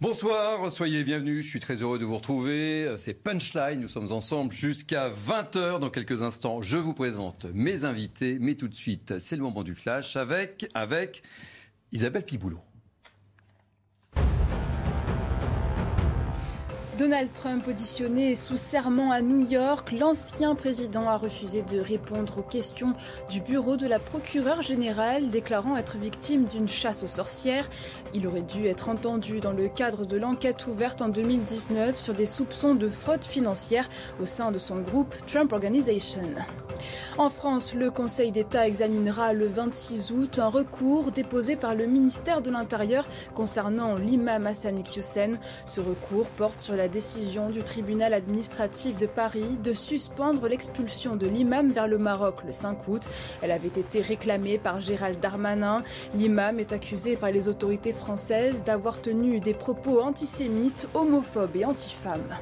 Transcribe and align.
Bonsoir, 0.00 0.70
soyez 0.70 0.98
les 0.98 1.04
bienvenus, 1.04 1.44
je 1.44 1.50
suis 1.50 1.60
très 1.60 1.76
heureux 1.82 1.98
de 1.98 2.04
vous 2.04 2.16
retrouver. 2.16 2.94
C'est 2.96 3.14
Punchline, 3.14 3.80
nous 3.80 3.88
sommes 3.88 4.12
ensemble 4.12 4.52
jusqu'à 4.52 5.10
20h. 5.10 5.78
Dans 5.78 5.90
quelques 5.90 6.22
instants, 6.22 6.62
je 6.62 6.76
vous 6.76 6.94
présente 6.94 7.46
mes 7.52 7.84
invités, 7.84 8.38
mais 8.40 8.54
tout 8.54 8.68
de 8.68 8.74
suite, 8.74 9.18
c'est 9.18 9.36
le 9.36 9.42
moment 9.42 9.62
du 9.62 9.74
flash 9.74 10.16
avec, 10.16 10.68
avec 10.74 11.22
Isabelle 11.92 12.24
Piboulot. 12.24 12.60
Donald 17.00 17.32
Trump 17.32 17.66
auditionné 17.66 18.34
sous 18.34 18.58
serment 18.58 19.10
à 19.10 19.22
New 19.22 19.48
York, 19.48 19.90
l'ancien 19.90 20.54
président 20.54 21.08
a 21.08 21.16
refusé 21.16 21.62
de 21.62 21.80
répondre 21.80 22.40
aux 22.40 22.42
questions 22.42 22.92
du 23.30 23.40
bureau 23.40 23.78
de 23.78 23.86
la 23.86 23.98
procureure 23.98 24.60
générale, 24.60 25.30
déclarant 25.30 25.78
être 25.78 25.96
victime 25.96 26.44
d'une 26.44 26.68
chasse 26.68 27.02
aux 27.02 27.06
sorcières. 27.06 27.70
Il 28.12 28.26
aurait 28.26 28.42
dû 28.42 28.66
être 28.66 28.90
entendu 28.90 29.40
dans 29.40 29.52
le 29.52 29.70
cadre 29.70 30.04
de 30.04 30.18
l'enquête 30.18 30.66
ouverte 30.66 31.00
en 31.00 31.08
2019 31.08 31.98
sur 31.98 32.12
des 32.12 32.26
soupçons 32.26 32.74
de 32.74 32.90
fraude 32.90 33.24
financière 33.24 33.88
au 34.20 34.26
sein 34.26 34.52
de 34.52 34.58
son 34.58 34.80
groupe 34.80 35.14
Trump 35.26 35.54
Organization. 35.54 36.20
En 37.16 37.30
France, 37.30 37.74
le 37.74 37.90
Conseil 37.90 38.30
d'État 38.30 38.66
examinera 38.66 39.32
le 39.32 39.46
26 39.46 40.12
août 40.12 40.38
un 40.38 40.48
recours 40.48 41.12
déposé 41.12 41.56
par 41.56 41.74
le 41.74 41.86
ministère 41.86 42.42
de 42.42 42.50
l'Intérieur 42.50 43.06
concernant 43.34 43.94
l'imam 43.94 44.46
Hassan 44.46 44.82
Hussein. 44.96 45.32
Ce 45.64 45.80
recours 45.80 46.26
porte 46.28 46.60
sur 46.60 46.76
la 46.76 46.88
décision 46.90 47.48
du 47.48 47.62
tribunal 47.62 48.12
administratif 48.12 48.96
de 48.98 49.06
Paris 49.06 49.56
de 49.62 49.72
suspendre 49.72 50.48
l'expulsion 50.48 51.16
de 51.16 51.26
l'imam 51.26 51.70
vers 51.70 51.88
le 51.88 51.96
Maroc 51.96 52.44
le 52.44 52.52
5 52.52 52.88
août. 52.88 53.08
Elle 53.40 53.52
avait 53.52 53.68
été 53.68 54.00
réclamée 54.00 54.58
par 54.58 54.80
Gérald 54.80 55.18
Darmanin. 55.20 55.82
L'imam 56.14 56.60
est 56.60 56.72
accusé 56.72 57.16
par 57.16 57.30
les 57.30 57.48
autorités 57.48 57.92
françaises 57.92 58.62
d'avoir 58.64 59.00
tenu 59.00 59.40
des 59.40 59.54
propos 59.54 60.00
antisémites, 60.00 60.88
homophobes 60.94 61.56
et 61.56 61.64
antifemmes. 61.64 62.36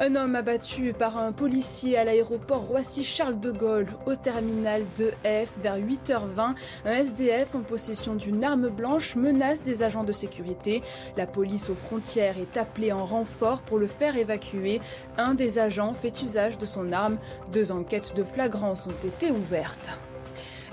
Un 0.00 0.16
homme 0.16 0.34
abattu 0.34 0.92
par 0.92 1.18
un 1.18 1.30
policier 1.30 1.96
à 1.96 2.04
l'aéroport 2.04 2.62
Roissy-Charles 2.62 3.38
de 3.38 3.52
Gaulle 3.52 3.86
au 4.06 4.16
terminal 4.16 4.82
2F 4.96 5.48
vers 5.62 5.78
8h20. 5.78 6.54
Un 6.84 6.90
SDF 6.90 7.54
en 7.54 7.60
possession 7.60 8.16
d'une 8.16 8.42
arme 8.42 8.70
blanche 8.70 9.14
menace 9.14 9.62
des 9.62 9.84
agents 9.84 10.02
de 10.02 10.10
sécurité. 10.10 10.82
La 11.16 11.26
police 11.26 11.70
aux 11.70 11.76
frontières 11.76 12.38
est 12.38 12.56
appelée 12.56 12.90
en 12.90 13.04
renfort 13.04 13.60
pour 13.60 13.78
le 13.78 13.86
faire 13.86 14.16
évacuer. 14.16 14.80
Un 15.16 15.34
des 15.34 15.60
agents 15.60 15.94
fait 15.94 16.22
usage 16.22 16.58
de 16.58 16.66
son 16.66 16.90
arme. 16.90 17.18
Deux 17.52 17.70
enquêtes 17.70 18.14
de 18.16 18.24
flagrance 18.24 18.88
ont 18.88 19.06
été 19.06 19.30
ouvertes. 19.30 19.92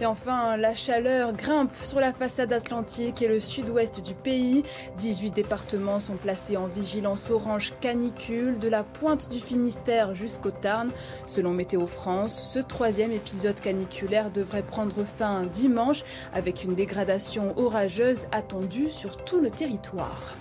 Et 0.02 0.06
enfin, 0.08 0.58
la 0.58 0.74
chaleur 0.74 1.32
grimpe 1.32 1.72
sur 1.84 2.00
la 2.00 2.12
façade 2.12 2.52
atlantique 2.54 3.22
et 3.22 3.28
le 3.28 3.40
sud-ouest 3.40 4.02
du 4.02 4.16
pays. 4.16 4.64
18 4.98 5.30
départements 5.30 6.00
sont 6.00 6.16
placés 6.16 6.58
en 6.58 6.66
vigilance 6.66 7.30
orange 7.30 7.72
canicule 7.82 8.58
de 8.58 8.68
la 8.68 8.84
pointe 8.84 9.30
du 9.30 9.40
Finistère 9.40 10.16
jusqu'au 10.16 10.50
Tarn. 10.50 10.90
Selon 11.28 11.52
Météo 11.52 11.86
France, 11.86 12.52
ce 12.52 12.58
troisième 12.58 13.12
épisode 13.12 13.60
caniculaire 13.60 14.32
devrait 14.32 14.64
prendre 14.64 15.06
fin 15.06 15.44
dimanche 15.44 16.04
avec 16.34 16.64
une 16.64 16.74
dégradation 16.74 17.56
orageuse 17.60 18.26
attendue 18.32 18.90
sur 18.90 19.18
tout 19.18 19.40
le 19.40 19.52
territoire. 19.52 20.36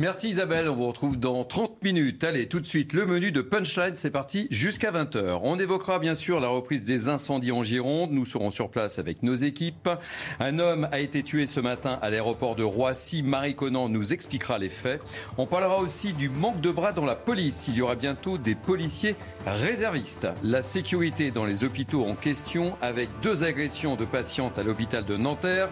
Merci 0.00 0.30
Isabelle, 0.30 0.66
on 0.70 0.74
vous 0.74 0.86
retrouve 0.86 1.18
dans 1.18 1.44
30 1.44 1.84
minutes. 1.84 2.24
Allez, 2.24 2.48
tout 2.48 2.58
de 2.58 2.66
suite, 2.66 2.94
le 2.94 3.04
menu 3.04 3.32
de 3.32 3.42
Punchline, 3.42 3.96
c'est 3.96 4.10
parti 4.10 4.46
jusqu'à 4.50 4.90
20h. 4.92 5.40
On 5.42 5.58
évoquera 5.58 5.98
bien 5.98 6.14
sûr 6.14 6.40
la 6.40 6.48
reprise 6.48 6.84
des 6.84 7.10
incendies 7.10 7.52
en 7.52 7.62
Gironde. 7.62 8.10
Nous 8.10 8.24
serons 8.24 8.50
sur 8.50 8.70
place 8.70 8.98
avec 8.98 9.22
nos 9.22 9.34
équipes. 9.34 9.90
Un 10.38 10.58
homme 10.58 10.88
a 10.90 11.00
été 11.00 11.22
tué 11.22 11.44
ce 11.44 11.60
matin 11.60 11.98
à 12.00 12.08
l'aéroport 12.08 12.56
de 12.56 12.62
Roissy. 12.62 13.22
Marie 13.22 13.54
Conan 13.54 13.90
nous 13.90 14.14
expliquera 14.14 14.56
les 14.56 14.70
faits. 14.70 15.02
On 15.36 15.44
parlera 15.44 15.76
aussi 15.80 16.14
du 16.14 16.30
manque 16.30 16.62
de 16.62 16.70
bras 16.70 16.92
dans 16.92 17.04
la 17.04 17.14
police. 17.14 17.68
Il 17.68 17.74
y 17.74 17.82
aura 17.82 17.94
bientôt 17.94 18.38
des 18.38 18.54
policiers 18.54 19.16
réservistes. 19.44 20.28
La 20.42 20.62
sécurité 20.62 21.30
dans 21.30 21.44
les 21.44 21.62
hôpitaux 21.62 22.06
en 22.06 22.14
question 22.14 22.74
avec 22.80 23.10
deux 23.22 23.44
agressions 23.44 23.96
de 23.96 24.06
patientes 24.06 24.58
à 24.58 24.62
l'hôpital 24.62 25.04
de 25.04 25.18
Nanterre. 25.18 25.68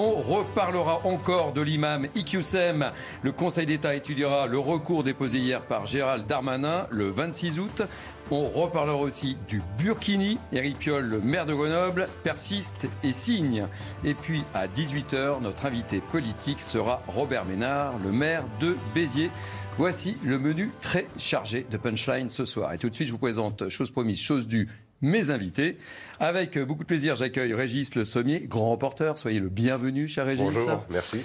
On 0.00 0.22
reparlera 0.22 1.04
encore 1.04 1.52
de 1.52 1.60
l'imam 1.60 2.06
Iqsem. 2.14 2.92
Le 3.22 3.32
Conseil 3.32 3.66
d'État 3.66 3.96
étudiera 3.96 4.46
le 4.46 4.56
recours 4.56 5.02
déposé 5.02 5.38
hier 5.38 5.60
par 5.60 5.86
Gérald 5.86 6.24
Darmanin 6.24 6.86
le 6.92 7.10
26 7.10 7.58
août. 7.58 7.82
On 8.30 8.44
reparlera 8.44 8.98
aussi 8.98 9.36
du 9.48 9.60
Burkini. 9.76 10.38
Eric 10.52 10.78
Piolle, 10.78 11.06
le 11.06 11.20
maire 11.20 11.46
de 11.46 11.54
Grenoble, 11.54 12.08
persiste 12.22 12.88
et 13.02 13.10
signe. 13.10 13.66
Et 14.04 14.14
puis 14.14 14.44
à 14.54 14.68
18h, 14.68 15.42
notre 15.42 15.66
invité 15.66 16.00
politique 16.00 16.60
sera 16.60 17.02
Robert 17.08 17.44
Ménard, 17.44 17.98
le 17.98 18.12
maire 18.12 18.44
de 18.60 18.76
Béziers. 18.94 19.32
Voici 19.78 20.16
le 20.22 20.38
menu 20.38 20.70
très 20.80 21.08
chargé 21.18 21.66
de 21.68 21.76
punchline 21.76 22.30
ce 22.30 22.44
soir. 22.44 22.72
Et 22.72 22.78
tout 22.78 22.88
de 22.88 22.94
suite, 22.94 23.08
je 23.08 23.12
vous 23.12 23.18
présente, 23.18 23.68
chose 23.68 23.90
promise, 23.90 24.20
chose 24.20 24.46
due, 24.46 24.68
mes 25.00 25.30
invités. 25.30 25.78
Avec 26.20 26.58
beaucoup 26.58 26.82
de 26.82 26.88
plaisir, 26.88 27.16
j'accueille 27.16 27.54
Régis 27.54 27.94
Le 27.94 28.04
Sommier, 28.04 28.40
grand 28.40 28.70
reporter. 28.70 29.16
Soyez 29.18 29.40
le 29.40 29.48
bienvenu, 29.48 30.08
cher 30.08 30.26
Régis. 30.26 30.44
Bonjour, 30.44 30.84
merci. 30.90 31.20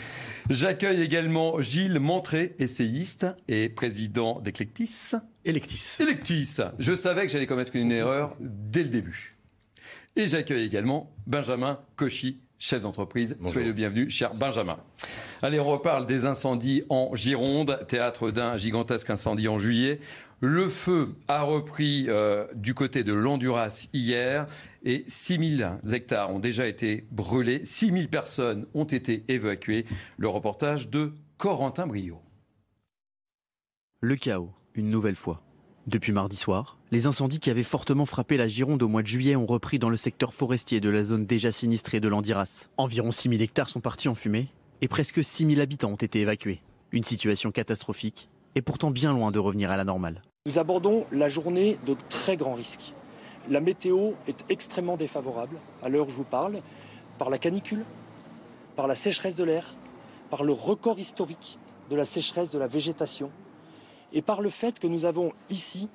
J'accueille 0.49 1.01
également 1.01 1.61
Gilles 1.61 1.99
Montré, 1.99 2.55
essayiste 2.59 3.27
et 3.47 3.69
président 3.69 4.39
d'Eclectis. 4.41 5.13
Electis. 5.45 5.97
Electis. 5.99 6.57
Je 6.79 6.95
savais 6.95 7.25
que 7.25 7.31
j'allais 7.31 7.47
commettre 7.47 7.75
une 7.75 7.91
erreur 7.91 8.35
dès 8.39 8.83
le 8.83 8.89
début. 8.89 9.31
Et 10.15 10.27
j'accueille 10.27 10.63
également 10.65 11.11
Benjamin 11.25 11.79
Cauchy, 11.95 12.39
chef 12.59 12.81
d'entreprise. 12.81 13.35
Soyez 13.47 13.67
le 13.67 13.73
bienvenu, 13.73 14.09
cher 14.09 14.29
Benjamin. 14.35 14.77
Allez, 15.41 15.59
on 15.59 15.65
reparle 15.65 16.05
des 16.05 16.25
incendies 16.25 16.83
en 16.89 17.15
Gironde, 17.15 17.79
théâtre 17.87 18.29
d'un 18.29 18.55
gigantesque 18.57 19.09
incendie 19.09 19.47
en 19.47 19.57
juillet. 19.57 19.99
Le 20.45 20.67
feu 20.67 21.15
a 21.29 21.43
repris 21.43 22.07
euh, 22.09 22.45
du 22.53 22.73
côté 22.73 23.05
de 23.05 23.13
l'Honduras 23.13 23.87
hier 23.93 24.45
et 24.83 25.05
6000 25.07 25.79
hectares 25.93 26.33
ont 26.35 26.39
déjà 26.39 26.67
été 26.67 27.07
brûlés. 27.11 27.63
6000 27.63 28.09
personnes 28.09 28.67
ont 28.73 28.83
été 28.83 29.23
évacuées. 29.29 29.85
Le 30.17 30.27
reportage 30.27 30.89
de 30.89 31.13
Corentin 31.37 31.87
Brio. 31.87 32.19
Le 34.01 34.17
chaos, 34.17 34.51
une 34.75 34.89
nouvelle 34.89 35.15
fois. 35.15 35.41
Depuis 35.87 36.11
mardi 36.11 36.35
soir, 36.35 36.77
les 36.91 37.07
incendies 37.07 37.39
qui 37.39 37.49
avaient 37.49 37.63
fortement 37.63 38.05
frappé 38.05 38.35
la 38.35 38.49
Gironde 38.49 38.83
au 38.83 38.89
mois 38.89 39.01
de 39.01 39.07
juillet 39.07 39.37
ont 39.37 39.45
repris 39.45 39.79
dans 39.79 39.89
le 39.89 39.95
secteur 39.95 40.33
forestier 40.33 40.81
de 40.81 40.89
la 40.89 41.03
zone 41.03 41.25
déjà 41.25 41.53
sinistrée 41.53 42.01
de 42.01 42.09
l'Andiras. 42.09 42.67
Environ 42.75 43.13
6000 43.13 43.41
hectares 43.41 43.69
sont 43.69 43.79
partis 43.79 44.09
en 44.09 44.15
fumée 44.15 44.49
et 44.81 44.89
presque 44.89 45.23
6000 45.23 45.61
habitants 45.61 45.93
ont 45.93 45.95
été 45.95 46.19
évacués. 46.19 46.59
Une 46.91 47.05
situation 47.05 47.53
catastrophique 47.53 48.27
et 48.55 48.61
pourtant 48.61 48.91
bien 48.91 49.13
loin 49.13 49.31
de 49.31 49.39
revenir 49.39 49.71
à 49.71 49.77
la 49.77 49.85
normale. 49.85 50.21
Nous 50.45 50.59
abordons 50.59 51.05
la 51.13 51.29
journée 51.29 51.77
de 51.85 51.95
très 52.09 52.35
grands 52.35 52.55
risques. 52.55 52.95
La 53.47 53.61
météo 53.61 54.11
est 54.27 54.43
extrêmement 54.49 54.97
défavorable 54.97 55.57
à 55.81 55.87
l'heure 55.87 56.07
où 56.07 56.09
je 56.09 56.17
vous 56.17 56.25
parle, 56.25 56.59
par 57.17 57.29
la 57.29 57.37
canicule, 57.37 57.85
par 58.75 58.87
la 58.87 58.93
sécheresse 58.93 59.37
de 59.37 59.45
l'air, 59.45 59.77
par 60.29 60.43
le 60.43 60.51
record 60.51 60.99
historique 60.99 61.57
de 61.89 61.95
la 61.95 62.03
sécheresse 62.03 62.49
de 62.49 62.59
la 62.59 62.67
végétation 62.67 63.31
et 64.11 64.21
par 64.21 64.41
le 64.41 64.49
fait 64.49 64.79
que 64.79 64.87
nous 64.87 65.05
avons 65.05 65.31
ici 65.47 65.87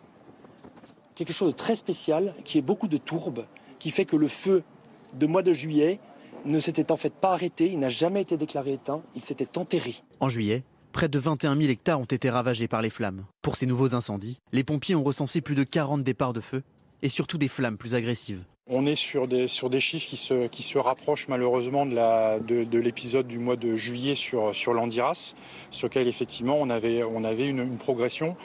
quelque 1.14 1.34
chose 1.34 1.48
de 1.48 1.56
très 1.56 1.74
spécial 1.74 2.34
qui 2.42 2.56
est 2.56 2.62
beaucoup 2.62 2.88
de 2.88 2.96
tourbe, 2.96 3.44
qui 3.78 3.90
fait 3.90 4.06
que 4.06 4.16
le 4.16 4.28
feu 4.28 4.64
de 5.12 5.26
mois 5.26 5.42
de 5.42 5.52
juillet 5.52 6.00
ne 6.46 6.58
s'était 6.58 6.90
en 6.90 6.96
fait 6.96 7.12
pas 7.12 7.32
arrêté, 7.32 7.70
il 7.70 7.80
n'a 7.80 7.90
jamais 7.90 8.22
été 8.22 8.38
déclaré 8.38 8.72
éteint, 8.72 9.02
il 9.14 9.22
s'était 9.22 9.58
enterré. 9.58 9.96
En 10.20 10.30
juillet, 10.30 10.64
près 10.92 11.08
de 11.08 11.18
21 11.18 11.56
000 11.56 11.68
hectares 11.68 12.00
ont 12.00 12.04
été 12.04 12.30
ravagés 12.30 12.68
par 12.68 12.82
les 12.82 12.90
flammes. 12.90 13.24
Pour 13.42 13.56
ces 13.56 13.66
nouveaux 13.66 13.94
incendies, 13.94 14.40
les 14.52 14.64
pompiers 14.64 14.94
ont 14.94 15.02
recensé 15.02 15.40
plus 15.40 15.54
de 15.54 15.64
40 15.64 16.02
départs 16.02 16.32
de 16.32 16.40
feu 16.40 16.62
et 17.02 17.08
surtout 17.08 17.38
des 17.38 17.48
flammes 17.48 17.76
plus 17.76 17.94
agressives. 17.94 18.42
On 18.70 18.84
est 18.84 18.96
sur 18.96 19.28
des, 19.28 19.48
chiffres 19.80 20.48
qui 20.50 20.62
se, 20.62 20.78
rapprochent 20.78 21.28
malheureusement 21.28 21.86
de, 21.86 22.78
l'épisode 22.78 23.26
du 23.26 23.38
mois 23.38 23.56
de 23.56 23.76
juillet 23.76 24.14
sur, 24.14 24.54
sur 24.54 24.74
l'Andiras, 24.74 25.32
sur 25.70 25.88
lequel 25.88 26.06
effectivement 26.06 26.56
on 26.60 26.68
avait, 26.68 27.02
on 27.02 27.24
avait 27.24 27.48
une, 27.48 27.78
progression 27.78 28.36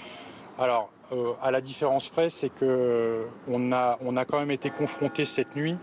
Alors, 0.57 0.89
euh, 1.11 1.33
à 1.41 1.51
la 1.51 1.59
différence 1.59 2.07
près, 2.07 2.29
c'est 2.29 2.47
que 2.47 3.25
a, 3.73 3.97
on 4.01 4.15
a 4.15 4.25
quand 4.25 4.39
même 4.39 4.51
été 4.51 4.69
confronté 4.69 5.25
cette 5.25 5.57
nuit 5.57 5.75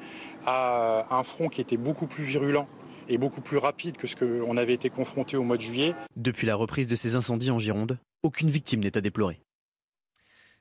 à 0.47 1.07
un 1.11 1.23
front 1.23 1.49
qui 1.49 1.61
était 1.61 1.77
beaucoup 1.77 2.07
plus 2.07 2.25
virulent 2.25 2.67
et 3.09 3.19
beaucoup 3.19 3.41
plus 3.41 3.59
rapide 3.59 3.97
que 3.97 4.07
ce 4.07 4.17
qu'on 4.17 4.57
avait 4.57 4.75
été 4.75 4.91
confronté 4.91 5.37
au 5.37 5.43
mois 5.43 5.57
de 5.57 5.63
juillet. 5.63 5.95
Depuis 6.17 6.47
la 6.47 6.55
reprise 6.55 6.89
de 6.89 6.97
ces 6.97 7.15
incendies 7.15 7.51
en 7.51 7.59
Gironde, 7.59 7.99
aucune 8.23 8.51
victime 8.51 8.81
n'est 8.81 8.97
à 8.97 9.01
déplorer. 9.01 9.41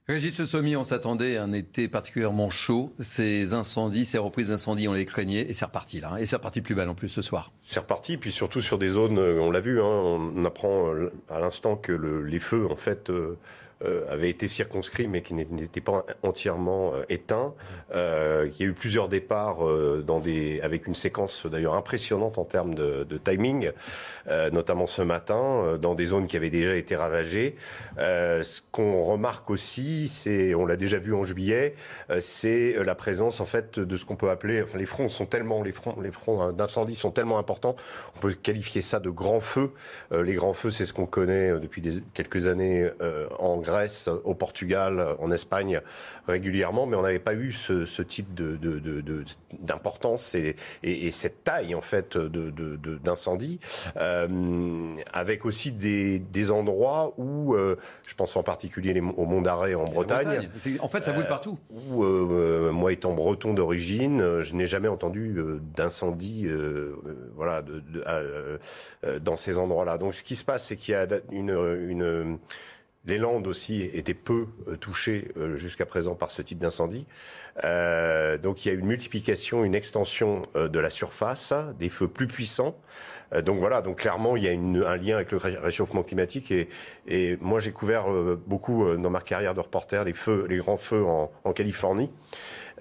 Régis 0.10 0.40
Le 0.40 0.46
Sommier, 0.46 0.76
on 0.76 0.84
s'attendait 0.84 1.38
à 1.38 1.44
un 1.44 1.54
été 1.54 1.88
particulièrement 1.88 2.50
chaud. 2.50 2.92
Ces 3.00 3.54
incendies, 3.54 4.06
ces 4.06 4.18
reprises 4.18 4.48
d'incendies, 4.48 4.88
on 4.88 4.94
les 4.94 5.06
craignait 5.06 5.42
et 5.48 5.54
c'est 5.54 5.66
reparti 5.66 6.00
là. 6.00 6.14
Hein. 6.14 6.18
Et 6.18 6.26
c'est 6.26 6.36
reparti 6.36 6.62
plus 6.62 6.74
belle 6.74 6.90
en 6.90 6.96
plus 6.96 7.10
ce 7.10 7.22
soir. 7.22 7.52
C'est 7.62 7.80
reparti, 7.80 8.18
puis 8.18 8.32
surtout 8.32 8.60
sur 8.60 8.80
des 8.80 8.88
zones, 8.88 9.20
euh, 9.20 9.40
on 9.40 9.52
l'a 9.52 9.60
vu, 9.60 9.80
hein, 9.80 9.86
on 9.86 10.44
apprend 10.46 10.92
euh, 10.92 11.12
à 11.30 11.40
l'instant 11.40 11.76
que 11.76 11.92
les 11.92 12.40
feux, 12.40 12.66
en 12.72 12.76
fait, 12.76 13.12
euh, 13.12 13.38
avait 14.10 14.30
été 14.30 14.48
circonscrit 14.48 15.08
mais 15.08 15.22
qui 15.22 15.34
n'était 15.34 15.82
pas 15.82 16.06
entièrement 16.24 16.94
euh, 16.94 17.04
éteint. 17.10 17.54
Euh, 17.94 18.50
il 18.52 18.60
y 18.60 18.64
a 18.64 18.68
eu 18.68 18.74
plusieurs 18.74 19.08
départs 19.08 19.60
dans 20.06 20.20
des, 20.20 20.60
avec 20.62 20.88
une 20.88 20.96
séquence 20.96 21.46
d'ailleurs 21.46 21.76
impressionnante 21.76 22.38
en 22.38 22.46
termes 22.46 22.76
de, 22.76 23.04
de 23.04 23.18
timing, 23.18 23.72
notamment 24.52 24.86
ce 24.86 25.02
matin, 25.02 25.78
dans 25.82 25.96
des 25.96 26.06
zones 26.06 26.28
qui 26.28 26.38
avaient 26.38 26.50
déjà 26.50 26.76
été 26.76 26.96
ravagées. 26.96 27.56
ce 27.98 28.62
qu'on 28.72 29.04
remarque 29.04 29.50
aussi, 29.50 30.08
c'est, 30.08 30.54
on 30.56 30.66
l'a 30.66 30.78
déjà 30.78 31.00
vu 31.00 31.14
en 31.14 31.24
juillet, 31.24 31.76
c'est 32.20 32.76
la 32.84 32.96
présence 32.96 33.40
en 33.40 33.46
fait 33.46 33.80
de 33.80 33.96
ce 33.96 34.06
qu'on 34.06 34.16
peut 34.16 34.30
appeler, 34.30 34.62
enfin 34.62 34.78
les 34.78 34.86
fronts 34.86 35.08
sont 35.08 35.26
tellement, 35.26 35.62
les 35.62 35.72
fronts, 35.72 36.00
les 36.02 36.12
fronts 36.12 36.42
hein, 36.42 36.54
d'incendie 36.54 36.96
sont 36.96 37.12
tellement 37.12 37.40
importants, 37.40 37.76
on 38.16 38.20
peut 38.20 38.34
qualifier 38.34 38.82
ça 38.82 39.00
de 39.00 39.10
grands 39.10 39.42
feux. 39.42 39.72
les 40.12 40.34
grands 40.34 40.54
feux, 40.54 40.72
c'est 40.72 40.86
ce 40.86 40.94
qu'on 40.94 41.08
connaît 41.08 41.52
depuis 41.60 41.82
des, 41.82 42.02
quelques 42.14 42.48
années 42.48 42.90
en 43.40 43.58
Grèce, 43.70 44.10
au 44.24 44.34
Portugal, 44.34 45.16
en 45.20 45.32
Espagne 45.32 45.82
régulièrement, 46.28 46.86
mais 46.88 46.96
on 46.96 47.04
n'avait 47.04 47.20
pas 47.20 47.36
eu 47.36 47.52
ce, 47.52 47.86
ce 47.86 48.02
type 48.02 48.34
de, 48.34 48.58
d'importance 49.60 50.36
et, 50.36 50.56
et, 50.84 51.12
cette 51.12 51.44
taille 51.44 51.76
en 51.76 51.82
fait 51.82 52.18
d'incendie, 52.18 53.60
euh, 53.98 54.96
avec 55.14 55.46
aussi 55.46 55.72
des, 55.72 56.20
des 56.20 56.52
endroits 56.52 57.14
où, 57.18 57.54
euh, 57.54 57.78
je 58.08 58.16
pense 58.16 58.36
en 58.36 58.44
particulier 58.44 58.94
les, 58.94 59.02
au 59.02 59.26
Mont 59.26 59.42
d'Arrêt 59.42 59.76
en 59.76 59.86
Bretagne. 59.86 60.50
En 60.80 60.88
fait, 60.88 61.04
ça 61.04 61.12
brûle 61.12 61.26
euh, 61.26 61.30
partout. 61.30 61.58
Où, 61.70 62.04
moi 62.72 62.92
étant 62.92 63.14
breton 63.14 63.54
d'origine, 63.54 64.42
je 64.42 64.56
n'ai 64.56 64.66
jamais 64.66 64.88
entendu 64.88 65.38
d'incendie, 65.76 66.48
voilà, 67.36 67.64
dans 69.22 69.36
ces 69.36 69.60
endroits-là. 69.60 69.98
Donc, 69.98 70.14
ce 70.14 70.24
qui 70.24 70.36
se 70.36 70.46
passe, 70.46 70.66
c'est 70.66 70.76
qu'il 70.76 70.94
y 70.94 70.98
a 70.98 71.08
une, 71.32 71.50
une 71.90 72.40
les 73.10 73.18
Landes 73.18 73.48
aussi 73.48 73.82
étaient 73.94 74.14
peu 74.14 74.48
euh, 74.68 74.78
touchées 74.78 75.30
euh, 75.36 75.58
jusqu'à 75.58 75.86
présent 75.86 76.16
par 76.16 76.32
ce 76.32 76.42
type 76.42 76.60
d'incendie. 76.60 77.06
Euh, 77.66 78.38
donc 78.38 78.64
il 78.64 78.70
y 78.70 78.72
a 78.72 78.76
une 78.76 78.86
multiplication, 78.86 79.66
une 79.66 79.76
extension 79.76 80.44
de 80.56 80.80
la 80.80 80.90
surface, 80.90 81.54
des 81.78 81.90
feux 81.90 82.08
plus 82.08 82.28
puissants. 82.28 82.78
donc 83.44 83.60
voilà, 83.60 83.82
donc 83.82 83.98
clairement 83.98 84.38
il 84.38 84.44
y 84.44 84.48
a 84.48 84.52
un 84.52 84.98
lien 84.98 85.16
avec 85.16 85.32
le 85.32 85.38
réchauffement 85.38 86.04
climatique 86.04 86.52
et, 86.52 87.38
moi 87.42 87.60
j'ai 87.60 87.72
couvert 87.72 88.06
beaucoup 88.48 88.86
dans 88.96 89.10
ma 89.10 89.20
carrière 89.20 89.54
de 89.56 89.60
reporter 89.60 90.06
les 90.06 90.58
grands 90.58 90.78
feux 90.78 91.04
en, 91.04 91.54
Californie. 91.54 92.12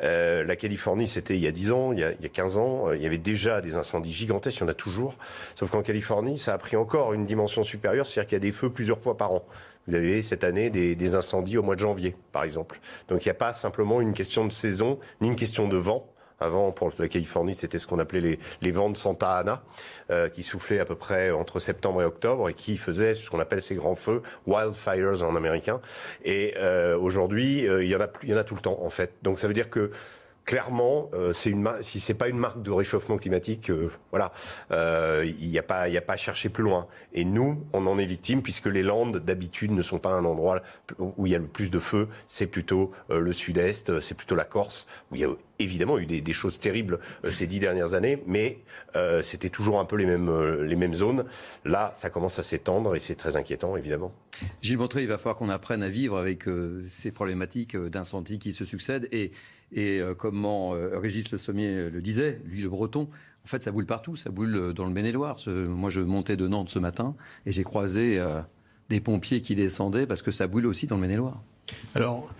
La 0.00 0.56
Californie, 0.56 1.08
c'était 1.08 1.34
il 1.36 1.42
y 1.42 1.48
a 1.48 1.52
10 1.52 1.72
ans, 1.72 1.92
il 1.92 1.98
y 1.98 2.04
a, 2.04 2.12
il 2.12 2.22
y 2.22 2.26
a 2.26 2.28
15 2.28 2.56
ans. 2.56 2.92
il 2.92 3.02
y 3.02 3.06
avait 3.06 3.18
déjà 3.18 3.60
des 3.60 3.76
incendies 3.76 4.12
gigantesques, 4.12 4.58
il 4.58 4.60
y 4.60 4.64
en 4.64 4.68
a 4.68 4.74
toujours. 4.74 5.16
Sauf 5.56 5.70
qu'en 5.70 5.82
Californie, 5.82 6.38
ça 6.38 6.54
a 6.54 6.58
pris 6.58 6.76
encore 6.76 7.14
une 7.14 7.26
dimension 7.26 7.64
supérieure, 7.64 8.06
c'est-à-dire 8.06 8.28
qu'il 8.28 8.36
y 8.36 8.42
a 8.42 8.46
des 8.46 8.52
feux 8.52 8.70
plusieurs 8.70 9.00
fois 9.00 9.16
par 9.16 9.32
an. 9.32 9.44
Vous 9.88 9.94
avez 9.94 10.20
cette 10.20 10.44
année 10.44 10.68
des, 10.68 11.14
incendies 11.14 11.56
au 11.56 11.62
mois 11.62 11.74
de 11.74 11.80
janvier, 11.80 12.14
par 12.30 12.44
exemple. 12.44 12.78
Donc 13.08 13.24
il 13.24 13.28
n'y 13.28 13.32
a 13.32 13.34
pas 13.34 13.54
simplement 13.54 14.02
une 14.02 14.12
question 14.12 14.44
de 14.44 14.52
saison, 14.52 14.98
ni 15.22 15.28
une 15.28 15.36
question 15.36 15.66
de 15.66 15.78
vent. 15.78 16.06
Avant, 16.40 16.70
pour 16.72 16.92
la 16.98 17.08
Californie, 17.08 17.54
c'était 17.54 17.78
ce 17.78 17.86
qu'on 17.86 17.98
appelait 17.98 18.20
les, 18.20 18.38
les, 18.60 18.70
vents 18.70 18.90
de 18.90 18.96
Santa 18.98 19.38
Ana, 19.38 19.62
euh, 20.10 20.28
qui 20.28 20.42
soufflaient 20.42 20.78
à 20.78 20.84
peu 20.84 20.94
près 20.94 21.30
entre 21.30 21.58
septembre 21.58 22.02
et 22.02 22.04
octobre 22.04 22.50
et 22.50 22.54
qui 22.54 22.76
faisaient 22.76 23.14
ce 23.14 23.28
qu'on 23.28 23.40
appelle 23.40 23.62
ces 23.62 23.74
grands 23.74 23.96
feux, 23.96 24.22
wildfires 24.46 25.22
en 25.22 25.34
américain. 25.34 25.80
Et 26.22 26.54
euh, 26.58 26.96
aujourd'hui, 26.96 27.66
euh, 27.66 27.82
il 27.82 27.90
y 27.90 27.96
en 27.96 28.00
a, 28.00 28.08
il 28.22 28.28
y 28.28 28.34
en 28.34 28.36
a 28.36 28.44
tout 28.44 28.54
le 28.54 28.60
temps 28.60 28.78
en 28.82 28.90
fait. 28.90 29.14
Donc 29.22 29.40
ça 29.40 29.48
veut 29.48 29.54
dire 29.54 29.70
que 29.70 29.90
clairement, 30.48 31.10
euh, 31.12 31.34
c'est 31.34 31.50
une 31.50 31.62
pas 31.62 32.28
une 32.28 32.38
marque 32.38 32.62
de 32.62 32.70
réchauffement 32.70 33.18
climatique, 33.18 33.68
euh, 33.68 33.90
voilà, 34.10 34.32
euh, 34.70 35.30
il 35.38 35.50
n'y 35.50 35.58
a 35.58 35.62
pas 35.62 35.90
il 35.90 36.02
à 36.08 36.16
chercher 36.16 36.48
plus 36.48 36.64
loin. 36.64 36.86
Et 37.12 37.26
nous, 37.26 37.66
on 37.74 37.86
en 37.86 37.98
est 37.98 38.06
victime 38.06 38.42
puisque 38.42 38.64
les 38.64 38.82
Landes 38.82 39.18
d'habitude 39.18 39.72
ne 39.72 39.82
sont 39.82 39.98
pas 39.98 40.14
un 40.14 40.24
endroit 40.24 40.62
où 40.98 41.26
il 41.26 41.32
y 41.32 41.34
a 41.34 41.38
le 41.38 41.46
plus 41.46 41.70
de 41.70 41.78
feu. 41.78 42.08
C'est 42.28 42.46
plutôt 42.46 42.92
le 43.10 43.30
Sud-Est, 43.34 44.00
c'est 44.00 44.14
plutôt 44.14 44.36
la 44.36 44.46
Corse 44.46 44.88
où 45.12 45.16
il 45.16 45.20
y 45.20 45.24
a 45.24 45.28
évidemment 45.58 45.98
eu 45.98 46.06
des, 46.06 46.32
choses 46.32 46.58
terribles 46.58 46.98
ces 47.28 47.46
dix 47.46 47.60
dernières 47.60 47.92
années, 47.92 48.22
mais 48.26 48.60
c'était 49.20 49.50
toujours 49.50 49.78
un 49.80 49.84
peu 49.84 49.96
les 49.96 50.06
mêmes 50.06 50.62
les 50.62 50.76
mêmes 50.76 50.94
zones. 50.94 51.26
Là, 51.66 51.92
ça 51.94 52.08
commence 52.08 52.38
à 52.38 52.42
s'étendre 52.42 52.96
et 52.96 53.00
c'est 53.00 53.16
très 53.16 53.36
inquiétant 53.36 53.76
évidemment. 53.76 54.14
Gilles 54.62 54.78
Montré, 54.78 55.02
il 55.02 55.08
va 55.08 55.18
falloir 55.18 55.36
qu'on 55.36 55.50
apprenne 55.50 55.82
à 55.82 55.90
vivre 55.90 56.16
avec 56.16 56.44
ces 56.86 57.10
problématiques 57.12 57.76
d'incendie 57.76 58.38
qui 58.38 58.54
se 58.54 58.64
succèdent 58.64 59.08
et 59.12 59.30
et 59.72 60.00
euh, 60.00 60.14
comment 60.14 60.74
euh, 60.74 60.98
Régis 60.98 61.30
Le 61.30 61.38
Sommier 61.38 61.90
le 61.90 62.00
disait, 62.00 62.40
lui 62.46 62.62
le 62.62 62.68
breton, 62.68 63.08
en 63.44 63.48
fait 63.48 63.62
ça 63.62 63.70
boule 63.70 63.86
partout, 63.86 64.16
ça 64.16 64.30
boule 64.30 64.56
euh, 64.56 64.72
dans 64.72 64.84
le 64.84 64.92
Maine-et-Loire. 64.92 65.36
Moi 65.46 65.90
je 65.90 66.00
montais 66.00 66.36
de 66.36 66.48
Nantes 66.48 66.70
ce 66.70 66.78
matin 66.78 67.14
et 67.46 67.52
j'ai 67.52 67.64
croisé 67.64 68.22
des 68.88 69.00
pompiers 69.00 69.40
qui 69.40 69.54
descendaient 69.54 70.06
parce 70.06 70.22
que 70.22 70.30
ça 70.30 70.46
boule 70.46 70.66
aussi 70.66 70.86
dans 70.86 70.96
le 70.96 71.02
Maine-et-Loire. 71.02 71.42
Alors, 71.94 72.32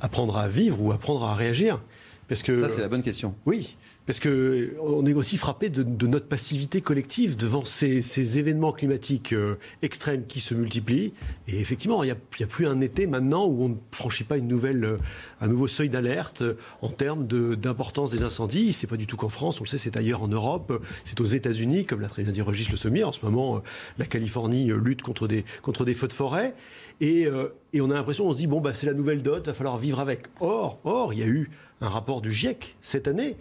apprendre 0.00 0.36
à 0.36 0.48
vivre 0.48 0.80
ou 0.80 0.92
apprendre 0.92 1.24
à 1.24 1.34
réagir 1.34 1.82
parce 2.28 2.42
que, 2.42 2.60
ça, 2.60 2.68
c'est 2.68 2.80
la 2.80 2.88
bonne 2.88 3.02
question. 3.02 3.34
Oui, 3.46 3.76
parce 4.06 4.20
qu'on 4.20 5.06
est 5.06 5.14
aussi 5.14 5.36
frappé 5.36 5.68
de, 5.68 6.06
notre 6.06 6.26
passivité 6.26 6.80
collective 6.80 7.36
devant 7.36 7.64
ces, 7.64 8.38
événements 8.38 8.72
climatiques 8.72 9.32
euh, 9.32 9.56
extrêmes 9.82 10.26
qui 10.26 10.40
se 10.40 10.54
multiplient. 10.54 11.12
Et 11.48 11.58
effectivement, 11.58 12.04
il 12.04 12.06
n'y 12.06 12.44
a, 12.44 12.46
plus 12.46 12.66
un 12.66 12.80
été 12.80 13.06
maintenant 13.06 13.46
où 13.46 13.64
on 13.64 13.68
ne 13.70 13.74
franchit 13.90 14.22
pas 14.22 14.36
une 14.36 14.46
nouvelle, 14.46 14.84
euh, 14.84 14.96
un 15.40 15.48
nouveau 15.48 15.66
seuil 15.66 15.88
d'alerte 15.88 16.42
euh, 16.42 16.54
en 16.82 16.88
termes 16.88 17.26
d'importance 17.26 18.10
des 18.10 18.22
incendies. 18.22 18.72
C'est 18.72 18.86
pas 18.86 18.96
du 18.96 19.06
tout 19.06 19.16
qu'en 19.16 19.28
France, 19.28 19.60
on 19.60 19.64
le 19.64 19.68
sait, 19.68 19.78
c'est 19.78 19.96
ailleurs 19.96 20.22
en 20.22 20.28
Europe, 20.28 20.80
c'est 21.02 21.20
aux 21.20 21.24
États-Unis, 21.24 21.84
comme 21.84 22.00
l'a 22.00 22.08
très 22.08 22.22
bien 22.22 22.32
dit 22.32 22.42
Régis 22.42 22.70
Le 22.70 22.76
Sommier. 22.76 23.02
En 23.02 23.12
ce 23.12 23.24
moment, 23.24 23.62
la 23.98 24.06
Californie 24.06 24.66
lutte 24.66 25.02
contre 25.02 25.26
des, 25.26 25.44
feux 25.94 26.08
de 26.08 26.12
forêt. 26.12 26.54
Et, 27.00 27.26
et 27.72 27.80
on 27.80 27.90
a 27.90 27.94
l'impression, 27.94 28.26
on 28.26 28.32
se 28.32 28.36
dit, 28.36 28.46
bon, 28.46 28.60
bah, 28.60 28.72
c'est 28.72 28.86
la 28.86 28.94
nouvelle 28.94 29.22
dot, 29.22 29.42
il 29.44 29.46
va 29.46 29.54
falloir 29.54 29.78
vivre 29.78 30.00
avec. 30.00 30.22
Or, 30.40 30.78
or, 30.84 31.12
il 31.12 31.18
y 31.18 31.22
a 31.22 31.26
eu 31.26 31.50
un 31.80 31.88
rapport 31.88 32.20
du 32.20 32.32
GIEC 32.32 32.76
cette 32.80 33.08
année 33.08 33.36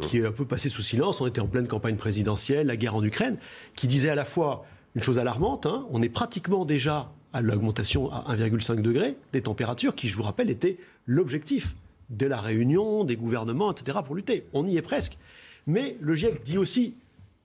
qui 0.00 0.18
est 0.18 0.26
un 0.26 0.32
peu 0.32 0.44
passé 0.44 0.68
sous 0.68 0.82
silence. 0.82 1.20
On 1.20 1.26
était 1.26 1.40
en 1.40 1.46
pleine 1.46 1.68
campagne 1.68 1.96
présidentielle, 1.96 2.66
la 2.66 2.76
guerre 2.76 2.96
en 2.96 3.04
Ukraine, 3.04 3.38
qui 3.74 3.86
disait 3.86 4.10
à 4.10 4.14
la 4.14 4.24
fois 4.24 4.64
une 4.94 5.02
chose 5.02 5.18
alarmante, 5.18 5.66
hein, 5.66 5.86
on 5.90 6.02
est 6.02 6.08
pratiquement 6.08 6.64
déjà 6.64 7.10
à 7.32 7.40
l'augmentation 7.40 8.12
à 8.12 8.36
1,5 8.36 8.80
degré 8.80 9.16
des 9.32 9.42
températures, 9.42 9.94
qui, 9.94 10.08
je 10.08 10.16
vous 10.16 10.22
rappelle, 10.22 10.50
était 10.50 10.78
l'objectif 11.06 11.74
de 12.10 12.26
la 12.26 12.40
réunion, 12.40 13.02
des 13.02 13.16
gouvernements, 13.16 13.72
etc., 13.72 13.98
pour 14.04 14.14
lutter. 14.14 14.46
On 14.52 14.66
y 14.66 14.76
est 14.76 14.82
presque. 14.82 15.18
Mais 15.66 15.96
le 16.00 16.14
GIEC 16.14 16.44
dit 16.44 16.58
aussi, 16.58 16.94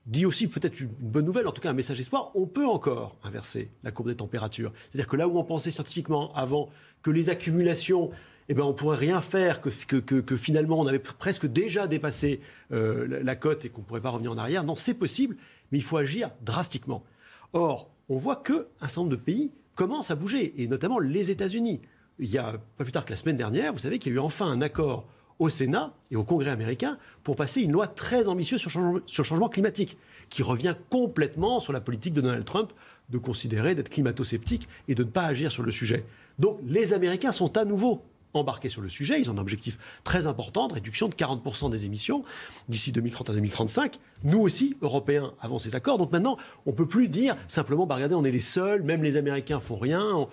dit 0.06 0.26
aussi 0.26 0.46
peut-être 0.46 0.80
une 0.80 0.90
bonne 1.00 1.24
nouvelle, 1.24 1.48
en 1.48 1.52
tout 1.52 1.60
cas 1.60 1.70
un 1.70 1.74
message 1.74 1.96
d'espoir, 1.96 2.30
on 2.34 2.46
peut 2.46 2.66
encore 2.66 3.16
inverser 3.24 3.68
la 3.82 3.90
courbe 3.90 4.08
des 4.08 4.16
températures. 4.16 4.72
C'est-à-dire 4.88 5.08
que 5.08 5.16
là 5.16 5.26
où 5.26 5.38
on 5.38 5.44
pensait 5.44 5.70
scientifiquement 5.70 6.32
avant 6.34 6.68
que 7.02 7.10
les 7.10 7.30
accumulations 7.30 8.10
eh 8.50 8.54
ben, 8.54 8.64
on 8.64 8.72
pourrait 8.72 8.96
rien 8.96 9.20
faire, 9.20 9.60
que, 9.60 10.36
finalement 10.36 10.80
on 10.80 10.86
avait 10.88 10.98
presque 10.98 11.46
déjà 11.46 11.86
dépassé 11.86 12.40
euh, 12.72 13.20
la, 13.22 13.36
cote 13.36 13.64
et 13.64 13.68
qu'on 13.68 13.82
ne 13.82 13.86
pourrait 13.86 14.00
pas 14.00 14.10
revenir 14.10 14.32
en 14.32 14.38
arrière. 14.38 14.64
Non, 14.64 14.74
c'est 14.74 14.94
possible, 14.94 15.36
mais 15.70 15.78
il 15.78 15.84
faut 15.84 15.96
agir 15.96 16.32
drastiquement. 16.42 17.04
Or, 17.52 17.88
on 18.08 18.16
voit 18.16 18.34
qu'un 18.34 18.64
certain 18.80 19.02
nombre 19.02 19.12
de 19.12 19.22
pays 19.22 19.52
commencent 19.76 20.10
à 20.10 20.16
bouger, 20.16 20.52
et 20.60 20.66
notamment 20.66 20.98
les 20.98 21.30
États-Unis. 21.30 21.80
Il 22.18 22.28
y 22.28 22.38
a 22.38 22.54
pas 22.76 22.82
plus 22.82 22.90
tard 22.90 23.04
que 23.04 23.10
la 23.10 23.16
semaine 23.16 23.36
dernière, 23.36 23.72
vous 23.72 23.78
savez 23.78 24.00
qu'il 24.00 24.10
y 24.10 24.14
a 24.16 24.16
eu 24.16 24.18
enfin 24.20 24.46
un 24.46 24.60
accord 24.62 25.06
au 25.38 25.48
Sénat 25.48 25.94
et 26.10 26.16
au 26.16 26.24
Congrès 26.24 26.50
américain 26.50 26.98
pour 27.22 27.36
passer 27.36 27.62
une 27.62 27.70
loi 27.70 27.86
très 27.86 28.26
ambitieuse 28.26 28.60
sur, 28.60 28.72
sur 28.72 28.82
le 28.82 29.02
changement 29.06 29.48
climatique, 29.48 29.96
qui 30.28 30.42
revient 30.42 30.74
complètement 30.90 31.60
sur 31.60 31.72
la 31.72 31.80
politique 31.80 32.14
de 32.14 32.20
Donald 32.20 32.44
Trump 32.44 32.72
de 33.10 33.18
considérer 33.18 33.76
d'être 33.76 33.90
climato-sceptique 33.90 34.68
et 34.88 34.96
de 34.96 35.04
ne 35.04 35.08
pas 35.08 35.26
agir 35.26 35.52
sur 35.52 35.62
le 35.62 35.70
sujet. 35.70 36.04
Donc 36.40 36.58
les 36.64 36.94
Américains 36.94 37.30
sont 37.30 37.56
à 37.56 37.64
nouveau 37.64 38.02
embarqués 38.34 38.68
sur 38.68 38.82
le 38.82 38.88
sujet. 38.88 39.20
Ils 39.20 39.30
ont 39.30 39.34
un 39.34 39.38
objectif 39.38 39.78
très 40.04 40.26
important 40.26 40.68
de 40.68 40.74
réduction 40.74 41.08
de 41.08 41.14
40% 41.14 41.70
des 41.70 41.84
émissions 41.84 42.24
d'ici 42.68 42.92
2030 42.92 43.30
à 43.30 43.32
2035. 43.32 43.98
Nous 44.24 44.40
aussi, 44.40 44.76
Européens, 44.82 45.32
avons 45.40 45.58
ces 45.58 45.74
accords. 45.74 45.98
Donc 45.98 46.12
maintenant, 46.12 46.36
on 46.66 46.70
ne 46.70 46.76
peut 46.76 46.86
plus 46.86 47.08
dire 47.08 47.36
simplement, 47.46 47.86
bah, 47.86 47.96
regardez, 47.96 48.14
on 48.14 48.24
est 48.24 48.30
les 48.30 48.40
seuls, 48.40 48.82
même 48.82 49.02
les 49.02 49.16
Américains 49.16 49.60
font 49.60 49.76
rien, 49.76 50.28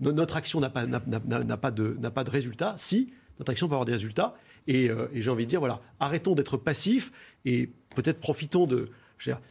notre 0.00 0.36
action 0.36 0.60
n'a 0.60 0.70
pas, 0.70 0.86
de, 0.86 1.96
de 1.98 2.30
résultat. 2.30 2.74
Si, 2.78 3.12
notre 3.38 3.50
action 3.50 3.68
peut 3.68 3.74
avoir 3.74 3.86
des 3.86 3.92
résultats. 3.92 4.34
Et, 4.66 4.90
euh, 4.90 5.08
et 5.14 5.22
j'ai 5.22 5.30
envie 5.30 5.46
de 5.46 5.50
dire, 5.50 5.60
voilà, 5.60 5.80
arrêtons 5.98 6.34
d'être 6.34 6.56
passifs 6.56 7.10
et 7.46 7.70
peut-être 7.96 8.20
profitons 8.20 8.66
de, 8.66 8.90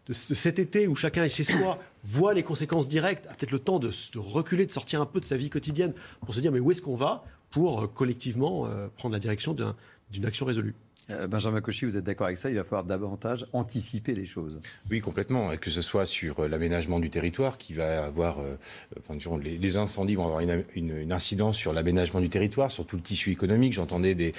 de, 0.08 0.14
cet 0.14 0.60
été 0.60 0.88
où 0.88 0.96
chacun 0.96 1.24
est 1.24 1.30
chez 1.30 1.44
soi, 1.44 1.80
voit 2.04 2.34
les 2.34 2.44
conséquences 2.44 2.88
directes, 2.88 3.26
a 3.28 3.34
peut-être 3.34 3.52
le 3.52 3.60
temps 3.60 3.80
de, 3.80 3.90
de, 3.90 4.20
reculer, 4.20 4.66
de 4.66 4.72
sortir 4.72 5.02
un 5.02 5.06
peu 5.06 5.20
de 5.20 5.26
sa 5.26 5.38
vie 5.38 5.50
quotidienne 5.50 5.94
pour 6.26 6.34
se 6.34 6.40
dire 6.40 6.52
mais 6.52 6.60
où 6.60 6.72
est-ce 6.72 6.82
qu'on 6.82 6.96
va? 6.96 7.24
Pour 7.50 7.84
euh, 7.84 7.88
collectivement 7.88 8.66
euh, 8.66 8.88
prendre 8.96 9.14
la 9.14 9.20
direction 9.20 9.56
d'une 10.12 10.26
action 10.26 10.46
résolue. 10.46 10.76
Euh, 11.12 11.28
Benjamin 11.28 11.62
Cauchy, 11.62 11.86
vous 11.86 11.98
êtes 11.98 12.04
d'accord 12.04 12.28
avec 12.28 12.38
ça 12.38 12.50
Il 12.50 12.56
va 12.56 12.64
falloir 12.64 12.84
davantage 12.84 13.46
anticiper 13.54 14.14
les 14.14 14.26
choses. 14.26 14.60
Oui, 14.90 15.02
complètement. 15.02 15.56
Que 15.58 15.70
ce 15.70 15.82
soit 15.82 16.06
sur 16.06 16.40
euh, 16.40 16.48
l'aménagement 16.48 17.00
du 17.00 17.10
territoire, 17.10 17.58
qui 17.58 17.74
va 17.74 18.06
avoir, 18.06 18.40
euh, 18.40 18.56
enfin, 19.00 19.38
les, 19.42 19.78
incendies 19.78 20.16
vont 20.16 20.26
avoir 20.26 20.42
une, 20.42 21.12
incidence 21.12 21.58
sur 21.58 21.74
l'aménagement 21.74 22.22
du 22.22 22.30
territoire, 22.30 22.72
sur 22.72 22.86
tout 22.86 22.96
le 22.96 23.02
tissu 23.02 23.32
économique. 23.32 23.74
J'entendais 23.74 24.16
des, 24.16 24.34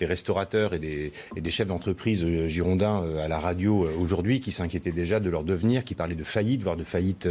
restaurateurs 0.00 0.74
et 0.74 0.78
des, 0.78 1.50
chefs 1.50 1.68
d'entreprise 1.68 2.24
girondins 2.46 3.04
à 3.18 3.28
la 3.28 3.38
radio 3.38 3.88
aujourd'hui 3.98 4.40
qui 4.40 4.52
s'inquiétaient 4.52 4.92
déjà 4.92 5.18
de 5.18 5.30
leur 5.30 5.44
devenir, 5.44 5.84
qui 5.84 5.94
parlaient 5.94 6.14
de 6.14 6.24
faillite, 6.24 6.62
voire 6.62 6.76
de 6.76 6.84
faillite 6.84 7.28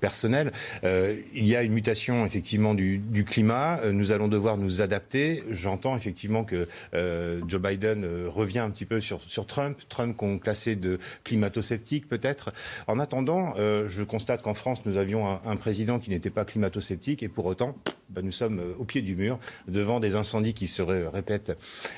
personnelle. 0.00 0.52
Euh, 0.84 1.16
il 1.34 1.46
y 1.46 1.56
a 1.56 1.62
une 1.62 1.72
mutation 1.72 2.26
effectivement 2.26 2.74
du, 2.74 3.02
climat. 3.26 3.80
Nous 3.90 4.12
allons 4.12 4.28
devoir 4.28 4.56
nous 4.56 4.82
adapter. 4.82 5.42
J'entends 5.50 5.96
effectivement 5.96 6.44
que 6.44 6.68
euh, 6.94 7.40
Joe 7.48 7.60
Biden 7.60 8.03
euh, 8.04 8.28
revient 8.28 8.60
un 8.60 8.70
petit 8.70 8.84
peu 8.84 9.00
sur, 9.00 9.20
Trump, 9.46 9.78
Trump 9.88 10.16
qu'on 10.16 10.38
classait 10.38 10.76
de 10.76 10.98
climato-sceptique 11.24 12.08
peut-être. 12.08 12.50
En 12.86 12.98
attendant, 13.00 13.54
euh, 13.58 13.88
je 13.88 14.02
constate 14.02 14.42
qu'en 14.42 14.54
France, 14.54 14.86
nous 14.86 14.96
avions 14.96 15.28
un, 15.28 15.40
un 15.44 15.56
président 15.56 15.98
qui 15.98 16.10
n'était 16.10 16.30
pas 16.30 16.44
climato-sceptique 16.44 17.22
et 17.22 17.28
pour 17.28 17.46
autant, 17.46 17.76
ben, 18.10 18.24
nous 18.24 18.32
sommes 18.32 18.58
euh, 18.58 18.74
au 18.78 18.84
pied 18.84 19.02
du 19.02 19.16
mur 19.16 19.38
devant 19.66 20.00
des 20.00 20.14
incendies 20.14 20.54
qui 20.54 20.66
se 20.66 20.82
répètent 20.82 21.56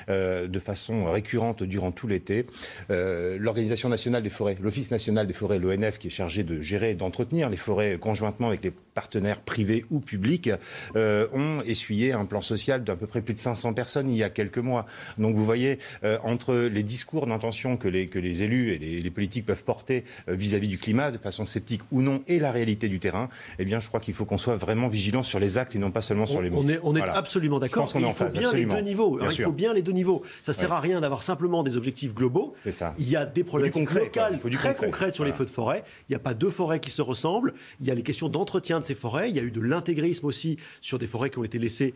euh, 0.09 0.47
de 0.47 0.59
façon 0.59 1.11
récurrente 1.11 1.63
durant 1.63 1.91
tout 1.91 2.07
l'été. 2.07 2.45
Euh, 2.89 3.37
L'Organisation 3.39 3.89
nationale 3.89 4.23
des 4.23 4.29
forêts, 4.29 4.57
l'Office 4.61 4.91
national 4.91 5.27
des 5.27 5.33
forêts, 5.33 5.59
l'ONF, 5.59 5.97
qui 5.97 6.07
est 6.07 6.11
chargé 6.11 6.43
de 6.43 6.61
gérer 6.61 6.91
et 6.91 6.95
d'entretenir 6.95 7.49
les 7.49 7.57
forêts 7.57 7.97
conjointement 7.99 8.47
avec 8.47 8.63
les 8.63 8.71
partenaires 8.71 9.41
privés 9.41 9.85
ou 9.91 9.99
publics, 9.99 10.49
ont 10.95 11.61
essuyé 11.65 12.13
un 12.13 12.25
plan 12.25 12.41
social 12.41 12.83
d'à 12.83 12.95
peu 12.95 13.05
près 13.05 13.21
plus 13.21 13.33
de 13.33 13.39
500 13.39 13.73
personnes 13.73 14.09
il 14.09 14.17
y 14.17 14.23
a 14.23 14.29
quelques 14.29 14.57
mois. 14.57 14.85
Donc 15.17 15.35
vous 15.35 15.45
voyez, 15.45 15.77
entre 16.23 16.55
les 16.55 16.83
discours 16.83 17.27
d'intention 17.27 17.77
que 17.77 17.87
les, 17.87 18.43
élus 18.43 18.73
et 18.73 19.01
les, 19.01 19.11
politiques 19.11 19.45
peuvent 19.45 19.63
porter 19.63 20.03
vis-à-vis 20.27 20.67
-vis 20.67 20.71
du 20.71 20.77
climat, 20.77 21.11
de 21.11 21.17
façon 21.17 21.45
sceptique 21.45 21.81
ou 21.91 22.01
non, 22.01 22.23
et 22.27 22.39
la 22.39 22.51
réalité 22.51 22.89
du 22.89 22.99
terrain, 22.99 23.29
eh 23.59 23.65
bien, 23.65 23.79
je 23.79 23.87
crois 23.87 23.99
qu'il 23.99 24.13
faut 24.13 24.25
qu'on 24.25 24.37
soit 24.37 24.57
vraiment 24.57 24.87
vigilant 24.87 25.23
sur 25.23 25.39
les 25.39 25.57
actes 25.57 25.75
et 25.75 25.79
non 25.79 25.91
pas 25.91 25.96
seulement 26.01 26.25
sur 26.25 26.41
les 26.41 26.49
mots. 26.49 26.61
On 26.63 26.69
est, 26.69 26.79
on 26.83 26.95
est 26.95 26.99
voilà. 26.99 27.15
absolument 27.15 27.59
d'accord. 27.59 27.91
Il 27.95 28.13
faut 28.13 28.25
bien 28.25 28.45
absolument. 28.45 28.75
les 28.75 28.81
deux 28.81 28.87
niveaux. 28.87 29.19
il 29.21 29.43
faut 29.43 29.51
bien 29.51 29.73
les 29.73 29.81
deux 29.81 29.91
niveaux. 29.91 30.23
Ça 30.43 30.53
sert 30.53 30.69
ouais. 30.69 30.75
à 30.75 30.79
rien 30.79 31.01
d'avoir 31.01 31.23
simplement 31.23 31.63
des 31.63 31.77
objectifs 31.77 32.13
globaux. 32.13 32.55
Ça. 32.69 32.93
Il 32.99 33.09
y 33.09 33.15
a 33.15 33.25
des 33.25 33.43
problématiques 33.43 33.91
locales 33.91 34.39
très 34.39 34.73
concret. 34.73 34.75
concrètes 34.75 35.15
sur 35.15 35.23
voilà. 35.23 35.33
les 35.33 35.37
feux 35.37 35.45
de 35.45 35.49
forêt. 35.49 35.83
Il 36.09 36.11
n'y 36.11 36.15
a 36.15 36.19
pas 36.19 36.33
deux 36.33 36.49
forêts 36.49 36.79
qui 36.79 36.89
se 36.89 37.01
ressemblent. 37.01 37.53
Il 37.81 37.87
y 37.87 37.91
a 37.91 37.95
les 37.95 38.03
questions 38.03 38.29
d'entretien 38.29 38.79
de 38.79 38.83
ces 38.83 38.95
forêts. 38.95 39.29
Il 39.29 39.35
y 39.35 39.39
a 39.39 39.43
eu 39.43 39.51
de 39.51 39.61
l'intégrisme 39.61 40.25
aussi 40.25 40.57
sur 40.81 40.99
des 40.99 41.07
forêts 41.07 41.29
qui 41.29 41.39
ont 41.39 41.43
été 41.43 41.59
laissées 41.59 41.93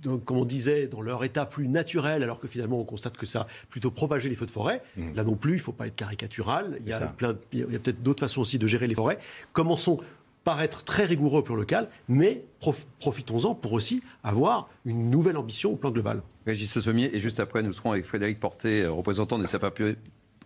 donc, 0.00 0.24
comme 0.24 0.38
on 0.38 0.44
disait, 0.44 0.86
dans 0.86 1.02
leur 1.02 1.22
état 1.22 1.44
plus 1.44 1.68
naturel, 1.68 2.22
alors 2.22 2.40
que 2.40 2.48
finalement 2.48 2.80
on 2.80 2.84
constate 2.84 3.16
que 3.16 3.26
ça 3.26 3.42
a 3.42 3.46
plutôt 3.68 3.90
propagé 3.90 4.28
les 4.28 4.34
feux 4.34 4.46
de 4.46 4.50
forêt. 4.50 4.82
Mmh. 4.96 5.14
Là 5.14 5.24
non 5.24 5.36
plus, 5.36 5.52
il 5.52 5.56
ne 5.56 5.60
faut 5.60 5.72
pas 5.72 5.86
être 5.86 5.94
caricatural. 5.94 6.78
Il 6.80 6.88
y 6.88 6.92
a, 6.92 7.00
plein, 7.00 7.36
il 7.52 7.60
y 7.60 7.62
a 7.62 7.78
peut-être 7.78 8.02
d'autres 8.02 8.20
façons 8.20 8.40
aussi 8.40 8.58
de 8.58 8.66
gérer 8.66 8.86
les 8.86 8.94
forêts. 8.94 9.18
Commençons 9.52 9.98
par 10.44 10.62
être 10.62 10.84
très 10.84 11.04
rigoureux 11.04 11.40
au 11.40 11.42
plan 11.42 11.54
local, 11.54 11.88
mais 12.08 12.44
prof 12.60 12.86
profitons-en 12.98 13.54
pour 13.54 13.72
aussi 13.72 14.02
avoir 14.22 14.68
une 14.84 15.10
nouvelle 15.10 15.36
ambition 15.36 15.72
au 15.72 15.76
plan 15.76 15.90
global. 15.90 16.22
Régis 16.46 16.78
Sommier, 16.78 17.14
et 17.14 17.20
juste 17.20 17.40
après, 17.40 17.62
nous 17.62 17.72
serons 17.72 17.92
avec 17.92 18.04
Frédéric 18.04 18.40
Porté, 18.40 18.86
représentant 18.86 19.38
des 19.38 19.46
sapeurs 19.46 19.72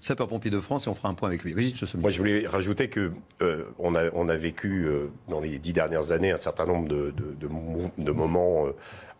sapeurs-pompiers 0.07 0.51
de 0.51 0.61
France 0.61 0.87
et 0.87 0.91
on 0.91 0.95
fera 0.95 1.09
un 1.09 1.15
point 1.15 1.29
avec 1.29 1.43
lui. 1.43 1.55
Moi, 1.97 2.11
je 2.11 2.19
voulais 2.19 2.47
rajouter 2.47 2.89
que 2.89 3.13
euh, 3.43 3.65
on, 3.79 3.95
a, 3.95 4.11
on 4.15 4.29
a 4.29 4.37
vécu 4.37 4.87
euh, 4.87 5.11
dans 5.29 5.41
les 5.41 5.59
dix 5.59 5.73
dernières 5.73 6.13
années 6.13 6.31
un 6.31 6.37
certain 6.37 6.65
nombre 6.65 6.89
de, 6.89 7.13
de, 7.13 8.13
moments 8.13 8.67
euh, 8.67 8.71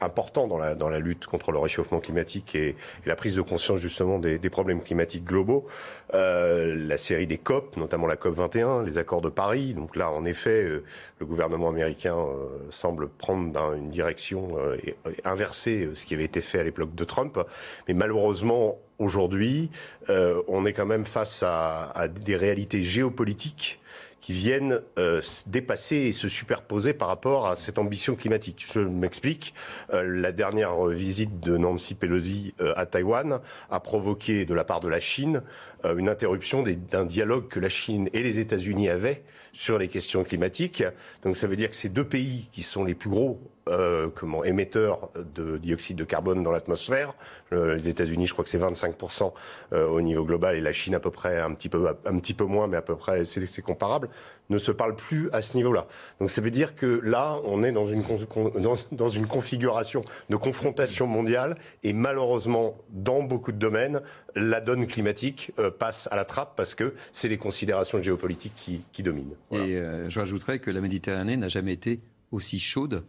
important 0.01 0.47
dans 0.47 0.59
la, 0.59 0.75
dans 0.75 0.89
la 0.89 1.01
lutte 1.01 1.27
contre 1.27 1.53
le 1.53 1.59
réchauffement 1.59 2.01
climatique 2.01 2.55
et, 2.55 2.77
la 3.05 3.17
prise 3.17 3.35
de 3.35 3.43
conscience 3.43 3.81
justement 3.81 4.19
des, 4.19 4.39
des 4.39 4.51
problèmes 4.51 4.81
climatiques 4.81 5.25
globaux. 5.25 5.67
La 6.13 6.97
série 6.97 7.27
des 7.27 7.39
COP, 7.39 7.77
notamment 7.77 8.07
la 8.07 8.17
COP 8.17 8.35
21, 8.35 8.83
les 8.85 8.97
accords 8.97 9.21
de 9.21 9.29
Paris. 9.29 9.75
Donc 9.75 9.97
là, 9.97 10.11
en 10.11 10.25
effet, 10.25 10.65
le 11.19 11.27
gouvernement 11.27 11.69
américain 11.69 12.17
semble 12.71 13.09
prendre 13.09 13.75
une 13.75 13.91
direction 13.91 14.57
et, 14.83 14.91
et 14.91 15.21
inverser 15.25 15.91
ce 15.95 16.07
qui 16.07 16.15
avait 16.15 16.25
été 16.25 16.41
fait 16.41 16.61
à 16.61 16.63
l'époque 16.63 16.95
de 16.95 17.05
Trump. 17.05 17.39
Mais 17.89 17.95
malheureusement, 17.95 18.79
aujourd'hui, 18.99 19.71
euh, 20.09 20.43
on 20.49 20.67
est 20.67 20.73
quand 20.73 20.87
même 20.87 21.05
face 21.05 21.43
à, 21.43 21.91
à 21.91 22.09
des 22.09 22.37
réalités 22.37 22.83
géopolitiques 22.83 23.81
qui 24.27 24.33
viennent 24.33 24.81
euh, 24.99 25.21
dépasser 25.47 25.95
et 25.97 26.13
se 26.13 26.27
superposer 26.27 26.95
par 26.95 27.07
rapport 27.07 27.47
à 27.47 27.55
cette 27.55 27.79
ambition 27.79 28.17
climatique. 28.17 28.67
Je 28.75 28.81
m'explique. 28.81 29.55
Euh, 29.93 30.03
la 30.03 30.33
dernière 30.33 30.85
visite 30.87 31.39
de 31.39 31.57
Nancy 31.57 31.95
Pelosi 31.95 32.53
euh, 32.61 32.73
à 32.75 32.87
Taïwan 32.87 33.39
a 33.71 33.79
provoqué 33.79 34.45
de 34.45 34.53
la 34.53 34.65
part 34.65 34.81
de 34.81 34.89
la 34.89 34.99
Chine 34.99 35.43
euh, 35.85 35.97
une 35.97 36.09
interruption 36.09 36.65
d'un 36.65 37.05
dialogue 37.05 37.47
que 37.47 37.61
la 37.61 37.69
Chine 37.69 38.09
et 38.15 38.25
les 38.25 38.41
États-Unis 38.41 38.89
avaient 38.89 39.23
sur 39.53 39.79
les 39.79 39.87
questions 39.87 40.25
climatiques. 40.25 40.83
Donc 41.23 41.37
ça 41.37 41.47
veut 41.47 41.55
dire 41.55 41.71
que 41.71 41.77
ces 41.77 41.89
deux 41.89 42.05
pays 42.05 42.49
qui 42.51 42.65
sont 42.65 42.83
les 42.83 42.97
plus 42.97 43.11
gros 43.11 43.41
euh, 43.69 44.09
comment, 44.15 44.45
émetteurs 44.45 45.11
de 45.35 45.57
dioxyde 45.57 45.97
de 45.97 46.05
carbone 46.05 46.43
dans 46.43 46.53
l'atmosphère, 46.53 47.15
euh, 47.53 47.75
les 47.75 47.89
États-Unis, 47.89 48.27
je 48.27 48.33
crois 48.33 48.45
que 48.45 48.51
c'est 48.51 48.59
25% 48.59 49.33
euh, 49.73 49.87
au 49.89 50.01
niveau 50.01 50.25
global 50.25 50.57
et 50.57 50.61
la 50.61 50.73
Chine 50.73 50.95
à 50.95 51.01
peu 51.01 51.11
près 51.11 51.41
un 51.41 51.53
petit 51.53 51.69
peu, 51.69 52.45
moins, 52.45 52.67
mais 52.67 52.77
à 52.77 52.83
peu 52.83 52.97
près 52.97 53.25
c'est 53.25 53.63
comparable, 53.63 54.09
ne 54.51 54.59
se 54.59 54.71
parlent 54.71 54.95
plus 54.95 55.29
à 55.33 55.43
ce 55.43 55.57
niveau-là. 55.57 55.87
Donc 56.21 56.31
ça 56.31 56.41
veut 56.41 56.51
dire 56.51 56.75
que 56.75 57.01
là, 57.03 57.41
on 57.45 57.63
est 57.65 57.73
dans 57.73 57.85
une, 57.85 58.05
configuration 59.27 60.03
de 60.31 60.37
confrontation 60.37 61.07
mondiale 61.07 61.57
et 61.83 61.93
malheureusement, 61.93 62.77
dans 62.91 63.23
beaucoup 63.23 63.53
de 63.53 63.59
domaines, 63.59 64.01
la 64.35 64.61
donne 64.61 64.87
climatique 64.87 65.53
euh, 65.59 65.71
passe 65.71 66.09
à 66.11 66.17
la 66.17 66.25
trappe 66.25 66.55
parce 66.57 66.75
que 66.75 66.95
c'est 67.13 67.29
les 67.29 67.39
considérations 67.39 68.03
géopolitiques 68.03 68.55
qui, 68.55 68.85
qui 68.93 69.03
dominent. 69.03 69.35
Et 69.53 69.77
je 70.09 70.19
rajouterais 70.19 70.59
que 70.59 70.71
la 70.71 70.81
Méditerranée 70.81 71.37
n'a 71.37 71.49
jamais 71.49 71.73
été 71.73 72.01
aussi 72.31 72.59
chaude 72.59 73.03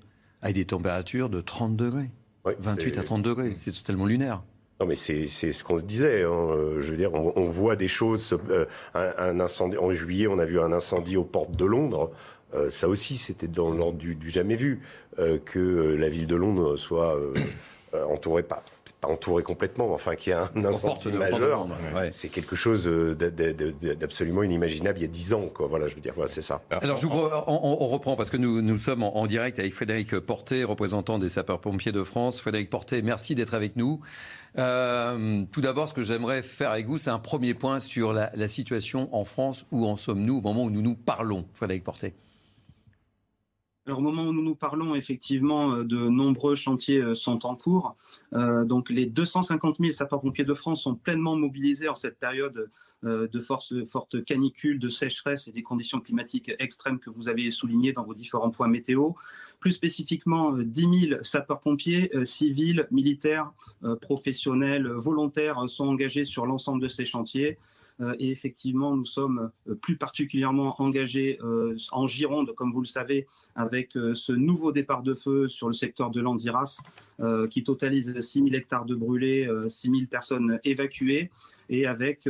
avec 0.47 0.55
des 0.55 0.65
températures 0.65 1.29
de 1.29 1.41
30 1.41 1.75
degrés. 1.75 2.09
Oui, 2.45 2.53
28 2.59 2.97
à 2.97 3.03
30 3.03 3.21
degrés, 3.21 3.53
c'est 3.57 3.73
totalement 3.73 4.05
lunaire. 4.05 4.41
Non, 4.79 4.85
mais 4.85 4.95
c'est 4.95 5.27
ce 5.27 5.63
qu'on 5.63 5.77
se 5.77 5.83
disait. 5.83 6.23
Hein. 6.23 6.49
Je 6.79 6.91
veux 6.91 6.97
dire, 6.97 7.13
on, 7.13 7.33
on 7.35 7.45
voit 7.45 7.75
des 7.75 7.87
choses. 7.87 8.37
Euh, 8.49 8.65
un, 8.93 9.11
un, 9.17 9.39
incendie 9.39 9.77
en 9.77 9.91
juillet, 9.91 10.27
on 10.27 10.39
a 10.39 10.45
vu 10.45 10.59
un 10.59 10.71
incendie 10.71 11.17
aux 11.17 11.25
portes 11.25 11.55
de 11.55 11.65
Londres. 11.65 12.11
Euh, 12.53 12.69
ça 12.69 12.87
aussi, 12.87 13.17
c'était 13.17 13.47
dans 13.47 13.71
l'ordre 13.71 13.97
du, 13.97 14.15
du, 14.15 14.29
jamais 14.29 14.55
vu 14.55 14.79
euh, 15.19 15.37
que 15.43 15.59
la 15.99 16.07
ville 16.07 16.27
de 16.27 16.35
Londres 16.35 16.77
soit 16.77 17.19
entourée 18.09 18.43
par 18.43 18.61
pas 18.99 19.07
entouré 19.09 19.43
complètement, 19.43 19.93
enfin 19.93 20.15
qu'il 20.15 20.31
y 20.31 20.33
a 20.33 20.49
un 20.55 20.65
incendie 20.65 21.11
majeur, 21.11 21.67
ouais. 21.95 22.09
c'est 22.11 22.29
quelque 22.29 22.55
chose 22.55 22.87
d'absolument 22.87 24.43
inimaginable 24.43 24.97
il 24.99 25.01
y 25.03 25.05
a 25.05 25.09
dix 25.09 25.33
ans. 25.33 25.49
Quoi. 25.53 25.67
Voilà, 25.67 25.87
je 25.87 25.95
veux 25.95 26.01
dire, 26.01 26.13
voilà, 26.15 26.29
c'est 26.29 26.41
ça. 26.41 26.61
Alors, 26.71 26.97
je 26.97 27.05
vous, 27.05 27.13
on, 27.13 27.77
on, 27.81 27.87
reprend 27.87 28.15
parce 28.15 28.29
que 28.29 28.37
nous, 28.37 28.61
nous 28.61 28.77
sommes 28.77 29.03
en, 29.03 29.17
en, 29.17 29.27
direct 29.27 29.59
avec 29.59 29.73
Frédéric 29.73 30.19
Portet, 30.19 30.63
représentant 30.63 31.19
des 31.19 31.29
sapeurs-pompiers 31.29 31.91
de 31.91 32.03
France. 32.03 32.41
Frédéric 32.41 32.69
Portet, 32.69 33.01
merci 33.01 33.35
d'être 33.35 33.53
avec 33.53 33.75
nous. 33.75 33.99
Euh, 34.57 35.43
tout 35.51 35.61
d'abord, 35.61 35.87
ce 35.87 35.93
que 35.93 36.03
j'aimerais 36.03 36.41
faire 36.41 36.71
avec 36.71 36.87
vous, 36.87 36.97
c'est 36.97 37.09
un 37.11 37.19
premier 37.19 37.53
point 37.53 37.79
sur 37.79 38.13
la, 38.13 38.31
la, 38.33 38.47
situation 38.47 39.13
en 39.15 39.23
France. 39.23 39.65
Où 39.71 39.85
en 39.85 39.97
sommes-nous 39.97 40.37
au 40.37 40.41
moment 40.41 40.63
où 40.63 40.69
nous 40.69 40.81
nous 40.81 40.95
parlons, 40.95 41.45
Frédéric 41.53 41.83
Portet? 41.83 42.13
Alors, 43.87 43.99
au 43.99 44.01
moment 44.01 44.23
où 44.23 44.33
nous 44.33 44.43
nous 44.43 44.55
parlons, 44.55 44.95
effectivement, 44.95 45.71
euh, 45.71 45.83
de 45.85 45.95
nombreux 45.95 46.55
chantiers 46.55 47.01
euh, 47.01 47.15
sont 47.15 47.45
en 47.45 47.55
cours. 47.55 47.95
Euh, 48.33 48.65
donc, 48.65 48.89
les 48.89 49.05
250 49.05 49.77
000 49.79 49.93
sapeurs-pompiers 49.93 50.43
de 50.43 50.53
France 50.53 50.83
sont 50.83 50.95
pleinement 50.95 51.37
mobilisés 51.37 51.87
en 51.87 51.95
cette 51.95 52.19
période 52.19 52.69
de 53.03 53.39
force, 53.39 53.75
forte 53.85 54.15
de 54.15 54.89
sécheresse 54.89 55.47
et 55.47 55.51
des 55.51 55.61
conditions 55.61 55.99
climatiques 55.99 56.51
extrêmes 56.57 56.97
que 56.97 57.11
vous 57.11 57.29
avez 57.29 57.51
soulignées 57.51 57.93
dans 57.93 58.03
vos 58.03 58.15
différents 58.15 58.49
points 58.49 58.67
météo. 58.67 59.11
Plus 59.59 59.71
spécifiquement, 59.71 60.51
10 60.51 61.09
000 61.09 61.21
sapeurs-pompiers, 61.21 62.09
civils, 62.25 62.87
militaires, 62.89 63.51
professionnels, 64.01 64.87
volontaires 64.87 65.69
sont 65.69 65.85
engagés 65.85 66.25
sur 66.25 66.47
l'ensemble 66.47 66.81
de 66.81 66.87
ces 66.87 67.05
chantiers. 67.05 67.59
Euh, 67.99 68.15
et 68.19 68.31
effectivement, 68.31 68.95
nous 68.95 69.05
sommes 69.05 69.49
euh, 69.67 69.75
plus 69.75 69.97
particulièrement 69.97 70.81
engagés 70.81 71.39
euh, 71.43 71.75
en 71.91 72.05
Gironde, 72.05 72.53
comme 72.55 72.71
vous 72.71 72.81
le 72.81 72.87
savez, 72.87 73.25
avec 73.55 73.93
ce 74.13 74.31
nouveau 74.31 74.71
départ 74.71 75.01
de 75.01 75.13
feu 75.13 75.47
sur 75.47 75.67
le 75.67 75.73
secteur 75.73 76.11
de 76.11 76.21
l'Andiras, 76.21 76.81
qui 77.49 77.63
totalise 77.63 78.19
6 78.19 78.43
000 78.43 78.53
hectares 78.53 78.85
de 78.85 78.95
brûlés, 78.95 79.49
6 79.67 79.89
000 79.89 80.01
personnes 80.09 80.59
évacuées 80.63 81.31
et 81.69 81.87
avec 81.87 82.29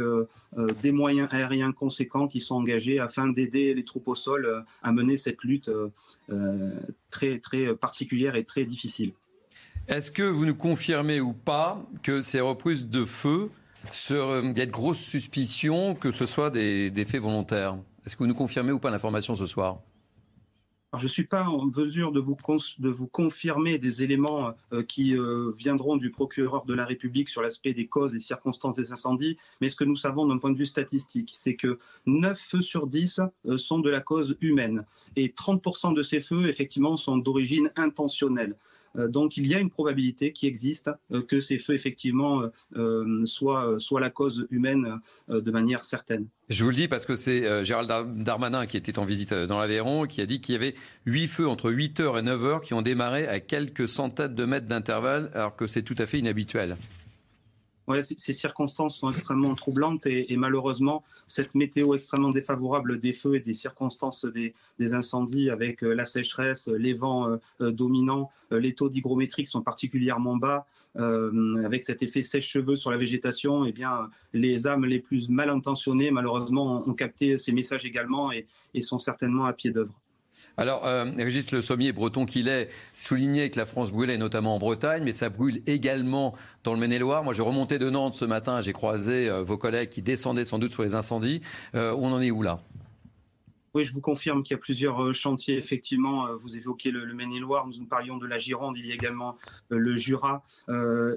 des 0.81 0.91
moyens 0.91 1.27
aériens 1.31 1.73
conséquents 1.73 2.27
qui 2.27 2.39
sont 2.39 2.55
engagés 2.55 2.99
afin 2.99 3.27
d'aider 3.27 3.73
les 3.73 3.83
troupes 3.83 4.07
au 4.07 4.15
sol 4.15 4.63
à 4.83 4.91
mener 4.93 5.17
cette 5.17 5.43
lutte 5.43 5.69
très, 7.09 7.39
très 7.39 7.75
particulière 7.75 8.35
et 8.35 8.45
très 8.45 8.65
difficile. 8.65 9.11
Est-ce 9.87 10.11
que 10.11 10.23
vous 10.23 10.45
nous 10.45 10.55
confirmez 10.55 11.19
ou 11.19 11.33
pas 11.33 11.85
que 12.03 12.21
ces 12.21 12.39
reprises 12.39 12.87
de 12.87 13.03
feu 13.03 13.49
il 14.09 14.57
y 14.57 14.61
a 14.61 14.65
de 14.65 14.71
grosses 14.71 14.99
suspicions 14.99 15.95
que 15.95 16.11
ce 16.11 16.25
soit 16.25 16.49
des, 16.49 17.05
faits 17.07 17.21
volontaires. 17.21 17.77
Est-ce 18.05 18.15
que 18.15 18.23
vous 18.23 18.27
nous 18.27 18.33
confirmez 18.33 18.71
ou 18.71 18.79
pas 18.79 18.89
l'information 18.89 19.35
ce 19.35 19.45
soir? 19.45 19.79
Je 20.97 21.03
ne 21.03 21.09
suis 21.09 21.25
pas 21.25 21.43
en 21.43 21.65
mesure 21.65 22.13
de 22.13 22.19
vous, 22.19 23.07
confirmer 23.07 23.77
des 23.77 24.03
éléments 24.03 24.53
euh, 24.71 24.83
qui 24.83 25.17
euh, 25.17 25.51
viendront 25.57 25.97
du 25.97 26.11
procureur 26.11 26.63
de 26.65 26.73
la 26.73 26.85
République 26.85 27.27
sur 27.27 27.41
l'aspect 27.41 27.73
des 27.73 27.87
causes 27.87 28.15
et 28.15 28.19
circonstances 28.19 28.77
des 28.77 28.93
incendies, 28.93 29.37
mais 29.59 29.67
ce 29.67 29.75
que 29.75 29.83
nous 29.83 29.97
savons 29.97 30.25
d'un 30.25 30.37
point 30.37 30.49
de 30.49 30.57
vue 30.57 30.65
statistique, 30.65 31.31
c'est 31.35 31.55
que 31.55 31.77
9 32.05 32.39
feux 32.39 32.61
sur 32.61 32.87
10 32.87 33.21
euh, 33.47 33.57
sont 33.57 33.79
de 33.79 33.89
la 33.89 33.99
cause 33.99 34.37
humaine 34.39 34.85
et 35.17 35.27
30% 35.27 35.93
de 35.93 36.01
ces 36.01 36.21
feux, 36.21 36.47
effectivement, 36.47 36.95
sont 36.95 37.17
d'origine 37.17 37.69
intentionnelle. 37.75 38.55
Euh, 38.95 39.07
donc 39.07 39.37
il 39.37 39.47
y 39.47 39.55
a 39.55 39.59
une 39.59 39.69
probabilité 39.69 40.31
qui 40.31 40.47
existe 40.47 40.89
euh, 41.11 41.21
que 41.21 41.39
ces 41.39 41.57
feux 41.57 41.73
effectivement 41.73 42.43
euh, 42.75 43.25
soient, 43.25 43.77
la 43.99 44.09
cause 44.09 44.47
humaine 44.51 44.99
de 45.27 45.51
manière 45.51 45.83
certaine. 45.83 46.27
Je 46.49 46.63
vous 46.63 46.69
le 46.69 46.75
dis 46.75 46.87
parce 46.87 47.05
que 47.05 47.15
c'est 47.15 47.65
Gérald 47.65 48.23
Darmanin 48.23 48.67
qui 48.67 48.77
était 48.77 48.99
en 48.99 49.05
visite 49.05 49.33
dans 49.33 49.59
l'Aveyron 49.59 50.05
qui 50.05 50.21
a 50.21 50.25
dit 50.25 50.39
qu'il 50.39 50.53
y 50.53 50.55
avait 50.55 50.75
huit 51.05 51.27
feux 51.27 51.47
entre 51.47 51.71
8h 51.71 52.19
et 52.19 52.21
9h 52.21 52.61
qui 52.61 52.73
ont 52.73 52.83
démarré 52.83 53.27
à 53.27 53.39
quelques 53.39 53.87
centaines 53.87 54.35
de 54.35 54.45
mètres 54.45 54.67
d'intervalle 54.67 55.31
alors 55.33 55.55
que 55.55 55.65
c'est 55.65 55.81
tout 55.81 55.95
à 55.97 56.05
fait 56.05 56.19
inhabituel 56.19 56.77
ouais, 57.87 58.01
ces 58.03 58.33
circonstances 58.33 58.97
sont 58.97 59.09
extrêmement 59.09 59.55
troublantes 59.55 60.05
et, 60.05 60.35
malheureusement, 60.37 61.03
cette 61.25 61.55
météo 61.55 61.93
extrêmement 61.95 62.31
défavorable 62.31 62.99
des 62.99 63.13
feux 63.13 63.35
et 63.35 63.39
des 63.39 63.53
circonstances 63.53 64.25
des, 64.25 64.53
incendies 64.93 65.49
avec 65.49 65.83
euh, 65.83 65.93
la 65.93 66.05
sécheresse, 66.05 66.67
les 66.67 66.93
vents 66.93 67.29
euh, 67.29 67.37
euh, 67.61 67.71
dominants, 67.71 68.29
les 68.51 68.73
taux 68.73 68.87
d'hygrométrique 68.87 69.47
sont 69.49 69.61
particulièrement 69.61 70.37
bas, 70.37 70.65
avec 70.95 71.83
cet 71.83 72.01
effet 72.01 72.21
sèche-cheveux 72.21 72.77
sur 72.77 72.91
la 72.91 72.97
végétation, 72.97 73.65
et 73.65 73.69
eh 73.69 73.71
bien, 73.73 74.09
les 74.31 74.67
âmes 74.67 74.85
les 74.85 74.99
plus 74.99 75.27
mal 75.27 75.49
intentionnées, 75.49 76.11
malheureusement, 76.11 76.87
ont, 76.87 76.93
capté 76.93 77.37
ces 77.37 77.51
messages 77.51 77.85
également 77.85 78.31
et 78.31 78.47
sont 78.81 78.99
certainement 78.99 79.43
à 79.45 79.51
pied 79.51 79.71
d'œuvre. 79.71 79.93
Alors, 80.59 80.87
euh, 80.87 81.05
Régis 81.15 81.51
Le 81.51 81.61
Sommier, 81.61 81.91
breton 81.91 82.25
qu'il 82.25 82.47
est, 82.47 82.69
soulignait 82.95 83.51
que 83.51 83.59
la 83.59 83.67
France 83.67 83.91
brûlait 83.91 84.17
notamment 84.17 84.55
en 84.55 84.59
Bretagne, 84.59 85.03
mais 85.03 85.11
ça 85.11 85.29
brûle 85.29 85.61
également 85.67 86.33
dans 86.63 86.73
le 86.73 86.79
Maine-et-Loire. 86.79 87.23
Moi, 87.23 87.35
je 87.35 87.43
remontais 87.43 87.77
de 87.77 87.91
Nantes 87.91 88.15
ce 88.15 88.25
matin, 88.25 88.63
j'ai 88.63 88.73
croisé 88.73 89.29
euh, 89.29 89.43
vos 89.43 89.57
collègues 89.57 89.89
qui 89.89 90.01
descendaient 90.01 90.45
sans 90.45 90.57
doute 90.57 90.71
sur 90.71 90.81
les 90.81 90.95
incendies. 90.95 91.41
Euh, 91.75 91.95
on 91.99 92.11
en 92.11 92.19
est 92.21 92.31
où 92.31 92.41
là? 92.41 92.59
Oui, 93.77 93.85
je 93.85 93.93
vous 93.93 94.01
confirme 94.01 94.41
qu'il 94.41 94.55
y 94.55 94.57
a 94.57 94.59
plusieurs 94.59 95.03
euh, 95.03 95.13
chantiers. 95.13 95.55
Effectivement, 95.55 96.25
euh, 96.25 96.35
vous 96.35 96.55
évoquez 96.55 96.89
le, 96.89 97.13
Maine-et-Loire, 97.13 97.67
nous 97.67 97.85
parlions 97.85 98.17
de 98.17 98.25
la 98.25 98.39
Gironde, 98.39 98.75
il 98.75 98.87
y 98.87 98.91
a 98.91 98.95
également 98.95 99.37
euh, 99.71 99.77
le 99.77 99.95
Jura 99.95 100.43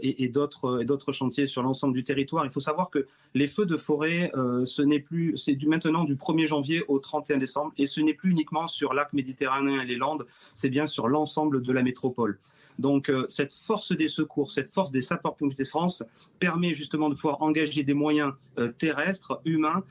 et, 0.02 0.28
d'autres 0.28 1.12
chantiers 1.12 1.46
sur 1.46 1.62
l'ensemble 1.62 1.94
du 1.94 2.04
territoire. 2.04 2.44
Il 2.44 2.52
faut 2.52 2.60
savoir 2.60 2.90
que 2.90 3.06
les 3.34 3.46
feux 3.46 3.64
de 3.64 3.76
forêt, 3.76 4.32
ce 4.64 4.82
n'est 4.82 4.98
plus, 4.98 5.36
c'est 5.36 5.56
maintenant 5.64 6.04
du 6.04 6.16
1er 6.16 6.46
janvier 6.46 6.82
au 6.88 6.98
31 6.98 7.38
décembre, 7.38 7.72
et 7.78 7.86
ce 7.86 8.00
n'est 8.00 8.14
plus 8.14 8.30
uniquement 8.30 8.66
sur 8.66 8.92
l'arc 8.92 9.12
méditerranéen 9.12 9.80
et 9.80 9.86
les 9.86 9.96
Landes, 9.96 10.26
c'est 10.54 10.68
bien 10.68 10.86
sur 10.86 11.08
l'ensemble 11.08 11.62
de 11.62 11.72
la 11.72 11.82
métropole. 11.82 12.38
Donc 12.78 13.12
cette 13.28 13.52
force 13.52 13.92
des 13.92 14.08
secours, 14.08 14.50
cette 14.50 14.70
force 14.70 14.90
des 14.90 15.02
sapeurs-pompiers 15.02 15.64
de 15.64 15.68
France 15.68 16.02
permet 16.38 16.74
justement 16.74 17.08
de 17.08 17.14
pouvoir 17.14 17.42
engager 17.42 17.82
des 17.84 17.94
moyens 17.94 18.32
terrestres, 18.78 19.40
humains 19.44 19.84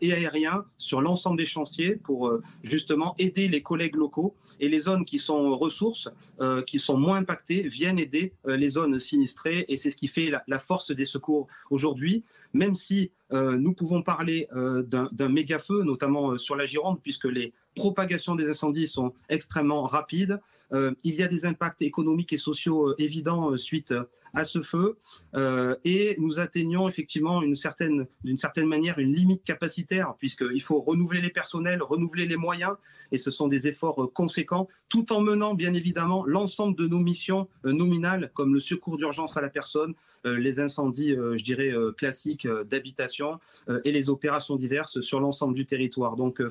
et 0.00 0.12
aériens 0.12 0.64
sur 0.78 1.02
l'ensemble 1.02 1.36
des 1.36 1.46
chantiers 1.46 1.99
pour 2.02 2.28
euh, 2.28 2.42
justement 2.62 3.14
aider 3.18 3.48
les 3.48 3.62
collègues 3.62 3.96
locaux. 3.96 4.34
Et 4.58 4.68
les 4.68 4.80
zones 4.80 5.04
qui 5.04 5.18
sont 5.18 5.56
ressources, 5.56 6.08
euh, 6.40 6.62
qui 6.62 6.78
sont 6.78 6.96
moins 6.96 7.18
impactées, 7.18 7.62
viennent 7.62 7.98
aider 7.98 8.32
euh, 8.46 8.56
les 8.56 8.70
zones 8.70 8.98
sinistrées. 8.98 9.64
Et 9.68 9.76
c'est 9.76 9.90
ce 9.90 9.96
qui 9.96 10.08
fait 10.08 10.30
la, 10.46 10.58
force 10.58 10.90
des 10.90 11.04
secours 11.04 11.46
aujourd'hui, 11.70 12.24
même 12.52 12.74
si 12.74 13.10
nous 13.32 13.72
pouvons 13.74 14.02
parler 14.02 14.48
d'un 14.52 15.28
méga 15.28 15.60
feu, 15.60 15.84
notamment 15.84 16.36
sur 16.36 16.56
la 16.56 16.66
Gironde, 16.66 16.98
puisque 17.00 17.26
les 17.26 17.52
propagations 17.76 18.34
des 18.34 18.50
incendies 18.50 18.88
sont 18.88 19.12
extrêmement 19.28 19.84
rapides. 19.84 20.40
il 20.72 21.14
y 21.14 21.22
a 21.22 21.28
des 21.28 21.46
impacts 21.46 21.82
économiques 21.82 22.32
et 22.32 22.38
sociaux 22.38 22.94
évidents 22.98 23.56
suite 23.56 23.94
à 24.34 24.44
ce 24.44 24.62
feu 24.62 24.98
euh, 25.34 25.76
et 25.84 26.16
nous 26.18 26.38
atteignons 26.38 26.88
effectivement 26.88 27.42
certaine, 27.54 28.06
d'une 28.24 28.38
certaine 28.38 28.66
manière 28.66 28.98
une 28.98 29.14
limite 29.14 29.44
capacitaire 29.44 30.14
puisqu'il 30.18 30.62
faut 30.62 30.80
renouveler 30.80 31.20
les 31.20 31.30
personnels, 31.30 31.82
renouveler 31.82 32.26
les 32.26 32.36
moyens 32.36 32.74
et 33.12 33.18
ce 33.18 33.30
sont 33.30 33.48
des 33.48 33.66
efforts 33.66 34.04
euh, 34.04 34.06
conséquents 34.06 34.68
tout 34.88 35.12
en 35.12 35.20
menant 35.20 35.54
bien 35.54 35.74
évidemment 35.74 36.24
l'ensemble 36.26 36.76
de 36.76 36.86
nos 36.86 37.00
missions 37.00 37.48
euh, 37.64 37.72
nominales 37.72 38.30
comme 38.34 38.54
le 38.54 38.60
secours 38.60 38.96
d'urgence 38.96 39.36
à 39.36 39.40
la 39.40 39.50
personne, 39.50 39.94
les 40.24 40.60
incendies, 40.60 41.14
je 41.14 41.42
dirais, 41.42 41.72
classiques 41.96 42.46
d'habitation 42.68 43.38
et 43.84 43.92
les 43.92 44.10
opérations 44.10 44.56
diverses 44.56 45.00
sur 45.00 45.20
l'ensemble 45.20 45.54
du 45.54 45.66
territoire. 45.66 46.16
Donc 46.16 46.42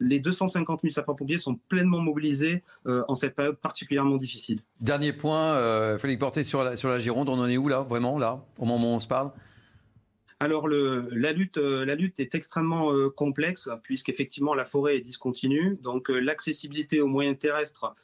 les 0.00 0.20
250 0.20 0.80
000 0.82 0.90
sapeurs-pompiers 0.92 1.38
sont 1.38 1.58
pleinement 1.68 2.00
mobilisés 2.00 2.62
en 2.86 3.14
cette 3.14 3.34
période 3.34 3.56
particulièrement 3.56 4.16
difficile. 4.16 4.60
Dernier 4.80 5.12
point, 5.12 5.98
Félix 5.98 6.18
Porté 6.18 6.42
sur 6.42 6.62
la, 6.62 6.76
sur 6.76 6.88
la 6.88 6.98
Gironde 6.98 7.28
on 7.28 7.38
en 7.38 7.48
est 7.48 7.56
où 7.56 7.68
là, 7.68 7.82
vraiment, 7.82 8.18
là, 8.18 8.44
au 8.58 8.64
moment 8.64 8.92
où 8.92 8.96
on 8.96 9.00
se 9.00 9.08
parle? 9.08 9.30
Alors 10.42 10.66
la, 10.66 11.30
lutte, 11.30 11.58
euh, 11.58 11.84
la 11.84 11.94
lutte 11.94 12.18
est 12.18 12.34
extrêmement 12.34 12.92
euh, 12.92 13.08
complexe 13.08 13.70
puisqu'effectivement 13.84 14.54
la 14.54 14.64
forêt 14.64 14.96
est 14.96 15.00
discontinue. 15.00 15.78
Donc 15.84 16.10
euh, 16.10 16.18
l'accessibilité 16.18 17.00
aux 17.00 17.06
moyens 17.06 17.38
terrestres 17.38 17.94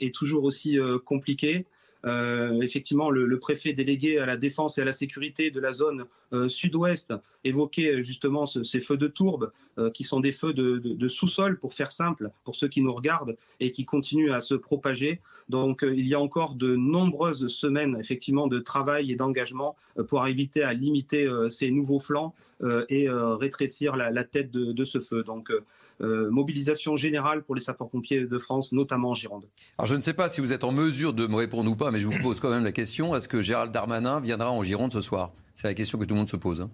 est 0.00 0.14
toujours 0.14 0.44
aussi 0.44 0.78
compliquée. 1.04 1.66
Euh, 2.04 2.60
effectivement, 2.60 3.10
le, 3.10 3.38
préfet 3.38 3.72
délégué 3.72 4.18
à 4.18 4.26
la 4.26 4.36
défense 4.36 4.78
et 4.78 4.82
à 4.82 4.84
la 4.84 4.92
sécurité 4.92 5.50
de 5.50 5.60
la 5.60 5.72
zone 5.72 6.04
euh, 6.32 6.48
sud-ouest 6.48 7.12
évoquait 7.44 8.02
justement 8.02 8.46
ces 8.46 8.80
feux 8.80 8.96
de 8.96 9.06
tourbe, 9.06 9.52
euh, 9.78 9.90
qui 9.90 10.04
sont 10.04 10.20
des 10.20 10.32
feux 10.32 10.52
de, 10.52 11.08
sous-sol, 11.08 11.58
pour 11.58 11.74
faire 11.74 11.90
simple, 11.90 12.30
pour 12.44 12.54
ceux 12.54 12.68
qui 12.68 12.82
nous 12.82 12.92
regardent, 12.92 13.36
et 13.60 13.70
qui 13.70 13.84
continuent 13.84 14.32
à 14.32 14.40
se 14.40 14.54
propager. 14.54 15.20
Donc, 15.48 15.84
il 15.86 16.06
y 16.06 16.14
a 16.14 16.20
encore 16.20 16.54
de 16.54 16.74
nombreuses 16.74 17.48
semaines, 17.48 17.96
effectivement, 18.00 18.46
de 18.46 18.58
travail 18.58 19.12
et 19.12 19.16
d'engagement 19.16 19.76
pour 20.08 20.26
éviter 20.26 20.62
à 20.62 20.72
limiter 20.72 21.30
ces 21.50 21.70
nouveaux 21.70 21.98
flancs 21.98 22.34
et 22.88 23.08
rétrécir 23.10 23.94
la, 23.94 24.24
tête 24.24 24.50
de, 24.50 24.72
de, 24.72 24.84
ce 24.86 25.00
feu. 25.00 25.22
Donc, 25.22 25.52
euh, 26.00 26.30
mobilisation 26.30 26.96
générale 26.96 27.42
pour 27.42 27.54
les 27.54 27.60
sapeurs-pompiers 27.60 28.26
de 28.26 28.38
France, 28.38 28.72
notamment 28.72 29.10
en 29.10 29.14
Gironde. 29.14 29.46
Alors 29.78 29.86
je 29.86 29.94
ne 29.94 30.00
sais 30.00 30.14
pas 30.14 30.28
si 30.28 30.40
vous 30.40 30.52
êtes 30.52 30.64
en 30.64 30.72
mesure 30.72 31.12
de 31.12 31.26
me 31.26 31.36
répondre 31.36 31.70
ou 31.70 31.76
pas, 31.76 31.90
mais 31.90 32.00
je 32.00 32.06
vous 32.06 32.18
pose 32.22 32.40
quand 32.40 32.50
même 32.50 32.64
la 32.64 32.72
question 32.72 33.14
est-ce 33.14 33.28
que 33.28 33.42
Gérald 33.42 33.72
Darmanin 33.72 34.20
viendra 34.20 34.50
en 34.50 34.62
Gironde 34.62 34.92
ce 34.92 35.00
soir? 35.00 35.32
C'est 35.54 35.68
la 35.68 35.74
question 35.74 35.98
que 35.98 36.04
tout 36.04 36.14
le 36.14 36.18
monde 36.18 36.28
se 36.30 36.36
pose. 36.36 36.60
Hein. 36.60 36.70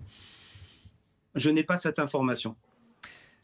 Je 1.35 1.51
n'ai 1.51 1.63
pas 1.63 1.77
cette 1.77 1.99
information. 1.99 2.57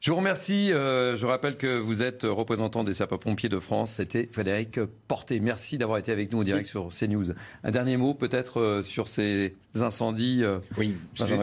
Je 0.00 0.10
vous 0.10 0.18
remercie. 0.18 0.72
Euh, 0.72 1.16
je 1.16 1.26
rappelle 1.26 1.56
que 1.56 1.78
vous 1.78 2.02
êtes 2.02 2.22
représentant 2.24 2.84
des 2.84 2.92
sapeurs-pompiers 2.92 3.48
de 3.48 3.58
France. 3.58 3.92
C'était 3.92 4.28
Frédéric 4.30 4.78
Porté. 5.08 5.40
Merci 5.40 5.78
d'avoir 5.78 5.98
été 5.98 6.12
avec 6.12 6.32
nous 6.32 6.40
en 6.40 6.44
direct 6.44 6.66
sur 6.66 6.88
CNews. 6.88 7.32
Un 7.64 7.70
dernier 7.70 7.96
mot 7.96 8.14
peut-être 8.14 8.60
euh, 8.60 8.82
sur 8.82 9.08
ces 9.08 9.54
incendies. 9.74 10.44
Euh, 10.44 10.58
oui, 10.76 10.96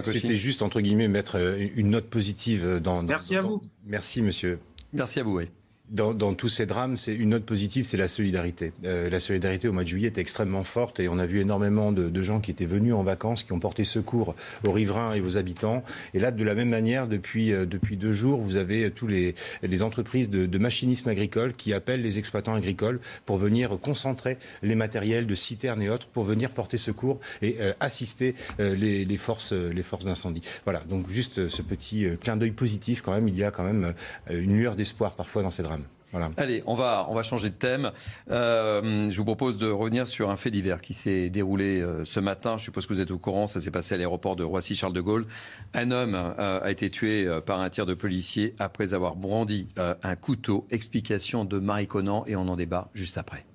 c'était 0.04 0.36
juste 0.36 0.62
entre 0.62 0.82
guillemets 0.82 1.08
mettre 1.08 1.38
une 1.76 1.90
note 1.90 2.06
positive 2.06 2.80
dans. 2.82 3.04
Merci 3.04 3.36
à 3.36 3.42
vous. 3.42 3.62
Merci 3.86 4.22
monsieur. 4.22 4.60
Merci 4.94 5.20
à 5.20 5.24
vous. 5.24 5.38
Oui 5.38 5.50
dans, 5.90 6.34
tous 6.34 6.50
ces 6.50 6.66
drames, 6.66 6.98
c'est 6.98 7.14
une 7.14 7.30
note 7.30 7.44
positive, 7.44 7.84
c'est 7.84 7.98
la 7.98 8.08
solidarité. 8.08 8.72
Euh, 8.86 9.10
la 9.10 9.20
solidarité 9.20 9.68
au 9.68 9.74
mois 9.74 9.84
de 9.84 9.90
juillet 9.90 10.08
est 10.08 10.18
extrêmement 10.18 10.64
forte 10.64 11.00
et 11.00 11.10
on 11.10 11.20
a 11.20 11.26
vu 11.26 11.42
énormément 11.42 11.92
de, 11.92 12.24
gens 12.24 12.40
qui 12.40 12.52
étaient 12.52 12.66
venus 12.66 12.94
en 12.94 13.04
vacances, 13.04 13.44
qui 13.44 13.52
ont 13.52 13.60
porté 13.60 13.84
secours 13.84 14.34
aux 14.66 14.72
riverains 14.72 15.14
et 15.14 15.20
aux 15.20 15.38
habitants. 15.38 15.84
Et 16.14 16.20
là, 16.20 16.32
de 16.32 16.44
la 16.44 16.56
même 16.56 16.70
manière, 16.70 17.08
depuis, 17.08 17.52
euh, 17.52 17.66
depuis 17.66 17.98
deux 17.98 18.14
jours, 18.14 18.40
vous 18.40 18.56
avez 18.56 18.90
tous 18.92 19.08
les, 19.08 19.36
les 19.62 19.82
entreprises 19.82 20.30
de, 20.30 20.46
de, 20.46 20.58
machinisme 20.58 21.10
agricole 21.10 21.54
qui 21.54 21.74
appellent 21.74 22.02
les 22.02 22.18
exploitants 22.18 22.56
agricoles 22.56 23.02
pour 23.26 23.38
venir 23.38 23.78
concentrer 23.82 24.38
les 24.62 24.76
matériels 24.76 25.28
de 25.28 25.36
citernes 25.36 25.82
et 25.82 25.90
autres 25.90 26.08
pour 26.08 26.24
venir 26.24 26.52
porter 26.52 26.78
secours 26.78 27.20
et 27.42 27.58
euh, 27.60 27.74
assister 27.82 28.36
les, 28.58 29.04
les, 29.04 29.18
forces, 29.18 29.52
les 29.52 29.84
forces 29.84 30.06
d'incendie. 30.06 30.42
Voilà, 30.64 30.80
donc 30.88 31.10
juste 31.10 31.50
ce 31.50 31.62
petit 31.62 32.08
clin 32.22 32.38
d'œil 32.38 32.52
positif 32.52 33.02
quand 33.02 33.14
même. 33.14 33.28
Il 33.28 33.38
y 33.38 33.44
a 33.44 33.52
quand 33.52 33.64
même 33.64 33.94
une 34.30 34.58
lueur 34.58 34.76
d'espoir 34.76 35.16
parfois 35.16 35.44
dans 35.44 35.52
ces 35.52 35.64
drames. 35.64 35.83
Allez, 36.38 36.64
on 36.66 36.76
va, 36.76 37.08
on 37.10 37.16
va 37.16 37.24
changer 37.24 37.50
de 37.50 37.56
thème. 37.56 37.92
Euh, 38.30 39.10
je 39.10 39.18
vous 39.18 39.26
propose 39.26 39.58
de 39.58 39.70
revenir 39.70 40.08
sur 40.08 40.30
un 40.30 40.36
fait 40.36 40.52
divers 40.52 40.82
qui 40.82 40.94
s'est 40.94 41.30
déroulé 41.30 41.82
euh, 41.82 42.06
ce 42.06 42.20
matin. 42.20 42.58
Je 42.58 42.64
suppose 42.64 42.86
que 42.86 42.94
vous 42.94 43.02
êtes 43.02 43.12
au 43.12 43.18
courant. 43.18 43.48
Ça 43.48 43.60
s'est 43.60 43.72
passé 43.72 43.96
à 43.96 43.98
l'aéroport 43.98 44.36
de 44.36 44.44
Roissy-Charles 44.44 44.94
de 44.94 45.02
Gaulle. 45.02 45.26
Un 45.74 45.92
homme 45.92 46.16
euh, 46.16 46.60
a 46.62 46.72
été 46.72 46.90
tué 46.90 47.28
par 47.46 47.62
un 47.62 47.70
tir 47.70 47.86
de 47.86 47.94
policier 47.94 48.54
après 48.60 48.94
avoir 48.94 49.16
brandi 49.16 49.68
un 49.78 50.16
couteau. 50.16 50.68
Explication 50.70 51.46
de 51.46 51.60
Marie 51.60 51.88
Conan 51.88 52.24
et 52.28 52.36
on 52.36 52.48
en 52.48 52.56
débat 52.56 52.90
juste 52.94 53.18
après. 53.18 53.46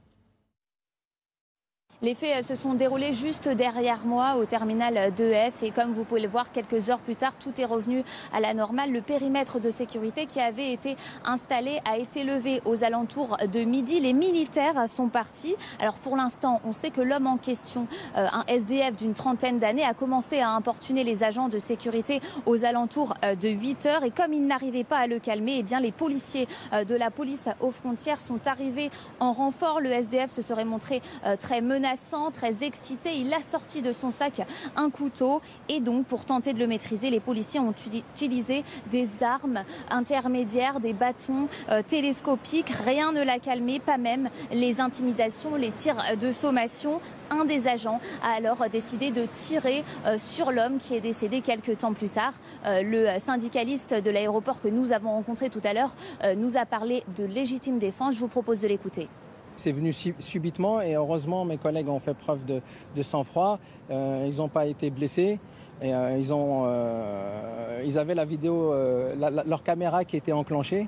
Les 2.01 2.15
faits 2.15 2.37
euh, 2.37 2.43
se 2.43 2.55
sont 2.55 2.75
déroulés 2.75 3.13
juste 3.13 3.49
derrière 3.49 4.07
moi 4.07 4.37
au 4.37 4.45
terminal 4.45 5.13
2F 5.17 5.65
et 5.65 5.73
comme 5.73 5.91
vous 5.91 6.05
pouvez 6.05 6.21
le 6.21 6.29
voir 6.29 6.53
quelques 6.53 6.91
heures 6.91 7.01
plus 7.01 7.17
tard, 7.17 7.35
tout 7.37 7.61
est 7.61 7.65
revenu 7.65 8.05
à 8.33 8.39
la 8.39 8.55
normale. 8.55 8.93
Le 8.93 9.01
périmètre 9.01 9.59
de 9.59 9.73
sécurité 9.73 10.27
qui 10.27 10.39
avait 10.39 10.73
été 10.73 10.95
installé 11.25 11.81
a 11.85 11.99
été 11.99 12.23
levé 12.23 12.63
aux 12.67 12.85
alentours 12.85 13.37
de 13.53 13.65
midi. 13.65 13.99
Les 13.99 14.13
militaires 14.13 14.89
sont 14.89 15.09
partis. 15.09 15.57
Alors 15.81 15.95
pour 15.95 16.17
l'instant, 16.17 16.61
on 16.65 16.71
sait 16.71 16.91
que 16.91 17.01
l'homme 17.01 17.27
en 17.27 17.37
question, 17.37 17.89
euh, 18.17 18.29
un 18.33 18.45
SDF 18.47 18.95
d'une 18.95 19.15
trentaine 19.15 19.59
d'années, 19.59 19.85
a 19.85 19.93
commencé 19.93 20.39
à 20.39 20.51
importuner 20.51 21.03
les 21.03 21.25
agents 21.25 21.49
de 21.49 21.59
sécurité 21.59 22.21
aux 22.47 22.65
alentours 22.65 23.15
euh, 23.25 23.35
de 23.35 23.49
8 23.49 23.87
heures 23.87 24.05
et 24.05 24.13
comme 24.13 24.33
il 24.33 24.47
n'arrivait 24.47 24.85
pas 24.85 24.99
à 24.99 25.09
le 25.09 25.19
calmer, 25.19 25.57
eh 25.59 25.63
bien 25.65 25.81
les 25.81 25.91
policiers 25.91 26.47
de 26.73 26.95
la 26.95 27.11
police 27.11 27.49
aux 27.59 27.73
frontières 27.73 28.21
sont 28.21 28.47
arrivés 28.47 28.91
en 29.19 29.33
renfort. 29.33 29.81
Le 29.81 29.91
SDF 29.91 30.31
se 30.31 30.43
serait 30.43 30.65
montré 30.65 31.03
très 31.41 31.61
menacé 31.61 31.88
très 32.33 32.65
excité. 32.65 33.17
Il 33.17 33.33
a 33.33 33.43
sorti 33.43 33.83
de 33.83 33.93
son 33.93 34.11
sac 34.11 34.47
un 34.77 34.91
couteau 34.91 35.41
et 35.69 35.81
donc 35.81 36.07
pour 36.07 36.25
tenter 36.25 36.53
de 36.53 36.59
le 36.59 36.67
maîtriser, 36.67 37.11
les 37.11 37.21
policiers 37.21 37.61
ont 37.61 37.75
utilisé 38.15 38.65
des 38.91 39.23
armes 39.23 39.65
intermédiaires, 39.91 40.81
des 40.81 40.93
bâtons 40.93 41.49
euh, 41.71 41.83
télescopiques. 41.83 42.71
Rien 42.85 43.13
ne 43.13 43.23
l'a 43.23 43.39
calmé, 43.39 43.79
pas 43.79 43.99
même 43.99 44.29
les 44.53 44.81
intimidations, 44.81 45.55
les 45.57 45.71
tirs 45.71 46.03
de 46.21 46.33
sommation. 46.33 47.01
Un 47.31 47.45
des 47.45 47.69
agents 47.69 48.01
a 48.23 48.33
alors 48.33 48.65
décidé 48.71 49.11
de 49.11 49.27
tirer 49.27 49.85
euh, 50.07 50.17
sur 50.19 50.51
l'homme 50.51 50.79
qui 50.79 50.95
est 50.95 51.01
décédé 51.01 51.41
quelques 51.41 51.79
temps 51.79 51.93
plus 51.93 52.09
tard. 52.09 52.33
Euh, 52.67 52.83
le 52.83 53.19
syndicaliste 53.19 53.95
de 53.95 54.11
l'aéroport 54.11 54.61
que 54.61 54.69
nous 54.69 54.93
avons 54.93 55.11
rencontré 55.11 55.51
tout 55.51 55.61
à 55.65 55.73
l'heure 55.73 55.95
nous 56.37 56.57
a 56.57 56.65
parlé 56.67 57.03
de 57.17 57.25
légitime 57.25 57.79
défense. 57.79 58.15
Je 58.15 58.21
vous 58.21 58.29
propose 58.29 58.61
de 58.61 58.69
l'écouter. 58.69 59.09
C'est 59.59 59.73
venu 59.73 59.93
subitement 59.93 60.81
et 60.81 60.95
heureusement 60.95 61.45
mes 61.45 61.59
collègues 61.59 61.89
ont 61.89 61.99
fait 61.99 62.15
preuve 62.15 62.45
de, 62.45 63.03
sang-froid. 63.03 63.59
Euh, 63.91 64.25
ils 64.31 64.39
n'ont 64.39 64.49
pas 64.49 64.67
été 64.67 64.89
blessés. 64.89 65.41
Et, 65.83 65.93
euh, 65.93 66.23
euh, 66.33 67.83
ils 67.85 67.99
avaient 67.99 68.15
la 68.15 68.25
vidéo, 68.25 68.73
leur 69.19 69.65
caméra 69.65 70.05
qui 70.05 70.17
était 70.17 70.31
enclenchée. 70.31 70.87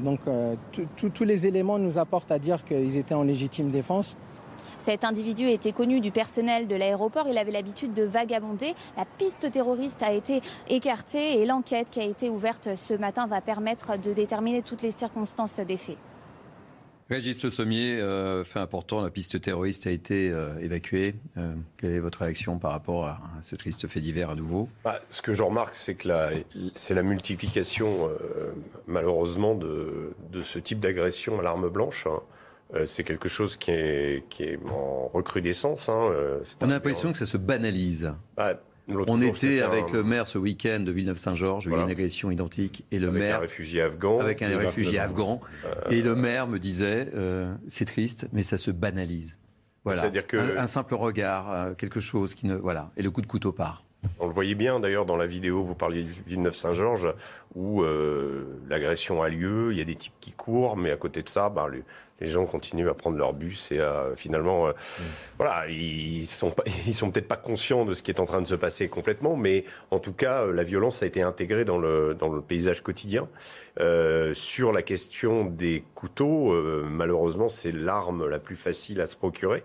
donc 0.00 0.20
tous 0.96 1.24
les 1.24 1.48
éléments 1.48 1.80
nous 1.80 1.98
apportent 1.98 2.30
à 2.30 2.38
dire 2.38 2.62
qu'ils 2.62 2.96
étaient 2.96 3.16
en 3.16 3.24
légitime 3.24 3.68
défense. 3.68 4.16
Cet 4.78 5.02
individu 5.02 5.48
était 5.48 5.72
connu 5.72 5.98
du 5.98 6.12
personnel 6.12 6.68
de 6.68 6.76
l'aéroport. 6.76 7.26
Il 7.28 7.38
avait 7.38 7.50
l'habitude 7.50 7.94
de 7.94 8.04
vagabonder. 8.04 8.74
La 8.96 9.06
piste 9.06 9.50
terroriste 9.50 10.04
a 10.04 10.12
été 10.12 10.40
écartée 10.68 11.40
et 11.40 11.46
l'enquête 11.46 11.90
qui 11.90 11.98
a 11.98 12.04
été 12.04 12.30
ouverte 12.30 12.76
ce 12.76 12.94
matin 12.94 13.26
va 13.26 13.40
permettre 13.40 13.98
de 13.98 14.12
déterminer 14.12 14.62
toutes 14.62 14.82
les 14.82 14.92
circonstances 14.92 15.58
des 15.58 15.76
faits. 15.76 15.98
Régis 17.10 17.42
Le 17.44 17.50
Sommier, 17.50 18.00
euh, 18.00 18.44
fait 18.44 18.60
important, 18.60 19.02
la 19.02 19.10
piste 19.10 19.38
terroriste 19.38 19.86
a 19.86 19.90
été 19.90 20.30
euh, 20.30 20.58
évacuée. 20.60 21.16
Euh, 21.36 21.54
quelle 21.76 21.92
est 21.92 21.98
votre 21.98 22.20
réaction 22.20 22.58
par 22.58 22.70
rapport 22.70 23.04
à, 23.06 23.20
ce 23.42 23.56
triste 23.56 23.86
fait 23.88 24.00
divers 24.00 24.30
à 24.30 24.34
nouveau? 24.34 24.70
Bah, 24.84 25.00
Ce 25.10 25.20
que 25.20 25.34
je 25.34 25.42
remarque, 25.42 25.74
c'est 25.74 25.96
que 25.96 26.08
c'est 26.76 26.94
la 26.94 27.02
multiplication, 27.02 28.08
malheureusement, 28.86 29.54
de, 29.54 30.14
ce 30.42 30.58
type 30.58 30.80
d'agression 30.80 31.38
à 31.38 31.42
l'arme 31.42 31.68
blanche. 31.68 32.06
Hein. 32.06 32.84
c'est 32.86 33.04
quelque 33.04 33.28
chose 33.28 33.56
qui 33.56 33.70
est, 33.70 34.24
qui 34.30 34.44
est 34.44 34.58
en 34.66 35.08
recrudescence. 35.08 35.90
Hein. 35.90 36.10
On 36.62 36.68
a 36.68 36.70
l'impression 36.70 37.12
que 37.12 37.18
ça 37.18 37.26
se 37.26 37.36
banalise. 37.36 38.14
Bah, 38.36 38.58
on 38.88 39.20
était 39.20 39.60
avec 39.62 39.92
le 39.92 40.02
maire 40.02 40.26
ce 40.26 40.38
week-end 40.38 40.80
de 40.80 40.92
Villeneuve-Saint-Georges, 40.92 41.66
où 41.66 41.70
il 41.70 41.76
y 41.76 41.80
a 41.80 41.82
une 41.82 41.90
agression 41.90 42.30
identique, 42.30 42.84
et 42.90 42.98
le 42.98 43.08
avec 43.08 43.20
maire 43.20 43.36
un 43.36 43.40
réfugié 43.40 43.80
afghan, 43.82 44.20
avec 44.20 44.42
un 44.42 44.56
réfugié 44.56 44.98
afghan, 44.98 45.40
euh, 45.64 45.90
et 45.90 46.02
le 46.02 46.14
maire 46.14 46.46
me 46.46 46.58
disait, 46.58 47.08
euh, 47.14 47.54
c'est 47.68 47.86
triste, 47.86 48.28
mais 48.32 48.42
ça 48.42 48.58
se 48.58 48.70
banalise. 48.70 49.36
Voilà, 49.84 50.00
C'est-à-dire 50.00 50.26
que 50.26 50.56
un, 50.58 50.66
simple 50.66 50.94
regard, 50.94 51.50
euh, 51.50 51.74
quelque 51.74 52.00
chose 52.00 52.34
qui 52.34 52.46
ne, 52.46 52.54
voilà, 52.54 52.90
et 52.96 53.02
le 53.02 53.10
coup 53.10 53.20
de 53.20 53.26
couteau 53.26 53.52
part. 53.52 53.83
On 54.20 54.26
le 54.26 54.32
voyait 54.32 54.54
bien 54.54 54.80
d'ailleurs 54.80 55.06
dans 55.06 55.16
la 55.16 55.26
vidéo, 55.26 55.62
vous 55.62 55.74
parliez 55.74 56.02
de 56.04 56.10
Villeneuve-Saint-Georges, 56.26 57.14
où 57.54 57.84
l'agression 58.68 59.22
a 59.22 59.28
lieu, 59.28 59.72
il 59.72 59.78
y 59.78 59.80
a 59.80 59.84
des 59.84 59.96
types 59.96 60.14
qui 60.20 60.32
courent, 60.32 60.76
mais 60.76 60.90
à 60.90 60.96
côté 60.96 61.22
de 61.22 61.28
ça, 61.28 61.50
bah, 61.50 61.68
les 62.20 62.28
gens 62.28 62.46
continuent 62.46 62.88
à 62.88 62.94
prendre 62.94 63.16
leur 63.16 63.32
bus 63.32 63.72
et 63.72 63.80
à, 63.80 64.10
finalement, 64.16 64.68
euh, 64.68 64.70
mm. 64.70 65.02
voilà, 65.38 65.68
ils 65.68 66.26
sont 66.26 66.54
ils 66.86 66.94
sont 66.94 67.10
peut-être 67.10 67.28
pas 67.28 67.36
conscients 67.36 67.84
de 67.84 67.92
ce 67.92 68.02
qui 68.02 68.10
est 68.10 68.20
en 68.20 68.26
train 68.26 68.40
de 68.40 68.46
se 68.46 68.54
passer 68.54 68.88
complètement, 68.88 69.36
mais 69.36 69.64
en 69.90 69.98
tout 69.98 70.12
cas, 70.12 70.42
euh, 70.42 70.52
la 70.52 70.62
violence 70.62 71.02
a 71.02 71.06
été 71.06 71.22
intégrée 71.22 71.64
dans 71.64 71.78
le 71.78 72.14
dans 72.14 72.28
le 72.28 72.40
paysage 72.40 72.82
quotidien. 72.82 73.28
Euh, 73.80 74.34
sur 74.34 74.70
la 74.70 74.82
question 74.82 75.44
des 75.44 75.84
couteaux, 75.94 76.52
euh, 76.52 76.86
malheureusement, 76.88 77.48
c'est 77.48 77.72
l'arme 77.72 78.28
la 78.28 78.38
plus 78.38 78.56
facile 78.56 79.00
à 79.00 79.06
se 79.06 79.16
procurer. 79.16 79.64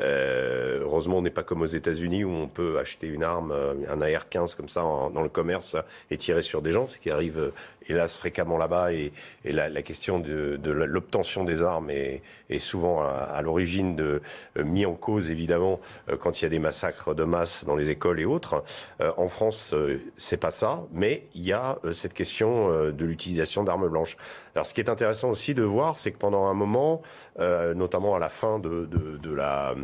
Euh, 0.00 0.80
heureusement, 0.82 1.18
on 1.18 1.22
n'est 1.22 1.30
pas 1.30 1.42
comme 1.42 1.62
aux 1.62 1.66
États-Unis 1.66 2.24
où 2.24 2.30
on 2.30 2.48
peut 2.48 2.78
acheter 2.78 3.06
une 3.06 3.22
arme, 3.22 3.52
euh, 3.52 3.74
un 3.88 4.00
AR-15 4.00 4.56
comme 4.56 4.68
ça 4.68 4.82
dans 4.82 5.22
le 5.22 5.28
commerce 5.28 5.76
et 6.10 6.16
tirer 6.16 6.42
sur 6.42 6.62
des 6.62 6.72
gens, 6.72 6.88
ce 6.88 6.98
qui 6.98 7.10
arrive 7.10 7.38
euh, 7.38 7.52
hélas 7.88 8.16
fréquemment 8.16 8.58
là-bas. 8.58 8.92
Et, 8.92 9.12
la, 9.44 9.82
question 9.82 10.18
de, 10.18 10.58
l'obtention 10.64 11.44
des 11.44 11.62
armes 11.62 11.90
est, 11.90 12.22
souvent 12.58 13.02
à, 13.02 13.40
l'origine 13.42 13.96
de 13.96 14.22
mis 14.56 14.86
en 14.86 14.94
cause 14.94 15.30
évidemment 15.30 15.80
quand 16.20 16.40
il 16.40 16.44
y 16.44 16.46
a 16.46 16.48
des 16.48 16.58
massacres 16.58 17.14
de 17.14 17.24
masse 17.24 17.64
dans 17.64 17.76
les 17.76 17.90
écoles 17.90 18.20
et 18.20 18.24
autres. 18.24 18.64
en 19.00 19.28
France, 19.28 19.74
c'est 20.16 20.36
pas 20.36 20.50
ça, 20.50 20.84
mais 20.92 21.24
il 21.34 21.42
y 21.42 21.52
a 21.52 21.78
cette 21.92 22.14
question 22.14 22.90
de 22.90 23.04
l'utilisation 23.04 23.64
d'armes 23.64 23.88
blanches. 23.88 24.16
Alors, 24.54 24.66
ce 24.66 24.72
qui 24.72 24.80
est 24.80 24.88
intéressant 24.88 25.30
aussi 25.30 25.54
de 25.54 25.62
voir, 25.62 25.96
c'est 25.96 26.12
que 26.12 26.18
pendant 26.18 26.46
un 26.46 26.54
moment, 26.54 27.02
notamment 27.38 28.14
à 28.14 28.18
la 28.18 28.28
fin 28.28 28.58
de, 28.58 28.88
la 29.34 29.74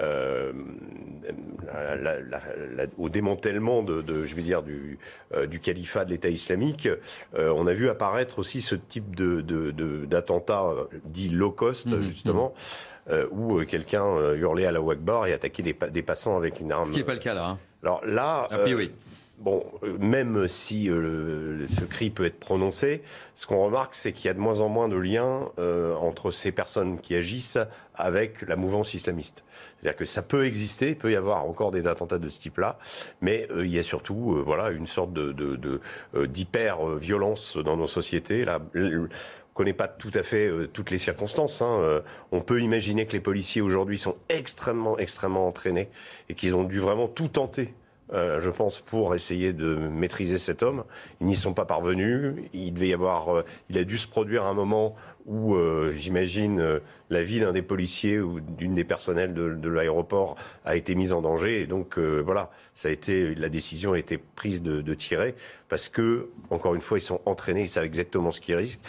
euh, 0.00 0.52
au 2.98 3.08
démantèlement 3.08 3.82
de, 3.82 4.24
je 4.24 4.34
vais 4.34 4.42
dire, 4.42 4.62
du, 4.62 4.98
euh, 5.34 5.46
califat 5.46 6.04
de 6.04 6.10
l'État 6.10 6.28
islamique, 6.28 6.88
euh, 7.34 7.45
on 7.54 7.66
a 7.66 7.72
vu 7.72 7.88
apparaître 7.88 8.38
aussi 8.38 8.60
ce 8.60 8.74
type 8.74 9.14
de, 9.14 9.40
d'attentat 10.04 10.72
dit 11.04 11.28
low 11.28 11.50
cost, 11.50 11.88
mmh, 11.88 12.02
justement. 12.02 12.52
Mmh. 13.08 13.14
où 13.30 13.64
quelqu'un 13.64 14.32
hurlait 14.34 14.66
à 14.66 14.72
la 14.72 14.80
Wakbar 14.80 15.26
et 15.26 15.32
attaquait 15.32 15.62
des, 15.62 15.76
des, 15.92 16.02
passants 16.02 16.36
avec 16.36 16.58
une 16.58 16.72
arme. 16.72 16.88
Ce 16.88 16.92
qui 16.92 16.98
n'est 16.98 17.04
pas 17.04 17.14
le 17.14 17.20
cas 17.20 17.34
là. 17.34 17.50
Hein. 17.50 17.58
Alors 17.84 18.04
là, 18.04 18.48
oui. 18.66 18.90
Bon, 19.38 19.62
euh, 19.82 19.98
même 19.98 20.48
si 20.48 20.88
euh, 20.88 21.66
ce 21.66 21.84
cri 21.84 22.08
peut 22.08 22.24
être 22.24 22.40
prononcé, 22.40 23.02
ce 23.34 23.46
qu'on 23.46 23.62
remarque, 23.62 23.94
c'est 23.94 24.12
qu'il 24.12 24.26
y 24.26 24.28
a 24.30 24.34
de 24.34 24.38
moins 24.38 24.60
en 24.60 24.70
moins 24.70 24.88
de 24.88 24.96
liens 24.96 25.50
euh, 25.58 25.94
entre 25.96 26.30
ces 26.30 26.52
personnes 26.52 26.98
qui 26.98 27.14
agissent 27.14 27.58
avec 27.94 28.40
la 28.40 28.56
mouvance 28.56 28.94
islamiste. 28.94 29.44
C'est-à-dire 29.76 29.96
que 29.98 30.06
ça 30.06 30.22
peut 30.22 30.46
exister, 30.46 30.90
il 30.90 30.96
peut 30.96 31.12
y 31.12 31.16
avoir 31.16 31.44
encore 31.44 31.70
des 31.70 31.86
attentats 31.86 32.18
de 32.18 32.30
ce 32.30 32.40
type-là, 32.40 32.78
mais 33.20 33.46
il 33.58 33.66
y 33.66 33.78
a 33.78 33.82
surtout, 33.82 34.42
voilà, 34.44 34.70
une 34.70 34.86
sorte 34.86 35.12
de, 35.12 35.80
d'hyper-violence 36.14 37.58
dans 37.58 37.76
nos 37.76 37.86
sociétés. 37.86 38.44
Là, 38.44 38.60
on 38.74 39.08
connaît 39.54 39.72
pas 39.72 39.88
tout 39.88 40.10
à 40.14 40.22
fait 40.22 40.50
toutes 40.72 40.90
les 40.90 40.98
circonstances. 40.98 41.62
Hein. 41.62 42.02
on 42.32 42.40
peut 42.42 42.60
imaginer 42.60 43.06
que 43.06 43.12
les 43.12 43.20
policiers 43.20 43.62
aujourd'hui 43.62 43.98
sont 43.98 44.16
extrêmement, 44.28 44.98
extrêmement 44.98 45.46
entraînés 45.46 45.88
et 46.28 46.34
qu'ils 46.34 46.54
ont 46.54 46.64
dû 46.64 46.78
vraiment 46.78 47.08
tout 47.08 47.28
tenter 47.28 47.74
euh, 48.12 48.40
je 48.40 48.50
pense, 48.50 48.80
pour 48.80 49.14
essayer 49.14 49.52
de 49.52 49.74
maîtriser 49.76 50.38
cet 50.38 50.62
homme. 50.62 50.84
Ils 51.20 51.26
n'y 51.26 51.34
sont 51.34 51.54
pas 51.54 51.64
parvenus. 51.64 52.34
Il 52.52 52.72
devait 52.72 52.88
y 52.88 52.94
avoir, 52.94 53.34
euh, 53.34 53.44
il 53.68 53.78
a 53.78 53.84
dû 53.84 53.98
se 53.98 54.06
produire 54.06 54.44
un 54.44 54.54
moment 54.54 54.94
où, 55.26 55.56
euh, 55.56 55.92
j'imagine, 55.96 56.80
la 57.10 57.22
vie 57.22 57.40
d'un 57.40 57.52
des 57.52 57.62
policiers 57.62 58.20
ou 58.20 58.40
d'une 58.40 58.74
des 58.74 58.84
personnels 58.84 59.34
de, 59.34 59.68
l'aéroport 59.68 60.36
a 60.64 60.76
été 60.76 60.94
mise 60.94 61.12
en 61.12 61.22
danger. 61.22 61.60
Et 61.60 61.66
donc, 61.66 61.98
voilà, 61.98 62.50
ça 62.74 62.88
a 62.88 62.90
été, 62.90 63.34
la 63.34 63.48
décision 63.48 63.92
a 63.92 63.98
été 63.98 64.18
prise 64.18 64.62
de, 64.62 64.94
tirer 64.94 65.34
parce 65.68 65.88
que, 65.88 66.28
encore 66.50 66.74
une 66.74 66.80
fois, 66.80 66.98
ils 66.98 67.02
sont 67.02 67.20
entraînés, 67.26 67.62
ils 67.62 67.68
savent 67.68 67.84
exactement 67.84 68.30
ce 68.30 68.40
qu'ils 68.40 68.54
risquent. 68.54 68.80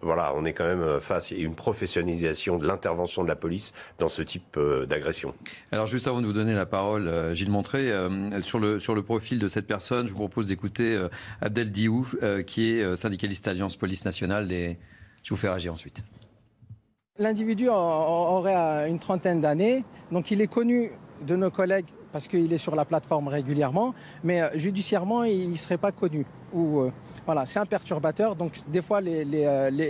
voilà, 0.00 0.34
on 0.34 0.44
est 0.44 0.52
quand 0.52 0.64
même 0.64 1.00
face 1.00 1.32
à 1.32 1.36
une 1.36 1.54
professionnalisation 1.54 2.58
de 2.58 2.66
l'intervention 2.66 3.22
de 3.22 3.28
la 3.28 3.36
police 3.36 3.74
dans 3.98 4.08
ce 4.08 4.22
type 4.22 4.58
d'agression. 4.88 5.34
Alors, 5.72 5.86
juste 5.86 6.08
avant 6.08 6.20
de 6.20 6.26
vous 6.26 6.32
donner 6.32 6.54
la 6.54 6.66
parole, 6.66 7.34
Gilles 7.34 7.50
Montré, 7.50 7.92
sur 8.40 8.58
le, 8.58 8.78
sur 8.78 8.94
le 8.94 9.02
profil 9.02 9.38
de 9.38 9.48
cette 9.48 9.66
personne, 9.66 10.06
je 10.06 10.12
vous 10.12 10.18
propose 10.18 10.46
d'écouter 10.46 10.94
euh, 10.94 11.08
Abdel 11.40 11.70
Diou, 11.70 12.08
euh, 12.22 12.42
qui 12.42 12.70
est 12.70 12.82
euh, 12.82 12.96
syndicaliste 12.96 13.46
Alliance 13.48 13.76
Police 13.76 14.04
Nationale. 14.04 14.50
Et 14.52 14.78
je 15.22 15.30
vous 15.30 15.36
fais 15.36 15.48
réagir 15.48 15.72
ensuite. 15.72 16.02
L'individu 17.18 17.68
aurait 17.70 18.90
une 18.90 18.98
trentaine 18.98 19.40
d'années, 19.40 19.84
donc 20.12 20.30
il 20.30 20.42
est 20.42 20.46
connu 20.46 20.92
de 21.26 21.34
nos 21.34 21.50
collègues 21.50 21.86
parce 22.12 22.28
qu'il 22.28 22.52
est 22.52 22.58
sur 22.58 22.76
la 22.76 22.84
plateforme 22.84 23.28
régulièrement, 23.28 23.94
mais 24.22 24.42
judiciairement, 24.54 25.24
il 25.24 25.50
ne 25.50 25.54
serait 25.54 25.78
pas 25.78 25.92
connu. 25.92 26.26
Ou, 26.54 26.90
voilà, 27.24 27.46
c'est 27.46 27.58
un 27.58 27.66
perturbateur. 27.66 28.36
Donc 28.36 28.52
des 28.68 28.82
fois, 28.82 29.00
les, 29.00 29.22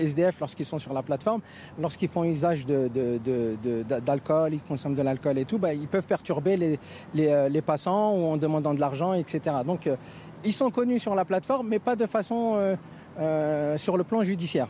SDF, 0.02 0.40
lorsqu'ils 0.40 0.66
sont 0.66 0.78
sur 0.78 0.92
la 0.92 1.02
plateforme, 1.02 1.40
lorsqu'ils 1.80 2.08
font 2.08 2.24
usage 2.24 2.64
d'alcool, 2.66 4.54
ils 4.54 4.62
consomment 4.62 4.94
de 4.94 5.02
l'alcool 5.02 5.38
et 5.38 5.44
tout, 5.44 5.58
bah, 5.58 5.74
ils 5.74 5.88
peuvent 5.88 6.06
perturber 6.06 6.78
les, 7.14 7.62
passants 7.62 8.14
ou 8.14 8.24
en 8.26 8.36
demandant 8.36 8.74
de 8.74 8.80
l'argent, 8.80 9.14
etc. 9.14 9.40
Donc 9.64 9.86
euh, 9.86 9.96
ils 10.44 10.52
sont 10.52 10.70
connus 10.70 11.00
sur 11.00 11.14
la 11.16 11.24
plateforme, 11.24 11.68
mais 11.68 11.80
pas 11.80 11.96
de 11.96 12.06
façon 12.06 12.54
euh, 12.56 12.76
euh, 13.18 13.78
sur 13.78 13.96
le 13.96 14.04
plan 14.04 14.22
judiciaire. 14.22 14.68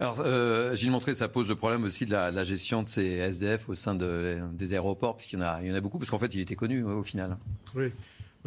Alors, 0.00 0.20
euh, 0.20 0.74
Gilles 0.74 0.90
Montré, 0.90 1.14
ça 1.14 1.28
pose 1.28 1.46
le 1.46 1.54
problème 1.54 1.84
aussi 1.84 2.06
de 2.06 2.10
la, 2.10 2.42
gestion 2.42 2.82
de 2.82 2.88
ces 2.88 3.04
SDF 3.04 3.68
au 3.68 3.74
sein 3.74 3.94
des 3.94 4.72
aéroports, 4.72 5.14
parce 5.14 5.26
qu'il 5.26 5.38
y, 5.38 5.42
en 5.42 5.44
a, 5.44 5.60
il 5.60 5.68
y 5.68 5.72
en 5.72 5.74
a 5.74 5.80
beaucoup, 5.80 5.98
parce 5.98 6.10
qu'en 6.10 6.18
fait, 6.18 6.34
il 6.34 6.40
était 6.40 6.56
connu 6.56 6.82
au 6.82 7.02
final. 7.02 7.36
Oui, 7.74 7.92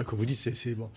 comme 0.05 0.17
vous 0.17 0.25
dites, 0.25 0.37
c'est 0.37 0.75
bon, 0.75 0.89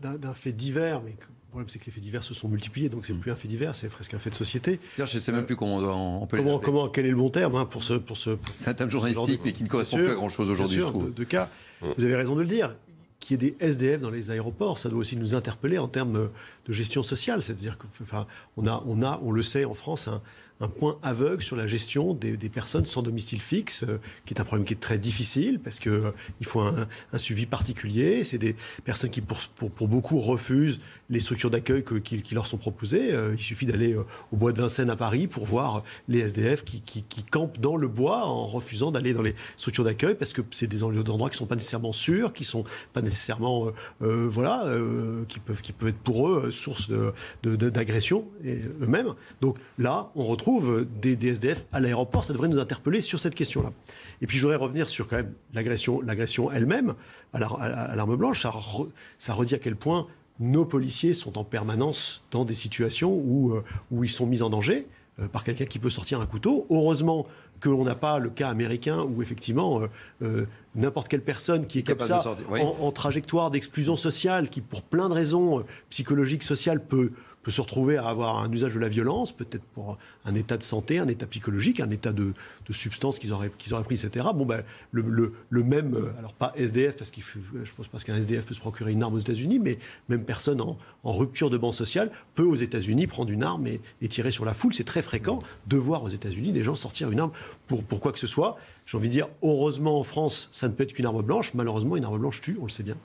d'un 0.00 0.34
fait 0.34 0.52
divers, 0.52 1.02
mais 1.02 1.10
le 1.48 1.50
problème, 1.50 1.68
c'est 1.68 1.78
que 1.78 1.86
les 1.86 1.92
faits 1.92 2.02
divers 2.02 2.24
se 2.24 2.34
sont 2.34 2.48
multipliés, 2.48 2.88
donc 2.88 3.06
c'est 3.06 3.12
mm. 3.12 3.20
plus 3.20 3.30
un 3.30 3.36
fait 3.36 3.48
divers, 3.48 3.74
c'est 3.74 3.88
presque 3.88 4.14
un 4.14 4.18
fait 4.18 4.30
de 4.30 4.34
société. 4.34 4.80
je 4.96 5.02
ne 5.02 5.06
sais 5.06 5.32
même 5.32 5.46
plus 5.46 5.56
comment 5.56 5.76
on, 6.22 6.26
peut 6.26 6.38
comment, 6.38 6.58
comment, 6.58 6.88
Quel 6.88 7.06
est 7.06 7.10
le 7.10 7.16
bon 7.16 7.30
terme 7.30 7.54
hein, 7.56 7.64
pour 7.64 7.82
ce. 7.82 7.94
Pour 7.94 8.16
ce 8.16 8.36
c'est 8.54 8.68
un 8.68 8.74
terme 8.74 8.90
journalistique, 8.90 9.40
mais 9.44 9.52
qui 9.52 9.64
ne 9.64 9.68
correspond 9.68 9.96
plus 9.96 10.10
à 10.10 10.14
grand-chose 10.14 10.50
aujourd'hui, 10.50 10.80
je 10.80 10.86
trouve. 10.86 11.12
De, 11.12 11.24
cas, 11.24 11.48
mm. 11.80 11.86
vous 11.96 12.04
avez 12.04 12.16
raison 12.16 12.36
de 12.36 12.42
le 12.42 12.46
dire. 12.46 12.74
Qu'il 13.20 13.42
y 13.42 13.46
ait 13.46 13.50
des 13.50 13.56
SDF 13.58 14.00
dans 14.00 14.10
les 14.10 14.30
aéroports, 14.30 14.78
ça 14.78 14.88
doit 14.88 15.00
aussi 15.00 15.16
nous 15.16 15.34
interpeller 15.34 15.78
en 15.78 15.88
termes 15.88 16.30
de 16.66 16.72
gestion 16.72 17.02
sociale. 17.02 17.42
C'est-à-dire 17.42 17.76
qu'on 17.76 17.88
enfin, 18.02 18.26
a, 18.66 18.82
on 18.86 19.02
a, 19.02 19.20
on 19.22 19.32
le 19.32 19.42
sait 19.42 19.64
en 19.64 19.74
France, 19.74 20.08
un, 20.08 20.22
un 20.60 20.68
point 20.68 20.98
aveugle 21.02 21.42
sur 21.42 21.56
la 21.56 21.66
gestion 21.66 22.14
des, 22.14 22.36
personnes 22.48 22.86
sans 22.86 23.02
domicile 23.02 23.40
fixe, 23.40 23.84
euh, 23.84 23.98
qui 24.24 24.34
est 24.34 24.40
un 24.40 24.44
problème 24.44 24.66
qui 24.66 24.72
est 24.72 24.80
très 24.80 24.98
difficile 24.98 25.60
parce 25.60 25.78
que 25.78 25.90
euh, 25.90 26.10
il 26.40 26.46
faut 26.46 26.60
un, 26.60 26.86
suivi 27.16 27.46
particulier. 27.46 28.24
C'est 28.24 28.38
des 28.38 28.56
personnes 28.84 29.10
qui, 29.10 29.20
pour, 29.20 29.38
pour, 29.70 29.88
beaucoup, 29.88 30.18
refusent 30.18 30.80
les 31.10 31.20
structures 31.20 31.50
d'accueil 31.50 31.84
qui, 32.02 32.34
leur 32.34 32.46
sont 32.46 32.56
proposées. 32.56 33.12
Euh, 33.12 33.34
il 33.36 33.42
suffit 33.42 33.66
d'aller 33.66 33.94
au 33.94 34.36
bois 34.36 34.52
de 34.52 34.60
Vincennes 34.60 34.90
à 34.90 34.96
Paris 34.96 35.26
pour 35.26 35.44
voir 35.44 35.84
les 36.08 36.20
SDF 36.20 36.64
qui, 36.64 36.82
qui, 36.82 37.22
campent 37.22 37.60
dans 37.60 37.76
le 37.76 37.88
bois 37.88 38.24
en 38.24 38.46
refusant 38.46 38.90
d'aller 38.90 39.12
dans 39.14 39.22
les 39.22 39.34
structures 39.56 39.84
d'accueil 39.84 40.14
parce 40.14 40.32
que 40.32 40.42
c'est 40.50 40.66
des 40.66 40.82
endroits 40.82 41.30
qui 41.30 41.36
sont 41.36 41.46
pas 41.46 41.56
nécessairement 41.56 41.92
sûrs, 41.92 42.32
qui 42.32 42.44
sont 42.44 42.64
pas 42.92 43.02
nécessairement, 43.02 43.70
voilà, 44.00 44.66
qui 45.28 45.40
peuvent, 45.40 45.60
qui 45.60 45.72
peuvent 45.72 45.88
être 45.88 45.98
pour 45.98 46.28
eux 46.28 46.50
source 46.50 46.90
d'agression 47.42 48.24
de, 48.42 48.84
eux-mêmes. 48.84 49.14
Donc 49.40 49.56
là, 49.78 50.10
on 50.14 50.24
retrouve 50.24 50.47
des, 51.00 51.28
SDF 51.28 51.64
à 51.72 51.80
l'aéroport, 51.80 52.24
ça 52.24 52.32
devrait 52.32 52.48
nous 52.48 52.58
interpeller 52.58 53.00
sur 53.00 53.20
cette 53.20 53.34
question-là. 53.34 53.72
Et 54.22 54.26
puis 54.26 54.38
je 54.38 54.42
voudrais 54.42 54.56
revenir 54.56 54.88
sur 54.88 55.08
quand 55.08 55.16
même 55.16 55.32
l'agression, 55.54 56.00
l'agression 56.00 56.50
elle-même 56.50 56.94
à 57.32 57.94
l'arme 57.94 58.16
blanche. 58.16 58.42
Ça, 58.42 58.52
ça, 59.18 59.34
redit 59.34 59.54
à 59.54 59.58
quel 59.58 59.76
point 59.76 60.06
nos 60.40 60.64
policiers 60.64 61.14
sont 61.14 61.38
en 61.38 61.44
permanence 61.44 62.22
dans 62.30 62.44
des 62.44 62.54
situations 62.54 63.12
où, 63.12 63.52
euh, 63.52 63.64
où 63.90 64.04
ils 64.04 64.10
sont 64.10 64.26
mis 64.26 64.42
en 64.42 64.50
danger 64.50 64.86
euh, 65.20 65.26
par 65.26 65.44
quelqu'un 65.44 65.66
qui 65.66 65.78
peut 65.78 65.90
sortir 65.90 66.20
un 66.20 66.26
couteau. 66.26 66.66
Heureusement 66.70 67.26
que 67.60 67.68
l'on 67.68 67.84
n'a 67.84 67.96
pas 67.96 68.20
le 68.20 68.30
cas 68.30 68.48
américain 68.48 69.02
où 69.02 69.20
effectivement 69.20 69.82
euh, 70.22 70.46
n'importe 70.76 71.08
quelle 71.08 71.22
personne 71.22 71.66
qui 71.66 71.80
est 71.80 71.82
comme 71.82 71.98
ça 71.98 72.22
en, 72.48 72.86
en, 72.86 72.92
trajectoire 72.92 73.50
d'exclusion 73.50 73.96
sociale, 73.96 74.48
qui 74.48 74.60
pour 74.60 74.82
plein 74.82 75.08
de 75.08 75.14
raisons 75.14 75.64
psychologiques, 75.90 76.44
sociales 76.44 76.80
peut 76.80 77.10
peut 77.42 77.50
se 77.50 77.60
retrouver 77.60 77.96
à 77.96 78.06
avoir 78.06 78.38
un 78.38 78.50
usage 78.52 78.74
de 78.74 78.80
la 78.80 78.88
violence, 78.88 79.32
peut-être 79.32 79.64
pour 79.74 79.98
un 80.24 80.34
état 80.34 80.56
de 80.56 80.62
santé, 80.62 80.98
un 80.98 81.08
état 81.08 81.26
psychologique, 81.26 81.80
un 81.80 81.90
état 81.90 82.12
de, 82.12 82.32
de 82.66 82.72
substance 82.72 83.18
qu'ils 83.18 83.32
auraient, 83.32 83.50
qu'ils 83.58 83.74
pris, 83.84 83.94
etc. 83.94 84.26
Bon, 84.34 84.44
ben, 84.44 84.62
le, 84.92 85.32
même, 85.62 85.94
euh, 85.94 86.10
alors 86.18 86.34
pas 86.34 86.52
SDF, 86.56 86.96
parce 86.96 87.10
qu'il 87.10 87.22
je 87.22 87.70
pense 87.76 87.88
pas 87.88 87.98
qu'un 87.98 88.16
SDF 88.16 88.44
peut 88.44 88.54
se 88.54 88.60
procurer 88.60 88.92
une 88.92 89.02
arme 89.02 89.14
aux 89.14 89.18
États-Unis, 89.18 89.58
mais 89.58 89.78
même 90.08 90.24
personne 90.24 90.60
en, 90.60 90.78
en, 91.04 91.12
rupture 91.12 91.50
de 91.50 91.58
banc 91.58 91.72
social 91.72 92.10
peut 92.34 92.44
aux 92.44 92.54
États-Unis 92.54 93.06
prendre 93.06 93.30
une 93.30 93.42
arme 93.42 93.66
et, 93.66 93.80
et, 94.02 94.08
tirer 94.08 94.30
sur 94.30 94.44
la 94.44 94.54
foule. 94.54 94.74
C'est 94.74 94.84
très 94.84 95.02
fréquent 95.02 95.42
de 95.66 95.76
voir 95.76 96.02
aux 96.02 96.08
États-Unis 96.08 96.52
des 96.52 96.62
gens 96.62 96.74
sortir 96.74 97.10
une 97.10 97.20
arme 97.20 97.32
pour, 97.66 97.82
pour 97.84 98.00
quoi 98.00 98.12
que 98.12 98.18
ce 98.18 98.26
soit. 98.26 98.58
J'ai 98.86 98.96
envie 98.96 99.08
de 99.08 99.12
dire, 99.12 99.28
heureusement 99.42 99.98
en 99.98 100.02
France, 100.02 100.48
ça 100.52 100.68
ne 100.68 100.72
peut 100.72 100.84
être 100.84 100.92
qu'une 100.92 101.06
arme 101.06 101.22
blanche. 101.22 101.54
Malheureusement, 101.54 101.96
une 101.96 102.04
arme 102.04 102.18
blanche 102.18 102.40
tue, 102.40 102.56
on 102.60 102.64
le 102.64 102.70
sait 102.70 102.82
bien. 102.82 102.96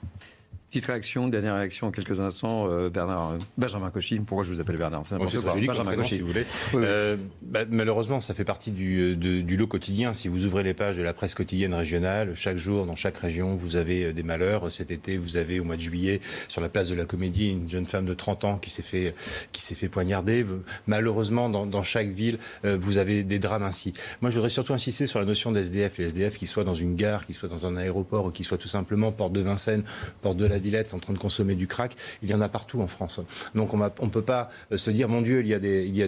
Petite 0.74 0.86
réaction, 0.86 1.28
dernière 1.28 1.54
réaction 1.54 1.86
en 1.86 1.90
quelques 1.92 2.18
instants, 2.18 2.66
euh, 2.68 2.90
Bernard, 2.90 3.30
euh, 3.30 3.38
Benjamin 3.56 3.90
Cauchy. 3.90 4.18
Pourquoi 4.18 4.42
je 4.42 4.52
vous 4.52 4.60
appelle 4.60 4.76
Bernard? 4.76 5.02
C'est 5.06 5.16
Benjamin 5.16 5.94
Cauchy. 5.94 6.16
Si 6.16 6.20
vous 6.20 6.26
voulez. 6.26 6.44
Euh, 6.74 7.16
bah, 7.42 7.60
malheureusement, 7.70 8.20
ça 8.20 8.34
fait 8.34 8.42
partie 8.42 8.72
du, 8.72 9.14
du, 9.14 9.56
lot 9.56 9.68
quotidien. 9.68 10.14
Si 10.14 10.26
vous 10.26 10.44
ouvrez 10.46 10.64
les 10.64 10.74
pages 10.74 10.96
de 10.96 11.02
la 11.04 11.12
presse 11.12 11.36
quotidienne 11.36 11.74
régionale, 11.74 12.34
chaque 12.34 12.56
jour, 12.56 12.86
dans 12.86 12.96
chaque 12.96 13.16
région, 13.18 13.54
vous 13.54 13.76
avez 13.76 14.12
des 14.12 14.24
malheurs. 14.24 14.72
Cet 14.72 14.90
été, 14.90 15.16
vous 15.16 15.36
avez 15.36 15.60
au 15.60 15.64
mois 15.64 15.76
de 15.76 15.80
juillet, 15.80 16.20
sur 16.48 16.60
la 16.60 16.68
place 16.68 16.88
de 16.88 16.96
la 16.96 17.04
Comédie, 17.04 17.52
une 17.52 17.70
jeune 17.70 17.86
femme 17.86 18.04
de 18.04 18.14
30 18.14 18.42
ans 18.42 18.58
qui 18.58 18.70
s'est 18.70 18.82
fait, 18.82 19.14
qui 19.52 19.62
s'est 19.62 19.76
fait 19.76 19.88
poignarder. 19.88 20.44
Malheureusement, 20.88 21.50
dans, 21.50 21.66
dans, 21.66 21.84
chaque 21.84 22.08
ville, 22.08 22.38
vous 22.64 22.98
avez 22.98 23.22
des 23.22 23.38
drames 23.38 23.62
ainsi. 23.62 23.92
Moi, 24.22 24.30
je 24.32 24.34
voudrais 24.34 24.50
surtout 24.50 24.72
insister 24.72 25.06
sur 25.06 25.20
la 25.20 25.24
notion 25.24 25.52
d'SDF. 25.52 25.98
Les 25.98 26.06
SDF 26.06 26.36
qui 26.36 26.48
soient 26.48 26.64
dans 26.64 26.74
une 26.74 26.96
gare, 26.96 27.26
qui 27.26 27.32
soient 27.32 27.48
dans 27.48 27.64
un 27.64 27.76
aéroport, 27.76 28.32
qui 28.32 28.42
soient 28.42 28.58
tout 28.58 28.66
simplement 28.66 29.12
porte 29.12 29.32
de 29.32 29.40
Vincennes, 29.40 29.84
porte 30.20 30.36
de 30.36 30.46
la 30.46 30.58
Villette, 30.64 30.94
en 30.94 30.98
train 30.98 31.12
de 31.12 31.18
consommer 31.18 31.54
du 31.54 31.66
crack, 31.66 31.94
il 32.22 32.30
y 32.30 32.34
en 32.34 32.40
a 32.40 32.48
partout 32.48 32.80
en 32.80 32.86
France. 32.86 33.20
Donc 33.54 33.74
on 33.74 33.78
ne 33.78 34.10
peut 34.10 34.22
pas 34.22 34.50
euh, 34.72 34.76
se 34.76 34.90
dire, 34.90 35.08
mon 35.08 35.20
Dieu, 35.20 35.40
il 35.40 35.46
y, 35.46 35.54
a 35.54 35.58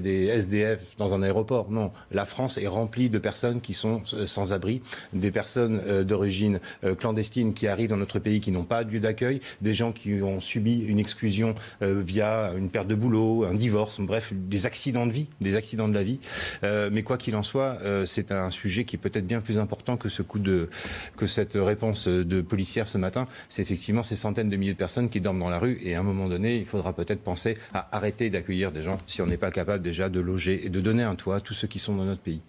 des, 0.00 0.26
SDF 0.26 0.80
dans 0.96 1.14
un 1.14 1.22
aéroport. 1.22 1.70
Non, 1.70 1.92
la 2.10 2.24
France 2.24 2.58
est 2.58 2.66
remplie 2.66 3.10
de 3.10 3.18
personnes 3.18 3.60
qui 3.60 3.74
sont 3.74 4.02
euh, 4.14 4.26
sans 4.26 4.52
abri, 4.52 4.80
des 5.12 5.30
personnes 5.30 5.80
euh, 5.86 6.04
d'origine 6.04 6.58
clandestine 6.98 7.52
qui 7.52 7.66
arrivent 7.66 7.90
dans 7.90 7.96
notre 7.96 8.18
pays 8.18 8.40
qui 8.40 8.50
n'ont 8.50 8.64
pas 8.64 8.82
de 8.84 8.90
lieu 8.90 9.00
d'accueil, 9.00 9.40
des 9.60 9.74
gens 9.74 9.92
qui 9.92 10.22
ont 10.22 10.40
subi 10.40 10.80
une 10.80 10.98
exclusion 10.98 11.54
via 11.80 12.52
une 12.56 12.70
perte 12.70 12.86
de 12.86 12.94
boulot, 12.94 13.44
un 13.44 13.54
divorce, 13.54 14.00
bref, 14.00 14.32
des 14.32 14.64
accidents 14.64 15.06
de 15.06 15.12
vie, 15.12 15.26
des 15.40 15.56
accidents 15.56 15.88
de 15.88 15.94
la 15.94 16.02
vie. 16.02 16.18
mais 16.62 17.02
quoi 17.02 17.18
qu'il 17.18 17.36
en 17.36 17.42
soit, 17.42 17.78
c'est 18.04 18.32
un 18.32 18.50
sujet 18.50 18.84
qui 18.84 18.96
est 18.96 18.98
peut-être 18.98 19.26
bien 19.26 19.40
plus 19.40 19.58
important 19.58 19.96
que 19.96 20.08
ce 20.08 20.22
coup 20.22 20.38
de, 20.38 20.68
que 21.16 21.26
cette 21.26 21.54
réponse 21.54 22.08
de 22.08 22.40
policière 22.40 22.88
ce 22.88 22.96
matin. 22.96 23.26
C'est 23.48 23.62
effectivement 23.62 24.02
ces 24.02 24.16
centaines 24.16 24.45
de 24.50 24.56
milliers 24.56 24.72
de 24.72 24.78
personnes 24.78 25.08
qui 25.08 25.20
dorment 25.20 25.40
dans 25.40 25.50
la 25.50 25.58
rue. 25.58 25.78
Et 25.82 25.94
à 25.94 26.00
un 26.00 26.02
moment 26.02 26.28
donné, 26.28 26.56
il 26.56 26.66
faudra 26.66 26.92
peut-être 26.92 27.22
penser 27.22 27.58
à 27.74 27.96
arrêter 27.96 28.30
d'accueillir 28.30 28.72
des 28.72 28.82
gens 28.82 28.98
si 29.06 29.22
on 29.22 29.26
n'est 29.26 29.36
pas 29.36 29.50
capable 29.50 29.82
déjà 29.82 30.08
de 30.08 30.20
loger 30.20 30.66
et 30.66 30.68
de 30.68 30.80
donner 30.80 31.02
un 31.02 31.14
toit 31.14 31.36
à 31.36 31.40
tous 31.40 31.54
ceux 31.54 31.68
qui 31.68 31.78
sont 31.78 31.94
dans 31.94 32.04
notre 32.04 32.22
pays. 32.22 32.40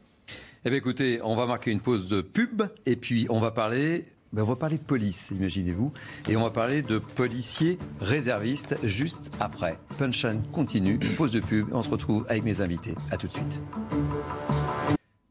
Eh 0.66 0.70
bien, 0.70 0.78
écoutez, 0.78 1.20
on 1.24 1.36
va 1.36 1.46
marquer 1.46 1.72
une 1.72 1.80
pause 1.80 2.08
de 2.08 2.22
pub 2.22 2.64
et 2.86 2.96
puis 2.96 3.28
on 3.30 3.40
va 3.40 3.52
parler 3.52 4.06
ben, 4.34 4.42
on 4.42 4.46
va 4.46 4.56
parler 4.58 4.78
de 4.78 4.84
police, 4.84 5.32
imaginez-vous. 5.32 5.94
Et 6.28 6.36
on 6.36 6.44
va 6.44 6.52
parler 6.52 6.82
de 6.82 7.00
policiers 7.00 7.78
réservistes 8.02 8.76
juste 8.84 9.32
après. 9.40 9.80
Punchline 9.98 10.44
continue, 10.52 11.00
pause 11.00 11.32
de 11.32 11.40
pub, 11.40 11.68
on 11.72 11.82
se 11.82 11.90
retrouve 11.90 12.26
avec 12.28 12.44
mes 12.44 12.60
invités. 12.60 12.94
A 13.12 13.18
tout 13.18 13.28
de 13.28 13.32
suite. 13.32 13.62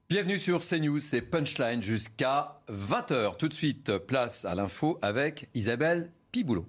Bienvenue 0.09 0.39
sur 0.39 0.61
CNews, 0.61 1.01
c'est 1.01 1.21
Punchline 1.21 1.83
jusqu'à 1.83 2.61
20h. 2.71 3.37
Tout 3.37 3.49
de 3.49 3.55
suite, 3.55 3.99
place 3.99 4.45
à 4.45 4.55
l'info 4.55 4.99
avec 5.03 5.49
Isabelle 5.55 6.11
Piboulot. 6.33 6.67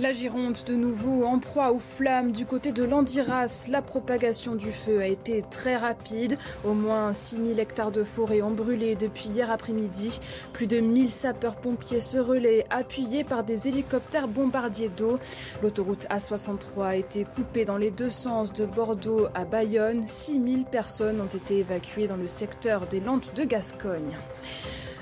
La 0.00 0.12
Gironde, 0.12 0.56
de 0.64 0.76
nouveau 0.76 1.24
en 1.24 1.40
proie 1.40 1.72
aux 1.72 1.80
flammes 1.80 2.30
du 2.30 2.46
côté 2.46 2.70
de 2.70 2.84
l'Andiras. 2.84 3.66
La 3.68 3.82
propagation 3.82 4.54
du 4.54 4.70
feu 4.70 5.00
a 5.00 5.08
été 5.08 5.42
très 5.50 5.76
rapide. 5.76 6.38
Au 6.64 6.72
moins 6.72 7.12
6000 7.12 7.58
hectares 7.58 7.90
de 7.90 8.04
forêt 8.04 8.40
ont 8.40 8.52
brûlé 8.52 8.94
depuis 8.94 9.28
hier 9.28 9.50
après-midi. 9.50 10.20
Plus 10.52 10.68
de 10.68 10.78
1000 10.78 11.10
sapeurs-pompiers 11.10 11.98
se 11.98 12.18
relaient, 12.18 12.64
appuyés 12.70 13.24
par 13.24 13.42
des 13.42 13.66
hélicoptères 13.66 14.28
bombardiers 14.28 14.90
d'eau. 14.96 15.18
L'autoroute 15.64 16.06
A63 16.10 16.84
a 16.84 16.94
été 16.94 17.24
coupée 17.24 17.64
dans 17.64 17.76
les 17.76 17.90
deux 17.90 18.10
sens 18.10 18.52
de 18.52 18.66
Bordeaux 18.66 19.26
à 19.34 19.44
Bayonne. 19.44 20.06
6000 20.06 20.64
personnes 20.64 21.20
ont 21.20 21.26
été 21.26 21.58
évacuées 21.58 22.06
dans 22.06 22.16
le 22.16 22.28
secteur 22.28 22.86
des 22.86 23.00
Landes 23.00 23.26
de 23.34 23.42
Gascogne. 23.42 24.16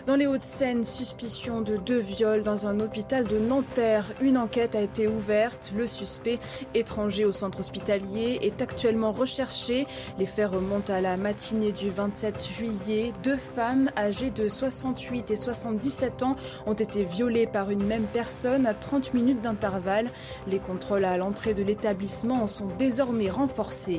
Dans 0.06 0.14
les 0.14 0.28
Hauts-de-Seine, 0.28 0.84
suspicion 0.84 1.62
de 1.62 1.76
deux 1.76 1.98
viols 1.98 2.44
dans 2.44 2.68
un 2.68 2.78
hôpital 2.78 3.24
de 3.24 3.40
Nanterre. 3.40 4.06
Une 4.20 4.38
enquête 4.38 4.76
a 4.76 4.80
été 4.80 5.08
ouverte. 5.08 5.72
Le 5.76 5.88
suspect, 5.88 6.38
étranger 6.74 7.24
au 7.24 7.32
centre 7.32 7.58
hospitalier, 7.58 8.38
est 8.40 8.62
actuellement 8.62 9.10
recherché. 9.10 9.84
Les 10.20 10.26
faits 10.26 10.50
remontent 10.52 10.92
à 10.92 11.00
la 11.00 11.16
matinée 11.16 11.72
du 11.72 11.90
27 11.90 12.46
juillet. 12.46 13.12
Deux 13.24 13.36
femmes 13.36 13.90
âgées 13.96 14.30
de 14.30 14.46
68 14.46 15.32
et 15.32 15.36
77 15.36 16.22
ans 16.22 16.36
ont 16.66 16.74
été 16.74 17.02
violées 17.02 17.48
par 17.48 17.72
une 17.72 17.84
même 17.84 18.06
personne 18.12 18.64
à 18.64 18.74
30 18.74 19.12
minutes 19.12 19.42
d'intervalle. 19.42 20.08
Les 20.46 20.60
contrôles 20.60 21.04
à 21.04 21.16
l'entrée 21.16 21.52
de 21.52 21.64
l'établissement 21.64 22.46
sont 22.46 22.68
désormais 22.78 23.28
renforcés. 23.28 23.98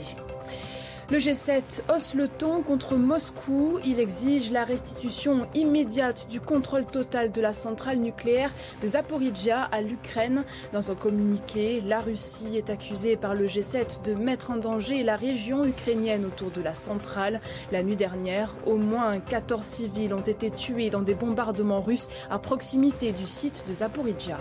Le 1.09 1.19
G7 1.19 1.83
hausse 1.89 2.15
le 2.15 2.27
ton 2.27 2.61
contre 2.61 2.97
Moscou. 2.97 3.79
Il 3.85 3.97
exige 3.97 4.51
la 4.51 4.65
restitution 4.65 5.47
immédiate 5.53 6.27
du 6.29 6.41
contrôle 6.41 6.85
total 6.85 7.31
de 7.31 7.39
la 7.39 7.53
centrale 7.53 7.99
nucléaire 7.99 8.51
de 8.81 8.87
Zaporizhia 8.87 9.63
à 9.63 9.81
l'Ukraine. 9.81 10.43
Dans 10.73 10.91
un 10.91 10.95
communiqué, 10.95 11.79
la 11.79 12.01
Russie 12.01 12.57
est 12.57 12.69
accusée 12.69 13.15
par 13.15 13.35
le 13.35 13.45
G7 13.45 14.03
de 14.03 14.15
mettre 14.15 14.51
en 14.51 14.57
danger 14.57 15.01
la 15.03 15.15
région 15.15 15.63
ukrainienne 15.63 16.25
autour 16.25 16.51
de 16.51 16.61
la 16.61 16.73
centrale. 16.73 17.39
La 17.71 17.83
nuit 17.83 17.95
dernière, 17.95 18.53
au 18.65 18.75
moins 18.75 19.21
14 19.21 19.65
civils 19.65 20.13
ont 20.13 20.19
été 20.19 20.51
tués 20.51 20.89
dans 20.89 21.03
des 21.03 21.15
bombardements 21.15 21.81
russes 21.81 22.09
à 22.29 22.37
proximité 22.37 23.13
du 23.13 23.25
site 23.25 23.63
de 23.65 23.71
Zaporizhia. 23.71 24.39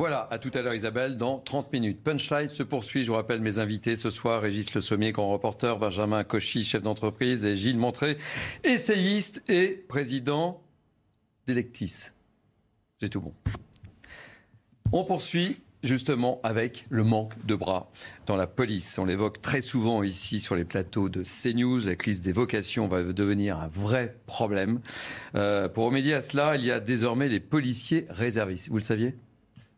Voilà, 0.00 0.28
à 0.30 0.38
tout 0.38 0.50
à 0.54 0.62
l'heure 0.62 0.72
Isabelle, 0.72 1.18
dans 1.18 1.38
30 1.38 1.74
minutes. 1.74 2.02
Punchline 2.02 2.48
se 2.48 2.62
poursuit, 2.62 3.04
je 3.04 3.10
vous 3.10 3.16
rappelle 3.16 3.42
mes 3.42 3.58
invités 3.58 3.96
ce 3.96 4.08
soir, 4.08 4.40
Régis 4.40 4.72
Le 4.72 4.80
Sommier, 4.80 5.12
grand 5.12 5.30
reporter, 5.30 5.78
Benjamin 5.78 6.24
Cauchy, 6.24 6.64
chef 6.64 6.82
d'entreprise, 6.82 7.44
et 7.44 7.54
Gilles 7.54 7.76
Montré, 7.76 8.16
essayiste 8.64 9.42
et 9.50 9.84
président 9.88 10.62
d'Electis. 11.46 12.12
J'ai 13.02 13.10
tout 13.10 13.20
bon. 13.20 13.34
On 14.90 15.04
poursuit 15.04 15.60
justement 15.82 16.40
avec 16.44 16.86
le 16.88 17.04
manque 17.04 17.34
de 17.44 17.54
bras 17.54 17.90
dans 18.24 18.36
la 18.36 18.46
police. 18.46 18.98
On 18.98 19.04
l'évoque 19.04 19.42
très 19.42 19.60
souvent 19.60 20.02
ici 20.02 20.40
sur 20.40 20.56
les 20.56 20.64
plateaux 20.64 21.10
de 21.10 21.24
CNews. 21.24 21.80
La 21.84 21.94
crise 21.94 22.22
des 22.22 22.32
vocations 22.32 22.88
va 22.88 23.02
devenir 23.02 23.60
un 23.60 23.68
vrai 23.68 24.16
problème. 24.24 24.80
Euh, 25.34 25.68
pour 25.68 25.84
remédier 25.84 26.14
à 26.14 26.22
cela, 26.22 26.56
il 26.56 26.64
y 26.64 26.70
a 26.70 26.80
désormais 26.80 27.28
les 27.28 27.40
policiers 27.40 28.06
réservistes. 28.08 28.70
Vous 28.70 28.78
le 28.78 28.82
saviez? 28.82 29.14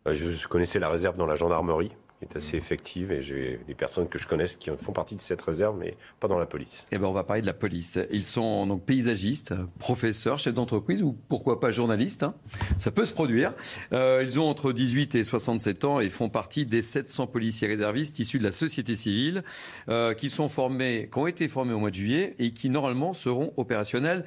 Je 0.06 0.46
connaissais 0.48 0.78
la 0.78 0.88
réserve 0.88 1.16
dans 1.16 1.26
la 1.26 1.34
gendarmerie 1.34 1.92
est 2.22 2.36
assez 2.36 2.56
effective 2.56 3.12
et 3.12 3.22
j'ai 3.22 3.60
des 3.66 3.74
personnes 3.74 4.08
que 4.08 4.18
je 4.18 4.26
connaisse 4.26 4.56
qui 4.56 4.70
font 4.78 4.92
partie 4.92 5.16
de 5.16 5.20
cette 5.20 5.42
réserve, 5.42 5.76
mais 5.78 5.96
pas 6.20 6.28
dans 6.28 6.38
la 6.38 6.46
police. 6.46 6.84
Eh 6.92 6.98
ben, 6.98 7.06
on 7.06 7.12
va 7.12 7.24
parler 7.24 7.42
de 7.42 7.46
la 7.46 7.52
police. 7.52 7.98
Ils 8.10 8.24
sont 8.24 8.66
donc 8.66 8.84
paysagistes, 8.84 9.54
professeurs, 9.78 10.38
chefs 10.38 10.54
d'entreprise 10.54 11.02
ou 11.02 11.16
pourquoi 11.28 11.60
pas 11.60 11.70
journalistes. 11.70 12.22
Hein. 12.22 12.34
Ça 12.78 12.90
peut 12.90 13.04
se 13.04 13.12
produire. 13.12 13.52
Euh, 13.92 14.22
ils 14.24 14.38
ont 14.38 14.48
entre 14.48 14.72
18 14.72 15.14
et 15.14 15.24
67 15.24 15.84
ans 15.84 16.00
et 16.00 16.08
font 16.08 16.28
partie 16.28 16.66
des 16.66 16.82
700 16.82 17.26
policiers 17.26 17.68
réservistes 17.68 18.18
issus 18.18 18.38
de 18.38 18.44
la 18.44 18.52
société 18.52 18.94
civile 18.94 19.42
euh, 19.88 20.14
qui 20.14 20.30
sont 20.30 20.48
formés, 20.48 21.08
qui 21.12 21.18
ont 21.18 21.26
été 21.26 21.48
formés 21.48 21.72
au 21.72 21.78
mois 21.78 21.90
de 21.90 21.96
juillet 21.96 22.34
et 22.38 22.52
qui 22.52 22.70
normalement 22.70 23.12
seront 23.12 23.52
opérationnels 23.56 24.24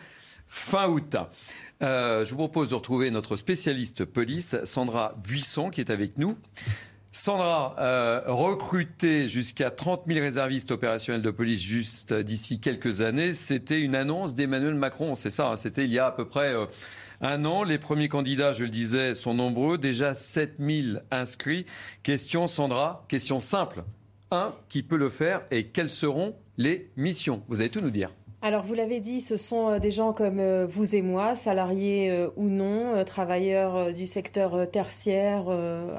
fin 0.48 0.88
août. 0.88 1.16
Euh, 1.82 2.26
je 2.26 2.32
vous 2.32 2.38
propose 2.38 2.70
de 2.70 2.76
retrouver 2.76 3.12
notre 3.12 3.36
spécialiste 3.36 4.06
police, 4.06 4.56
Sandra 4.64 5.16
Buisson, 5.24 5.70
qui 5.70 5.82
est 5.82 5.90
avec 5.90 6.18
nous. 6.18 6.38
Sandra, 7.12 7.76
euh, 7.80 8.22
recruter 8.28 9.30
jusqu'à 9.30 9.72
30 9.72 10.04
000 10.06 10.20
réservistes 10.20 10.72
opérationnels 10.72 11.22
de 11.22 11.32
police 11.32 11.62
juste 11.62 12.14
d'ici 12.14 12.60
quelques 12.60 13.02
années, 13.02 13.32
c'était 13.32 13.80
une 13.80 13.96
annonce 13.96 14.36
d'Emmanuel 14.36 14.76
Macron, 14.76 15.16
c'est 15.16 15.30
ça, 15.30 15.52
hein, 15.52 15.56
c'était 15.56 15.86
il 15.86 15.94
y 15.94 16.00
a 16.00 16.08
à 16.08 16.12
peu 16.12 16.28
près 16.28 16.54
euh, 16.54 16.66
un 17.22 17.46
an. 17.46 17.64
Les 17.64 17.78
premiers 17.78 18.10
candidats, 18.10 18.52
je 18.52 18.66
le 18.66 18.70
disais, 18.70 19.14
sont 19.14 19.34
nombreux, 19.34 19.78
déjà 19.78 20.14
7 20.14 20.56
000 20.60 21.00
inscrits. 21.10 21.66
Question 22.04 22.48
Sandra, 22.48 23.06
question 23.08 23.40
simple. 23.40 23.86
Un, 24.32 24.54
qui 24.68 24.84
peut 24.84 24.98
le 24.98 25.10
faire 25.10 25.44
et 25.52 25.68
quelles 25.68 25.90
seront 25.90 26.36
les 26.58 26.92
missions? 26.98 27.44
Vous 27.48 27.62
allez 27.62 27.70
tout 27.70 27.80
nous 27.80 27.92
dire. 27.92 28.12
Alors, 28.46 28.62
vous 28.62 28.76
l'avez 28.76 29.00
dit, 29.00 29.22
ce 29.22 29.38
sont 29.38 29.72
euh, 29.72 29.80
des 29.80 29.90
gens 29.90 30.14
comme 30.14 30.38
euh, 30.38 30.68
vous 30.70 30.96
et 30.96 31.02
moi, 31.02 31.36
salariés 31.36 32.12
euh, 32.12 32.30
ou 32.36 32.48
non, 32.48 33.04
travailleurs 33.04 33.92
du 33.92 34.06
secteur 34.06 34.70
tertiaire, 34.70 35.46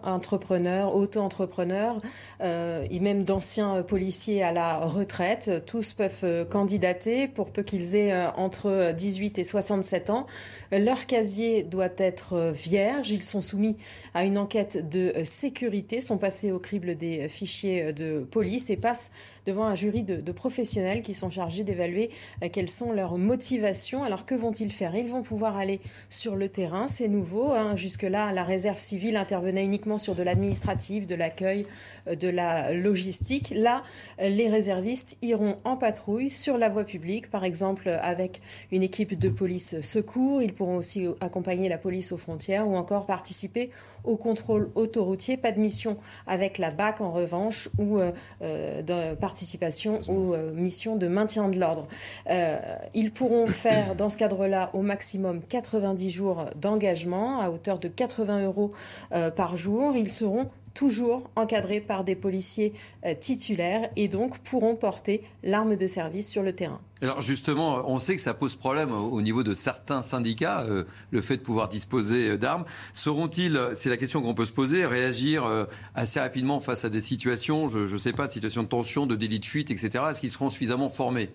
entrepreneurs, 0.05 0.95
auto-entrepreneurs, 0.95 1.99
et 2.41 3.01
même 3.01 3.25
d'anciens 3.25 3.83
policiers 3.83 4.43
à 4.43 4.53
la 4.53 4.77
retraite. 4.77 5.65
Tous 5.67 5.95
peuvent 5.95 6.47
candidater 6.49 7.27
pour 7.27 7.51
peu 7.51 7.63
qu'ils 7.63 7.97
aient 7.97 8.15
entre 8.37 8.93
18 8.97 9.39
et 9.39 9.45
67 9.45 10.11
ans. 10.11 10.27
Leur 10.71 11.07
casier 11.07 11.63
doit 11.63 11.89
être 11.97 12.53
vierge. 12.53 13.11
Ils 13.11 13.23
sont 13.23 13.41
soumis 13.41 13.77
à 14.15 14.25
une 14.25 14.39
enquête 14.39 14.89
de 14.89 15.13
sécurité, 15.25 16.01
sont 16.01 16.19
passés 16.19 16.53
au 16.53 16.59
crible 16.59 16.97
des 16.97 17.29
fichiers 17.29 17.93
de 17.93 18.21
police 18.21 18.71
et 18.71 18.77
passent 18.77 19.11
devant 19.47 19.65
un 19.65 19.75
jury 19.75 20.03
de, 20.03 20.33
professionnels 20.33 21.03
qui 21.03 21.15
sont 21.15 21.31
chargés 21.31 21.65
d'évaluer 21.65 22.11
euh, 22.43 22.49
quelles 22.53 22.69
sont 22.69 22.93
leurs 22.93 23.17
motivations. 23.17 24.03
Alors 24.03 24.27
que 24.27 24.35
vont-ils 24.35 24.73
faire? 24.73 24.95
Ils 24.95 25.09
vont 25.09 25.23
pouvoir 25.23 25.57
aller 25.57 25.81
sur 26.11 26.37
le 26.37 26.49
terrain, 26.49 26.89
c'est 26.89 27.09
nouveau. 27.09 27.53
Hein. 27.53 27.77
Jusque-là, 27.77 28.33
la 28.33 28.45
réserve 28.45 28.79
civile 28.79 29.17
intervenait 29.17 29.65
uniquement 29.65 29.99
sur 29.99 30.15
de 30.15 30.23
l'administratif, 30.23 31.07
de 31.07 31.15
l'accueil, 31.15 31.67
euh, 32.09 32.17
de 32.17 32.29
la 32.29 32.73
logistique. 32.73 33.53
Là, 33.55 33.85
euh, 34.21 34.29
les 34.29 34.51
réservistes 34.51 35.17
iront 35.23 35.57
en 35.65 35.77
patrouille 35.77 36.29
sur 36.29 36.59
la 36.59 36.69
voie 36.69 36.85
publique, 36.85 37.31
par 37.31 37.45
exemple 37.45 37.89
avec 37.89 38.43
une 38.73 38.83
équipe 38.83 39.19
de 39.19 39.29
police 39.29 39.81
secours. 39.81 40.43
Ils 40.43 40.53
pourront 40.53 40.77
aussi 40.77 41.07
accompagner 41.21 41.69
la 41.69 41.79
police 41.79 42.13
aux 42.13 42.19
frontières 42.19 42.69
ou 42.69 42.77
encore 42.77 43.07
participer 43.07 43.71
au 44.05 44.17
contrôle 44.17 44.71
autoroutier. 44.75 45.37
Pas 45.37 45.53
de 45.53 45.61
mission 45.61 45.95
avec 46.27 46.59
la 46.59 46.71
BAC 46.71 47.01
en 47.01 47.13
revanche 47.13 47.69
ou 47.79 47.99
de 48.41 49.15
participation 49.37 50.01
aux 50.09 50.33
euh, 50.33 50.51
missions 50.55 50.97
de 50.97 51.07
maintien 51.09 51.51
de 51.51 51.61
l'ordre. 51.61 51.87
Euh, 52.31 52.57
ils 52.95 53.13
pourront 53.13 53.47
faire 53.65 53.95
dans 53.95 54.09
ce 54.09 54.17
cadre-là 54.17 54.71
au 54.73 54.81
maximum 54.81 55.43
90 55.43 56.09
jours 56.09 56.47
d'engagement 56.59 57.43
à 57.43 57.51
hauteur 57.51 57.79
de 57.79 57.89
80 57.89 58.47
euros 58.47 58.73
euh, 59.13 59.31
par 59.31 59.59
jour. 59.59 59.95
Ils 59.95 60.11
seront 60.11 60.49
toujours 60.73 61.29
encadrés 61.37 61.81
par 61.81 62.03
des 62.03 62.15
policiers 62.15 62.73
titulaires 63.21 63.89
et 63.97 64.09
donc 64.09 64.39
pourront 64.39 64.77
porter 64.77 65.23
l'arme 65.43 65.77
de 65.77 65.87
service 65.87 66.31
sur 66.31 66.43
le 66.43 66.55
terrain. 66.55 66.81
Alors 67.03 67.21
justement, 67.21 67.83
on 67.91 67.99
sait 67.99 68.17
que 68.17 68.23
ça 68.23 68.33
pose 68.33 68.55
problème 68.55 68.91
au 68.91 69.21
niveau 69.21 69.43
de 69.43 69.53
certains 69.53 70.01
syndicats, 70.01 70.63
euh, 70.63 70.85
le 71.11 71.21
fait 71.21 71.37
de 71.37 71.43
pouvoir 71.43 71.69
disposer 71.69 72.31
euh, 72.31 72.39
d'armes. 72.39 72.65
Seront-ils, 72.95 73.61
c'est 73.75 73.91
la 73.91 73.99
question 73.99 74.23
qu'on 74.23 74.33
peut 74.33 74.47
se 74.47 74.53
poser, 74.53 74.87
réagir 74.87 75.45
euh, 75.45 75.67
assez 75.95 76.21
rapidement 76.21 76.59
face 76.59 76.87
à 76.87 76.89
des 76.89 77.03
situations, 77.03 77.69
je 77.69 77.81
ne 77.81 77.99
sais 77.99 78.13
pas, 78.13 78.29
de 78.29 78.33
situations 78.33 78.63
de 78.63 78.69
tension, 78.69 79.07
de 79.07 79.15
délit 79.15 79.41
de 79.41 79.45
fuite, 79.45 79.71
etc. 79.71 80.05
Est-ce 80.09 80.21
qu'ils 80.21 80.31
seront 80.31 80.49
suffisamment 80.49 80.89
formés? 80.89 81.29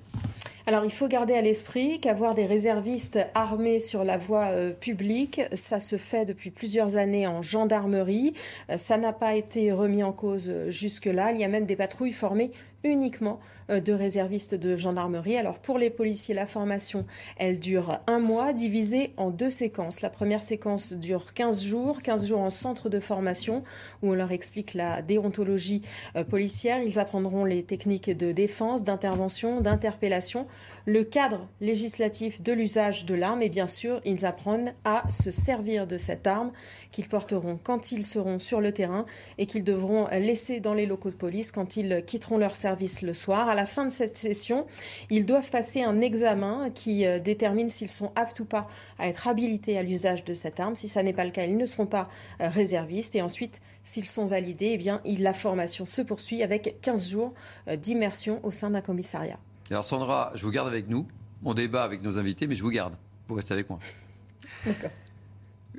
Alors 0.66 0.84
il 0.84 0.92
faut 0.92 1.08
garder 1.08 1.36
à 1.36 1.42
l'esprit 1.42 2.00
qu'avoir 2.00 2.34
des 2.34 2.48
réservistes 2.48 3.20
armés 3.36 3.80
sur 3.80 4.04
la 4.04 4.18
voie 4.18 4.52
publique, 4.80 5.42
ça 5.54 5.80
se 5.80 5.98
fait 5.98 6.24
depuis 6.24 6.52
plusieurs 6.52 6.98
années 6.98 7.26
en 7.26 7.42
gendarmerie. 7.42 8.34
ça 8.78 8.98
n'a 8.98 9.12
pas 9.12 9.36
été 9.36 9.72
remis 9.72 10.04
en 10.04 10.12
cause 10.12 10.52
jusque-là. 10.68 11.32
Il 11.32 11.40
y 11.40 11.44
a 11.44 11.48
même 11.48 11.66
des 11.66 11.76
patrouilles 11.76 12.12
formées 12.12 12.52
uniquement 12.84 13.40
euh, 13.70 13.80
de 13.80 13.94
réservistes 13.94 14.56
de 14.56 14.76
gendarmerie. 14.76 15.38
Alors 15.38 15.60
pour 15.60 15.78
les 15.78 15.90
policiers, 15.90 16.34
la 16.34 16.46
formation, 16.46 17.04
elle 17.38 17.60
dure 17.60 18.00
un 18.08 18.20
mois, 18.20 18.54
divisée 18.54 19.14
en 19.18 19.30
deux 19.30 19.50
séquences. 19.50 20.02
La 20.02 20.10
première 20.10 20.44
séquence 20.44 20.94
dure 20.94 21.34
15 21.34 21.64
jours, 21.64 22.02
15 22.02 22.26
jours 22.26 22.40
en 22.40 22.50
centre 22.50 22.90
de 22.90 23.00
formation, 23.00 23.64
où 24.02 24.12
on 24.12 24.14
leur 24.14 24.32
explique 24.32 24.74
la 24.74 25.02
déontologie 25.02 25.82
euh, 26.16 26.24
policière. 26.24 26.82
Ils 26.82 27.00
apprendront 27.00 27.46
les 27.46 27.64
techniques 27.64 28.10
de 28.10 28.32
défense, 28.32 28.84
d'intervention, 28.84 29.62
d'interpellation, 29.62 30.46
le 30.86 31.04
cadre 31.04 31.48
législatif 31.60 32.42
de 32.42 32.54
l'usage 32.54 33.06
de 33.06 33.16
l'arme, 33.16 33.42
et 33.42 33.50
bien 33.50 33.68
sûr, 33.68 34.02
ils 34.06 34.26
apprennent 34.26 34.74
à 34.84 35.08
se 35.10 35.32
servir 35.32 35.88
de 35.88 35.98
cette 35.98 36.28
arme 36.28 36.52
qu'ils 36.92 37.08
porteront 37.08 37.60
quand 37.62 37.92
ils 37.92 38.04
seront 38.04 38.40
sur 38.40 38.62
le 38.62 38.72
terrain 38.72 39.06
et 39.38 39.46
qu'ils 39.46 39.64
devront 39.64 40.08
laisser 40.08 40.60
dans 40.60 40.74
les 40.74 40.86
locaux 40.86 41.12
de 41.12 41.16
police 41.16 41.52
quand 41.52 41.78
ils 41.78 42.04
quitteront 42.06 42.38
leur 42.38 42.56
service 42.56 42.71
le 43.02 43.14
soir. 43.14 43.50
À 43.50 43.56
la 43.56 43.66
fin 43.66 43.86
de 43.86 43.92
cette 43.92 44.18
session, 44.18 44.66
ils 45.10 45.26
doivent 45.26 45.50
passer 45.50 45.84
un 45.84 46.02
examen 46.02 46.70
qui 46.74 47.06
euh, 47.06 47.20
détermine 47.20 47.70
s'ils 47.70 47.90
sont 47.90 48.12
aptes 48.16 48.40
ou 48.40 48.46
pas 48.46 48.68
à 49.00 49.08
être 49.08 49.28
habilités 49.28 49.78
à 49.78 49.84
l'usage 49.84 50.24
de 50.24 50.34
cette 50.34 50.60
arme. 50.60 50.76
Si 50.76 50.88
ça 50.88 51.04
n'est 51.04 51.14
pas 51.14 51.26
le 51.26 51.32
cas, 51.32 51.46
ils 51.46 51.58
ne 51.58 51.66
seront 51.66 51.86
pas 51.86 52.10
euh, 52.42 52.48
réservistes. 52.50 53.16
Et 53.16 53.22
ensuite, 53.22 53.62
s'ils 53.84 54.06
sont 54.06 54.26
validés, 54.26 54.72
eh 54.74 54.78
bien, 54.78 55.02
la 55.06 55.34
formation 55.34 55.86
se 55.86 56.02
poursuit 56.02 56.44
avec 56.44 56.78
15 56.82 57.10
jours 57.10 57.34
euh, 57.68 57.76
d'immersion 57.76 58.40
au 58.44 58.52
sein 58.52 58.70
d'un 58.70 58.82
commissariat. 58.82 59.40
Alors 59.70 59.86
Sandra, 59.86 60.32
je 60.36 60.44
vous 60.44 60.52
garde 60.52 60.68
avec 60.68 60.88
nous. 60.88 61.08
On 61.44 61.54
débat 61.54 61.84
avec 61.84 62.04
nos 62.04 62.18
invités, 62.18 62.48
mais 62.48 62.56
je 62.56 62.64
vous 62.64 62.72
garde. 62.72 62.94
Vous 63.28 63.36
restez 63.36 63.54
avec 63.54 63.70
moi. 63.70 63.80
D'accord. 64.66 64.92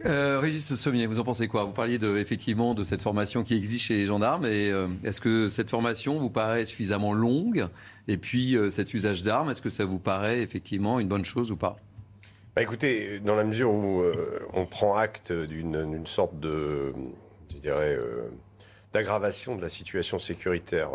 Euh, 0.05 0.41
Régis 0.41 0.75
Sommier, 0.75 1.07
vous 1.07 1.21
en 1.21 1.25
pensez 1.25 1.47
quoi? 1.47 1.65
Vous 1.65 1.73
parliez 1.73 1.99
effectivement 2.19 2.75
de 2.75 2.83
cette 2.83 3.03
formation 3.03 3.45
qui 3.45 3.55
existe 3.55 3.85
chez 3.85 3.99
les 3.99 4.07
gendarmes. 4.07 4.47
Et 4.47 4.71
euh, 4.71 4.89
est-ce 5.05 5.21
que 5.21 5.49
cette 5.49 5.71
formation 5.71 6.19
vous 6.19 6.31
paraît 6.31 6.65
suffisamment 6.65 7.13
longue? 7.13 7.69
Et 8.09 8.17
puis 8.17 8.57
euh, 8.57 8.71
cet 8.71 8.95
usage 8.95 9.23
d'armes, 9.23 9.51
est-ce 9.51 9.63
que 9.63 9.71
ça 9.71 9.85
vous 9.85 9.99
paraît 9.99 10.41
effectivement 10.41 10.99
une 10.99 11.09
bonne 11.09 11.25
chose 11.25 11.53
ou 11.53 11.57
pas? 11.57 11.77
Bah 12.57 12.63
Écoutez, 12.63 13.21
dans 13.21 13.37
la 13.37 13.45
mesure 13.45 13.71
où 13.71 14.03
on 14.53 14.67
prend 14.67 14.97
acte 14.97 15.33
d'une 15.33 16.07
sorte 16.07 16.39
de, 16.39 16.93
je 17.51 17.57
dirais, 17.57 17.97
d'aggravation 18.93 19.57
de 19.57 19.63
la 19.63 19.71
situation 19.71 20.19
sécuritaire 20.19 20.91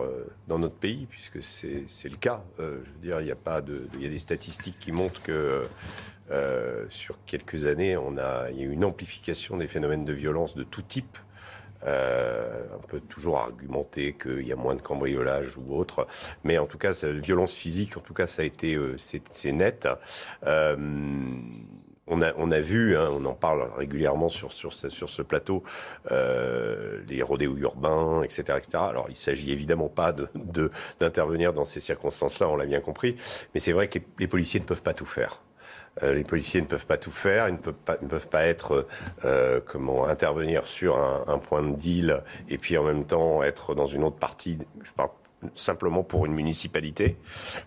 dans 0.48 0.60
notre 0.60 0.76
pays, 0.76 1.08
puisque 1.10 1.42
c'est 1.42 2.10
le 2.10 2.18
cas. 2.18 2.44
je 2.60 2.64
veux 2.64 3.02
dire, 3.02 3.22
il 3.22 3.28
y 3.28 3.32
a 3.32 3.36
pas 3.36 3.62
de, 3.62 3.88
il 3.96 4.04
y 4.04 4.06
a 4.06 4.10
des 4.10 4.20
statistiques 4.20 4.78
qui 4.78 4.92
montrent 4.92 5.24
que 5.24 5.64
euh, 6.32 6.86
sur 6.90 7.24
quelques 7.26 7.66
années, 7.66 7.96
on 7.96 8.18
a, 8.18 8.50
il 8.52 8.58
y 8.58 8.62
a 8.62 8.66
eu 8.66 8.72
une 8.72 8.86
amplification 8.86 9.58
des 9.58 9.68
phénomènes 9.68 10.06
de 10.06 10.14
violence 10.14 10.56
de 10.56 10.64
tout 10.64 10.82
type. 10.82 11.18
Euh, 11.86 12.64
on 12.76 12.86
peut 12.86 13.00
toujours 13.00 13.38
argumenter 13.38 14.14
qu'il 14.14 14.46
y 14.46 14.52
a 14.52 14.56
moins 14.56 14.76
de 14.76 14.82
cambriolage 14.82 15.58
ou 15.58 15.76
autre, 15.76 16.08
mais 16.44 16.58
en 16.58 16.66
tout 16.66 16.80
cas, 16.80 16.92
la 17.04 17.12
violence 17.14 17.54
physique, 17.54 17.98
en 17.98 18.02
tout 18.02 18.16
cas, 18.16 18.26
ça 18.26 18.42
a 18.42 18.46
été, 18.46 18.76
euh, 18.76 18.96
c'est 18.98 19.52
net. 19.52 19.88
On 22.10 22.22
a, 22.22 22.60
vu, 22.62 22.96
hein, 22.96 23.10
on 23.12 23.26
en 23.26 23.34
parle 23.34 23.70
régulièrement 23.76 24.30
sur, 24.30 24.54
sur, 24.54 24.74
ce 24.74 25.22
plateau, 25.22 25.64
les 26.10 27.22
rodéos 27.22 27.58
urbains, 27.58 28.24
etc., 28.24 28.44
etc. 28.58 28.78
Alors, 28.78 29.08
il 29.10 29.18
s'agit 29.18 29.52
évidemment 29.52 29.90
pas 29.90 30.14
de, 30.14 30.30
d'intervenir 31.02 31.52
dans 31.52 31.66
ces 31.66 31.82
circonstances-là, 31.82 32.48
on 32.48 32.56
l'a 32.56 32.66
bien 32.66 32.80
compris, 32.80 33.18
mais 33.54 33.60
c'est 33.60 33.74
vrai 33.74 33.90
que 33.90 34.00
les 34.20 34.28
policiers 34.28 34.62
ne 34.62 34.66
peuvent 34.66 34.84
pas 34.84 34.94
tout 34.94 35.06
faire. 35.06 35.42
Euh, 36.04 36.14
les 36.14 36.24
policiers 36.24 36.62
ne 36.62 36.68
peuvent 36.68 36.86
pas 36.86 36.98
tout 36.98 37.12
faire, 37.12 37.48
ils 37.48 37.54
ne 37.54 37.58
peuvent 37.58 37.74
pas, 37.74 37.98
ne 38.02 38.08
peuvent 38.08 38.28
pas 38.28 38.46
être 38.46 38.88
euh, 39.26 39.60
comment 39.66 40.08
intervenir 40.08 40.68
sur 40.68 40.98
un, 40.98 41.24
un, 41.28 41.38
point 41.38 41.62
de 41.62 41.76
deal 41.76 42.24
et 42.50 42.58
puis 42.58 42.78
en 42.78 42.84
même 42.84 43.06
temps 43.06 43.44
être 43.44 43.76
dans 43.76 43.86
une 43.86 44.04
autre 44.04 44.18
partie. 44.18 44.58
Je 44.84 44.92
parle 44.92 45.10
simplement 45.54 46.04
pour 46.04 46.26
une 46.26 46.34
municipalité 46.34 47.18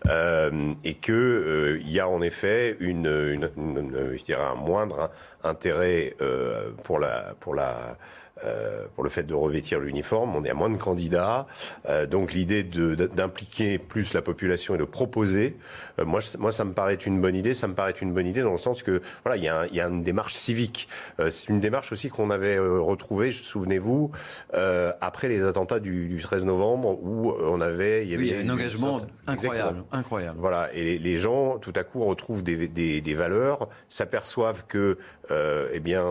euh, 0.09 0.75
et 0.85 0.95
que 0.95 1.13
euh, 1.13 1.81
il 1.81 1.91
y 1.91 2.01
a 2.01 2.09
en 2.09 2.21
effet 2.21 2.77
une, 2.81 3.07
une, 3.07 3.51
une, 3.57 4.17
je 4.17 4.25
dirais 4.25 4.43
un 4.43 4.57
moindre 4.57 5.11
intérêt 5.45 6.17
euh, 6.21 6.71
pour 6.83 6.99
la 6.99 7.35
pour 7.39 7.55
la 7.55 7.97
euh, 8.45 8.87
pour 8.95 9.05
le 9.05 9.11
fait 9.11 9.25
de 9.25 9.35
revêtir 9.35 9.81
l'uniforme. 9.81 10.35
On 10.35 10.45
est 10.45 10.51
à 10.51 10.55
moins 10.55 10.71
de 10.71 10.77
candidats, 10.77 11.47
euh, 11.89 12.07
donc 12.07 12.33
l'idée 12.33 12.63
d'impliquer 12.63 13.79
plus 13.79 14.15
la 14.15 14.23
population 14.23 14.75
et 14.75 14.79
de 14.79 14.85
proposer, 14.85 15.57
euh, 15.99 16.07
moi, 16.07 16.21
moi, 16.39 16.51
ça 16.51 16.65
me 16.65 16.73
paraît 16.73 16.95
une 16.95 17.21
bonne 17.21 17.35
idée. 17.35 17.53
Ça 17.53 17.69
me 17.69 17.75
paraît 17.75 17.95
une 18.01 18.15
bonne 18.15 18.27
idée 18.27 18.41
dans 18.41 18.53
le 18.53 18.59
sens 18.59 18.83
que 18.83 19.03
voilà, 19.25 19.37
il 19.37 19.45
y 19.45 19.49
a, 19.49 19.67
il 19.67 19.75
y 19.75 19.81
a 19.81 19.89
une 19.89 20.03
démarche 20.03 20.35
civique. 20.35 20.89
C'est 21.19 21.49
une 21.49 21.61
démarche 21.61 21.93
aussi 21.93 22.09
qu'on 22.09 22.31
avait 22.31 22.59
retrouvée, 22.59 23.31
souvenez-vous, 23.33 24.11
après 24.53 25.29
les 25.29 25.45
attentats 25.45 25.81
du, 25.81 26.09
du, 26.09 26.21
13 26.21 26.45
novembre, 26.47 26.99
où 27.03 27.33
on 27.33 27.61
avait, 27.61 28.07
il 28.07 28.11
y 28.11 28.15
avait 28.15 28.43
un 28.43 28.49
engagement 28.49 29.03
incroyable, 29.27 29.85
incroyable. 29.93 30.39
Voilà, 30.41 30.73
et 30.73 30.99
les, 30.99 31.17
gens, 31.17 31.59
tout 31.59 31.73
à 31.77 31.85
coup, 31.85 32.05
retrouvent 32.05 32.43
des, 32.43 32.69
des, 32.69 33.01
des 33.01 33.15
valeurs, 33.15 33.69
s'aperçoivent 33.89 34.65
que, 34.67 34.99
eh 35.31 35.81
bien, 35.81 36.05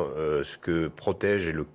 ce 0.43 0.57
que 0.57 0.87
protège 0.87 1.47
et 1.47 1.53
le 1.53 1.65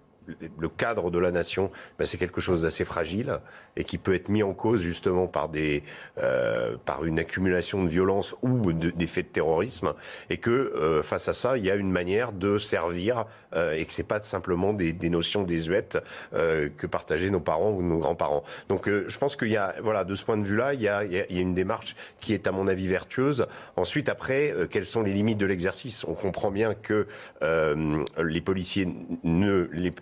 le 0.59 0.69
cadre 0.69 1.11
de 1.11 1.19
la 1.19 1.31
nation, 1.31 1.71
ben 1.99 2.07
c'est 2.07 2.19
quelque 2.19 2.41
chose 2.41 2.63
d'assez 2.63 2.85
fragile 2.85 3.41
et 3.77 3.85
qui 3.85 3.99
peut 3.99 4.15
être 4.15 4.29
mis 4.29 4.43
en 4.43 4.55
cause 4.55 4.81
justement 4.81 5.27
par 5.27 5.49
des 5.49 5.83
euh, 6.19 6.77
par 6.85 7.05
une 7.05 7.19
accumulation 7.19 7.85
de 7.85 7.89
violence 7.89 8.35
ou 8.43 8.73
des 8.73 9.07
faits 9.07 9.29
de 9.29 9.33
terrorisme 9.33 9.95
et 10.31 10.39
que 10.39 10.51
euh, 10.51 11.03
face 11.03 11.29
à 11.29 11.33
ça 11.33 11.59
il 11.59 11.65
y 11.65 11.71
a 11.71 11.75
une 11.75 11.91
manière 11.91 12.33
de 12.33 12.59
servir 12.59 13.27
euh, 13.55 13.73
et 13.73 13.85
que 13.85 13.93
c'est 13.93 14.03
pas 14.03 14.21
simplement 14.21 14.73
des, 14.73 14.93
des 14.93 15.11
notions 15.11 15.43
désuètes 15.43 15.99
euh, 16.35 16.69
que 16.77 16.87
partageaient 16.87 17.31
nos 17.31 17.41
parents 17.41 17.71
ou 17.71 17.83
nos 17.83 17.99
grands-parents. 17.99 18.43
Donc 18.69 18.89
euh, 18.89 19.05
je 19.09 19.19
pense 19.19 19.37
qu'il 19.37 19.51
y 19.51 19.57
a 19.57 19.75
voilà 19.83 20.05
de 20.05 20.15
ce 20.15 20.25
point 20.25 20.37
de 20.37 20.45
vue-là 20.45 20.75
il 20.75 20.83
y 20.83 20.89
a, 20.89 21.05
il 21.05 21.13
y 21.13 21.19
a, 21.21 21.41
une 21.41 21.55
démarche 21.55 21.95
qui 22.21 22.35
est 22.35 22.47
à 22.47 22.53
mon 22.53 22.67
avis 22.69 22.89
vertueuse. 22.89 23.47
Ensuite 23.77 24.09
après 24.09 24.55
quelles 24.71 24.87
sont 24.87 25.03
les 25.03 25.13
limites 25.13 25.39
de 25.39 25.47
l'exercice? 25.47 26.05
On 26.05 26.15
comprend 26.15 26.51
bien 26.51 26.75
que 26.75 27.07
les 27.43 28.41
policiers 28.41 28.89
ne 29.23 29.69
les, 29.73 29.93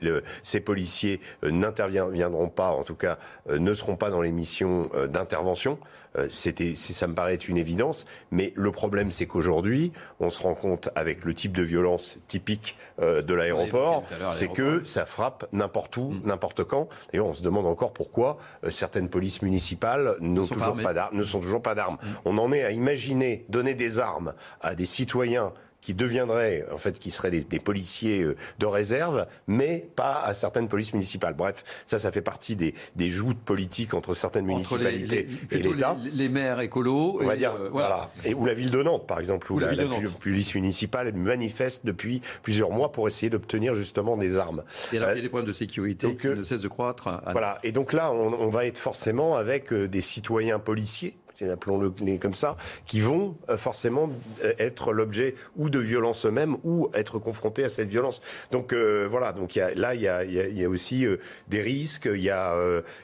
ces 0.42 0.60
policiers 0.60 1.20
n'interviendront 1.42 2.48
pas 2.48 2.70
en 2.70 2.82
tout 2.82 2.94
cas 2.94 3.18
ne 3.48 3.74
seront 3.74 3.96
pas 3.96 4.10
dans 4.10 4.22
les 4.22 4.32
missions 4.32 4.90
euh, 4.94 5.06
d'intervention. 5.06 5.78
Euh, 6.18 6.26
c'était, 6.28 6.74
ça 6.76 7.06
me 7.06 7.14
paraît 7.14 7.34
être 7.34 7.48
une 7.48 7.56
évidence. 7.56 8.06
Mais 8.30 8.52
le 8.54 8.70
problème, 8.70 9.10
c'est 9.10 9.26
qu'aujourd'hui, 9.26 9.92
on 10.20 10.30
se 10.30 10.42
rend 10.42 10.54
compte 10.54 10.90
avec 10.94 11.24
le 11.24 11.34
type 11.34 11.56
de 11.56 11.62
violence 11.62 12.18
typique 12.28 12.76
euh, 13.00 13.22
de 13.22 13.34
l'aéroport, 13.34 14.04
c'est 14.30 14.48
que 14.48 14.84
ça 14.84 15.06
frappe 15.06 15.46
n'importe 15.52 15.96
où, 15.96 16.10
mm. 16.10 16.20
n'importe 16.24 16.64
quand. 16.64 16.88
D'ailleurs, 17.12 17.26
on 17.26 17.32
se 17.32 17.42
demande 17.42 17.66
encore 17.66 17.92
pourquoi 17.92 18.38
certaines 18.68 19.08
polices 19.08 19.42
municipales 19.42 20.16
n'ont 20.20 20.46
toujours 20.46 20.76
pas 20.76 20.92
d'armes, 20.92 21.16
ne 21.16 21.24
sont 21.24 21.40
toujours 21.40 21.62
pas 21.62 21.74
d'armes. 21.74 21.96
Mm. 22.02 22.06
On 22.26 22.38
en 22.38 22.52
est 22.52 22.62
à 22.62 22.70
imaginer 22.72 23.46
donner 23.48 23.74
des 23.74 23.98
armes 23.98 24.34
à 24.60 24.74
des 24.74 24.86
citoyens 24.86 25.52
qui 25.82 25.94
deviendraient, 25.94 26.64
en 26.72 26.78
fait, 26.78 26.98
qui 26.98 27.10
seraient 27.10 27.30
des, 27.30 27.58
policiers 27.58 28.22
euh, 28.22 28.36
de 28.60 28.66
réserve, 28.66 29.26
mais 29.48 29.86
pas 29.96 30.22
à 30.22 30.32
certaines 30.32 30.68
polices 30.68 30.94
municipales. 30.94 31.34
Bref, 31.34 31.64
ça, 31.86 31.98
ça 31.98 32.12
fait 32.12 32.22
partie 32.22 32.56
des, 32.56 32.74
des 32.96 33.10
joutes 33.10 33.40
politiques 33.40 33.92
entre 33.92 34.14
certaines 34.14 34.46
municipalités 34.46 35.28
et 35.50 35.58
l'État. 35.58 35.96
Les, 36.12 36.28
maires 36.28 36.60
écolos. 36.60 37.18
On 37.20 37.26
va 37.26 37.36
dire, 37.36 37.54
euh, 37.54 37.68
voilà. 37.70 38.10
Et, 38.24 38.32
ou 38.32 38.46
la 38.46 38.54
ville 38.54 38.70
de 38.70 38.82
Nantes, 38.82 39.06
par 39.06 39.18
exemple, 39.18 39.52
où, 39.52 39.58
la, 39.58 39.72
police 40.20 40.54
municipale 40.54 41.12
manifeste 41.12 41.84
depuis 41.84 42.22
plusieurs 42.42 42.70
mois 42.70 42.92
pour 42.92 43.08
essayer 43.08 43.28
d'obtenir 43.28 43.74
justement 43.74 44.16
des 44.16 44.36
armes. 44.36 44.62
Et 44.92 44.98
alors, 44.98 45.10
il 45.10 45.16
y 45.16 45.18
a 45.18 45.22
des 45.22 45.28
problèmes 45.28 45.48
de 45.48 45.52
sécurité 45.52 46.16
qui 46.16 46.28
ne 46.28 46.44
cessent 46.44 46.62
de 46.62 46.68
croître. 46.68 47.10
Voilà. 47.32 47.58
Et 47.64 47.72
donc 47.72 47.92
là, 47.92 48.12
on, 48.12 48.32
on 48.32 48.48
va 48.48 48.66
être 48.66 48.78
forcément 48.78 49.36
avec 49.36 49.72
euh, 49.72 49.88
des 49.88 50.00
citoyens 50.00 50.60
policiers 50.60 51.16
appelons-le 51.50 51.90
comme 52.18 52.34
ça, 52.34 52.56
qui 52.86 53.00
vont 53.00 53.36
euh, 53.48 53.56
forcément 53.56 54.10
euh, 54.44 54.52
être 54.58 54.92
l'objet 54.92 55.34
ou 55.56 55.70
de 55.70 55.78
violence 55.78 56.26
eux-mêmes 56.26 56.56
ou 56.64 56.90
être 56.94 57.18
confrontés 57.18 57.64
à 57.64 57.68
cette 57.68 57.88
violence. 57.88 58.22
Donc 58.50 58.72
euh, 58.72 59.06
voilà, 59.10 59.32
donc 59.32 59.54
là 59.54 59.94
il 59.94 60.00
y 60.02 60.08
a, 60.08 60.68
aussi 60.68 61.06
des 61.48 61.60
risques, 61.60 62.08
il 62.12 62.22
y, 62.22 62.30
a, 62.30 62.54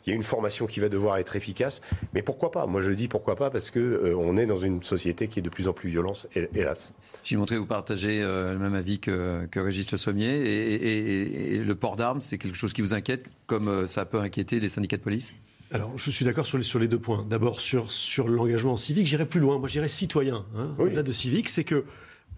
une 0.06 0.22
formation 0.22 0.66
qui 0.66 0.80
va 0.80 0.88
devoir 0.88 1.18
être 1.18 1.36
efficace, 1.36 1.80
mais 2.14 2.22
pourquoi 2.22 2.50
pas? 2.50 2.66
Moi 2.66 2.80
je 2.80 2.92
dis 2.92 3.08
pourquoi 3.08 3.36
pas 3.36 3.50
parce 3.50 3.70
que 3.70 4.14
on 4.16 4.36
est 4.36 4.46
dans 4.46 4.56
une 4.56 4.82
société 4.82 5.28
qui 5.28 5.40
est 5.40 5.42
de 5.42 5.50
plus 5.50 5.68
en 5.68 5.72
plus 5.72 5.88
violente, 5.88 6.28
hélas. 6.54 6.94
J'ai 7.24 7.36
montré 7.36 7.56
vous 7.58 7.66
partagez 7.66 8.20
le 8.20 8.56
même 8.58 8.74
avis 8.74 9.00
que, 9.00 9.46
Régis 9.54 9.90
Le 9.90 9.98
Sommier. 9.98 10.28
Et, 10.28 11.54
et 11.54 11.58
le 11.58 11.74
port 11.74 11.96
d'armes, 11.96 12.20
c'est 12.20 12.38
quelque 12.38 12.56
chose 12.56 12.72
qui 12.72 12.82
vous 12.82 12.94
inquiète, 12.94 13.26
comme 13.46 13.86
ça 13.86 14.04
peut 14.04 14.20
inquiéter 14.20 14.60
les 14.60 14.68
syndicats 14.68 14.96
de 14.96 15.02
police? 15.02 15.34
Alors, 15.70 15.92
je 15.96 16.10
suis 16.10 16.24
d'accord 16.24 16.46
sur 16.46 16.56
les, 16.56 16.64
sur 16.64 16.78
les 16.78 16.88
deux 16.88 16.98
points. 16.98 17.26
D'abord, 17.28 17.60
sur, 17.60 17.92
sur 17.92 18.28
l'engagement 18.28 18.76
civique, 18.76 19.06
j'irai 19.06 19.26
plus 19.26 19.40
loin. 19.40 19.58
Moi, 19.58 19.68
j'irai 19.68 19.88
citoyen. 19.88 20.46
Hein. 20.56 20.74
Au-delà 20.78 21.02
de 21.02 21.12
civique, 21.12 21.50
c'est 21.50 21.64
que 21.64 21.84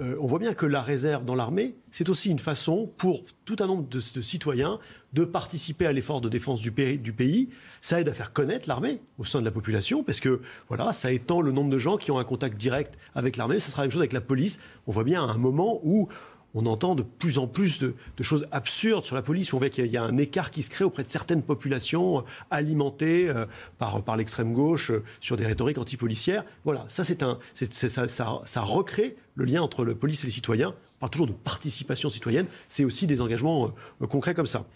euh, 0.01 0.17
on 0.21 0.27
voit 0.27 0.39
bien 0.39 0.55
que 0.55 0.67
la 0.67 0.81
réserve 0.81 1.25
dans 1.25 1.35
l'armée, 1.35 1.75
c'est 1.91 2.09
aussi 2.09 2.31
une 2.31 2.39
façon 2.39 2.91
pour 2.97 3.25
tout 3.45 3.57
un 3.61 3.67
nombre 3.67 3.87
de, 3.87 4.01
citoyens 4.01 4.79
de 5.13 5.25
participer 5.25 5.85
à 5.85 5.93
l'effort 5.93 6.21
de 6.21 6.29
défense 6.29 6.61
du 6.61 6.73
pays, 6.73 6.99
du 6.99 7.13
pays. 7.13 7.51
Ça 7.81 8.01
aide 8.01 8.09
à 8.09 8.15
faire 8.15 8.33
connaître 8.33 8.67
l'armée 8.67 9.03
au 9.19 9.25
sein 9.25 9.41
de 9.41 9.45
la 9.45 9.51
population, 9.51 10.03
parce 10.03 10.21
que 10.21 10.41
voilà, 10.69 10.93
ça 10.93 11.13
étend 11.13 11.41
le 11.41 11.53
nombre 11.53 11.71
de 11.71 11.79
gens 11.79 11.99
qui 11.99 12.11
ont 12.11 12.19
un 12.19 12.25
contact 12.25 12.57
direct 12.57 12.99
avec 13.15 13.37
l'armée. 13.37 13.61
Ça 13.61 13.71
sera 13.71 13.83
la 13.83 13.87
même 13.87 13.93
chose 13.93 14.01
avec 14.01 14.13
la 14.13 14.21
police. 14.21 14.59
On 14.87 14.93
voit 14.93 15.05
bien 15.05 15.23
à 15.23 15.27
un 15.27 15.39
moment 15.39 15.81
où 15.83 16.09
on 16.55 16.67
entend 16.67 16.95
de 16.95 17.03
plus 17.03 17.39
en 17.39 17.47
plus 17.47 17.79
de, 17.79 17.95
choses 18.21 18.47
absurdes 18.51 19.05
sur 19.05 19.15
la 19.15 19.23
police. 19.23 19.53
On 19.53 19.59
voit 19.59 19.69
qu'il 19.69 19.87
y 19.87 19.97
a 19.97 20.03
un 20.03 20.17
écart 20.17 20.51
qui 20.51 20.63
se 20.63 20.71
crée 20.71 20.85
auprès 20.85 21.03
de 21.03 21.09
certaines 21.09 21.43
populations 21.43 22.19
euh, 22.19 22.23
alimentées 22.51 23.29
euh, 23.29 23.47
par, 23.79 24.03
par 24.03 24.17
l'extrême 24.17 24.53
gauche 24.53 24.91
euh, 24.91 25.03
sur 25.21 25.37
des 25.37 25.47
rhétoriques 25.47 25.79
antipolicières. 25.79 26.45
Voilà, 26.65 26.85
ça, 26.89 27.05
c'est 27.05 27.23
un, 27.23 27.39
ça, 27.55 28.09
ça, 28.09 28.63
recrée 28.63 29.17
le 29.35 29.45
lien 29.45 29.63
entre 29.63 29.85
la 29.85 29.95
police 29.95 30.25
et 30.25 30.27
les 30.27 30.33
citoyens. 30.33 30.75
On 30.97 30.99
parle 31.01 31.11
toujours 31.11 31.27
de 31.27 31.33
participation 31.33 32.09
citoyenne. 32.09 32.47
C'est 32.69 32.85
aussi 32.85 33.07
des 33.07 33.21
engagements 33.21 33.73
concrets 34.09 34.35
comme 34.35 34.47
ça. 34.47 34.67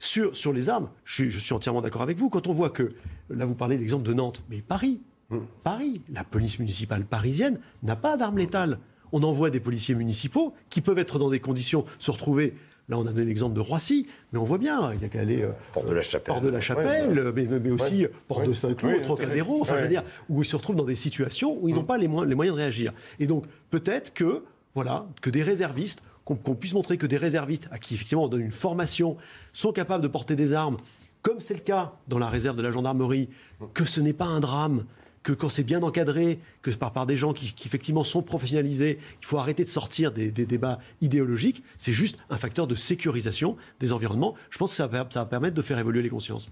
Sur, 0.00 0.34
sur 0.34 0.52
les 0.52 0.68
armes, 0.68 0.88
je, 1.04 1.28
je 1.28 1.38
suis 1.38 1.52
entièrement 1.52 1.82
d'accord 1.82 2.02
avec 2.02 2.18
vous. 2.18 2.28
Quand 2.30 2.46
on 2.46 2.52
voit 2.52 2.70
que, 2.70 2.94
là, 3.30 3.46
vous 3.46 3.54
parlez 3.54 3.76
de 3.76 3.80
l'exemple 3.80 4.06
de 4.06 4.14
Nantes, 4.14 4.42
mais 4.48 4.60
Paris, 4.60 5.00
mmh. 5.30 5.38
Paris, 5.62 6.00
la 6.12 6.24
police 6.24 6.58
municipale 6.58 7.04
parisienne 7.04 7.58
n'a 7.82 7.96
pas 7.96 8.16
d'armes 8.16 8.38
létales 8.38 8.78
on 9.12 9.22
envoie 9.22 9.50
des 9.50 9.60
policiers 9.60 9.94
municipaux 9.94 10.54
qui 10.70 10.80
peuvent 10.80 10.98
être 10.98 11.18
dans 11.18 11.30
des 11.30 11.40
conditions, 11.40 11.84
se 11.98 12.10
retrouver 12.10 12.54
Là, 12.88 12.96
on 12.96 13.02
a 13.02 13.12
donné 13.12 13.26
l'exemple 13.26 13.54
de 13.54 13.60
Roissy, 13.60 14.06
mais 14.32 14.38
on 14.38 14.44
voit 14.44 14.56
bien, 14.56 14.94
il 14.94 15.02
y 15.02 15.04
a 15.04 15.08
qu'à 15.08 15.20
aller. 15.20 15.42
Euh, 15.42 15.50
Port 15.74 15.84
de 15.84 15.92
la 15.92 16.00
Chapelle. 16.00 16.34
Port 16.34 16.40
de 16.40 16.48
la 16.48 16.60
Chapelle, 16.62 17.32
mais, 17.34 17.70
aussi 17.70 18.06
Port 18.26 18.42
de 18.42 18.54
Saint-Cloud, 18.54 19.02
Trocadéro, 19.02 19.60
enfin, 19.60 19.76
je 19.76 19.82
veux 19.82 19.88
dire, 19.88 20.04
où 20.30 20.42
ils 20.42 20.46
se 20.46 20.56
retrouvent 20.56 20.76
dans 20.76 20.84
des 20.84 20.94
situations 20.94 21.58
où 21.60 21.68
ils 21.68 21.74
n'ont 21.74 21.82
mm. 21.82 21.86
pas 21.86 21.98
les, 21.98 22.08
moyens 22.08 22.34
de 22.34 22.52
réagir. 22.52 22.94
Et 23.20 23.26
donc, 23.26 23.44
peut-être 23.68 24.14
que, 24.14 24.42
voilà, 24.74 25.06
que 25.20 25.28
des 25.28 25.42
réservistes, 25.42 26.02
qu'on 26.24 26.54
puisse 26.54 26.74
montrer 26.74 26.96
que 26.96 27.06
des 27.06 27.16
réservistes, 27.18 27.68
à 27.70 27.78
qui 27.78 27.94
effectivement 27.94 28.24
on 28.24 28.28
donne 28.28 28.42
une 28.42 28.52
formation, 28.52 29.16
sont 29.52 29.72
capables 29.72 30.02
de 30.02 30.08
porter 30.08 30.34
des 30.34 30.52
armes, 30.54 30.76
comme 31.22 31.40
c'est 31.40 31.54
le 31.54 31.60
cas 31.60 31.92
dans 32.06 32.18
la 32.18 32.28
réserve 32.28 32.56
de 32.56 32.62
la 32.62 32.70
gendarmerie, 32.70 33.28
que 33.74 33.84
ce 33.84 34.00
n'est 34.00 34.12
pas 34.12 34.26
un 34.26 34.40
drame, 34.40 34.84
que 35.28 35.34
quand 35.34 35.50
c'est 35.50 35.62
bien 35.62 35.82
encadré, 35.82 36.38
que 36.62 36.70
par, 36.70 36.90
par 36.90 37.04
des 37.04 37.18
gens 37.18 37.34
qui, 37.34 37.54
effectivement 37.66 38.02
sont 38.02 38.22
professionnalisés, 38.22 38.98
il 39.20 39.26
faut 39.26 39.36
arrêter 39.36 39.62
de 39.62 39.68
sortir 39.68 40.10
des, 40.10 40.30
débats 40.30 40.78
idéologiques. 41.02 41.62
C'est 41.76 41.92
juste 41.92 42.18
un 42.30 42.38
facteur 42.38 42.66
de 42.66 42.74
sécurisation 42.74 43.58
des 43.78 43.92
environnements. 43.92 44.34
Je 44.48 44.56
pense 44.56 44.70
que 44.70 44.76
ça 44.76 44.86
va, 44.86 45.06
ça 45.12 45.20
va 45.20 45.26
permettre 45.26 45.54
de 45.54 45.60
faire 45.60 45.78
évoluer 45.78 46.00
les 46.00 46.08
consciences. 46.08 46.48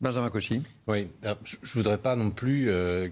Benjamin 0.00 0.30
Cauchy. 0.30 0.62
Oui, 0.86 1.08
je 1.22 1.28
ne 1.28 1.72
voudrais 1.74 1.98
pas 1.98 2.16
non 2.16 2.30
plus 2.30 2.70
euh, 2.70 3.10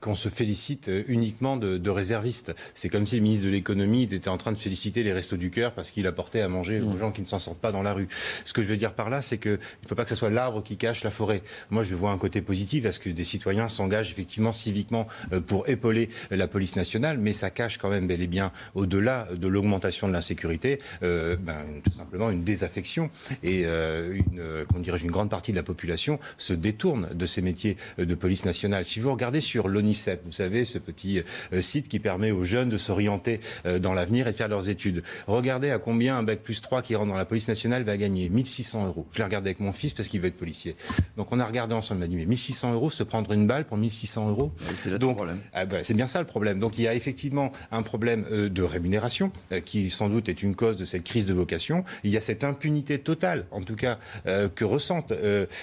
qu'on 0.00 0.14
se 0.14 0.28
félicite 0.28 0.90
uniquement 1.08 1.56
de, 1.56 1.90
réservistes. 1.90 2.54
C'est 2.74 2.88
comme 2.88 3.06
si 3.06 3.16
le 3.16 3.22
ministre 3.22 3.46
de 3.46 3.52
l'économie 3.52 4.02
était 4.04 4.28
en 4.28 4.36
train 4.36 4.52
de 4.52 4.58
féliciter 4.58 5.02
les 5.02 5.12
restos 5.12 5.36
du 5.36 5.50
cœur 5.50 5.72
parce 5.72 5.90
qu'il 5.90 6.06
apportait 6.06 6.40
à 6.40 6.48
manger 6.48 6.80
aux 6.80 6.90
mmh. 6.90 6.98
gens 6.98 7.12
qui 7.12 7.20
ne 7.20 7.26
s'en 7.26 7.38
sortent 7.38 7.60
pas 7.60 7.72
dans 7.72 7.82
la 7.82 7.92
rue. 7.92 8.08
Ce 8.44 8.52
que 8.52 8.62
je 8.62 8.68
veux 8.68 8.76
dire 8.76 8.94
par 8.94 9.10
là, 9.10 9.22
c'est 9.22 9.38
qu'il 9.38 9.52
ne 9.52 9.88
faut 9.88 9.94
pas 9.94 10.04
que 10.04 10.10
ce 10.10 10.16
soit 10.16 10.30
l'arbre 10.30 10.62
qui 10.62 10.76
cache 10.76 11.04
la 11.04 11.10
forêt. 11.10 11.42
Moi, 11.70 11.82
je 11.82 11.94
vois 11.94 12.10
un 12.10 12.18
côté 12.18 12.40
positif 12.40 12.86
à 12.86 12.92
ce 12.92 13.00
que 13.00 13.10
des 13.10 13.24
citoyens 13.24 13.68
s'engagent 13.68 14.10
effectivement 14.10 14.52
civiquement 14.52 15.06
euh, 15.32 15.40
pour 15.40 15.68
épauler 15.68 16.08
la 16.30 16.48
police 16.48 16.76
nationale, 16.76 17.18
mais 17.18 17.32
ça 17.32 17.50
cache 17.50 17.78
quand 17.78 17.90
même 17.90 18.06
bel 18.06 18.22
et 18.22 18.26
bien, 18.26 18.52
au-delà 18.74 19.28
de 19.34 19.48
l'augmentation 19.48 20.08
de 20.08 20.12
l'insécurité, 20.12 20.80
euh, 21.02 21.36
ben, 21.38 21.56
tout 21.84 21.92
simplement 21.92 22.30
une 22.30 22.44
désaffection 22.44 23.10
et 23.42 23.62
euh, 23.66 24.14
une, 24.14 24.82
dirait 24.82 24.98
une 24.98 25.10
grande 25.10 25.30
partie 25.30 25.52
de 25.52 25.56
la 25.56 25.62
population 25.62 26.18
se 26.38 26.52
détourne 26.52 27.08
de 27.14 27.26
ces 27.26 27.42
métiers 27.42 27.76
de 27.98 28.14
police 28.14 28.44
nationale. 28.44 28.84
Si 28.84 29.00
vous 29.00 29.10
regardez 29.10 29.40
sur 29.40 29.63
l'ONICEP, 29.68 30.22
vous 30.24 30.32
savez, 30.32 30.64
ce 30.64 30.78
petit 30.78 31.22
euh, 31.52 31.60
site 31.60 31.88
qui 31.88 31.98
permet 31.98 32.30
aux 32.30 32.44
jeunes 32.44 32.68
de 32.68 32.78
s'orienter 32.78 33.40
euh, 33.66 33.78
dans 33.78 33.94
l'avenir 33.94 34.28
et 34.28 34.32
de 34.32 34.36
faire 34.36 34.48
leurs 34.48 34.68
études. 34.68 35.02
Regardez 35.26 35.70
à 35.70 35.78
combien 35.78 36.16
un 36.16 36.22
bac 36.22 36.40
plus 36.40 36.60
3 36.60 36.82
qui 36.82 36.94
rentre 36.94 37.10
dans 37.10 37.16
la 37.16 37.24
police 37.24 37.48
nationale 37.48 37.82
va 37.84 37.96
gagner 37.96 38.28
1600 38.28 38.86
euros. 38.86 39.06
Je 39.12 39.18
l'ai 39.18 39.24
regardé 39.24 39.48
avec 39.48 39.60
mon 39.60 39.72
fils 39.72 39.94
parce 39.94 40.08
qu'il 40.08 40.20
veut 40.20 40.28
être 40.28 40.36
policier. 40.36 40.76
Donc 41.16 41.28
on 41.30 41.40
a 41.40 41.46
regardé 41.46 41.74
ensemble, 41.74 42.00
il 42.00 42.04
m'a 42.04 42.08
dit 42.08 42.16
mais 42.16 42.26
1600 42.26 42.74
euros, 42.74 42.90
se 42.90 43.02
prendre 43.02 43.32
une 43.32 43.46
balle 43.46 43.64
pour 43.64 43.76
1600 43.76 44.30
euros. 44.30 44.52
C'est 44.76 44.90
le 44.90 44.98
problème. 44.98 45.40
Ah 45.52 45.64
bah, 45.66 45.78
c'est 45.82 45.94
bien 45.94 46.06
ça 46.06 46.20
le 46.20 46.26
problème. 46.26 46.60
Donc 46.60 46.78
il 46.78 46.82
y 46.82 46.88
a 46.88 46.94
effectivement 46.94 47.52
un 47.70 47.82
problème 47.82 48.24
euh, 48.30 48.48
de 48.48 48.62
rémunération 48.62 49.32
qui 49.64 49.90
sans 49.90 50.08
doute 50.08 50.28
est 50.28 50.42
une 50.42 50.54
cause 50.54 50.76
de 50.76 50.84
cette 50.84 51.04
crise 51.04 51.26
de 51.26 51.34
vocation. 51.34 51.84
Il 52.02 52.10
y 52.10 52.16
a 52.16 52.20
cette 52.20 52.44
impunité 52.44 52.98
totale, 52.98 53.46
en 53.50 53.60
tout 53.62 53.76
cas, 53.76 53.98
que 54.24 54.64
ressentent 54.64 55.12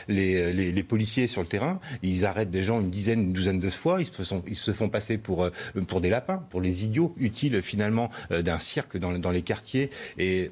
les, 0.08 0.54
les, 0.54 0.72
les 0.72 0.84
policiers 0.84 1.28
sur 1.28 1.42
le 1.42 1.48
terrain. 1.48 1.80
Ils 2.04 2.26
arrêtent 2.26 2.52
des 2.52 2.64
gens 2.64 2.80
une 2.80 2.90
dizaine, 2.90 3.22
une 3.22 3.34
douzaine 3.34 3.60
de 3.60 3.70
fois 3.70 3.91
ils 4.00 4.56
se, 4.56 4.72
font 4.72 4.90
passer 4.90 5.18
pour, 5.18 5.44
euh, 5.44 5.52
pour 5.88 6.02
des 6.02 6.10
lapins, 6.10 6.44
pour 6.50 6.62
les 6.62 6.86
idiots 6.86 7.14
utiles 7.18 7.62
finalement 7.62 8.10
euh, 8.32 8.42
d'un 8.42 8.60
cirque 8.60 8.98
dans, 8.98 9.12
dans 9.18 9.32
les 9.32 9.42
quartiers. 9.42 9.90
Et 10.18 10.52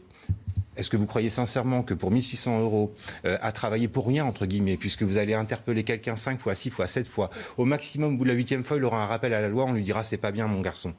est-ce 0.80 0.90
que 0.90 0.98
vous 0.98 1.06
croyez 1.06 1.30
sincèrement 1.30 1.84
que 1.84 1.94
pour 1.94 2.10
1600 2.10 2.62
euros, 2.62 2.94
à 3.26 3.52
travailler 3.52 3.88
pour 3.88 4.08
rien, 4.08 4.26
entre 4.26 4.46
guillemets, 4.46 4.78
puisque 4.78 5.04
vous 5.04 5.18
allez 5.18 5.34
interpeller 5.34 5.84
quelqu'un 5.84 6.16
5 6.16 6.40
fois, 6.40 6.56
6 6.56 6.70
fois, 6.70 6.88
7 6.88 7.06
fois, 7.06 7.30
au 7.58 7.66
maximum, 7.66 8.16
au 8.16 8.18
bout 8.18 8.24
de 8.24 8.30
la 8.30 8.36
huitième 8.36 8.64
fois, 8.64 8.78
il 8.78 8.86
aura 8.86 9.04
un 9.04 9.08
rappel 9.08 9.34
à 9.34 9.42
la 9.42 9.50
loi, 9.50 9.66
on 9.66 9.74
lui 9.74 9.84
dira 9.84 10.04
c'est 10.04 10.18
pas 10.18 10.32
bien, 10.32 10.48
mon 10.48 10.62
garçon. 10.62 10.94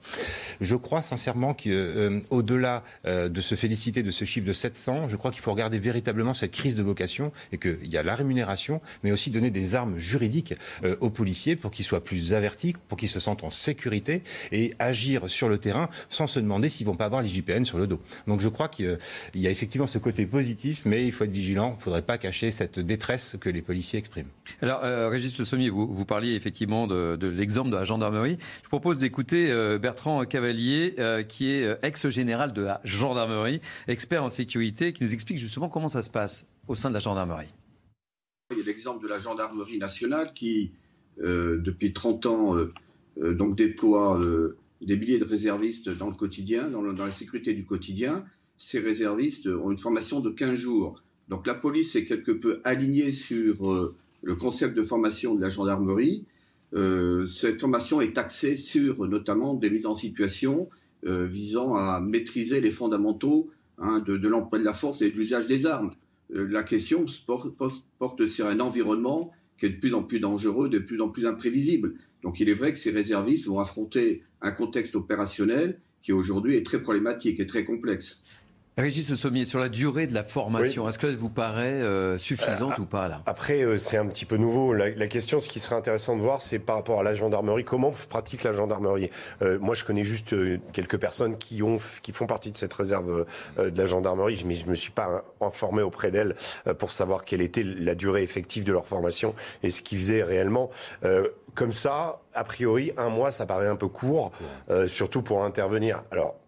Je 0.61 0.76
crois 0.76 1.01
sincèrement 1.01 1.55
qu'au-delà 1.55 2.85
de 3.07 3.41
se 3.41 3.55
féliciter 3.55 4.03
de 4.03 4.11
ce 4.11 4.26
chiffre 4.26 4.47
de 4.47 4.53
700, 4.53 5.09
je 5.09 5.16
crois 5.16 5.31
qu'il 5.31 5.41
faut 5.41 5.53
regarder 5.53 5.78
véritablement 5.78 6.35
cette 6.35 6.53
crise 6.53 6.74
de 6.74 6.83
vocation 6.83 7.33
et 7.53 7.59
qu'il 7.59 7.87
y 7.87 7.97
a 7.97 8.03
la 8.03 8.14
rémunération, 8.14 8.83
mais 9.03 9.12
aussi 9.12 9.31
donner 9.31 9.51
des 9.51 9.74
armes 9.74 9.97
juridiques 9.97 10.55
aux 11.01 11.11
policiers 11.11 11.57
pour 11.57 11.70
qu'ils 11.70 11.87
soient 11.87 12.05
plus 12.05 12.35
avertis, 12.35 12.74
pour 12.89 12.99
qu'ils 12.99 13.09
se 13.09 13.20
sentent 13.20 13.45
en 13.45 13.51
sécurité 13.51 14.22
et 14.53 14.74
agir 14.78 15.31
sur 15.31 15.49
le 15.49 15.57
terrain 15.57 15.89
sans 16.11 16.26
se 16.26 16.39
demander 16.39 16.68
s'ils 16.68 16.87
vont 16.87 16.97
pas 16.97 17.07
avoir 17.07 17.22
les 17.22 17.28
JPN 17.31 17.64
sur 17.64 17.78
le 17.78 17.87
dos. 17.87 18.01
Donc 18.26 18.41
je 18.41 18.49
crois 18.51 18.68
qu'il 18.68 18.99
y 19.35 19.47
a 19.47 19.51
effectivement 19.51 19.70
ce 19.71 19.99
côté 19.99 20.27
positif, 20.27 20.83
mais 20.85 21.07
il 21.07 21.12
faut 21.12 21.25
être 21.25 21.33
vigilant. 21.33 21.73
Il 21.73 21.77
ne 21.77 21.83
faudrait 21.83 22.03
pas 22.03 22.18
cacher 22.18 22.51
cette 22.51 22.79
détresse 22.79 23.37
que 23.41 23.49
les 23.49 23.62
policiers 23.62 23.99
expriment. 23.99 24.29
Alors, 24.61 24.85
euh, 24.85 25.09
Régis 25.09 25.39
Le 25.39 25.45
Sommier, 25.45 25.71
vous, 25.71 25.87
vous 25.87 26.05
parliez 26.05 26.35
effectivement 26.35 26.87
de, 26.87 27.16
l'exemple 27.27 27.71
de 27.71 27.77
la 27.77 27.85
gendarmerie. 27.85 28.39
Je 28.62 28.68
propose 28.68 28.99
d'écouter 28.99 29.51
euh, 29.51 29.79
Bertrand 29.79 30.25
Cavalier, 30.25 30.95
euh, 30.99 31.23
qui 31.23 31.51
est 31.51 31.79
ex-général 31.83 32.53
de 32.53 32.62
la 32.62 32.81
gendarmerie, 32.85 33.61
expert 33.89 34.25
en 34.25 34.31
sécurité, 34.31 34.93
qui 34.93 35.05
nous 35.05 35.14
explique 35.14 35.39
justement 35.39 35.68
comment 35.68 35.89
ça 35.89 36.03
se 36.03 36.11
passe 36.11 36.49
au 36.68 36.75
sein 36.75 36.89
de 36.89 36.95
la 36.95 37.01
gendarmerie. 37.01 37.49
Il 38.51 38.59
y 38.59 38.62
a 38.62 38.64
l'exemple 38.64 39.03
de 39.03 39.09
la 39.09 39.18
gendarmerie 39.18 39.79
nationale 39.79 40.33
qui, 40.35 40.73
depuis 41.18 41.93
30 41.93 42.27
ans, 42.27 42.57
donc 43.16 43.57
déploie 43.57 44.21
des 44.81 44.97
milliers 44.97 45.18
de 45.18 45.25
réservistes 45.25 45.89
dans 45.97 46.09
le 46.09 46.14
quotidien, 46.14 46.68
dans, 46.68 46.83
dans, 46.83 47.07
la 47.07 47.12
sécurité 47.12 47.55
du 47.55 47.64
quotidien. 47.64 48.25
Ces 48.63 48.79
réservistes 48.79 49.47
ont 49.47 49.71
une 49.71 49.79
formation 49.79 50.21
de 50.21 50.29
15 50.29 50.55
jours. 50.55 51.03
Donc 51.31 51.47
la 51.47 51.55
police 51.55 51.97
est 51.97 52.05
quelque 52.05 52.31
peu 52.31 52.61
alignée 52.63 53.11
sur 53.11 53.73
euh, 53.73 53.97
le 54.23 54.35
concept 54.35 54.77
de 54.77 54.83
formation 54.83 55.35
de 55.35 55.41
la 55.41 55.49
gendarmerie. 55.49 56.27
Euh, 56.75 57.25
cette 57.25 57.59
formation 57.59 58.03
est 58.03 58.19
axée 58.19 58.57
sur 58.57 59.09
notamment 59.09 59.55
des 59.55 59.71
mises 59.71 59.87
en 59.87 59.95
situation 59.95 60.69
euh, 61.07 61.25
visant 61.25 61.75
à 61.75 62.01
maîtriser 62.01 62.61
les 62.61 62.71
fondamentaux 62.71 63.49
hein, 63.79 64.01
de, 64.01 64.29
l'emploi 64.29 64.59
de 64.59 64.65
la 64.65 64.75
force 64.75 65.01
et 65.01 65.11
de 65.11 65.17
l'usage 65.17 65.47
des 65.47 65.65
armes. 65.65 65.93
la 66.29 66.63
question 66.63 67.07
porte 67.99 68.27
sur 68.27 68.47
un 68.47 68.61
environnement 68.61 69.33
qui 69.59 69.67
est 69.67 69.71
de 69.71 69.81
plus 69.81 69.95
en 69.95 70.03
plus 70.03 70.21
dangereux, 70.21 70.69
de 70.69 70.81
plus 70.81 71.01
en 71.01 71.09
plus 71.09 71.27
imprévisible. 71.27 71.95
Donc 72.23 72.41
il 72.41 72.51
est 72.51 72.55
vrai 72.55 72.75
que 72.75 72.79
ces 72.79 72.91
réservistes 72.91 73.47
vont 73.47 73.59
affronter 73.59 74.23
un 74.43 74.53
contexte 74.53 74.97
opérationnel 74.97 75.81
qui 76.03 76.13
aujourd'hui 76.13 76.57
est 76.57 76.65
très 76.65 76.83
problématique 76.83 77.41
et 77.41 77.47
très 77.47 77.65
complexe. 77.65 78.23
Régis 78.81 79.14
Sommier, 79.14 79.45
sur 79.45 79.59
la 79.59 79.68
durée 79.68 80.07
de 80.07 80.14
la 80.14 80.24
formation, 80.24 80.89
est-ce 80.89 80.99
qu'elle 80.99 81.16
vous 81.16 81.28
paraît 81.28 81.83
euh, 81.83 82.16
suffisante 82.16 82.78
ou 82.78 82.87
pas 82.87 83.09
là? 83.09 83.22
Après, 83.26 83.62
euh, 83.62 83.76
c'est 83.76 83.99
un 83.99 84.07
petit 84.07 84.24
peu 84.24 84.37
nouveau. 84.37 84.72
La, 84.72 85.07
question, 85.07 85.39
ce 85.39 85.49
qui 85.49 85.61
serait 85.61 85.76
intéressant 85.76 86.16
de 86.16 86.22
voir, 86.22 86.41
c'est 86.41 86.59
par 86.59 86.76
rapport 86.76 87.01
à 87.01 87.03
la 87.03 87.14
gendarmerie, 87.14 87.64
comment 87.64 87.93
pratique 88.09 88.43
la 88.43 88.53
gendarmerie? 88.53 89.11
Euh, 89.43 89.59
Moi, 89.61 89.74
je 89.74 89.85
connais 89.85 90.05
juste 90.05 90.35
quelques 90.72 90.99
personnes 90.99 91.37
qui, 91.37 91.62
ont, 91.62 91.76
qui 92.03 92.12
font 92.12 92.26
partie 92.26 92.51
de 92.51 92.57
cette 92.57 92.72
réserve 92.72 93.26
de 93.59 93.78
la 93.78 93.87
gendarmerie, 93.87 94.43
mais 94.47 94.55
je 94.55 94.64
ne 94.64 94.70
me 94.70 94.74
suis 94.74 94.93
pas 94.93 95.24
informé 95.41 95.83
auprès 95.83 96.11
d'elles 96.11 96.35
pour 96.78 96.93
savoir 96.93 97.24
quelle 97.24 97.43
était 97.43 97.62
la 97.62 97.95
durée 97.95 98.22
effective 98.22 98.64
de 98.64 98.72
leur 98.72 98.87
formation 98.87 99.35
et 99.62 99.70
ce 99.70 99.83
qu'ils 99.83 99.99
faisaient 99.99 100.22
réellement. 100.22 100.70
Comme 101.55 101.72
ça, 101.72 102.20
a 102.33 102.45
priori, 102.45 102.93
un 102.97 103.11
mois, 103.11 103.31
ça 103.31 103.45
paraît 103.45 103.66
un 103.66 103.76
peu 103.76 103.89
court, 103.89 104.33
surtout 104.87 105.22
pour 105.22 105.45
intervenir. 105.45 106.03
Alors, 106.11 106.39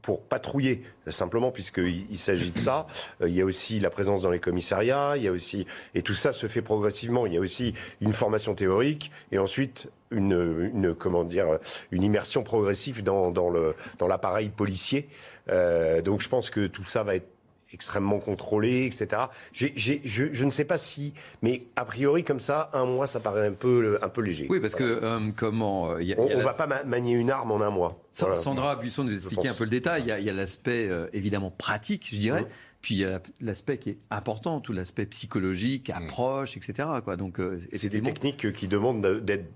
pour 0.00 0.22
patrouiller 0.22 0.82
simplement 1.08 1.50
puisqu'il 1.50 2.10
il, 2.10 2.18
s'agit 2.18 2.52
de 2.52 2.58
ça. 2.58 2.86
Euh, 3.20 3.28
il 3.28 3.34
y 3.34 3.42
a 3.42 3.44
aussi 3.44 3.80
la 3.80 3.90
présence 3.90 4.22
dans 4.22 4.30
les 4.30 4.40
commissariats, 4.40 5.14
il 5.16 5.22
y 5.22 5.28
a 5.28 5.32
aussi 5.32 5.66
et 5.94 6.02
tout 6.02 6.14
ça 6.14 6.32
se 6.32 6.46
fait 6.46 6.62
progressivement. 6.62 7.26
Il 7.26 7.34
y 7.34 7.36
a 7.36 7.40
aussi 7.40 7.74
une 8.00 8.12
formation 8.12 8.54
théorique 8.54 9.10
et 9.30 9.38
ensuite 9.38 9.90
une, 10.10 10.70
une 10.74 10.94
comment 10.94 11.24
dire 11.24 11.58
une 11.90 12.02
immersion 12.02 12.42
progressive 12.42 13.02
dans, 13.02 13.30
dans 13.30 13.50
le 13.50 13.74
dans 13.98 14.06
l'appareil 14.06 14.48
policier. 14.48 15.08
Euh, 15.48 16.02
donc 16.02 16.20
je 16.20 16.28
pense 16.28 16.50
que 16.50 16.66
tout 16.66 16.84
ça 16.84 17.02
va 17.02 17.16
être 17.16 17.28
extrêmement 17.72 18.18
contrôlé, 18.18 18.84
etc. 18.86 19.22
je, 19.52 20.44
ne 20.44 20.50
sais 20.50 20.64
pas 20.64 20.76
si, 20.76 21.12
mais 21.42 21.62
a 21.76 21.84
priori 21.84 22.24
comme 22.24 22.40
ça, 22.40 22.70
un 22.72 22.84
mois, 22.84 23.06
ça 23.06 23.20
paraît 23.20 23.46
un 23.46 23.52
peu, 23.52 23.98
un 24.02 24.08
peu 24.08 24.20
léger. 24.20 24.46
Oui, 24.48 24.60
parce 24.60 24.74
que 24.74 24.84
euh, 24.84 25.18
comment 25.36 25.92
euh, 25.92 26.14
On 26.18 26.28
ne 26.28 26.42
va 26.42 26.54
pas 26.54 26.84
manier 26.84 27.14
une 27.14 27.30
arme 27.30 27.50
en 27.52 27.60
un 27.60 27.70
mois. 27.70 28.02
Sandra 28.10 28.76
Buisson 28.76 29.04
nous 29.04 29.14
expliquait 29.14 29.48
un 29.48 29.54
peu 29.54 29.64
le 29.64 29.70
détail. 29.70 30.02
Il 30.18 30.24
y 30.24 30.30
a, 30.30 30.32
l'aspect 30.32 30.88
euh, 30.88 31.06
évidemment 31.12 31.50
pratique, 31.50 32.08
je 32.12 32.16
dirais. 32.16 32.46
Puis 32.80 32.96
il 32.96 33.00
y 33.02 33.04
a 33.04 33.20
l'aspect 33.40 33.78
qui 33.78 33.90
est 33.90 33.98
important, 34.10 34.60
tout 34.60 34.72
l'aspect 34.72 35.06
psychologique, 35.06 35.88
mmh. 35.88 36.02
approche, 36.02 36.56
etc. 36.56 36.88
Quoi. 37.04 37.16
Donc, 37.16 37.40
c'est 37.72 37.88
des 37.88 38.02
techniques 38.02 38.52
qui 38.52 38.66
demandent 38.66 39.06
d'être 39.24 39.46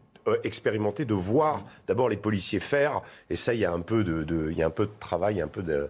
expérimentées, 0.44 1.04
de 1.04 1.14
voir 1.14 1.64
d'abord 1.86 2.08
les 2.08 2.16
policiers 2.16 2.60
faire. 2.60 3.02
Et 3.30 3.36
ça, 3.36 3.54
il 3.54 3.60
y 3.60 3.64
a 3.64 3.72
un 3.72 3.80
peu 3.80 4.04
de, 4.04 4.50
il 4.50 4.56
y 4.56 4.62
a 4.62 4.66
un 4.66 4.70
peu 4.70 4.86
de 4.86 4.92
travail, 4.98 5.40
un 5.40 5.48
peu 5.48 5.62
de 5.62 5.88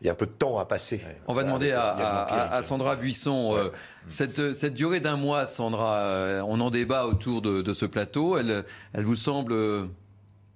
il 0.00 0.06
y 0.06 0.10
a 0.10 0.12
un 0.12 0.16
peu 0.16 0.26
de 0.26 0.32
temps 0.32 0.58
à 0.58 0.66
passer. 0.66 1.00
On 1.26 1.34
va 1.34 1.42
demander 1.42 1.72
à, 1.72 2.60
Sandra 2.62 2.96
Buisson, 2.96 3.56
euh, 3.56 3.70
cette, 4.08 4.52
cette, 4.52 4.74
durée 4.74 5.00
d'un 5.00 5.16
mois, 5.16 5.46
Sandra, 5.46 5.96
euh, 5.96 6.42
on 6.46 6.60
en 6.60 6.70
débat 6.70 7.06
autour 7.06 7.40
de, 7.42 7.74
ce 7.74 7.86
plateau, 7.86 8.36
elle, 8.36 8.64
elle 8.92 9.04
vous 9.04 9.16
semble 9.16 9.54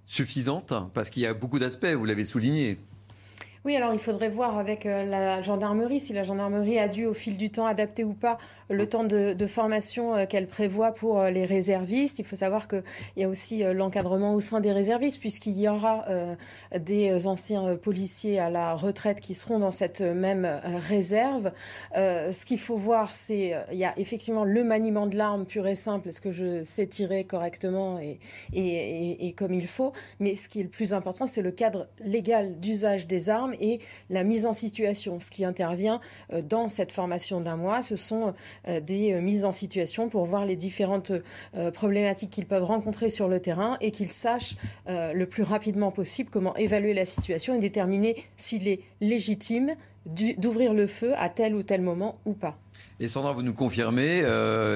suffisante 0.05 0.73
Parce 0.93 1.09
qu'il 1.09 1.23
y 1.23 1.25
a 1.25 1.33
beaucoup 1.33 1.57
d'aspects, 1.57 1.85
vous 1.85 2.05
l'avez 2.05 2.25
souligné. 2.25 2.77
Oui, 3.63 3.75
alors 3.75 3.93
il 3.93 3.99
faudrait 3.99 4.29
voir 4.29 4.57
avec 4.57 4.87
euh, 4.87 5.03
la 5.05 5.43
gendarmerie 5.43 5.99
si 5.99 6.13
la 6.13 6.23
gendarmerie 6.23 6.79
a 6.79 6.87
dû 6.87 7.05
au 7.05 7.13
fil 7.13 7.37
du 7.37 7.51
temps 7.51 7.67
adapter 7.67 8.03
ou 8.03 8.13
pas 8.13 8.39
le 8.71 8.89
temps 8.89 9.03
de, 9.03 9.45
formation 9.45 10.15
euh, 10.15 10.25
qu'elle 10.25 10.47
prévoit 10.47 10.93
pour 10.93 11.19
euh, 11.19 11.29
les 11.29 11.45
réservistes. 11.45 12.17
Il 12.17 12.25
faut 12.25 12.35
savoir 12.35 12.67
qu'il 12.67 12.81
y 13.17 13.23
a 13.23 13.29
aussi 13.29 13.61
l'encadrement 13.63 14.33
au 14.33 14.39
sein 14.39 14.61
des 14.61 14.71
réservistes 14.71 15.19
puisqu'il 15.19 15.59
y 15.59 15.67
aura 15.67 16.05
des 16.75 17.27
anciens 17.27 17.75
policiers 17.75 18.39
à 18.39 18.49
la 18.49 18.73
retraite 18.73 19.19
qui 19.19 19.35
seront 19.35 19.59
dans 19.59 19.71
cette 19.71 20.01
même 20.01 20.49
réserve. 20.87 21.51
ce 21.93 22.45
qu'il 22.45 22.59
faut 22.59 22.77
voir, 22.77 23.13
c'est 23.13 23.53
il 23.71 23.77
y 23.77 23.85
a 23.85 23.97
effectivement 23.97 24.43
le 24.43 24.63
maniement 24.63 25.05
de 25.05 25.17
l'arme 25.17 25.45
pur 25.45 25.67
et 25.67 25.75
simple, 25.75 26.09
est-ce 26.09 26.21
que 26.21 26.31
je 26.31 26.63
sais 26.63 26.87
tirer 26.87 27.25
correctement 27.25 27.99
et 28.53 29.33
comme 29.37 29.53
il 29.53 29.67
faut. 29.67 29.93
Mais 30.19 30.33
ce 30.33 30.49
qui 30.49 30.59
est 30.59 30.63
le 30.63 30.69
plus 30.69 30.93
important, 30.93 31.27
c'est 31.27 31.41
le 31.41 31.51
cadre 31.51 31.87
légal 32.03 32.59
d'usage 32.59 33.07
des 33.07 33.29
armes 33.29 33.50
et 33.59 33.79
la 34.09 34.23
mise 34.23 34.45
en 34.45 34.53
situation. 34.53 35.19
Ce 35.19 35.29
qui 35.29 35.45
intervient 35.45 35.99
euh, 36.33 36.41
dans 36.41 36.69
cette 36.69 36.91
formation 36.91 37.41
d'un 37.41 37.55
mois, 37.55 37.81
ce 37.81 37.95
sont 37.95 38.33
euh, 38.67 38.79
des 38.79 39.13
euh, 39.13 39.21
mises 39.21 39.45
en 39.45 39.51
situation 39.51 40.09
pour 40.09 40.25
voir 40.25 40.45
les 40.45 40.55
différentes 40.55 41.11
problématiques 41.73 42.29
qu'ils 42.29 42.45
peuvent 42.45 42.63
rencontrer 42.63 43.09
sur 43.09 43.27
le 43.27 43.39
terrain 43.39 43.77
et 43.81 43.91
qu'ils 43.91 44.11
sachent 44.11 44.55
le 44.87 45.25
plus 45.25 45.43
rapidement 45.43 45.91
possible 45.91 46.29
comment 46.31 46.55
évaluer 46.55 46.93
la 46.93 47.05
situation 47.05 47.53
et 47.55 47.59
déterminer 47.59 48.23
s'il 48.37 48.67
est 48.67 48.81
légitime 48.99 49.71
d'ouvrir 50.05 50.73
le 50.73 50.87
feu 50.87 51.13
à 51.15 51.29
tel 51.29 51.55
ou 51.55 51.63
tel 51.63 51.81
moment 51.81 52.13
ou 52.25 52.33
pas. 52.33 52.57
Et 52.99 53.07
Sandra, 53.07 53.33
vous 53.33 53.43
nous 53.43 53.53
confirmez, 53.53 54.21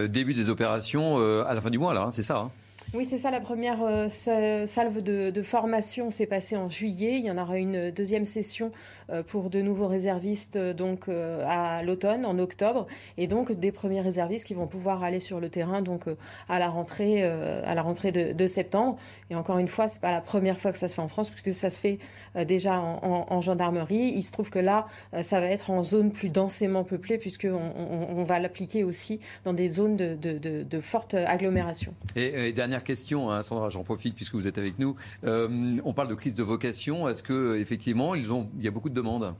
début 0.09 0.33
des 0.33 0.49
opérations 0.49 1.17
à 1.17 1.53
la 1.53 1.61
fin 1.61 1.69
du 1.69 1.77
mois, 1.77 1.93
là, 1.93 2.03
hein, 2.03 2.11
c'est 2.11 2.23
ça 2.23 2.37
hein? 2.37 2.51
Oui, 2.95 3.03
c'est 3.03 3.17
ça. 3.17 3.29
La 3.29 3.41
première 3.41 3.83
euh, 3.83 4.07
salve 4.07 5.03
de, 5.03 5.41
formation 5.41 6.09
s'est 6.09 6.25
passée 6.25 6.55
en 6.55 6.69
juillet. 6.69 7.17
Il 7.17 7.25
y 7.25 7.31
en 7.31 7.37
aura 7.37 7.57
une 7.57 7.91
deuxième 7.91 8.25
session 8.25 8.71
euh, 9.11 9.21
pour 9.21 9.49
de 9.49 9.61
nouveaux 9.61 9.87
réservistes 9.87 10.55
euh, 10.55 10.73
donc 10.73 11.09
à 11.09 11.83
l'automne, 11.83 12.25
en 12.25 12.39
octobre, 12.39 12.87
et 13.17 13.27
donc 13.27 13.51
des 13.51 13.71
premiers 13.71 14.01
réservistes 14.01 14.47
qui 14.47 14.53
vont 14.53 14.67
pouvoir 14.67 15.03
aller 15.03 15.19
sur 15.19 15.39
le 15.39 15.49
terrain 15.49 15.81
donc 15.81 16.05
à 16.49 16.59
la 16.59 16.69
rentrée, 16.69 17.23
à 17.23 17.75
la 17.75 17.81
rentrée 17.81 18.11
de, 18.11 18.47
septembre. 18.47 18.97
Et 19.29 19.35
encore 19.35 19.57
une 19.57 19.67
fois, 19.67 19.87
c'est 19.87 20.01
pas 20.01 20.11
la 20.11 20.21
première 20.21 20.57
fois 20.57 20.71
que 20.71 20.77
ça 20.77 20.87
se 20.87 20.93
fait 20.93 21.01
en 21.01 21.07
France, 21.07 21.29
puisque 21.29 21.53
ça 21.53 21.69
se 21.69 21.77
fait 21.77 21.99
déjà 22.45 22.79
en, 22.79 23.41
gendarmerie. 23.41 24.13
Il 24.15 24.23
se 24.23 24.31
trouve 24.31 24.49
que 24.49 24.59
là, 24.59 24.85
ça 25.21 25.39
va 25.39 25.47
être 25.47 25.69
en 25.69 25.83
zone 25.83 26.11
plus 26.11 26.29
densément 26.31 26.83
peuplée, 26.83 27.17
puisque 27.17 27.47
on, 27.49 28.23
va 28.23 28.39
l'appliquer 28.39 28.83
aussi 28.83 29.19
dans 29.43 29.53
des 29.53 29.69
zones 29.69 29.97
de, 29.97 30.79
forte 30.79 31.13
agglomération. 31.13 31.93
Et, 32.15 32.53
question, 32.85 33.29
hein, 33.29 33.41
Sandra, 33.41 33.69
j'en 33.69 33.83
profite 33.83 34.15
puisque 34.15 34.35
vous 34.35 34.47
êtes 34.47 34.57
avec 34.57 34.79
nous. 34.79 34.95
Euh, 35.25 35.77
on 35.83 35.93
parle 35.93 36.07
de 36.07 36.15
crise 36.15 36.33
de 36.33 36.43
vocation. 36.43 37.09
Est-ce 37.09 37.21
que 37.21 37.57
effectivement, 37.57 38.15
ils 38.15 38.31
ont, 38.31 38.49
il 38.57 38.63
y 38.63 38.67
a 38.67 38.71
beaucoup 38.71 38.89
de 38.89 38.95
demandes? 38.95 39.33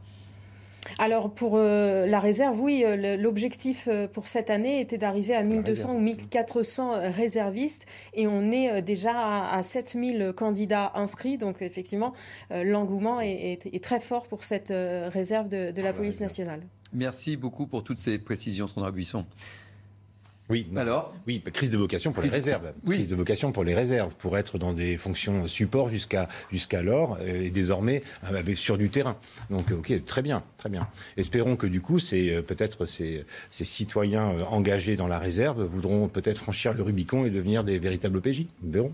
Alors 1.00 1.34
pour 1.34 1.54
euh, 1.56 2.06
la 2.06 2.20
réserve, 2.20 2.60
oui, 2.60 2.84
euh, 2.86 3.18
l'objectif 3.18 3.89
pour 4.14 4.28
cette 4.28 4.52
année 4.52 4.80
était 4.82 5.00
d'arriver 5.00 5.34
à 5.34 5.41
1200 5.41 5.96
ou 5.96 6.00
1400 6.00 7.12
réservistes 7.12 7.88
et 8.14 8.28
on 8.28 8.52
est 8.52 8.84
déjà 8.84 9.46
à, 9.46 9.64
7000 9.64 10.34
candidats 10.36 10.91
inscrits. 10.93 11.38
Donc 11.38 11.62
effectivement, 11.62 12.14
l'engouement 12.52 13.20
est, 13.22 13.82
très 13.82 14.00
fort 14.00 14.28
pour 14.28 14.43
cette 14.43 14.72
réserve 15.12 15.48
de, 15.50 15.72
de 15.72 15.82
la 15.82 15.93
police 15.93 16.20
nationale. 16.20 16.62
Merci 16.93 17.36
beaucoup 17.36 17.66
pour 17.66 17.84
toutes 17.84 18.00
ces 18.00 18.20
précisions, 18.20 18.68
Sandra 18.68 18.91
Buisson. 18.91 19.26
Oui, 20.50 20.68
alors 20.76 21.14
Oui, 21.28 21.41
crise 21.54 21.70
de 21.72 21.78
vocation 21.78 22.12
pour 22.12 22.22
les 22.22 22.30
réserves. 22.30 22.72
Oui. 22.86 22.96
Crise 22.96 23.08
de 23.08 23.16
vocation 23.16 23.52
pour 23.52 23.64
les 23.64 23.74
réserves, 23.74 24.14
pour 24.16 24.38
être 24.38 24.58
dans 24.58 24.74
des 24.74 24.98
fonctions 24.98 25.48
support 25.48 25.89
jusqu'à 25.89 26.30
jusqu'alors 26.52 27.18
et 27.22 27.50
désormais 27.50 28.04
avec, 28.22 28.58
sur 28.58 28.78
du 28.78 28.89
terrain. 28.89 29.18
Donc, 29.50 29.72
ok, 29.72 30.06
très 30.06 30.22
bien, 30.22 30.43
très 30.58 30.70
bien. 30.70 30.88
Espérons 31.18 31.56
que 31.56 31.68
du 31.68 31.82
coup, 31.82 32.00
c'est 32.00 32.43
peut-être 32.43 32.86
ces, 32.86 33.26
ces 33.50 33.66
citoyens 33.66 34.38
engagés 34.50 34.96
dans 34.96 35.08
la 35.08 35.20
réserve 35.20 35.64
voudront 35.64 36.08
peut-être 36.08 36.38
franchir 36.38 36.74
le 36.74 36.84
Rubicon 36.84 37.26
et 37.26 37.30
devenir 37.30 37.64
des 37.64 37.80
véritables 37.80 38.22
PJ. 38.22 38.46
Nous 38.62 38.72
verrons. 38.72 38.93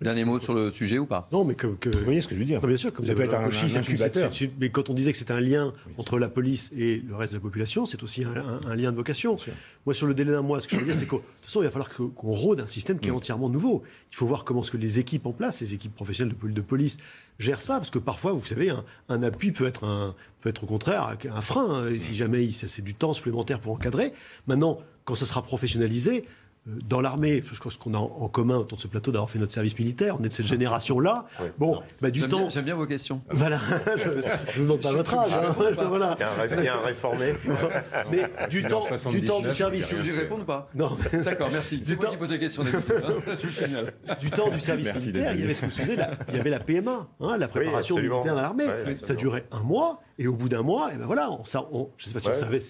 Dernier 0.00 0.24
mot 0.24 0.38
sur 0.38 0.54
le 0.54 0.70
sujet 0.70 0.98
ou 0.98 1.04
pas? 1.04 1.28
Non, 1.30 1.44
mais 1.44 1.54
que, 1.54 1.66
que, 1.66 1.90
Vous 1.90 2.04
voyez 2.04 2.22
ce 2.22 2.28
que 2.28 2.34
je 2.34 2.40
veux 2.40 2.46
dire 2.46 2.62
non, 2.62 2.68
Bien 2.68 2.76
sûr, 2.78 2.92
comme 2.92 3.04
ça 3.04 3.14
peut 3.14 3.22
être 3.22 3.34
un, 3.34 3.50
un, 3.50 3.76
incubateur. 3.76 4.30
mais 4.58 4.70
quand 4.70 4.88
on 4.88 4.94
disait 4.94 5.12
que 5.12 5.18
c'est 5.18 5.30
un 5.30 5.40
lien 5.40 5.74
entre 5.98 6.18
la 6.18 6.30
police 6.30 6.72
et 6.76 7.02
le 7.06 7.14
reste 7.14 7.34
de 7.34 7.38
la 7.38 7.42
population, 7.42 7.84
c'est 7.84 8.02
aussi 8.02 8.24
un, 8.24 8.60
un, 8.66 8.74
lien 8.76 8.92
de 8.92 8.96
vocation. 8.96 9.36
Moi, 9.84 9.94
sur 9.94 10.06
le 10.06 10.14
délai 10.14 10.32
d'un 10.32 10.40
mois, 10.40 10.60
ce 10.60 10.68
que 10.68 10.76
je 10.76 10.80
veux 10.80 10.86
dire, 10.86 10.96
c'est 10.96 11.06
que 11.06 11.16
de 11.16 11.20
toute 11.20 11.44
façon, 11.44 11.60
il 11.60 11.64
va 11.64 11.70
falloir 11.70 11.90
qu'on 11.90 12.30
rôde 12.30 12.60
un 12.60 12.66
système 12.66 12.98
qui 12.98 13.08
est 13.08 13.12
mm. 13.12 13.16
entièrement 13.16 13.50
nouveau. 13.50 13.82
Il 14.10 14.16
faut 14.16 14.26
voir 14.26 14.44
comment 14.44 14.62
ce 14.62 14.70
que 14.70 14.78
les 14.78 14.98
équipes 14.98 15.26
en 15.26 15.32
place, 15.32 15.60
les 15.60 15.74
équipes 15.74 15.94
professionnelles 15.94 16.34
de, 16.42 16.48
de 16.48 16.60
police, 16.62 16.96
gèrent 17.38 17.62
ça, 17.62 17.74
parce 17.74 17.90
que 17.90 17.98
parfois, 17.98 18.32
vous 18.32 18.44
savez, 18.46 18.72
un, 19.08 19.22
appui 19.22 19.52
peut 19.52 19.66
être, 19.66 19.84
un, 19.84 20.14
peut 20.40 20.48
être 20.48 20.64
au 20.64 20.66
contraire 20.66 21.16
un 21.30 21.40
frein, 21.42 21.84
hein, 21.84 21.98
si 21.98 22.14
jamais 22.14 22.50
c'est 22.52 22.82
du 22.82 22.94
temps 22.94 23.12
supplémentaire 23.12 23.60
pour 23.60 23.72
encadrer. 23.72 24.14
Maintenant, 24.46 24.78
quand 25.04 25.14
ça 25.14 25.26
sera 25.26 25.42
professionnalisé, 25.42 26.24
dans 26.66 27.00
l'armée, 27.00 27.42
je 27.52 27.58
pense 27.58 27.76
qu'on 27.76 27.94
a 27.94 27.98
en 27.98 28.28
commun 28.28 28.56
autour 28.56 28.76
de 28.76 28.82
ce 28.82 28.88
plateau 28.88 29.10
d'avoir 29.12 29.30
fait 29.30 29.38
notre 29.38 29.52
service 29.52 29.78
militaire, 29.78 30.16
on 30.20 30.24
est 30.24 30.28
de 30.28 30.32
cette 30.32 30.46
génération-là. 30.46 31.26
Bon, 31.58 31.80
bah, 32.00 32.10
du 32.10 32.22
temps. 32.28 32.50
J'aime 32.50 32.66
bien 32.66 32.74
vos 32.74 32.86
questions. 32.86 33.22
Voilà, 33.30 33.58
je 33.96 34.60
ne 34.60 34.64
demande 34.64 34.80
pas 34.80 34.92
votre 34.92 35.14
âge. 35.16 35.32
Hein, 35.32 35.54
voilà. 35.88 36.16
il, 36.50 36.64
y 36.64 36.68
a 36.68 36.76
un, 36.76 36.80
réformé. 36.80 37.32
Mais 38.10 38.30
du 38.50 38.64
temps, 38.64 38.82
du 39.10 39.22
temps 39.22 39.40
du 39.40 39.50
service. 39.50 39.96
Je 39.96 40.12
réponds 40.12 40.44
pas 40.44 40.68
Non. 40.74 40.98
D'accord, 41.24 41.48
merci. 41.50 41.80
C'est 41.82 41.98
moi 41.98 42.10
qui 42.10 42.16
pose 42.18 42.32
la 42.32 42.38
question. 42.38 42.62
Hein, 42.62 44.14
du 44.20 44.30
temps 44.30 44.50
du 44.50 44.60
service 44.60 44.92
militaire, 44.92 45.32
il 45.32 45.40
y 45.40 45.44
avait 45.44 45.54
ce 45.54 45.62
que 45.62 45.66
vous 45.66 45.72
savez, 45.72 45.96
il 46.28 46.36
y 46.36 46.40
avait 46.40 46.50
la 46.50 46.60
PMA, 46.60 47.08
hein, 47.20 47.36
la 47.38 47.48
préparation 47.48 47.96
militaire 47.96 48.34
dans 48.34 48.42
l'armée. 48.42 48.66
ça 49.02 49.14
durait 49.14 49.46
un 49.50 49.60
mois. 49.60 50.02
Et 50.22 50.26
au 50.26 50.34
bout 50.34 50.50
d'un 50.50 50.60
mois, 50.60 50.92
et 50.92 50.98
ben 50.98 51.06
voilà, 51.06 51.30
on, 51.30 51.42
on, 51.72 51.88
je 51.96 52.04
sais 52.04 52.12
pas 52.12 52.20
si 52.20 52.28
on, 52.28 52.34
savait, 52.34 52.60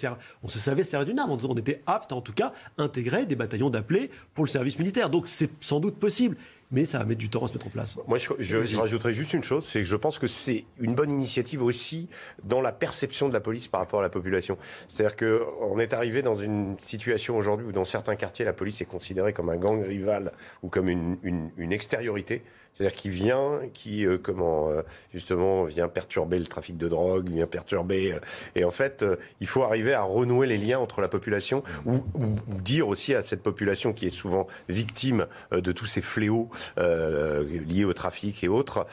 on 0.44 0.48
se 0.48 0.60
savait 0.60 0.84
servir 0.84 1.04
d'une 1.08 1.18
arme. 1.18 1.32
On, 1.32 1.54
était 1.56 1.82
apte, 1.84 2.12
en 2.12 2.20
tout 2.20 2.32
cas, 2.32 2.52
à 2.78 2.84
intégrer 2.84 3.26
des 3.26 3.34
bataillons 3.34 3.70
d'appelés 3.70 4.08
pour 4.34 4.44
le 4.44 4.48
service 4.48 4.78
militaire. 4.78 5.10
Donc 5.10 5.26
c'est 5.26 5.50
sans 5.58 5.80
doute 5.80 5.96
possible 5.96 6.36
mais 6.70 6.84
ça 6.84 6.98
va 6.98 7.04
mettre 7.04 7.18
du 7.18 7.28
temps 7.28 7.44
à 7.44 7.48
se 7.48 7.52
mettre 7.52 7.66
en 7.66 7.70
place. 7.70 7.98
Moi, 8.06 8.18
je, 8.18 8.28
je, 8.38 8.76
rajouterais 8.76 9.12
juste 9.12 9.32
une 9.34 9.42
chose, 9.42 9.64
c'est 9.64 9.80
que 9.80 9.84
je 9.86 9.96
pense 9.96 10.18
que 10.18 10.26
c'est 10.26 10.64
une 10.78 10.94
bonne 10.94 11.10
initiative 11.10 11.62
aussi 11.62 12.08
dans 12.44 12.60
la 12.60 12.72
perception 12.72 13.28
de 13.28 13.32
la 13.32 13.40
police 13.40 13.68
par 13.68 13.80
rapport 13.80 14.00
à 14.00 14.02
la 14.02 14.08
population. 14.08 14.56
C'est-à-dire 14.88 15.16
qu'on 15.16 15.78
est 15.78 15.92
arrivé 15.92 16.22
dans 16.22 16.34
une 16.34 16.78
situation 16.78 17.36
aujourd'hui 17.36 17.66
où 17.66 17.72
dans 17.72 17.84
certains 17.84 18.16
quartiers, 18.16 18.44
la 18.44 18.52
police 18.52 18.80
est 18.80 18.86
considérée 18.86 19.32
comme 19.32 19.48
un 19.48 19.56
gang 19.56 19.82
rival 19.84 20.32
ou 20.62 20.68
comme 20.68 20.88
une, 20.88 21.18
une, 21.22 21.50
une 21.56 21.72
extériorité. 21.72 22.42
C'est-à-dire 22.72 22.96
qui 22.96 23.08
vient, 23.08 23.60
qui 23.74 24.06
euh, 24.06 24.18
comment 24.22 24.70
euh, 24.70 24.82
justement 25.12 25.64
vient 25.64 25.88
perturber 25.88 26.38
le 26.38 26.46
trafic 26.46 26.76
de 26.76 26.88
drogue, 26.88 27.28
vient 27.28 27.46
perturber. 27.46 28.12
Euh, 28.12 28.20
et 28.54 28.64
en 28.64 28.70
fait, 28.70 29.04
il 29.40 29.46
faut 29.46 29.62
arriver 29.62 29.92
à 29.92 30.02
renouer 30.02 30.46
les 30.46 30.56
liens 30.56 30.78
entre 30.78 31.00
la 31.00 31.08
population 31.08 31.62
ou, 31.84 32.04
ou, 32.14 32.36
dire 32.60 32.88
aussi 32.88 33.14
à 33.14 33.22
cette 33.22 33.42
population 33.42 33.92
qui 33.92 34.06
est 34.06 34.14
souvent 34.14 34.46
victime 34.68 35.26
de 35.50 35.72
tous 35.72 35.86
ces 35.86 36.00
fléaux 36.00 36.48
liés 36.76 37.84
au 37.84 37.92
trafic 37.92 38.42
et 38.44 38.48
autres 38.48 38.86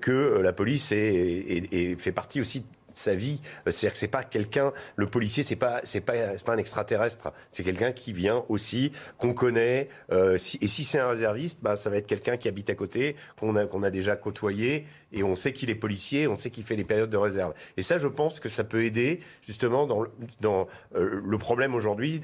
que 0.00 0.40
la 0.42 0.52
police 0.52 0.92
est, 0.92 0.96
est, 0.96 1.72
est, 1.72 2.00
fait 2.00 2.12
partie 2.12 2.40
aussi 2.40 2.64
sa 2.92 3.14
vie. 3.14 3.40
C'est-à-dire 3.64 3.92
que 3.92 3.98
c'est 3.98 4.08
pas 4.08 4.22
quelqu'un, 4.22 4.72
le 4.96 5.06
policier, 5.06 5.42
c'est 5.42 5.56
pas, 5.56 5.80
c'est 5.84 6.00
pas, 6.00 6.36
c'est 6.36 6.44
pas 6.44 6.54
un 6.54 6.58
extraterrestre. 6.58 7.32
C'est 7.50 7.64
quelqu'un 7.64 7.92
qui 7.92 8.12
vient 8.12 8.44
aussi, 8.48 8.92
qu'on 9.18 9.34
connaît. 9.34 9.88
Euh, 10.12 10.34
et 10.34 10.66
si 10.66 10.84
c'est 10.84 10.98
un 10.98 11.08
réserviste, 11.08 11.60
bah, 11.62 11.76
ça 11.76 11.90
va 11.90 11.96
être 11.96 12.06
quelqu'un 12.06 12.36
qui 12.36 12.48
habite 12.48 12.70
à 12.70 12.74
côté, 12.74 13.16
qu'on 13.38 13.56
a, 13.56 13.66
qu'on 13.66 13.82
a 13.82 13.90
déjà 13.90 14.16
côtoyé, 14.16 14.86
et 15.12 15.22
on 15.22 15.34
sait 15.34 15.52
qu'il 15.52 15.70
est 15.70 15.74
policier, 15.74 16.26
on 16.26 16.36
sait 16.36 16.50
qu'il 16.50 16.64
fait 16.64 16.76
les 16.76 16.84
périodes 16.84 17.10
de 17.10 17.16
réserve. 17.16 17.54
Et 17.76 17.82
ça, 17.82 17.98
je 17.98 18.08
pense 18.08 18.40
que 18.40 18.48
ça 18.48 18.64
peut 18.64 18.84
aider 18.84 19.20
justement 19.42 19.86
dans, 19.86 20.04
dans 20.40 20.68
euh, 20.94 21.20
le 21.24 21.38
problème 21.38 21.74
aujourd'hui, 21.74 22.22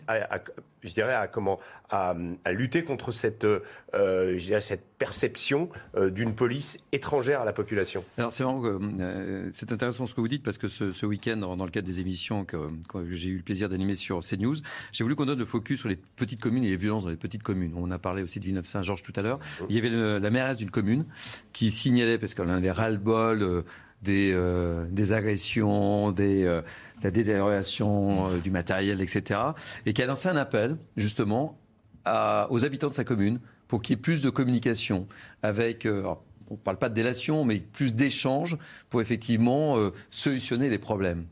je 0.82 0.94
dirais, 0.94 1.14
à 1.14 1.26
comment, 1.26 1.58
à, 1.90 2.14
à 2.44 2.52
lutter 2.52 2.84
contre 2.84 3.10
cette, 3.10 3.44
euh, 3.44 3.62
je 3.94 4.44
dirais, 4.44 4.60
cette 4.60 4.84
perception 4.98 5.68
euh, 5.96 6.10
d'une 6.10 6.34
police 6.34 6.78
étrangère 6.92 7.40
à 7.40 7.44
la 7.44 7.52
population. 7.52 8.04
Alors 8.16 8.32
c'est 8.32 8.44
euh, 8.44 9.48
c'est 9.52 9.72
intéressant 9.72 10.06
ce 10.06 10.14
que 10.14 10.20
vous 10.20 10.28
dites 10.28 10.42
parce 10.42 10.58
que 10.58 10.68
ce, 10.68 10.92
ce 10.92 11.06
week-end, 11.06 11.36
dans, 11.36 11.56
le 11.56 11.70
cadre 11.70 11.86
des 11.86 12.00
émissions 12.00 12.44
que, 12.44 12.56
que 12.88 13.10
j'ai 13.10 13.30
eu 13.30 13.36
le 13.38 13.42
plaisir 13.42 13.68
d'animer 13.68 13.94
sur 13.94 14.20
CNews, 14.20 14.56
j'ai 14.92 15.04
voulu 15.04 15.14
qu'on 15.14 15.26
donne 15.26 15.38
le 15.38 15.46
focus 15.46 15.80
sur 15.80 15.88
les 15.88 15.96
petites 15.96 16.40
communes 16.40 16.64
et 16.64 16.70
les 16.70 16.76
violences 16.76 17.04
dans 17.04 17.10
les 17.10 17.16
petites 17.16 17.42
communes. 17.42 17.72
On 17.76 17.90
a 17.90 17.98
parlé 17.98 18.22
aussi 18.22 18.40
de 18.40 18.44
Villeneuve-Saint-Georges 18.44 19.02
tout 19.02 19.12
à 19.16 19.22
l'heure. 19.22 19.38
Il 19.68 19.76
y 19.76 19.78
avait 19.78 19.90
la 19.90 20.30
mairesse 20.30 20.56
d'une 20.56 20.70
commune 20.70 21.04
qui 21.52 21.70
signalait 21.70 22.18
parce 22.18 22.34
qu'elle 22.34 22.50
avait 22.50 22.72
ras-le-bol. 22.78 23.42
Euh, 23.42 23.62
des, 24.00 24.30
euh, 24.32 24.86
des 24.90 25.12
agressions, 25.12 26.14
euh, 26.20 26.62
la 27.02 27.10
détérioration 27.10 28.38
du 28.38 28.50
matériel, 28.52 29.00
etc. 29.00 29.40
Et 29.86 29.92
qui 29.92 30.02
a 30.02 30.06
lancé 30.06 30.28
un 30.28 30.36
appel, 30.36 30.76
justement, 30.96 31.58
aux 32.06 32.64
habitants 32.64 32.90
de 32.90 32.94
sa 32.94 33.02
commune 33.02 33.40
pour 33.66 33.82
qu'il 33.82 33.96
y 33.96 33.98
ait 33.98 34.00
plus 34.00 34.22
de 34.22 34.30
communication 34.30 35.08
avec. 35.42 35.86
On 35.86 36.54
ne 36.54 36.56
parle 36.56 36.78
pas 36.78 36.88
de 36.88 36.94
délation, 36.94 37.44
mais 37.44 37.58
plus 37.58 37.96
d'échanges 37.96 38.56
pour 38.88 39.02
effectivement 39.02 39.76
solutionner 40.10 40.70
les 40.70 40.78
problèmes. 40.78 41.26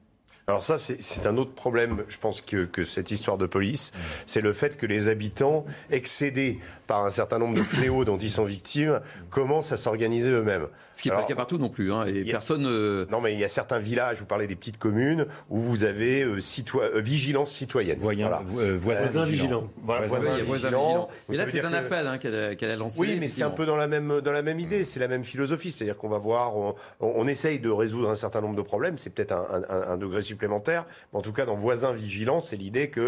Alors 0.49 0.63
ça, 0.63 0.77
c'est 0.79 1.27
un 1.27 1.37
autre 1.39 1.55
problème, 1.55 2.05
je 2.09 2.19
pense, 2.19 2.41
que 2.41 2.85
cette 2.85 3.11
histoire 3.11 3.39
de 3.39 3.47
police. 3.47 3.93
C'est 4.27 4.41
le 4.41 4.53
fait 4.53 4.77
que 4.77 4.87
les 4.87 5.09
habitants, 5.09 5.65
excédés 5.91 6.61
par 6.87 7.05
un 7.05 7.11
certain 7.11 7.39
nombre 7.39 7.57
de 7.57 7.65
fléaux 7.65 8.05
dont 8.05 8.19
ils 8.19 8.31
sont 8.31 8.45
victimes, 8.45 9.01
commencent 9.31 9.73
à 9.73 9.77
s'organiser 9.77 10.31
eux-mêmes. 10.31 10.67
Ce 10.97 11.03
qui 11.03 11.11
n'est 11.11 11.15
pas 11.15 11.21
le 11.21 11.29
cas 11.29 11.35
partout 11.35 11.59
non 11.59 11.69
plus. 11.69 11.93
Hein, 11.93 12.07
et 12.07 12.25
personne. 12.25 12.65
Euh, 12.67 13.05
non, 13.11 13.21
mais 13.21 13.35
il 13.35 13.39
y 13.39 13.45
a 13.45 13.49
certains 13.49 13.79
villages, 13.79 14.19
vous 14.19 14.25
parlez 14.25 14.47
des 14.47 14.57
petites 14.57 14.79
communes, 14.79 15.27
où 15.51 15.59
vous 15.59 15.85
avez 15.85 16.23
euh, 16.23 16.39
euh, 16.39 17.01
vigilance 17.03 17.51
citoyenne. 17.51 17.99
voilà. 18.01 18.43
voisins 18.79 19.25
vigilants. 19.25 19.69
Voilà, 19.85 20.07
voisins, 20.07 20.39
vigilants. 20.39 21.09
Mais 21.29 21.37
là, 21.37 21.45
c'est 21.49 21.63
un 21.63 21.75
appel 21.75 22.07
hein, 22.07 22.17
qu'elle 22.17 22.71
a, 22.71 22.77
lancé. 22.77 22.99
Oui, 22.99 23.19
mais 23.21 23.29
c'est 23.29 23.43
un 23.43 23.51
peu 23.51 23.67
dans 23.67 23.77
la 23.77 23.87
même, 23.87 24.23
dans 24.23 24.33
la 24.33 24.41
même 24.41 24.59
idée, 24.59 24.85
c'est 24.85 24.99
la 24.99 25.09
même 25.09 25.23
philosophie. 25.23 25.71
C'est-à-dire 25.71 25.99
qu'on 25.99 26.09
va 26.09 26.17
voir, 26.17 26.57
on, 26.57 26.75
on, 27.01 27.27
essaye 27.27 27.59
de 27.59 27.69
résoudre 27.69 28.09
un 28.09 28.15
certain 28.15 28.41
nombre 28.41 28.57
de 28.57 28.63
problèmes. 28.63 28.97
C'est 28.97 29.11
peut-être 29.11 29.33
un, 29.33 29.65
un, 29.69 29.93
un, 29.93 29.97
degré 29.99 30.23
supplémentaire. 30.23 30.87
Mais 31.13 31.19
en 31.19 31.23
tout 31.23 31.33
cas, 31.35 31.45
dans 31.45 31.57
voisins 31.57 31.93
vigilants, 31.93 32.41
c'est 32.41 32.57
l'idée 32.57 32.89
que 32.89 33.01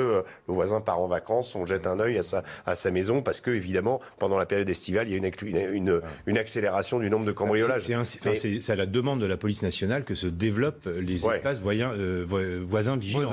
le 0.47 0.55
voisin 0.55 0.82
part 0.82 1.01
en 1.01 1.07
vacances, 1.07 1.55
on 1.55 1.64
jette 1.64 1.86
un 1.86 1.99
œil 2.01 2.18
à 2.18 2.22
sa, 2.22 2.43
à 2.66 2.74
sa 2.74 2.91
maison 2.91 3.22
parce 3.22 3.41
que, 3.41 3.51
évidemment, 3.51 4.01
pendant 4.18 4.36
la 4.36 4.45
période 4.45 4.68
estivale, 4.68 5.09
il 5.09 5.12
y 5.12 5.14
a 5.14 5.16
une, 5.16 5.74
une, 5.74 6.03
une 6.26 6.39
accélération 6.39 6.99
du 6.99 7.09
nombre 7.09 7.24
de 7.24 7.32
cambriolages. 7.32 7.78
C'est 7.81 8.61
c'est 8.61 8.72
à 8.72 8.76
la 8.76 8.87
demande 8.87 9.20
de 9.20 9.26
la 9.26 9.37
police 9.37 9.62
nationale 9.62 10.05
que 10.05 10.14
se 10.14 10.26
développent 10.26 10.89
les 11.01 11.26
espaces 11.26 11.61
voisins, 11.61 11.93
euh, 11.93 12.24
voisins 12.66 12.97
vigilants. 12.97 13.31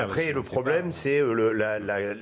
après, 0.00 0.32
le 0.32 0.42
problème, 0.42 0.92
c'est 0.92 1.20
euh, 1.20 1.52
la, 1.52 1.78
la, 1.78 2.14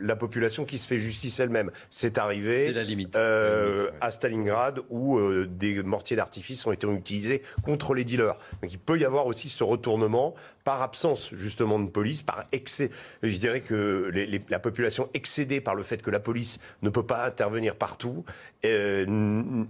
la, 0.00 0.16
population 0.16 0.64
qui 0.64 0.78
se 0.78 0.86
fait 0.86 0.98
justice 0.98 1.38
elle-même. 1.40 1.70
C'est 1.90 2.18
arrivé 2.18 2.72
la 2.72 2.82
limite. 2.82 3.16
Euh, 3.16 3.90
à 4.00 4.10
Stalingrad 4.10 4.80
où 4.90 5.18
euh, 5.18 5.46
des 5.48 5.82
mortiers 5.82 6.16
d'artifice 6.16 6.66
ont 6.66 6.72
été 6.72 6.86
utilisés 6.86 7.42
contre 7.62 7.94
les 7.94 8.04
dealers. 8.04 8.38
Donc 8.62 8.72
il 8.72 8.78
peut 8.78 8.98
y 8.98 9.04
avoir 9.04 9.26
aussi 9.26 9.48
ce 9.48 9.64
retournement 9.64 10.34
par 10.66 10.82
absence 10.82 11.32
justement 11.32 11.78
de 11.78 11.88
police, 11.88 12.22
par 12.22 12.44
excès. 12.50 12.90
Je 13.22 13.38
dirais 13.38 13.60
que 13.60 14.10
les, 14.12 14.42
la 14.48 14.58
population 14.58 15.08
excédée 15.14 15.60
par 15.60 15.76
le 15.76 15.84
fait 15.84 16.02
que 16.02 16.10
la 16.10 16.18
police 16.18 16.58
ne 16.82 16.90
peut 16.90 17.04
pas 17.04 17.24
intervenir 17.24 17.76
partout, 17.76 18.24
euh, 18.64 19.06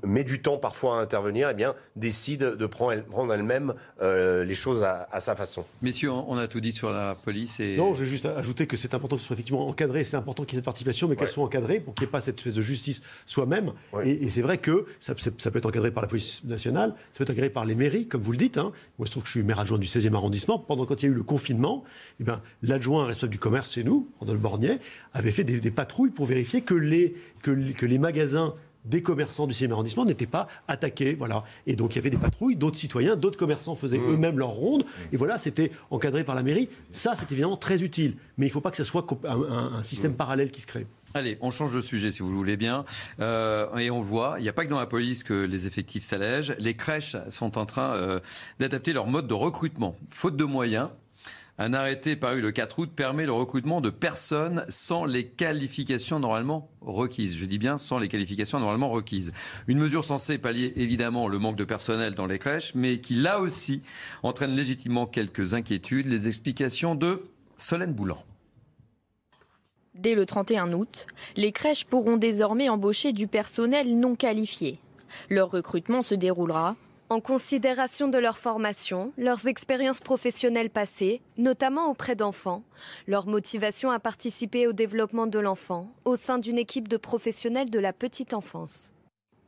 met 0.06 0.24
du 0.24 0.40
temps 0.40 0.56
parfois 0.56 0.98
à 0.98 1.02
intervenir, 1.02 1.48
et 1.48 1.50
eh 1.50 1.54
bien 1.54 1.74
décide 1.96 2.40
de 2.40 2.66
prendre, 2.66 3.02
prendre 3.02 3.34
elle-même 3.34 3.74
euh, 4.00 4.42
les 4.42 4.54
choses 4.54 4.84
à, 4.84 5.06
à, 5.12 5.20
sa 5.20 5.36
façon. 5.36 5.66
Messieurs, 5.82 6.12
on 6.12 6.38
a 6.38 6.48
tout 6.48 6.60
dit 6.60 6.72
sur 6.72 6.90
la 6.90 7.14
police. 7.14 7.60
Et... 7.60 7.76
Non, 7.76 7.92
je 7.92 8.04
vais 8.04 8.10
juste 8.10 8.24
ajouter 8.24 8.66
que 8.66 8.78
c'est 8.78 8.94
important 8.94 9.16
que 9.16 9.20
ce 9.20 9.28
soit 9.28 9.34
effectivement 9.34 9.68
encadré, 9.68 10.02
c'est 10.02 10.16
important 10.16 10.44
qu'il 10.44 10.54
y 10.54 10.56
ait 10.56 10.60
cette 10.60 10.64
participation, 10.64 11.08
mais 11.08 11.16
qu'elle 11.16 11.28
soit 11.28 11.44
encadrée 11.44 11.78
pour 11.78 11.94
qu'il 11.94 12.04
n'y 12.04 12.08
ait 12.08 12.12
pas 12.12 12.22
cette 12.22 12.38
espèce 12.38 12.54
de 12.54 12.62
justice 12.62 13.02
soi-même. 13.26 13.72
Et, 14.02 14.12
et 14.12 14.30
c'est 14.30 14.40
vrai 14.40 14.56
que 14.56 14.86
ça, 14.98 15.12
ça, 15.18 15.50
peut 15.50 15.58
être 15.58 15.66
encadré 15.66 15.90
par 15.90 16.02
la 16.02 16.08
police 16.08 16.42
nationale, 16.44 16.94
ça 17.12 17.18
peut 17.18 17.24
être 17.24 17.30
encadré 17.32 17.50
par 17.50 17.66
les 17.66 17.74
mairies, 17.74 18.06
comme 18.08 18.22
vous 18.22 18.32
le 18.32 18.38
dites. 18.38 18.56
Hein. 18.56 18.72
Moi, 18.98 19.04
je 19.04 19.10
trouve 19.10 19.24
que 19.24 19.28
je 19.28 19.32
suis 19.32 19.42
maire 19.42 19.60
adjoint 19.60 19.78
du 19.78 19.86
16e 19.86 20.14
arrondissement. 20.14 20.58
Pendant 20.58 20.85
quand 20.86 21.02
il 21.02 21.06
y 21.06 21.08
a 21.08 21.12
eu 21.12 21.16
le 21.16 21.22
confinement, 21.22 21.84
eh 22.20 22.24
ben, 22.24 22.40
l'adjoint 22.62 23.04
responsable 23.06 23.32
du 23.32 23.38
commerce 23.38 23.74
chez 23.74 23.84
nous, 23.84 24.08
Randolph 24.20 24.40
Bornier, 24.40 24.78
avait 25.12 25.30
fait 25.30 25.44
des, 25.44 25.60
des 25.60 25.70
patrouilles 25.70 26.10
pour 26.10 26.26
vérifier 26.26 26.62
que 26.62 26.74
les, 26.74 27.14
que, 27.42 27.72
que 27.72 27.86
les 27.86 27.98
magasins 27.98 28.54
des 28.86 29.02
commerçants 29.02 29.46
du 29.46 29.52
6e 29.52 29.72
arrondissement 29.72 30.04
n'étaient 30.04 30.26
pas 30.26 30.48
attaqués. 30.68 31.14
Voilà. 31.14 31.44
Et 31.66 31.76
donc 31.76 31.94
il 31.94 31.96
y 31.96 31.98
avait 31.98 32.10
des 32.10 32.16
patrouilles, 32.16 32.56
d'autres 32.56 32.78
citoyens, 32.78 33.16
d'autres 33.16 33.38
commerçants 33.38 33.74
faisaient 33.74 33.98
mmh. 33.98 34.12
eux-mêmes 34.12 34.38
leur 34.38 34.50
ronde. 34.50 34.84
Mmh. 34.84 35.14
Et 35.14 35.16
voilà, 35.16 35.38
c'était 35.38 35.70
encadré 35.90 36.24
par 36.24 36.34
la 36.34 36.42
mairie. 36.42 36.68
Ça, 36.92 37.14
c'est 37.16 37.30
évidemment 37.32 37.56
très 37.56 37.82
utile. 37.82 38.14
Mais 38.38 38.46
il 38.46 38.48
ne 38.48 38.52
faut 38.52 38.60
pas 38.60 38.70
que 38.70 38.76
ce 38.76 38.84
soit 38.84 39.06
un, 39.24 39.28
un, 39.28 39.72
un 39.78 39.82
système 39.82 40.12
mmh. 40.12 40.16
parallèle 40.16 40.50
qui 40.50 40.60
se 40.60 40.66
crée. 40.66 40.86
Allez, 41.16 41.38
on 41.40 41.50
change 41.50 41.72
de 41.72 41.80
sujet 41.80 42.10
si 42.10 42.20
vous 42.20 42.28
le 42.28 42.36
voulez 42.36 42.58
bien. 42.58 42.84
Euh, 43.20 43.74
et 43.78 43.90
on 43.90 44.02
voit, 44.02 44.34
il 44.38 44.42
n'y 44.42 44.50
a 44.50 44.52
pas 44.52 44.66
que 44.66 44.70
dans 44.70 44.78
la 44.78 44.84
police 44.84 45.24
que 45.24 45.32
les 45.32 45.66
effectifs 45.66 46.02
s'allègent. 46.02 46.54
Les 46.58 46.76
crèches 46.76 47.16
sont 47.30 47.56
en 47.56 47.64
train 47.64 47.94
euh, 47.94 48.20
d'adapter 48.58 48.92
leur 48.92 49.06
mode 49.06 49.26
de 49.26 49.32
recrutement. 49.32 49.96
Faute 50.10 50.36
de 50.36 50.44
moyens, 50.44 50.90
Un 51.56 51.72
arrêté 51.72 52.16
paru 52.16 52.42
le 52.42 52.52
4 52.52 52.78
août 52.80 52.90
permet 52.94 53.24
le 53.24 53.32
recrutement 53.32 53.80
de 53.80 53.88
personnes 53.88 54.66
sans 54.68 55.06
les 55.06 55.26
qualifications 55.26 56.20
normalement 56.20 56.68
requises. 56.82 57.34
Je 57.34 57.46
dis 57.46 57.56
bien 57.56 57.78
sans 57.78 57.98
les 57.98 58.08
qualifications 58.08 58.60
normalement 58.60 58.90
requises. 58.90 59.32
Une 59.68 59.78
mesure 59.78 60.04
censée 60.04 60.36
pallier 60.36 60.74
évidemment 60.76 61.28
le 61.28 61.38
manque 61.38 61.56
de 61.56 61.64
personnel 61.64 62.14
dans 62.14 62.26
les 62.26 62.38
crèches, 62.38 62.74
mais 62.74 63.00
qui 63.00 63.14
là 63.14 63.40
aussi 63.40 63.80
entraîne 64.22 64.54
légitimement 64.54 65.06
quelques 65.06 65.54
inquiétudes. 65.54 66.08
Les 66.08 66.28
explications 66.28 66.94
de 66.94 67.22
Solène 67.56 67.94
Boulan. 67.94 68.18
Dès 69.98 70.14
le 70.14 70.26
31 70.26 70.72
août, 70.72 71.06
les 71.36 71.52
crèches 71.52 71.84
pourront 71.84 72.16
désormais 72.16 72.68
embaucher 72.68 73.12
du 73.12 73.26
personnel 73.26 73.94
non 73.94 74.14
qualifié. 74.14 74.78
Leur 75.30 75.50
recrutement 75.50 76.02
se 76.02 76.14
déroulera 76.14 76.76
en 77.08 77.20
considération 77.20 78.08
de 78.08 78.18
leur 78.18 78.36
formation, 78.36 79.12
leurs 79.16 79.46
expériences 79.46 80.00
professionnelles 80.00 80.70
passées, 80.70 81.22
notamment 81.38 81.88
auprès 81.88 82.16
d'enfants, 82.16 82.64
leur 83.06 83.28
motivation 83.28 83.92
à 83.92 84.00
participer 84.00 84.66
au 84.66 84.72
développement 84.72 85.28
de 85.28 85.38
l'enfant 85.38 85.88
au 86.04 86.16
sein 86.16 86.38
d'une 86.38 86.58
équipe 86.58 86.88
de 86.88 86.96
professionnels 86.96 87.70
de 87.70 87.78
la 87.78 87.92
petite 87.92 88.34
enfance. 88.34 88.92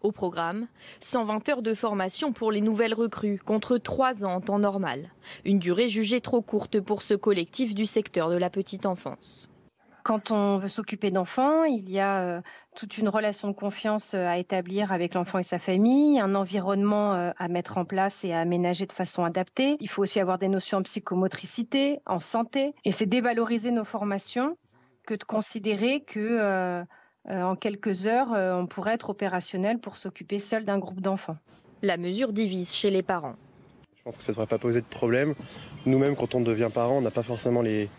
Au 0.03 0.13
programme, 0.13 0.69
120 1.01 1.49
heures 1.49 1.63
de 1.63 1.75
formation 1.75 2.33
pour 2.33 2.53
les 2.53 2.61
nouvelles 2.61 2.95
recrues, 2.95 3.41
contre 3.45 3.77
3 3.77 4.25
ans 4.25 4.35
en 4.35 4.41
temps 4.41 4.61
normal. 4.61 5.11
Une 5.45 5.59
durée 5.59 5.89
jugée 5.89 6.21
trop 6.21 6.41
courte 6.41 6.79
pour 6.79 7.03
ce 7.03 7.15
collectif 7.15 7.75
du 7.75 7.87
secteur 7.87 8.31
de 8.31 8.37
la 8.37 8.51
petite 8.51 8.87
enfance. 8.87 9.51
Quand 10.09 10.31
on 10.31 10.57
veut 10.57 10.69
s'occuper 10.69 11.11
d'enfants, 11.11 11.65
il 11.65 11.91
y 11.91 12.01
a 12.01 12.23
euh, 12.23 12.41
toute 12.75 12.97
une 12.97 13.11
relation 13.11 13.49
de 13.49 13.53
confiance 13.53 14.15
euh, 14.15 14.27
à 14.27 14.39
établir 14.39 14.91
avec 14.91 15.13
l'enfant 15.13 15.39
et 15.39 15.43
sa 15.43 15.59
famille, 15.59 16.19
un 16.19 16.35
environnement 16.35 17.13
euh, 17.13 17.33
à 17.37 17.49
mettre 17.49 17.77
en 17.77 17.85
place 17.85 18.25
et 18.25 18.33
à 18.33 18.41
aménager 18.41 18.87
de 18.87 18.93
façon 18.95 19.23
adaptée. 19.23 19.77
Il 19.81 19.89
faut 19.91 20.03
aussi 20.03 20.19
avoir 20.19 20.39
des 20.39 20.49
notions 20.49 20.79
en 20.79 20.83
psychomotricité, 20.83 22.01
en 22.07 22.21
santé. 22.21 22.73
Et 22.87 22.93
c'est 22.93 23.05
dévaloriser 23.05 23.71
nos 23.71 23.85
formations 23.85 24.57
que 25.07 25.13
de 25.13 25.25
considérer 25.25 26.01
que 26.01 26.87
en 27.29 27.57
quelques 27.57 28.07
heures, 28.07 28.31
on 28.33 28.67
pourrait 28.67 28.95
être 28.95 29.11
opérationnel 29.11 29.79
pour 29.79 29.99
s'occuper 29.99 30.39
seul 30.39 30.65
d'un 30.65 30.79
groupe 30.79 31.03
d'enfants. 31.03 31.37
La 31.83 31.99
mesure 31.99 32.33
divise 32.33 32.73
chez 32.73 32.91
les 32.91 33.03
parents. 33.03 33.35
Je 33.95 34.03
pense 34.05 34.17
que 34.17 34.23
ça 34.23 34.33
ne 34.33 34.37
devrait 34.37 34.47
pas 34.47 34.59
poser 34.59 34.81
de 34.81 34.87
problème. 34.87 35.35
Nous-mêmes, 35.85 36.17
quand 36.17 36.35
on 36.35 36.41
devient 36.41 36.71
parent, 36.73 36.97
on 36.97 37.03
n'a 37.03 37.11
pas 37.11 37.23
forcément 37.23 37.61
les, 37.61 37.91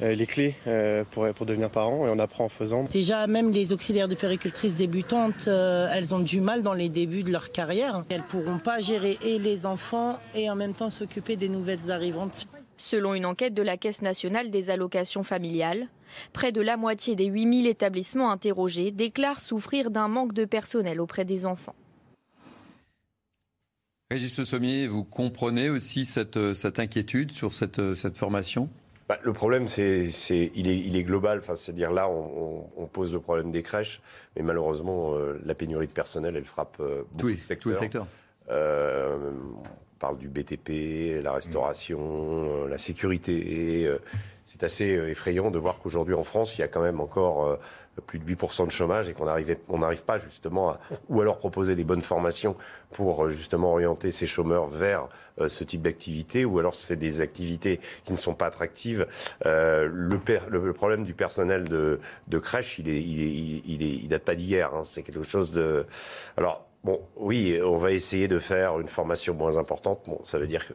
les 0.00 0.26
clés 0.26 0.54
euh, 0.66 1.04
pour, 1.10 1.26
pour 1.34 1.46
devenir 1.46 1.70
parent 1.70 2.06
et 2.06 2.10
on 2.10 2.18
apprend 2.18 2.44
en 2.44 2.48
faisant. 2.48 2.84
Déjà, 2.84 3.26
même 3.26 3.50
les 3.50 3.72
auxiliaires 3.72 4.08
de 4.08 4.14
péricultrices 4.14 4.76
débutantes, 4.76 5.46
euh, 5.48 5.88
elles 5.92 6.14
ont 6.14 6.20
du 6.20 6.40
mal 6.40 6.62
dans 6.62 6.72
les 6.72 6.88
débuts 6.88 7.22
de 7.22 7.30
leur 7.30 7.52
carrière. 7.52 8.04
Elles 8.08 8.18
ne 8.18 8.22
pourront 8.22 8.58
pas 8.58 8.80
gérer 8.80 9.18
et 9.24 9.38
les 9.38 9.66
enfants 9.66 10.18
et 10.34 10.50
en 10.50 10.56
même 10.56 10.74
temps 10.74 10.90
s'occuper 10.90 11.36
des 11.36 11.48
nouvelles 11.48 11.90
arrivantes. 11.90 12.46
Selon 12.76 13.14
une 13.14 13.24
enquête 13.24 13.54
de 13.54 13.62
la 13.62 13.76
Caisse 13.76 14.02
nationale 14.02 14.50
des 14.50 14.68
allocations 14.70 15.22
familiales, 15.22 15.88
près 16.32 16.50
de 16.50 16.60
la 16.60 16.76
moitié 16.76 17.14
des 17.14 17.26
8000 17.26 17.66
établissements 17.66 18.32
interrogés 18.32 18.90
déclarent 18.90 19.40
souffrir 19.40 19.90
d'un 19.90 20.08
manque 20.08 20.34
de 20.34 20.44
personnel 20.44 21.00
auprès 21.00 21.24
des 21.24 21.46
enfants. 21.46 21.76
Régis 24.10 24.42
Sommier, 24.42 24.86
vous 24.86 25.04
comprenez 25.04 25.70
aussi 25.70 26.04
cette, 26.04 26.52
cette 26.52 26.78
inquiétude 26.78 27.32
sur 27.32 27.52
cette, 27.52 27.94
cette 27.94 28.16
formation? 28.16 28.68
Bah, 29.08 29.18
le 29.22 29.32
problème, 29.34 29.68
c'est, 29.68 30.08
c'est, 30.08 30.50
il, 30.54 30.66
est, 30.68 30.78
il 30.78 30.96
est 30.96 31.02
global. 31.02 31.38
Enfin, 31.38 31.56
c'est-à-dire 31.56 31.92
là, 31.92 32.08
on, 32.08 32.66
on, 32.76 32.86
pose 32.86 33.12
le 33.12 33.20
problème 33.20 33.50
des 33.50 33.62
crèches, 33.62 34.00
mais 34.34 34.42
malheureusement, 34.42 35.14
euh, 35.14 35.38
la 35.44 35.54
pénurie 35.54 35.86
de 35.86 35.92
personnel, 35.92 36.36
elle 36.36 36.44
frappe 36.44 36.78
euh, 36.80 37.02
beaucoup 37.12 37.30
de 37.30 37.34
secteurs. 37.34 37.62
Tous 37.62 37.68
les 37.68 37.74
secteurs. 37.74 38.06
Euh, 38.50 39.30
on 39.58 39.98
parle 39.98 40.16
du 40.16 40.28
BTP, 40.28 41.22
la 41.22 41.32
restauration, 41.32 42.66
la 42.66 42.78
sécurité. 42.78 43.90
c'est 44.44 44.62
assez 44.62 44.84
effrayant 44.84 45.50
de 45.50 45.58
voir 45.58 45.78
qu'aujourd'hui 45.78 46.14
en 46.14 46.24
France, 46.24 46.58
il 46.58 46.60
y 46.60 46.64
a 46.64 46.68
quand 46.68 46.82
même 46.82 47.00
encore 47.00 47.58
plus 48.00 48.18
de 48.18 48.24
8% 48.24 48.66
de 48.66 48.70
chômage 48.70 49.08
et 49.08 49.12
qu'on 49.12 49.78
n'arrive 49.78 50.04
pas 50.04 50.18
justement 50.18 50.70
à, 50.70 50.80
ou 51.08 51.20
alors 51.20 51.38
proposer 51.38 51.74
des 51.74 51.84
bonnes 51.84 52.02
formations 52.02 52.56
pour 52.90 53.24
euh, 53.24 53.28
justement 53.30 53.72
orienter 53.72 54.10
ces 54.10 54.26
chômeurs 54.26 54.66
vers 54.66 55.08
euh, 55.40 55.48
ce 55.48 55.64
type 55.64 55.82
d'activité, 55.82 56.44
ou 56.44 56.58
alors 56.58 56.74
c'est 56.74 56.96
des 56.96 57.20
activités 57.20 57.80
qui 58.04 58.12
ne 58.12 58.16
sont 58.16 58.34
pas 58.34 58.46
attractives. 58.46 59.06
Euh, 59.46 59.88
le, 59.90 60.72
problème 60.72 61.04
du 61.04 61.14
personnel 61.14 61.64
de, 61.64 61.98
crèche, 62.38 62.78
il 62.78 62.88
est, 62.88 63.02
il 63.02 63.20
est, 63.22 63.62
il 63.66 63.82
est, 63.82 63.96
il 63.96 64.08
date 64.08 64.24
pas 64.24 64.34
d'hier. 64.34 64.74
Hein, 64.74 64.82
c'est 64.84 65.02
quelque 65.02 65.22
chose 65.22 65.52
de. 65.52 65.86
Alors 66.36 66.66
Bon, 66.84 67.00
oui, 67.16 67.58
on 67.64 67.78
va 67.78 67.92
essayer 67.92 68.28
de 68.28 68.38
faire 68.38 68.78
une 68.78 68.88
formation 68.88 69.32
moins 69.32 69.56
importante. 69.56 70.02
Bon, 70.06 70.20
ça 70.22 70.38
veut 70.38 70.46
dire 70.46 70.66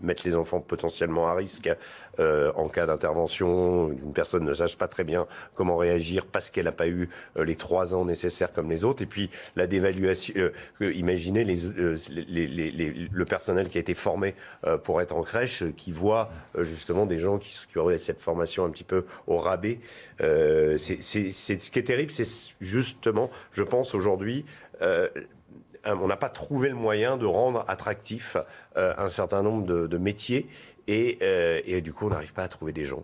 mettre 0.00 0.22
les 0.24 0.36
enfants 0.36 0.60
potentiellement 0.60 1.28
à 1.28 1.34
risque 1.34 1.70
euh, 2.18 2.52
en 2.54 2.68
cas 2.68 2.86
d'intervention. 2.86 3.90
Une 3.90 4.12
personne 4.12 4.44
ne 4.44 4.54
sache 4.54 4.76
pas 4.76 4.88
très 4.88 5.04
bien 5.04 5.26
comment 5.54 5.76
réagir 5.76 6.26
parce 6.26 6.50
qu'elle 6.50 6.64
n'a 6.64 6.72
pas 6.72 6.88
eu 6.88 7.08
euh, 7.36 7.44
les 7.44 7.56
trois 7.56 7.94
ans 7.94 8.04
nécessaires 8.04 8.52
comme 8.52 8.70
les 8.70 8.84
autres. 8.84 9.02
Et 9.02 9.06
puis 9.06 9.30
la 9.54 9.66
dévaluation. 9.66 10.34
imaginez 10.80 11.44
les, 11.44 11.56
les, 12.08 12.46
les, 12.46 13.08
le 13.10 13.24
personnel 13.24 13.68
qui 13.68 13.78
a 13.78 13.80
été 13.80 13.94
formé 13.94 14.34
pour 14.84 15.00
être 15.00 15.14
en 15.14 15.22
crèche, 15.22 15.64
qui 15.76 15.92
voit 15.92 16.30
justement 16.58 17.06
des 17.06 17.18
gens 17.18 17.38
qui, 17.38 17.54
qui, 17.68 17.78
auraient 17.78 17.98
cette 17.98 18.20
formation 18.20 18.64
un 18.64 18.70
petit 18.70 18.84
peu 18.84 19.04
au 19.26 19.36
rabais. 19.38 19.80
c'est 20.18 21.00
ce 21.00 21.70
qui 21.70 21.78
est 21.78 21.82
terrible, 21.86 22.10
c'est 22.10 22.56
justement, 22.60 23.30
je 23.52 23.62
pense 23.62 23.94
aujourd'hui 23.94 24.44
euh, 24.82 25.08
on 25.94 26.06
n'a 26.06 26.16
pas 26.16 26.28
trouvé 26.28 26.68
le 26.68 26.74
moyen 26.74 27.16
de 27.16 27.26
rendre 27.26 27.64
attractif 27.68 28.36
euh, 28.76 28.94
un 28.98 29.08
certain 29.08 29.42
nombre 29.42 29.66
de, 29.86 29.98
métiers 29.98 30.46
euh, 30.88 31.60
et, 31.64 31.80
du 31.80 31.92
coup 31.92 32.06
on 32.06 32.10
n'arrive 32.10 32.32
pas 32.32 32.44
à 32.44 32.48
trouver 32.48 32.72
des 32.72 32.84
gens. 32.84 33.02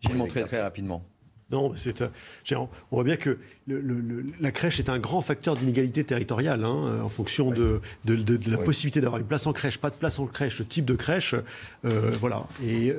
J'ai 0.00 0.12
montré 0.12 0.44
très 0.44 0.62
rapidement. 0.62 1.02
Non, 1.50 1.72
c'est, 1.74 2.00
on 2.54 2.68
voit 2.92 3.02
bien 3.02 3.16
que 3.16 3.36
la 3.66 4.52
crèche 4.52 4.78
est 4.78 4.88
un 4.88 5.00
grand 5.00 5.20
facteur 5.20 5.56
d'inégalité 5.56 6.04
territoriale 6.04 6.64
hein, 6.64 7.00
en 7.02 7.08
fonction 7.08 7.50
de, 7.50 7.80
la 8.04 8.58
possibilité 8.58 9.00
d'avoir 9.00 9.20
une 9.20 9.26
place 9.26 9.48
en 9.48 9.52
crèche, 9.52 9.78
pas 9.78 9.90
de 9.90 9.96
place 9.96 10.20
en 10.20 10.26
crèche, 10.26 10.60
le 10.60 10.64
type 10.64 10.84
de 10.84 10.94
crèche, 10.94 11.34
voilà. 11.82 12.46
Et 12.64 12.94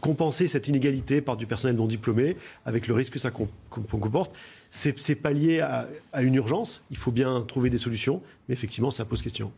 compenser 0.00 0.48
cette 0.48 0.66
inégalité 0.66 1.20
par 1.20 1.36
du 1.36 1.46
personnel 1.46 1.76
non 1.76 1.86
diplômé, 1.86 2.36
avec 2.66 2.88
le 2.88 2.94
risque 2.94 3.12
que 3.12 3.20
ça 3.20 3.30
comporte, 3.30 4.34
c'est 4.70 5.14
pas 5.14 5.30
lié 5.30 5.60
à, 5.60 5.88
une 6.20 6.34
urgence. 6.34 6.82
Il 6.90 6.96
faut 6.96 7.12
bien 7.12 7.40
trouver 7.42 7.70
des 7.70 7.78
solutions, 7.78 8.22
mais 8.48 8.54
effectivement, 8.54 8.90
ça 8.90 9.04
pose 9.04 9.22
question. 9.22 9.52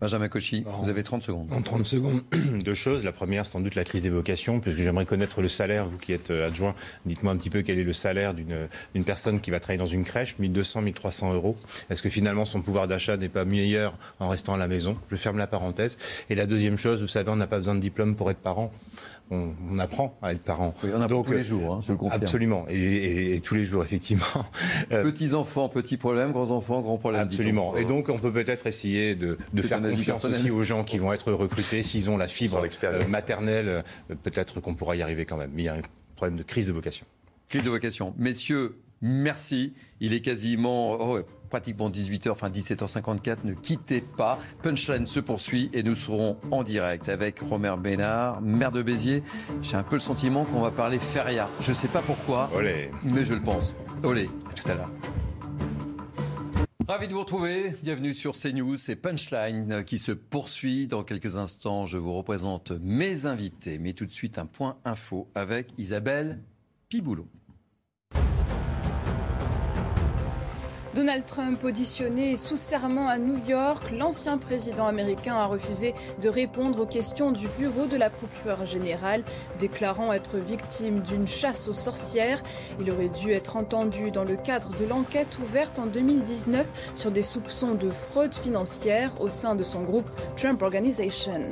Benjamin 0.00 0.28
Cauchy, 0.28 0.64
vous 0.82 0.88
avez 0.88 1.04
30 1.04 1.22
secondes. 1.22 1.52
En 1.52 1.62
30 1.62 1.86
secondes, 1.86 2.22
deux 2.64 2.74
choses. 2.74 3.04
La 3.04 3.12
première, 3.12 3.46
sans 3.46 3.60
doute 3.60 3.76
la 3.76 3.84
crise 3.84 4.02
des 4.02 4.10
vocations, 4.10 4.58
puisque 4.58 4.80
j'aimerais 4.80 5.06
connaître 5.06 5.40
le 5.40 5.46
salaire, 5.46 5.86
vous 5.86 5.96
qui 5.96 6.12
êtes 6.12 6.32
euh, 6.32 6.48
adjoint, 6.48 6.74
dites-moi 7.06 7.32
un 7.32 7.36
petit 7.36 7.50
peu 7.50 7.62
quel 7.62 7.78
est 7.78 7.84
le 7.84 7.92
salaire 7.92 8.34
d'une 8.34 9.04
personne 9.04 9.40
qui 9.40 9.52
va 9.52 9.60
travailler 9.60 9.78
dans 9.78 9.86
une 9.86 10.04
crèche, 10.04 10.36
1200, 10.40 10.82
1300 10.82 11.34
euros. 11.34 11.56
Est-ce 11.88 12.02
que 12.02 12.08
finalement 12.08 12.44
son 12.44 12.62
pouvoir 12.62 12.88
d'achat 12.88 13.16
n'est 13.16 13.28
pas 13.28 13.44
meilleur 13.44 13.94
en 14.18 14.28
restant 14.28 14.54
à 14.54 14.56
la 14.56 14.66
maison? 14.66 14.96
Je 15.08 15.14
ferme 15.14 15.38
la 15.38 15.46
parenthèse. 15.46 15.96
Et 16.30 16.34
la 16.34 16.46
deuxième 16.46 16.78
chose, 16.78 17.00
vous 17.00 17.06
savez, 17.06 17.30
on 17.30 17.36
n'a 17.36 17.46
pas 17.46 17.58
besoin 17.58 17.76
de 17.76 17.80
diplôme 17.80 18.16
pour 18.16 18.28
être 18.28 18.40
parent 18.40 18.72
on, 19.32 19.78
apprend 19.78 20.16
à 20.22 20.32
être 20.32 20.44
parent. 20.44 20.74
on 20.84 21.00
apprend 21.00 21.22
tous 21.22 21.32
les 21.32 21.42
jours, 21.42 21.74
hein, 21.74 21.80
je 21.82 21.92
le 21.92 21.98
confirme. 21.98 22.22
Absolument, 22.22 22.66
et, 22.68 23.40
tous 23.42 23.54
les 23.54 23.64
jours, 23.64 23.82
effectivement. 23.82 24.22
Euh, 24.92 25.04
petits 25.04 25.32
enfants, 25.32 25.68
petits 25.68 25.96
problèmes, 25.96 26.32
grands 26.32 26.50
enfants, 26.50 26.82
grands 26.82 26.98
problèmes. 26.98 27.22
Absolument. 27.22 27.76
Et 27.76 27.84
donc, 27.84 28.08
on 28.08 28.18
peut 28.18 28.32
peut-être 28.32 28.66
essayer 28.66 29.14
de, 29.14 29.38
faire 29.62 29.80
confiance 29.80 30.24
aussi 30.24 30.50
aux 30.50 30.62
gens 30.62 30.84
qui 30.84 30.98
vont 30.98 31.12
être 31.12 31.32
recrutés, 31.32 31.82
s'ils 31.82 32.10
ont 32.10 32.16
la 32.16 32.28
fibre 32.28 32.62
euh, 32.84 33.08
maternelle, 33.08 33.68
euh, 33.68 33.82
peut-être 34.22 34.60
qu'on 34.60 34.74
pourra 34.74 34.96
y 34.96 35.02
arriver 35.02 35.24
quand 35.24 35.36
même. 35.36 35.50
Mais 35.54 35.62
il 35.62 35.66
y 35.66 35.68
a 35.68 35.74
un 35.74 35.82
problème 36.16 36.36
de 36.36 36.42
crise 36.42 36.66
de 36.66 36.72
vocation. 36.72 37.06
Crise 37.48 37.62
de 37.62 37.70
vocation. 37.70 38.14
Messieurs, 38.18 38.76
merci. 39.00 39.72
Il 40.00 40.12
est 40.12 40.20
quasiment... 40.20 40.98
Oh, 41.00 41.20
pratiquement 41.52 41.90
18h, 41.90 42.30
enfin 42.30 42.48
17h54. 42.48 43.40
Ne 43.44 43.52
quittez 43.52 44.00
pas. 44.00 44.38
Punchline 44.62 45.06
se 45.06 45.20
poursuit 45.20 45.68
et 45.74 45.82
nous 45.82 45.94
serons 45.94 46.38
en 46.50 46.62
direct 46.62 47.10
avec 47.10 47.40
Romer 47.40 47.74
Bénard, 47.78 48.40
maire 48.40 48.72
de 48.72 48.80
Béziers. 48.80 49.22
J'ai 49.60 49.76
un 49.76 49.82
peu 49.82 49.96
le 49.96 50.00
sentiment 50.00 50.46
qu'on 50.46 50.62
va 50.62 50.70
parler 50.70 50.98
feria. 50.98 51.50
Je 51.60 51.68
ne 51.68 51.74
sais 51.74 51.88
pas 51.88 52.00
pourquoi, 52.00 52.50
mais 53.04 53.26
je 53.26 53.34
le 53.34 53.42
pense. 53.42 53.76
Olé, 54.02 54.30
à 54.50 54.54
tout 54.54 54.70
à 54.70 54.74
l'heure. 54.76 54.90
Ravi 56.88 57.06
de 57.06 57.12
vous 57.12 57.20
retrouver. 57.20 57.74
Bienvenue 57.82 58.14
sur 58.14 58.32
CNews. 58.32 58.76
C'est 58.76 58.96
Punchline 58.96 59.84
qui 59.84 59.98
se 59.98 60.12
poursuit. 60.12 60.86
Dans 60.86 61.04
quelques 61.04 61.36
instants, 61.36 61.84
je 61.84 61.98
vous 61.98 62.14
représente 62.14 62.70
mes 62.80 63.26
invités. 63.26 63.78
Mais 63.78 63.92
tout 63.92 64.06
de 64.06 64.10
suite, 64.10 64.38
un 64.38 64.46
point 64.46 64.78
info 64.86 65.28
avec 65.34 65.68
Isabelle 65.76 66.40
Piboulot. 66.88 67.28
Donald 70.94 71.24
Trump 71.24 71.64
auditionné 71.64 72.36
sous 72.36 72.56
serment 72.56 73.08
à 73.08 73.16
New 73.16 73.42
York, 73.48 73.92
l'ancien 73.92 74.36
président 74.36 74.86
américain 74.86 75.34
a 75.36 75.46
refusé 75.46 75.94
de 76.20 76.28
répondre 76.28 76.80
aux 76.80 76.86
questions 76.86 77.32
du 77.32 77.48
bureau 77.58 77.86
de 77.86 77.96
la 77.96 78.10
procureure 78.10 78.66
générale, 78.66 79.24
déclarant 79.58 80.12
être 80.12 80.36
victime 80.36 81.00
d'une 81.00 81.26
chasse 81.26 81.66
aux 81.66 81.72
sorcières. 81.72 82.42
Il 82.78 82.90
aurait 82.90 83.08
dû 83.08 83.32
être 83.32 83.56
entendu 83.56 84.10
dans 84.10 84.24
le 84.24 84.36
cadre 84.36 84.76
de 84.76 84.84
l'enquête 84.84 85.38
ouverte 85.38 85.78
en 85.78 85.86
2019 85.86 86.68
sur 86.94 87.10
des 87.10 87.22
soupçons 87.22 87.72
de 87.72 87.88
fraude 87.88 88.34
financière 88.34 89.18
au 89.18 89.30
sein 89.30 89.54
de 89.54 89.62
son 89.62 89.84
groupe 89.84 90.10
Trump 90.36 90.60
Organization. 90.60 91.48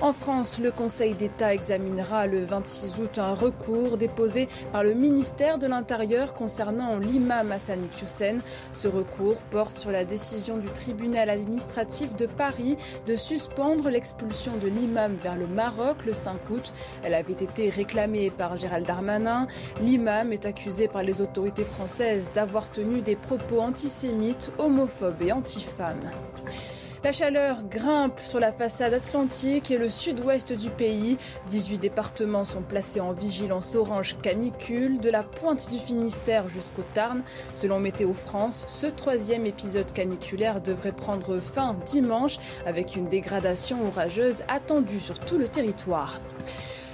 En 0.00 0.12
France, 0.12 0.58
le 0.58 0.70
Conseil 0.70 1.14
d'État 1.14 1.54
examinera 1.54 2.26
le 2.26 2.44
26 2.44 2.98
août 3.00 3.18
un 3.18 3.34
recours 3.34 3.98
déposé 3.98 4.48
par 4.72 4.82
le 4.82 4.94
ministère 4.94 5.58
de 5.58 5.66
l'Intérieur 5.66 6.34
concernant 6.34 6.98
l'imam 6.98 7.50
Hassani 7.52 7.88
Hussein. 8.02 8.38
Ce 8.72 8.88
recours 8.88 9.36
porte 9.50 9.78
sur 9.78 9.90
la 9.90 10.04
décision 10.04 10.56
du 10.56 10.68
tribunal 10.68 11.30
administratif 11.30 12.14
de 12.16 12.26
Paris 12.26 12.76
de 13.06 13.16
suspendre 13.16 13.90
l'expulsion 13.90 14.52
de 14.56 14.68
l'imam 14.68 15.14
vers 15.14 15.36
le 15.36 15.46
Maroc 15.46 16.04
le 16.04 16.12
5 16.12 16.50
août. 16.50 16.72
Elle 17.02 17.14
avait 17.14 17.32
été 17.32 17.68
réclamée 17.70 18.30
par 18.30 18.56
Gérald 18.56 18.86
Darmanin. 18.86 19.46
L'imam 19.80 20.32
est 20.32 20.46
accusé 20.46 20.88
par 20.88 21.02
les 21.02 21.20
autorités 21.20 21.64
françaises 21.64 22.30
d'avoir 22.34 22.70
tenu 22.70 23.00
des 23.00 23.16
propos 23.16 23.60
antisémites, 23.60 24.52
homophobes 24.58 25.22
et 25.22 25.32
antifemmes. 25.32 26.10
La 27.04 27.12
chaleur 27.12 27.62
grimpe 27.62 28.18
sur 28.18 28.40
la 28.40 28.50
façade 28.50 28.92
atlantique 28.92 29.70
et 29.70 29.78
le 29.78 29.88
sud-ouest 29.88 30.52
du 30.52 30.68
pays. 30.68 31.16
18 31.48 31.78
départements 31.78 32.44
sont 32.44 32.62
placés 32.62 33.00
en 33.00 33.12
vigilance 33.12 33.76
orange 33.76 34.16
canicule, 34.20 34.98
de 34.98 35.08
la 35.08 35.22
pointe 35.22 35.70
du 35.70 35.78
Finistère 35.78 36.48
jusqu'au 36.48 36.82
Tarn. 36.94 37.22
Selon 37.52 37.78
Météo 37.78 38.12
France, 38.14 38.64
ce 38.66 38.88
troisième 38.88 39.46
épisode 39.46 39.92
caniculaire 39.92 40.60
devrait 40.60 40.90
prendre 40.90 41.38
fin 41.38 41.76
dimanche 41.86 42.38
avec 42.66 42.96
une 42.96 43.08
dégradation 43.08 43.86
orageuse 43.86 44.42
attendue 44.48 45.00
sur 45.00 45.20
tout 45.20 45.38
le 45.38 45.46
territoire. 45.46 46.20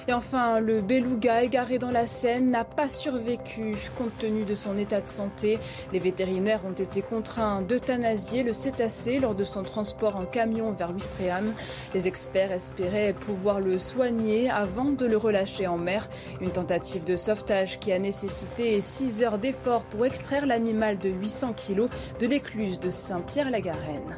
Et 0.07 0.13
enfin, 0.13 0.61
le 0.61 0.83
beluga 0.83 1.43
égaré 1.43 1.79
dans 1.79 1.91
la 1.91 2.07
Seine 2.07 2.51
n'a 2.51 2.65
pas 2.65 2.89
survécu 2.89 3.75
compte 3.97 4.17
tenu 4.19 4.45
de 4.45 4.55
son 4.55 4.77
état 4.77 5.01
de 5.01 5.09
santé. 5.09 5.59
Les 5.93 5.99
vétérinaires 5.99 6.61
ont 6.67 6.73
été 6.73 7.01
contraints 7.01 7.63
d'euthanasier 7.63 8.43
le 8.43 8.53
cétacé 8.53 9.19
lors 9.19 9.35
de 9.35 9.45
son 9.45 9.63
transport 9.63 10.17
en 10.17 10.27
camion 10.27 10.73
vers 10.73 10.91
Ouistreham. 10.91 11.55
Les 11.95 12.07
experts 12.07 12.53
espéraient 12.53 13.15
pouvoir 13.15 13.61
le 13.61 13.79
soigner 13.79 14.51
avant 14.51 14.91
de 14.91 15.07
le 15.07 15.17
relâcher 15.17 15.67
en 15.67 15.79
mer. 15.79 16.09
Une 16.43 16.51
tentative 16.51 17.05
de 17.05 17.17
sauvetage 17.17 17.79
qui 17.81 17.91
a 17.91 17.99
nécessité 17.99 18.81
6 18.83 19.23
heures 19.23 19.39
d'effort 19.39 19.85
pour 19.85 20.05
extraire 20.05 20.45
l'animal 20.45 20.99
de 20.99 21.09
800 21.09 21.55
kg 21.55 21.89
de 22.21 22.27
l'écluse 22.27 22.79
de 22.79 22.91
Saint-Pierre-la-Garenne. 22.91 24.17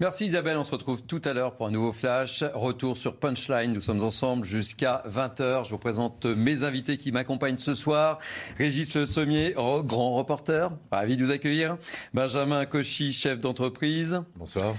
Merci 0.00 0.26
Isabelle, 0.26 0.56
on 0.56 0.64
se 0.64 0.72
retrouve 0.72 1.02
tout 1.02 1.22
à 1.24 1.32
l'heure 1.32 1.54
pour 1.54 1.68
un 1.68 1.70
nouveau 1.70 1.92
flash. 1.92 2.42
Retour 2.54 2.96
sur 2.96 3.16
Punchline, 3.16 3.72
nous 3.72 3.80
sommes 3.80 4.02
ensemble 4.02 4.44
jusqu'à 4.44 5.04
20h. 5.08 5.66
Je 5.66 5.70
vous 5.70 5.78
présente 5.78 6.26
mes 6.26 6.64
invités 6.64 6.98
qui 6.98 7.12
m'accompagnent 7.12 7.58
ce 7.58 7.76
soir. 7.76 8.18
Régis 8.58 8.92
Le 8.94 9.06
Sommier, 9.06 9.54
grand 9.54 10.14
reporter, 10.14 10.72
ravi 10.90 11.16
de 11.16 11.24
vous 11.24 11.30
accueillir. 11.30 11.78
Benjamin 12.12 12.66
Cauchy, 12.66 13.12
chef 13.12 13.38
d'entreprise. 13.38 14.20
Bonsoir. 14.34 14.74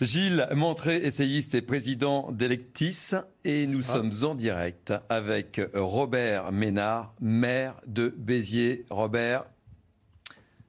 Gilles 0.00 0.46
Montré, 0.54 0.98
essayiste 0.98 1.56
et 1.56 1.62
président 1.62 2.30
d'Electis. 2.30 3.16
Et 3.44 3.66
nous 3.66 3.82
sommes 3.82 4.12
en 4.22 4.36
direct 4.36 4.94
avec 5.08 5.60
Robert 5.74 6.52
Ménard, 6.52 7.12
maire 7.20 7.74
de 7.88 8.14
Béziers. 8.16 8.86
Robert, 8.88 9.46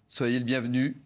soyez 0.08 0.40
le 0.40 0.46
bienvenu. 0.46 1.04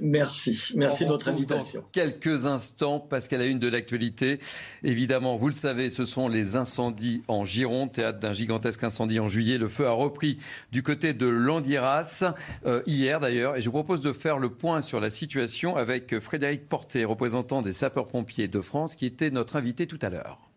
Merci, 0.00 0.72
merci 0.76 1.04
de 1.04 1.08
votre 1.08 1.28
invitation. 1.28 1.84
quelques 1.92 2.46
instants, 2.46 3.00
parce 3.00 3.28
qu'elle 3.28 3.42
a 3.42 3.46
une 3.46 3.58
de 3.58 3.68
l'actualité. 3.68 4.40
Évidemment, 4.82 5.36
vous 5.36 5.48
le 5.48 5.54
savez, 5.54 5.90
ce 5.90 6.04
sont 6.04 6.28
les 6.28 6.56
incendies 6.56 7.22
en 7.28 7.44
Gironde, 7.44 7.92
théâtre 7.92 8.18
d'un 8.18 8.32
gigantesque 8.32 8.82
incendie 8.82 9.20
en 9.20 9.28
juillet. 9.28 9.58
Le 9.58 9.68
feu 9.68 9.86
a 9.86 9.92
repris 9.92 10.38
du 10.72 10.82
côté 10.82 11.12
de 11.12 11.26
Landiras, 11.26 12.24
euh, 12.66 12.82
hier 12.86 13.20
d'ailleurs, 13.20 13.56
et 13.56 13.62
je 13.62 13.66
vous 13.66 13.72
propose 13.72 14.00
de 14.00 14.12
faire 14.12 14.38
le 14.38 14.50
point 14.50 14.80
sur 14.82 15.00
la 15.00 15.10
situation 15.10 15.76
avec 15.76 16.18
Frédéric 16.18 16.68
Portet, 16.68 17.04
représentant 17.04 17.62
des 17.62 17.72
sapeurs-pompiers 17.72 18.48
de 18.48 18.60
France, 18.60 18.96
qui 18.96 19.06
était 19.06 19.30
notre 19.30 19.56
invité 19.56 19.86
tout 19.86 19.98
à 20.02 20.08
l'heure. 20.08 20.49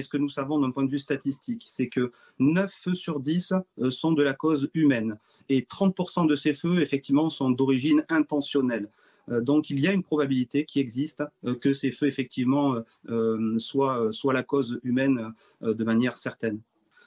Ce 0.00 0.08
que 0.08 0.16
nous 0.16 0.28
savons 0.28 0.60
d'un 0.60 0.70
point 0.70 0.84
de 0.84 0.90
vue 0.92 1.00
statistique, 1.00 1.64
c'est 1.66 1.88
que 1.88 2.12
9 2.38 2.72
feux 2.72 2.94
sur 2.94 3.18
10 3.18 3.52
euh, 3.80 3.90
sont 3.90 4.12
de 4.12 4.22
la 4.22 4.32
cause 4.32 4.70
humaine 4.72 5.18
et 5.48 5.62
30% 5.62 6.28
de 6.28 6.36
ces 6.36 6.54
feux, 6.54 6.80
effectivement, 6.80 7.30
sont 7.30 7.50
d'origine 7.50 8.04
intentionnelle. 8.08 8.90
Euh, 9.28 9.40
donc 9.40 9.70
il 9.70 9.80
y 9.80 9.88
a 9.88 9.92
une 9.92 10.04
probabilité 10.04 10.64
qui 10.64 10.78
existe 10.78 11.24
euh, 11.44 11.56
que 11.56 11.72
ces 11.72 11.90
feux, 11.90 12.06
effectivement, 12.06 12.76
soient, 13.56 14.12
soient 14.12 14.32
la 14.32 14.44
cause 14.44 14.78
humaine 14.84 15.32
de 15.62 15.84
manière 15.84 16.16
certaine 16.16 16.60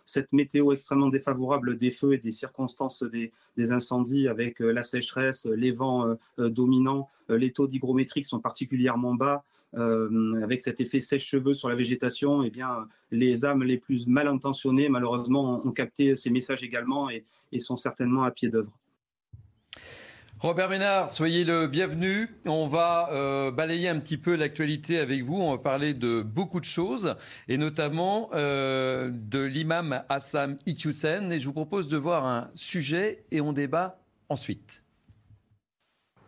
cette 0.06 0.32
météo 0.34 0.72
extrêmement 0.72 1.10
défavorable 1.10 1.78
des 1.78 1.92
feux 1.92 2.14
et 2.14 2.18
des 2.18 2.32
circonstances 2.32 3.04
des, 3.04 3.32
incendies 3.72 4.28
avec 4.28 4.60
la 4.60 4.84
sécheresse, 4.84 5.46
les 5.46 5.72
vents 5.72 6.16
dominants, 6.38 7.10
les 7.30 7.52
taux 7.52 7.68
d'hygrométrique 7.68 8.26
sont 8.26 8.40
particulièrement 8.40 9.14
bas, 9.14 9.44
euh, 9.78 10.42
avec 10.44 10.60
cet 10.62 10.82
effet 10.82 11.00
sèche-cheveux 11.00 11.54
sur 11.54 11.70
la 11.70 11.76
végétation, 11.76 12.44
eh 12.44 12.50
bien, 12.50 12.88
les 13.10 13.46
âmes 13.46 13.64
les 13.64 13.78
plus 13.78 14.06
mal 14.06 14.28
intentionnées, 14.28 14.90
malheureusement, 14.90 15.66
ont 15.66 15.72
capté 15.72 16.16
ces 16.16 16.30
messages 16.30 16.64
également 16.64 17.10
et, 17.10 17.26
sont 17.60 17.78
certainement 17.78 18.24
à 18.24 18.32
pied 18.32 18.50
d'œuvre. 18.50 18.72
Robert 20.42 20.70
Ménard, 20.70 21.12
soyez 21.12 21.44
le 21.44 21.68
bienvenu. 21.68 22.28
On 22.48 22.66
va 22.66 23.10
euh, 23.12 23.52
balayer 23.52 23.90
un 23.90 24.00
petit 24.00 24.18
peu 24.18 24.36
l'actualité 24.36 24.98
avec 24.98 25.22
vous. 25.22 25.40
On 25.40 25.52
va 25.52 25.60
parler 25.60 25.94
de 25.94 26.24
beaucoup 26.24 26.60
de 26.60 26.66
choses 26.66 27.16
et 27.48 27.60
notamment 27.60 28.32
euh, 28.34 29.12
de 29.14 29.40
l'imam 29.40 30.04
Hassan 30.10 30.58
Iqiyoussen. 30.66 31.32
Et 31.32 31.40
je 31.40 31.46
vous 31.46 31.54
propose 31.54 31.88
de 31.88 31.96
voir 31.96 32.26
un 32.26 32.50
sujet 32.56 33.24
et 33.30 33.40
on 33.40 33.54
débat 33.54 34.00
ensuite. 34.30 34.82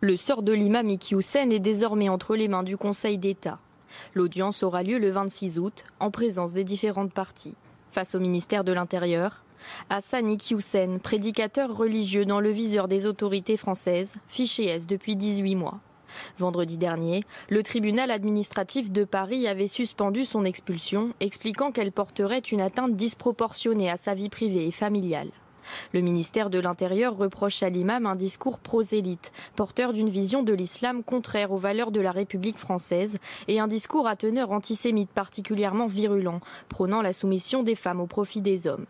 Le 0.01 0.15
sort 0.15 0.43
de 0.43 0.53
l'imam 0.53 0.87
Iqiyoussen 0.89 1.51
est 1.51 1.57
désormais 1.57 2.09
entre 2.09 2.35
les 2.35 2.47
mains 2.47 2.61
du 2.61 2.77
Conseil 2.77 3.17
d'État. 3.17 3.57
L'audience 4.13 4.61
aura 4.61 4.83
lieu 4.83 4.99
le 4.99 5.09
26 5.09 5.57
août 5.57 5.85
en 5.99 6.11
présence 6.11 6.53
des 6.53 6.63
différentes 6.63 7.13
parties. 7.13 7.55
Face 7.91 8.13
au 8.13 8.19
ministère 8.19 8.63
de 8.63 8.73
l'Intérieur, 8.73 9.43
Hassan 9.89 10.29
Iqiyoussen, 10.29 10.99
prédicateur 10.99 11.75
religieux 11.75 12.25
dans 12.25 12.39
le 12.39 12.49
viseur 12.49 12.87
des 12.87 13.05
autorités 13.05 13.57
françaises, 13.57 14.15
fiché 14.27 14.65
S 14.65 14.87
depuis 14.87 15.15
18 15.15 15.55
mois. 15.55 15.79
Vendredi 16.37 16.77
dernier, 16.77 17.23
le 17.49 17.63
tribunal 17.63 18.11
administratif 18.11 18.91
de 18.91 19.03
Paris 19.03 19.47
avait 19.47 19.67
suspendu 19.67 20.25
son 20.25 20.45
expulsion, 20.45 21.13
expliquant 21.19 21.71
qu'elle 21.71 21.91
porterait 21.91 22.39
une 22.39 22.61
atteinte 22.61 22.95
disproportionnée 22.95 23.89
à 23.89 23.97
sa 23.97 24.13
vie 24.13 24.29
privée 24.29 24.67
et 24.67 24.71
familiale. 24.71 25.31
Le 25.93 26.01
ministère 26.01 26.49
de 26.49 26.59
l'Intérieur 26.59 27.15
reproche 27.15 27.63
à 27.63 27.69
l'imam 27.69 28.05
un 28.05 28.15
discours 28.15 28.59
prosélyte, 28.59 29.31
porteur 29.55 29.93
d'une 29.93 30.09
vision 30.09 30.43
de 30.43 30.53
l'islam 30.53 31.03
contraire 31.03 31.51
aux 31.51 31.57
valeurs 31.57 31.91
de 31.91 32.01
la 32.01 32.11
République 32.11 32.57
française 32.57 33.17
et 33.47 33.59
un 33.59 33.67
discours 33.67 34.07
à 34.07 34.15
teneur 34.15 34.51
antisémite 34.51 35.11
particulièrement 35.11 35.87
virulent, 35.87 36.41
prônant 36.69 37.01
la 37.01 37.13
soumission 37.13 37.63
des 37.63 37.75
femmes 37.75 38.01
au 38.01 38.07
profit 38.07 38.41
des 38.41 38.67
hommes. 38.67 38.85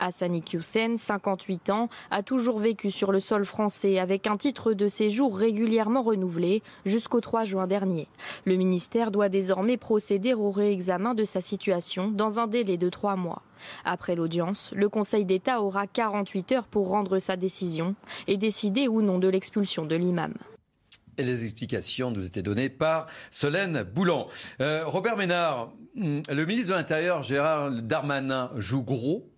Hassani 0.00 0.42
Hussein, 0.52 0.96
58 0.96 1.70
ans, 1.70 1.88
a 2.10 2.22
toujours 2.22 2.58
vécu 2.58 2.90
sur 2.90 3.12
le 3.12 3.20
sol 3.20 3.44
français 3.44 3.98
avec 3.98 4.26
un 4.26 4.36
titre 4.36 4.72
de 4.72 4.88
séjour 4.88 5.36
régulièrement 5.36 6.02
renouvelé 6.02 6.62
jusqu'au 6.84 7.20
3 7.20 7.44
juin 7.44 7.66
dernier. 7.66 8.08
Le 8.44 8.56
ministère 8.56 9.10
doit 9.10 9.28
désormais 9.28 9.76
procéder 9.76 10.34
au 10.34 10.50
réexamen 10.50 11.14
de 11.14 11.24
sa 11.24 11.40
situation 11.40 12.10
dans 12.10 12.40
un 12.40 12.46
délai 12.46 12.76
de 12.76 12.88
trois 12.88 13.16
mois. 13.16 13.42
Après 13.84 14.14
l'audience, 14.14 14.72
le 14.74 14.88
Conseil 14.88 15.24
d'État 15.24 15.60
aura 15.62 15.86
48 15.86 16.52
heures 16.52 16.66
pour 16.66 16.88
rendre 16.88 17.18
sa 17.18 17.36
décision 17.36 17.94
et 18.26 18.36
décider 18.36 18.88
ou 18.88 19.02
non 19.02 19.18
de 19.18 19.28
l'expulsion 19.28 19.84
de 19.84 19.96
l'imam. 19.96 20.34
Les 21.18 21.44
explications 21.44 22.10
nous 22.10 22.24
étaient 22.24 22.42
données 22.42 22.70
par 22.70 23.06
Solène 23.30 23.82
Boulan. 23.82 24.28
Euh, 24.60 24.84
Robert 24.86 25.16
Ménard, 25.16 25.72
hmm, 25.94 26.20
le 26.30 26.46
ministre 26.46 26.72
de 26.72 26.76
l'Intérieur, 26.76 27.22
Gérard 27.22 27.70
Darmanin, 27.70 28.50
joue 28.56 28.82
gros 28.82 29.28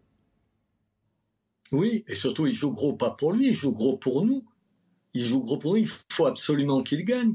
oui, 1.73 2.05
et 2.07 2.15
surtout, 2.15 2.47
il 2.47 2.53
joue 2.53 2.71
gros 2.71 2.93
pas 2.93 3.11
pour 3.11 3.33
lui, 3.33 3.49
il 3.49 3.55
joue 3.55 3.73
gros 3.73 3.97
pour 3.97 4.25
nous. 4.25 4.45
Il 5.15 5.23
joue 5.23 5.41
gros 5.41 5.57
pour 5.57 5.73
nous, 5.73 5.79
il 5.79 5.89
faut 6.11 6.27
absolument 6.27 6.83
qu'il 6.83 7.05
gagne. 7.05 7.35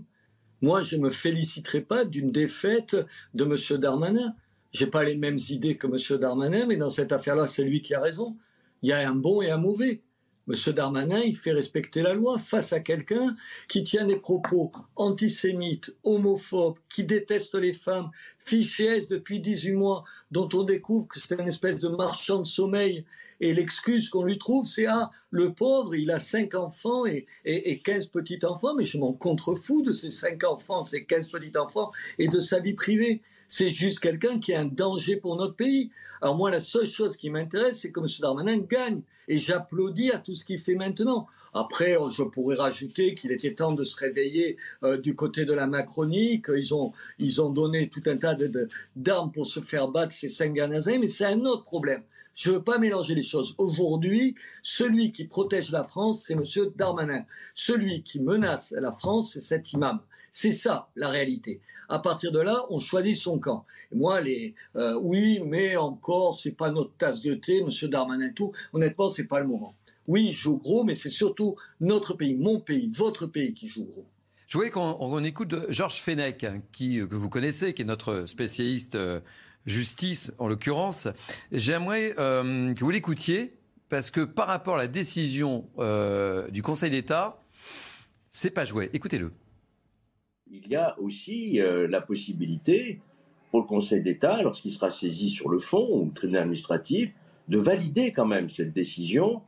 Moi, 0.62 0.84
je 0.84 0.96
ne 0.96 1.04
me 1.04 1.10
féliciterai 1.10 1.82
pas 1.82 2.06
d'une 2.06 2.32
défaite 2.32 2.96
de 3.34 3.46
M. 3.46 3.80
Darmanin. 3.80 4.36
J'ai 4.72 4.88
pas 4.88 5.04
les 5.04 5.16
mêmes 5.16 5.40
idées 5.50 5.78
que 5.78 5.88
M. 5.88 6.20
Darmanin, 6.20 6.68
mais 6.68 6.76
dans 6.76 6.90
cette 6.90 7.12
affaire-là, 7.12 7.48
c'est 7.48 7.64
lui 7.64 7.82
qui 7.82 7.96
a 7.96 8.00
raison. 8.00 8.38
Il 8.84 8.90
y 8.90 8.94
a 8.94 9.10
un 9.10 9.16
bon 9.16 9.42
et 9.42 9.50
un 9.50 9.58
mauvais. 9.58 10.02
M. 10.48 10.74
Darmanin, 10.74 11.20
il 11.20 11.36
fait 11.36 11.52
respecter 11.52 12.02
la 12.02 12.14
loi 12.14 12.38
face 12.38 12.74
à 12.74 12.80
quelqu'un 12.80 13.36
qui 13.68 13.84
tient 13.84 14.06
des 14.06 14.16
propos 14.16 14.72
antisémites, 14.96 15.96
homophobes, 16.04 16.78
qui 16.90 17.04
déteste 17.04 17.56
les 17.56 17.74
femmes, 17.74 18.12
fiché 18.38 19.02
depuis 19.02 19.40
18 19.40 19.74
mois, 19.74 20.06
dont 20.32 20.48
on 20.54 20.64
découvre 20.64 21.08
que 21.08 21.20
c'est 21.20 21.40
une 21.40 21.50
espèce 21.50 21.80
de 21.80 21.90
marchand 21.90 22.40
de 22.40 22.48
sommeil 22.48 23.06
et 23.40 23.54
l'excuse 23.54 24.10
qu'on 24.10 24.24
lui 24.24 24.38
trouve, 24.38 24.68
c'est 24.68 24.86
ah, 24.88 25.12
le 25.32 25.54
pauvre, 25.54 25.96
il 25.96 26.12
a 26.12 26.20
cinq 26.20 26.56
enfants 26.56 27.06
et, 27.06 27.28
et, 27.46 27.80
15 27.80 28.08
petits-enfants, 28.08 28.76
mais 28.76 28.86
je 28.86 28.98
m'en 28.98 29.14
contrefous 29.14 29.84
de 29.84 29.94
ces 29.94 30.10
cinq 30.10 30.44
enfants, 30.44 30.84
de 30.84 30.88
ces 30.88 31.06
15 31.06 31.30
petits-enfants 31.30 31.92
et 32.18 32.28
de 32.28 32.40
sa 32.40 32.60
vie 32.60 32.74
privée. 32.74 33.22
C'est 33.48 33.70
juste 33.70 34.00
quelqu'un 34.00 34.40
qui 34.40 34.52
est 34.52 34.56
un 34.56 34.66
danger 34.66 35.16
pour 35.16 35.36
notre 35.36 35.56
pays. 35.56 35.92
Alors 36.22 36.36
moi, 36.36 36.50
la 36.50 36.60
seule 36.60 36.88
chose 36.88 37.16
qui 37.16 37.30
m'intéresse, 37.30 37.80
c'est 37.80 37.92
que 37.92 38.00
M. 38.00 38.08
Darmanin 38.20 38.58
gagne. 38.58 39.02
Et 39.28 39.38
j'applaudis 39.38 40.12
à 40.12 40.20
tout 40.20 40.36
ce 40.36 40.46
qu'il 40.46 40.60
fait 40.60 40.76
maintenant. 40.76 41.28
Après, 41.54 41.98
je 42.16 42.24
pourrais 42.24 42.56
rajouter 42.56 43.16
qu'il 43.16 43.32
était 43.32 43.54
temps 43.54 43.74
de 43.74 43.84
se 43.84 43.96
réveiller 43.98 44.58
euh, 44.84 44.98
du 44.98 45.16
côté 45.16 45.46
de 45.46 45.54
la 45.54 45.68
Macronie, 45.68 46.42
qu'ils 46.42 46.74
ont, 46.74 46.94
ils 47.20 47.42
ont 47.42 47.50
donné 47.50 47.90
tout 47.90 48.04
un 48.06 48.18
tas 48.18 48.38
d'armes 48.96 49.32
pour 49.32 49.48
se 49.48 49.60
faire 49.60 49.88
battre 49.88 50.14
ces 50.14 50.30
cinq 50.30 50.54
mais 50.54 51.08
c'est 51.08 51.26
un 51.26 51.42
autre 51.42 51.64
problème. 51.64 52.04
Je 52.38 52.52
ne 52.52 52.58
veux 52.58 52.64
pas 52.64 52.78
mélanger 52.78 53.16
les 53.16 53.24
choses. 53.24 53.56
Aujourd'hui, 53.58 54.36
celui 54.62 55.12
qui 55.12 55.26
protège 55.26 55.72
la 55.72 55.84
France, 55.84 56.26
c'est 56.28 56.36
M. 56.36 56.44
Darmanin. 56.76 57.26
Celui 57.56 58.04
qui 58.04 58.20
menace 58.20 58.76
la 58.78 58.92
France, 58.92 59.32
c'est 59.34 59.42
cet 59.42 59.74
imam. 59.74 60.00
C'est 60.30 60.52
ça 60.52 60.88
la 60.96 61.10
réalité. 61.10 61.62
À 61.90 61.98
partir 61.98 62.32
de 62.32 62.40
là, 62.40 62.64
on 62.70 62.78
choisit 62.78 63.18
son 63.18 63.40
camp. 63.40 63.66
Moi, 63.92 64.22
les 64.22 64.54
euh, 64.76 65.00
oui, 65.02 65.42
mais 65.44 65.78
encore, 65.78 66.40
c'est 66.40 66.52
pas 66.52 66.70
notre 66.70 66.92
tasse 66.96 67.22
de 67.22 67.34
thé, 67.34 67.64
Monsieur 67.64 67.88
Darmanin, 67.88 68.30
tout. 68.30 68.52
Honnêtement, 68.72 69.10
c'est 69.10 69.24
pas 69.24 69.40
le 69.40 69.48
moment. 69.48 69.74
Oui, 70.08 70.28
il 70.28 70.34
joue 70.34 70.58
gros, 70.58 70.84
mais 70.84 70.94
c'est 70.94 71.10
surtout 71.10 71.56
notre 71.82 72.14
pays, 72.14 72.36
mon 72.36 72.60
pays, 72.60 72.88
votre 72.94 73.26
pays 73.26 73.56
qui 73.56 73.68
joue 73.68 73.86
gros. 73.86 74.06
Je 74.48 74.60
voulais 74.60 74.70
qu'on 74.70 75.24
écoute 75.24 75.56
Georges 75.70 76.00
Fenech, 76.00 76.46
qui, 76.72 77.00
que 77.00 77.16
vous 77.16 77.30
connaissez, 77.30 77.74
qui 77.74 77.82
est 77.82 77.86
notre 77.86 78.28
spécialiste 78.28 78.94
euh, 78.94 79.22
justice 79.68 80.34
en 80.40 80.48
l'occurrence. 80.48 81.08
J'aimerais 81.52 82.16
euh, 82.18 82.74
que 82.74 82.80
vous 82.80 82.90
l'écoutiez 82.90 83.54
parce 83.90 84.10
que 84.10 84.22
par 84.22 84.48
rapport 84.48 84.76
à 84.76 84.80
la 84.80 84.88
décision 84.88 85.70
du 86.52 86.62
Conseil 86.62 86.90
d'État, 86.90 87.42
c'est 88.30 88.50
pas 88.50 88.66
joué. 88.66 88.90
Écoutez-le 88.94 89.32
il 90.52 90.68
y 90.68 90.76
a 90.76 90.98
aussi 91.00 91.62
euh, 91.62 91.88
la 91.88 92.02
possibilité 92.02 93.00
pour 93.52 93.62
le 93.62 93.66
Conseil 93.66 94.02
d'État, 94.02 94.42
lorsqu'il 94.42 94.72
sera 94.72 94.90
saisi 94.90 95.30
sur 95.30 95.50
le 95.50 95.60
fond, 95.60 95.88
ou 95.90 96.06
le 96.06 96.12
tribunal 96.12 96.44
administratif, 96.44 97.14
de 97.48 97.58
valider 97.58 98.12
quand 98.12 98.26
même 98.26 98.50
cette 98.50 98.74
décision 98.74 99.42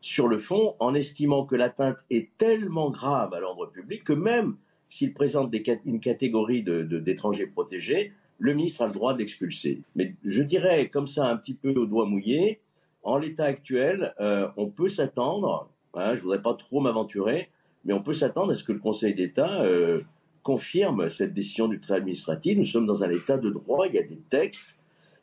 sur 0.00 0.28
le 0.28 0.38
fond 0.38 0.74
en 0.78 0.94
estimant 0.94 1.46
que 1.46 1.56
l'atteinte 1.56 1.98
est 2.10 2.28
tellement 2.36 2.90
grave 2.90 3.32
à 3.32 3.40
l'ordre 3.40 3.66
public 3.66 4.04
que 4.04 4.12
même 4.12 4.56
s'il 4.88 5.14
présente 5.14 5.52
une 5.84 6.00
catégorie 6.00 6.62
d'étrangers 6.62 7.46
protégés, 7.46 8.12
le 8.38 8.54
ministre 8.54 8.82
a 8.82 8.86
le 8.86 8.92
droit 8.92 9.14
d'expulser. 9.14 9.82
Mais 9.94 10.14
je 10.24 10.42
dirais 10.42 10.88
comme 10.88 11.06
ça 11.06 11.26
un 11.26 11.36
petit 11.36 11.54
peu 11.54 11.70
au 11.70 11.86
doigt 11.86 12.06
mouillé, 12.06 12.60
en 13.02 13.18
l'état 13.18 13.44
actuel, 13.44 14.14
euh, 14.20 14.48
on 14.56 14.68
peut 14.68 14.88
s'attendre, 14.88 15.70
hein, 15.94 16.10
je 16.10 16.16
ne 16.16 16.20
voudrais 16.22 16.42
pas 16.42 16.54
trop 16.54 16.80
m'aventurer, 16.80 17.50
mais 17.84 17.92
on 17.92 18.02
peut 18.02 18.12
s'attendre 18.12 18.50
à 18.50 18.54
ce 18.54 18.64
que 18.64 18.72
le 18.72 18.80
Conseil 18.80 19.14
d'État 19.14 19.62
euh, 19.62 20.00
confirme 20.42 21.08
cette 21.08 21.32
décision 21.32 21.68
du 21.68 21.78
tribunal 21.78 22.02
administratif. 22.02 22.58
Nous 22.58 22.64
sommes 22.64 22.86
dans 22.86 23.04
un 23.04 23.10
état 23.10 23.38
de 23.38 23.50
droit, 23.50 23.86
il 23.86 23.94
y 23.94 23.98
a 23.98 24.02
des 24.02 24.18
textes, 24.28 24.60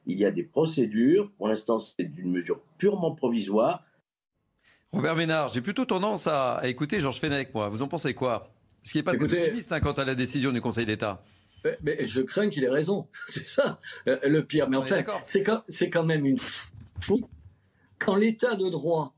il 0.06 0.18
y 0.18 0.26
a 0.26 0.32
des 0.32 0.44
procédures. 0.44 1.30
Pour 1.38 1.50
l'instant, 1.50 1.80
c'est 1.80 2.10
une 2.18 2.32
mesure 2.32 2.62
purement 2.78 3.12
provisoire. 3.12 3.84
Robert 4.94 5.16
Ménard, 5.16 5.50
j'ai 5.50 5.62
plutôt 5.62 5.86
tendance 5.86 6.28
à, 6.28 6.62
écouter 6.64 7.00
Georges 7.00 7.20
Fenech, 7.20 7.54
moi. 7.54 7.68
Vous 7.68 7.82
en 7.82 7.88
pensez 7.88 8.14
quoi? 8.14 8.50
Parce 8.82 8.92
qu'il 8.92 9.00
n'est 9.00 9.04
pas 9.04 9.14
optimiste 9.14 9.72
hein, 9.72 9.80
quant 9.80 9.94
à 9.94 10.06
la 10.06 10.16
décision 10.16 10.52
du 10.52 10.62
Conseil 10.62 10.86
d'État. 10.86 11.24
Mais, 11.82 12.08
je 12.08 12.22
crains 12.22 12.50
qu'il 12.50 12.64
ait 12.64 12.70
raison. 12.70 13.08
C'est 13.28 13.48
ça 13.48 13.80
euh, 14.08 14.18
le 14.24 14.46
pire. 14.46 14.70
Mais 14.70 14.78
enfin, 14.78 15.04
c'est 15.24 15.44
quand, 15.44 15.64
quand 15.92 16.04
même 16.04 16.26
une 16.26 16.38
fou. 16.38 17.22
Quand 18.00 18.16
l'état 18.16 18.56
de 18.56 18.70
droit 18.70 19.14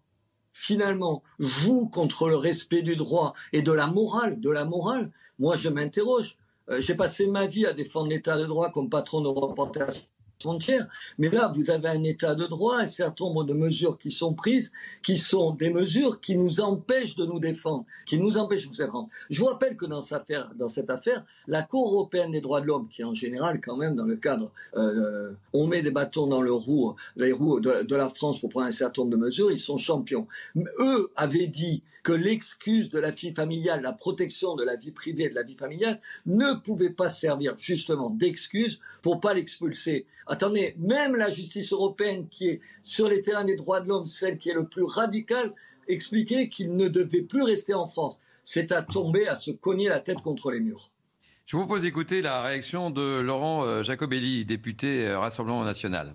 finalement 0.54 1.22
vous 1.38 1.88
contre 1.88 2.30
le 2.30 2.38
respect 2.38 2.82
du 2.82 2.96
droit 2.96 3.34
et 3.52 3.62
de 3.62 3.72
la 3.72 3.88
morale, 3.88 4.40
de 4.40 4.50
la 4.50 4.64
morale, 4.64 5.12
moi 5.40 5.56
je 5.56 5.70
m'interroge. 5.70 6.38
Euh, 6.70 6.82
j'ai 6.82 6.96
passé 6.96 7.28
ma 7.28 7.46
vie 7.46 7.66
à 7.66 7.74
défendre 7.74 8.08
l'état 8.08 8.38
de 8.38 8.46
droit 8.46 8.72
comme 8.72 8.90
patron 8.90 9.22
de 9.22 9.28
reportage 9.28 10.08
frontières. 10.40 10.88
Mais 11.18 11.30
là, 11.30 11.54
vous 11.56 11.70
avez 11.70 11.88
un 11.88 12.04
état 12.04 12.36
de 12.36 12.46
droit, 12.46 12.78
un 12.78 12.88
certain 12.88 13.26
nombre 13.26 13.44
de 13.44 13.54
mesures 13.54 13.98
qui 13.98 14.12
sont 14.12 14.34
prises, 14.34 14.72
qui 15.04 15.18
sont 15.18 15.52
des 15.52 15.70
mesures 15.70 16.20
qui 16.20 16.36
nous 16.36 16.62
empêchent 16.62 17.16
de 17.16 17.26
nous 17.26 17.40
défendre, 17.40 17.86
qui 18.06 18.18
nous 18.18 18.38
empêchent 18.38 18.66
de 18.66 18.70
nous 18.70 18.86
défendre. 18.86 19.10
Je 19.30 19.40
vous 19.40 19.48
rappelle 19.48 19.76
que 19.76 19.86
dans 19.86 20.02
cette 20.02 20.90
affaire, 20.90 21.26
la 21.48 21.64
Cour 21.64 21.94
européenne 21.94 22.32
des 22.32 22.42
droits 22.42 22.62
de 22.62 22.68
l'homme, 22.68 22.88
qui 22.90 23.04
en 23.04 23.14
général, 23.14 23.62
quand 23.62 23.78
même, 23.78 23.96
dans 23.96 24.06
le 24.06 24.16
cadre, 24.16 24.52
euh, 24.76 25.32
on 25.54 25.68
met 25.68 25.82
des 25.82 25.92
bâtons 25.92 26.28
dans 26.28 26.42
le 26.42 26.54
roue, 26.54 26.96
les 27.16 27.32
roues 27.32 27.60
de, 27.60 27.84
de, 27.84 27.96
la 27.96 28.10
France 28.10 28.40
pour 28.40 28.50
prendre 28.50 28.68
un 28.68 28.72
certain 28.72 29.02
nombre 29.02 29.12
de 29.12 29.22
mesures, 29.22 29.52
ils 29.52 29.60
sont 29.60 29.78
champions. 29.78 30.28
Eux 30.56 31.12
avaient 31.16 31.48
dit 31.48 31.84
que 32.06 32.14
l'excuse 32.14 32.92
de 32.92 33.00
la 33.00 33.10
vie 33.10 33.34
familiale, 33.34 33.82
la 33.82 33.92
protection 33.92 34.56
de 34.56 34.64
la 34.64 34.76
vie 34.76 34.92
privée 34.92 35.24
et 35.24 35.30
de 35.30 35.34
la 35.34 35.42
vie 35.42 35.56
familiale 35.56 36.00
ne 36.28 36.54
pouvait 36.54 36.92
pas 36.92 37.10
servir 37.10 37.56
justement 37.58 38.12
d'excuse 38.12 38.80
pour 39.02 39.20
pas 39.20 39.34
l'expulser. 39.34 40.06
Attendez, 40.28 40.76
même 40.78 41.16
la 41.16 41.32
justice 41.32 41.74
européenne 41.74 42.28
qui 42.30 42.48
est 42.48 42.62
sur 42.84 43.10
les 43.10 43.24
terrains 43.24 43.44
des 43.44 43.56
droits 43.56 43.80
de 43.80 43.90
l'homme, 43.90 44.06
celle 44.06 44.38
qui 44.38 44.50
est 44.50 44.54
le 44.54 44.68
plus 44.68 44.84
radicale, 44.84 45.52
expliquait 45.88 46.48
qu'il 46.48 46.76
ne 46.76 46.88
devait 46.88 47.24
plus 47.24 47.42
rester 47.42 47.74
en 47.74 47.88
France. 47.88 48.22
C'est 48.44 48.72
à 48.72 48.84
tomber, 48.84 49.28
à 49.28 49.36
se 49.36 49.50
cogner 49.50 49.90
la 49.90 50.00
tête 50.00 50.22
contre 50.22 50.52
les 50.52 50.60
murs. 50.60 50.92
Je 51.48 51.58
vous 51.58 51.66
propose 51.66 51.82
d'écouter 51.82 52.22
la 52.22 52.44
réaction 52.44 52.92
de 52.92 53.20
Laurent 53.20 53.66
euh, 53.66 53.82
Jacobelli, 53.82 54.46
député 54.46 55.08
euh, 55.08 55.18
Rassemblement 55.18 55.64
national. 55.64 56.14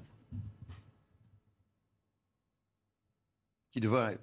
Qui 3.72 3.80
devrait 3.80 4.18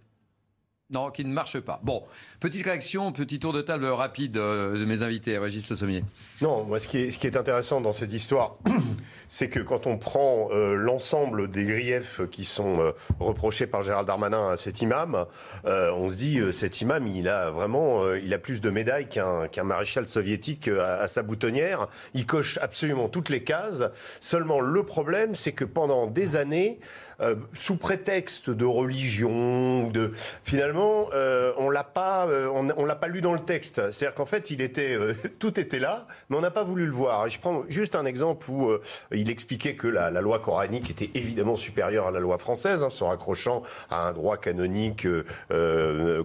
non, 0.89 1.11
qui 1.11 1.25
ne 1.25 1.33
marche 1.33 1.59
pas. 1.59 1.81
Bon, 1.83 2.03
petite 2.39 2.63
réaction, 2.63 3.11
petit 3.11 3.41
tour 3.41 3.51
de 3.51 3.61
table 3.61 3.87
rapide 3.87 4.37
euh, 4.37 4.79
de 4.79 4.85
mes 4.85 5.03
invités, 5.03 5.37
Régis 5.37 5.69
Le 5.69 5.75
Sommier. 5.75 6.05
Non, 6.41 6.63
moi, 6.63 6.79
ce 6.79 6.87
qui 6.87 6.97
est, 6.97 7.35
intéressant 7.35 7.81
dans 7.81 7.91
cette 7.91 8.13
histoire, 8.13 8.55
c'est 9.27 9.49
que 9.49 9.59
quand 9.59 9.85
on 9.85 9.97
prend 9.97 10.47
euh, 10.51 10.75
l'ensemble 10.75 11.51
des 11.51 11.65
griefs 11.65 12.21
qui 12.31 12.45
sont 12.45 12.79
euh, 12.79 12.91
reprochés 13.19 13.67
par 13.67 13.83
Gérald 13.83 14.07
Darmanin 14.07 14.51
à 14.51 14.55
cet 14.55 14.81
imam, 14.81 15.25
on 15.65 16.07
se 16.07 16.15
dit, 16.15 16.39
cet 16.53 16.79
imam, 16.79 17.05
il 17.05 17.27
a 17.27 17.51
vraiment, 17.51 18.13
il 18.13 18.33
a 18.33 18.37
plus 18.37 18.61
de 18.61 18.69
médailles 18.69 19.09
qu'un 19.09 19.63
maréchal 19.65 20.07
soviétique 20.07 20.69
à, 20.69 21.07
sa 21.09 21.21
boutonnière. 21.21 21.87
Il 22.13 22.25
coche 22.25 22.57
absolument 22.61 23.09
toutes 23.09 23.27
les 23.27 23.43
cases. 23.43 23.83
Seulement, 24.21 24.61
le 24.61 24.83
problème, 24.83 25.35
c'est 25.35 25.51
que 25.51 25.65
pendant 25.65 26.07
des 26.07 26.37
années, 26.37 26.79
euh, 27.19 27.35
sous 27.55 27.77
prétexte 27.77 28.51
de 28.51 28.65
religion, 28.65 29.87
de 29.87 30.11
finalement, 30.43 31.07
euh, 31.13 31.51
on 31.57 31.69
l'a 31.69 31.83
pas, 31.83 32.27
euh, 32.27 32.47
on, 32.47 32.85
l'a 32.85 32.95
pas 32.95 33.07
lu 33.07 33.21
dans 33.21 33.33
le 33.33 33.39
texte. 33.39 33.75
C'est-à-dire 33.91 34.13
qu'en 34.13 34.27
fait, 34.27 34.51
il 34.51 34.61
était, 34.61 34.97
tout 35.39 35.59
était 35.59 35.79
là, 35.79 36.07
mais 36.29 36.37
on 36.37 36.41
n'a 36.41 36.51
pas 36.51 36.63
voulu 36.63 36.85
le 36.85 36.91
voir. 36.91 37.27
Je 37.27 37.39
prends 37.39 37.63
juste 37.69 37.95
un 37.95 38.05
exemple 38.05 38.49
où 38.51 38.69
il 39.11 39.31
expliquait 39.31 39.75
que 39.75 39.87
la, 39.87 40.11
la, 40.11 40.21
loi 40.21 40.39
coranique 40.39 40.91
était 40.91 41.09
évidemment 41.15 41.55
supérieure 41.55 42.07
à 42.07 42.11
la 42.11 42.19
loi 42.19 42.37
française, 42.37 42.83
hein, 42.83 42.89
se 42.89 43.03
raccrochant 43.03 43.63
à 43.89 44.07
un 44.07 44.13
droit 44.13 44.37
canonique, 44.37 45.07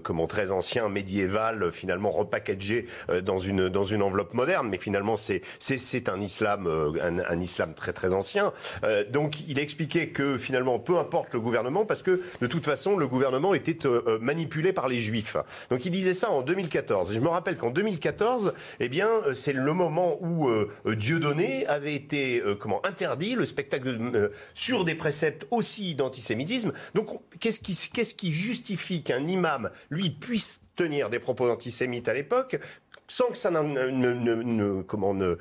comment 0.03 0.27
très 0.27 0.51
ancien, 0.51 0.89
médiéval, 0.89 1.73
finalement 1.73 2.11
repackagé 2.11 2.87
dans 3.23 3.39
une 3.39 3.69
dans 3.69 3.85
une 3.85 4.03
enveloppe 4.03 4.35
moderne. 4.35 4.69
Mais 4.69 4.79
finalement, 4.79 5.17
c'est 5.17 5.41
c'est 5.59 5.79
c'est 5.79 6.09
un 6.09 6.21
islam, 6.21 6.67
un, 7.01 7.19
un, 7.19 7.41
islam 7.41 7.75
très 7.75 7.93
très 7.93 8.13
ancien. 8.13 8.53
donc, 9.11 9.41
il 9.49 9.59
expliquait 9.59 10.09
que 10.09 10.37
finalement 10.37 10.82
peu 10.85 10.99
importe 10.99 11.35
le 11.35 11.41
gouvernement, 11.41 11.85
parce 11.85 12.03
que 12.03 12.21
de 12.41 12.47
toute 12.47 12.65
façon, 12.65 12.97
le 12.97 13.07
gouvernement 13.07 13.55
était 13.55 13.87
euh, 13.87 14.03
euh, 14.07 14.19
manipulé 14.21 14.73
par 14.73 14.89
les 14.89 15.01
juifs. 15.01 15.37
Donc 15.71 15.85
il 15.85 15.91
disait 15.91 16.15
ça 16.15 16.31
en 16.31 16.43
2014. 16.43 17.13
Et 17.13 17.15
je 17.15 17.21
me 17.21 17.29
rappelle 17.29 17.57
qu'en 17.57 17.71
2014, 17.71 18.53
eh 18.81 18.89
bien, 18.89 19.09
euh, 19.09 19.33
c'est 19.33 19.53
le 19.53 19.73
moment 19.73 20.19
où 20.21 20.51
Dieudonné 20.87 21.67
avait 21.67 21.95
été 21.95 22.43
comment 22.59 22.85
interdit 22.87 23.35
le 23.35 23.47
spectacle 23.47 24.31
sur 24.55 24.85
des 24.85 24.95
préceptes 24.95 25.47
aussi 25.51 25.95
d'antisémitisme. 25.95 26.73
Donc 26.95 27.21
qu'est-ce 27.41 27.61
qui, 27.61 27.77
qu'est-ce 27.93 28.15
qui 28.15 28.33
justifie 28.33 29.03
qu'un 29.03 29.27
imam, 29.27 29.71
lui, 29.91 30.11
puisse 30.11 30.61
tenir 30.77 31.11
des 31.11 31.19
propos 31.19 31.51
antisémites 31.51 32.09
à 32.09 32.15
l'époque, 32.15 32.59
sans 33.13 33.27
que 33.27 33.37
ça 33.37 33.51
ne, 33.51 34.81
comment, 34.83 35.13
ne, 35.13 35.37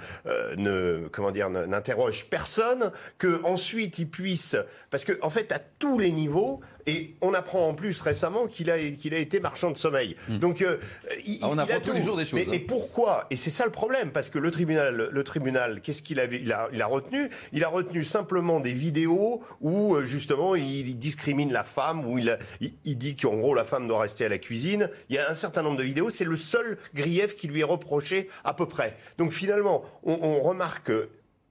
ne, 0.57 1.07
comment 1.09 1.31
dire, 1.31 1.49
n'interroge 1.49 2.25
personne, 2.29 2.91
que 3.17 3.41
ensuite 3.45 3.97
il 3.97 4.09
puisse, 4.09 4.57
parce 4.89 5.05
que 5.05 5.17
en 5.21 5.29
fait 5.29 5.53
à 5.53 5.59
tous 5.59 5.97
les 5.97 6.11
niveaux, 6.11 6.59
et 6.85 7.15
on 7.21 7.33
apprend 7.33 7.67
en 7.67 7.73
plus 7.73 8.01
récemment 8.01 8.47
qu'il 8.47 8.69
a, 8.71 8.77
qu'il 8.79 9.13
a 9.13 9.17
été 9.17 9.39
marchand 9.39 9.71
de 9.71 9.77
sommeil. 9.77 10.15
Hmm. 10.27 10.37
Donc, 10.37 10.61
euh, 10.61 10.77
il, 11.25 11.39
ah, 11.41 11.47
on 11.49 11.57
apprend 11.57 11.79
tous 11.79 11.93
les 11.93 12.01
jours 12.01 12.17
des 12.17 12.25
choses. 12.25 12.39
Mais, 12.47 12.55
hein. 12.55 12.61
pourquoi? 12.67 13.27
Et 13.29 13.35
c'est 13.35 13.49
ça 13.49 13.65
le 13.65 13.71
problème, 13.71 14.11
parce 14.11 14.29
que 14.29 14.39
le 14.39 14.51
tribunal, 14.51 15.09
le 15.11 15.23
tribunal, 15.23 15.81
qu'est-ce 15.81 16.03
qu'il 16.03 16.19
avait 16.19 16.37
il 16.41 16.51
a, 16.51 16.69
il 16.73 16.81
a, 16.81 16.87
retenu? 16.87 17.29
Il 17.53 17.63
a 17.63 17.69
retenu 17.69 18.03
simplement 18.03 18.59
des 18.59 18.73
vidéos 18.73 19.41
où 19.59 19.95
euh, 19.95 20.05
justement 20.05 20.55
il 20.55 20.97
discrimine 20.97 21.51
la 21.51 21.63
femme, 21.63 22.05
où 22.05 22.17
il, 22.17 22.37
il, 22.59 22.97
dit 22.97 23.15
qu'en 23.15 23.35
gros 23.35 23.53
la 23.53 23.63
femme 23.63 23.87
doit 23.87 23.99
rester 23.99 24.25
à 24.25 24.29
la 24.29 24.37
cuisine. 24.37 24.89
Il 25.09 25.15
y 25.15 25.19
a 25.19 25.29
un 25.29 25.33
certain 25.33 25.61
nombre 25.61 25.77
de 25.77 25.83
vidéos. 25.83 26.09
C'est 26.09 26.25
le 26.25 26.35
seul 26.35 26.77
grief 26.93 27.35
qui 27.35 27.47
lui 27.47 27.61
est 27.61 27.65
reproché 27.65 28.29
à 28.43 28.53
peu 28.53 28.65
près. 28.65 28.95
Donc 29.17 29.31
finalement, 29.31 29.83
on, 30.03 30.17
on 30.21 30.41
remarque 30.41 30.91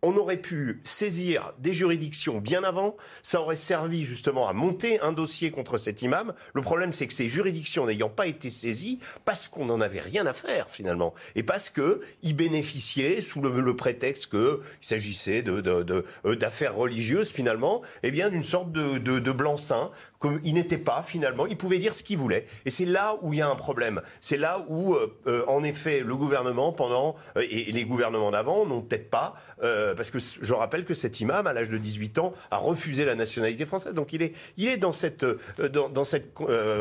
on 0.03 0.17
aurait 0.17 0.39
pu 0.39 0.81
saisir 0.85 1.53
des 1.59 1.73
juridictions 1.73 2.39
bien 2.39 2.65
avant. 2.65 2.97
Ça 3.23 3.41
aurait 3.41 3.57
servi 3.57 4.05
justement 4.05 4.49
à 4.49 4.53
monter 4.53 5.01
un 5.01 5.13
dossier 5.13 5.51
contre 5.51 5.79
cet 5.79 6.03
imam. 6.03 6.33
Le 6.55 6.63
problème, 6.63 6.93
c'est 6.93 7.07
que 7.07 7.13
ces 7.13 7.29
juridictions 7.29 7.87
n'ayant 7.87 8.09
pas 8.09 8.27
été 8.27 8.51
saisies, 8.51 8.99
parce 9.25 9.49
qu'on 9.49 9.67
n'en 9.67 9.81
avait 9.81 10.01
rien 10.01 10.27
à 10.27 10.33
faire 10.33 10.69
finalement, 10.69 11.15
et 11.35 11.43
parce 11.43 11.71
que 11.71 12.01
ils 12.23 12.35
bénéficiaient 12.35 13.21
sous 13.21 13.41
le, 13.41 13.77
prétexte 13.77 14.31
qu'il 14.31 14.59
s'agissait 14.81 15.43
de, 15.43 15.63
euh, 16.27 16.37
d'affaires 16.37 16.75
religieuses 16.75 17.31
finalement, 17.31 17.83
eh 18.03 18.11
bien 18.11 18.31
d'une 18.31 18.43
sorte 18.43 18.73
de, 18.73 18.99
de 18.99 19.33
blanc-seing 19.33 19.91
qu'il 20.21 20.55
n'était 20.55 20.79
pas 20.79 21.03
finalement, 21.03 21.47
il 21.47 21.57
pouvait 21.57 21.79
dire 21.79 21.95
ce 21.95 22.03
qu'il 22.03 22.19
voulait. 22.19 22.47
Et 22.67 22.71
c'est 22.71 22.85
là 22.85 23.17
où 23.23 23.33
il 23.33 23.39
y 23.39 23.43
a 23.43 23.49
un 23.49 23.55
problème. 23.57 24.03
C'est 24.21 24.37
là 24.37 24.65
où, 24.69 24.95
euh, 24.95 25.17
euh, 25.27 25.45
en 25.47 25.63
effet, 25.65 26.01
le 26.01 26.15
gouvernement 26.15 26.73
pendant 26.73 27.17
euh, 27.37 27.47
et, 27.49 27.73
les 27.73 27.85
gouvernements 27.85 28.31
d'avant 28.31 28.67
n'ont 28.67 28.83
peut-être 28.83 29.09
pas, 29.11 29.35
parce 29.97 30.11
que 30.11 30.19
je 30.19 30.55
rappelle 30.55 30.85
que 30.85 30.95
cet 30.95 31.21
imam, 31.21 31.47
à 31.47 31.53
l'âge 31.53 31.69
de 31.69 31.79
18 31.79 32.19
ans, 32.19 32.33
a 32.51 32.57
refusé 32.57 33.05
la 33.05 33.15
nationalité 33.15 33.65
française. 33.65 33.95
Donc 33.95 34.13
il 34.13 34.23
est, 34.23 34.33
il 34.57 34.69
est 34.69 34.77
dans 34.77 34.93
cette, 34.93 35.25
dans, 35.59 35.89
dans 35.89 36.05
cette 36.05 36.33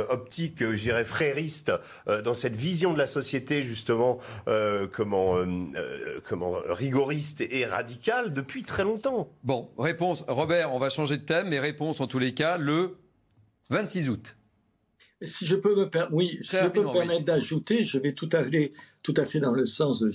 optique, 0.09 0.59
je 0.59 0.81
dirais, 0.81 1.03
frériste, 1.03 1.71
dans 2.07 2.33
cette 2.33 2.55
vision 2.55 2.93
de 2.93 2.97
la 2.97 3.07
société 3.07 3.63
justement, 3.63 4.19
comment, 4.93 5.35
comment 6.27 6.53
rigoriste 6.69 7.41
et 7.41 7.65
radicale 7.65 8.33
depuis 8.33 8.63
très 8.63 8.83
longtemps. 8.83 9.29
Bon, 9.43 9.69
réponse, 9.77 10.23
Robert, 10.27 10.73
on 10.73 10.79
va 10.79 10.89
changer 10.89 11.17
de 11.17 11.23
thème, 11.25 11.49
mais 11.49 11.59
réponse 11.59 11.99
en 11.99 12.07
tous 12.07 12.19
les 12.19 12.33
cas, 12.33 12.57
le 12.57 12.95
26 13.69 14.09
août. 14.09 14.35
Si 15.21 15.45
je 15.45 15.55
peux 15.55 15.75
me, 15.75 15.89
oui, 16.11 16.39
si 16.41 16.55
je 16.55 16.67
peux 16.69 16.81
me 16.81 16.93
permettre 16.93 17.25
d'ajouter, 17.25 17.83
je 17.83 17.99
vais 17.99 18.13
tout 18.13 18.29
à, 18.31 18.43
fait, 18.43 18.71
tout 19.03 19.13
à 19.17 19.25
fait 19.25 19.39
dans 19.39 19.51
le 19.51 19.65
sens 19.65 19.99
de 19.99 20.09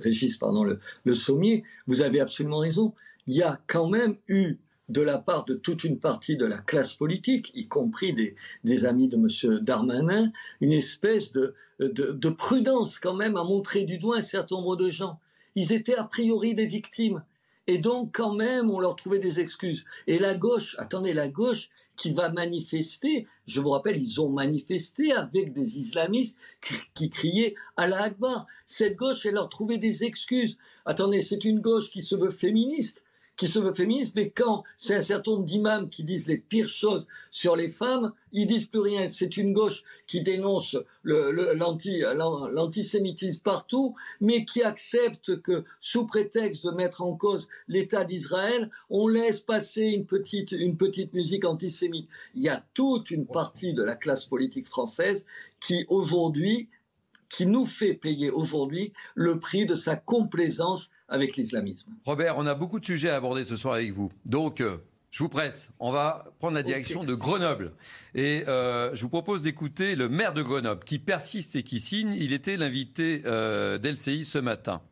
Régis, 0.00 0.36
pardon, 0.36 0.62
le, 0.62 0.78
le, 1.04 1.14
sommier. 1.14 1.64
Vous 1.88 2.00
avez 2.00 2.20
absolument 2.20 2.58
raison. 2.58 2.94
Il 3.26 3.34
y 3.34 3.42
a 3.42 3.60
quand 3.66 3.88
même 3.88 4.16
eu 4.28 4.58
de 4.88 5.00
la 5.00 5.18
part 5.18 5.44
de 5.46 5.54
toute 5.54 5.84
une 5.84 5.98
partie 5.98 6.36
de 6.36 6.46
la 6.46 6.58
classe 6.58 6.94
politique, 6.94 7.50
y 7.54 7.66
compris 7.66 8.12
des, 8.12 8.36
des 8.62 8.84
amis 8.84 9.08
de 9.08 9.16
M. 9.16 9.58
Darmanin, 9.60 10.32
une 10.60 10.72
espèce 10.72 11.32
de, 11.32 11.54
de, 11.80 12.12
de, 12.12 12.28
prudence 12.28 12.98
quand 12.98 13.14
même 13.14 13.36
à 13.36 13.44
montrer 13.44 13.84
du 13.84 13.98
doigt 13.98 14.18
un 14.18 14.22
certain 14.22 14.56
nombre 14.56 14.76
de 14.76 14.90
gens. 14.90 15.18
Ils 15.56 15.72
étaient 15.72 15.96
a 15.96 16.04
priori 16.04 16.54
des 16.54 16.66
victimes. 16.66 17.22
Et 17.66 17.78
donc, 17.78 18.10
quand 18.12 18.34
même, 18.34 18.70
on 18.70 18.80
leur 18.80 18.96
trouvait 18.96 19.18
des 19.18 19.40
excuses. 19.40 19.84
Et 20.06 20.18
la 20.18 20.34
gauche, 20.34 20.76
attendez, 20.78 21.14
la 21.14 21.28
gauche, 21.28 21.70
qui 21.96 22.12
va 22.12 22.30
manifester. 22.30 23.26
Je 23.46 23.60
vous 23.60 23.70
rappelle, 23.70 24.00
ils 24.00 24.20
ont 24.20 24.28
manifesté 24.28 25.12
avec 25.12 25.52
des 25.52 25.78
islamistes 25.78 26.36
qui 26.94 27.10
criaient 27.10 27.54
Allah 27.76 28.02
Akbar. 28.02 28.46
Cette 28.66 28.96
gauche, 28.96 29.26
elle 29.26 29.34
leur 29.34 29.48
trouvait 29.48 29.78
des 29.78 30.04
excuses. 30.04 30.58
Attendez, 30.84 31.20
c'est 31.20 31.44
une 31.44 31.60
gauche 31.60 31.90
qui 31.90 32.02
se 32.02 32.16
veut 32.16 32.30
féministe 32.30 33.01
qui 33.36 33.48
se 33.48 33.58
veut 33.58 33.74
féministe, 33.74 34.14
mais 34.14 34.30
quand 34.30 34.62
c'est 34.76 34.94
un 34.94 35.00
certain 35.00 35.32
nombre 35.32 35.44
d'imams 35.44 35.88
qui 35.88 36.04
disent 36.04 36.26
les 36.26 36.38
pires 36.38 36.68
choses 36.68 37.08
sur 37.30 37.56
les 37.56 37.68
femmes, 37.68 38.12
ils 38.32 38.46
disent 38.46 38.66
plus 38.66 38.80
rien. 38.80 39.08
C'est 39.08 39.36
une 39.36 39.52
gauche 39.52 39.84
qui 40.06 40.20
dénonce 40.20 40.76
l'antisémitisme 41.04 43.42
partout, 43.42 43.94
mais 44.20 44.44
qui 44.44 44.62
accepte 44.62 45.40
que, 45.42 45.64
sous 45.80 46.06
prétexte 46.06 46.66
de 46.66 46.72
mettre 46.72 47.02
en 47.02 47.16
cause 47.16 47.48
l'État 47.68 48.04
d'Israël, 48.04 48.70
on 48.90 49.08
laisse 49.08 49.40
passer 49.40 49.86
une 49.86 50.06
petite, 50.06 50.52
une 50.52 50.76
petite 50.76 51.14
musique 51.14 51.44
antisémite. 51.44 52.08
Il 52.34 52.42
y 52.42 52.48
a 52.48 52.64
toute 52.74 53.10
une 53.10 53.26
partie 53.26 53.74
de 53.74 53.82
la 53.82 53.96
classe 53.96 54.26
politique 54.26 54.66
française 54.66 55.26
qui, 55.60 55.86
aujourd'hui, 55.88 56.68
qui 57.32 57.46
nous 57.46 57.64
fait 57.64 57.94
payer 57.94 58.30
aujourd'hui 58.30 58.92
le 59.14 59.40
prix 59.40 59.64
de 59.64 59.74
sa 59.74 59.96
complaisance 59.96 60.90
avec 61.08 61.36
l'islamisme. 61.36 61.90
Robert, 62.04 62.36
on 62.36 62.46
a 62.46 62.54
beaucoup 62.54 62.78
de 62.78 62.84
sujets 62.84 63.08
à 63.08 63.16
aborder 63.16 63.42
ce 63.42 63.56
soir 63.56 63.74
avec 63.74 63.90
vous. 63.90 64.10
Donc, 64.26 64.60
euh, 64.60 64.76
je 65.10 65.22
vous 65.22 65.30
presse. 65.30 65.72
On 65.80 65.90
va 65.90 66.26
prendre 66.38 66.54
la 66.54 66.62
direction 66.62 67.04
de 67.04 67.14
Grenoble. 67.14 67.72
Et 68.14 68.44
euh, 68.48 68.94
je 68.94 69.02
vous 69.02 69.08
propose 69.08 69.40
d'écouter 69.40 69.96
le 69.96 70.10
maire 70.10 70.34
de 70.34 70.42
Grenoble 70.42 70.84
qui 70.84 70.98
persiste 70.98 71.56
et 71.56 71.62
qui 71.62 71.80
signe. 71.80 72.14
Il 72.18 72.34
était 72.34 72.58
l'invité 72.58 73.22
euh, 73.24 73.78
d'LCI 73.78 74.24
ce 74.24 74.38
matin. 74.38 74.82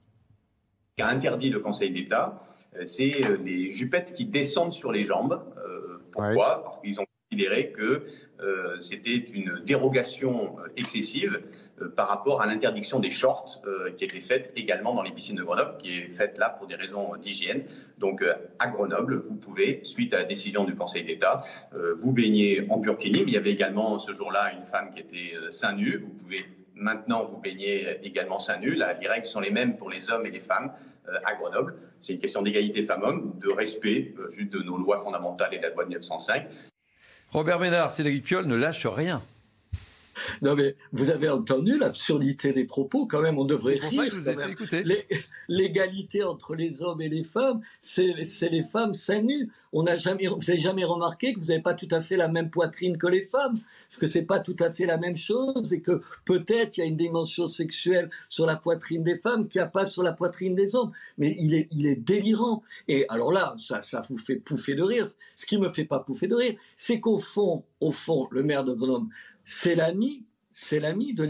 Ce 0.99 1.05
a 1.05 1.09
interdit 1.09 1.51
le 1.51 1.61
Conseil 1.61 1.91
d'État, 1.91 2.39
c'est 2.85 3.21
les 3.43 3.71
jupettes 3.71 4.13
qui 4.15 4.27
descendent 4.27 4.75
sur 4.75 4.93
les 4.93 5.03
jambes. 5.03 5.43
pourquoi? 6.13 6.63
Parce 6.63 6.79
qu'ils 6.81 7.01
ont 7.01 7.07
considéré 7.31 7.73
que 7.73 8.05
c'était 8.79 9.17
une 9.33 9.63
dérogation 9.65 10.57
excessive 10.77 11.41
euh, 11.41 11.60
par 11.89 12.09
rapport 12.09 12.43
à 12.43 12.47
l'interdiction 12.47 13.01
des 13.01 13.11
shorts 13.11 13.63
euh, 13.67 13.91
qui 13.93 14.05
était 14.05 14.21
faite 14.21 14.53
également 14.57 14.95
dans 14.95 15.03
les 15.03 15.13
piscines 15.13 15.37
de 15.37 15.43
Grenoble, 15.43 15.77
qui 15.79 15.99
est 15.99 16.11
faite 16.11 16.39
là 16.39 16.51
pour 16.51 16.67
des 16.67 16.75
raisons 16.75 17.17
d'hygiène. 17.17 17.65
Donc 17.99 18.23
euh, 18.23 18.35
à 18.59 18.69
Grenoble, 18.69 19.23
vous 19.29 19.37
pouvez, 19.37 19.81
suite 19.85 20.13
à 20.15 20.19
la 20.19 20.25
décision 20.25 20.65
du 20.65 20.75
Conseil 20.75 21.05
d'État, 21.05 21.41
vous 22.03 22.13
baigner 22.13 22.67
en 22.71 22.79
burkini. 22.79 23.23
Il 23.27 23.31
y 23.31 23.37
avait 23.37 23.53
également 23.53 23.99
ce 23.99 24.13
jour-là 24.13 24.53
une 24.53 24.67
femme 24.67 24.91
qui 24.91 25.01
était 25.01 25.33
seins 25.51 25.75
nus. 25.75 25.99
Vous 25.99 26.13
pouvez 26.13 26.45
maintenant 26.75 27.25
vous 27.25 27.39
baigner 27.39 27.99
également 28.03 28.39
seins 28.39 28.59
nus. 28.59 28.75
les 28.75 29.09
règles 29.09 29.27
sont 29.27 29.41
les 29.41 29.51
mêmes 29.51 29.77
pour 29.77 29.91
les 29.91 30.11
hommes 30.11 30.27
et 30.27 30.31
les 30.31 30.41
femmes 30.41 30.73
à 31.25 31.35
Grenoble. 31.35 31.75
C'est 32.01 32.15
une 32.15 32.21
question 32.21 32.43
d'égalité 32.43 32.85
femmes-hommes, 32.85 33.39
de 33.41 33.51
respect 33.51 34.15
juste 34.33 34.53
de 34.53 34.61
nos 34.61 34.77
lois 34.77 34.99
fondamentales 34.99 35.55
et 35.55 35.59
de 35.59 35.63
la 35.63 35.71
loi 35.71 35.85
de 35.85 35.89
1905. 35.91 36.47
Robert 37.31 37.61
Ménard, 37.61 37.93
Cédric 37.93 38.25
Piolle 38.25 38.47
ne 38.47 38.57
lâche 38.57 38.87
rien. 38.87 39.23
Non, 40.43 40.55
mais 40.55 40.77
vous 40.93 41.11
avez 41.11 41.29
entendu 41.29 41.79
l'absurdité 41.79 42.53
des 42.53 42.65
propos, 42.65 43.07
quand 43.07 43.21
même, 43.21 43.39
on 43.39 43.45
devrait 43.45 43.77
rire. 43.77 44.13
L'égalité 45.49 46.23
entre 46.23 46.55
les 46.55 46.83
hommes 46.83 47.01
et 47.01 47.09
les 47.09 47.25
femmes, 47.25 47.61
c'est 47.83 48.15
les 48.51 48.63
femmes 48.63 48.95
seins 48.95 49.23
nus. 49.23 49.51
On 49.73 49.85
n'a 49.85 49.97
jamais, 49.97 50.27
vous 50.27 50.39
n'avez 50.39 50.59
jamais 50.59 50.85
remarqué 50.85 51.33
que 51.33 51.39
vous 51.39 51.47
n'avez 51.47 51.63
pas 51.63 51.75
tout 51.75 51.89
à 51.93 52.01
fait 52.01 52.17
la 52.17 52.29
même 52.29 52.51
poitrine 52.51 52.99
que 52.99 53.07
les 53.07 53.23
femmes, 53.23 53.61
parce 53.89 54.01
que 54.01 54.07
c'est 54.07 54.23
pas 54.23 54.41
tout 54.41 54.57
à 54.59 54.71
fait 54.71 54.85
la 54.85 54.99
même 54.99 55.17
chose, 55.17 55.73
et 55.73 55.81
que 55.81 56.03
peut-être 56.25 56.77
il 56.77 56.81
y 56.81 56.83
a 56.83 56.87
une 56.87 56.97
dimension 56.97 57.47
sexuelle 57.47 58.11
sur 58.29 58.47
la 58.47 58.57
poitrine 58.57 59.05
des 59.05 59.19
femmes 59.19 59.47
qu'il 59.47 59.61
n'y 59.61 59.65
a 59.65 59.71
pas 59.71 59.87
sur 59.87 60.03
la 60.03 60.13
poitrine 60.13 60.57
des 60.57 60.75
hommes. 60.75 60.91
Mais 61.19 61.37
il 61.39 61.55
est, 61.55 61.69
il 61.71 61.87
est 61.87 61.97
délirant. 61.97 62.63
Et 62.89 63.07
alors 63.09 63.33
là, 63.33 63.55
ça, 63.59 63.81
ça 63.81 64.03
vous 64.11 64.19
fait 64.19 64.37
pouffer 64.37 64.75
de 64.75 64.83
rire. 64.83 65.07
Ce 65.37 65.47
qui 65.47 65.57
me 65.57 65.73
fait 65.73 65.85
pas 65.85 66.01
pouffer 66.01 66.27
de 66.27 66.35
rire, 66.35 66.55
c'est 66.75 66.99
qu'au 66.99 67.19
fond, 67.19 67.63
au 67.81 67.93
fond, 67.93 68.27
le 68.33 68.43
maire 68.43 68.65
de 68.65 68.75
Grenoble 68.75 69.07
c'est 69.45 69.75
l'ami, 69.75 70.25
c'est 70.51 70.81
l'ami 70.81 71.15
de, 71.15 71.27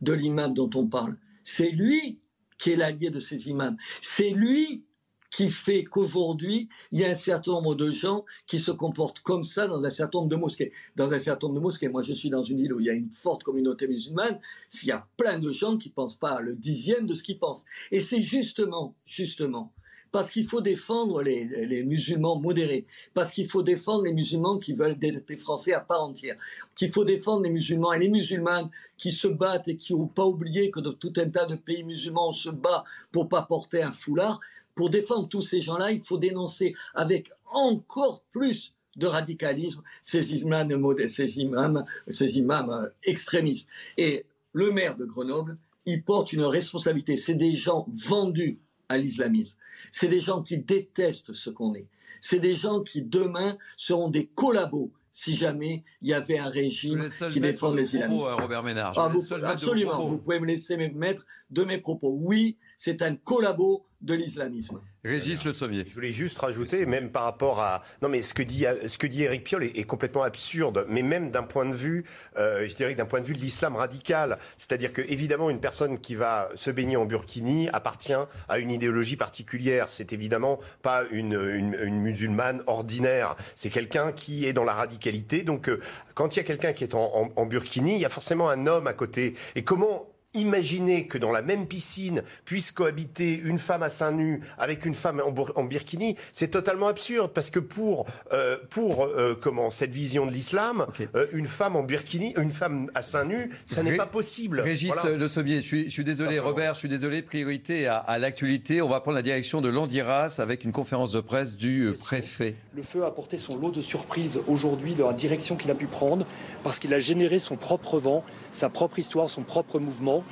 de, 0.00 0.12
l'imam 0.12 0.54
dont 0.54 0.70
on 0.74 0.86
parle. 0.86 1.16
C'est 1.42 1.70
lui 1.70 2.18
qui 2.58 2.72
est 2.72 2.76
l'allié 2.76 3.10
de 3.10 3.18
ces 3.18 3.48
imams. 3.48 3.76
C'est 4.00 4.30
lui 4.30 4.82
qui 5.30 5.50
fait 5.50 5.84
qu'aujourd'hui, 5.84 6.68
il 6.92 7.00
y 7.00 7.04
a 7.04 7.10
un 7.10 7.14
certain 7.14 7.52
nombre 7.52 7.74
de 7.74 7.90
gens 7.90 8.24
qui 8.46 8.58
se 8.58 8.70
comportent 8.70 9.20
comme 9.20 9.42
ça 9.42 9.66
dans 9.66 9.84
un 9.84 9.90
certain 9.90 10.20
nombre 10.20 10.30
de 10.30 10.36
mosquées. 10.36 10.72
Dans 10.94 11.12
un 11.12 11.18
certain 11.18 11.48
nombre 11.48 11.58
de 11.58 11.64
mosquées, 11.64 11.88
moi 11.88 12.02
je 12.02 12.14
suis 12.14 12.30
dans 12.30 12.42
une 12.42 12.60
île 12.60 12.72
où 12.72 12.80
il 12.80 12.86
y 12.86 12.90
a 12.90 12.94
une 12.94 13.10
forte 13.10 13.42
communauté 13.42 13.86
musulmane, 13.88 14.40
il 14.82 14.88
y 14.88 14.92
a 14.92 15.06
plein 15.16 15.38
de 15.38 15.50
gens 15.50 15.76
qui 15.76 15.90
pensent 15.90 16.16
pas 16.16 16.40
le 16.40 16.54
dixième 16.54 17.06
de 17.06 17.12
ce 17.14 17.22
qu'ils 17.22 17.38
pensent. 17.38 17.64
Et 17.90 18.00
c'est 18.00 18.22
justement, 18.22 18.94
justement, 19.04 19.74
parce 20.16 20.30
qu'il 20.30 20.48
faut 20.48 20.62
défendre 20.62 21.20
les, 21.20 21.84
musulmans 21.84 22.40
modérés, 22.40 22.86
parce 23.12 23.30
qu'il 23.32 23.50
faut 23.50 23.62
défendre 23.62 24.04
les 24.04 24.14
musulmans 24.14 24.56
qui 24.56 24.72
veulent 24.72 24.98
des, 24.98 25.12
Français 25.36 25.74
à 25.74 25.80
part 25.80 26.04
entière, 26.04 26.38
qu'il 26.74 26.90
faut 26.90 27.04
défendre 27.04 27.42
les 27.42 27.50
musulmans 27.50 27.92
et 27.92 27.98
les 27.98 28.08
musulmanes 28.08 28.70
qui 28.96 29.12
se 29.12 29.28
battent 29.28 29.68
et 29.68 29.76
qui 29.76 29.94
n'ont 29.94 30.06
pas 30.06 30.24
oublié 30.24 30.70
que 30.70 30.80
dans 30.80 30.94
tout 30.94 31.12
un 31.18 31.28
tas 31.28 31.44
de 31.44 31.54
pays 31.54 31.84
musulmans, 31.84 32.30
on 32.30 32.32
se 32.32 32.48
bat 32.48 32.84
pour 33.12 33.28
pas 33.28 33.42
porter 33.42 33.82
un 33.82 33.90
foulard. 33.90 34.40
Pour 34.74 34.88
défendre 34.88 35.28
tous 35.28 35.42
ces 35.42 35.60
gens-là, 35.60 35.92
il 35.92 36.00
faut 36.00 36.16
dénoncer 36.16 36.74
avec 36.94 37.30
encore 37.52 38.22
plus 38.30 38.72
de 38.96 39.06
radicalisme 39.06 39.82
ces 40.00 40.34
imams, 40.36 40.96
ces 41.08 41.40
imams, 41.40 41.84
ces 42.08 42.38
imams 42.38 42.70
euh, 42.70 42.88
extrémistes. 43.04 43.68
Et 43.98 44.24
le 44.54 44.72
maire 44.72 44.96
de 44.96 45.04
Grenoble, 45.04 45.58
il 45.84 46.02
porte 46.02 46.32
une 46.32 46.44
responsabilité. 46.44 47.18
C'est 47.18 47.34
des 47.34 47.52
gens 47.52 47.86
vendus 47.90 48.58
à 48.88 48.96
l'islamisme. 48.96 49.54
C'est 49.98 50.08
des 50.08 50.20
gens 50.20 50.42
qui 50.42 50.58
détestent 50.58 51.32
ce 51.32 51.48
qu'on 51.48 51.74
est. 51.74 51.86
C'est 52.20 52.38
des 52.38 52.54
gens 52.54 52.82
qui 52.82 53.00
demain 53.00 53.56
seront 53.78 54.10
des 54.10 54.26
collabos 54.26 54.92
si 55.10 55.34
jamais 55.34 55.84
il 56.02 56.08
y 56.08 56.12
avait 56.12 56.36
un 56.36 56.50
régime 56.50 57.08
qui 57.30 57.40
défend 57.40 57.72
les 57.72 57.94
islamistes. 57.94 58.26
Robert 58.38 58.62
Ménard. 58.62 58.92
Ah, 58.98 59.10
absolument, 59.44 60.06
vous 60.06 60.18
pouvez 60.18 60.38
me 60.38 60.44
laisser 60.44 60.76
me 60.76 60.90
mettre 60.90 61.24
de 61.48 61.64
mes 61.64 61.78
propos. 61.78 62.14
Oui, 62.20 62.58
c'est 62.76 63.02
un 63.02 63.16
collabo 63.16 63.86
de 64.02 64.14
l'islamisme. 64.14 64.80
Régis 65.02 65.44
Le 65.44 65.52
Sommier. 65.52 65.84
Je 65.86 65.94
voulais 65.94 66.12
juste 66.12 66.38
rajouter, 66.38 66.84
même 66.84 67.10
par 67.10 67.24
rapport 67.24 67.60
à... 67.60 67.82
Non 68.02 68.08
mais 68.08 68.20
ce 68.20 68.34
que 68.34 68.42
dit, 68.42 68.66
ce 68.86 68.98
que 68.98 69.06
dit 69.06 69.22
Eric 69.22 69.44
Piolle 69.44 69.64
est, 69.64 69.84
complètement 69.84 70.22
absurde, 70.22 70.84
mais 70.88 71.02
même 71.02 71.30
d'un 71.30 71.42
point 71.42 71.64
de 71.64 71.74
vue, 71.74 72.04
euh, 72.36 72.68
je 72.68 72.74
dirais 72.74 72.94
d'un 72.94 73.06
point 73.06 73.20
de 73.20 73.24
vue 73.24 73.32
de 73.32 73.38
l'islam 73.38 73.74
radical. 73.74 74.38
C'est-à-dire 74.58 74.92
que 74.92 75.00
évidemment 75.00 75.48
une 75.48 75.60
personne 75.60 75.98
qui 75.98 76.14
va 76.14 76.50
se 76.54 76.70
baigner 76.70 76.96
en 76.96 77.06
burkini 77.06 77.68
appartient 77.70 78.12
à 78.48 78.58
une 78.58 78.70
idéologie 78.70 79.16
particulière. 79.16 79.88
C'est 79.88 80.12
évidemment 80.12 80.60
pas 80.82 81.04
une, 81.10 81.40
une, 81.80 82.00
musulmane 82.00 82.62
ordinaire. 82.66 83.36
C'est 83.54 83.70
quelqu'un 83.70 84.12
qui 84.12 84.44
est 84.44 84.52
dans 84.52 84.64
la 84.64 84.74
radicalité. 84.74 85.42
Donc 85.42 85.68
euh, 85.68 85.80
quand 86.14 86.36
il 86.36 86.40
y 86.40 86.40
a 86.40 86.44
quelqu'un 86.44 86.74
qui 86.74 86.84
est 86.84 86.94
en, 86.94 87.32
en 87.34 87.46
burkini, 87.46 87.94
il 87.94 88.00
y 88.00 88.04
a 88.04 88.10
forcément 88.10 88.50
un 88.50 88.66
homme 88.66 88.86
à 88.86 88.92
côté. 88.92 89.34
Et 89.54 89.64
comment 89.64 90.06
imaginer 90.36 91.06
que 91.06 91.18
dans 91.18 91.32
la 91.32 91.42
même 91.42 91.66
piscine 91.66 92.22
puisse 92.44 92.72
cohabiter 92.72 93.40
une 93.44 93.58
femme 93.58 93.82
à 93.82 93.88
seins 93.88 94.12
nus 94.12 94.40
avec 94.58 94.86
une 94.86 94.94
femme 94.94 95.20
en, 95.24 95.60
en 95.60 95.64
birkini, 95.64 96.16
c'est 96.32 96.48
totalement 96.48 96.88
absurde 96.88 97.32
parce 97.34 97.50
que 97.50 97.58
pour 97.58 98.06
euh, 98.32 98.56
pour 98.70 99.04
euh, 99.04 99.38
comment 99.40 99.70
cette 99.70 99.94
vision 99.94 100.26
de 100.26 100.32
l'islam, 100.32 100.86
euh, 101.14 101.26
une 101.32 101.46
femme 101.46 101.76
en 101.76 101.82
burkini, 101.82 102.34
une 102.36 102.50
femme 102.50 102.90
à 102.94 103.02
seins 103.02 103.24
nus, 103.24 103.50
ça 103.66 103.82
n'est 103.82 103.96
pas 103.96 104.06
possible. 104.06 104.60
Régis 104.60 104.92
Le 105.04 105.28
Sommier, 105.28 105.56
je 105.56 105.66
suis, 105.66 105.84
je 105.84 105.90
suis 105.90 106.04
désolé, 106.04 106.38
Robert, 106.38 106.74
je 106.74 106.80
suis 106.80 106.88
désolé. 106.88 107.22
Priorité 107.22 107.86
à, 107.86 107.96
à 107.96 108.18
l'actualité. 108.18 108.82
On 108.82 108.88
va 108.88 109.00
prendre 109.00 109.16
la 109.16 109.22
direction 109.22 109.60
de 109.60 109.68
l'Andiras 109.68 110.36
avec 110.38 110.64
une 110.64 110.72
conférence 110.72 111.12
de 111.12 111.20
presse 111.20 111.56
du 111.56 111.92
préfet. 112.04 112.56
Le 112.74 112.82
feu 112.82 113.04
a 113.04 113.06
apporté 113.08 113.36
son 113.36 113.56
lot 113.56 113.70
de 113.70 113.80
surprises 113.80 114.40
aujourd'hui 114.46 114.94
dans 114.94 115.06
la 115.08 115.12
direction 115.14 115.56
qu'il 115.56 115.70
a 115.70 115.74
pu 115.74 115.86
prendre 115.86 116.26
parce 116.62 116.78
qu'il 116.78 116.92
a 116.94 117.00
généré 117.00 117.38
son 117.38 117.56
propre 117.56 117.98
vent, 117.98 118.24
sa 118.52 118.68
propre 118.68 118.98
histoire, 118.98 119.30
son 119.30 119.42
propre 119.42 119.78
mouvement. 119.78 120.24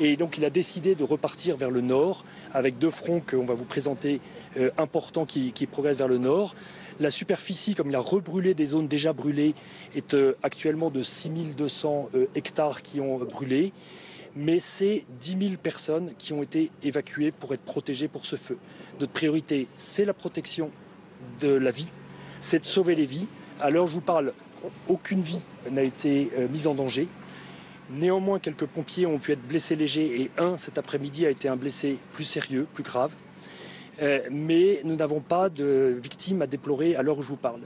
Et 0.00 0.16
donc 0.16 0.38
il 0.38 0.44
a 0.46 0.50
décidé 0.50 0.94
de 0.94 1.04
repartir 1.04 1.58
vers 1.58 1.70
le 1.70 1.82
nord 1.82 2.24
avec 2.52 2.78
deux 2.78 2.90
fronts 2.90 3.20
qu'on 3.20 3.44
va 3.44 3.52
vous 3.52 3.66
présenter 3.66 4.22
euh, 4.56 4.70
importants 4.78 5.26
qui, 5.26 5.52
progressent 5.70 5.98
vers 5.98 6.08
le 6.08 6.16
nord. 6.16 6.54
La 6.98 7.10
superficie, 7.10 7.74
comme 7.74 7.90
il 7.90 7.94
a 7.94 8.00
rebrûlé 8.00 8.54
des 8.54 8.68
zones 8.68 8.88
déjà 8.88 9.12
brûlées, 9.12 9.54
est 9.94 10.14
euh, 10.14 10.36
actuellement 10.42 10.90
de 10.90 11.02
6200 11.02 12.08
euh, 12.14 12.26
hectares 12.34 12.80
qui 12.80 12.98
ont 13.00 13.18
brûlé. 13.18 13.74
Mais 14.34 14.58
c'est 14.58 15.04
10 15.20 15.36
000 15.48 15.54
personnes 15.62 16.12
qui 16.16 16.32
ont 16.32 16.42
été 16.42 16.70
évacuées 16.82 17.30
pour 17.30 17.52
être 17.52 17.62
protégées 17.62 18.08
pour 18.08 18.24
ce 18.24 18.36
feu. 18.36 18.56
Notre 19.00 19.12
priorité, 19.12 19.68
c'est 19.74 20.06
la 20.06 20.14
protection 20.14 20.70
de 21.40 21.50
la 21.50 21.72
vie, 21.72 21.90
c'est 22.40 22.60
de 22.60 22.64
sauver 22.64 22.94
les 22.94 23.06
vies. 23.06 23.28
À 23.60 23.68
l'heure 23.68 23.84
où 23.84 23.88
je 23.88 23.94
vous 23.94 24.00
parle, 24.00 24.32
aucune 24.88 25.20
vie 25.20 25.42
n'a 25.70 25.82
été 25.82 26.30
mise 26.50 26.68
en 26.68 26.74
danger. 26.74 27.08
Néanmoins, 27.92 28.38
quelques 28.38 28.66
pompiers 28.66 29.04
ont 29.06 29.18
pu 29.18 29.32
être 29.32 29.42
blessés 29.42 29.74
légers 29.74 30.22
et 30.22 30.30
un 30.38 30.56
cet 30.56 30.78
après-midi 30.78 31.26
a 31.26 31.30
été 31.30 31.48
un 31.48 31.56
blessé 31.56 31.98
plus 32.12 32.24
sérieux, 32.24 32.68
plus 32.72 32.84
grave. 32.84 33.10
Euh, 34.00 34.20
mais 34.30 34.80
nous 34.84 34.94
n'avons 34.94 35.20
pas 35.20 35.48
de 35.48 35.98
victimes 36.00 36.40
à 36.40 36.46
déplorer 36.46 36.94
à 36.94 37.02
l'heure 37.02 37.18
où 37.18 37.22
je 37.22 37.28
vous 37.28 37.36
parle. 37.36 37.62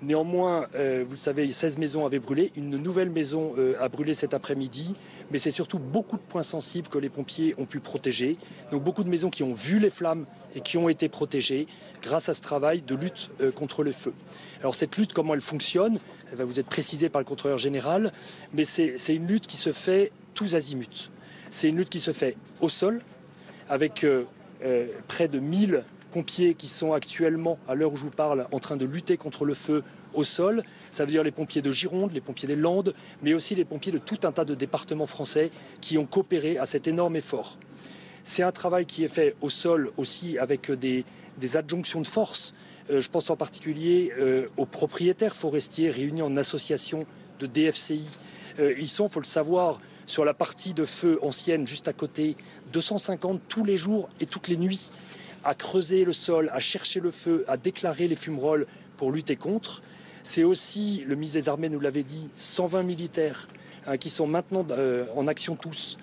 Néanmoins, 0.00 0.66
euh, 0.74 1.04
vous 1.04 1.12
le 1.12 1.18
savez, 1.18 1.50
16 1.50 1.78
maisons 1.78 2.06
avaient 2.06 2.20
brûlé. 2.20 2.52
Une 2.56 2.76
nouvelle 2.76 3.10
maison 3.10 3.54
euh, 3.58 3.74
a 3.80 3.88
brûlé 3.88 4.14
cet 4.14 4.32
après-midi. 4.32 4.94
Mais 5.32 5.38
c'est 5.38 5.50
surtout 5.50 5.80
beaucoup 5.80 6.18
de 6.18 6.22
points 6.22 6.42
sensibles 6.44 6.88
que 6.88 6.98
les 6.98 7.08
pompiers 7.08 7.54
ont 7.58 7.66
pu 7.66 7.80
protéger. 7.80 8.36
Donc 8.70 8.84
beaucoup 8.84 9.02
de 9.02 9.08
maisons 9.08 9.30
qui 9.30 9.42
ont 9.42 9.54
vu 9.54 9.80
les 9.80 9.90
flammes 9.90 10.26
et 10.54 10.60
qui 10.60 10.78
ont 10.78 10.88
été 10.88 11.08
protégées 11.08 11.66
grâce 12.00 12.28
à 12.28 12.34
ce 12.34 12.40
travail 12.40 12.82
de 12.82 12.94
lutte 12.94 13.30
contre 13.56 13.82
le 13.82 13.92
feu. 13.92 14.12
Alors 14.64 14.74
cette 14.74 14.96
lutte, 14.96 15.12
comment 15.12 15.34
elle 15.34 15.42
fonctionne 15.42 15.98
Elle 16.32 16.38
va 16.38 16.46
vous 16.46 16.58
être 16.58 16.68
précisée 16.68 17.10
par 17.10 17.20
le 17.20 17.26
contrôleur 17.26 17.58
général. 17.58 18.12
Mais 18.54 18.64
c'est 18.64 19.14
une 19.14 19.26
lutte 19.26 19.46
qui 19.46 19.58
se 19.58 19.74
fait 19.74 20.10
tous 20.32 20.54
azimuts. 20.54 21.10
C'est 21.50 21.68
une 21.68 21.76
lutte 21.76 21.90
qui 21.90 22.00
se 22.00 22.14
fait 22.14 22.34
au 22.62 22.70
sol 22.70 23.02
avec 23.68 24.06
près 25.06 25.28
de 25.28 25.38
1000 25.38 25.84
pompiers 26.12 26.54
qui 26.54 26.68
sont 26.68 26.94
actuellement, 26.94 27.58
à 27.68 27.74
l'heure 27.74 27.92
où 27.92 27.98
je 27.98 28.04
vous 28.04 28.10
parle, 28.10 28.46
en 28.52 28.58
train 28.58 28.78
de 28.78 28.86
lutter 28.86 29.18
contre 29.18 29.44
le 29.44 29.52
feu 29.52 29.82
au 30.14 30.24
sol. 30.24 30.62
Ça 30.90 31.04
veut 31.04 31.10
dire 31.10 31.24
les 31.24 31.30
pompiers 31.30 31.60
de 31.60 31.70
Gironde, 31.70 32.12
les 32.14 32.22
pompiers 32.22 32.48
des 32.48 32.56
Landes, 32.56 32.94
mais 33.20 33.34
aussi 33.34 33.54
les 33.54 33.66
pompiers 33.66 33.92
de 33.92 33.98
tout 33.98 34.20
un 34.22 34.32
tas 34.32 34.46
de 34.46 34.54
départements 34.54 35.06
français 35.06 35.50
qui 35.82 35.98
ont 35.98 36.06
coopéré 36.06 36.56
à 36.56 36.64
cet 36.64 36.88
énorme 36.88 37.16
effort. 37.16 37.58
C'est 38.22 38.42
un 38.42 38.52
travail 38.52 38.86
qui 38.86 39.04
est 39.04 39.08
fait 39.08 39.36
au 39.42 39.50
sol 39.50 39.90
aussi 39.98 40.38
avec 40.38 40.70
des, 40.70 41.04
adjonctions 41.54 42.00
de 42.00 42.06
force. 42.06 42.54
Euh, 42.90 43.00
je 43.00 43.08
pense 43.08 43.30
en 43.30 43.36
particulier 43.36 44.12
euh, 44.18 44.46
aux 44.56 44.66
propriétaires 44.66 45.34
forestiers 45.34 45.90
réunis 45.90 46.22
en 46.22 46.36
association 46.36 47.06
de 47.40 47.46
DFCI. 47.46 48.06
Euh, 48.58 48.74
ils 48.78 48.88
sont, 48.88 49.08
faut 49.08 49.20
le 49.20 49.26
savoir, 49.26 49.80
sur 50.06 50.24
la 50.24 50.34
partie 50.34 50.74
de 50.74 50.84
feu 50.84 51.18
ancienne 51.22 51.66
juste 51.66 51.88
à 51.88 51.94
côté, 51.94 52.36
250 52.72 53.40
tous 53.48 53.64
les 53.64 53.78
jours 53.78 54.10
et 54.20 54.26
toutes 54.26 54.48
les 54.48 54.56
nuits 54.56 54.90
à 55.44 55.54
creuser 55.54 56.04
le 56.04 56.12
sol, 56.12 56.50
à 56.52 56.60
chercher 56.60 57.00
le 57.00 57.10
feu, 57.10 57.44
à 57.48 57.56
déclarer 57.56 58.06
les 58.08 58.16
fumerolles 58.16 58.66
pour 58.96 59.12
lutter 59.12 59.36
contre. 59.36 59.82
C'est 60.22 60.44
aussi, 60.44 61.04
le 61.06 61.16
ministre 61.16 61.38
des 61.38 61.48
Armées 61.48 61.68
nous 61.68 61.80
l'avait 61.80 62.02
dit, 62.02 62.30
120 62.34 62.82
militaires 62.82 63.48
hein, 63.86 63.98
qui 63.98 64.08
sont 64.08 64.26
maintenant 64.26 64.66
en 65.14 65.26
action 65.26 65.54
tous 65.54 65.98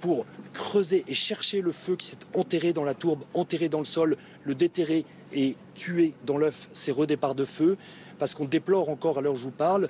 pour 0.00 0.26
creuser 0.52 1.04
et 1.06 1.14
chercher 1.14 1.62
le 1.62 1.70
feu 1.70 1.94
qui 1.96 2.08
s'est 2.08 2.18
enterré 2.34 2.72
dans 2.72 2.82
la 2.82 2.94
tourbe, 2.94 3.22
enterré 3.34 3.68
dans 3.68 3.78
le 3.78 3.84
sol, 3.84 4.16
le 4.44 4.54
déterrer 4.56 5.06
et 5.34 5.56
tuer 5.74 6.14
dans 6.26 6.36
l'œuf 6.36 6.68
ces 6.72 6.92
redéparts 6.92 7.34
de 7.34 7.44
feu, 7.44 7.76
parce 8.18 8.34
qu'on 8.34 8.44
déplore 8.44 8.88
encore 8.88 9.18
à 9.18 9.20
l'heure 9.20 9.34
où 9.34 9.36
je 9.36 9.44
vous 9.44 9.50
parle 9.50 9.88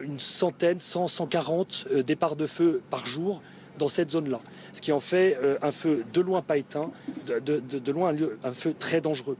une 0.00 0.20
centaine, 0.20 0.80
100, 0.80 1.08
140 1.08 1.86
euh, 1.90 2.02
départs 2.02 2.36
de 2.36 2.46
feu 2.46 2.82
par 2.90 3.06
jour 3.06 3.42
dans 3.78 3.88
cette 3.88 4.10
zone-là. 4.10 4.40
Ce 4.72 4.80
qui 4.80 4.92
en 4.92 5.00
fait 5.00 5.36
euh, 5.42 5.58
un 5.62 5.72
feu 5.72 6.04
de 6.12 6.20
loin 6.20 6.42
pas 6.42 6.56
éteint, 6.56 6.90
de, 7.26 7.92
loin 7.92 8.14
un, 8.44 8.52
feu 8.52 8.74
très 8.78 9.00
dangereux. 9.00 9.36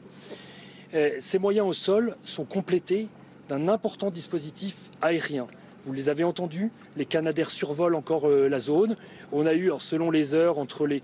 Euh, 0.95 1.11
ces 1.21 1.39
moyens 1.39 1.67
au 1.67 1.73
sol 1.73 2.17
sont 2.25 2.45
complétés 2.45 3.09
d'un 3.49 3.69
important 3.69 4.11
dispositif 4.11 4.91
aérien. 5.01 5.47
Vous 5.85 5.93
les 5.93 6.09
avez 6.09 6.23
entendus, 6.23 6.71
les 6.97 7.05
Canadaires 7.05 7.51
survolent 7.51 7.97
encore 7.97 8.29
euh, 8.29 8.49
la 8.49 8.61
zone. 8.61 8.97
On 9.33 9.47
a 9.47 9.55
eu, 9.55 9.73
selon 9.81 10.13
les 10.13 10.33
heures, 10.33 10.59
entre 10.59 10.87
les, 10.87 11.03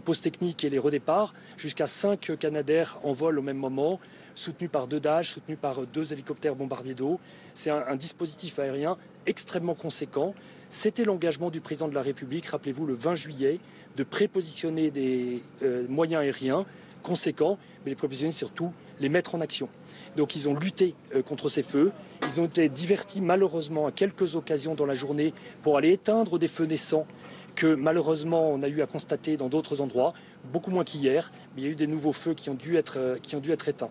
postes 0.00 0.24
techniques 0.24 0.64
et 0.64 0.70
les 0.70 0.78
redéparts, 0.78 1.34
jusqu'à 1.56 1.86
5 1.86 2.36
Canadaires 2.36 2.98
en 3.04 3.12
vol 3.12 3.38
au 3.38 3.42
même 3.42 3.58
moment, 3.58 4.00
soutenus 4.34 4.70
par 4.70 4.88
deux 4.88 4.98
Dash, 4.98 5.34
soutenus 5.34 5.58
par 5.60 5.86
deux 5.86 6.12
hélicoptères 6.12 6.56
bombardiers 6.56 6.94
d'eau. 6.94 7.20
C'est 7.54 7.70
un, 7.70 7.94
dispositif 7.94 8.58
aérien 8.58 8.96
extrêmement 9.24 9.74
conséquent. 9.74 10.34
C'était 10.68 11.04
l'engagement 11.04 11.50
du 11.50 11.60
président 11.60 11.86
de 11.86 11.94
la 11.94 12.02
République, 12.02 12.46
rappelez-vous, 12.46 12.86
le 12.86 12.94
20 12.94 13.14
juillet, 13.14 13.60
de 13.96 14.02
prépositionner 14.02 14.90
des 14.90 15.42
euh, 15.62 15.86
moyens 15.88 16.22
aériens 16.22 16.66
conséquents, 17.04 17.56
mais 17.84 17.90
les 17.90 17.96
prépositionner 17.96 18.32
surtout, 18.32 18.72
les 18.98 19.08
mettre 19.08 19.36
en 19.36 19.40
action. 19.40 19.68
Donc 20.16 20.34
ils 20.34 20.48
ont 20.48 20.54
lutté 20.54 20.94
euh, 21.14 21.22
contre 21.22 21.48
ces 21.48 21.62
feux. 21.62 21.92
Ils 22.22 22.40
ont 22.40 22.46
été 22.46 22.68
divertis 22.68 23.20
malheureusement 23.20 23.86
à 23.86 23.92
quelques 23.92 24.34
occasions 24.34 24.74
dans 24.74 24.86
la 24.86 24.94
journée 24.94 25.32
pour 25.62 25.76
aller 25.76 25.92
éteindre 25.92 26.38
des 26.38 26.48
feux 26.48 26.64
naissants 26.64 27.06
que 27.54 27.74
malheureusement 27.74 28.50
on 28.50 28.62
a 28.62 28.68
eu 28.68 28.82
à 28.82 28.86
constater 28.86 29.36
dans 29.36 29.48
d'autres 29.48 29.80
endroits, 29.80 30.12
beaucoup 30.52 30.70
moins 30.70 30.84
qu'hier, 30.84 31.32
mais 31.54 31.62
il 31.62 31.64
y 31.64 31.68
a 31.68 31.70
eu 31.72 31.76
des 31.76 31.86
nouveaux 31.86 32.12
feux 32.12 32.34
qui 32.34 32.50
ont 32.50 32.54
dû 32.54 32.76
être, 32.76 32.98
euh, 32.98 33.16
qui 33.20 33.34
ont 33.34 33.40
dû 33.40 33.50
être 33.50 33.68
éteints. 33.68 33.90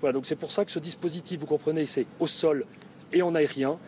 Voilà, 0.00 0.12
donc 0.12 0.26
c'est 0.26 0.36
pour 0.36 0.52
ça 0.52 0.64
que 0.64 0.72
ce 0.72 0.80
dispositif, 0.80 1.40
vous 1.40 1.46
comprenez, 1.46 1.86
c'est 1.86 2.06
au 2.18 2.26
sol 2.26 2.66
et 3.12 3.22
en 3.22 3.34
aérien, 3.34 3.78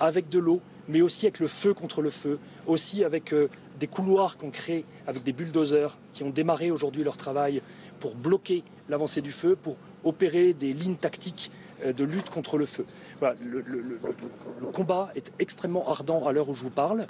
avec 0.00 0.28
de 0.28 0.38
l'eau, 0.38 0.60
mais 0.86 1.00
aussi 1.00 1.26
avec 1.26 1.40
le 1.40 1.48
feu 1.48 1.72
contre 1.72 2.02
le 2.02 2.10
feu, 2.10 2.38
aussi 2.66 3.04
avec 3.04 3.32
euh, 3.32 3.48
des 3.80 3.86
couloirs 3.86 4.36
qu'on 4.36 4.50
crée 4.50 4.84
avec 5.06 5.22
des 5.22 5.32
bulldozers 5.32 5.98
qui 6.12 6.22
ont 6.22 6.30
démarré 6.30 6.70
aujourd'hui 6.70 7.02
leur 7.02 7.16
travail 7.16 7.62
pour 8.00 8.14
bloquer 8.14 8.62
l'avancée 8.88 9.22
du 9.22 9.32
feu, 9.32 9.56
pour 9.56 9.76
opérer 10.04 10.52
des 10.52 10.72
lignes 10.72 10.96
tactiques 10.96 11.50
euh, 11.84 11.92
de 11.92 12.04
lutte 12.04 12.30
contre 12.30 12.58
le 12.58 12.66
feu. 12.66 12.86
le, 13.20 14.66
combat 14.72 15.10
est 15.14 15.32
extrêmement 15.38 15.88
ardent 15.88 16.26
à 16.26 16.32
l'heure 16.32 16.48
où 16.48 16.54
je 16.54 16.62
vous 16.62 16.70
parle. 16.70 17.06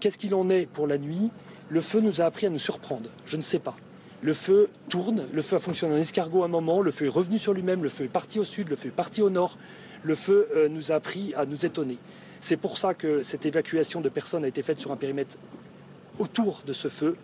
Qu'est-ce 0.00 0.18
qu'il 0.18 0.34
en 0.34 0.48
est 0.50 0.66
pour 0.66 0.86
la 0.86 0.98
nuit? 0.98 1.30
Le 1.68 1.80
feu 1.80 2.00
nous 2.00 2.20
a 2.20 2.24
appris 2.24 2.46
à 2.46 2.50
nous 2.50 2.58
surprendre. 2.58 3.10
Je 3.26 3.36
ne 3.36 3.42
sais 3.42 3.58
pas. 3.58 3.76
Le 4.20 4.34
feu 4.34 4.68
tourne, 4.88 5.26
le 5.32 5.42
feu 5.42 5.56
a 5.56 5.60
fonctionné 5.60 5.94
en 5.94 5.98
escargot 5.98 6.42
un 6.42 6.48
moment, 6.48 6.82
le 6.82 6.90
feu 6.90 7.06
est 7.06 7.10
revenu 7.10 7.38
sur 7.38 7.52
lui-même, 7.52 7.84
le 7.84 7.88
feu 7.88 8.04
est 8.04 8.08
parti 8.08 8.40
au 8.40 8.44
sud, 8.44 8.68
le 8.68 8.74
feu 8.74 8.88
est 8.88 8.92
parti 8.92 9.22
au 9.22 9.30
nord. 9.30 9.58
Le 10.02 10.14
feu 10.14 10.48
euh, 10.56 10.68
nous 10.68 10.90
a 10.90 10.96
appris 10.96 11.34
à 11.34 11.46
nous 11.46 11.66
étonner. 11.66 11.98
C'est 12.40 12.56
pour 12.56 12.78
ça 12.78 12.94
que 12.94 13.22
cette 13.22 13.46
évacuation 13.46 14.00
de 14.00 14.08
personnes 14.08 14.44
a 14.44 14.48
été 14.48 14.62
faite 14.62 14.78
sur 14.78 14.92
un 14.92 14.96
périmètre 14.96 15.38
autour 16.18 16.62
de 16.66 16.72
ce 16.72 16.88
feu. 16.88 17.16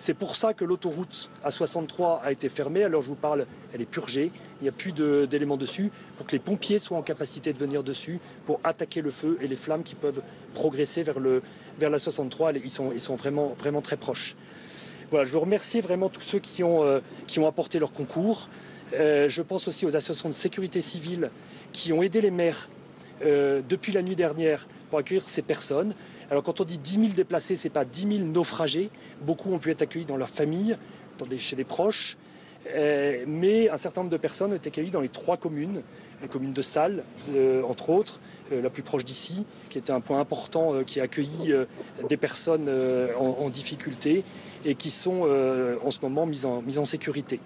C'est 0.00 0.14
pour 0.14 0.36
ça 0.36 0.54
que 0.54 0.64
l'autoroute 0.64 1.28
A63 1.44 2.20
a 2.22 2.30
été 2.30 2.48
fermée. 2.48 2.84
Alors 2.84 3.02
je 3.02 3.08
vous 3.08 3.16
parle, 3.16 3.46
elle 3.74 3.80
est 3.80 3.86
purgée. 3.86 4.30
Il 4.60 4.62
n'y 4.62 4.68
a 4.68 4.72
plus 4.72 4.92
d'éléments 4.92 5.56
dessus 5.56 5.90
pour 6.16 6.24
que 6.24 6.32
les 6.32 6.38
pompiers 6.38 6.78
soient 6.78 6.96
en 6.96 7.02
capacité 7.02 7.52
de 7.52 7.58
venir 7.58 7.82
dessus 7.82 8.20
pour 8.46 8.60
attaquer 8.62 9.02
le 9.02 9.10
feu 9.10 9.38
et 9.40 9.48
les 9.48 9.56
flammes 9.56 9.82
qui 9.82 9.96
peuvent 9.96 10.22
progresser 10.54 11.02
vers, 11.02 11.18
la 11.80 11.98
63. 11.98 12.52
Ils 12.52 12.70
sont, 12.70 12.92
ils 12.92 13.00
sont 13.00 13.16
vraiment, 13.16 13.56
très 13.82 13.96
proches. 13.96 14.36
Je 15.12 15.32
veux 15.32 15.38
remercier 15.38 15.80
vraiment 15.80 16.08
tous 16.08 16.20
ceux 16.20 16.38
qui 16.38 16.62
ont, 16.62 16.84
euh, 16.84 17.00
apporté 17.46 17.80
leur 17.80 17.90
concours. 17.90 18.48
Euh, 18.94 19.28
je 19.28 19.42
pense 19.42 19.66
aussi 19.66 19.84
aux 19.84 19.96
associations 19.96 20.28
de 20.28 20.34
sécurité 20.34 20.80
civile 20.80 21.30
qui 21.72 21.92
ont 21.92 22.02
aidé 22.02 22.20
les 22.20 22.30
maires 22.30 22.68
euh, 23.22 23.62
depuis 23.68 23.92
la 23.92 24.02
nuit 24.02 24.16
dernière 24.16 24.68
pour 24.88 24.98
accueillir 24.98 25.28
ces 25.28 25.42
personnes. 25.42 25.94
Alors 26.30 26.42
quand 26.42 26.60
on 26.60 26.64
dit 26.64 26.78
10 26.78 26.92
000 26.94 27.06
déplacés, 27.14 27.56
ce 27.56 27.64
n'est 27.64 27.72
pas 27.72 27.84
10 27.84 28.18
000 28.18 28.28
naufragés. 28.28 28.90
Beaucoup 29.22 29.52
ont 29.52 29.58
pu 29.58 29.70
être 29.70 29.82
accueillis 29.82 30.06
dans 30.06 30.16
leur 30.16 30.30
famille, 30.30 30.76
chez 31.38 31.56
des 31.56 31.64
proches. 31.64 32.16
Euh, 32.74 33.24
mais 33.26 33.70
un 33.70 33.76
certain 33.76 34.00
nombre 34.00 34.10
de 34.10 34.16
personnes 34.16 34.52
ont 34.52 34.56
été 34.56 34.68
accueillies 34.68 34.90
dans 34.90 35.00
les 35.00 35.08
trois 35.08 35.36
communes, 35.36 35.82
la 36.20 36.28
commune 36.28 36.52
de 36.52 36.62
Salles, 36.62 37.04
entre 37.64 37.90
autres, 37.90 38.20
euh, 38.50 38.60
la 38.60 38.70
plus 38.70 38.82
proche 38.82 39.04
d'ici, 39.04 39.46
qui 39.70 39.78
était 39.78 39.92
un 39.92 40.00
point 40.00 40.18
important, 40.18 40.74
euh, 40.74 40.82
qui 40.82 40.98
a 40.98 41.04
accueilli 41.04 41.54
des 42.08 42.16
personnes 42.16 42.68
en, 43.18 43.48
difficulté 43.50 44.24
et 44.64 44.74
qui 44.74 44.90
sont 44.90 45.22
en 45.82 45.90
ce 45.90 45.98
moment 46.02 46.26
mises 46.26 46.44
en, 46.44 46.60
mises 46.62 46.78
en 46.78 46.84
sécurité 46.84 47.40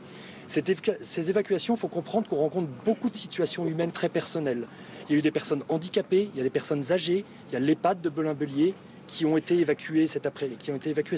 ces 1.01 1.31
évacuations, 1.31 1.75
il 1.75 1.79
faut 1.79 1.89
comprendre 1.89 2.29
qu'on 2.29 2.37
rencontre 2.37 2.69
beaucoup 2.85 3.09
de 3.09 3.17
situations 3.17 3.67
humaines 3.67 3.93
très 3.93 4.09
personnelles. 4.09 4.67
Il 5.09 5.13
y 5.13 5.15
a 5.17 5.19
eu 5.19 5.23
des 5.23 5.31
personnes 5.31 5.63
handicapées, 5.69 6.29
il 6.35 6.39
y 6.39 6.41
a 6.41 6.45
des 6.45 6.51
personnes 6.51 6.93
âgées, 6.93 7.25
il 7.49 7.53
y 7.55 7.57
a 7.57 7.61
l'EHPAD 7.61 8.01
de 8.01 8.09
Belin-Bélier, 8.11 8.75
qui 9.09 9.27
ont 9.27 9.37
été 9.37 9.59
évacués 9.59 10.07
cet 10.07 10.27
après, 10.27 10.49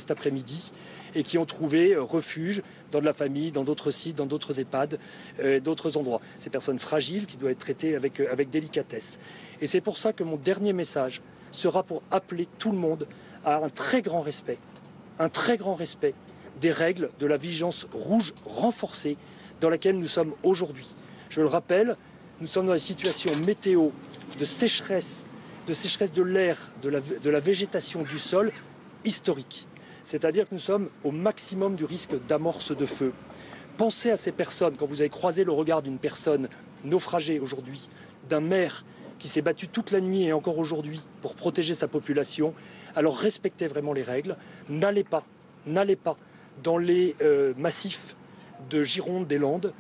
après-midi 0.09 0.73
et 1.15 1.23
qui 1.23 1.39
ont 1.39 1.45
trouvé 1.45 1.97
refuge 1.97 2.63
dans 2.91 3.01
de 3.01 3.05
la 3.05 3.13
famille, 3.13 3.53
dans 3.53 3.63
d'autres 3.63 3.91
sites, 3.91 4.17
dans 4.17 4.27
d'autres 4.27 4.59
EHPAD, 4.59 4.99
d'autres 5.63 5.97
endroits. 5.97 6.21
Ces 6.39 6.51
personnes 6.51 6.79
fragiles 6.79 7.27
qui 7.27 7.37
doivent 7.37 7.53
être 7.53 7.59
traitées 7.59 7.95
avec, 7.95 8.21
avec 8.21 8.51
délicatesse. 8.51 9.19
Et 9.61 9.67
c'est 9.67 9.81
pour 9.81 9.99
ça 9.99 10.13
que 10.13 10.25
mon 10.25 10.37
dernier 10.37 10.73
message 10.73 11.23
sera 11.53 11.83
pour 11.83 12.03
appeler 12.11 12.49
tout 12.59 12.73
le 12.73 12.79
monde 12.79 13.07
à 13.45 13.57
un 13.57 13.69
très 13.69 14.03
grand 14.03 14.23
respect, 14.23 14.59
un 15.19 15.29
très 15.29 15.57
grand 15.57 15.75
respect 15.75 16.15
des 16.65 16.73
règles 16.73 17.11
de 17.21 17.27
la 17.27 17.37
vigilance 17.37 17.87
rouge 17.93 18.33
renforcée 18.47 19.19
dans 19.61 19.69
laquelle 19.69 19.99
nous 19.99 20.09
sommes 20.09 20.33
aujourd'hui. 20.43 20.97
Je 21.29 21.43
le 21.43 21.47
rappelle, 21.47 21.95
nous 22.41 22.47
sommes 22.47 22.67
dans 22.67 22.73
une 22.73 22.79
situation 22.79 23.37
météo 23.37 23.91
de 24.39 24.45
sécheresse, 24.47 25.27
de 25.67 25.75
sécheresse 25.75 26.11
de 26.11 26.23
l'air, 26.23 26.57
de 26.83 26.89
la, 26.89 27.01
de 27.01 27.31
la 27.31 27.41
végétation 27.41 28.03
du 28.03 28.19
sol 28.19 28.51
historique. 29.05 29.69
C'est-à-dire 30.05 30.49
que 30.49 30.55
nous 30.55 30.61
sommes 30.61 30.89
au 31.03 31.11
maximum 31.11 31.77
du 31.77 31.85
risque 31.85 32.15
d'amorce 32.27 32.75
de 32.75 32.87
feu. 32.87 33.13
Pensez 33.77 34.11
à 34.11 34.17
ces 34.17 34.33
personnes, 34.33 34.79
quand 34.79 34.87
vous 34.87 35.03
avez 35.03 35.11
croisé 35.11 35.45
le 35.45 35.53
regard 35.53 35.83
d'une 35.83 35.99
personne 35.99 36.49
naufragée 36.83 37.41
aujourd'hui, 37.41 37.91
d'un 38.31 38.41
maire 38.41 38.87
qui 39.19 39.29
s'est 39.29 39.43
battu 39.43 39.69
toute 39.69 39.91
la 39.91 40.01
nuit 40.01 40.23
et 40.23 40.33
encore 40.33 40.57
aujourd'hui 40.57 41.03
pour 41.21 41.35
protéger 41.35 41.75
sa 41.75 41.89
population, 41.89 42.55
alors 42.95 43.19
respectez 43.19 43.67
vraiment 43.67 43.93
les 43.93 44.03
règles. 44.03 44.39
N'allez 44.71 45.05
pas, 45.05 45.25
n'allez 45.67 45.97
pas 45.97 46.17
dans 46.63 46.79
les 46.79 47.17
euh, 47.23 47.55
massifs 47.57 48.17
de 48.71 48.83
Gironde 48.83 49.27
des 49.27 49.39
Landes 49.39 49.73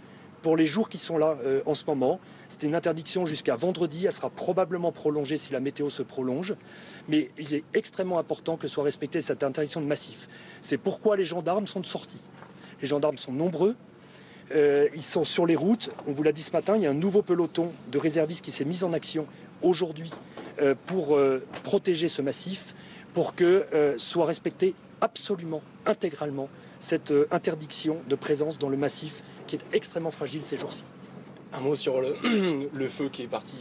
pour 0.42 0.56
les 0.56 0.66
jours 0.66 0.90
qui 0.90 0.98
sont 0.98 1.16
là 1.16 1.38
euh, 1.44 1.62
en 1.64 1.74
ce 1.74 1.84
moment. 1.86 2.20
C'était 2.48 2.66
une 2.66 2.74
interdiction 2.74 3.24
jusqu'à 3.24 3.56
vendredi. 3.56 4.04
Elle 4.06 4.12
sera 4.12 4.28
probablement 4.28 4.92
prolongée 4.92 5.38
si 5.38 5.52
la 5.52 5.60
météo 5.60 5.88
se 5.88 6.02
prolonge. 6.02 6.54
Mais 7.08 7.30
il 7.38 7.54
est 7.54 7.64
extrêmement 7.72 8.18
important 8.18 8.56
que 8.56 8.68
soit 8.68 8.84
respectée 8.84 9.22
cette 9.22 9.42
interdiction 9.42 9.80
de 9.80 9.86
massif. 9.86 10.28
C'est 10.60 10.76
pourquoi 10.76 11.16
les 11.16 11.24
gendarmes 11.24 11.66
sont 11.66 11.82
sortis. 11.82 12.28
Les 12.82 12.88
gendarmes 12.88 13.16
sont 13.16 13.32
nombreux. 13.32 13.74
Euh, 14.54 14.88
ils 14.94 15.02
sont 15.02 15.24
sur 15.24 15.46
les 15.46 15.56
routes. 15.56 15.90
On 16.06 16.12
vous 16.12 16.22
l'a 16.22 16.32
dit 16.32 16.42
ce 16.42 16.52
matin, 16.52 16.76
il 16.76 16.82
y 16.82 16.86
a 16.86 16.90
un 16.90 16.94
nouveau 16.94 17.22
peloton 17.22 17.72
de 17.90 17.98
réservistes 17.98 18.44
qui 18.44 18.50
s'est 18.50 18.66
mis 18.66 18.84
en 18.84 18.92
action 18.92 19.26
aujourd'hui 19.62 20.10
pour 20.86 21.18
protéger 21.64 22.06
ce 22.06 22.22
massif, 22.22 22.76
pour 23.12 23.34
que 23.34 23.66
soit 23.96 24.26
respectée 24.26 24.74
absolument, 25.00 25.62
intégralement, 25.86 26.48
cette 26.84 27.12
interdiction 27.30 27.98
de 28.08 28.14
présence 28.14 28.58
dans 28.58 28.68
le 28.68 28.76
massif 28.76 29.22
qui 29.46 29.56
est 29.56 29.64
extrêmement 29.72 30.10
fragile 30.10 30.42
ces 30.42 30.58
jours-ci. 30.58 30.84
Un 31.56 31.60
mot 31.60 31.76
sur 31.76 32.00
le, 32.00 32.16
le, 32.74 32.88
feu 32.88 33.08
qui 33.08 33.22
est 33.22 33.28
parti 33.28 33.54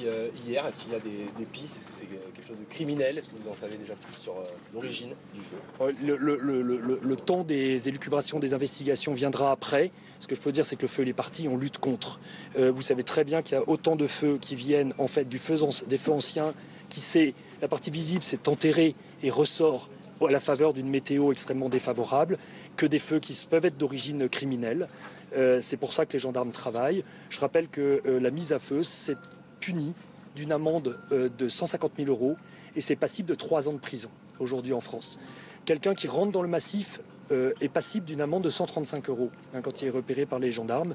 hier. 0.47 0.65
Est-ce 0.65 0.79
qu'il 0.79 0.91
y 0.91 0.95
a 0.95 0.99
des, 0.99 1.45
pistes? 1.45 1.77
Est-ce 1.77 1.85
que 1.85 1.93
c'est 1.93 2.07
quelque 2.07 2.45
chose 2.45 2.59
de 2.59 2.65
criminel? 2.65 3.19
Est-ce 3.19 3.29
que 3.29 3.35
vous 3.39 3.49
en 3.49 3.55
savez 3.55 3.77
déjà 3.77 3.93
plus 3.93 4.15
sur 4.19 4.33
l'origine 4.73 5.09
du 5.33 5.41
feu? 5.41 5.93
Le, 6.01 6.17
le, 6.17 6.99
le, 6.99 7.15
temps 7.15 7.43
des 7.43 7.87
élucubrations, 7.87 8.39
des 8.39 8.55
investigations 8.55 9.13
viendra 9.13 9.51
après. 9.51 9.91
Ce 10.19 10.27
que 10.27 10.33
je 10.35 10.41
peux 10.41 10.51
dire, 10.51 10.65
c'est 10.65 10.75
que 10.75 10.81
le 10.81 10.87
feu, 10.87 11.03
il 11.03 11.09
est 11.09 11.13
parti, 11.13 11.47
on 11.47 11.55
lutte 11.55 11.77
contre. 11.77 12.19
Euh, 12.57 12.71
vous 12.71 12.81
savez 12.81 13.03
très 13.03 13.23
bien 13.23 13.43
qu'il 13.43 13.57
y 13.57 13.61
a 13.61 13.69
autant 13.69 13.95
de 13.95 14.07
feux 14.07 14.39
qui 14.39 14.55
viennent 14.55 14.95
en 14.97 15.07
fait 15.07 15.29
du 15.29 15.37
feu, 15.37 15.57
des 15.85 15.99
feux 15.99 16.13
anciens, 16.13 16.55
qui 16.89 16.99
c'est 16.99 17.35
la 17.61 17.67
partie 17.67 17.91
visible, 17.91 18.23
c'est 18.23 18.47
enterré 18.47 18.95
et 19.21 19.29
ressort 19.29 19.87
à 20.27 20.31
la 20.31 20.39
faveur 20.39 20.73
d'une 20.73 20.89
météo 20.89 21.31
extrêmement 21.31 21.69
défavorable, 21.69 22.37
que 22.75 22.85
des 22.85 22.99
feux 22.99 23.19
qui 23.19 23.47
peuvent 23.49 23.65
être 23.65 23.77
d'origine 23.77 24.29
criminelle. 24.29 24.87
Euh, 25.35 25.59
c'est 25.61 25.77
pour 25.77 25.93
ça 25.93 26.05
que 26.05 26.13
les 26.13 26.19
gendarmes 26.19 26.51
travaillent. 26.51 27.03
Je 27.29 27.39
rappelle 27.39 27.67
que 27.67 28.01
euh, 28.05 28.19
la 28.19 28.31
mise 28.31 28.53
à 28.53 28.59
feu, 28.59 28.83
c'est 28.83 29.17
puni 29.59 29.95
d'une 30.35 30.51
amende 30.51 30.99
de 31.11 31.47
150 31.47 31.91
000 31.97 32.09
euros 32.09 32.35
et 32.75 32.81
c'est 32.81 32.95
passible 32.95 33.29
de 33.29 33.35
trois 33.35 33.69
ans 33.69 33.73
de 33.73 33.79
prison 33.79 34.09
aujourd'hui 34.39 34.73
en 34.73 34.81
France. 34.81 35.19
Quelqu'un 35.65 35.93
qui 35.93 36.07
rentre 36.07 36.31
dans 36.31 36.41
le 36.41 36.47
massif 36.47 36.99
euh, 37.31 37.53
est 37.61 37.69
passible 37.69 38.05
d'une 38.05 38.21
amende 38.21 38.43
de 38.43 38.49
135 38.49 39.09
euros 39.09 39.31
hein, 39.53 39.61
quand 39.61 39.81
il 39.81 39.87
est 39.87 39.91
repéré 39.91 40.25
par 40.25 40.39
les 40.39 40.51
gendarmes. 40.51 40.93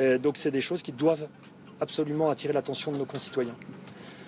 Euh, 0.00 0.18
donc 0.18 0.36
c'est 0.36 0.50
des 0.50 0.60
choses 0.60 0.82
qui 0.82 0.92
doivent 0.92 1.28
absolument 1.80 2.30
attirer 2.30 2.52
l'attention 2.52 2.90
de 2.90 2.98
nos 2.98 3.06
concitoyens. 3.06 3.54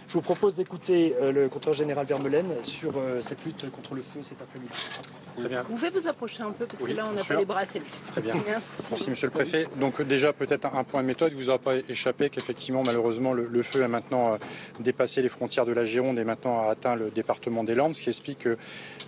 Je 0.09 0.14
vous 0.14 0.22
propose 0.22 0.55
d'écouter 0.55 1.14
euh, 1.20 1.32
le 1.32 1.48
contrôleur 1.48 1.76
général 1.76 2.06
Vermelaine 2.06 2.52
sur 2.62 2.94
cette 3.22 3.44
lutte 3.44 3.70
contre 3.70 3.94
le 3.94 4.02
feu 4.02 4.20
cet 4.22 4.40
après-midi. 4.43 4.72
Très 5.36 5.48
bien. 5.48 5.62
Vous 5.62 5.74
pouvez 5.74 5.90
vous 5.90 6.06
approcher 6.06 6.43
un 6.43 6.52
peu 6.52 6.66
parce 6.66 6.82
que 6.82 6.93
là 6.93 7.05
on 7.10 7.12
n'a 7.12 7.24
pas 7.24 7.36
les 7.36 7.44
bras 7.44 7.60
assez 7.60 7.82
Très 8.12 8.20
bien. 8.20 8.35
Merci. 8.47 9.10
Monsieur 9.10 9.26
le 9.26 9.32
Préfet. 9.32 9.66
Donc 9.76 10.01
déjà 10.02 10.32
peut-être 10.32 10.74
un 10.74 10.85
point 10.85 11.02
de 11.02 11.06
méthode, 11.06 11.32
il 11.32 11.36
vous 11.36 11.48
aura 11.48 11.59
pas 11.59 11.76
échappé 11.89 12.31
qu'effectivement 12.31 12.82
malheureusement 12.85 13.32
le, 13.32 13.62
feu 13.62 13.82
a 13.82 13.89
maintenant 13.89 14.35
euh, 14.35 14.36
dépassé 14.81 15.22
les 15.22 15.28
frontières 15.28 15.66
de 15.66 15.72
la 15.72 15.85
Gironde 15.85 16.18
et 16.18 16.24
maintenant 16.24 16.62
a 16.62 16.70
atteint 16.70 16.94
le 16.94 17.10
département 17.10 17.64
des 17.64 17.74
Landes, 17.74 17.94
ce 17.94 18.02
qui 18.02 18.10
explique 18.10 18.44
qu'on 18.44 18.56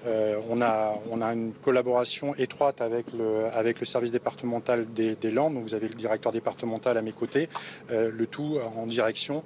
euh, 0.07 0.61
a, 0.63 0.95
on 1.11 1.23
a 1.23 1.33
une 1.33 1.53
collaboration 1.53 2.35
étroite 2.37 2.81
avec 2.81 3.07
le, 3.13 3.47
avec 3.55 3.79
le 3.81 3.87
service 3.87 4.11
départemental 4.11 4.87
des, 4.93 5.17
Landes. 5.31 5.55
Donc 5.55 5.65
vous 5.65 5.75
avez 5.75 5.89
le 5.89 5.95
directeur 5.95 6.33
départemental 6.33 6.97
à 6.97 7.03
mes 7.03 7.13
côtés, 7.13 7.49
euh, 7.91 8.11
le 8.13 8.27
tout 8.27 8.59
en 8.77 8.87
direction 8.87 9.45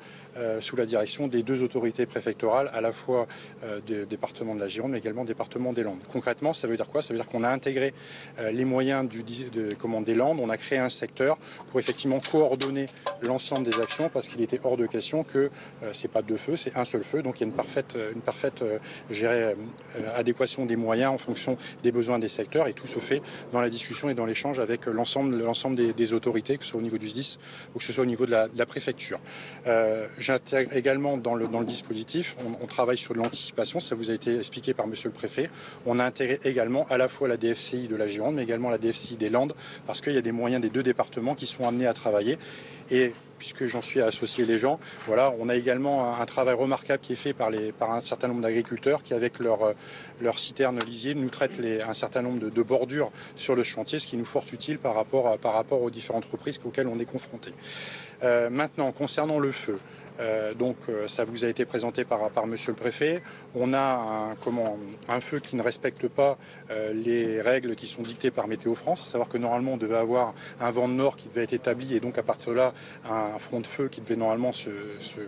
sous 0.60 0.76
la 0.76 0.86
direction 0.86 1.26
des 1.26 1.42
deux 1.42 1.62
autorités 1.62 2.06
préfectorales, 2.06 2.70
à 2.72 2.80
la 2.80 2.92
fois 2.92 3.26
du 3.86 4.06
département 4.06 4.54
de 4.54 4.60
la 4.60 4.68
Gironde, 4.68 4.92
mais 4.92 4.98
également 4.98 5.24
département 5.24 5.72
des 5.72 5.82
Landes. 5.82 6.00
Concrètement, 6.12 6.52
ça 6.52 6.66
veut 6.66 6.76
dire 6.76 6.88
quoi? 6.88 7.02
Ça 7.02 7.12
veut 7.12 7.18
dire 7.18 7.28
qu'on 7.28 7.44
a 7.44 7.48
intégré 7.48 7.94
euh, 8.38 8.50
les 8.50 8.64
moyens 8.64 9.08
du, 9.08 9.22
de, 9.22 10.04
des 10.04 10.14
Landes, 10.14 10.38
on 10.40 10.50
a 10.50 10.56
créé 10.56 10.78
un 10.78 10.88
secteur 10.88 11.38
pour 11.68 11.80
effectivement 11.80 12.20
coordonner 12.20 12.86
l'ensemble 13.26 13.64
des 13.64 13.78
actions 13.80 14.08
parce 14.08 14.28
qu'il 14.28 14.40
était 14.40 14.60
hors 14.64 14.76
de 14.76 14.86
question 14.86 15.24
que 15.24 15.50
euh, 15.82 15.90
c'est 15.92 16.10
pas 16.10 16.22
deux 16.22 16.36
feux, 16.36 16.56
c'est 16.56 16.76
un 16.76 16.84
seul 16.84 17.04
feu. 17.04 17.22
Donc 17.22 17.40
il 17.40 17.42
y 17.42 17.44
a 17.44 17.48
une 17.48 17.54
parfaite, 17.54 17.94
euh, 17.96 18.12
une 18.12 18.20
parfaite 18.20 18.64
adéquation 20.14 20.66
des 20.66 20.76
moyens 20.76 21.12
en 21.12 21.18
fonction 21.18 21.56
des 21.82 21.92
besoins 21.92 22.18
des 22.18 22.28
secteurs 22.28 22.66
et 22.68 22.72
tout 22.72 22.86
se 22.86 22.98
fait 22.98 23.22
dans 23.52 23.60
la 23.60 23.70
discussion 23.70 24.10
et 24.10 24.14
dans 24.14 24.26
l'échange 24.26 24.58
avec 24.58 24.86
l'ensemble, 24.86 25.36
l'ensemble 25.42 25.76
des, 25.94 26.12
autorités, 26.12 26.56
que 26.56 26.64
ce 26.64 26.70
soit 26.70 26.80
au 26.80 26.82
niveau 26.82 26.98
du 26.98 27.08
SDIS 27.08 27.38
ou 27.74 27.78
que 27.78 27.84
ce 27.84 27.92
soit 27.92 28.02
au 28.02 28.06
niveau 28.06 28.26
de 28.26 28.30
la, 28.30 28.66
préfecture. 28.66 29.18
J'intègre 30.30 30.76
également 30.76 31.16
dans 31.16 31.34
le, 31.34 31.48
dispositif, 31.64 32.36
on, 32.62 32.66
travaille 32.66 32.96
sur 32.96 33.14
l'anticipation, 33.14 33.80
ça 33.80 33.96
vous 33.96 34.12
a 34.12 34.14
été 34.14 34.38
expliqué 34.38 34.74
par 34.74 34.86
Monsieur 34.86 35.08
le 35.08 35.12
Préfet. 35.12 35.50
On 35.86 35.98
a 35.98 36.04
intégré 36.04 36.38
également 36.44 36.86
à 36.88 36.98
la 36.98 37.08
fois 37.08 37.26
la 37.26 37.36
DFCI 37.36 37.88
de 37.88 37.96
la 37.96 38.06
Gironde, 38.06 38.36
mais 38.36 38.44
également 38.44 38.70
la 38.70 38.78
DFCI 38.78 39.16
des 39.16 39.28
Landes, 39.28 39.56
parce 39.88 40.00
qu'il 40.00 40.12
y 40.12 40.18
a 40.18 40.22
des 40.22 40.30
moyens 40.30 40.62
des 40.62 40.70
deux 40.70 40.84
départements 40.84 41.34
qui 41.34 41.46
sont 41.46 41.66
amenés 41.66 41.88
à 41.88 41.94
travailler. 41.94 42.38
Et 42.92 43.12
puisque 43.40 43.66
j'en 43.66 43.82
suis 43.82 44.00
à 44.00 44.06
associer 44.06 44.44
les 44.44 44.58
gens, 44.58 44.78
voilà, 45.06 45.32
on 45.40 45.48
a 45.48 45.56
également 45.56 46.14
un, 46.20 46.26
travail 46.26 46.54
remarquable 46.54 47.00
qui 47.00 47.14
est 47.14 47.16
fait 47.16 47.32
par, 47.32 47.50
un 47.90 48.00
certain 48.02 48.28
nombre 48.28 48.42
d'agriculteurs 48.42 49.02
qui, 49.02 49.14
avec 49.14 49.40
leur, 49.40 49.64
euh, 49.64 50.32
citerne 50.36 50.78
lisier, 50.86 51.14
nous 51.14 51.30
traitent 51.30 51.60
un 51.60 51.94
certain 51.94 52.22
nombre 52.22 52.50
de, 52.50 52.62
bordures 52.62 53.10
sur 53.34 53.56
le 53.56 53.64
chantier, 53.64 53.98
ce 53.98 54.06
qui 54.06 54.16
nous 54.16 54.26
fort 54.26 54.44
utile 54.52 54.78
par 54.78 54.94
rapport, 54.94 55.82
aux 55.82 55.90
différentes 55.90 56.26
entreprises 56.26 56.60
auxquelles 56.64 56.86
on 56.86 57.00
est 57.00 57.10
confronté. 57.10 57.52
Euh, 58.22 58.50
maintenant, 58.50 58.92
concernant 58.92 59.38
le 59.38 59.50
feu, 59.50 59.78
euh, 60.20 60.54
donc 60.54 60.76
euh, 60.88 61.08
ça 61.08 61.24
vous 61.24 61.44
a 61.44 61.48
été 61.48 61.64
présenté 61.64 62.04
par, 62.04 62.20
Monsieur 62.46 62.72
le 62.72 62.76
Préfet. 62.76 63.22
On 63.54 63.72
a 63.74 64.34
un, 65.08 65.20
feu 65.20 65.38
qui 65.38 65.56
ne 65.56 65.62
respecte 65.62 66.08
pas 66.08 66.38
euh, 66.70 66.92
les 66.92 67.40
règles 67.40 67.74
qui 67.74 67.86
sont 67.86 68.02
dictées 68.02 68.30
par 68.30 68.48
Météo 68.48 68.74
France. 68.74 69.06
À 69.06 69.10
savoir 69.10 69.28
que 69.28 69.38
normalement 69.38 69.72
on 69.72 69.76
devait 69.76 69.96
avoir 69.96 70.34
un 70.60 70.70
vent 70.70 70.88
de 70.88 70.94
nord 70.94 71.16
qui 71.16 71.28
devait 71.28 71.44
être 71.44 71.52
établi 71.52 71.94
et 71.94 72.00
donc 72.00 72.18
à 72.18 72.22
partir 72.22 72.50
de 72.50 72.56
là 72.56 72.72
un 73.08 73.38
front 73.38 73.60
de 73.60 73.66
feu 73.66 73.88
qui 73.88 74.00
devait 74.00 74.16
normalement 74.16 74.52
se, 74.52 74.70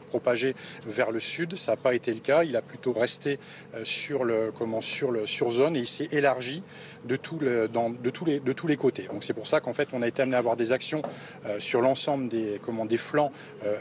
propager 0.09 0.55
vers 0.86 1.10
le 1.10 1.20
sud. 1.20 1.56
Ça 1.56 1.73
n'a 1.73 1.77
pas 1.77 1.94
été 1.94 2.12
le 2.12 2.20
cas. 2.20 2.44
Il 2.44 2.56
a 2.56 2.62
plutôt 2.62 2.93
resté 2.93 3.39
sur 3.85 4.27
sur 5.24 5.51
zone 5.51 5.77
et 5.77 5.81
il 5.81 5.89
s'est 5.89 6.09
élargi 6.12 6.62
de, 7.05 7.16
tous 7.16 7.39
les, 8.66 8.77
côtés. 8.77 9.09
C'est 9.20 9.35
pour 9.35 9.47
ça 9.47 9.61
qu'en 9.61 9.73
fait 9.73 9.89
on 9.93 10.03
a 10.03 10.09
été 10.09 10.23
amené 10.23 10.37
à 10.37 10.39
avoir 10.39 10.57
des 10.57 10.73
actions 10.73 11.03
sur 11.59 11.81
l'ensemble 11.81 12.29
des 12.29 12.61
des 12.89 12.97
flancs 12.97 13.33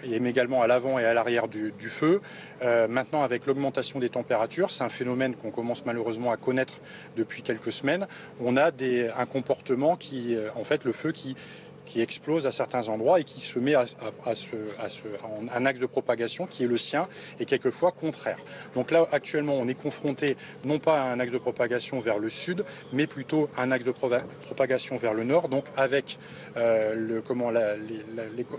et 0.03 0.15
également 0.15 0.61
à 0.61 0.68
l'avant 0.68 0.99
et 0.99 1.06
à 1.06 1.14
l'arrière 1.14 1.48
du, 1.48 1.72
feu. 1.89 2.22
Euh, 2.61 2.88
maintenant, 2.88 3.23
avec 3.23 3.45
l'augmentation 3.45 3.99
des 3.99 4.10
températures, 4.10 4.72
c'est 4.72 4.84
un 4.84 4.89
phénomène 4.89 5.35
qu'on 5.35 5.52
commence 5.52 5.85
malheureusement 5.85 6.31
à 6.31 6.38
connaître 6.38 6.80
depuis 7.18 7.41
quelques 7.41 7.72
semaines. 7.72 8.07
On 8.39 8.57
a 8.57 8.72
un 9.18 9.26
comportement 9.26 9.95
qui, 9.95 10.35
euh, 10.35 10.49
en 10.56 10.64
fait, 10.64 10.85
le 10.85 10.93
feu 10.93 11.11
qui 11.11 11.35
qui 11.91 11.99
explose 11.99 12.47
à 12.47 12.51
certains 12.51 12.88
endroits 12.88 13.19
et 13.19 13.26
qui 13.26 13.41
se 13.41 13.59
met 13.59 13.76
à, 13.76 13.85
un 15.53 15.65
axe 15.65 15.80
de 15.81 15.85
propagation 15.85 16.47
qui 16.47 16.63
est 16.63 16.68
le 16.68 16.77
sien 16.77 17.09
et 17.41 17.45
quelquefois 17.45 17.91
contraire. 17.91 18.38
Donc 18.76 18.91
là, 18.91 19.05
actuellement, 19.11 19.55
on 19.55 19.68
est 19.68 19.73
confronté 19.73 20.38
non 20.63 20.80
pas 20.80 21.01
à 21.01 21.11
un 21.11 21.19
axe 21.19 21.34
de 21.34 21.38
propagation 21.38 21.99
vers 21.99 22.18
le 22.18 22.30
sud, 22.30 22.63
mais 22.93 23.07
plutôt 23.07 23.49
à 23.57 23.63
un 23.63 23.72
axe 23.72 23.84
de 23.84 23.91
propagation 23.91 24.95
vers 24.95 25.13
le 25.13 25.26
nord, 25.26 25.49
donc 25.49 25.65
avec 25.76 26.18
euh, 26.55 27.22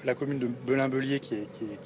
la, 0.05 0.15
commune 0.15 0.39
de 0.39 1.15
est, 1.15 1.21
qui, 1.21 1.35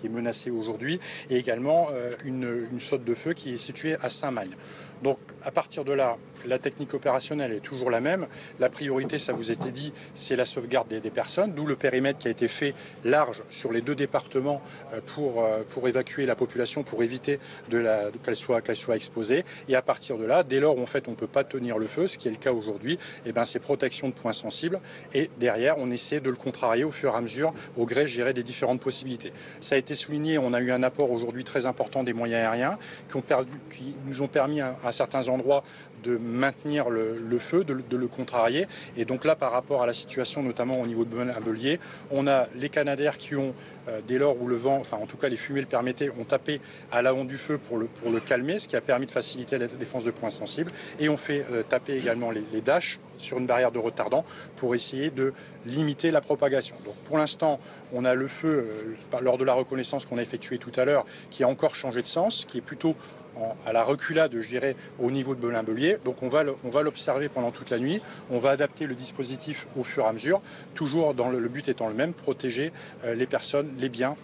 est, 0.04 0.08
menacée 0.08 0.50
aujourd'hui 0.50 0.98
et 1.30 1.36
également 1.36 1.88
euh, 1.92 2.12
une, 2.24 2.66
une 2.72 2.80
saute 2.80 3.04
de 3.04 3.14
feu 3.14 3.34
qui 3.34 3.54
est 3.54 3.58
située 3.58 3.96
à 4.02 4.10
Saint-Magne. 4.10 4.56
Donc 5.02 5.18
À 5.44 5.50
partir 5.50 5.84
de 5.84 5.92
là, 5.92 6.16
la 6.46 6.58
technique 6.58 6.94
opérationnelle 6.94 7.52
est 7.52 7.60
toujours 7.60 7.90
la 7.90 8.00
même. 8.00 8.26
La 8.58 8.68
priorité, 8.68 9.18
ça 9.18 9.32
vous 9.32 9.50
été 9.50 9.70
dit, 9.70 9.92
c'est 10.14 10.36
la 10.36 10.46
sauvegarde 10.46 10.88
des, 10.88 11.10
personnes, 11.10 11.52
d'où 11.52 11.66
le 11.66 11.76
périmètre 11.76 12.18
qui 12.18 12.28
a 12.28 12.30
été 12.30 12.48
fait 12.48 12.74
large 13.04 13.42
sur 13.48 13.72
les 13.72 13.80
deux 13.80 13.94
départements 13.94 14.60
euh, 14.92 15.00
pour, 15.14 15.42
euh, 15.42 15.62
pour 15.68 15.88
évacuer 15.88 16.26
la 16.26 16.34
population, 16.34 16.82
pour 16.82 17.02
éviter 17.02 17.38
qu'elle 17.70 18.36
soit, 18.36 18.62
soit 18.74 18.96
exposée. 18.96 19.44
Et 19.68 19.76
à 19.76 19.82
partir 19.82 20.18
de 20.18 20.24
là, 20.24 20.42
dès 20.42 20.60
lors 20.60 20.76
où 20.76 20.82
en 20.82 20.86
fait 20.86 21.08
on 21.08 21.12
ne 21.12 21.16
peut 21.16 21.26
pas 21.26 21.44
tenir 21.44 21.78
le 21.78 21.86
feu, 21.86 22.06
ce 22.06 22.18
qui 22.18 22.28
est 22.28 22.30
le 22.30 22.36
cas 22.36 22.52
aujourd'hui, 22.52 22.98
eh 23.24 23.32
ben, 23.32 23.44
c'est 23.44 23.60
protection 23.60 24.08
de 24.08 24.14
points 24.14 24.32
sensibles. 24.32 24.80
Et 25.14 25.30
derrière, 25.38 25.76
on 25.78 25.90
essaie 25.90 26.20
de 26.20 26.30
le 26.30 26.36
contrarier 26.36 26.84
au 26.84 26.90
fur 26.90 27.14
et 27.14 27.16
à 27.16 27.20
mesure, 27.20 27.54
au 27.76 27.86
gré, 27.86 28.06
je 28.06 28.26
des 28.32 28.42
différentes 28.42 28.80
possibilités. 28.80 29.32
Ça 29.60 29.74
a 29.74 29.78
été 29.78 29.94
souligné, 29.94 30.38
on 30.38 30.52
a 30.52 30.60
eu 30.60 30.72
un 30.72 30.82
apport 30.82 31.10
aujourd'hui 31.10 31.44
très 31.44 31.66
important 31.66 32.02
des 32.02 32.12
moyens 32.12 32.42
aériens 32.42 32.78
qui, 33.08 33.16
ont 33.16 33.20
perdu, 33.20 33.50
qui 33.70 33.94
nous 34.06 34.22
ont 34.22 34.28
permis 34.28 34.60
à 34.60 34.92
certains 34.92 35.28
endroits 35.28 35.62
de 36.06 36.16
maintenir 36.16 36.88
le, 36.88 37.38
feu, 37.38 37.64
de, 37.64 37.96
le 37.96 38.08
contrarier. 38.08 38.66
Et 38.96 39.04
donc 39.04 39.24
là, 39.24 39.34
par 39.34 39.52
rapport 39.52 39.82
à 39.82 39.86
la 39.86 39.94
situation, 39.94 40.42
notamment 40.42 40.80
au 40.80 40.86
niveau 40.86 41.04
de 41.04 41.10
Belier, 41.40 41.80
on 42.10 42.26
a 42.26 42.46
les 42.54 42.68
Canadaires 42.68 43.18
qui 43.18 43.34
ont, 43.34 43.54
euh, 43.88 44.00
dès 44.06 44.18
lors 44.18 44.40
où 44.40 44.46
le 44.46 44.56
vent, 44.56 44.78
enfin 44.78 44.96
en 44.96 45.06
tout 45.06 45.16
cas 45.16 45.28
les 45.28 45.36
fumées 45.36 45.60
le 45.60 45.66
permettaient, 45.66 46.10
ont 46.18 46.24
tapé 46.24 46.60
à 46.92 47.02
l'avant 47.02 47.24
du 47.24 47.36
feu 47.36 47.58
pour 47.58 47.78
le, 47.78 47.86
pour 47.86 48.10
le 48.10 48.20
calmer, 48.20 48.58
ce 48.58 48.68
qui 48.68 48.76
a 48.76 48.80
permis 48.80 49.06
de 49.06 49.10
faciliter 49.10 49.58
la 49.58 49.66
défense 49.66 50.04
de 50.04 50.10
points 50.10 50.30
sensibles. 50.30 50.70
Et 51.00 51.08
on 51.08 51.16
fait 51.16 51.44
euh, 51.50 51.62
taper 51.62 51.96
également 51.96 52.30
les, 52.30 52.44
les 52.52 52.60
Dash 52.60 53.00
sur 53.18 53.38
une 53.38 53.46
barrière 53.46 53.72
de 53.72 53.78
retardant 53.78 54.24
pour 54.56 54.74
essayer 54.74 55.10
de 55.10 55.32
limiter 55.64 56.10
la 56.10 56.20
propagation. 56.20 56.76
Donc 56.84 56.94
pour 57.04 57.18
l'instant, 57.18 57.58
on 57.92 58.04
a 58.04 58.14
le 58.14 58.28
feu, 58.28 58.68
euh, 59.12 59.20
lors 59.20 59.38
de 59.38 59.44
la 59.44 59.54
reconnaissance 59.54 60.06
qu'on 60.06 60.18
a 60.18 60.22
effectuée 60.22 60.58
tout 60.58 60.72
à 60.76 60.84
l'heure, 60.84 61.04
qui 61.30 61.42
a 61.42 61.48
encore 61.48 61.74
changé 61.74 62.02
de 62.02 62.06
sens, 62.06 62.44
qui 62.44 62.58
est 62.58 62.62
plutôt 62.62 62.94
à 63.64 63.72
la 63.72 63.82
reculade, 63.82 64.32
je 64.40 64.48
dirais, 64.48 64.76
au 64.98 65.10
niveau 65.10 65.34
de 65.34 65.40
Belin-Belier. 65.40 65.98
Donc 66.04 66.22
on 66.22 66.28
va, 66.28 66.44
on 66.64 66.70
va 66.70 66.82
l'observer 66.82 67.28
pendant 67.28 67.50
toute 67.50 67.70
la 67.70 67.78
nuit. 67.78 68.00
On 68.30 68.38
va 68.38 68.50
adapter 68.50 68.86
le 68.86 68.94
dispositif 68.94 69.66
au 69.78 69.84
fur 69.84 70.04
et 70.04 70.08
à 70.08 70.12
mesure, 70.12 70.40
toujours 70.74 71.14
dans 71.14 71.28
le, 71.28 71.48
but 71.48 71.68
étant 71.68 71.88
le 71.88 71.94
même, 71.94 72.12
protéger 72.12 72.72
euh, 73.04 73.14
les 73.14 73.26
personnes, 73.26 73.70
les 73.78 73.88
biens 73.88 74.16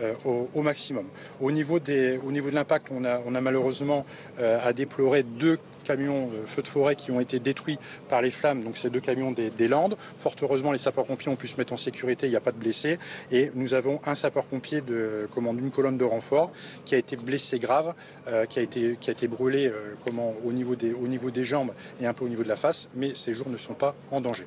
euh, 0.00 0.14
au, 0.54 0.62
maximum. 0.62 1.06
Au 1.40 1.50
niveau, 1.50 1.80
de 1.80 2.50
l'impact, 2.50 2.88
on 2.90 3.04
a, 3.04 3.20
on 3.26 3.34
a 3.34 3.40
malheureusement 3.40 4.06
euh, 4.38 4.58
à 4.64 4.72
déplorer 4.72 5.22
deux 5.22 5.58
camions 5.88 6.26
de 6.26 6.46
feux 6.46 6.62
de 6.62 6.68
forêt 6.68 6.96
qui 6.96 7.10
ont 7.10 7.20
été 7.20 7.40
détruits 7.40 7.78
par 8.08 8.20
les 8.20 8.30
flammes, 8.30 8.62
donc 8.62 8.76
ces 8.76 8.90
deux 8.90 9.00
camions 9.00 9.32
des, 9.32 9.68
Landes. 9.68 9.96
Fort 10.18 10.34
heureusement, 10.42 10.72
les 10.72 10.78
sapeurs-pompiers 10.78 11.30
ont 11.30 11.36
pu 11.36 11.48
se 11.48 11.56
mettre 11.56 11.72
en 11.72 11.76
sécurité, 11.76 12.26
il 12.26 12.30
n'y 12.30 12.36
a 12.36 12.40
pas 12.40 12.52
de 12.52 12.58
blessés. 12.58 12.98
Et 13.30 13.50
nous 13.54 13.74
avons 13.74 14.00
un 14.04 14.14
sapeur-pompier 14.14 14.80
de 14.82 15.28
commande 15.34 15.56
d'une 15.56 15.70
colonne 15.70 15.98
de 15.98 16.04
renfort 16.04 16.50
qui 16.84 16.94
a 16.94 16.98
été 16.98 17.16
blessé 17.16 17.58
grave, 17.58 17.94
euh, 18.28 18.46
qui, 18.46 18.58
a 18.58 18.62
été, 18.62 19.28
brûlé 19.28 19.70
comment, 20.04 20.34
au, 20.44 20.52
niveau 20.52 20.76
des, 20.76 20.92
au 20.92 21.08
niveau 21.08 21.30
des 21.30 21.44
jambes 21.44 21.72
et 22.00 22.06
un 22.06 22.12
peu 22.12 22.24
au 22.24 22.28
niveau 22.28 22.42
de 22.42 22.48
la 22.48 22.56
face, 22.56 22.88
mais 22.94 23.14
ces 23.14 23.32
jours 23.32 23.48
ne 23.48 23.56
sont 23.56 23.74
pas 23.74 23.94
en 24.10 24.20
danger. 24.20 24.46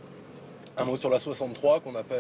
Un 0.81 0.85
mot 0.85 0.95
sur 0.95 1.09
la 1.09 1.19
63 1.19 1.81
qu'on 1.81 1.91
n'a 1.91 2.03
pas 2.03 2.15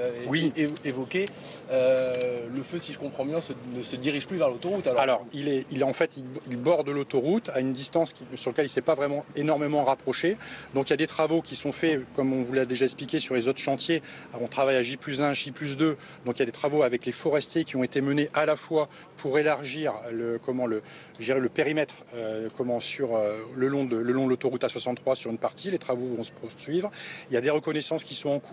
évoqué. 0.85 1.25
Euh, 1.71 2.47
le 2.55 2.61
feu, 2.61 2.77
si 2.77 2.93
je 2.93 2.99
comprends 2.99 3.25
bien, 3.25 3.39
ne 3.75 3.81
se 3.81 3.95
dirige 3.95 4.27
plus 4.27 4.37
vers 4.37 4.49
l'autoroute. 4.49 4.85
Alors, 4.87 5.25
il, 5.33 5.47
est, 5.47 5.65
il 5.71 5.81
est 5.81 5.83
en 5.83 5.93
fait, 5.93 6.17
il, 6.17 6.57
borde 6.57 6.89
l'autoroute 6.89 7.49
à 7.49 7.59
une 7.59 7.73
distance 7.73 8.13
sur 8.35 8.51
laquelle 8.51 8.65
il 8.65 8.67
ne 8.67 8.71
s'est 8.71 8.81
pas 8.81 8.93
vraiment 8.93 9.25
énormément 9.35 9.83
rapproché. 9.83 10.37
Donc 10.75 10.89
il 10.89 10.91
y 10.91 10.93
a 10.93 10.97
des 10.97 11.07
travaux 11.07 11.41
qui 11.41 11.55
sont 11.55 11.71
faits, 11.71 12.01
comme 12.13 12.33
on 12.33 12.43
vous 12.43 12.53
l'a 12.53 12.65
déjà 12.65 12.85
expliqué, 12.85 13.17
sur 13.17 13.33
les 13.33 13.47
autres 13.47 13.59
chantiers. 13.59 14.03
On 14.39 14.47
travaille 14.47 14.75
à 14.75 14.83
J 14.83 14.97
plus 14.97 15.21
1, 15.21 15.33
J 15.33 15.51
plus 15.51 15.75
2. 15.75 15.97
Donc 16.25 16.37
il 16.37 16.39
y 16.39 16.43
a 16.43 16.45
des 16.45 16.51
travaux 16.51 16.83
avec 16.83 17.05
les 17.07 17.11
forestiers 17.11 17.63
qui 17.63 17.75
ont 17.77 17.83
été 17.83 17.99
menés 18.01 18.29
à 18.35 18.45
la 18.45 18.55
fois 18.55 18.89
pour 19.17 19.39
élargir 19.39 19.93
le, 20.11 20.37
comment, 20.37 20.67
le, 20.67 20.83
le 21.19 21.49
périmètre 21.49 22.03
euh, 22.13 22.49
comment, 22.55 22.79
sur, 22.79 23.15
euh, 23.15 23.37
le 23.55 23.67
long 23.67 23.85
de 23.85 23.97
l'autoroute 23.97 24.63
A63 24.63 25.15
sur 25.15 25.31
une 25.31 25.39
partie. 25.39 25.71
Les 25.71 25.79
travaux 25.79 26.05
vont 26.05 26.23
se 26.23 26.31
poursuivre. 26.31 26.91
Il 27.29 27.33
y 27.33 27.37
a 27.37 27.41
des 27.41 27.49
reconnaissances 27.49 28.03
qui 28.03 28.13
sont 28.13 28.29
en 28.29 28.39
cours 28.39 28.50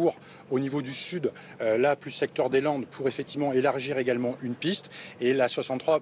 au 0.51 0.59
niveau 0.59 0.83
du 0.83 0.93
sud, 0.93 1.33
euh, 1.61 1.79
là 1.79 1.97
plus 1.97 2.11
secteur 2.11 2.51
des 2.51 2.61
Landes, 2.61 2.87
pour 2.87 3.09
effectivement 3.09 3.53
élargir 3.53 3.99
également 3.99 4.37
une 4.43 4.55
piste. 4.55 4.91
Et 5.21 5.33
la 5.33 5.49
63 5.49 6.01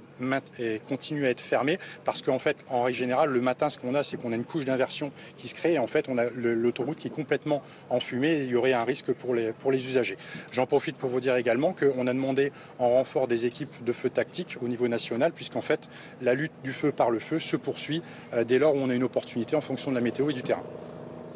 continue 0.89 1.27
à 1.27 1.31
être 1.31 1.41
fermée 1.41 1.79
parce 2.05 2.23
qu'en 2.23 2.39
fait, 2.39 2.65
en 2.71 2.83
règle 2.83 2.97
générale, 2.97 3.31
le 3.31 3.41
matin, 3.41 3.71
ce 3.71 3.79
qu'on 3.79 3.95
a, 3.95 4.03
c'est 4.03 4.17
qu'on 4.17 4.33
a 4.33 4.37
une 4.37 4.45
couche 4.45 4.65
d'inversion 4.65 5.13
qui 5.37 5.49
se 5.49 5.55
crée 5.55 5.75
et 5.75 5.79
en 5.79 5.87
fait, 5.87 6.09
on 6.09 6.19
a 6.19 6.25
l'autoroute 6.31 6.99
qui 6.99 7.09
est 7.09 7.15
complètement 7.15 7.63
enfumée 7.91 8.33
et 8.33 8.45
il 8.45 8.51
y 8.51 8.57
aurait 8.57 8.73
un 8.73 8.85
risque 8.85 9.13
pour 9.13 9.35
les, 9.35 9.53
pour 9.53 9.73
les 9.73 9.87
usagers. 9.87 10.17
J'en 10.53 10.67
profite 10.67 10.97
pour 10.97 11.11
vous 11.11 11.21
dire 11.21 11.37
également 11.37 11.73
qu'on 11.73 12.07
a 12.07 12.13
demandé 12.13 12.53
en 12.79 12.91
renfort 12.91 13.27
des 13.27 13.47
équipes 13.47 13.85
de 13.85 13.93
feu 13.93 14.11
tactique 14.11 14.57
au 14.63 14.69
niveau 14.69 14.89
national 14.89 15.33
puisqu'en 15.33 15.61
fait, 15.61 15.89
la 16.21 16.35
lutte 16.35 16.53
du 16.63 16.73
feu 16.73 16.93
par 16.93 17.11
le 17.11 17.19
feu 17.19 17.39
se 17.39 17.57
poursuit 17.57 18.03
euh, 18.33 18.45
dès 18.45 18.59
lors 18.59 18.75
où 18.75 18.79
on 18.79 18.91
a 18.91 18.95
une 18.95 19.05
opportunité 19.05 19.57
en 19.57 19.61
fonction 19.61 19.91
de 19.91 19.97
la 19.97 20.03
météo 20.03 20.31
et 20.31 20.35
du 20.35 20.43
terrain. 20.43 20.65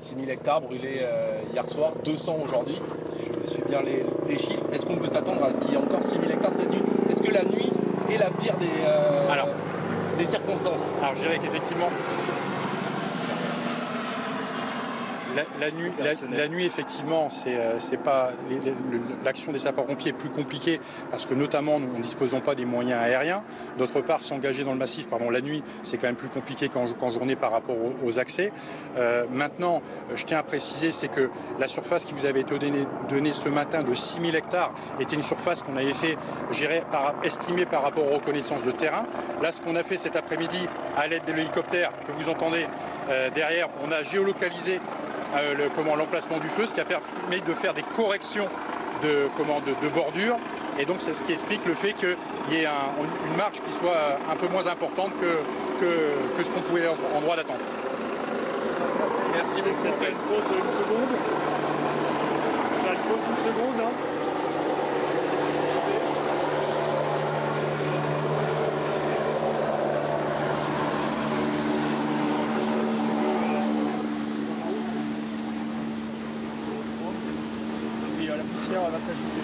6000 0.01 0.31
hectares 0.31 0.61
brûlés 0.63 1.01
euh, 1.03 1.43
hier 1.53 1.69
soir, 1.69 1.93
200 2.05 2.39
aujourd'hui, 2.43 2.81
si 3.07 3.19
je 3.45 3.51
suis 3.51 3.63
bien 3.69 3.83
les, 3.83 4.39
chiffres. 4.39 4.65
Est-ce 4.73 4.87
qu'on 4.87 4.97
peut 4.97 5.09
s'attendre 5.13 5.45
à 5.45 5.53
ce 5.53 5.59
qu'il 5.59 5.73
y 5.73 5.75
ait 5.75 5.79
encore 5.79 6.03
6000 6.03 6.31
hectares 6.31 6.55
cette 6.55 6.71
nuit? 6.71 6.83
Est-ce 7.11 7.23
que 7.23 7.33
la 7.33 7.45
nuit 7.45 7.71
est 8.11 8.19
la 8.19 8.31
pire 8.31 8.57
des, 8.57 8.67
euh, 8.87 9.27
des 10.17 10.25
circonstances? 10.25 10.91
Alors 11.03 11.15
je 11.17 11.21
dirais 11.21 11.39
qu'effectivement, 11.39 11.91
la, 15.37 15.71
nuit, 15.71 15.93
la, 16.33 16.49
nuit, 16.49 16.65
effectivement, 16.65 17.31
c'est 17.31 17.57
euh, 17.57 17.97
pas 18.03 18.33
l'action 19.25 19.53
des 19.53 19.59
sapeurs-pompiers 19.59 20.11
est 20.11 20.15
plus 20.15 20.31
compliquée 20.31 20.81
parce 21.11 21.27
que 21.27 21.35
notamment 21.35 21.81
nous 21.81 21.99
ne 21.99 22.03
disposons 22.03 22.41
pas 22.41 22.55
des 22.55 22.65
moyens 22.65 23.01
aériens. 23.01 23.45
D'autre 23.79 24.01
part, 24.01 24.23
s'engager 24.23 24.65
dans 24.65 24.73
le 24.73 24.79
massif, 24.79 25.09
pardon, 25.09 25.31
la 25.31 25.41
nuit, 25.41 25.63
c'est 25.83 25.99
quand 25.99 26.07
même 26.07 26.17
plus 26.17 26.29
compliqué 26.29 26.69
qu'en 26.69 27.11
journée 27.11 27.37
par 27.37 27.53
rapport 27.53 27.77
aux, 28.05 28.19
accès. 28.19 28.53
Euh, 28.97 29.25
maintenant, 29.33 29.83
je 30.15 30.25
tiens 30.25 30.39
à 30.39 30.43
préciser, 30.43 30.91
c'est 30.91 31.09
que 31.09 31.31
la 31.59 31.69
surface 31.69 32.05
qui 32.05 32.13
vous 32.13 32.27
avait 32.27 32.41
été 32.41 32.59
donnée, 32.59 33.33
ce 33.33 33.49
matin 33.49 33.83
de 33.83 33.95
6000 33.95 34.35
hectares 34.35 34.73
était 34.99 35.15
une 35.15 35.23
surface 35.23 35.63
qu'on 35.63 35.77
avait 35.77 35.95
fait, 35.95 36.17
j'irais, 36.51 36.83
par, 36.91 37.15
estimée 37.23 37.67
par 37.67 37.83
rapport 37.83 38.11
aux 38.11 38.15
reconnaissances 38.15 38.65
de 38.65 38.73
terrain. 38.73 39.07
Là, 39.41 39.53
ce 39.53 39.61
qu'on 39.61 39.77
a 39.77 39.83
fait 39.83 39.97
cet 39.97 40.17
après-midi, 40.17 40.69
à 40.97 41.07
l'aide 41.07 41.25
de 41.25 41.33
l'hélicoptère 41.33 41.93
que 42.07 42.13
vous 42.13 42.29
entendez 42.29 42.67
euh, 43.09 43.31
derrière, 43.31 43.69
on 43.87 43.93
a 43.93 44.03
géolocalisé 44.03 44.81
euh, 45.37 45.69
l'emplacement 45.97 46.39
du 46.39 46.49
feu, 46.49 46.67
ce 46.67 46.75
qui 46.75 46.81
a 46.81 46.85
permis 46.85 47.41
de 47.47 47.55
faire 47.55 47.75
des 47.75 47.85
corrections 47.97 48.49
de, 49.03 49.29
comment, 49.37 49.61
de, 49.61 49.89
bordure. 49.89 50.37
Et 50.79 50.85
donc 50.85 50.97
c'est 50.99 51.15
ce 51.15 51.23
qui 51.23 51.33
explique 51.33 51.65
le 51.67 51.75
fait 51.75 51.93
qu'il 51.93 52.17
y 52.51 52.57
ait 52.57 52.67
une 52.67 53.37
marge 53.37 53.61
qui 53.65 53.73
soit 53.73 54.19
un 54.31 54.37
peu 54.37 54.49
moins 54.49 54.67
importante 54.67 55.13
que, 55.21 55.85
que, 55.85 56.45
ce 56.45 56.51
qu'on 56.51 56.61
pouvait 56.61 56.89
en, 56.89 57.21
droit 57.21 57.37
d'attendre. 57.37 57.61
Merci 59.35 59.63
beaucoup. 59.63 59.87
une 59.87 59.93
pause 59.93 60.51
une 60.51 60.73
seconde. 60.73 61.13
une 62.87 62.99
pause 63.09 63.25
une 63.31 63.45
seconde. 63.45 63.81
Hein. 63.81 64.11
va 78.91 78.99
s'ajouter. 78.99 79.41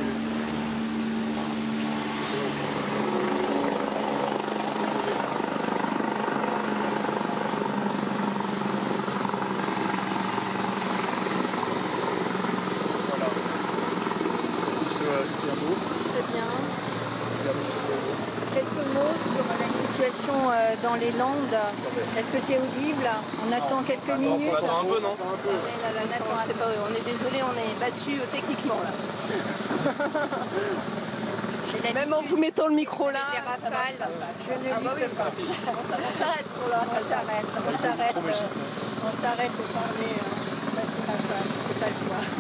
dans 20.83 20.95
les 21.07 21.19
Landes. 21.19 21.59
Est-ce 22.17 22.31
que 22.31 22.39
c'est 22.39 22.59
audible? 22.59 23.09
On 23.47 23.53
attend 23.53 23.83
quelques 23.83 24.19
minutes. 24.19 24.51
On 24.53 24.57
attend 24.57 24.81
un 24.81 24.85
peu, 24.85 25.01
non? 25.01 25.17
On, 25.19 26.95
est 26.95 27.05
désolé, 27.05 27.43
on 27.43 27.57
est 27.57 27.75
battu 27.81 28.21
euh, 28.21 28.27
techniquement 28.33 28.81
là. 28.83 28.91
Même 31.95 32.13
en 32.13 32.23
vous 32.23 32.37
mettant 32.37 32.69
le 32.69 32.75
micro 32.75 33.11
là, 33.11 33.21
je 33.35 34.53
ne 34.53 34.73
ah 34.75 34.81
bah 34.83 34.95
lutte 34.97 35.15
pas. 35.15 35.31
On 35.31 36.19
s'arrête 36.19 36.47
pour 36.47 36.69
là. 36.69 36.85
On 36.91 37.01
s'arrête, 37.09 37.47
on 37.57 37.73
s'arrête. 37.73 38.17
On 39.07 39.13
s'arrête 39.13 39.53
de 39.53 39.63
parler. 39.73 40.13
Euh, 40.19 40.83
c'est 41.69 41.81
pas 41.81 41.87
le 41.87 41.93
point. 42.09 42.36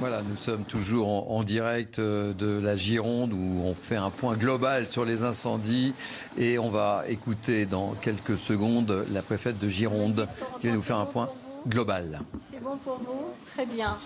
Voilà, 0.00 0.22
nous 0.22 0.36
sommes 0.36 0.64
toujours 0.64 1.30
en, 1.30 1.42
direct 1.44 1.98
euh, 1.98 2.32
de 2.32 2.58
la 2.58 2.74
Gironde 2.74 3.34
où 3.34 3.60
on 3.62 3.74
fait 3.74 3.96
un 3.96 4.08
point 4.08 4.34
global 4.34 4.86
sur 4.86 5.04
les 5.04 5.24
incendies 5.24 5.92
et 6.38 6.58
on 6.58 6.70
va 6.70 7.04
écouter 7.06 7.66
dans 7.66 7.92
quelques 8.00 8.38
secondes 8.38 9.04
la 9.12 9.20
préfète 9.20 9.58
de 9.58 9.68
Gironde 9.68 10.26
qui 10.58 10.68
va 10.68 10.72
nous 10.72 10.80
faire 10.80 10.96
un 10.96 11.04
point 11.04 11.28
global. 11.68 12.22
C'est 12.50 12.62
bon 12.62 12.78
pour 12.78 12.96
vous 12.96 13.26
Très 13.52 13.66
bien. 13.66 13.98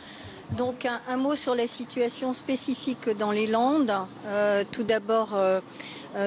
Donc 0.56 0.84
un, 0.84 1.16
mot 1.16 1.36
sur 1.36 1.54
la 1.54 1.68
situation 1.68 2.34
spécifique 2.34 3.08
dans 3.16 3.30
les 3.30 3.46
Landes. 3.46 3.94
Euh, 4.26 4.64
tout 4.72 4.82
d'abord, 4.82 5.34
euh, 5.34 5.60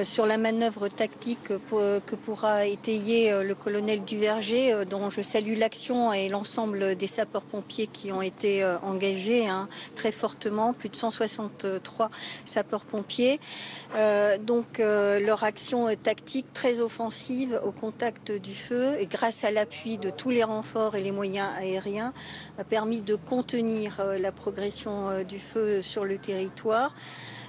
sur 0.04 0.26
la 0.26 0.38
manœuvre 0.38 0.90
tactique 0.90 1.48
que 1.48 2.16
pourra 2.16 2.66
étayer 2.66 3.44
le 3.44 3.56
colonel 3.56 4.04
Duverger, 4.04 4.86
dont 4.90 5.10
je 5.10 5.22
salue 5.22 5.58
l'action 5.58 6.12
et 6.12 6.30
l'ensemble 6.30 6.96
des 6.96 7.08
sapeurs-pompiers 7.08 7.88
qui 7.88 8.12
ont 8.12 8.22
été 8.22 8.66
engagés 8.84 9.48
hein, 9.48 9.70
très 9.96 10.12
fortement, 10.12 10.74
plus 10.74 10.90
de 10.90 10.96
163 10.96 12.12
sapeurs-pompiers. 12.46 13.40
donc 14.42 14.80
leur 14.80 15.44
action 15.44 15.88
tactique 15.96 16.52
très 16.54 16.82
offensive 16.82 17.60
au 17.66 17.72
contact 17.72 18.32
du 18.32 18.54
feu 18.54 18.96
et 19.00 19.06
grâce 19.06 19.44
à 19.44 19.52
l'appui 19.52 19.98
de 19.98 20.10
tous 20.10 20.30
les 20.30 20.44
renforts 20.44 20.96
et 20.96 21.02
les 21.02 21.12
moyens 21.12 21.50
aériens 21.58 22.14
a 22.58 22.64
permis 22.64 23.02
de 23.02 23.16
contenir 23.16 24.04
la 24.20 24.32
progression 24.32 25.24
du 25.24 25.40
feu 25.40 25.82
sur 25.82 26.06
le 26.06 26.18
territoire. 26.18 26.94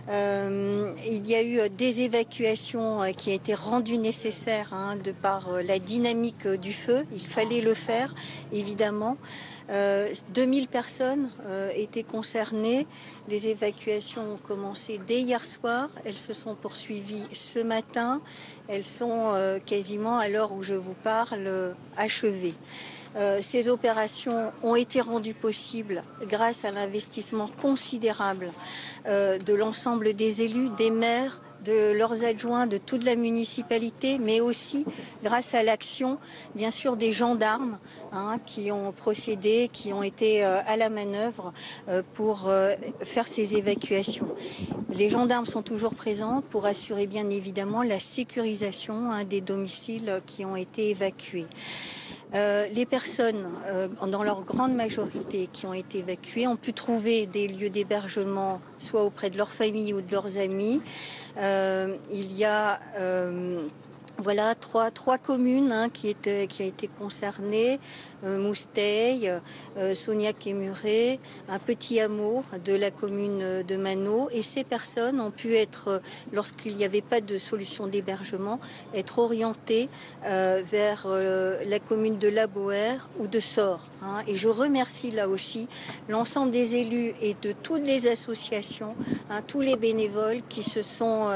Euh, 0.09 0.95
il 1.07 1.27
y 1.27 1.35
a 1.35 1.43
eu 1.43 1.69
des 1.69 2.03
évacuations 2.03 3.03
euh, 3.03 3.11
qui 3.11 3.31
ont 3.31 3.35
été 3.35 3.55
rendues 3.55 3.99
nécessaires 3.99 4.73
hein, 4.73 4.97
de 4.97 5.13
par 5.13 5.51
euh, 5.51 5.63
la 5.63 5.79
dynamique 5.79 6.49
du 6.49 6.73
feu. 6.73 7.05
Il 7.13 7.27
fallait 7.27 7.61
le 7.61 7.75
faire, 7.75 8.15
évidemment. 8.53 9.17
2000 10.33 10.67
personnes 10.69 11.31
étaient 11.75 12.03
concernées. 12.03 12.87
Les 13.29 13.49
évacuations 13.49 14.23
ont 14.23 14.39
commencé 14.39 14.99
dès 15.07 15.21
hier 15.21 15.45
soir. 15.45 15.91
Elles 16.07 16.17
se 16.17 16.33
sont 16.33 16.55
poursuivies 16.55 17.27
ce 17.35 17.59
matin. 17.59 18.23
Elles 18.67 18.87
sont 18.87 19.35
quasiment, 19.67 20.19
à 20.19 20.29
l'heure 20.29 20.53
où 20.53 20.63
je 20.63 20.73
vous 20.73 20.95
parle, 21.05 21.75
achevées. 21.99 22.55
Euh, 23.19 23.39
ces 23.43 23.69
opérations 23.69 24.53
ont 24.63 24.77
été 24.77 25.01
rendues 25.01 25.35
possibles 25.35 26.05
grâce 26.29 26.65
à 26.65 26.71
l'investissement 26.71 27.49
considérable 27.61 28.53
euh, 29.07 29.39
de 29.39 29.55
l'ensemble 29.55 30.15
des 30.15 30.43
élus, 30.43 30.69
des 30.71 30.93
maires, 30.93 31.43
de 31.65 31.91
leurs 31.91 32.25
adjoints, 32.25 32.69
de 32.69 32.79
toute 32.79 33.05
la 33.05 33.17
municipalité, 33.17 34.19
mais 34.21 34.41
aussi 34.41 34.85
grâce 35.25 35.55
à 35.55 35.65
l'action, 35.65 36.19
bien 36.55 36.71
sûr, 36.71 36.97
des 36.97 37.13
gendarmes 37.13 37.79
hein, 38.13 38.37
qui 38.47 38.71
ont 38.71 38.93
procédé, 38.93 39.69
qui 39.73 39.93
ont 39.93 40.05
été 40.05 40.45
euh, 40.45 40.61
à 40.69 40.77
la 40.77 40.89
manœuvre 40.89 41.53
pour 42.15 42.49
faire 43.01 43.27
ces 43.27 43.57
évacuations. 43.57 44.29
Les 44.91 45.11
gendarmes 45.11 45.47
sont 45.47 45.63
toujours 45.63 45.95
présents 45.95 46.43
pour 46.49 46.67
assurer 46.67 47.09
bien 47.09 47.29
évidemment 47.31 47.83
la 47.83 47.99
sécurisation 47.99 49.11
hein, 49.11 49.25
des 49.25 49.41
domiciles 49.41 50.21
qui 50.27 50.45
ont 50.45 50.57
été 50.57 50.91
évacués. 50.91 51.47
Euh, 52.35 52.67
les 52.73 52.85
personnes, 52.85 53.49
euh, 53.67 53.89
dans 54.07 54.23
leur 54.23 54.43
grande 54.43 54.75
majorité, 54.75 55.49
qui 55.53 55.67
ont 55.67 55.73
été 55.73 55.99
évacuées, 55.99 56.47
ont 56.47 56.57
pu 56.57 56.73
trouver 56.73 57.27
des 57.27 57.49
lieux 57.49 57.71
d'hébergement, 57.71 58.61
soit 58.79 59.03
auprès 59.03 59.31
de 59.31 59.39
leur 59.39 59.51
famille 59.51 59.95
ou 59.95 60.03
de 60.03 60.13
leurs 60.13 60.37
amis. 60.37 60.81
Euh, 61.39 61.97
il 62.13 62.33
y 62.33 62.45
a 62.45 62.81
voilà 64.21 64.57
trois, 64.57 64.91
trois 64.91 65.17
communes 65.17 65.71
hein, 65.71 65.89
qui, 65.91 66.09
étaient, 66.09 66.49
qui 66.49 66.63
ont 66.63 66.67
été 66.67 66.89
concernées. 66.89 67.79
Euh, 68.25 68.39
Mousteil, 68.39 69.33
euh, 69.77 69.95
Sognac 69.95 70.47
et 70.49 70.53
Muret, 70.53 71.21
un 71.49 71.61
petit 71.61 72.01
hameau 72.01 72.43
de 72.65 72.75
la 72.75 72.91
commune 72.91 73.63
de 73.63 73.77
Mano. 73.77 74.29
Et 74.33 74.43
ces 74.43 74.65
personnes 74.65 75.21
ont 75.21 75.31
pu 75.31 75.55
être, 75.55 76.03
lorsqu'il 76.33 76.75
n'y 76.75 76.85
avait 76.85 77.01
pas 77.01 77.21
de 77.21 77.39
solution 77.39 77.87
d'hébergement, 77.87 78.59
être 78.93 79.21
orientées 79.21 79.89
euh, 80.25 80.63
vers 80.69 81.07
la 81.07 81.79
commune 81.79 82.19
de 82.19 82.29
La 82.29 82.47
Boère 82.47 83.09
ou 83.21 83.29
de 83.29 83.39
Sort. 83.39 83.87
Hein. 84.03 84.23
Et 84.27 84.37
je 84.37 84.49
remercie 84.49 85.11
là 85.11 85.29
aussi 85.29 85.69
l'ensemble 86.09 86.51
des 86.51 86.77
élus 86.77 87.15
et 87.23 87.37
de 87.41 87.53
toutes 87.53 87.85
les 87.85 88.09
associations, 88.09 88.95
hein, 89.31 89.43
tous 89.47 89.61
les 89.61 89.77
bénévoles 89.77 90.41
qui 90.49 90.63
se 90.63 90.83
sont 90.83 91.29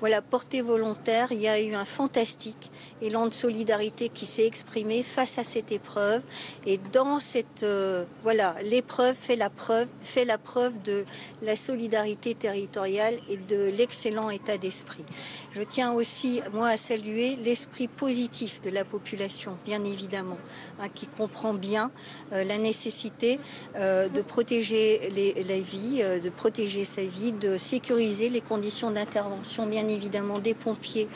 voilà, 0.00 0.20
portés 0.22 0.62
volontaires. 0.62 1.28
Il 1.30 1.40
y 1.40 1.48
a 1.48 1.60
eu 1.60 1.74
un 1.74 1.84
fantastique 1.84 2.70
élan 3.02 3.26
de 3.26 3.34
solidarité 3.34 4.08
qui 4.08 4.26
s'est 4.26 4.46
exprimé 4.46 5.02
face 5.02 5.38
à 5.38 5.44
cette 5.44 5.72
épreuve. 5.72 6.23
Et 6.66 6.78
dans 6.92 7.20
cette 7.20 7.62
euh, 7.62 8.04
voilà, 8.22 8.56
l'épreuve 8.62 9.14
fait 9.14 9.36
la 9.36 9.50
preuve, 9.50 9.88
fait 10.02 10.24
la 10.24 10.38
preuve 10.38 10.80
de 10.82 11.04
la 11.42 11.56
solidarité 11.56 12.34
territoriale 12.34 13.16
et 13.28 13.36
de 13.36 13.70
l'excellent 13.76 14.30
état 14.30 14.58
d'esprit. 14.58 15.04
Je 15.52 15.62
tiens 15.62 15.92
aussi 15.92 16.40
moi 16.52 16.68
à 16.68 16.76
saluer 16.76 17.36
l'esprit 17.36 17.88
positif 17.88 18.60
de 18.60 18.70
la 18.70 18.84
population, 18.84 19.56
bien 19.64 19.84
évidemment, 19.84 20.38
hein, 20.80 20.88
qui 20.94 21.06
comprend 21.06 21.54
bien 21.54 21.90
euh, 22.32 22.44
la 22.44 22.58
nécessité 22.58 23.38
euh, 23.76 24.08
de 24.08 24.22
protéger 24.22 25.10
la 25.46 25.60
vie, 25.60 26.02
de 26.02 26.30
protéger 26.30 26.84
sa 26.84 27.02
vie, 27.02 27.32
de 27.32 27.56
sécuriser 27.58 28.28
les 28.28 28.40
conditions 28.40 28.90
d'intervention, 28.90 29.66
bien 29.66 29.86
évidemment, 29.88 30.38
des 30.38 30.54
pompiers 30.54 31.08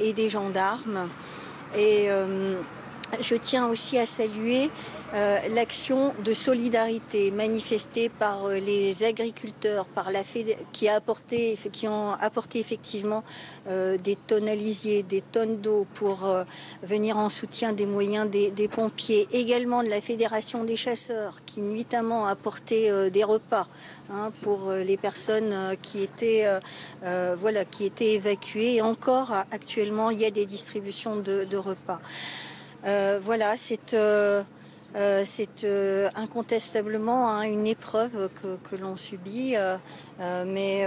et 0.00 0.12
des 0.12 0.30
gendarmes. 0.30 1.08
Et 1.76 2.08
je 3.20 3.34
tiens 3.34 3.66
aussi 3.68 3.98
à 3.98 4.06
saluer 4.06 4.70
euh, 5.14 5.36
l'action 5.54 6.12
de 6.24 6.32
solidarité 6.34 7.30
manifestée 7.30 8.08
par 8.08 8.46
euh, 8.46 8.58
les 8.58 9.04
agriculteurs, 9.04 9.84
par 9.84 10.10
la 10.10 10.22
qui, 10.72 10.88
ont 11.86 12.12
apporté 12.14 12.58
effectivement 12.58 13.22
euh, 13.68 13.96
des 13.96 14.16
tonnes 14.16 14.46
des 14.46 15.22
tonnes 15.30 15.60
d'eau 15.60 15.86
pour 15.94 16.28
venir 16.82 17.16
en 17.16 17.28
soutien 17.28 17.72
des 17.72 17.86
moyens 17.86 18.28
des, 18.28 18.68
pompiers, 18.68 19.28
également 19.30 19.84
de 19.84 19.88
la 19.88 20.00
Fédération 20.00 20.64
des 20.64 20.76
chasseurs 20.76 21.36
qui 21.46 21.60
nuitamment 21.60 22.26
a 22.26 22.30
apporté 22.30 22.90
des 23.10 23.22
repas 23.22 23.68
hein, 24.10 24.32
pour 24.40 24.72
les 24.72 24.96
personnes 24.96 25.76
qui 25.82 26.02
étaient, 26.02 26.48
évacuées. 28.00 28.76
Et 28.76 28.82
encore 28.82 29.32
actuellement, 29.52 30.10
il 30.10 30.20
y 30.20 30.24
a 30.24 30.30
des 30.30 30.46
distributions 30.46 31.16
de 31.16 31.56
repas. 31.56 32.00
Euh, 32.86 33.18
voilà, 33.22 33.56
c'est 33.56 33.94
euh, 33.94 34.42
euh, 34.96 36.10
incontestablement 36.14 37.30
hein, 37.30 37.42
une 37.42 37.66
épreuve 37.66 38.28
que, 38.42 38.76
l'on 38.76 38.96
subit, 38.96 39.54
mais 40.46 40.86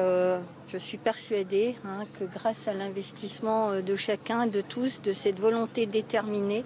je 0.68 0.78
suis 0.78 0.98
persuadée 0.98 1.76
hein, 1.86 2.06
que 2.19 2.26
grâce 2.26 2.68
à 2.68 2.74
l'investissement 2.74 3.82
de 3.82 3.95
chacun, 3.95 4.45
de 4.45 4.61
tous, 4.61 5.02
de 5.02 5.11
cette 5.11 5.40
volonté 5.40 5.86
déterminée, 5.86 6.64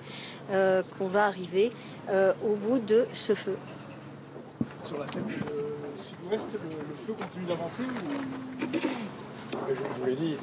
qu'on 0.49 1.07
va 1.07 1.25
arriver 1.25 1.71
au 2.09 2.55
bout 2.55 2.79
de 2.79 3.07
ce 3.13 3.33
feu. 3.33 3.57
Sur 4.83 4.97
la 4.97 5.05
tête 5.05 5.23
sud-ouest, 5.97 6.53
le, 6.53 6.95
feu 6.95 7.13
continue 7.13 7.45
d'avancer 7.45 7.83
je, 9.69 9.99
vous 9.99 10.05
l'ai 10.05 10.15
dit, 10.15 10.37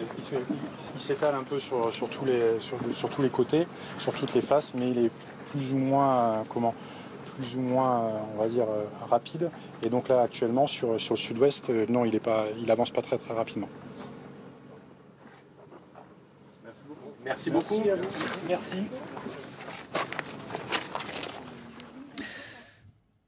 il, 0.95 1.01
s'étale 1.01 1.35
un 1.35 1.43
peu 1.43 1.59
sur, 1.59 1.91
tous 2.11 2.25
les, 2.25 2.59
sur, 2.61 3.11
tous 3.11 3.23
les 3.23 3.31
côtés, 3.31 3.67
sur 3.99 4.13
toutes 4.13 4.35
les 4.35 4.41
faces, 4.41 4.73
mais 4.75 4.91
il 4.91 4.99
est 5.07 5.11
plus 5.51 5.73
ou 5.73 5.79
moins, 5.79 6.19
euh, 6.19 6.43
comment, 6.49 6.75
plus 7.37 7.57
ou 7.57 7.61
moins, 7.61 8.01
euh, 8.01 8.19
on 8.35 8.39
va 8.39 8.49
dire, 8.49 8.67
euh, 8.69 8.85
rapide. 9.09 9.51
Et 9.83 9.89
donc 9.89 10.09
là, 10.09 10.23
actuellement, 10.23 10.67
sur, 10.67 10.93
le 10.93 10.99
sud-ouest, 10.99 11.71
non, 11.89 12.05
il 12.05 12.13
n'avance 12.13 12.71
avance 12.71 12.91
pas 12.91 13.03
très 13.03 13.19
très 13.19 13.35
rapidement. 13.35 13.69
Merci 17.25 17.51
beaucoup. 17.51 17.83
Merci. 17.85 18.25
Merci. 18.49 18.91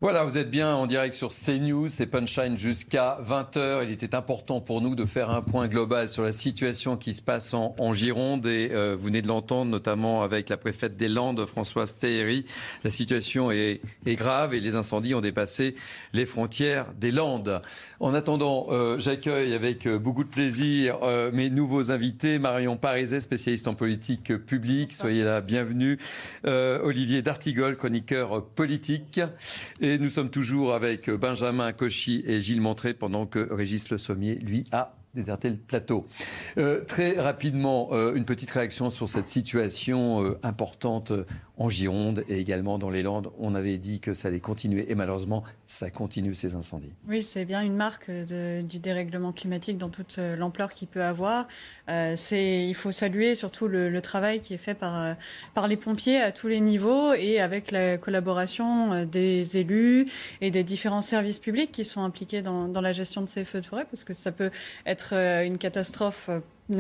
Voilà, 0.03 0.25
vous 0.25 0.39
êtes 0.39 0.51
bien 0.51 0.75
en 0.75 0.87
direct 0.87 1.13
sur 1.13 1.29
CNews, 1.29 1.89
c'est 1.89 2.07
Punchline 2.07 2.57
jusqu'à 2.57 3.19
20h. 3.23 3.85
Il 3.85 3.91
était 3.91 4.15
important 4.15 4.63
pour 4.63 4.81
nous 4.81 4.95
de 4.95 5.05
faire 5.05 5.29
un 5.29 5.43
point 5.43 5.69
global 5.69 6.09
sur 6.09 6.23
la 6.23 6.33
situation 6.33 6.97
qui 6.97 7.13
se 7.13 7.21
passe 7.21 7.53
en, 7.53 7.93
Gironde 7.93 8.47
et 8.47 8.71
euh, 8.73 8.97
vous 8.99 9.09
venez 9.09 9.21
de 9.21 9.29
l'entendre 9.29 9.71
notamment 9.71 10.23
avec 10.23 10.49
la 10.49 10.57
préfète 10.57 10.97
des 10.97 11.09
Landes, 11.09 11.45
Françoise 11.45 11.99
Théry. 11.99 12.47
La 12.83 12.89
situation 12.89 13.51
est, 13.51 13.83
grave 14.07 14.55
et 14.55 14.61
les 14.61 14.75
incendies 14.75 15.15
ont 15.15 15.21
dépassé 15.21 15.75
les 16.15 16.25
frontières 16.25 16.87
des 16.99 17.11
Landes. 17.11 17.61
En 17.99 18.15
attendant, 18.15 18.69
euh, 18.71 18.99
j'accueille 18.99 19.53
avec 19.53 19.87
euh, 19.87 19.99
beaucoup 19.99 20.25
de 20.25 20.31
plaisir 20.31 21.01
mes 21.35 21.51
nouveaux 21.51 21.91
invités. 21.91 22.39
Marion 22.39 22.79
Pariset, 22.79 23.21
spécialiste 23.21 23.69
en 23.69 23.75
politique 23.75 24.35
publique, 24.35 24.95
soyez 24.95 25.25
la 25.25 25.43
bienvenue. 25.43 25.99
Olivier 26.45 27.21
D'Artigol, 27.21 27.77
chroniqueur 27.77 28.47
politique. 28.47 29.21
Nous 29.99 30.11
sommes 30.11 30.31
toujours 30.31 30.75
avec 30.75 31.11
Benjamin 31.11 31.73
Cauchy 31.73 32.23
et 32.27 32.41
Gilles 32.41 32.61
Montré 32.61 32.95
pendant 32.95 33.27
que 33.27 33.53
Régis 33.53 33.91
Le 33.91 33.99
Sommier, 33.99 34.37
lui, 34.37 34.65
a 34.73 34.95
déserté 35.15 35.51
le 35.51 35.57
plateau. 35.57 36.07
Euh, 36.59 36.85
très 36.85 37.19
rapidement, 37.21 37.89
euh, 37.93 38.15
une 38.15 38.25
petite 38.25 38.51
réaction 38.51 38.91
sur 38.91 39.09
cette 39.09 39.29
situation 39.29 40.25
euh, 40.25 40.39
importante 40.43 41.13
en 41.61 41.69
Gironde 41.69 42.25
et 42.29 42.39
également 42.39 42.79
dans 42.79 42.89
les 42.89 43.03
Landes. 43.03 43.31
On 43.39 43.55
avait 43.55 43.77
dit 43.77 44.01
que 44.01 44.15
ça 44.15 44.29
allait 44.29 44.41
continuer 44.41 44.91
et 44.91 44.95
malheureusement, 44.95 45.45
ça 45.67 45.91
continue 45.91 46.35
ces 46.35 46.55
incendies. 46.55 46.95
Oui, 47.07 47.23
c'est 47.23 47.45
bien 47.45 47.61
une 47.61 47.77
marque 47.77 48.11
du 48.11 48.79
dérèglement 48.79 49.33
climatique 49.33 49.77
dans 49.77 49.91
toute 49.91 50.17
euh, 50.19 50.37
l'ampleur 50.37 50.73
qu'il 50.73 50.89
peut 50.89 51.05
avoir. 51.05 51.47
Euh, 51.91 52.17
il 52.33 52.75
faut 52.75 52.93
saluer 52.93 53.35
surtout 53.35 53.69
le, 53.69 54.01
travail 54.01 54.41
qui 54.41 54.55
est 54.55 54.59
fait 54.59 54.73
par, 54.73 54.99
euh, 54.99 55.13
par 55.53 55.69
les 55.69 55.77
pompiers 55.77 56.19
à 56.19 56.33
tous 56.33 56.49
les 56.49 56.61
niveaux 56.61 57.13
et 57.13 57.41
avec 57.41 57.71
la 57.71 57.99
collaboration 57.99 59.05
des 59.05 59.59
élus 59.59 60.07
et 60.41 60.51
des 60.51 60.65
différents 60.65 61.03
services 61.03 61.39
publics 61.39 61.71
qui 61.71 61.85
sont 61.85 62.03
impliqués 62.03 62.41
dans, 62.41 62.69
dans 62.69 62.81
la 62.81 62.93
gestion 62.93 63.21
de 63.21 63.29
ces 63.29 63.45
feux 63.45 63.61
de 63.61 63.67
forêt 63.67 63.85
parce 63.91 64.05
que 64.05 64.15
ça 64.15 64.33
peut 64.33 64.51
être 64.87 65.13
une 65.13 65.59
catastrophe. 65.59 66.31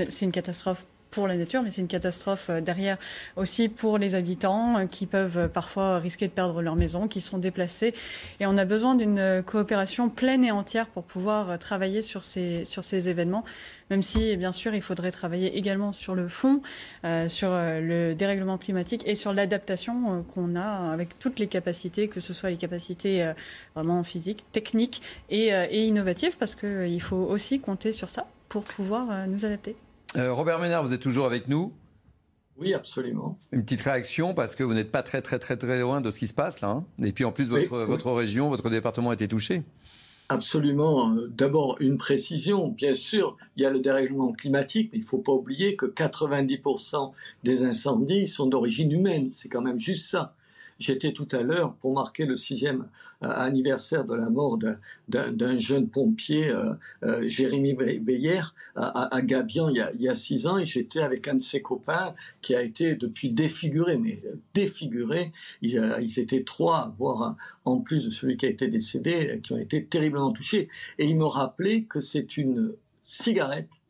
C'est 0.09 0.25
une 0.25 0.33
catastrophe 0.33 0.87
pour 1.11 1.27
la 1.27 1.37
nature, 1.37 1.63
mais 1.63 1.71
c'est 1.71 1.81
une 1.81 1.89
catastrophe 1.89 2.51
euh, 2.51 2.61
derrière 2.61 2.97
aussi 3.37 3.69
pour 3.69 3.99
les 3.99 4.15
habitants 4.15 4.79
euh, 4.79 4.87
qui 4.87 5.07
peuvent 5.07 5.39
euh, 5.39 5.49
parfois 5.49 5.99
risquer 5.99 6.29
de 6.29 6.33
perdre 6.33 6.63
leur 6.63 6.77
maison, 6.77 7.09
qui 7.09 7.21
sont 7.21 7.39
déplacés. 7.39 7.95
Et 8.39 8.47
on 8.47 8.57
a 8.57 8.65
besoin 8.65 8.95
d'une 8.95 9.43
coopération 9.45 10.09
pleine 10.09 10.45
et 10.45 10.51
entière 10.51 10.87
pour 10.87 11.05
pouvoir 11.05 11.59
travailler 11.59 12.03
sur 12.03 12.25
ces, 12.25 12.65
sur 12.65 12.85
ces 12.85 13.09
événements, 13.09 13.45
même 13.91 14.03
si, 14.03 14.37
bien 14.37 14.53
sûr, 14.53 14.75
il 14.75 14.83
faudrait 14.83 15.11
travailler 15.11 15.57
également 15.57 15.93
sur 15.93 16.15
le 16.15 16.29
fond, 16.29 16.63
sur 17.29 17.51
le 17.51 18.15
dérèglement 18.15 18.59
climatique 18.59 19.03
et 19.07 19.15
sur 19.15 19.33
l'adaptation 19.33 20.25
qu'on 20.35 20.57
a 20.57 20.93
avec 20.93 21.19
toutes 21.19 21.39
les 21.39 21.49
capacités, 21.49 22.09
que 22.09 22.21
ce 22.21 22.33
soit 22.33 22.51
les 22.51 22.57
capacités 22.57 23.33
vraiment 23.75 24.03
physiques, 24.05 24.45
techniques 24.53 25.03
et 25.29 25.53
innovatives, 25.87 26.37
parce 26.39 26.55
qu'il 26.55 27.03
faut 27.03 27.17
aussi 27.17 27.61
compter 27.61 27.93
sur 27.93 28.11
ça 28.11 28.27
pour 28.49 28.65
pouvoir 28.65 29.27
nous 29.27 29.45
adapter. 29.45 29.77
Euh, 30.17 30.33
Robert 30.33 30.59
Ménard, 30.59 30.83
vous 30.83 30.93
êtes 30.93 31.01
toujours 31.01 31.27
avec 31.27 31.49
nous? 31.49 31.73
Oui, 32.59 32.75
absolument. 32.75 33.39
Une 33.53 33.63
petite 33.63 33.81
réaction 33.81 34.35
parce 34.35 34.55
que 34.55 34.63
vous 34.63 34.75
n'êtes 34.75 34.91
pas 34.91 35.03
très 35.03 35.23
très 35.23 35.39
très 35.39 35.57
très 35.57 35.79
loin 35.81 36.01
de 36.01 36.11
ce 36.11 36.19
qui 36.19 36.27
se 36.27 36.35
passe 36.35 36.61
là. 36.61 36.69
Hein? 36.69 36.85
Et 37.03 37.13
puis 37.13 37.25
en 37.25 37.33
plus, 37.33 37.49
votre, 37.49 37.79
votre 37.85 38.11
région, 38.13 38.51
votre 38.51 38.69
département 38.69 39.11
a 39.11 39.15
été 39.15 39.29
touché. 39.29 39.63
Absolument. 40.29 41.13
D'abord, 41.29 41.77
une 41.81 41.97
précision. 41.97 42.69
Bien 42.69 42.95
sûr, 42.95 43.37
il 43.57 43.63
y 43.63 43.67
a 43.67 43.71
le 43.71 43.81
dérèglement 43.81 44.31
climatique, 44.31 44.91
mais 44.93 44.99
il 44.99 45.03
ne 45.03 45.07
faut 45.07 45.19
pas 45.19 45.33
oublier 45.33 45.75
que 45.75 45.87
90% 45.87 47.13
des 47.43 47.65
incendies 47.65 48.29
sont 48.29 48.47
d'origine 48.47 48.93
humaine. 48.93 49.31
C'est 49.31 49.49
quand 49.49 49.63
même 49.63 49.79
juste 49.79 50.09
ça. 50.09 50.35
J'étais 50.79 51.13
tout 51.13 51.29
à 51.33 51.43
l'heure 51.43 51.75
pour 51.75 51.95
marquer 51.95 52.27
le 52.27 52.37
sixième 52.37 52.83
euh, 52.83 52.87
anniversaire 53.21 54.05
de 54.05 54.15
la 54.15 54.31
mort 54.31 54.59
d'un 55.09 55.59
jeune 55.59 55.89
pompier, 55.89 56.51
euh, 56.51 56.75
euh, 57.05 57.29
Jérémy 57.29 57.75
Beyer, 57.75 58.41
à, 58.77 59.15
à, 59.15 59.23
Gabian 59.23 59.69
il 59.69 59.77
y, 59.77 59.81
a, 59.81 59.93
il 59.95 60.03
y, 60.03 60.09
a, 60.09 60.15
six 60.15 60.47
ans, 60.47 60.59
et 60.59 60.67
j'étais 60.67 61.01
avec 61.01 61.29
un 61.29 61.35
de 61.35 61.41
ses 61.41 61.61
copains 61.61 62.15
qui 62.41 62.55
a 62.55 62.63
été 62.63 62.95
depuis 62.95 63.31
défiguré, 63.31 63.99
mais 63.99 64.23
défiguré. 64.55 65.33
Ils, 65.63 65.83
ils 66.01 66.19
étaient 66.19 66.45
trois, 66.45 66.93
voire 66.97 67.37
en 67.65 67.81
plus 67.81 68.07
de 68.07 68.11
celui 68.11 68.37
qui 68.37 68.47
a 68.47 68.49
été 68.49 68.69
décédé, 68.69 69.41
qui 69.43 69.53
ont 69.53 69.59
été 69.59 69.85
terriblement 69.85 70.33
touchés. 70.33 70.69
Et 70.99 71.07
il 71.07 71.17
me 71.17 71.27
rappelait 71.27 71.83
que 71.83 72.01
c'est 72.01 72.37
une 72.37 72.73
cigarette 73.05 73.83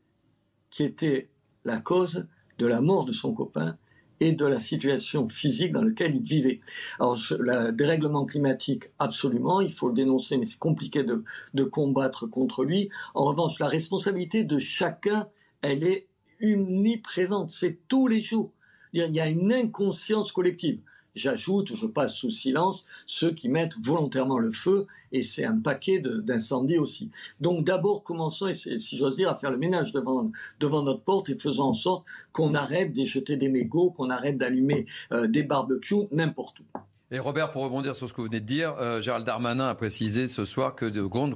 qui 0.71 0.85
était 0.85 1.29
la 1.65 1.79
cause 1.79 2.27
de 2.59 2.67
la 2.67 2.81
mort 2.81 3.05
de 3.05 3.13
son 3.13 3.33
copain 3.33 3.77
et 4.21 4.33
de 4.33 4.47
la 4.47 4.61
situation 4.61 5.29
physique 5.29 5.73
dans 5.73 5.83
laquelle 5.83 6.15
il 6.15 6.23
vivait. 6.23 6.61
Alors, 6.99 7.19
le 7.39 7.73
dérèglement 7.73 8.27
climatique, 8.27 8.85
absolument, 8.99 9.61
il 9.61 9.73
faut 9.73 9.89
le 9.89 9.95
dénoncer, 9.95 10.37
mais 10.37 10.47
c'est 10.47 10.59
compliqué 10.59 11.03
de, 11.03 11.25
de 11.55 11.65
combattre 11.65 12.27
contre 12.27 12.65
lui. 12.65 12.91
En 13.15 13.25
revanche, 13.25 13.59
la 13.59 13.69
responsabilité 13.69 14.45
de 14.45 14.59
chacun, 14.59 15.29
elle 15.63 15.85
est 15.85 16.07
omniprésente, 16.43 17.51
c'est 17.51 17.79
tous 17.89 18.07
les 18.07 18.21
jours. 18.21 18.53
Il 18.93 19.15
y 19.15 19.21
a 19.21 19.29
une 19.29 19.53
inconscience 19.53 20.33
collective. 20.33 20.81
J'ajoute, 21.15 21.75
je 21.75 21.87
passe 21.87 22.15
sous 22.15 22.31
silence 22.31 22.87
ceux 23.07 23.33
qui 23.33 23.49
mettent 23.49 23.77
volontairement 23.83 24.39
le 24.39 24.51
feu, 24.51 24.87
et 25.13 25.23
c'est 25.23 25.45
un 25.45 25.59
paquet 25.59 26.01
d'incendies 26.01 26.79
aussi. 26.79 27.11
Donc 27.41 27.65
d'abord, 27.65 28.05
commençons, 28.05 28.53
si 28.53 28.97
j'ose 28.97 29.17
dire, 29.17 29.31
à 29.31 29.37
faire 29.37 29.51
le 29.51 29.59
ménage 29.59 29.93
devant, 29.93 30.31
devant 30.61 30.83
notre 30.83 31.03
porte 31.03 31.31
et 31.31 31.39
faisons 31.39 31.65
en 31.65 31.73
sorte 31.73 32.05
qu'on 32.33 32.55
arrête 32.55 32.93
de 32.93 33.05
jeter 33.05 33.37
des 33.37 33.49
mégots, 33.49 33.91
qu'on 33.91 34.11
arrête 34.11 34.39
d'allumer 34.39 34.87
euh, 35.13 35.27
des 35.27 35.43
barbecues 35.43 36.07
n'importe 36.13 36.61
où. 36.61 36.65
Et 37.13 37.19
Robert, 37.19 37.51
pour 37.51 37.63
rebondir 37.63 37.97
sur 37.97 38.09
ce 38.09 38.13
que 38.13 38.21
vous 38.21 38.29
venez 38.29 38.39
de 38.39 38.47
dire, 38.47 38.77
euh, 38.79 39.01
Gérald 39.01 39.27
Darmanin 39.27 39.69
a 39.69 39.75
précisé 39.75 40.29
ce 40.29 40.45
soir 40.45 40.77
que 40.77 40.87
de 40.87 41.03
grandes, 41.03 41.35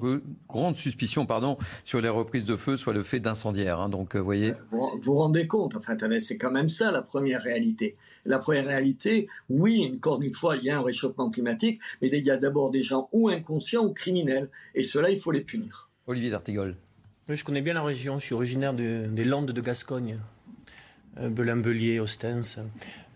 grandes 0.49 0.77
suspicions 0.77 1.27
pardon, 1.27 1.59
sur 1.83 2.01
les 2.01 2.09
reprises 2.09 2.45
de 2.45 2.55
feu 2.55 2.77
soient 2.77 2.93
le 2.93 3.03
fait 3.03 3.19
d'incendiaires. 3.19 3.81
Hein. 3.81 3.89
donc, 3.89 4.15
euh, 4.15 4.21
vous 4.21 4.25
voyez. 4.25 4.55
Vous 4.71 5.01
vous 5.03 5.15
rendez 5.15 5.49
compte 5.49 5.75
Enfin, 5.75 5.97
c'est 6.21 6.39
quand 6.39 6.53
même 6.53 6.69
ça 6.69 6.93
la 6.93 7.03
première 7.03 7.43
réalité. 7.43 7.97
La 8.25 8.39
première 8.39 8.67
réalité, 8.67 9.29
oui, 9.51 9.93
encore 9.97 10.23
une 10.23 10.33
fois, 10.33 10.57
il 10.57 10.63
y 10.63 10.71
a 10.71 10.79
un 10.79 10.83
réchauffement 10.83 11.29
climatique, 11.29 11.81
mais 12.01 12.09
il 12.09 12.25
y 12.25 12.31
a 12.31 12.37
d'abord 12.37 12.71
des 12.71 12.83
gens 12.83 13.09
ou 13.11 13.29
inconscients 13.29 13.85
ou 13.85 13.93
criminels. 13.93 14.51
Et 14.77 14.85
cela, 14.85 15.11
il 15.11 15.19
faut 15.19 15.33
les 15.33 15.41
punir. 15.41 15.91
Olivier 16.07 16.31
D'Artigol. 16.31 16.77
Oui, 17.29 17.37
je 17.37 17.45
connais 17.45 17.63
bien 17.63 17.75
la 17.75 17.83
région. 17.83 18.21
Je 18.21 18.27
suis 18.27 18.35
originaire 18.35 18.75
des 18.75 19.25
Landes 19.25 19.51
de 19.51 19.61
Gascogne. 19.61 20.21
Euh, 21.19 21.29
Belin-Belier, 21.29 22.01
Ostens. 22.01 22.59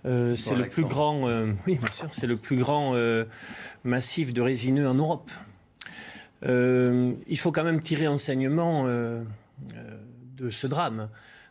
Euh, 0.09 0.37
c'est 0.37 0.55
le 0.55 0.69
plus 0.69 0.85
grand, 0.85 1.29
euh, 1.29 1.53
oui, 1.67 1.77
bien 1.77 1.93
sûr, 1.93 2.09
c'est 2.13 2.27
le 2.27 2.37
plus 2.37 2.57
grand 2.57 2.95
euh, 2.95 3.25
massif 3.85 4.33
de 4.33 4.41
résineux 4.41 4.89
en 4.89 4.95
Europe. 4.95 5.31
il 6.43 7.39
faut 7.39 7.53
quand 7.53 7.65
même 7.65 7.83
tirer 7.83 8.09
enseignement 8.09 8.87
de 8.87 10.51
ce 10.51 10.67
drame. 10.67 11.09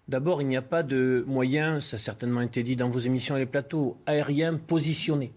D'abord, 0.07 0.41
il 0.41 0.47
n'y 0.47 0.57
a 0.57 0.61
pas 0.61 0.83
de 0.83 1.23
moyens, 1.27 1.83
ça 1.83 1.95
a 1.95 1.97
certainement 1.97 2.41
été 2.41 2.63
dit 2.63 2.75
dans 2.75 2.89
vos 2.89 2.99
émissions 2.99 3.35
et 3.35 3.39
les 3.39 3.45
plateaux, 3.45 3.97
aériens 4.05 4.55
positionnés, 4.55 5.33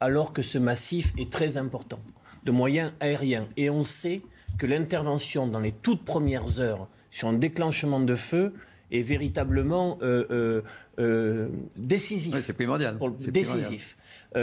alors 0.00 0.32
que 0.32 0.42
ce 0.42 0.58
massif 0.58 1.14
est 1.18 1.32
très 1.32 1.56
important, 1.56 2.00
de 2.44 2.52
moyens 2.52 2.92
aériens. 3.00 3.48
Et 3.56 3.70
on 3.70 3.82
sait 3.82 4.20
que 4.58 4.66
l'intervention 4.66 5.46
dans 5.46 5.60
les 5.60 5.72
toutes 5.72 6.04
premières 6.04 6.60
heures 6.60 6.86
sur 7.10 7.28
un 7.28 7.32
déclenchement 7.32 8.00
de 8.00 8.14
feu 8.14 8.52
est 8.90 9.02
véritablement 9.02 9.98
euh, 10.02 10.24
euh, 10.30 10.62
euh, 10.98 11.48
décisif. 11.76 12.36
c'est 12.40 12.52
primordial. 12.52 12.98
décisif. 13.28 13.96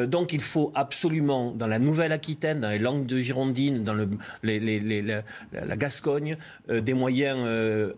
donc 0.08 0.34
il 0.34 0.42
faut 0.42 0.72
absolument, 0.76 1.52
dans 1.52 1.68
la 1.68 1.80
Nouvelle-Aquitaine, 1.80 2.60
dans 2.60 2.70
les 2.70 2.80
langues 2.80 3.06
de 3.06 3.20
Girondine, 3.20 3.84
dans 3.84 3.94
le, 3.94 4.10
la, 4.44 5.78
Gascogne, 5.78 6.38
des 6.70 6.94
moyens 6.94 7.48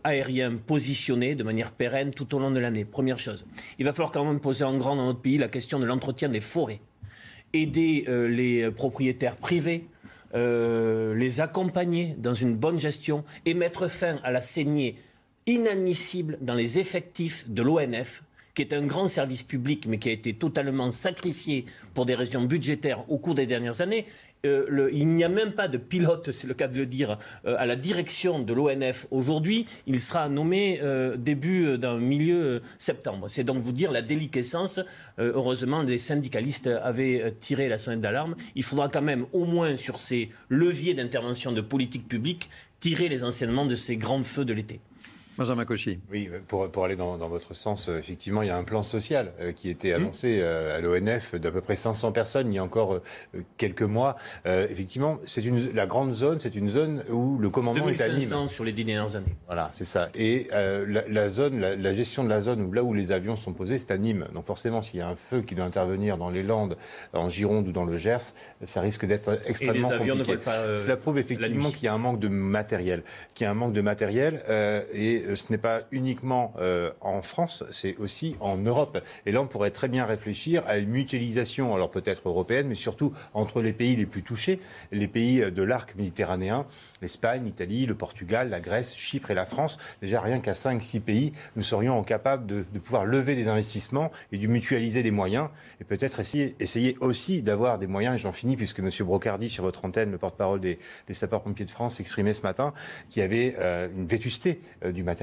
aériens 0.04 0.56
positionnés 0.56 1.36
de 1.36 1.44
manière 1.44 1.72
pérenne 1.72 2.12
tout 2.12 2.36
au 2.36 2.40
long 2.40 2.52
de 2.52 2.60
l'année. 2.60 2.86
Première 2.86 3.20
chose. 3.20 3.46
Il 3.80 3.86
va 3.86 3.94
falloir 3.94 4.12
quand 4.12 4.26
même 4.26 4.40
poser 4.40 4.64
en 4.64 4.78
grand 4.78 4.96
dans 4.96 5.06
notre 5.06 5.22
pays 5.22 5.38
la 5.38 5.48
question 5.48 5.80
de 5.80 5.86
l'entretien 5.86 6.30
des 6.30 6.40
forêts. 6.40 6.82
Aider 7.54 8.06
les 8.30 8.70
propriétaires 8.72 9.36
privés 9.36 9.88
les 10.34 11.40
accompagner 11.40 12.16
dans 12.18 12.34
une 12.34 12.56
bonne 12.56 12.78
gestion 12.78 13.24
et 13.46 13.54
mettre 13.54 13.88
fin 13.88 14.20
à 14.24 14.32
la 14.32 14.42
saignée 14.42 14.98
inadmissible 15.48 16.38
dans 16.42 16.56
les 16.56 16.80
effectifs 16.80 17.48
de 17.50 17.62
l'ONF, 17.62 18.24
qui 18.56 18.62
est 18.62 18.74
un 18.74 18.86
grand 18.86 19.08
service 19.08 19.44
public, 19.44 19.86
mais 19.88 20.00
qui 20.00 20.10
a 20.10 20.14
été 20.14 20.34
totalement 20.34 20.90
sacrifié 20.90 21.66
pour 21.94 22.06
des 22.06 22.16
raisons 22.16 22.44
budgétaires 22.44 23.10
au 23.12 23.18
cours 23.18 23.36
des 23.36 23.46
dernières 23.46 23.82
années. 23.82 24.06
Euh, 24.46 24.90
il 24.94 25.08
n'y 25.08 25.24
a 25.24 25.30
même 25.30 25.54
pas 25.54 25.68
de 25.68 25.78
pilote, 25.78 26.32
c'est 26.32 26.48
le 26.48 26.54
cas 26.54 26.68
de 26.68 26.78
le 26.78 26.86
dire, 26.86 27.18
euh, 27.46 27.56
à 27.58 27.66
la 27.66 27.76
direction 27.76 28.40
de 28.40 28.54
l'ONF 28.54 29.08
aujourd'hui. 29.12 29.66
Il 29.88 30.00
sera 30.00 30.30
nommé 30.30 30.80
euh, 30.82 31.18
début 31.18 31.78
d'un 31.78 31.98
milieu 31.98 32.62
septembre. 32.78 33.28
C'est 33.28 33.44
donc 33.44 33.58
vous 33.58 33.72
dire 33.72 33.92
la 33.92 34.02
déliquescence. 34.02 34.80
heureusement, 35.18 35.82
les 35.82 35.98
syndicalistes 35.98 36.68
avaient 36.68 37.34
tiré 37.40 37.70
la 37.70 37.78
sonnette 37.78 38.02
d'alarme. 38.02 38.36
Il 38.56 38.64
faudra 38.64 38.90
quand 38.90 39.02
même, 39.02 39.26
au 39.34 39.46
moins 39.46 39.76
sur 39.76 40.00
ces 40.00 40.30
leviers 40.50 40.94
d'intervention 40.94 41.52
de 41.52 41.62
politique 41.62 42.08
publique, 42.08 42.50
tirer 42.80 43.10
les 43.10 43.24
enseignements 43.24 43.66
de 43.66 43.76
ces 43.76 43.98
grands 43.98 44.24
feux 44.24 44.46
de 44.46 44.54
l'été. 44.54 44.80
Benjamin 45.38 45.66
Cauchy. 45.66 46.00
Oui, 46.12 46.30
pour, 46.48 46.70
pour 46.70 46.86
aller 46.86 46.96
dans, 46.96 47.18
dans, 47.18 47.28
votre 47.28 47.54
sens, 47.54 47.90
euh, 47.90 47.98
effectivement, 47.98 48.42
il 48.42 48.48
y 48.48 48.52
a 48.52 48.58
un 48.58 48.64
plan 48.64 48.84
social 48.84 49.34
euh, 49.42 49.52
qui 49.52 49.70
était 49.70 49.92
mmh. 49.92 49.96
annoncé 49.96 50.40
euh, 50.42 50.78
à 50.78 50.82
l'ONF 50.82 51.36
d'à 51.36 51.52
peu 51.52 51.62
près 51.62 51.76
500 51.76 52.12
personnes 52.14 52.52
il 52.52 52.56
y 52.56 52.58
a 52.58 52.64
encore 52.64 53.02
quelques 53.58 53.82
mois. 53.82 54.16
effectivement, 54.46 55.18
c'est 55.26 55.44
une, 55.44 55.74
la 55.74 55.86
grande 55.86 56.14
zone, 56.14 56.40
c'est 56.40 56.56
une 56.56 56.70
zone 56.70 57.04
où 57.10 57.38
le 57.38 57.50
commandement 57.50 57.90
est 57.90 58.02
à 58.02 58.10
Nîmes. 58.10 58.48
sur 58.48 58.64
les 58.64 58.72
dix 58.72 58.86
dernières 58.86 59.16
années. 59.16 59.36
Voilà, 59.48 59.70
c'est 59.74 59.86
ça. 59.86 60.10
Et 60.16 60.48
la, 60.52 61.08
la, 61.08 61.28
zone, 61.28 61.60
la, 61.60 61.76
la, 61.76 61.94
gestion 61.94 62.24
de 62.24 62.30
la 62.30 62.42
zone 62.42 62.62
où 62.62 62.72
là 62.72 62.84
où 62.84 62.94
les 62.94 63.12
avions 63.12 63.36
sont 63.36 63.54
posés, 63.54 63.78
c'est 63.78 63.92
à 63.92 63.98
Nîmes. 63.98 64.28
Donc 64.34 64.46
forcément, 64.46 64.82
s'il 64.82 65.00
y 65.00 65.04
a 65.04 65.08
un 65.08 65.16
feu 65.16 65.42
qui 65.42 65.56
doit 65.56 65.66
intervenir 65.66 66.18
dans 66.18 66.30
les 66.30 66.44
Landes, 66.44 66.78
en 67.14 67.30
Gironde 67.30 67.68
ou 67.68 67.72
dans 67.72 67.86
le 67.86 67.98
Gers, 67.98 68.34
ça 68.66 68.82
risque 68.82 69.06
d'être 69.06 69.40
extrêmement 69.46 69.90
compliqué. 69.90 70.38
Cela 70.76 70.98
prouve 70.98 71.18
effectivement 71.20 71.72
qu'il 71.72 71.84
y 71.84 71.88
a 71.88 71.94
un 71.94 71.98
manque 71.98 72.20
de 72.20 72.28
matériel, 72.28 73.04
qu'il 73.34 73.46
y 73.46 73.48
a 73.48 73.52
un 73.52 73.56
manque 73.56 73.74
de 73.74 73.82
matériel 73.82 74.42
et 74.94 75.25
euh, 75.26 75.36
ce 75.36 75.52
n'est 75.52 75.58
pas 75.58 75.82
uniquement 75.92 76.54
euh, 76.60 76.92
en 77.02 77.22
France, 77.22 77.64
c'est 77.72 77.96
aussi 77.98 78.36
en 78.40 78.58
Europe. 78.58 79.00
Et 79.26 79.32
là, 79.32 79.42
on 79.42 79.48
pourrait 79.48 79.72
très 79.72 79.88
bien 79.88 80.06
réfléchir 80.06 80.64
à 80.68 80.78
une 80.78 80.90
mutualisation, 80.90 81.74
alors 81.74 81.90
peut-être 81.90 82.28
européenne, 82.28 82.68
mais 82.68 82.76
surtout 82.76 83.14
entre 83.34 83.62
les 83.62 83.74
pays 83.74 83.96
les 83.96 84.06
plus 84.06 84.24
touchés, 84.24 84.60
les 84.92 85.08
pays 85.08 85.52
de 85.52 85.64
l'arc 85.64 85.96
méditerranéen, 85.96 86.66
l'Espagne, 87.02 87.44
l'Italie, 87.46 87.86
le 87.86 87.96
Portugal, 87.96 88.50
la 88.50 88.60
Grèce, 88.60 88.96
Chypre 88.96 89.32
et 89.32 89.36
la 89.36 89.46
France. 89.46 89.78
Déjà, 90.02 90.22
rien 90.22 90.40
qu'à 90.40 90.54
5-6 90.54 91.02
pays, 91.02 91.34
nous 91.56 91.64
serions 91.64 92.02
capables 92.04 92.46
de, 92.46 92.64
pouvoir 92.80 93.06
lever 93.06 93.36
des 93.36 93.48
investissements 93.48 94.12
et 94.32 94.38
de 94.38 94.48
mutualiser 94.48 95.04
des 95.04 95.12
moyens. 95.12 95.50
Et 95.82 95.84
peut-être 95.84 96.20
essayer, 96.20 96.98
aussi 97.00 97.42
d'avoir 97.42 97.80
des 97.80 97.88
moyens, 97.88 98.16
et 98.16 98.18
j'en 98.18 98.32
finis, 98.32 98.56
puisque 98.56 98.80
M. 98.80 98.90
Brocardi, 99.02 99.50
sur 99.50 99.64
votre 99.64 99.84
antenne, 99.86 100.12
le 100.12 100.18
porte-parole 100.18 100.60
des, 100.60 100.80
sapeurs-pompiers 101.12 101.66
de 101.66 101.72
France, 101.72 102.00
exprimait 102.00 102.34
ce 102.34 102.42
matin 102.42 102.74
qu'il 103.10 103.22
y 103.22 103.26
avait 103.26 103.56
euh, 103.60 103.88
une 103.96 104.08
vétusté 104.08 104.60
euh, 104.84 104.92
du 104.92 105.04
matériel 105.04 105.15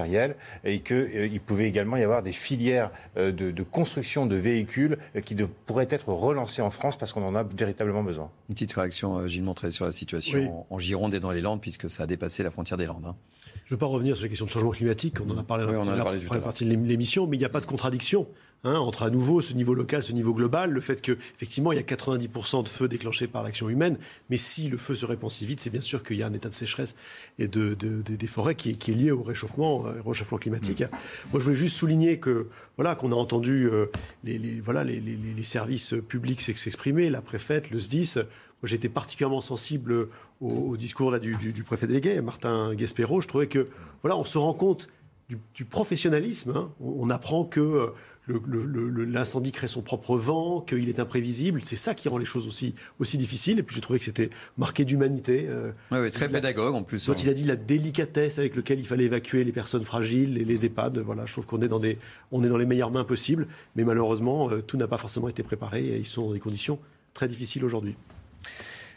et 0.64 0.80
qu'il 0.80 0.96
euh, 0.96 1.38
pouvait 1.44 1.68
également 1.68 1.96
y 1.96 2.02
avoir 2.02 2.22
des 2.22 2.32
filières 2.32 2.90
euh, 3.16 3.32
de, 3.32 3.50
de, 3.50 3.62
construction 3.62 4.26
de 4.26 4.36
véhicules 4.36 4.98
euh, 5.16 5.20
qui 5.20 5.34
de, 5.34 5.44
pourraient 5.44 5.88
être 5.90 6.08
relancées 6.08 6.62
en 6.62 6.70
France 6.70 6.96
parce 6.96 7.12
qu'on 7.12 7.24
en 7.24 7.34
a 7.34 7.42
véritablement 7.42 8.02
besoin. 8.02 8.30
Une 8.48 8.54
petite 8.54 8.72
réaction, 8.72 9.18
euh, 9.18 9.28
Gilles 9.28 9.42
Montré, 9.42 9.70
sur 9.70 9.84
la 9.84 9.92
situation 9.92 10.38
oui. 10.38 10.46
en, 10.46 10.66
en 10.70 10.78
Gironde 10.78 11.14
et 11.14 11.20
dans 11.20 11.30
les 11.30 11.40
Landes, 11.40 11.60
puisque 11.60 11.90
ça 11.90 12.04
a 12.04 12.06
dépassé 12.06 12.42
la 12.42 12.50
frontière 12.50 12.78
des 12.78 12.86
Landes. 12.86 13.04
Hein. 13.06 13.16
Je 13.64 13.74
ne 13.74 13.76
veux 13.76 13.78
pas 13.78 13.86
revenir 13.86 14.16
sur 14.16 14.24
la 14.24 14.28
question 14.28 14.46
de 14.46 14.50
changement 14.50 14.70
climatique, 14.70 15.16
on 15.20 15.30
en 15.30 15.38
a 15.38 15.42
parlé 15.42 15.64
oui, 15.64 15.72
dans 15.72 15.84
la 15.84 16.04
première 16.04 16.42
partie 16.42 16.64
de 16.64 16.70
l'émission, 16.70 17.26
mais 17.26 17.36
il 17.36 17.40
n'y 17.40 17.46
a 17.46 17.50
pas 17.50 17.60
de 17.60 17.66
contradiction. 17.66 18.26
Hein, 18.64 18.76
entre 18.76 19.02
à 19.02 19.10
nouveau 19.10 19.40
ce 19.40 19.54
niveau 19.54 19.74
local, 19.74 20.04
ce 20.04 20.12
niveau 20.12 20.32
global, 20.32 20.70
le 20.70 20.80
fait 20.80 21.00
qu'effectivement 21.00 21.72
il 21.72 21.76
y 21.76 21.80
a 21.80 21.82
90% 21.82 22.62
de 22.62 22.68
feux 22.68 22.86
déclenchés 22.86 23.26
par 23.26 23.42
l'action 23.42 23.68
humaine, 23.68 23.98
mais 24.30 24.36
si 24.36 24.68
le 24.68 24.76
feu 24.76 24.94
se 24.94 25.04
répand 25.04 25.28
si 25.32 25.46
vite, 25.46 25.58
c'est 25.58 25.70
bien 25.70 25.80
sûr 25.80 26.04
qu'il 26.04 26.16
y 26.16 26.22
a 26.22 26.28
un 26.28 26.32
état 26.32 26.48
de 26.48 26.54
sécheresse 26.54 26.94
et 27.40 27.48
de, 27.48 27.74
de, 27.74 28.02
de 28.02 28.14
des 28.14 28.26
forêts 28.28 28.54
qui, 28.54 28.78
qui, 28.78 28.92
est 28.92 28.94
lié 28.94 29.10
au 29.10 29.24
réchauffement, 29.24 29.86
euh, 29.88 30.00
réchauffement 30.06 30.38
climatique. 30.38 30.82
Mmh. 30.82 30.86
Moi 31.32 31.40
je 31.40 31.44
voulais 31.44 31.56
juste 31.56 31.76
souligner 31.76 32.20
que 32.20 32.50
voilà 32.76 32.94
qu'on 32.94 33.10
a 33.10 33.16
entendu 33.16 33.68
euh, 33.68 33.86
les, 34.22 34.38
les, 34.38 34.60
voilà, 34.60 34.84
les, 34.84 35.00
les, 35.00 35.16
les 35.16 35.42
services 35.42 35.96
publics 36.06 36.40
s'exprimer, 36.40 37.10
la 37.10 37.20
préfète, 37.20 37.68
le 37.72 37.80
SDIS. 37.80 38.14
Moi 38.14 38.68
j'étais 38.68 38.88
particulièrement 38.88 39.40
sensible 39.40 40.06
au, 40.40 40.48
au 40.48 40.76
discours 40.76 41.10
là, 41.10 41.18
du, 41.18 41.34
du, 41.34 41.52
du, 41.52 41.64
préfet 41.64 41.88
délégué, 41.88 42.20
Martin 42.20 42.74
Guespero. 42.76 43.20
Je 43.20 43.26
trouvais 43.26 43.48
que 43.48 43.66
voilà, 44.02 44.16
on 44.16 44.22
se 44.22 44.38
rend 44.38 44.54
compte 44.54 44.88
du, 45.28 45.36
du 45.52 45.64
professionnalisme. 45.64 46.52
Hein. 46.54 46.70
On, 46.80 47.06
on, 47.06 47.10
apprend 47.10 47.44
que 47.44 47.92
l'incendie 48.28 49.50
crée 49.50 49.68
son 49.68 49.82
propre 49.82 50.16
vent, 50.16 50.60
qu'il 50.60 50.88
est 50.88 51.00
imprévisible. 51.00 51.60
C'est 51.64 51.76
ça 51.76 51.94
qui 51.94 52.08
rend 52.08 52.18
les 52.18 52.24
choses 52.24 52.46
aussi, 52.46 52.74
aussi 53.00 53.18
difficiles. 53.18 53.58
Et 53.58 53.62
puis 53.62 53.74
j'ai 53.74 53.80
trouvé 53.80 53.98
que 53.98 54.04
c'était 54.04 54.30
marqué 54.56 54.84
d'humanité. 54.84 55.46
Euh, 55.48 55.72
oui, 55.90 55.98
oui, 55.98 56.10
très 56.10 56.28
pédagogue 56.28 56.74
en 56.74 56.82
plus. 56.82 57.04
Quand 57.06 57.22
il 57.22 57.28
a 57.28 57.34
dit 57.34 57.44
la 57.44 57.56
délicatesse 57.56 58.38
avec 58.38 58.54
laquelle 58.54 58.78
il 58.78 58.86
fallait 58.86 59.04
évacuer 59.04 59.44
les 59.44 59.52
personnes 59.52 59.84
fragiles 59.84 60.38
et 60.38 60.44
les 60.44 60.66
EHPAD, 60.66 60.98
voilà, 60.98 61.26
je 61.26 61.32
trouve 61.32 61.46
qu'on 61.46 61.62
est, 61.62 61.68
dans 61.68 61.80
des, 61.80 61.98
on 62.30 62.44
est 62.44 62.48
dans 62.48 62.56
les 62.56 62.66
meilleures 62.66 62.90
mains 62.90 63.04
possibles. 63.04 63.48
Mais 63.74 63.84
malheureusement, 63.84 64.50
euh, 64.50 64.62
tout 64.62 64.76
n'a 64.76 64.86
pas 64.86 64.98
forcément 64.98 65.28
été 65.28 65.42
préparé 65.42 65.84
et 65.84 65.96
ils 65.96 66.06
sont 66.06 66.26
dans 66.26 66.32
des 66.32 66.40
conditions 66.40 66.78
très 67.14 67.28
difficiles 67.28 67.64
aujourd'hui. 67.64 67.96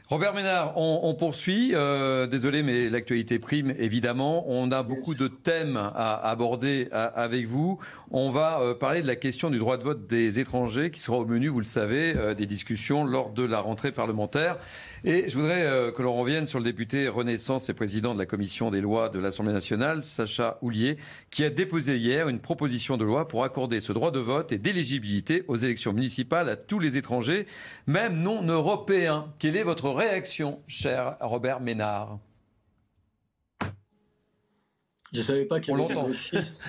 Robert 0.07 0.35
Ménard, 0.35 0.77
on, 0.77 0.99
on 1.01 1.15
poursuit. 1.15 1.71
Euh, 1.73 2.27
désolé, 2.27 2.61
mais 2.61 2.89
l'actualité 2.89 3.39
prime, 3.39 3.73
évidemment. 3.79 4.45
On 4.47 4.71
a 4.71 4.83
beaucoup 4.83 5.15
de 5.15 5.27
thèmes 5.27 5.77
à 5.77 6.29
aborder 6.29 6.89
à, 6.91 7.05
avec 7.05 7.47
vous. 7.47 7.79
On 8.11 8.29
va 8.29 8.59
euh, 8.59 8.75
parler 8.75 9.01
de 9.01 9.07
la 9.07 9.15
question 9.15 9.49
du 9.49 9.57
droit 9.57 9.77
de 9.77 9.83
vote 9.83 10.05
des 10.05 10.39
étrangers, 10.39 10.91
qui 10.91 11.01
sera 11.01 11.17
au 11.17 11.25
menu, 11.25 11.47
vous 11.47 11.57
le 11.57 11.65
savez, 11.65 12.13
euh, 12.15 12.35
des 12.35 12.45
discussions 12.45 13.03
lors 13.03 13.31
de 13.31 13.43
la 13.43 13.59
rentrée 13.59 13.91
parlementaire. 13.91 14.57
Et 15.07 15.29
je 15.29 15.37
voudrais 15.37 15.61
euh, 15.61 15.91
que 15.91 16.01
l'on 16.01 16.15
revienne 16.15 16.47
sur 16.47 16.57
le 16.57 16.65
député 16.65 17.07
Renaissance 17.07 17.69
et 17.69 17.75
président 17.75 18.15
de 18.15 18.19
la 18.19 18.25
commission 18.25 18.71
des 18.71 18.81
lois 18.81 19.09
de 19.09 19.19
l'Assemblée 19.19 19.53
nationale, 19.53 20.01
Sacha 20.01 20.57
Houlier, 20.63 20.97
qui 21.29 21.43
a 21.43 21.51
déposé 21.51 21.97
hier 21.97 22.27
une 22.27 22.39
proposition 22.39 22.97
de 22.97 23.05
loi 23.05 23.27
pour 23.27 23.43
accorder 23.43 23.81
ce 23.81 23.93
droit 23.93 24.09
de 24.09 24.17
vote 24.17 24.51
et 24.51 24.57
d'éligibilité 24.57 25.43
aux 25.47 25.57
élections 25.57 25.93
municipales 25.93 26.49
à 26.49 26.55
tous 26.55 26.79
les 26.79 26.97
étrangers, 26.97 27.45
même 27.85 28.19
non 28.23 28.41
européens. 28.41 29.31
Quelle 29.37 29.57
est 29.57 29.63
votre 29.63 29.91
réaction, 29.91 30.63
cher 30.65 31.17
Robert 31.21 31.59
Ménard? 31.59 32.17
Je 35.13 35.19
ne 35.19 35.23
savais 35.23 35.45
pas 35.45 35.59
qu'il 35.59 35.77
y 35.77 35.79
avait 35.79 35.87
des 35.87 36.01
gauchistes. 36.01 36.65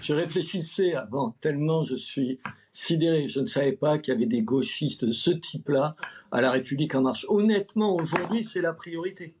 Je 0.00 0.14
réfléchissais 0.14 0.94
avant, 0.94 1.32
tellement 1.40 1.84
je 1.84 1.96
suis 1.96 2.38
sidéré. 2.72 3.28
Je 3.28 3.40
ne 3.40 3.46
savais 3.46 3.72
pas 3.72 3.98
qu'il 3.98 4.12
y 4.12 4.16
avait 4.16 4.26
des 4.26 4.42
gauchistes 4.42 5.04
de 5.04 5.12
ce 5.12 5.30
type-là 5.30 5.94
à 6.30 6.40
la 6.40 6.50
République 6.50 6.94
en 6.94 7.02
marche. 7.02 7.26
Honnêtement, 7.28 7.94
aujourd'hui, 7.94 8.42
c'est 8.42 8.62
la 8.62 8.72
priorité. 8.72 9.34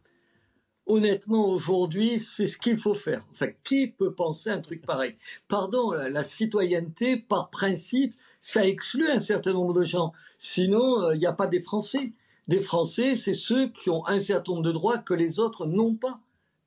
Honnêtement, 0.86 1.48
aujourd'hui, 1.48 2.18
c'est 2.18 2.46
ce 2.46 2.58
qu'il 2.58 2.76
faut 2.76 2.94
faire. 2.94 3.24
Enfin, 3.32 3.46
qui 3.64 3.88
peut 3.88 4.14
penser 4.14 4.50
un 4.50 4.60
truc 4.60 4.84
pareil? 4.84 5.16
Pardon, 5.48 5.92
la, 5.92 6.22
citoyenneté, 6.22 7.16
par 7.16 7.50
principe, 7.50 8.14
ça 8.40 8.66
exclut 8.66 9.08
un 9.08 9.20
certain 9.20 9.52
nombre 9.52 9.74
de 9.74 9.84
gens. 9.84 10.12
Sinon, 10.38 11.10
il 11.10 11.14
euh, 11.14 11.16
n'y 11.16 11.26
a 11.26 11.32
pas 11.32 11.46
des 11.46 11.62
Français. 11.62 12.12
Des 12.48 12.60
Français, 12.60 13.14
c'est 13.14 13.34
ceux 13.34 13.68
qui 13.68 13.90
ont 13.90 14.04
un 14.06 14.18
certain 14.18 14.52
nombre 14.52 14.64
de 14.64 14.72
droits 14.72 14.98
que 14.98 15.14
les 15.14 15.38
autres 15.38 15.66
n'ont 15.66 15.94
pas. 15.94 16.20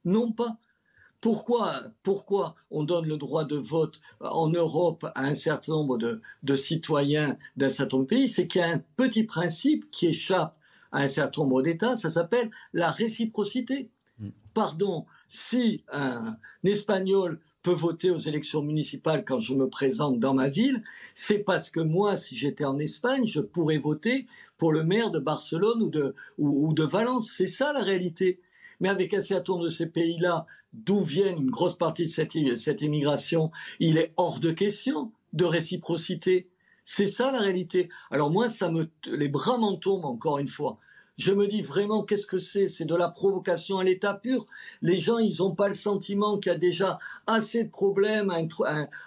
N'ont 0.05 0.31
pas. 0.31 0.57
Pourquoi, 1.21 1.83
pourquoi 2.03 2.55
on 2.69 2.83
donne 2.83 3.07
le 3.07 3.17
droit 3.17 3.45
de 3.45 3.55
vote 3.55 3.99
en 4.19 4.49
Europe 4.49 5.05
à 5.15 5.23
un 5.23 5.35
certain 5.35 5.73
nombre 5.73 5.97
de, 5.97 6.21
de 6.43 6.55
citoyens 6.55 7.37
d'un 7.57 7.69
certain 7.69 7.97
nombre 7.97 8.09
de 8.09 8.15
pays? 8.15 8.29
C'est 8.29 8.47
qu'il 8.47 8.61
y 8.61 8.63
a 8.63 8.69
un 8.69 8.83
petit 8.95 9.23
principe 9.23 9.89
qui 9.91 10.07
échappe 10.07 10.57
à 10.91 10.99
un 10.99 11.07
certain 11.07 11.41
nombre 11.41 11.61
d'États, 11.61 11.97
ça 11.97 12.11
s'appelle 12.11 12.51
la 12.73 12.91
réciprocité. 12.91 13.89
Mm. 14.19 14.29
Pardon, 14.53 15.05
si 15.27 15.83
un, 15.91 16.37
un 16.63 16.69
Espagnol 16.69 17.39
peut 17.63 17.71
voter 17.71 18.11
aux 18.11 18.19
élections 18.19 18.61
municipales 18.61 19.25
quand 19.25 19.39
je 19.39 19.55
me 19.55 19.67
présente 19.67 20.19
dans 20.19 20.35
ma 20.35 20.49
ville, 20.49 20.83
c'est 21.15 21.39
parce 21.39 21.71
que 21.71 21.79
moi, 21.79 22.15
si 22.15 22.35
j'étais 22.35 22.63
en 22.63 22.77
Espagne, 22.77 23.25
je 23.25 23.39
pourrais 23.39 23.79
voter 23.79 24.27
pour 24.59 24.71
le 24.71 24.83
maire 24.83 25.09
de 25.09 25.17
Barcelone 25.17 25.81
ou 25.81 25.89
de, 25.89 26.13
ou, 26.37 26.67
ou 26.67 26.73
de 26.73 26.83
Valence. 26.83 27.31
C'est 27.35 27.47
ça 27.47 27.73
la 27.73 27.81
réalité. 27.81 28.39
Mais 28.79 28.89
avec 28.89 29.15
un 29.15 29.21
certain 29.21 29.53
nombre 29.53 29.65
de 29.65 29.69
ces 29.69 29.87
pays-là, 29.87 30.45
d'où 30.84 31.02
viennent 31.02 31.38
une 31.38 31.52
grosse 31.52 31.77
partie 31.77 32.03
de 32.03 32.10
cette, 32.10 32.34
cette 32.57 32.81
immigration, 32.81 33.52
il 33.80 33.97
est 33.97 34.14
hors 34.18 34.39
de 34.39 34.52
question 34.52 35.11
de 35.34 35.45
réciprocité. 35.45 36.49
C'est 36.84 37.07
ça 37.07 37.31
la 37.31 37.39
réalité. 37.39 37.89
Alors 38.11 38.31
moi, 38.31 38.49
ça 38.49 38.69
me, 38.69 38.89
les 39.07 39.30
bras 39.30 39.57
m'en 39.57 39.76
tombent 39.76 40.06
encore 40.06 40.38
une 40.39 40.47
fois. 40.47 40.77
Je 41.18 41.31
me 41.31 41.47
dis 41.47 41.61
vraiment, 41.61 42.03
qu'est-ce 42.03 42.26
que 42.26 42.39
c'est? 42.39 42.68
C'est 42.68 42.84
de 42.84 42.95
la 42.95 43.07
provocation 43.07 43.77
à 43.77 43.85
l'état 43.85 44.15
pur. 44.15 44.45
Les 44.81 44.99
gens, 44.99 45.18
ils 45.18 45.38
n'ont 45.39 45.56
pas 45.56 45.69
le 45.69 45.73
sentiment 45.73 46.38
qu'il 46.38 46.52
y 46.52 46.56
a 46.56 46.57
déjà 46.57 46.99
assez 47.26 47.64
de 47.64 47.69
problèmes 47.69 48.31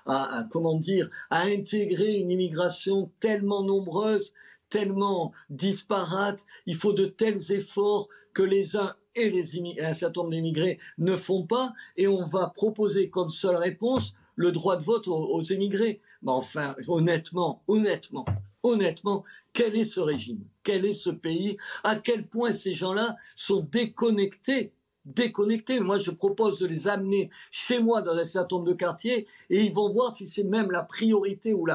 à, 0.07 0.45
comment 0.51 0.75
dire, 0.75 1.11
à 1.29 1.43
intégrer 1.43 2.17
une 2.17 2.31
immigration 2.31 3.11
tellement 3.21 3.63
nombreuse, 3.63 4.33
tellement 4.71 5.33
disparate. 5.51 6.47
Il 6.65 6.77
faut 6.77 6.95
de 6.95 7.05
tels 7.05 7.53
efforts 7.53 8.09
que 8.33 8.43
les 8.43 8.75
uns 8.77 8.95
et 9.19 9.85
un 9.85 9.95
certain 9.95 10.23
nombre 10.23 10.33
d'immigrés 10.33 10.79
ne 10.99 11.17
font 11.17 11.45
pas, 11.45 11.73
et 11.97 12.09
on 12.09 12.25
va 12.25 12.53
proposer 12.55 13.11
comme 13.11 13.31
seule 13.31 13.57
réponse 13.57 14.15
le 14.37 14.53
droit 14.53 14.77
de 14.77 14.85
vote 14.85 15.09
aux, 15.09 15.41
émigrés. 15.41 16.01
Mais 16.23 16.33
enfin, 16.33 16.75
honnêtement, 16.87 17.63
honnêtement, 17.69 18.25
honnêtement, 18.63 19.25
quel 19.53 19.77
est 19.77 19.85
ce 19.85 20.01
régime? 20.01 20.41
Quel 20.63 20.85
est 20.85 20.93
ce 20.93 21.11
pays? 21.11 21.57
À 21.85 21.97
quel 21.97 22.27
point 22.27 22.53
ces 22.53 22.75
gens-là 22.75 23.17
sont 23.35 23.61
déconnectés 23.61 24.73
déconnectés? 25.05 25.81
Moi, 25.81 25.99
je 25.99 26.11
propose 26.11 26.59
de 26.59 26.67
les 26.67 26.87
amener 26.87 27.31
chez 27.51 27.81
moi 27.81 28.03
dans 28.03 28.13
un 28.13 28.25
certain 28.25 28.57
nombre 28.57 28.69
de 28.69 28.75
quartiers 28.75 29.27
et 29.49 29.65
ils 29.65 29.73
vont 29.73 29.91
voir 29.91 30.15
si 30.15 30.27
c'est 30.27 30.45
même 30.45 30.71
la 30.71 30.83
priorité 30.83 31.55
ou, 31.55 31.67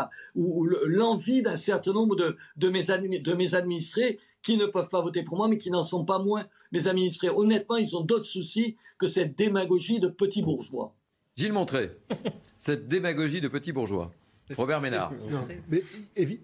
l'envie 0.86 1.42
d'un 1.42 1.56
certain 1.56 1.94
nombre 1.94 2.16
de, 2.16 2.38
de, 2.58 2.70
mes 2.70 2.84
de 2.84 3.34
mes 3.34 3.56
administrés 3.56 4.20
qui 4.44 4.58
ne 4.58 4.66
peuvent 4.66 4.90
pas 4.90 5.02
voter 5.02 5.24
pour 5.24 5.38
moi, 5.38 5.48
mais 5.48 5.58
qui 5.58 5.72
n'en 5.72 5.84
sont 5.84 6.06
pas 6.06 6.20
moins 6.20 6.46
mes 6.72 6.88
administrés. 6.88 7.30
Honnêtement, 7.30 7.78
ils 7.78 7.96
ont 7.96 8.02
d'autres 8.02 8.26
soucis 8.26 8.76
que 8.98 9.08
cette 9.08 9.38
démagogie 9.38 10.00
de 10.00 10.08
petits 10.08 10.44
bourgeois. 10.44 10.94
Gilles 11.36 11.54
Montré, 11.54 11.98
cette 12.58 12.88
démagogie 12.88 13.42
de 13.42 13.48
petits 13.48 13.72
bourgeois. 13.72 14.12
Robert 14.58 14.82
Ménard. 14.82 15.14
Non, 15.32 15.40
mais 15.70 15.84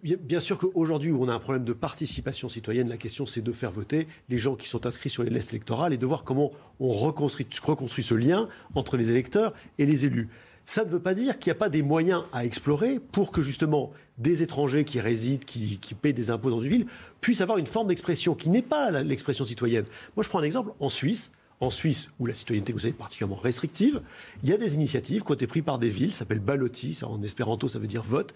bien 0.02 0.40
sûr 0.40 0.58
qu'aujourd'hui, 0.58 1.12
où 1.12 1.22
on 1.22 1.28
a 1.28 1.34
un 1.34 1.40
problème 1.40 1.66
de 1.66 1.74
participation 1.74 2.48
citoyenne, 2.48 2.88
la 2.88 2.98
question 2.98 3.26
c'est 3.26 3.42
de 3.42 3.52
faire 3.52 3.72
voter 3.72 4.08
les 4.30 4.38
gens 4.38 4.56
qui 4.56 4.68
sont 4.70 4.86
inscrits 4.86 5.10
sur 5.10 5.24
les 5.24 5.30
listes 5.30 5.52
électorales 5.52 5.94
et 5.94 5.98
de 5.98 6.06
voir 6.06 6.24
comment 6.24 6.52
on 6.80 6.90
reconstruit, 6.90 7.46
reconstruit 7.62 8.04
ce 8.04 8.16
lien 8.16 8.48
entre 8.74 8.96
les 8.96 9.12
électeurs 9.12 9.54
et 9.78 9.86
les 9.86 10.06
élus. 10.06 10.30
Ça 10.70 10.86
ne 10.86 10.90
veut 10.92 11.00
pas 11.00 11.16
dire 11.16 11.40
qu'il 11.40 11.50
n'y 11.50 11.58
a 11.58 11.60
pas 11.60 11.68
des 11.68 11.82
moyens 11.82 12.26
à 12.32 12.46
explorer 12.46 13.00
pour 13.12 13.32
que 13.32 13.42
justement 13.42 13.92
des 14.20 14.44
étrangers 14.44 14.86
qui 14.86 15.00
résident, 15.00 15.44
qui, 15.44 15.80
qui 15.80 15.96
paient 15.96 16.14
des 16.14 16.30
impôts 16.30 16.52
dans 16.52 16.62
une 16.62 16.70
ville, 16.70 16.86
puissent 17.22 17.42
avoir 17.42 17.58
une 17.58 17.66
forme 17.66 17.88
d'expression 17.88 18.36
qui 18.36 18.50
n'est 18.50 18.62
pas 18.62 18.92
l'expression 19.02 19.46
citoyenne. 19.46 19.86
Moi, 20.16 20.24
je 20.24 20.30
prends 20.30 20.38
un 20.38 20.44
exemple. 20.44 20.74
En 20.80 20.90
Suisse, 20.90 21.32
en 21.60 21.72
Suisse, 21.72 22.12
où 22.20 22.28
la 22.28 22.36
citoyenneté, 22.36 22.72
vous 22.72 22.82
savez, 22.82 22.92
est 22.92 22.94
particulièrement 22.94 23.42
restrictive, 23.42 24.04
il 24.44 24.50
y 24.50 24.54
a 24.54 24.58
des 24.58 24.76
initiatives 24.76 25.24
qui 25.24 25.32
ont 25.32 25.34
été 25.34 25.48
prises 25.48 25.64
par 25.64 25.80
des 25.80 25.90
villes, 25.90 26.14
ça 26.14 26.20
s'appelle 26.20 26.38
ballotti, 26.38 26.94
ça, 26.94 27.08
en 27.08 27.20
espéranto, 27.24 27.68
ça 27.68 27.80
veut 27.80 27.88
dire 27.88 28.04
vote, 28.04 28.36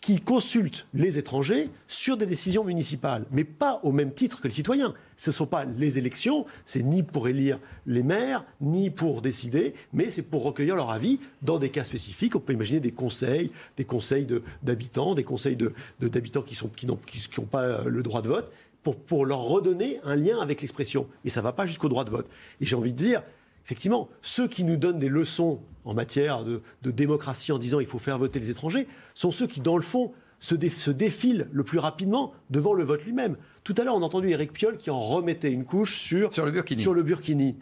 qui 0.00 0.20
consulte 0.20 0.86
les 0.94 1.18
étrangers 1.18 1.68
sur 1.86 2.16
des 2.16 2.24
décisions 2.24 2.64
municipales, 2.64 3.26
mais 3.30 3.44
pas 3.44 3.80
au 3.82 3.92
même 3.92 4.12
titre 4.12 4.40
que 4.40 4.48
les 4.48 4.54
citoyens. 4.54 4.94
Ce 5.16 5.30
ne 5.30 5.34
sont 5.34 5.46
pas 5.46 5.64
les 5.64 5.98
élections, 5.98 6.46
c'est 6.64 6.82
ni 6.82 7.02
pour 7.02 7.28
élire 7.28 7.58
les 7.86 8.02
maires, 8.02 8.46
ni 8.62 8.88
pour 8.88 9.20
décider, 9.20 9.74
mais 9.92 10.08
c'est 10.08 10.22
pour 10.22 10.42
recueillir 10.42 10.76
leur 10.76 10.90
avis 10.90 11.20
dans 11.42 11.58
des 11.58 11.68
cas 11.68 11.84
spécifiques. 11.84 12.34
On 12.34 12.40
peut 12.40 12.54
imaginer 12.54 12.80
des 12.80 12.92
conseils, 12.92 13.50
des 13.76 13.84
conseils 13.84 14.26
d'habitants, 14.62 15.14
des 15.14 15.24
conseils 15.24 15.58
d'habitants 16.00 16.42
qui 16.42 16.86
n'ont 16.86 16.98
qui, 17.06 17.18
qui 17.18 17.40
pas 17.42 17.82
le 17.84 18.02
droit 18.02 18.22
de 18.22 18.28
vote, 18.28 18.50
pour, 18.82 18.96
pour 18.96 19.26
leur 19.26 19.40
redonner 19.40 20.00
un 20.04 20.16
lien 20.16 20.40
avec 20.40 20.62
l'expression. 20.62 21.06
Mais 21.24 21.30
ça 21.30 21.40
ne 21.40 21.44
va 21.44 21.52
pas 21.52 21.66
jusqu'au 21.66 21.90
droit 21.90 22.04
de 22.04 22.10
vote. 22.10 22.26
Et 22.60 22.66
j'ai 22.66 22.76
envie 22.76 22.92
de 22.92 22.96
dire, 22.96 23.22
effectivement, 23.70 24.08
ceux 24.20 24.48
qui 24.48 24.64
nous 24.64 24.76
donnent 24.76 24.98
des 24.98 25.08
leçons 25.08 25.60
en 25.84 25.94
matière 25.94 26.44
de, 26.44 26.60
démocratie 26.82 27.52
en 27.52 27.58
disant 27.58 27.78
il 27.78 27.86
faut 27.86 28.00
faire 28.00 28.18
voter 28.18 28.40
les 28.40 28.50
étrangers 28.50 28.88
sont 29.14 29.30
ceux 29.30 29.46
qui, 29.46 29.60
dans 29.60 29.76
le 29.76 29.82
fond, 29.82 30.12
se, 30.40 30.56
défilent 30.90 31.46
le 31.52 31.62
plus 31.62 31.78
rapidement 31.78 32.32
devant 32.50 32.74
le 32.74 32.82
vote 32.82 33.04
lui-même. 33.04 33.36
Tout 33.62 33.76
à 33.78 33.84
l'heure, 33.84 33.94
on 33.94 34.02
a 34.02 34.04
entendu 34.04 34.30
Eric 34.30 34.52
Piolle 34.52 34.76
qui 34.76 34.90
en 34.90 34.98
remettait 34.98 35.52
une 35.52 35.64
couche 35.64 36.00
sur, 36.00 36.32
sur 36.32 36.44
le 36.44 36.50
Burkini. 36.50 36.82
Sur 36.82 36.94
le 36.94 37.04
Burkini. 37.04 37.58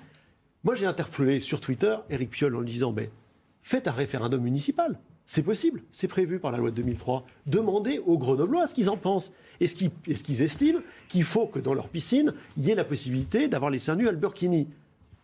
Moi, 0.65 0.77
j'ai 0.77 0.87
interpellé 0.87 1.41
sur 1.41 1.61
Twitter 1.61 1.95
Eric 2.09 2.31
Piolle 2.31 2.57
en 2.57 2.61
lui 2.61 2.71
disant 2.71 2.91
ben, 2.91 3.11
faites 3.61 3.87
un 3.87 3.93
référendum 3.93 4.41
municipal. 4.41 4.99
C'est 5.27 5.43
possible, 5.43 5.83
c'est 5.93 6.09
prévu 6.09 6.39
par 6.39 6.53
la 6.53 6.57
loi 6.57 6.71
de 6.71 6.77
2003. 6.77 7.27
Demandez 7.45 7.99
aux 7.99 8.17
Grenoblois 8.17 8.67
ce 8.67 8.73
qu'ils 8.73 8.89
en 8.89 8.97
pensent. 8.97 9.31
Est-ce 9.61 9.75
qu'ils 9.75 10.43
estiment 10.43 10.81
qu'il 11.11 11.25
faut 11.25 11.49
que 11.49 11.59
dans 11.59 11.75
leur 11.75 11.89
piscine, 11.89 12.33
il 12.57 12.65
y 12.65 12.71
ait 12.71 12.75
la 12.75 12.85
possibilité 12.85 13.49
d'avoir 13.49 13.71
les 13.71 13.79
seins 13.79 13.97
nus 13.97 14.09
à 14.09 14.13
Burkini 14.13 14.69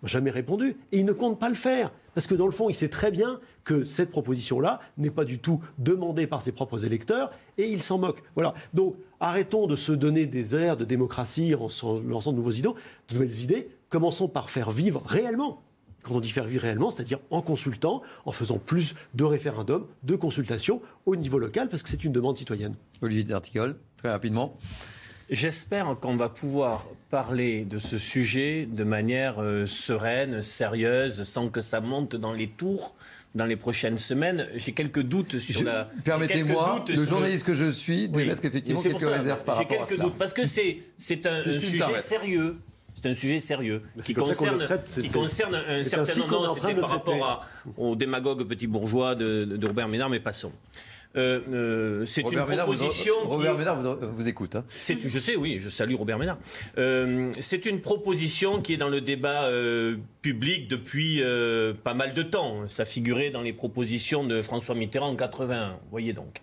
jamais 0.06 0.30
répondu. 0.30 0.76
Et 0.92 0.98
il 0.98 1.04
ne 1.04 1.12
compte 1.12 1.38
pas 1.38 1.48
le 1.48 1.54
faire. 1.54 1.90
Parce 2.14 2.26
que 2.26 2.34
dans 2.34 2.46
le 2.46 2.52
fond, 2.52 2.70
il 2.70 2.74
sait 2.74 2.88
très 2.88 3.10
bien 3.10 3.40
que 3.64 3.84
cette 3.84 4.10
proposition-là 4.10 4.80
n'est 4.98 5.10
pas 5.10 5.24
du 5.24 5.38
tout 5.38 5.60
demandée 5.78 6.26
par 6.26 6.42
ses 6.42 6.52
propres 6.52 6.84
électeurs 6.84 7.30
et 7.58 7.68
il 7.68 7.82
s'en 7.82 7.98
moque. 7.98 8.22
Voilà. 8.34 8.54
Donc 8.72 8.96
arrêtons 9.20 9.66
de 9.66 9.76
se 9.76 9.92
donner 9.92 10.26
des 10.26 10.54
airs 10.54 10.76
de 10.76 10.84
démocratie 10.84 11.54
en 11.54 11.68
lançant 12.06 12.32
de, 12.32 12.36
nouveaux 12.36 12.50
idées, 12.50 12.70
de 13.08 13.14
nouvelles 13.14 13.42
idées. 13.42 13.68
Commençons 13.88 14.28
par 14.28 14.50
faire 14.50 14.70
vivre 14.70 15.02
réellement. 15.06 15.62
Quand 16.04 16.16
on 16.16 16.20
dit 16.20 16.30
faire 16.30 16.44
vivre 16.44 16.62
réellement, 16.62 16.90
c'est-à-dire 16.90 17.18
en 17.30 17.40
consultant, 17.40 18.02
en 18.26 18.30
faisant 18.30 18.58
plus 18.58 18.94
de 19.14 19.24
référendums, 19.24 19.86
de 20.02 20.16
consultations 20.16 20.82
au 21.06 21.16
niveau 21.16 21.38
local, 21.38 21.70
parce 21.70 21.82
que 21.82 21.88
c'est 21.88 22.04
une 22.04 22.12
demande 22.12 22.36
citoyenne. 22.36 22.74
Olivier 23.00 23.24
D'Artigol, 23.24 23.76
très 23.96 24.10
rapidement. 24.10 24.58
J'espère 25.34 25.96
qu'on 26.00 26.14
va 26.14 26.28
pouvoir 26.28 26.86
parler 27.10 27.64
de 27.64 27.80
ce 27.80 27.98
sujet 27.98 28.66
de 28.70 28.84
manière 28.84 29.42
euh, 29.42 29.66
sereine, 29.66 30.42
sérieuse, 30.42 31.24
sans 31.24 31.48
que 31.48 31.60
ça 31.60 31.80
monte 31.80 32.14
dans 32.14 32.32
les 32.32 32.46
tours 32.46 32.94
dans 33.34 33.44
les 33.44 33.56
prochaines 33.56 33.98
semaines. 33.98 34.46
J'ai 34.54 34.70
quelques 34.70 35.02
doutes 35.02 35.40
sur 35.40 35.64
la. 35.64 35.90
Permettez-moi, 36.04 36.84
le 36.88 37.04
journaliste 37.04 37.44
que 37.44 37.54
je 37.54 37.68
suis, 37.68 38.08
d'émettre 38.08 38.44
effectivement 38.44 38.80
quelques 38.80 39.00
réserves 39.00 39.42
par 39.42 39.56
rapport 39.56 39.82
à 39.82 39.86
J'ai 39.86 39.96
quelques 39.96 40.02
doutes 40.02 40.18
parce 40.18 40.32
que 40.32 40.46
c'est 40.46 40.78
c'est 40.96 41.26
un, 41.26 41.42
sujet 41.42 41.98
sérieux. 41.98 42.56
C'est 42.94 43.10
un 43.10 43.14
sujet 43.14 43.40
sérieux 43.40 43.82
qui 44.04 44.14
concerne, 44.14 44.64
qui 44.86 45.08
concerne 45.10 45.56
un 45.56 45.84
certain 45.84 46.14
nombre. 46.20 46.54
C'était 46.54 46.80
par 46.80 46.90
rapport 46.90 47.46
au 47.76 47.96
démagogue 47.96 48.44
petit 48.44 48.68
bourgeois 48.68 49.16
de, 49.16 49.44
de 49.44 49.66
Robert 49.66 49.88
Ménard, 49.88 50.10
mais 50.10 50.20
passons. 50.20 50.52
Euh, 51.16 51.40
euh, 51.52 52.06
c'est 52.06 52.22
une 52.22 52.44
proposition. 52.44 53.14
Robert 53.24 53.56
Ménard 53.56 53.80
vous, 53.80 54.28
écoute. 54.28 54.56
Hein. 54.56 54.64
Je 54.68 55.18
sais, 55.18 55.36
oui, 55.36 55.58
je 55.60 55.68
salue 55.68 55.94
Robert 55.94 56.18
Ménard. 56.18 56.38
Euh, 56.78 57.30
c'est 57.40 57.66
une 57.66 57.80
proposition 57.80 58.60
qui 58.60 58.74
est 58.74 58.76
dans 58.76 58.88
le 58.88 59.00
débat 59.00 59.48
public 60.22 60.68
depuis 60.68 61.22
pas 61.84 61.94
mal 61.94 62.14
de 62.14 62.22
temps. 62.22 62.66
Ça 62.66 62.84
figurait 62.84 63.30
dans 63.30 63.42
les 63.42 63.52
propositions 63.52 64.24
de 64.24 64.42
François 64.42 64.74
Mitterrand 64.74 65.10
en 65.10 65.16
81. 65.16 65.78
Voyez 65.90 66.12
donc. 66.12 66.40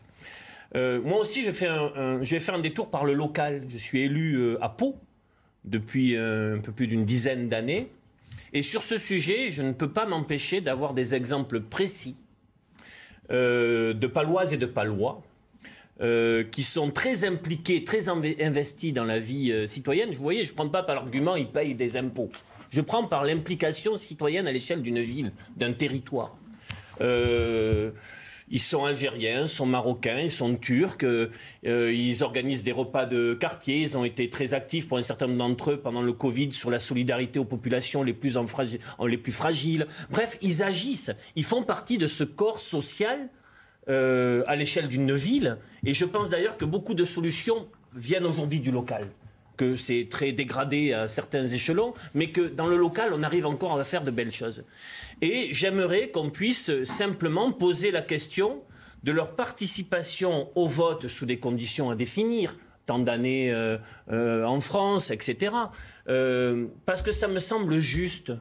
moi 0.74 1.20
aussi, 1.20 1.44
je, 1.44 1.52
fais 1.52 1.68
un, 1.68 2.22
je 2.22 2.32
vais 2.32 2.40
faire 2.40 2.56
un 2.56 2.60
détour 2.60 2.90
par 2.90 3.06
le 3.06 3.14
local. 3.14 3.64
Je 3.68 3.78
suis 3.78 4.02
élu 4.02 4.58
à 4.62 4.70
Pau 4.70 4.96
depuis 5.66 6.16
un 6.18 6.60
peu 6.64 6.72
plus 6.72 6.88
d'une 6.88 7.06
dizaine 7.06 7.50
d'années. 7.50 7.90
Et 8.54 8.62
sur 8.62 8.84
ce 8.84 8.98
sujet, 8.98 9.50
je 9.50 9.62
ne 9.62 9.72
peux 9.72 9.90
pas 9.90 10.06
m'empêcher 10.06 10.60
d'avoir 10.60 10.94
des 10.94 11.16
exemples 11.16 11.62
précis 11.62 12.16
euh, 13.30 13.94
de 13.94 14.08
Paloises 14.08 14.54
et 14.54 14.58
de 14.58 14.66
Palois. 14.66 15.22
Euh, 16.02 16.44
qui 16.44 16.64
sont 16.64 16.90
très 16.90 17.26
impliqués, 17.26 17.84
très 17.84 18.10
investis 18.10 18.92
dans 18.92 19.04
la 19.04 19.20
vie 19.20 19.52
euh, 19.52 19.68
citoyenne. 19.68 20.10
Vous 20.10 20.24
voyez, 20.24 20.44
je 20.44 20.50
ne 20.50 20.56
prends 20.56 20.68
pas 20.68 20.82
par 20.82 20.96
l'argument 20.96 21.36
ils 21.36 21.46
payent 21.48 21.76
des 21.76 21.96
impôts. 21.96 22.32
Je 22.72 22.82
prends 22.82 23.06
par 23.06 23.24
l'implication 23.24 23.98
citoyenne 23.98 24.48
à 24.48 24.52
l'échelle 24.52 24.82
d'une 24.82 25.02
ville, 25.02 25.32
d'un 25.58 25.74
territoire. 25.74 26.36
Ils 28.52 28.60
sont 28.60 28.84
algériens, 28.86 29.48
sont 29.48 29.66
marocains, 29.66 30.20
ils 30.20 30.30
sont 30.30 30.56
turcs, 30.56 31.04
euh, 31.04 31.30
ils 31.64 32.24
organisent 32.24 32.64
des 32.64 32.74
repas 32.74 33.06
de 33.06 33.34
quartier, 33.34 33.80
ils 33.80 33.98
ont 33.98 34.04
été 34.04 34.30
très 34.30 34.54
actifs 34.54 34.88
pour 34.90 34.98
un 34.98 35.04
certain 35.04 35.28
nombre 35.28 35.40
d'entre 35.40 35.72
eux 35.72 35.78
pendant 35.78 36.02
le 36.02 36.12
Covid 36.12 36.52
sur 36.52 36.70
la 36.70 36.80
solidarité 36.80 37.40
aux 37.40 37.46
populations 37.46 38.04
les 38.04 38.14
plus, 38.14 38.38
les 39.08 39.18
plus 39.18 39.32
fragiles. 39.32 39.88
Bref, 40.10 40.38
ils 40.42 40.62
agissent, 40.64 41.12
ils 41.38 41.46
font 41.46 41.64
partie 41.64 41.98
de 41.98 42.08
ce 42.08 42.26
corps 42.26 42.60
social 42.60 43.30
euh, 43.90 44.44
à 44.48 44.56
l'échelle 44.58 44.90
d'une 44.90 45.14
ville. 45.14 45.58
Et 45.86 45.94
je 45.94 46.06
pense 46.06 46.30
d'ailleurs 46.30 46.58
que 46.58 46.66
beaucoup 46.66 46.94
de 46.94 47.06
solutions 47.06 47.68
viennent 47.96 48.26
aujourd'hui 48.26 48.60
du 48.60 48.72
local 48.72 49.08
que 49.62 49.76
c'est 49.76 50.08
très 50.10 50.32
dégradé 50.32 50.92
à 50.92 51.08
certains 51.08 51.46
échelons, 51.46 51.94
mais 52.16 52.32
que 52.32 52.42
dans 52.42 52.66
le 52.66 52.78
local, 52.78 53.12
on 53.14 53.22
arrive 53.22 53.46
encore 53.46 53.80
à 53.80 53.84
faire 53.84 54.04
de 54.04 54.10
belles 54.10 54.32
choses. 54.32 54.64
Et 55.22 55.50
j'aimerais 55.52 56.10
qu'on 56.10 56.32
puisse 56.32 56.84
simplement 56.84 57.52
poser 57.52 57.92
la 57.92 58.02
question 58.02 58.64
de 59.04 59.12
leur 59.12 59.36
participation 59.36 60.50
au 60.56 60.66
vote 60.66 61.08
sous 61.10 61.28
des 61.28 61.38
conditions 61.38 61.92
à 61.92 61.96
définir, 61.96 62.58
tant 62.88 62.98
d'années 62.98 63.54
euh, 63.54 63.78
euh, 64.12 64.46
en 64.46 64.62
France, 64.62 65.12
etc. 65.12 65.54
Euh, 66.10 66.66
parce 66.88 67.04
que 67.04 67.12
ça 67.12 67.28
me 67.28 67.38
semble 67.38 67.78
juste 67.78 68.32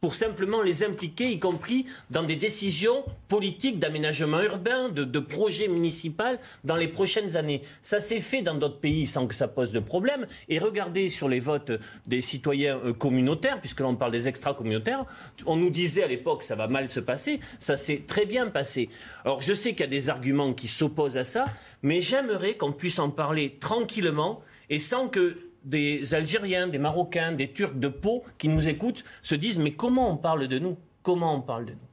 pour 0.00 0.14
simplement 0.14 0.62
les 0.62 0.84
impliquer, 0.84 1.30
y 1.30 1.38
compris 1.38 1.84
dans 2.10 2.22
des 2.22 2.36
décisions 2.36 3.04
politiques 3.28 3.78
d'aménagement 3.78 4.40
urbain, 4.42 4.88
de, 4.88 5.18
projets 5.18 5.68
municipaux 5.68 6.38
dans 6.64 6.76
les 6.76 6.88
prochaines 6.88 7.36
années. 7.36 7.62
Ça 7.82 8.00
s'est 8.00 8.20
fait 8.20 8.42
dans 8.42 8.54
d'autres 8.54 8.78
pays 8.78 9.06
sans 9.06 9.26
que 9.26 9.34
ça 9.34 9.48
pose 9.48 9.72
de 9.72 9.80
problème. 9.80 10.26
Et 10.48 10.58
regardez 10.58 11.08
sur 11.08 11.28
les 11.28 11.40
votes 11.40 11.72
des 12.06 12.20
citoyens 12.20 12.78
euh, 12.84 12.92
communautaires, 12.92 13.60
puisque 13.60 13.80
l'on 13.80 13.96
parle 13.96 14.12
des 14.12 14.28
extra-communautaires, 14.28 15.04
on 15.46 15.56
nous 15.56 15.70
disait 15.70 16.04
à 16.04 16.06
l'époque 16.06 16.42
ça 16.42 16.54
va 16.54 16.68
mal 16.68 16.90
se 16.90 17.00
passer, 17.00 17.40
ça 17.58 17.76
s'est 17.76 18.04
très 18.06 18.26
bien 18.26 18.48
passé. 18.48 18.88
Alors 19.24 19.40
je 19.40 19.52
sais 19.52 19.72
qu'il 19.72 19.80
y 19.80 19.84
a 19.84 19.86
des 19.86 20.08
arguments 20.10 20.54
qui 20.54 20.68
s'opposent 20.68 21.16
à 21.16 21.24
ça, 21.24 21.46
mais 21.82 22.00
j'aimerais 22.00 22.56
qu'on 22.56 22.72
puisse 22.72 22.98
en 22.98 23.10
parler 23.10 23.56
tranquillement 23.60 24.42
et 24.70 24.78
sans 24.78 25.08
que 25.08 25.36
des 25.68 26.14
Algériens, 26.14 26.66
des 26.66 26.78
Marocains, 26.78 27.32
des 27.32 27.52
Turcs 27.52 27.78
de 27.78 27.88
Pau 27.88 28.24
qui 28.38 28.48
nous 28.48 28.68
écoutent 28.68 29.04
se 29.22 29.34
disent 29.34 29.58
mais 29.58 29.72
comment 29.72 30.10
on 30.10 30.16
parle 30.16 30.48
de 30.48 30.58
nous? 30.58 30.76
Comment 31.02 31.34
on 31.34 31.42
parle 31.42 31.66
de 31.66 31.72
nous? 31.72 31.87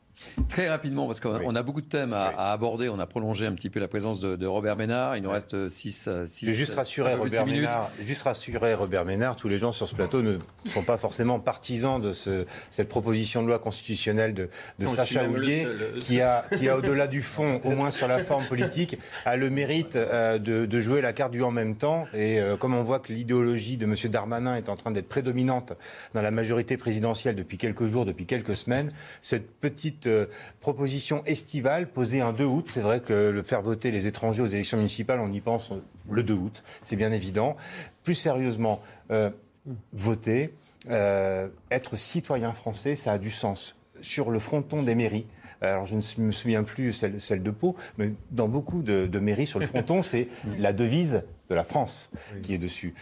Très 0.49 0.69
rapidement, 0.69 1.07
parce 1.07 1.19
qu'on 1.19 1.56
a 1.56 1.64
beaucoup 1.64 1.81
de 1.81 1.88
thèmes 1.88 2.14
à, 2.14 2.52
aborder. 2.52 2.89
On 2.89 2.99
a 2.99 3.06
prolongé 3.06 3.45
un 3.45 3.53
petit 3.53 3.69
peu 3.69 3.80
la 3.80 3.88
présence 3.88 4.19
de, 4.19 4.45
Robert 4.45 4.77
Ménard. 4.77 5.18
Il 5.18 5.23
nous 5.23 5.31
reste 5.31 5.69
6 5.69 6.10
six, 6.26 6.53
juste 6.53 6.76
rassurer 6.76 7.15
Robert 7.15 7.45
Ménard. 7.45 7.89
Juste 7.99 8.23
rassurer 8.23 8.73
Robert 8.73 9.06
Ménard. 9.06 9.35
Tous 9.35 9.47
les 9.47 9.57
gens 9.57 9.72
sur 9.72 9.88
ce 9.88 9.95
plateau 9.95 10.22
ne 10.22 10.38
sont 10.65 10.84
pas 10.84 10.97
forcément 10.97 11.39
partisans 11.39 12.02
de 12.02 12.14
ce, 12.14 12.45
cette 12.72 12.89
proposition 12.89 13.41
de 13.41 13.47
loi 13.47 13.60
constitutionnelle 13.60 14.34
de, 14.34 14.49
de 14.80 14.88
Sacha 14.88 15.27
Houlier, 15.27 15.68
qui 15.99 16.22
a, 16.22 16.45
qui 16.57 16.69
a 16.69 16.77
au-delà 16.77 17.07
du 17.07 17.22
fond, 17.22 17.60
au 17.64 17.72
moins 17.72 17.91
sur 17.91 18.07
la 18.07 18.19
forme 18.19 18.45
politique, 18.45 18.97
a 19.26 19.35
le 19.35 19.49
mérite 19.49 19.95
euh, 19.95 20.38
de, 20.38 20.65
de, 20.65 20.80
jouer 20.80 21.02
la 21.02 21.14
carte 21.14 21.31
du 21.31 21.43
en 21.43 21.52
même 21.52 21.76
temps. 21.76 22.07
Et 22.14 22.39
euh, 22.39 22.57
comme 22.57 22.76
on 22.76 22.84
voit 22.84 22.99
que 22.99 23.14
l'idéologie 23.14 23.77
de 23.77 23.85
M. 23.85 23.95
Darmanin 24.11 24.56
est 24.56 24.69
en 24.69 24.76
train 24.76 24.91
d'être 24.91 25.10
prédominante 25.10 25.73
dans 26.14 26.22
la 26.22 26.31
majorité 26.31 26.77
présidentielle 26.77 27.35
depuis 27.35 27.57
quelques 27.57 27.85
jours, 27.85 28.06
depuis 28.06 28.26
quelques 28.26 28.56
semaines, 28.56 28.91
cette 29.22 29.52
petite 29.60 30.07
euh, 30.16 30.26
proposition 30.60 31.24
estivale 31.26 31.90
posée 31.90 32.22
un 32.22 32.34
2 32.34 32.46
août. 32.46 32.68
C'est 32.70 32.82
vrai 32.82 33.00
que 33.00 33.14
le 33.14 33.44
faire 33.44 33.62
voter 33.62 33.92
les 33.92 34.08
étrangers 34.08 34.42
aux 34.42 34.48
élections 34.48 34.78
municipales, 34.78 35.20
on 35.20 35.32
y 35.32 35.42
pense 35.42 35.72
le 36.10 36.24
2 36.24 36.34
août, 36.34 36.64
c'est 36.84 36.96
bien 36.96 37.12
évident. 37.12 37.56
Plus 38.04 38.16
sérieusement, 38.16 38.82
euh, 39.12 39.30
voter, 39.94 40.54
euh, 40.90 41.48
être 41.72 41.98
citoyen 41.98 42.54
français, 42.54 42.96
ça 42.96 43.14
a 43.14 43.18
du 43.18 43.32
sens. 43.32 43.76
Sur 44.02 44.30
le 44.30 44.40
fronton 44.40 44.84
des 44.84 44.96
mairies, 44.96 45.26
alors 45.62 45.86
je 45.86 45.96
ne 45.96 46.28
me 46.28 46.32
souviens 46.32 46.64
plus 46.64 46.92
celle, 46.92 47.20
celle 47.22 47.42
de 47.42 47.52
Pau, 47.52 47.76
mais 47.98 48.12
dans 48.32 48.48
beaucoup 48.48 48.82
de, 48.82 49.08
de 49.08 49.20
mairies 49.20 49.48
sur 49.48 49.60
le 49.60 49.66
fronton, 49.66 50.02
c'est 50.02 50.28
la 50.60 50.74
devise 50.74 51.24
de 51.50 51.56
la 51.56 51.64
France 51.64 52.12
qui 52.44 52.54
est 52.54 52.58
dessus 52.58 52.94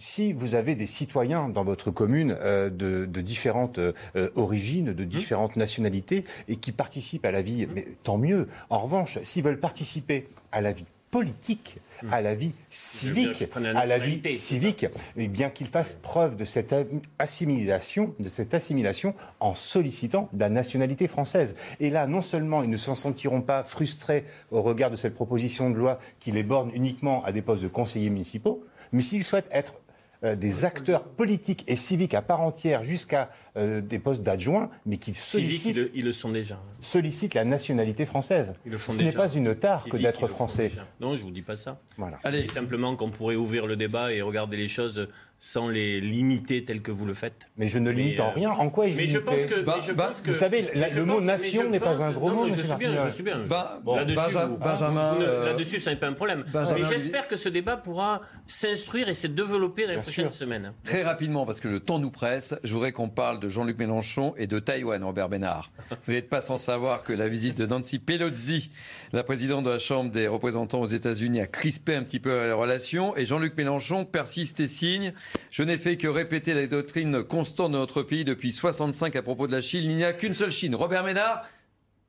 si 0.00 0.32
vous 0.32 0.54
avez 0.54 0.74
des 0.74 0.86
citoyens 0.86 1.48
dans 1.48 1.62
votre 1.62 1.90
commune 1.90 2.36
euh, 2.40 2.70
de, 2.70 3.20
différentes 3.20 3.78
euh, 3.78 3.92
origines, 4.34 4.92
de 4.92 5.04
mmh. 5.04 5.08
différentes 5.08 5.56
nationalités, 5.56 6.24
et 6.48 6.56
qui 6.56 6.72
participent 6.72 7.26
à 7.26 7.30
la 7.30 7.42
vie, 7.42 7.66
mmh. 7.66 7.70
mais 7.74 7.86
tant 8.02 8.18
mieux. 8.18 8.48
En 8.70 8.78
revanche, 8.78 9.18
s'ils 9.22 9.44
veulent 9.44 9.60
participer 9.60 10.26
à 10.52 10.60
la 10.60 10.72
vie, 10.72 10.86
politique 11.10 11.78
à 12.10 12.22
la 12.22 12.34
vie 12.34 12.54
civique, 12.70 13.44
à 13.74 13.84
la 13.84 13.98
vie 13.98 14.22
civique, 14.30 14.86
et 15.16 15.28
bien 15.28 15.50
qu'il 15.50 15.66
fasse 15.66 15.92
preuve 15.92 16.36
de 16.36 16.44
cette 16.44 16.74
assimilation, 17.18 18.14
de 18.18 18.28
cette 18.28 18.54
assimilation 18.54 19.14
en 19.40 19.54
sollicitant 19.54 20.28
la 20.36 20.48
nationalité 20.48 21.08
française. 21.08 21.56
Et 21.78 21.90
là, 21.90 22.06
non 22.06 22.20
seulement 22.20 22.62
ils 22.62 22.70
ne 22.70 22.76
s'en 22.76 22.94
sentiront 22.94 23.42
pas 23.42 23.64
frustrés 23.64 24.24
au 24.50 24.62
regard 24.62 24.90
de 24.90 24.96
cette 24.96 25.14
proposition 25.14 25.68
de 25.68 25.76
loi 25.76 25.98
qui 26.20 26.30
les 26.30 26.44
borne 26.44 26.70
uniquement 26.72 27.24
à 27.24 27.32
des 27.32 27.42
postes 27.42 27.64
de 27.64 27.68
conseillers 27.68 28.10
municipaux, 28.10 28.64
mais 28.92 29.02
s'ils 29.02 29.24
souhaitent 29.24 29.50
être 29.50 29.74
euh, 30.22 30.36
des 30.36 30.66
acteurs 30.66 31.04
politiques 31.04 31.64
et 31.66 31.76
civiques 31.76 32.12
à 32.12 32.20
part 32.20 32.42
entière 32.42 32.84
jusqu'à 32.84 33.30
euh, 33.56 33.80
des 33.80 33.98
postes 33.98 34.22
d'adjoints, 34.22 34.70
mais 34.84 34.98
qui 34.98 35.14
sollicitent, 35.14 35.78
ils 35.94 36.04
le, 36.04 36.12
sont 36.12 36.30
déjà. 36.30 36.60
sollicitent 36.78 37.32
la 37.34 37.46
nationalité 37.46 38.04
française. 38.04 38.52
Ce 38.78 39.02
n'est 39.02 39.12
pas 39.12 39.32
une 39.32 39.54
tare 39.54 39.84
que 39.84 39.96
d'être 39.96 40.28
français. 40.28 40.72
Non, 41.00 41.14
je 41.14 41.22
vous 41.22 41.30
dis 41.30 41.42
pas 41.42 41.56
ça. 41.56 41.80
Voilà. 41.96 42.18
Allez. 42.24 42.46
simplement 42.46 42.96
qu'on 42.96 43.10
pourrait 43.10 43.36
ouvrir 43.36 43.66
le 43.66 43.76
débat 43.76 44.12
et 44.12 44.20
regarder 44.20 44.56
les 44.56 44.66
choses 44.66 45.08
sans 45.42 45.70
les 45.70 46.02
limiter 46.02 46.66
tels 46.66 46.82
que 46.82 46.90
vous 46.90 47.06
le 47.06 47.14
faites. 47.14 47.48
Mais 47.56 47.66
je 47.66 47.78
ne 47.78 47.90
limite 47.90 48.20
en 48.20 48.28
euh, 48.28 48.34
rien. 48.34 48.50
En 48.50 48.68
quoi 48.68 48.86
est-ce 48.86 48.98
mais 48.98 49.06
je 49.06 49.18
pense 49.18 49.46
que, 49.46 49.62
bah, 49.62 49.78
je 49.82 49.92
bah, 49.92 50.08
pense 50.08 50.20
que 50.20 50.32
vous 50.32 50.36
savez, 50.36 50.68
le 50.74 51.04
mot 51.06 51.22
nation 51.22 51.70
n'est 51.70 51.80
pas 51.80 52.02
un 52.02 52.12
gros 52.12 52.30
mot. 52.30 52.46
Je 52.46 52.60
suis 52.60 52.74
bien, 52.74 53.08
je 53.08 53.14
suis 53.14 53.22
bien. 53.22 53.46
Bah, 53.48 53.80
là-dessus, 53.86 54.36
Benjamin, 54.60 55.18
euh, 55.22 55.46
là-dessus, 55.46 55.78
ça 55.78 55.90
n'est 55.90 55.96
pas 55.96 56.08
un 56.08 56.12
problème. 56.12 56.44
mais 56.54 56.84
j'espère 56.84 57.26
que 57.26 57.36
ce 57.36 57.48
débat 57.48 57.78
pourra 57.78 58.20
s'instruire 58.46 59.08
et 59.08 59.14
se 59.14 59.28
développer 59.28 59.86
dans 59.86 59.94
les 59.94 60.00
prochaines 60.00 60.32
semaines. 60.32 60.74
Très 60.84 61.02
rapidement, 61.02 61.46
parce 61.46 61.60
que 61.60 61.68
le 61.68 61.80
temps 61.80 61.98
nous 61.98 62.10
presse, 62.10 62.54
je 62.62 62.74
voudrais 62.74 62.92
qu'on 62.92 63.08
parle 63.08 63.40
de 63.40 63.48
Jean-Luc 63.48 63.78
Mélenchon 63.78 64.34
et 64.36 64.46
de 64.46 64.58
Taïwan, 64.58 65.02
Robert 65.02 65.30
Bénard. 65.30 65.72
Vous 66.06 66.12
n'êtes 66.12 66.28
pas 66.28 66.42
sans 66.42 66.58
savoir 66.58 67.02
que 67.02 67.14
la 67.14 67.28
visite 67.28 67.56
de 67.56 67.64
Nancy 67.64 67.98
Pelosi, 67.98 68.70
la 69.12 69.22
présidente 69.22 69.64
de 69.64 69.70
la 69.70 69.78
Chambre 69.78 70.10
des 70.10 70.28
représentants 70.28 70.80
aux 70.80 70.86
États-Unis, 70.86 71.40
a 71.40 71.46
crispé 71.46 71.94
un 71.94 72.02
petit 72.02 72.20
peu 72.20 72.44
les 72.44 72.52
relations. 72.52 73.16
Et 73.16 73.24
Jean-Luc 73.24 73.56
Mélenchon 73.56 74.04
persiste 74.04 74.60
et 74.60 74.68
signe. 74.68 75.12
Je 75.50 75.62
n'ai 75.62 75.78
fait 75.78 75.96
que 75.96 76.06
répéter 76.06 76.54
la 76.54 76.66
doctrine 76.66 77.24
constante 77.24 77.72
de 77.72 77.78
notre 77.78 78.02
pays 78.02 78.24
depuis 78.24 78.52
65 78.52 79.16
à 79.16 79.22
propos 79.22 79.46
de 79.46 79.52
la 79.52 79.60
Chine. 79.60 79.90
Il 79.90 79.96
n'y 79.96 80.04
a 80.04 80.12
qu'une 80.12 80.34
seule 80.34 80.52
Chine. 80.52 80.74
Robert 80.74 81.04
Ménard, 81.04 81.42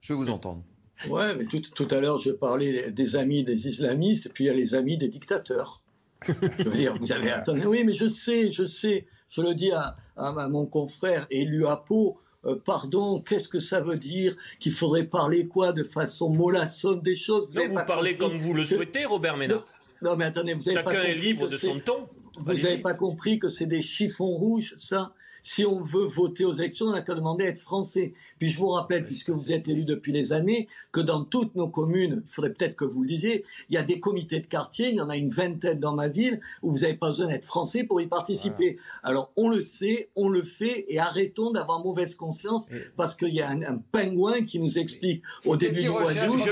je 0.02 0.14
veux 0.14 0.18
vous 0.18 0.30
entendre. 0.30 0.64
Ouais, 1.08 1.36
mais 1.36 1.46
tout, 1.46 1.62
tout 1.62 1.88
à 1.90 2.00
l'heure, 2.00 2.20
je 2.20 2.32
parlais 2.32 2.92
des 2.92 3.16
amis 3.16 3.44
des 3.44 3.68
islamistes, 3.68 4.28
et 4.28 4.30
puis 4.30 4.44
il 4.44 4.48
y 4.48 4.50
a 4.50 4.54
les 4.54 4.76
amis 4.76 4.98
des 4.98 5.08
dictateurs. 5.08 5.82
je 6.28 6.64
veux 6.64 6.78
dire, 6.78 6.96
vous 7.00 7.12
avez 7.12 7.32
attendez, 7.32 7.66
oui, 7.66 7.84
mais 7.84 7.94
je 7.94 8.08
sais, 8.08 8.52
je 8.52 8.64
sais, 8.64 9.08
je 9.30 9.42
le 9.42 9.56
dis 9.56 9.72
à, 9.72 9.96
à, 10.16 10.48
mon 10.48 10.66
confrère 10.66 11.26
élu 11.32 11.66
à 11.66 11.78
Pau, 11.78 12.20
euh, 12.46 12.56
pardon, 12.56 13.22
qu'est-ce 13.22 13.48
que 13.48 13.60
ça 13.60 13.82
veut 13.82 13.98
dire 13.98 14.36
Qu'il 14.60 14.72
faudrait 14.72 15.06
parler 15.06 15.48
quoi 15.48 15.74
de 15.74 15.84
façon 15.84 16.30
mollassonne 16.30 17.02
des 17.02 17.16
choses? 17.16 17.48
Vous, 17.52 17.62
vous 17.70 17.86
parlez 17.86 18.18
comme 18.18 18.38
vous 18.40 18.54
le 18.54 18.66
souhaitez, 18.66 19.06
Robert 19.06 19.38
Ménard. 19.38 19.64
Non, 20.02 20.16
mais 20.16 20.26
attendez, 20.26 20.56
vous 20.56 20.68
avez 20.68 20.78
Chacun 20.78 21.04
est 21.04 21.16
libre 21.16 21.48
de 21.48 21.58
son 21.58 21.80
ton. 21.80 22.08
Vous 22.38 22.54
n'avez 22.54 22.80
pas 22.80 22.94
compris 22.94 23.38
que 23.38 23.50
c'est 23.50 23.66
des 23.68 23.82
chiffons 23.82 24.32
rouges, 24.32 24.74
ça? 24.78 25.14
Si 25.44 25.66
on 25.66 25.82
veut 25.82 26.06
voter 26.06 26.46
aux 26.46 26.54
élections, 26.54 26.88
on 26.88 26.92
n'a 26.92 27.02
qu'à 27.02 27.16
demander 27.16 27.46
à 27.46 27.48
être 27.50 27.60
français. 27.60 28.14
Puis 28.38 28.50
je 28.50 28.58
vous 28.60 28.70
rappelle, 28.70 29.04
puisque 29.04 29.32
vous 29.32 29.52
êtes 29.52 29.68
élu 29.68 29.86
depuis 29.86 30.12
des 30.12 30.34
années, 30.34 30.68
que 30.92 31.00
dans 31.00 31.24
toutes 31.24 31.56
nos 31.56 31.68
communes, 31.68 32.24
il 32.28 32.34
faudrait 32.34 32.52
peut-être 32.52 32.76
que 32.76 32.86
vous 32.86 33.02
le 33.02 33.08
disiez, 33.08 33.46
il 33.70 33.76
y 33.76 33.78
a 33.78 33.84
des 33.84 34.00
comités 34.00 34.40
de 34.40 34.48
quartier, 34.48 34.90
il 34.90 34.96
y 34.96 35.02
en 35.02 35.10
a 35.10 35.18
une 35.18 35.30
vingtaine 35.30 35.80
dans 35.80 35.96
ma 35.96 36.08
ville, 36.08 36.42
où 36.62 36.72
vous 36.72 36.80
n'avez 36.80 36.96
pas 36.96 37.08
besoin 37.08 37.28
d'être 37.28 37.46
français 37.46 37.84
pour 37.84 38.02
y 38.02 38.08
participer. 38.08 38.78
Alors 39.04 39.32
on 39.38 39.50
le 39.50 39.62
sait, 39.62 40.10
on 40.16 40.30
le 40.30 40.44
fait, 40.44 40.86
et 40.90 41.00
arrêtons 41.00 41.52
d'avoir 41.52 41.84
mauvaise 41.84 42.16
conscience, 42.16 42.70
parce 42.98 43.16
qu'il 43.16 43.34
y 43.34 43.42
a 43.42 43.50
un, 43.50 43.82
pingouin 43.92 44.44
qui 44.44 44.60
nous 44.60 44.78
explique 44.78 45.24
au 45.46 45.56
début 45.56 45.82
du 45.82 45.90
mois 45.90 46.14
d'août, 46.14 46.38
je, 46.38 46.44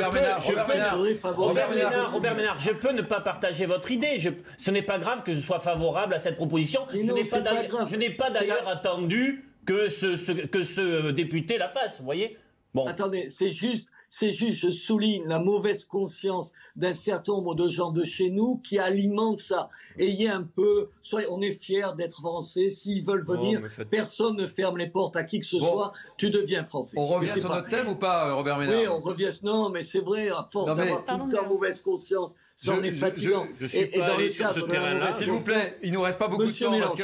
je 2.59 2.71
peux 2.71 2.91
ne 2.91 3.01
pas 3.01 3.21
partager 3.21 3.65
votre 3.65 3.91
idée. 3.91 4.17
ce 4.57 4.71
n'est 4.71 4.81
pas 4.81 4.99
grave 4.99 5.23
que 5.23 5.33
je 5.33 5.39
sois 5.39 5.59
favorable 5.59 6.13
à 6.13 6.19
cette 6.19 6.35
proposition. 6.35 6.81
je 6.93 7.95
n'ai 7.95 8.09
pas 8.11 8.29
d'ailleurs 8.29 8.67
attendu 8.67 9.45
que 9.65 9.89
ce, 9.89 10.45
que 10.45 10.63
ce 10.63 11.11
député 11.11 11.57
la 11.57 11.69
fasse, 11.69 11.99
vous 11.99 12.05
voyez? 12.05 12.37
Bon. 12.73 12.85
Attendez, 12.85 13.29
c'est 13.29 13.51
juste, 13.51 13.89
c'est 14.09 14.33
juste, 14.33 14.59
je 14.59 14.71
souligne 14.71 15.27
la 15.27 15.37
mauvaise 15.37 15.85
conscience 15.85 16.51
d'un 16.75 16.93
certain 16.93 17.33
nombre 17.33 17.53
de 17.53 17.69
gens 17.69 17.91
de 17.91 18.03
chez 18.03 18.31
nous 18.31 18.57
qui 18.63 18.79
alimentent 18.79 19.37
ça. 19.37 19.69
Ayez 19.99 20.29
un 20.29 20.41
peu, 20.43 20.89
soyez, 21.03 21.27
on 21.29 21.41
est 21.41 21.51
fiers 21.51 21.95
d'être 21.95 22.15
français. 22.15 22.71
S'ils 22.71 23.05
veulent 23.05 23.25
venir, 23.25 23.61
personne 23.91 24.35
ne 24.35 24.47
ferme 24.47 24.77
les 24.77 24.87
portes 24.87 25.15
à 25.15 25.23
qui 25.23 25.39
que 25.39 25.45
ce 25.45 25.59
soit. 25.59 25.93
Tu 26.17 26.31
deviens 26.31 26.63
français. 26.63 26.97
On 26.97 27.05
revient 27.05 27.39
sur 27.39 27.49
notre 27.49 27.69
thème 27.69 27.89
ou 27.89 27.95
pas, 27.95 28.33
Robert 28.33 28.57
Ménard 28.57 28.79
Oui, 28.79 28.87
on 28.87 28.99
revient. 28.99 29.29
Non, 29.43 29.69
mais 29.69 29.83
c'est 29.83 29.99
vrai, 29.99 30.29
à 30.29 30.47
force 30.51 30.75
d'avoir 30.75 31.05
tout 31.05 31.17
le 31.27 31.31
temps 31.31 31.47
mauvaise 31.47 31.79
conscience. 31.81 32.31
J'en 32.63 32.81
ai 32.81 32.91
fatigant. 32.91 33.45
Je, 33.53 33.61
je, 33.61 33.65
suis 33.67 33.79
et, 33.79 33.99
pas 33.99 34.15
allé 34.15 34.31
sur 34.31 34.49
ce 34.49 34.59
terrain-là. 34.61 35.13
S'il 35.13 35.29
vous 35.29 35.43
plaît, 35.43 35.77
il 35.83 35.93
nous 35.93 36.01
reste 36.01 36.17
pas 36.17 36.27
beaucoup 36.27 36.45
de 36.45 36.51
temps. 36.51 36.77
Parce 36.79 36.95
que... 36.95 37.03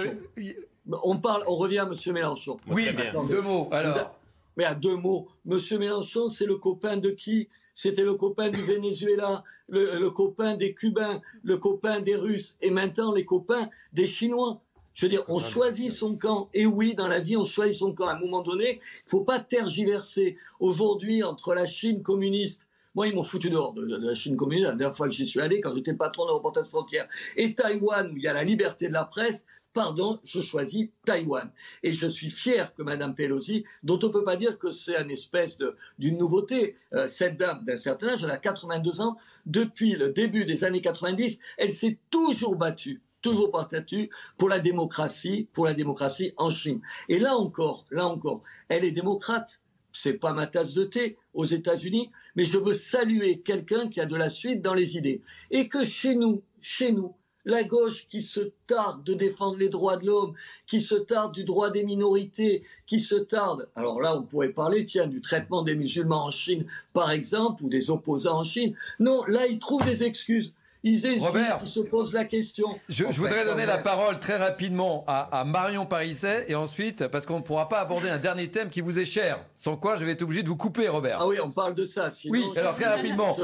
On 1.04 1.18
parle, 1.18 1.44
on 1.48 1.56
revient 1.56 1.80
à 1.80 1.84
M. 1.84 2.14
Mélenchon. 2.14 2.58
Oui, 2.68 2.88
deux 3.30 3.42
mots, 3.42 3.70
alors. 3.72 4.16
Mais 4.58 4.66
à 4.66 4.76
deux 4.76 4.96
mots. 4.96 5.28
M. 5.50 5.60
Mélenchon, 5.80 6.30
c'est 6.30 6.46
le 6.46 6.56
copain 6.56 6.98
de 6.98 7.10
qui? 7.10 7.50
C'était 7.74 8.04
le 8.04 8.14
copain 8.14 8.50
du 8.50 8.62
Venezuela, 8.62 9.44
le, 9.68 10.08
copain 10.10 10.56
des 10.56 10.74
Cubains, 10.74 11.22
le 11.44 11.58
copain 11.58 12.00
des 12.00 12.16
Russes, 12.16 12.58
et 12.62 12.70
maintenant 12.70 13.14
les 13.14 13.26
copains 13.26 13.70
des 13.92 14.08
Chinois. 14.08 14.62
Je 14.94 15.06
veux 15.06 15.10
dire, 15.10 15.26
on 15.28 15.40
choisit 15.40 15.92
son 15.92 16.16
camp. 16.16 16.50
Et 16.54 16.66
oui, 16.66 16.96
dans 16.96 17.10
la 17.10 17.20
vie, 17.20 17.36
on 17.36 17.44
choisit 17.44 17.76
son 17.76 17.94
camp. 17.94 18.08
À 18.08 18.14
un 18.14 18.20
moment 18.20 18.42
donné, 18.42 18.80
il 19.06 19.10
faut 19.10 19.26
pas 19.26 19.40
tergiverser. 19.40 20.38
Aujourd'hui, 20.62 21.22
entre 21.22 21.54
la 21.54 21.66
Chine 21.66 22.02
communiste 22.02 22.66
moi, 22.96 23.08
ils 23.08 23.14
m'ont 23.14 23.24
foutu 23.24 23.50
dehors 23.50 23.74
de, 23.74 23.84
la 23.84 24.16
Chine 24.16 24.38
communiste 24.38 24.70
la 24.70 24.76
dernière 24.76 24.96
fois 24.96 25.08
que 25.08 25.14
j'y 25.14 25.28
suis 25.28 25.42
allé, 25.42 25.60
quand 25.60 25.76
j'étais 25.76 25.94
patron 25.94 26.26
de 26.26 26.32
Reporters 26.32 26.66
Frontières. 26.68 27.08
Et 27.36 27.54
Taïwan, 27.54 28.10
où 28.10 28.16
il 28.16 28.24
y 28.24 28.28
a 28.28 28.34
la 28.34 28.46
liberté 28.46 28.88
de 28.88 28.94
la 28.94 29.04
presse, 29.04 29.46
pardon, 29.76 30.20
je 30.24 30.42
choisis 30.42 30.88
Taïwan. 31.06 31.52
Et 31.84 31.92
je 31.92 32.08
suis 32.08 32.32
fier 32.32 32.74
que 32.74 32.82
Madame 32.82 33.14
Pelosi, 33.14 33.66
dont 33.84 34.00
on 34.02 34.08
ne 34.08 34.12
peut 34.14 34.24
pas 34.24 34.38
dire 34.38 34.58
que 34.58 34.72
c'est 34.72 35.00
une 35.00 35.12
espèce 35.12 35.60
d'une 36.00 36.18
nouveauté, 36.18 36.78
euh, 36.94 37.08
cette 37.10 37.38
dame 37.38 37.64
d'un 37.66 37.78
certain 37.78 38.08
âge, 38.08 38.24
elle 38.24 38.32
a 38.32 38.38
82 38.38 39.02
ans, 39.02 39.18
depuis 39.46 39.92
le 39.92 40.12
début 40.12 40.46
des 40.46 40.64
années 40.64 40.82
90, 40.82 41.40
elle 41.58 41.72
s'est 41.72 42.00
toujours 42.10 42.56
battue 42.56 43.04
toujours 43.22 43.50
battue 43.50 44.12
pour 44.38 44.50
la 44.50 44.60
démocratie, 44.60 45.48
pour 45.52 45.66
la 45.66 45.74
démocratie 45.74 46.34
en 46.38 46.52
Chine. 46.52 46.80
Et 47.10 47.18
là 47.18 47.36
encore, 47.36 47.86
là 47.90 48.06
encore, 48.06 48.44
elle 48.70 48.86
est 48.86 48.92
démocrate. 48.92 49.62
C'est 49.92 50.14
pas 50.14 50.32
ma 50.34 50.46
tasse 50.46 50.76
de 50.76 50.84
thé 50.84 51.18
aux 51.34 51.46
États-Unis, 51.46 52.12
mais 52.36 52.46
je 52.46 52.60
veux 52.60 52.76
saluer 52.76 53.40
quelqu'un 53.40 53.90
qui 53.90 54.00
a 54.00 54.06
de 54.06 54.16
la 54.16 54.30
suite 54.30 54.62
dans 54.62 54.76
les 54.76 54.96
idées. 54.96 55.24
Et 55.50 55.70
que 55.70 55.84
chez 55.86 56.14
nous, 56.14 56.44
chez 56.62 56.92
nous, 56.92 57.16
la 57.46 57.64
gauche 57.64 58.08
qui 58.10 58.22
se 58.22 58.52
tarde 58.68 59.04
de 59.04 59.14
défendre 59.14 59.58
les 59.58 59.70
droits 59.70 59.98
de 59.98 60.08
l'homme, 60.08 60.34
qui 60.68 60.82
se 60.82 60.96
tarde 60.96 61.34
du 61.34 61.44
droit 61.44 61.70
des 61.70 61.84
minorités, 61.84 62.64
qui 62.86 63.00
se 63.00 63.16
tarde. 63.16 63.70
Alors 63.76 64.02
là, 64.02 64.18
on 64.18 64.24
pourrait 64.24 64.50
parler, 64.50 64.86
tiens, 64.86 65.08
du 65.08 65.22
traitement 65.22 65.62
des 65.62 65.76
musulmans 65.76 66.26
en 66.26 66.32
Chine, 66.32 66.66
par 66.94 67.12
exemple, 67.12 67.64
ou 67.64 67.70
des 67.70 67.90
opposants 67.90 68.40
en 68.40 68.44
Chine. 68.44 68.76
Non, 69.00 69.24
là, 69.28 69.48
ils 69.48 69.60
trouvent 69.60 69.86
des 69.86 70.04
excuses. 70.04 70.54
Ils 70.88 71.04
hésitent, 71.04 71.24
Robert, 71.24 71.58
ils 71.64 71.68
se 71.68 71.80
posent 71.80 72.14
la 72.14 72.26
question. 72.26 72.68
Je, 72.90 73.06
voudrais 73.06 73.44
donner 73.44 73.66
la 73.66 73.80
parole 73.80 74.20
très 74.20 74.38
rapidement 74.38 75.04
à, 75.08 75.44
Marion 75.44 75.88
Parisset 75.88 76.46
et 76.48 76.54
ensuite, 76.54 77.08
parce 77.08 77.26
qu'on 77.26 77.38
ne 77.38 77.44
pourra 77.44 77.68
pas 77.68 77.80
aborder 77.80 78.08
un 78.08 78.20
dernier 78.20 78.50
thème 78.50 78.70
qui 78.70 78.82
vous 78.82 79.00
est 79.00 79.06
cher, 79.06 79.40
sans 79.56 79.78
quoi 79.78 79.96
je 79.96 80.06
vais 80.06 80.12
être 80.12 80.22
obligé 80.22 80.44
de 80.44 80.48
vous 80.48 80.56
couper, 80.56 80.88
Robert. 80.88 81.18
Ah 81.20 81.28
oui, 81.28 81.38
on 81.44 81.50
parle 81.50 81.74
de 81.74 81.86
ça. 81.86 82.10
oui, 82.30 82.44
alors 82.56 82.76
très 82.76 82.86
rapidement, 82.86 83.36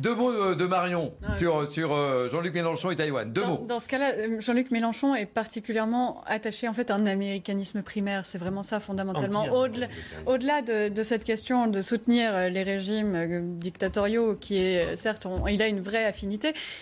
deux, 0.00 0.16
mots, 0.16 0.54
de 0.56 0.66
Marion 0.66 1.12
sur, 1.38 1.68
sur 1.68 1.92
euh, 1.92 2.28
Jean-Luc 2.28 2.54
Mélenchon 2.54 2.90
et 2.90 2.96
Taïwan. 2.96 3.32
Deux 3.32 3.46
mots. 3.46 3.64
Dans 3.68 3.78
ce 3.78 3.86
cas-là, 3.86 4.12
euh, 4.16 4.40
Jean-Luc 4.40 4.72
Mélenchon 4.72 5.14
est 5.14 5.26
particulièrement 5.26 6.24
attaché 6.26 6.66
en 6.66 6.72
fait 6.72 6.90
à 6.90 6.96
un 6.96 7.06
américanisme 7.06 7.82
primaire. 7.82 8.26
C'est 8.26 8.38
vraiment 8.38 8.64
ça 8.64 8.80
fondamentalement. 8.80 9.46
Au-delà 10.26 10.62
de, 10.62 11.02
cette 11.04 11.22
question 11.22 11.68
de 11.68 11.82
soutenir 11.82 12.34
euh, 12.34 12.48
les 12.48 12.64
régimes 12.64 13.58
dictatoriaux, 13.60 14.34
qui 14.34 14.58
est 14.58 14.96
certes, 14.96 15.28
il 15.48 15.62
a 15.62 15.68
une 15.68 15.80
vraie 15.80 16.04
affinité 16.04 16.31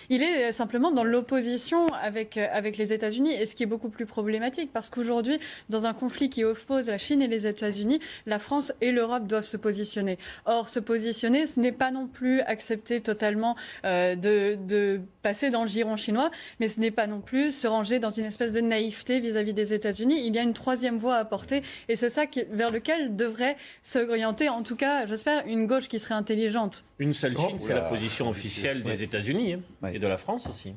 il 0.09 0.23
est 0.23 0.51
simplement 0.51 0.91
dans 0.91 1.03
l'opposition 1.03 1.87
avec, 2.01 2.37
euh, 2.37 2.47
avec 2.51 2.77
les 2.77 2.93
États-Unis, 2.93 3.33
et 3.33 3.45
ce 3.45 3.55
qui 3.55 3.63
est 3.63 3.67
beaucoup 3.67 3.89
plus 3.89 4.05
problématique, 4.05 4.71
parce 4.73 4.89
qu'aujourd'hui, 4.89 5.39
dans 5.69 5.85
un 5.85 5.93
conflit 5.93 6.29
qui 6.29 6.43
oppose 6.43 6.87
la 6.87 6.97
Chine 6.97 7.21
et 7.21 7.27
les 7.27 7.47
États-Unis, 7.47 7.99
la 8.25 8.39
France 8.39 8.73
et 8.81 8.91
l'Europe 8.91 9.27
doivent 9.27 9.45
se 9.45 9.57
positionner. 9.57 10.17
Or, 10.45 10.69
se 10.69 10.79
positionner, 10.79 11.47
ce 11.47 11.59
n'est 11.59 11.71
pas 11.71 11.91
non 11.91 12.07
plus 12.07 12.41
accepter 12.41 13.01
totalement 13.01 13.55
euh, 13.85 14.15
de, 14.15 14.57
de, 14.67 15.01
passer 15.21 15.51
dans 15.51 15.61
le 15.61 15.69
giron 15.69 15.95
chinois, 15.97 16.31
mais 16.59 16.67
ce 16.67 16.79
n'est 16.79 16.91
pas 16.91 17.07
non 17.07 17.21
plus 17.21 17.51
se 17.51 17.67
ranger 17.67 17.99
dans 17.99 18.09
une 18.09 18.25
espèce 18.25 18.53
de 18.53 18.61
naïveté 18.61 19.19
vis-à-vis 19.19 19.53
des 19.53 19.73
États-Unis. 19.73 20.23
Il 20.25 20.35
y 20.35 20.39
a 20.39 20.41
une 20.41 20.53
troisième 20.53 20.97
voie 20.97 21.15
à 21.15 21.25
porter, 21.25 21.61
et 21.89 21.95
c'est 21.95 22.09
ça 22.09 22.25
qui, 22.25 22.43
vers 22.49 22.71
lequel 22.71 23.15
devrait 23.15 23.55
s'orienter, 23.83 24.49
en 24.49 24.63
tout 24.63 24.75
cas, 24.75 25.05
j'espère, 25.05 25.45
une 25.45 25.67
gauche 25.67 25.87
qui 25.87 25.99
serait 25.99 26.15
intelligente. 26.15 26.83
Une 26.99 27.13
seule 27.13 27.35
Chine, 27.35 27.57
c'est 27.59 27.73
la 27.73 27.81
position 27.81 28.29
officielle 28.29 28.83
des 28.83 29.03
États-Unis 29.03 29.40
et 29.49 29.99
de 29.99 30.07
la 30.07 30.17
France 30.17 30.47
aussi. 30.47 30.73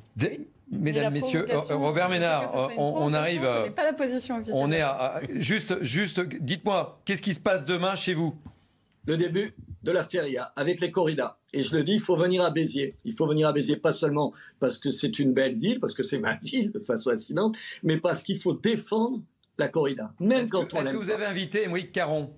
Mesdames, 0.71 1.13
Messieurs, 1.13 1.47
euh, 1.51 1.77
Robert 1.77 2.09
Ménard, 2.09 2.71
on, 2.79 3.13
arrive. 3.13 3.43
pas 3.75 3.85
la 3.85 3.93
position 3.93 4.37
officielle. 4.37 4.57
On 4.59 4.73
est 4.73 4.81
à, 4.81 5.21
juste, 5.35 5.83
juste, 5.83 6.21
dites-moi, 6.41 7.01
qu'est-ce 7.05 7.23
qui 7.23 7.35
se 7.35 7.41
passe 7.41 7.65
demain 7.65 7.95
chez 7.97 8.15
vous? 8.15 8.35
Le 9.07 9.17
début. 9.17 9.55
de 9.83 9.93
la 9.93 10.05
feria 10.05 10.45
avec 10.57 10.81
les 10.81 10.91
corridas. 10.91 11.37
Et 11.53 11.63
je 11.63 11.77
le 11.77 11.85
dis, 11.85 11.93
il 11.93 12.01
faut 12.01 12.17
venir 12.17 12.43
à 12.43 12.51
Béziers. 12.51 12.95
Il 13.05 13.13
faut 13.13 13.27
venir 13.27 13.47
à 13.49 13.53
Béziers 13.53 13.77
pas 13.77 13.93
seulement 13.93 14.33
parce 14.59 14.79
que 14.79 14.89
c'est 14.89 15.19
une 15.19 15.35
belle 15.35 15.57
ville, 15.59 15.79
parce 15.79 15.95
que 15.95 16.03
c'est 16.03 16.19
ma 16.19 16.37
ville 16.37 16.73
de 16.73 16.79
façon 16.79 17.11
incidente, 17.11 17.57
mais 17.83 17.99
parce 17.99 18.23
qu'il 18.23 18.41
faut 18.41 18.55
défendre 18.55 19.21
la 19.59 19.69
corrida, 19.69 20.13
même 20.19 20.49
quand 20.49 20.73
on 20.75 20.81
Est-ce 20.81 20.91
que 20.91 20.97
vous 20.97 21.11
avez 21.11 21.27
invité 21.27 21.65
Émeric 21.65 21.93
Caron? 21.93 22.33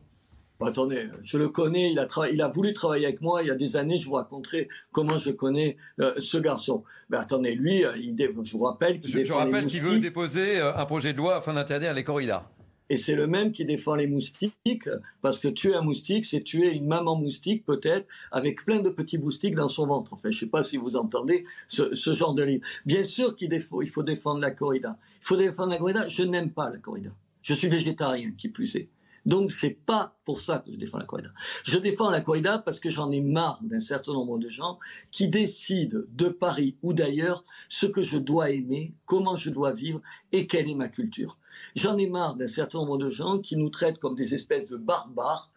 Attendez, 0.61 1.09
je 1.23 1.37
le 1.37 1.49
connais, 1.49 1.93
il 1.93 1.99
a, 1.99 2.07
il 2.33 2.41
a 2.41 2.49
voulu 2.49 2.73
travailler 2.73 3.07
avec 3.07 3.21
moi 3.21 3.43
il 3.43 3.49
y 3.49 3.51
a 3.51 3.55
des 3.55 3.77
années, 3.77 3.99
je 3.99 4.07
vous 4.07 4.15
raconterai 4.15 4.69
comment 4.91 5.19
je 5.19 5.31
connais 5.31 5.77
euh, 6.01 6.15
ce 6.19 6.39
garçon. 6.39 6.83
Mais 7.11 7.19
attendez, 7.19 7.55
lui, 7.55 7.85
euh, 7.85 7.93
je 7.97 8.53
vous 8.53 8.65
rappelle 8.65 8.99
qu'il 8.99 9.11
Je, 9.11 9.19
je 9.19 9.23
défend 9.25 9.45
les 9.45 9.53
rappelle 9.53 9.67
veut 9.67 10.01
déposer 10.01 10.59
euh, 10.59 10.75
un 10.75 10.87
projet 10.87 11.13
de 11.13 11.19
loi 11.19 11.37
afin 11.37 11.53
d'interdire 11.53 11.93
les 11.93 12.05
corridas. 12.05 12.49
Et 12.89 12.97
c'est 12.97 13.17
le 13.17 13.27
même 13.27 13.51
qui 13.53 13.65
défend 13.65 13.97
les 13.97 14.07
moustiques, 14.07 14.89
parce 15.21 15.39
que 15.39 15.49
tuer 15.49 15.75
un 15.75 15.83
moustique, 15.83 16.25
c'est 16.25 16.43
tuer 16.43 16.73
une 16.73 16.87
maman 16.87 17.17
moustique, 17.17 17.65
peut-être, 17.65 18.07
avec 18.31 18.65
plein 18.65 18.79
de 18.79 18.91
petits 18.91 19.19
moustiques 19.19 19.57
dans 19.57 19.69
son 19.69 19.89
ventre. 19.89 20.13
Enfin, 20.13 20.31
je 20.31 20.39
sais 20.39 20.47
pas 20.47 20.63
si 20.63 20.77
vous 20.77 20.95
entendez 20.95 21.45
ce, 21.67 21.95
ce 21.95 22.15
genre 22.15 22.35
de 22.35 22.45
livre. 22.45 22.65
Bien 22.87 23.03
sûr 23.03 23.35
qu'il 23.35 23.53
il 23.53 23.89
faut 23.91 24.03
défendre 24.05 24.41
la 24.41 24.53
corrida. 24.53 24.97
Il 25.21 25.27
faut 25.27 25.37
défendre 25.37 25.73
la 25.73 25.79
corrida. 25.79 26.07
Je 26.09 26.23
n'aime 26.23 26.51
pas 26.51 26.71
la 26.71 26.79
corrida. 26.79 27.11
Je 27.43 27.55
suis 27.55 27.69
végétarien, 27.69 28.31
qui 28.39 28.49
plus 28.49 28.77
est. 28.77 28.89
Donc, 29.27 29.51
c'est 29.51 29.71
pas 29.71 30.17
pour 30.25 30.41
ça 30.41 30.59
que 30.59 30.73
je 30.73 30.77
défends 30.77 30.99
la 30.99 31.05
corrida. 31.05 31.31
Je 31.65 31.79
défends 31.79 32.11
la 32.11 32.21
corrida 32.21 32.59
parce 32.59 32.79
que 32.79 32.91
j'en 32.91 33.11
ai 33.11 33.21
marre 33.21 33.59
d'un 33.63 33.81
certain 33.81 34.13
nombre 34.13 34.39
de 34.39 34.49
gens 34.49 34.79
qui 35.11 35.29
décident 35.29 35.99
de 36.09 36.29
Paris 36.29 36.77
ou 36.83 36.93
d'ailleurs 36.93 37.45
ce 37.69 37.87
que 37.87 38.03
je 38.03 38.19
dois 38.19 38.51
aimer, 38.51 38.95
comment 39.05 39.37
je 39.37 39.51
dois 39.51 39.73
vivre 39.73 40.01
et 40.31 40.47
quelle 40.47 40.71
est 40.71 40.75
ma 40.75 40.89
culture. 40.89 41.39
J'en 41.75 41.99
ai 41.99 42.07
marre 42.07 42.37
d'un 42.37 42.47
certain 42.47 42.79
nombre 42.79 42.99
de 42.99 43.11
gens 43.11 43.39
qui 43.41 43.57
nous 43.57 43.71
traitent 43.71 43.99
comme 43.99 44.15
des 44.15 44.33
espèces 44.33 44.67
de 44.67 44.77
barbares, 44.77 45.51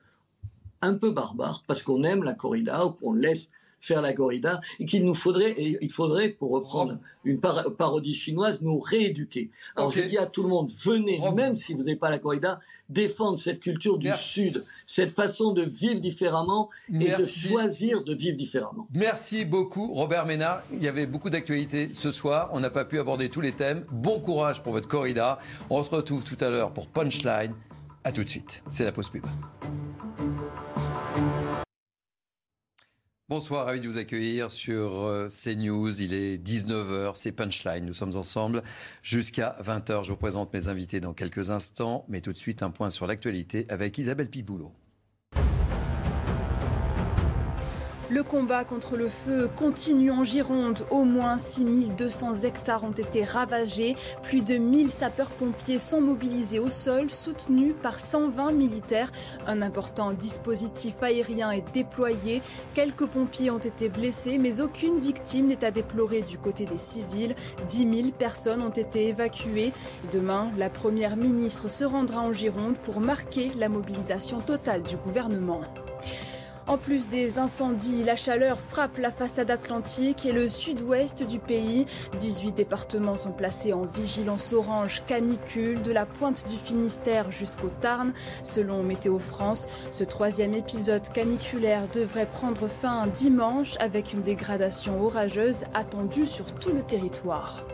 un 0.82 0.96
peu 0.96 1.12
barbares, 1.12 1.64
parce 1.68 1.84
qu'on 1.84 2.04
aime 2.04 2.24
la 2.24 2.34
corrida 2.34 2.86
ou 2.86 2.92
qu'on 2.92 3.14
laisse 3.14 3.52
faire 3.80 4.02
la 4.02 4.14
corrida, 4.14 4.62
et 4.80 4.86
qu'il 4.86 5.06
nous 5.06 5.16
faudrait, 5.16 5.52
et 5.52 5.78
il 5.82 5.92
faudrait, 5.92 6.30
pour 6.30 6.52
reprendre 6.52 6.98
une 7.24 7.40
par- 7.40 7.74
parodie 7.76 8.14
chinoise, 8.14 8.62
nous 8.62 8.80
rééduquer. 8.80 9.50
Alors 9.76 9.92
je 9.92 10.02
dis 10.02 10.18
à 10.18 10.26
tout 10.26 10.44
le 10.44 10.50
monde, 10.50 10.72
venez, 10.84 11.20
même 11.36 11.56
si 11.56 11.74
vous 11.74 11.80
n'avez 11.80 11.96
pas 11.96 12.10
la 12.10 12.20
corrida, 12.20 12.60
défendre 12.90 13.38
cette 13.38 13.60
culture 13.60 14.00
du 14.00 14.12
Sud, 14.18 14.60
cette 14.88 15.12
façon 15.12 15.54
de 15.54 15.62
vivre 15.62 16.00
différemment 16.00 16.70
et 16.92 17.12
de 17.12 17.26
choisir 17.26 18.04
de 18.04 18.16
vivre 18.16 18.36
différemment. 18.36 18.88
Merci 18.94 19.46
beaucoup, 19.46 19.94
Robert 19.94 20.26
Ménard. 20.26 20.64
Il 20.74 20.82
y 20.82 20.88
avait 20.88 21.06
beaucoup 21.06 21.30
d'actualités 21.30 21.92
ce 21.94 22.12
soir. 22.12 22.50
On 22.52 22.60
n'a 22.60 22.72
pas 22.72 22.86
pu 22.86 23.00
aborder 23.00 23.30
tous 23.30 23.42
les 23.42 23.52
thèmes. 23.52 23.86
Bon 23.92 24.20
courage 24.20 24.64
pour 24.64 24.74
votre 24.74 24.88
corrida. 24.88 25.38
On 25.70 25.84
se 25.84 25.90
retrouve 25.92 26.24
tout 26.24 26.38
à 26.44 26.50
l'heure 26.50 26.72
pour 26.72 26.88
Punchline. 26.88 27.54
À 28.04 28.12
tout 28.12 28.24
de 28.24 28.30
suite. 28.30 28.64
C'est 28.70 28.86
la 28.86 28.92
pause 28.92 29.10
pub. 29.10 29.24
Bonsoir, 33.30 33.68
ravi 33.68 33.80
de 33.80 33.88
vous 33.88 34.00
accueillir 34.00 34.50
sur 34.50 35.04
euh, 35.04 35.28
CNews. 35.28 36.02
Il 36.02 36.16
est 36.16 36.44
19h, 36.44 37.12
c'est 37.14 37.32
Punchline. 37.32 37.86
Nous 37.86 37.94
sommes 37.94 38.16
ensemble 38.16 38.64
jusqu'à 39.04 39.56
20h. 39.62 40.04
Je 40.04 40.10
vous 40.10 40.18
présente 40.18 40.52
mes 40.52 40.68
invités 40.68 41.00
dans 41.00 41.14
quelques 41.14 41.52
instants, 41.52 42.06
mais 42.08 42.22
tout 42.22 42.34
de 42.34 42.40
suite 42.40 42.64
un 42.64 42.72
point 42.72 42.90
sur 42.90 43.06
l'actualité 43.06 43.68
avec 43.70 44.00
Isabelle 44.00 44.32
Piboulot. 44.32 44.74
Le 48.12 48.24
combat 48.24 48.66
contre 48.66 48.98
le 48.98 49.08
feu 49.08 49.48
continue 49.56 50.10
en 50.10 50.24
Gironde. 50.24 50.84
Au 50.90 51.04
moins 51.04 51.38
6200 51.38 52.42
hectares 52.42 52.84
ont 52.84 52.92
été 52.92 53.24
ravagés. 53.24 53.96
Plus 54.24 54.44
de 54.44 54.56
1000 54.56 54.90
sapeurs-pompiers 54.90 55.78
sont 55.78 56.02
mobilisés 56.02 56.58
au 56.58 56.70
sol, 56.70 57.12
soutenus 57.12 57.76
par 57.84 58.00
120 58.00 58.52
militaires. 58.54 59.12
Un 59.46 59.62
important 59.62 60.14
dispositif 60.14 60.96
aérien 61.04 61.52
est 61.52 61.72
déployé. 61.72 62.42
Quelques 62.74 63.06
pompiers 63.06 63.52
ont 63.52 63.60
été 63.60 63.90
blessés, 63.90 64.40
mais 64.40 64.60
aucune 64.60 65.00
victime 65.00 65.46
n'est 65.46 65.64
à 65.64 65.70
déplorer 65.70 66.24
du 66.24 66.40
côté 66.40 66.66
des 66.66 66.80
civils. 66.80 67.36
10 67.68 67.78
000 67.78 68.10
personnes 68.18 68.64
ont 68.64 68.70
été 68.70 69.10
évacuées. 69.10 69.72
Demain, 70.12 70.50
la 70.58 70.72
première 70.72 71.16
ministre 71.16 71.70
se 71.70 71.86
rendra 71.86 72.22
en 72.22 72.34
Gironde 72.34 72.76
pour 72.78 73.02
marquer 73.02 73.52
la 73.56 73.70
mobilisation 73.70 74.40
totale 74.40 74.82
du 74.82 74.98
gouvernement. 74.98 75.62
En 76.70 76.78
plus 76.78 77.08
des 77.08 77.40
incendies, 77.40 78.04
la 78.04 78.16
chaleur 78.16 78.60
frappe 78.60 79.00
la 79.00 79.12
façade 79.12 79.50
atlantique 79.50 80.28
et 80.28 80.32
le 80.32 80.48
sud-ouest 80.48 81.24
du 81.24 81.40
pays. 81.40 81.88
18 82.20 82.52
départements 82.52 83.16
sont 83.16 83.32
placés 83.32 83.74
en 83.74 83.88
vigilance 83.88 84.54
orange 84.54 85.02
canicule 85.08 85.82
de 85.82 85.92
la 85.92 86.06
pointe 86.06 86.48
du 86.48 86.56
Finistère 86.56 87.32
jusqu'au 87.32 87.72
Tarn. 87.82 88.14
Selon 88.44 88.84
Météo 88.84 89.18
France, 89.18 89.68
ce 89.90 90.04
troisième 90.04 90.54
épisode 90.54 91.12
caniculaire 91.12 91.88
devrait 91.92 92.28
prendre 92.28 92.68
fin 92.68 93.08
dimanche 93.08 93.76
avec 93.80 94.14
une 94.14 94.22
dégradation 94.22 95.04
orageuse 95.04 95.64
attendue 95.74 96.28
sur 96.28 96.46
tout 96.54 96.72
le 96.72 96.84
territoire. 96.84 97.66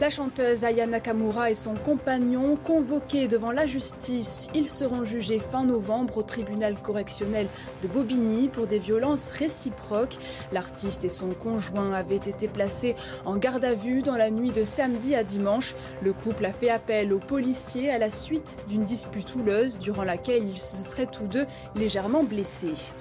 La 0.00 0.10
chanteuse 0.10 0.64
Aya 0.64 0.88
Nakamura 0.88 1.52
et 1.52 1.54
son 1.54 1.74
compagnon 1.74 2.56
convoqués 2.56 3.28
devant 3.28 3.52
la 3.52 3.64
justice. 3.64 4.48
Ils 4.52 4.66
seront 4.66 5.04
jugés 5.04 5.40
fin 5.52 5.64
novembre 5.64 6.18
au 6.18 6.22
tribunal 6.24 6.74
correctionnel 6.74 7.46
de 7.80 7.86
Bobigny 7.86 8.48
pour 8.48 8.66
des 8.66 8.80
violences 8.80 9.30
réciproques. 9.30 10.18
L'artiste 10.52 11.04
et 11.04 11.08
son 11.08 11.28
conjoint 11.28 11.92
avaient 11.92 12.16
été 12.16 12.48
placés 12.48 12.96
en 13.24 13.36
garde 13.36 13.64
à 13.64 13.74
vue 13.74 14.02
dans 14.02 14.16
la 14.16 14.30
nuit 14.30 14.50
de 14.50 14.64
samedi 14.64 15.14
à 15.14 15.22
dimanche. 15.22 15.76
Le 16.02 16.12
couple 16.12 16.44
a 16.44 16.52
fait 16.52 16.70
appel 16.70 17.12
aux 17.12 17.20
policiers 17.20 17.90
à 17.90 17.98
la 17.98 18.10
suite 18.10 18.56
d'une 18.68 18.84
dispute 18.84 19.32
houleuse 19.36 19.78
durant 19.78 20.04
laquelle 20.04 20.42
ils 20.42 20.58
se 20.58 20.82
seraient 20.82 21.06
tous 21.06 21.26
deux 21.26 21.46
légèrement 21.76 22.24
blessés. 22.24 22.92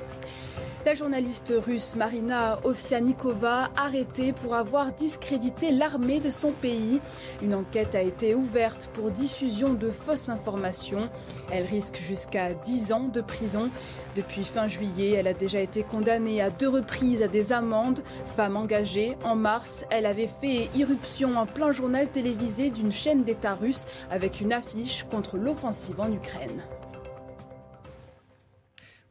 La 0.85 0.95
journaliste 0.95 1.53
russe 1.65 1.95
Marina 1.95 2.59
Ovsianikova 2.65 3.69
arrêtée 3.77 4.33
pour 4.33 4.53
avoir 4.53 4.91
discrédité 4.91 5.71
l'armée 5.71 6.19
de 6.19 6.29
son 6.29 6.51
pays. 6.51 6.99
Une 7.41 7.55
enquête 7.55 7.95
a 7.95 8.01
été 8.01 8.35
ouverte 8.35 8.89
pour 8.91 9.09
diffusion 9.09 9.75
de 9.75 9.89
fausses 9.91 10.27
informations. 10.27 11.09
Elle 11.49 11.63
risque 11.63 11.95
jusqu'à 11.95 12.53
10 12.53 12.91
ans 12.91 13.07
de 13.07 13.21
prison. 13.21 13.69
Depuis 14.17 14.43
fin 14.43 14.67
juillet, 14.67 15.11
elle 15.11 15.27
a 15.27 15.33
déjà 15.33 15.61
été 15.61 15.83
condamnée 15.83 16.41
à 16.41 16.49
deux 16.49 16.69
reprises 16.69 17.23
à 17.23 17.29
des 17.29 17.53
amendes. 17.53 18.03
Femme 18.35 18.57
engagée, 18.57 19.15
en 19.23 19.37
mars, 19.37 19.85
elle 19.89 20.05
avait 20.05 20.29
fait 20.41 20.69
irruption 20.75 21.37
en 21.37 21.45
plein 21.45 21.71
journal 21.71 22.09
télévisé 22.09 22.71
d'une 22.71 22.91
chaîne 22.91 23.23
d'État 23.23 23.55
russe 23.55 23.85
avec 24.11 24.41
une 24.41 24.51
affiche 24.51 25.05
contre 25.09 25.37
l'offensive 25.37 26.01
en 26.01 26.11
Ukraine. 26.11 26.61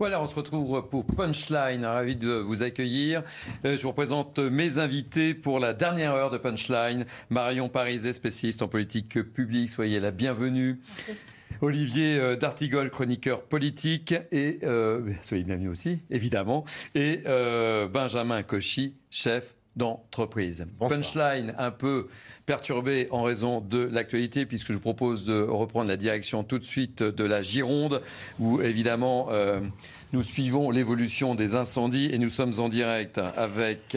Voilà, 0.03 0.21
on 0.21 0.27
se 0.27 0.35
retrouve 0.35 0.89
pour 0.91 1.07
Punchline. 1.07 1.85
Ravi 1.85 2.17
de 2.17 2.33
vous 2.33 2.65
accueillir. 2.65 3.23
Euh, 3.65 3.77
Je 3.77 3.83
vous 3.85 3.93
présente 3.93 4.41
mes 4.41 4.79
invités 4.79 5.33
pour 5.33 5.61
la 5.61 5.75
dernière 5.75 6.13
heure 6.13 6.31
de 6.33 6.39
Punchline. 6.39 7.07
Marion 7.31 7.69
Pariset, 7.69 8.13
spécialiste 8.13 8.63
en 8.63 8.67
politique 8.67 9.23
publique. 9.23 9.71
Soyez 9.71 10.01
la 10.01 10.11
bienvenue. 10.11 10.81
Olivier 11.61 12.19
euh, 12.19 12.35
D'Artigol, 12.35 12.91
chroniqueur 12.91 13.43
politique, 13.43 14.13
et 14.33 14.59
euh, 14.65 15.13
soyez 15.21 15.45
bienvenue 15.45 15.69
aussi, 15.69 16.01
évidemment, 16.11 16.65
et 16.97 17.21
euh, 17.27 17.87
Benjamin 17.87 18.43
Cauchy, 18.43 18.97
chef 19.09 19.55
d'entreprise. 19.77 20.67
Punchline 20.79 21.55
un 21.59 21.71
peu 21.71 22.09
perturbé 22.47 23.09
en 23.11 23.23
raison 23.23 23.61
de 23.61 23.79
l'actualité, 23.79 24.47
puisque 24.47 24.69
je 24.69 24.75
vous 24.75 24.81
propose 24.81 25.25
de 25.25 25.41
reprendre 25.41 25.89
la 25.89 25.97
direction 25.97 26.45
tout 26.45 26.59
de 26.59 26.65
suite 26.65 27.03
de 27.03 27.25
la 27.25 27.43
Gironde, 27.43 28.03
où 28.39 28.61
évidemment 28.61 29.29
euh, 29.31 29.61
nous 30.13 30.23
suivons 30.23 30.71
l'évolution 30.71 31.35
des 31.35 31.55
incendies 31.55 32.11
et 32.13 32.19
nous 32.19 32.29
sommes 32.29 32.53
en 32.59 32.69
direct 32.69 33.19
avec 33.37 33.97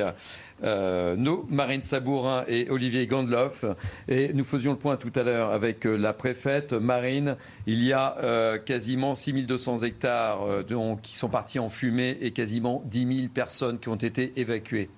euh, 0.64 1.16
nos 1.16 1.46
Marine 1.50 1.82
Sabourin 1.82 2.46
et 2.48 2.70
Olivier 2.70 3.08
Gandloff. 3.08 3.66
Et 4.08 4.34
nous 4.34 4.44
faisions 4.44 4.72
le 4.72 4.78
point 4.78 4.96
tout 4.96 5.12
à 5.16 5.24
l'heure 5.24 5.52
avec 5.52 5.86
euh, 5.86 5.98
la 5.98 6.14
préfète. 6.14 6.74
Marine, 6.74 7.36
il 7.68 7.84
y 7.84 7.94
a 7.94 8.18
euh, 8.20 8.58
quasiment 8.58 9.16
6200 9.16 9.84
hectares 9.84 10.44
euh, 10.44 10.64
donc, 10.64 11.02
qui 11.02 11.16
sont 11.16 11.30
partis 11.30 11.60
en 11.60 11.70
fumée 11.70 12.18
et 12.22 12.32
quasiment 12.32 12.82
10 12.86 13.18
000 13.22 13.28
personnes 13.34 13.80
qui 13.80 13.90
ont 13.90 13.96
été 13.96 14.34
évacuées. 14.40 14.90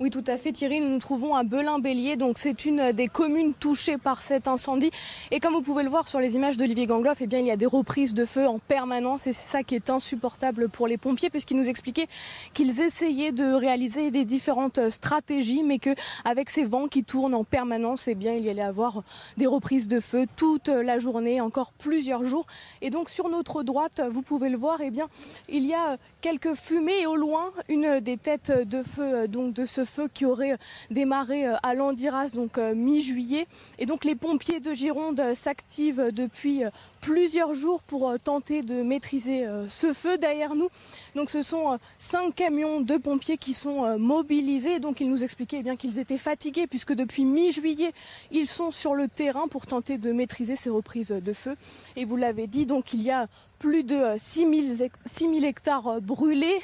Oui, 0.00 0.10
tout 0.10 0.24
à 0.26 0.36
fait, 0.36 0.52
Thierry. 0.52 0.80
Nous 0.80 0.88
nous 0.88 0.98
trouvons 0.98 1.34
à 1.34 1.44
Belin-Bélier. 1.44 2.16
Donc, 2.16 2.38
c'est 2.38 2.64
une 2.64 2.92
des 2.92 3.06
communes 3.06 3.54
touchées 3.54 3.96
par 3.96 4.22
cet 4.22 4.48
incendie. 4.48 4.90
Et 5.30 5.38
comme 5.40 5.54
vous 5.54 5.62
pouvez 5.62 5.84
le 5.84 5.88
voir 5.88 6.08
sur 6.08 6.20
les 6.20 6.34
images 6.34 6.56
d'Olivier 6.56 6.86
Gangloff, 6.86 7.18
eh 7.20 7.26
bien, 7.26 7.38
il 7.38 7.46
y 7.46 7.50
a 7.50 7.56
des 7.56 7.66
reprises 7.66 8.12
de 8.12 8.24
feu 8.24 8.46
en 8.46 8.58
permanence. 8.58 9.26
Et 9.26 9.32
c'est 9.32 9.46
ça 9.46 9.62
qui 9.62 9.74
est 9.74 9.90
insupportable 9.90 10.68
pour 10.68 10.88
les 10.88 10.96
pompiers, 10.96 11.30
puisqu'ils 11.30 11.56
nous 11.56 11.68
expliquaient 11.68 12.08
qu'ils 12.54 12.80
essayaient 12.80 13.32
de 13.32 13.52
réaliser 13.52 14.10
des 14.10 14.24
différentes 14.24 14.90
stratégies, 14.90 15.62
mais 15.62 15.78
que 15.78 15.94
avec 16.24 16.50
ces 16.50 16.64
vents 16.64 16.88
qui 16.88 17.04
tournent 17.04 17.34
en 17.34 17.44
permanence, 17.44 18.08
eh 18.08 18.14
bien, 18.14 18.32
il 18.34 18.44
y 18.44 18.50
allait 18.50 18.62
avoir 18.62 19.02
des 19.36 19.46
reprises 19.46 19.86
de 19.86 20.00
feu 20.00 20.26
toute 20.36 20.68
la 20.68 20.98
journée, 20.98 21.40
encore 21.40 21.72
plusieurs 21.72 22.24
jours. 22.24 22.46
Et 22.82 22.90
donc, 22.90 23.10
sur 23.10 23.28
notre 23.28 23.62
droite, 23.62 24.02
vous 24.10 24.22
pouvez 24.22 24.48
le 24.48 24.58
voir, 24.58 24.80
eh 24.80 24.90
bien, 24.90 25.06
il 25.48 25.64
y 25.64 25.74
a 25.74 25.98
quelques 26.20 26.54
fumées 26.54 27.02
et 27.02 27.06
au 27.06 27.16
loin, 27.16 27.52
une 27.68 28.00
des 28.00 28.16
têtes 28.16 28.50
de 28.50 28.82
feu, 28.82 29.28
donc 29.28 29.52
de 29.52 29.66
ce 29.74 29.84
feu 29.84 30.08
qui 30.12 30.24
aurait 30.24 30.56
démarré 30.90 31.46
à 31.46 31.74
Landiras, 31.74 32.28
donc 32.28 32.58
mi-juillet. 32.58 33.46
Et 33.78 33.86
donc 33.86 34.04
les 34.04 34.14
pompiers 34.14 34.60
de 34.60 34.72
Gironde 34.72 35.34
s'activent 35.34 36.10
depuis 36.12 36.62
plusieurs 37.00 37.54
jours 37.54 37.82
pour 37.82 38.14
tenter 38.22 38.60
de 38.62 38.82
maîtriser 38.82 39.46
ce 39.68 39.92
feu 39.92 40.16
derrière 40.16 40.54
nous. 40.54 40.68
Donc 41.16 41.28
ce 41.30 41.42
sont 41.42 41.78
cinq 41.98 42.34
camions 42.36 42.80
de 42.80 42.96
pompiers 42.96 43.36
qui 43.36 43.52
sont 43.52 43.98
mobilisés. 43.98 44.78
Donc 44.78 45.00
ils 45.00 45.10
nous 45.10 45.24
expliquaient 45.24 45.58
eh 45.58 45.62
bien 45.62 45.76
qu'ils 45.76 45.98
étaient 45.98 46.18
fatigués 46.18 46.66
puisque 46.66 46.92
depuis 46.94 47.24
mi-juillet, 47.24 47.92
ils 48.30 48.46
sont 48.46 48.70
sur 48.70 48.94
le 48.94 49.08
terrain 49.08 49.48
pour 49.48 49.66
tenter 49.66 49.98
de 49.98 50.12
maîtriser 50.12 50.56
ces 50.56 50.70
reprises 50.70 51.08
de 51.08 51.32
feu. 51.32 51.56
Et 51.96 52.04
vous 52.04 52.16
l'avez 52.16 52.46
dit, 52.46 52.66
donc 52.66 52.92
il 52.92 53.02
y 53.02 53.10
a 53.10 53.26
plus 53.58 53.82
de 53.82 54.02
6000 54.18 55.44
hectares 55.44 56.00
brûlés 56.00 56.60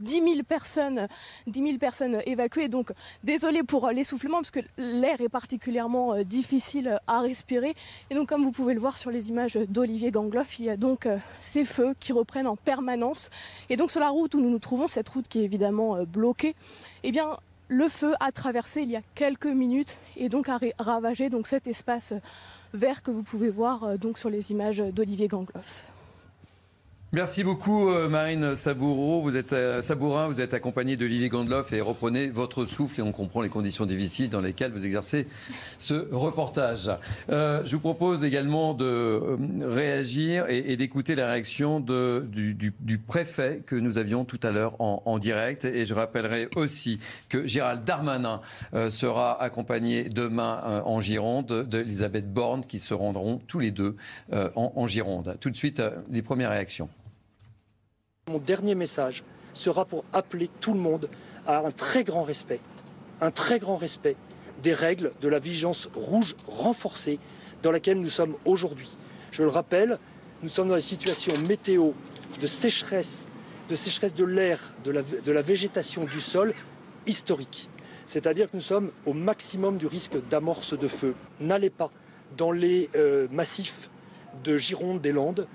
10 0.00 0.12
000 0.12 0.42
personnes, 0.46 1.08
10 1.46 1.78
personnes 1.78 2.20
évacuées. 2.26 2.68
Donc, 2.68 2.92
désolé 3.22 3.62
pour 3.62 3.88
l'essoufflement, 3.90 4.38
parce 4.38 4.50
que 4.50 4.60
l'air 4.78 5.20
est 5.20 5.28
particulièrement 5.28 6.14
euh, 6.14 6.24
difficile 6.24 6.98
à 7.06 7.20
respirer. 7.20 7.74
Et 8.10 8.14
donc, 8.14 8.28
comme 8.28 8.44
vous 8.44 8.52
pouvez 8.52 8.74
le 8.74 8.80
voir 8.80 8.96
sur 8.96 9.10
les 9.10 9.28
images 9.28 9.56
d'Olivier 9.68 10.10
Gangloff, 10.10 10.58
il 10.58 10.66
y 10.66 10.70
a 10.70 10.76
donc 10.76 11.06
euh, 11.06 11.18
ces 11.42 11.64
feux 11.64 11.94
qui 12.00 12.12
reprennent 12.12 12.46
en 12.46 12.56
permanence. 12.56 13.30
Et 13.70 13.76
donc, 13.76 13.90
sur 13.90 14.00
la 14.00 14.08
route 14.08 14.34
où 14.34 14.40
nous 14.40 14.50
nous 14.50 14.58
trouvons, 14.58 14.86
cette 14.86 15.08
route 15.08 15.28
qui 15.28 15.40
est 15.40 15.44
évidemment 15.44 15.96
euh, 15.96 16.04
bloquée, 16.04 16.54
eh 17.02 17.12
bien, 17.12 17.36
le 17.68 17.88
feu 17.88 18.14
a 18.20 18.30
traversé 18.30 18.82
il 18.82 18.90
y 18.90 18.96
a 18.96 19.00
quelques 19.14 19.46
minutes 19.46 19.96
et 20.16 20.28
donc 20.28 20.50
a 20.50 20.60
ravagé 20.78 21.30
cet 21.44 21.66
espace 21.66 22.12
vert 22.74 23.02
que 23.02 23.10
vous 23.10 23.22
pouvez 23.22 23.48
voir 23.48 23.94
sur 24.16 24.28
les 24.28 24.50
images 24.50 24.78
d'Olivier 24.78 25.28
Gangloff. 25.28 25.93
Merci 27.14 27.44
beaucoup 27.44 27.90
euh, 27.90 28.08
Marine 28.08 28.56
Sabourin. 28.56 29.20
Vous 29.22 29.36
êtes 29.36 29.52
euh, 29.52 29.80
Sabourin, 29.80 30.26
vous 30.26 30.40
êtes 30.40 30.52
accompagnée 30.52 30.96
de 30.96 31.06
Lily 31.06 31.28
Gondloff 31.28 31.72
et 31.72 31.80
reprenez 31.80 32.26
votre 32.26 32.66
souffle 32.66 32.98
et 32.98 33.02
on 33.04 33.12
comprend 33.12 33.40
les 33.40 33.48
conditions 33.48 33.86
difficiles 33.86 34.30
dans 34.30 34.40
lesquelles 34.40 34.72
vous 34.72 34.84
exercez 34.84 35.28
ce 35.78 36.12
reportage. 36.12 36.90
Euh, 37.30 37.62
je 37.64 37.76
vous 37.76 37.80
propose 37.80 38.24
également 38.24 38.74
de 38.74 39.38
réagir 39.64 40.46
et, 40.48 40.76
d'écouter 40.76 41.14
la 41.14 41.28
réaction 41.28 41.78
du, 41.78 42.98
préfet 43.06 43.62
que 43.64 43.76
nous 43.76 43.96
avions 43.96 44.24
tout 44.24 44.40
à 44.42 44.50
l'heure 44.50 44.74
en, 44.80 45.18
direct. 45.20 45.64
Et 45.64 45.84
je 45.84 45.94
rappellerai 45.94 46.48
aussi 46.56 46.98
que 47.28 47.46
Gérald 47.46 47.84
Darmanin 47.84 48.40
sera 48.90 49.40
accompagné 49.40 50.08
demain 50.08 50.82
en 50.84 51.00
Gironde 51.00 51.68
d'Elisabeth 51.68 52.32
Borne 52.32 52.64
qui 52.64 52.80
se 52.80 52.92
rendront 52.92 53.40
tous 53.46 53.60
les 53.60 53.70
deux 53.70 53.94
en, 54.32 54.72
en 54.74 54.86
Gironde. 54.88 55.36
Tout 55.38 55.50
de 55.50 55.56
suite, 55.56 55.80
les 56.10 56.22
premières 56.22 56.50
réactions. 56.50 56.88
Mon 58.30 58.38
dernier 58.38 58.74
message 58.74 59.22
sera 59.52 59.84
pour 59.84 60.02
appeler 60.14 60.48
tout 60.60 60.72
le 60.72 60.80
monde 60.80 61.10
à 61.46 61.58
un 61.58 61.70
très 61.70 62.04
grand 62.04 62.22
respect, 62.22 62.60
un 63.20 63.30
très 63.30 63.58
grand 63.58 63.76
respect 63.76 64.16
des 64.62 64.72
règles 64.72 65.12
de 65.20 65.28
la 65.28 65.38
vigilance 65.38 65.90
rouge 65.94 66.34
renforcée 66.46 67.18
dans 67.62 67.70
laquelle 67.70 68.00
nous 68.00 68.08
sommes 68.08 68.34
aujourd'hui. 68.46 68.96
Je 69.30 69.42
le 69.42 69.50
rappelle, 69.50 69.98
nous 70.42 70.48
sommes 70.48 70.68
dans 70.68 70.76
une 70.76 70.80
situation 70.80 71.36
météo 71.40 71.92
de 72.40 72.46
sécheresse, 72.46 73.28
de 73.68 73.76
sécheresse 73.76 74.14
de 74.14 74.24
l'air, 74.24 74.72
de 74.84 75.30
la, 75.30 75.42
végétation 75.42 76.04
du 76.04 76.22
sol 76.22 76.54
historique. 77.06 77.68
C'est-à-dire 78.06 78.50
que 78.50 78.56
nous 78.56 78.62
sommes 78.62 78.90
au 79.04 79.12
maximum 79.12 79.76
du 79.76 79.86
risque 79.86 80.16
d'amorce 80.30 80.78
de 80.78 80.88
feu. 80.88 81.14
N'allez 81.40 81.68
pas 81.68 81.90
dans 82.38 82.52
les 82.52 82.88
euh, 82.96 83.28
massifs 83.30 83.90
de 84.44 84.56
Gironde 84.56 85.02
des 85.02 85.12
Landes 85.12 85.46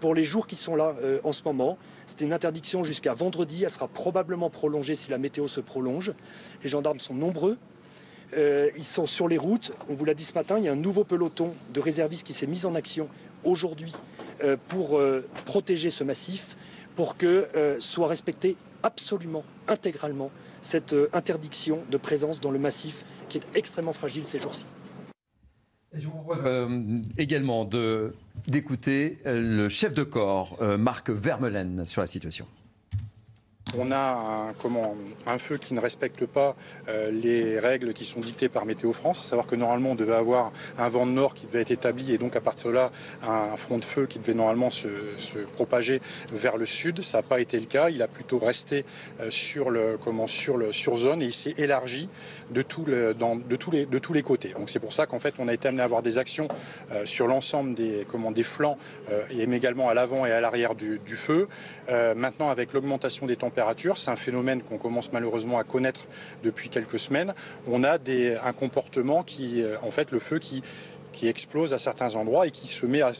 pour 0.00 0.14
les 0.14 0.24
jours 0.24 0.46
qui 0.46 0.56
sont 0.56 0.76
là 0.76 0.94
euh, 1.02 1.20
en 1.24 1.32
ce 1.32 1.42
moment. 1.44 1.78
C'était 2.06 2.24
une 2.24 2.32
interdiction 2.32 2.84
jusqu'à 2.84 3.14
vendredi. 3.14 3.64
Elle 3.64 3.70
sera 3.70 3.88
probablement 3.88 4.50
prolongée 4.50 4.96
si 4.96 5.10
la 5.10 5.18
météo 5.18 5.48
se 5.48 5.60
prolonge. 5.60 6.12
Les 6.62 6.68
gendarmes 6.68 7.00
sont 7.00 7.14
nombreux. 7.14 7.58
Euh, 8.36 8.70
ils 8.76 8.84
sont 8.84 9.06
sur 9.06 9.28
les 9.28 9.38
routes. 9.38 9.72
On 9.88 9.94
vous 9.94 10.04
l'a 10.04 10.14
dit 10.14 10.24
ce 10.24 10.34
matin, 10.34 10.58
il 10.58 10.64
y 10.64 10.68
a 10.68 10.72
un 10.72 10.76
nouveau 10.76 11.04
peloton 11.04 11.54
de 11.72 11.80
réservistes 11.80 12.26
qui 12.26 12.32
s'est 12.32 12.46
mis 12.46 12.66
en 12.66 12.74
action 12.74 13.08
aujourd'hui 13.44 13.94
euh, 14.42 14.56
pour 14.68 15.00
protéger 15.46 15.90
ce 15.90 16.04
massif, 16.04 16.56
pour 16.94 17.16
que 17.16 17.48
soit 17.80 18.08
respectée 18.08 18.56
absolument, 18.82 19.44
intégralement, 19.66 20.30
cette 20.60 20.94
interdiction 21.12 21.80
de 21.90 21.96
présence 21.96 22.40
dans 22.40 22.50
le 22.50 22.58
massif 22.58 23.04
qui 23.28 23.38
est 23.38 23.46
extrêmement 23.54 23.92
fragile 23.92 24.24
ces 24.24 24.38
jours-ci. 24.38 24.66
Je 25.94 26.06
vous 26.06 26.12
propose 26.12 26.42
euh, 26.44 26.98
également 27.16 27.68
d'écouter 28.46 29.18
euh, 29.24 29.56
le 29.56 29.68
chef 29.70 29.94
de 29.94 30.02
corps, 30.02 30.58
euh, 30.60 30.76
Marc 30.76 31.08
Vermeulen, 31.08 31.84
sur 31.86 32.02
la 32.02 32.06
situation. 32.06 32.46
On 33.76 33.90
a 33.92 34.54
un, 35.26 35.38
feu 35.38 35.58
qui 35.58 35.74
ne 35.74 35.80
respecte 35.80 36.24
pas 36.24 36.56
les 37.12 37.58
règles 37.58 37.92
qui 37.92 38.06
sont 38.06 38.18
dictées 38.18 38.48
par 38.48 38.64
Météo 38.64 38.94
France. 38.94 39.22
À 39.22 39.28
savoir 39.28 39.46
que 39.46 39.56
normalement 39.56 39.90
on 39.90 39.94
devait 39.94 40.14
avoir 40.14 40.52
un 40.78 40.88
vent 40.88 41.04
de 41.04 41.10
nord 41.10 41.34
qui 41.34 41.44
devait 41.44 41.60
être 41.60 41.70
établi 41.70 42.14
et 42.14 42.16
donc 42.16 42.34
à 42.34 42.40
partir 42.40 42.68
de 42.68 42.76
là 42.76 42.90
un 43.22 43.58
front 43.58 43.76
de 43.76 43.84
feu 43.84 44.06
qui 44.06 44.18
devait 44.20 44.32
normalement 44.32 44.70
se, 44.70 44.88
propager 45.52 46.00
vers 46.32 46.56
le 46.56 46.64
sud. 46.64 47.02
Ça 47.02 47.18
n'a 47.18 47.22
pas 47.22 47.40
été 47.40 47.60
le 47.60 47.66
cas. 47.66 47.90
Il 47.90 48.00
a 48.00 48.08
plutôt 48.08 48.38
resté 48.38 48.86
sur 49.28 49.68
le 49.68 49.98
comment 50.02 50.26
sur 50.26 50.56
le 50.56 50.72
sur 50.72 50.96
zone 50.96 51.20
et 51.20 51.26
il 51.26 51.34
s'est 51.34 51.54
élargi 51.58 52.08
de 52.50 52.62
tous 52.62 54.12
les 54.12 54.22
côtés. 54.22 54.50
Donc 54.50 54.70
c'est 54.70 54.80
pour 54.80 54.92
ça 54.92 55.06
qu'en 55.06 55.18
fait 55.18 55.34
on 55.38 55.48
a 55.48 55.54
été 55.54 55.68
amené 55.68 55.82
à 55.82 55.84
avoir 55.84 56.02
des 56.02 56.18
actions 56.18 56.48
euh, 56.92 57.04
sur 57.06 57.26
l'ensemble 57.26 57.74
des 57.74 58.06
des 58.34 58.42
flancs 58.42 58.78
et 59.30 59.42
également 59.42 59.88
à 59.88 59.94
l'avant 59.94 60.26
et 60.26 60.32
à 60.32 60.40
l'arrière 60.40 60.74
du, 60.74 60.98
feu. 61.16 61.48
maintenant 61.88 62.50
avec 62.50 62.72
l'augmentation 62.72 63.26
des 63.26 63.36
températures 63.36 63.98
c'est 63.98 64.10
un 64.10 64.16
phénomène 64.16 64.62
qu'on 64.62 64.78
commence 64.78 65.12
malheureusement 65.12 65.58
à 65.58 65.64
connaître 65.64 66.06
depuis 66.42 66.68
quelques 66.68 66.98
semaines. 66.98 67.34
On 67.66 67.84
a 67.84 67.98
un 68.44 68.52
comportement 68.52 69.22
qui, 69.22 69.62
euh, 69.62 69.76
en 69.82 69.90
fait, 69.90 70.10
le 70.10 70.18
feu 70.18 70.38
qui, 70.38 70.62
qui 71.12 71.28
explose 71.28 71.72
à 71.74 71.78
certains 71.78 72.14
endroits 72.16 72.46
et 72.46 72.50
qui 72.50 72.68
se 72.68 72.86
met 72.86 73.02
à, 73.02 73.12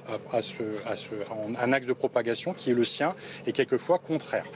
un 1.60 1.72
axe 1.72 1.86
de 1.86 1.92
propagation 1.92 2.54
qui 2.54 2.70
est 2.70 2.74
le 2.74 2.84
sien 2.84 3.14
et 3.46 3.52
quelquefois 3.52 3.98
contraire. 3.98 4.46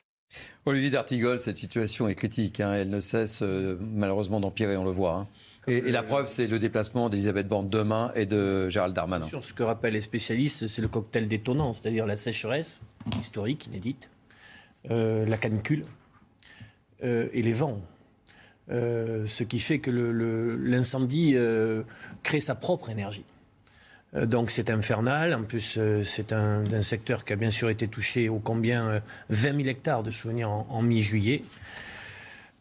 Olivier 0.64 0.90
D'Artigol, 0.90 1.40
cette 1.40 1.56
situation 1.56 2.08
est 2.08 2.14
critique. 2.14 2.60
Hein. 2.60 2.74
elle 2.74 2.90
ne 2.90 3.00
cesse 3.00 3.42
euh, 3.42 3.76
malheureusement 3.80 4.40
d'empirer, 4.40 4.76
on 4.76 4.84
le 4.84 4.90
voit. 4.90 5.14
Hein. 5.14 5.28
Et, 5.68 5.92
la 5.92 6.02
preuve, 6.02 6.26
c'est 6.26 6.48
le 6.48 6.58
déplacement 6.58 7.08
d'Elisabeth 7.08 7.46
Borne 7.46 7.68
demain 7.68 8.10
et 8.16 8.26
de 8.26 8.68
Gérald 8.68 8.94
Darmanin. 8.94 9.26
Sur 9.26 9.44
ce 9.44 9.52
que 9.52 9.62
rappellent 9.62 9.92
les 9.92 10.00
spécialistes, 10.00 10.66
c'est 10.66 10.82
le 10.82 10.88
cocktail 10.88 11.28
détonnant, 11.28 11.72
c'est-à-dire 11.72 12.04
la 12.04 12.16
sécheresse 12.16 12.82
historique, 13.20 13.66
inédite, 13.66 14.10
euh, 14.90 15.24
la 15.24 15.36
canicule 15.36 15.84
euh, 17.04 17.28
et 17.32 17.42
les 17.42 17.52
vents. 17.52 17.80
Euh, 18.70 19.26
ce 19.26 19.44
qui 19.44 19.60
fait 19.60 19.78
que 19.78 19.90
l'incendie 19.90 21.36
crée 22.24 22.40
sa 22.40 22.56
propre 22.56 22.90
énergie. 22.90 23.24
Donc 24.14 24.50
c'est 24.50 24.70
infernal. 24.70 25.34
En 25.34 25.42
plus, 25.42 25.78
c'est 26.04 26.32
un, 26.32 26.82
secteur 26.82 27.24
qui 27.24 27.32
a 27.32 27.36
bien 27.36 27.50
sûr 27.50 27.70
été 27.70 27.88
touché 27.88 28.28
au 28.28 28.38
combien 28.38 29.00
20 29.30 29.56
000 29.56 29.68
hectares 29.68 30.02
de 30.02 30.10
souvenirs 30.10 30.50
en 30.50 30.82
mi-juillet. 30.82 31.42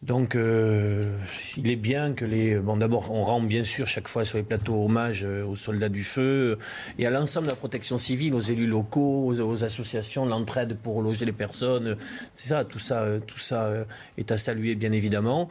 Donc, 0.02 0.36
euh, 0.36 1.16
il 1.58 1.70
est 1.70 1.76
bien 1.76 2.14
que 2.14 2.26
les. 2.26 2.56
Bon, 2.56 2.76
d'abord, 2.76 3.12
on 3.12 3.24
rend 3.24 3.40
bien 3.40 3.64
sûr 3.64 3.86
chaque 3.86 4.08
fois 4.08 4.26
sur 4.26 4.40
les 4.40 4.44
plateaux 4.44 4.86
hommage 4.86 5.24
euh, 5.24 5.46
aux 5.46 5.56
soldats 5.56 5.90
du 5.90 6.04
feu 6.04 6.58
et 6.98 7.06
à 7.06 7.12
l'ensemble 7.12 7.46
de 7.46 7.52
la 7.52 7.56
protection 7.56 7.98
civile, 7.98 8.34
aux 8.34 8.42
élus 8.42 8.66
locaux, 8.66 9.28
aux, 9.28 9.64
associations, 9.64 10.26
l'entraide 10.26 10.76
pour 10.82 11.04
loger 11.04 11.26
les 11.26 11.32
personnes. 11.32 11.98
C'est 12.36 12.48
ça, 12.48 12.66
tout 12.66 12.80
ça, 12.80 13.02
euh, 13.02 13.20
tout 13.20 13.38
ça 13.38 13.72
est 14.18 14.32
à 14.32 14.38
saluer, 14.38 14.74
bien 14.74 14.92
évidemment. 14.92 15.50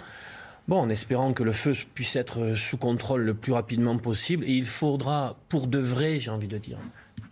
Bon, 0.70 0.78
en 0.78 0.88
espérant 0.88 1.32
que 1.32 1.42
le 1.42 1.50
feu 1.50 1.72
puisse 1.94 2.14
être 2.14 2.54
sous 2.54 2.76
contrôle 2.76 3.22
le 3.22 3.34
plus 3.34 3.52
rapidement 3.52 3.98
possible. 3.98 4.44
Et 4.44 4.52
il 4.52 4.66
faudra, 4.66 5.36
pour 5.48 5.66
de 5.66 5.80
vrai, 5.80 6.20
j'ai 6.20 6.30
envie 6.30 6.46
de 6.46 6.58
dire, 6.58 6.78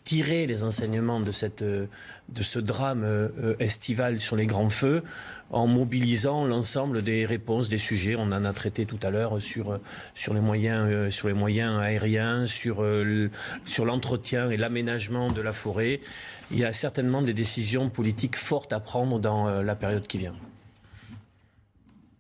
tirer 0.03 0.49
les 0.49 0.65
enseignements 0.65 1.21
de, 1.21 1.31
cette, 1.31 1.63
de 1.63 2.43
ce 2.43 2.59
drame 2.59 3.07
estival 3.61 4.19
sur 4.19 4.35
les 4.35 4.47
grands 4.47 4.71
feux 4.71 5.05
en 5.51 5.69
mobilisant 5.69 6.47
l'ensemble 6.47 7.03
des 7.03 7.27
réponses, 7.27 7.69
des 7.69 7.79
sujets. 7.79 8.17
On 8.17 8.33
en 8.33 8.45
a 8.45 8.53
traité 8.53 8.87
tout 8.87 8.99
à 9.03 9.11
l'heure 9.11 9.41
sur, 9.41 9.79
sur, 10.15 10.35
les 10.35 10.41
moyens, 10.41 10.89
euh, 10.91 11.11
sur 11.11 11.29
les 11.29 11.35
moyens 11.35 11.81
aériens, 11.81 12.47
sur, 12.47 12.83
euh, 12.83 13.31
sur 13.65 13.85
l'entretien 13.85 14.51
et 14.51 14.57
l'aménagement 14.57 15.31
de 15.31 15.41
la 15.41 15.53
forêt. 15.53 16.01
Il 16.51 16.59
y 16.59 16.65
a 16.65 16.73
certainement 16.73 17.23
des 17.23 17.35
décisions 17.35 17.89
politiques 17.89 18.37
fortes 18.37 18.73
à 18.73 18.81
prendre 18.81 19.21
dans 19.21 19.49
euh, 19.49 19.63
la 19.63 19.77
période 19.77 20.09
qui 20.09 20.19
vient. 20.19 20.35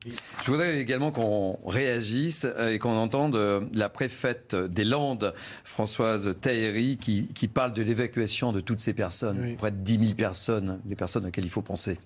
Je 0.06 0.50
voudrais 0.50 0.78
également 0.78 1.10
qu'on 1.10 1.58
réagisse 1.66 2.46
et 2.70 2.78
qu'on 2.78 2.96
entende 2.96 3.68
la 3.74 3.88
préfète 3.88 4.54
des 4.54 4.84
Landes, 4.84 5.34
Françoise 5.64 6.36
Tahéry, 6.40 6.98
qui, 6.98 7.26
qui 7.34 7.48
parle 7.48 7.72
de 7.72 7.82
l'évacuation 7.82 8.52
de 8.52 8.60
toutes 8.60 8.80
ces 8.80 8.94
personnes, 8.94 9.56
près 9.56 9.72
de 9.72 9.76
10 9.76 9.98
000 9.98 10.14
personnes, 10.14 10.80
des 10.84 10.94
personnes 10.94 11.26
auxquelles 11.26 11.44
il 11.44 11.50
faut 11.50 11.62
penser. 11.62 11.98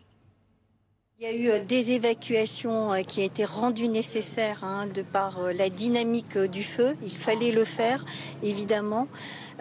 Il 1.25 1.29
y 1.29 1.29
a 1.29 1.37
eu 1.37 1.51
euh, 1.51 1.65
des 1.65 1.93
évacuations 1.93 2.93
euh, 2.93 3.03
qui 3.03 3.21
ont 3.21 3.25
été 3.25 3.45
rendues 3.45 3.89
nécessaires 3.89 4.65
hein, 4.65 4.89
de 4.93 5.03
par 5.03 5.39
euh, 5.39 5.53
la 5.53 5.69
dynamique 5.69 6.37
du 6.37 6.65
feu. 6.65 6.97
Il 7.05 7.17
fallait 7.17 7.53
le 7.53 7.65
faire, 7.65 8.05
évidemment. 8.43 9.07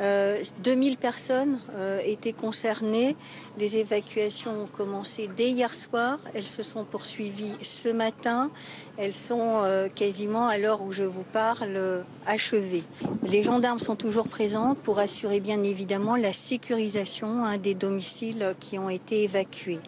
2000 0.01 0.97
personnes 0.97 1.59
étaient 2.03 2.33
concernées. 2.33 3.15
Les 3.57 3.77
évacuations 3.77 4.63
ont 4.63 4.67
commencé 4.67 5.29
dès 5.37 5.49
hier 5.49 5.73
soir. 5.73 6.19
Elles 6.33 6.47
se 6.47 6.63
sont 6.63 6.83
poursuivies 6.83 7.55
ce 7.61 7.89
matin. 7.89 8.49
Elles 8.97 9.15
sont 9.15 9.61
quasiment, 9.95 10.47
à 10.47 10.57
l'heure 10.57 10.81
où 10.81 10.91
je 10.91 11.03
vous 11.03 11.25
parle, 11.33 12.03
achevées. 12.25 12.83
Les 13.23 13.43
gendarmes 13.43 13.79
sont 13.79 13.95
toujours 13.95 14.27
présents 14.27 14.75
pour 14.75 14.99
assurer 14.99 15.39
bien 15.39 15.63
évidemment 15.63 16.15
la 16.15 16.33
sécurisation 16.33 17.45
hein, 17.45 17.57
des 17.57 17.75
domiciles 17.75 18.55
qui 18.59 18.79
ont 18.79 18.89
été 18.89 19.23
évacués. 19.23 19.79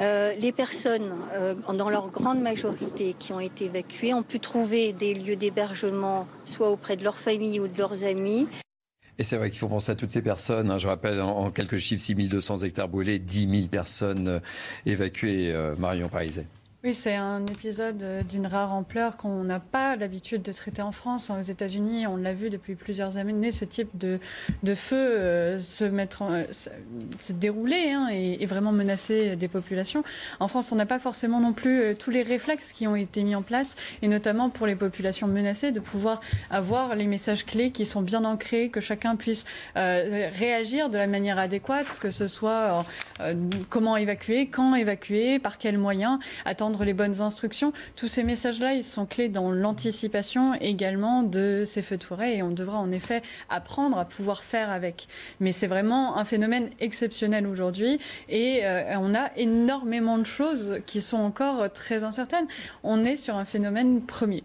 Euh, 0.00 0.32
les 0.38 0.52
personnes, 0.52 1.14
euh, 1.32 1.54
dans 1.72 1.88
leur 1.88 2.08
grande 2.08 2.40
majorité, 2.40 3.14
qui 3.18 3.32
ont 3.32 3.40
été 3.40 3.66
évacuées, 3.66 4.12
ont 4.12 4.22
pu 4.22 4.40
trouver 4.40 4.92
des 4.92 5.14
lieux 5.14 5.36
d'hébergement, 5.36 6.26
soit 6.44 6.70
auprès 6.70 6.96
de 6.96 7.04
leur 7.04 7.16
famille 7.16 7.60
ou 7.60 7.68
de 7.68 7.78
leurs 7.78 8.04
amis. 8.04 8.48
Et 9.18 9.22
c'est 9.22 9.36
vrai 9.36 9.50
qu'il 9.50 9.58
faut 9.58 9.68
penser 9.68 9.92
à 9.92 9.94
toutes 9.94 10.10
ces 10.10 10.22
personnes. 10.22 10.70
Hein. 10.70 10.78
Je 10.78 10.88
rappelle 10.88 11.20
en, 11.20 11.50
quelques 11.50 11.78
chiffres, 11.78 12.02
6200 12.02 12.58
hectares 12.58 12.88
brûlés, 12.88 13.18
10 13.18 13.48
000 13.48 13.68
personnes 13.68 14.28
euh, 14.28 14.40
évacuées, 14.86 15.54
Marion 15.78 16.08
Pariset. 16.08 16.46
Oui, 16.84 16.92
c'est 16.92 17.16
un 17.16 17.46
épisode 17.46 18.02
euh, 18.02 18.22
d'une 18.22 18.46
rare 18.46 18.74
ampleur 18.74 19.16
qu'on 19.16 19.42
n'a 19.42 19.58
pas 19.58 19.96
l'habitude 19.96 20.42
de 20.42 20.52
traiter 20.52 20.82
en 20.82 20.92
France. 20.92 21.30
Aux 21.30 21.40
États-Unis, 21.40 22.06
on 22.06 22.18
l'a 22.18 22.34
vu 22.34 22.50
depuis 22.50 22.74
plusieurs 22.74 23.16
années, 23.16 23.52
ce 23.52 23.64
type 23.64 23.88
de, 23.96 24.20
de 24.62 24.74
feu 24.74 24.96
euh, 24.96 25.58
se, 25.60 25.84
mettre 25.84 26.24
euh, 26.24 26.44
se, 26.52 27.32
dérouler 27.32 27.92
hein, 27.92 28.08
et, 28.12 28.44
vraiment 28.44 28.70
menacer 28.70 29.34
des 29.34 29.48
populations. 29.48 30.04
En 30.40 30.48
France, 30.48 30.72
on 30.72 30.76
n'a 30.76 30.84
pas 30.84 30.98
forcément 30.98 31.40
non 31.40 31.54
plus 31.54 31.96
tous 31.98 32.10
les 32.10 32.22
réflexes 32.22 32.70
qui 32.72 32.86
ont 32.86 32.96
été 32.96 33.22
mis 33.22 33.34
en 33.34 33.40
place, 33.40 33.76
et 34.02 34.08
notamment 34.08 34.50
pour 34.50 34.66
les 34.66 34.76
populations 34.76 35.26
menacées, 35.26 35.72
de 35.72 35.80
pouvoir 35.80 36.20
avoir 36.50 36.96
les 36.96 37.06
messages 37.06 37.46
clés 37.46 37.70
qui 37.70 37.86
sont 37.86 38.02
bien 38.02 38.26
ancrés, 38.26 38.68
que 38.68 38.82
chacun 38.82 39.16
puisse 39.16 39.46
réagir 39.74 40.90
de 40.90 40.98
la 40.98 41.06
manière 41.06 41.38
adéquate, 41.38 41.98
que 41.98 42.10
ce 42.10 42.26
soit 42.26 42.84
comment 43.70 43.96
évacuer, 43.96 44.48
quand 44.48 44.74
évacuer, 44.74 45.38
par 45.38 45.56
quels 45.56 45.78
moyens, 45.78 46.18
attendre 46.44 46.73
les 46.82 46.94
bonnes 46.94 47.20
instructions. 47.20 47.72
Tous 47.94 48.08
ces 48.08 48.24
messages-là, 48.24 48.74
ils 48.74 48.82
sont 48.82 49.06
clés 49.06 49.28
dans 49.28 49.52
l'anticipation 49.52 50.54
également 50.54 51.22
de 51.22 51.62
ces 51.64 51.82
feux 51.82 51.96
de 51.96 52.02
forêt 52.02 52.36
et 52.36 52.42
on 52.42 52.50
devra 52.50 52.78
en 52.78 52.90
effet 52.90 53.22
apprendre 53.48 53.98
à 53.98 54.04
pouvoir 54.04 54.42
faire 54.42 54.70
avec. 54.70 55.06
Mais 55.38 55.52
c'est 55.52 55.68
vraiment 55.68 56.16
un 56.16 56.24
phénomène 56.24 56.70
exceptionnel 56.80 57.46
aujourd'hui 57.46 58.00
et 58.28 58.64
euh, 58.64 58.98
on 58.98 59.14
a 59.14 59.30
énormément 59.36 60.18
de 60.18 60.26
choses 60.26 60.80
qui 60.86 61.00
sont 61.00 61.18
encore 61.18 61.72
très 61.72 62.02
incertaines. 62.02 62.46
On 62.82 63.04
est 63.04 63.16
sur 63.16 63.36
un 63.36 63.44
phénomène 63.44 64.00
premier. 64.00 64.42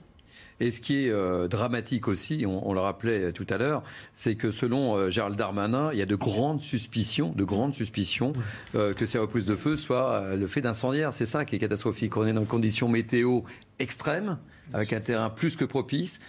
Et 0.60 0.72
ce 0.72 0.82
qui 0.82 1.06
est 1.06 1.10
euh, 1.10 1.48
dramatique 1.48 2.08
aussi, 2.08 2.46
on, 2.46 2.74
le 2.74 2.80
rappelait 2.80 3.32
tout 3.32 3.48
à 3.50 3.58
l'heure, 3.58 3.84
c'est 4.14 4.36
que 4.36 4.52
selon 4.52 4.96
euh, 4.96 5.10
Gérald 5.10 5.38
Darmanin, 5.38 5.92
il 5.94 6.00
y 6.00 6.02
a 6.02 6.06
de 6.06 6.16
grandes 6.16 6.62
suspicions, 6.62 7.32
de 7.36 7.44
grandes 7.44 7.74
suspicions 7.74 8.34
euh, 8.76 8.94
que 8.94 9.06
ces 9.06 9.18
reprises 9.18 9.46
de 9.46 9.56
feu 9.56 9.76
soient 9.76 10.36
le 10.36 10.48
fait 10.48 10.62
d'incendiaires. 10.62 11.14
C'est 11.14 11.26
ça 11.26 11.46
qui 11.46 11.56
est 11.56 11.60
catastrophique. 11.60 12.18
On 12.18 12.26
est 12.26 12.34
dans 12.34 12.42
une 12.42 12.48
condition 12.48 12.90
météo 12.90 13.42
extrême, 13.80 14.38
avec 14.74 14.92
un 14.94 15.00
terrain 15.00 15.30
plus 15.30 15.56
que 15.56 15.66
propice. 15.66 16.20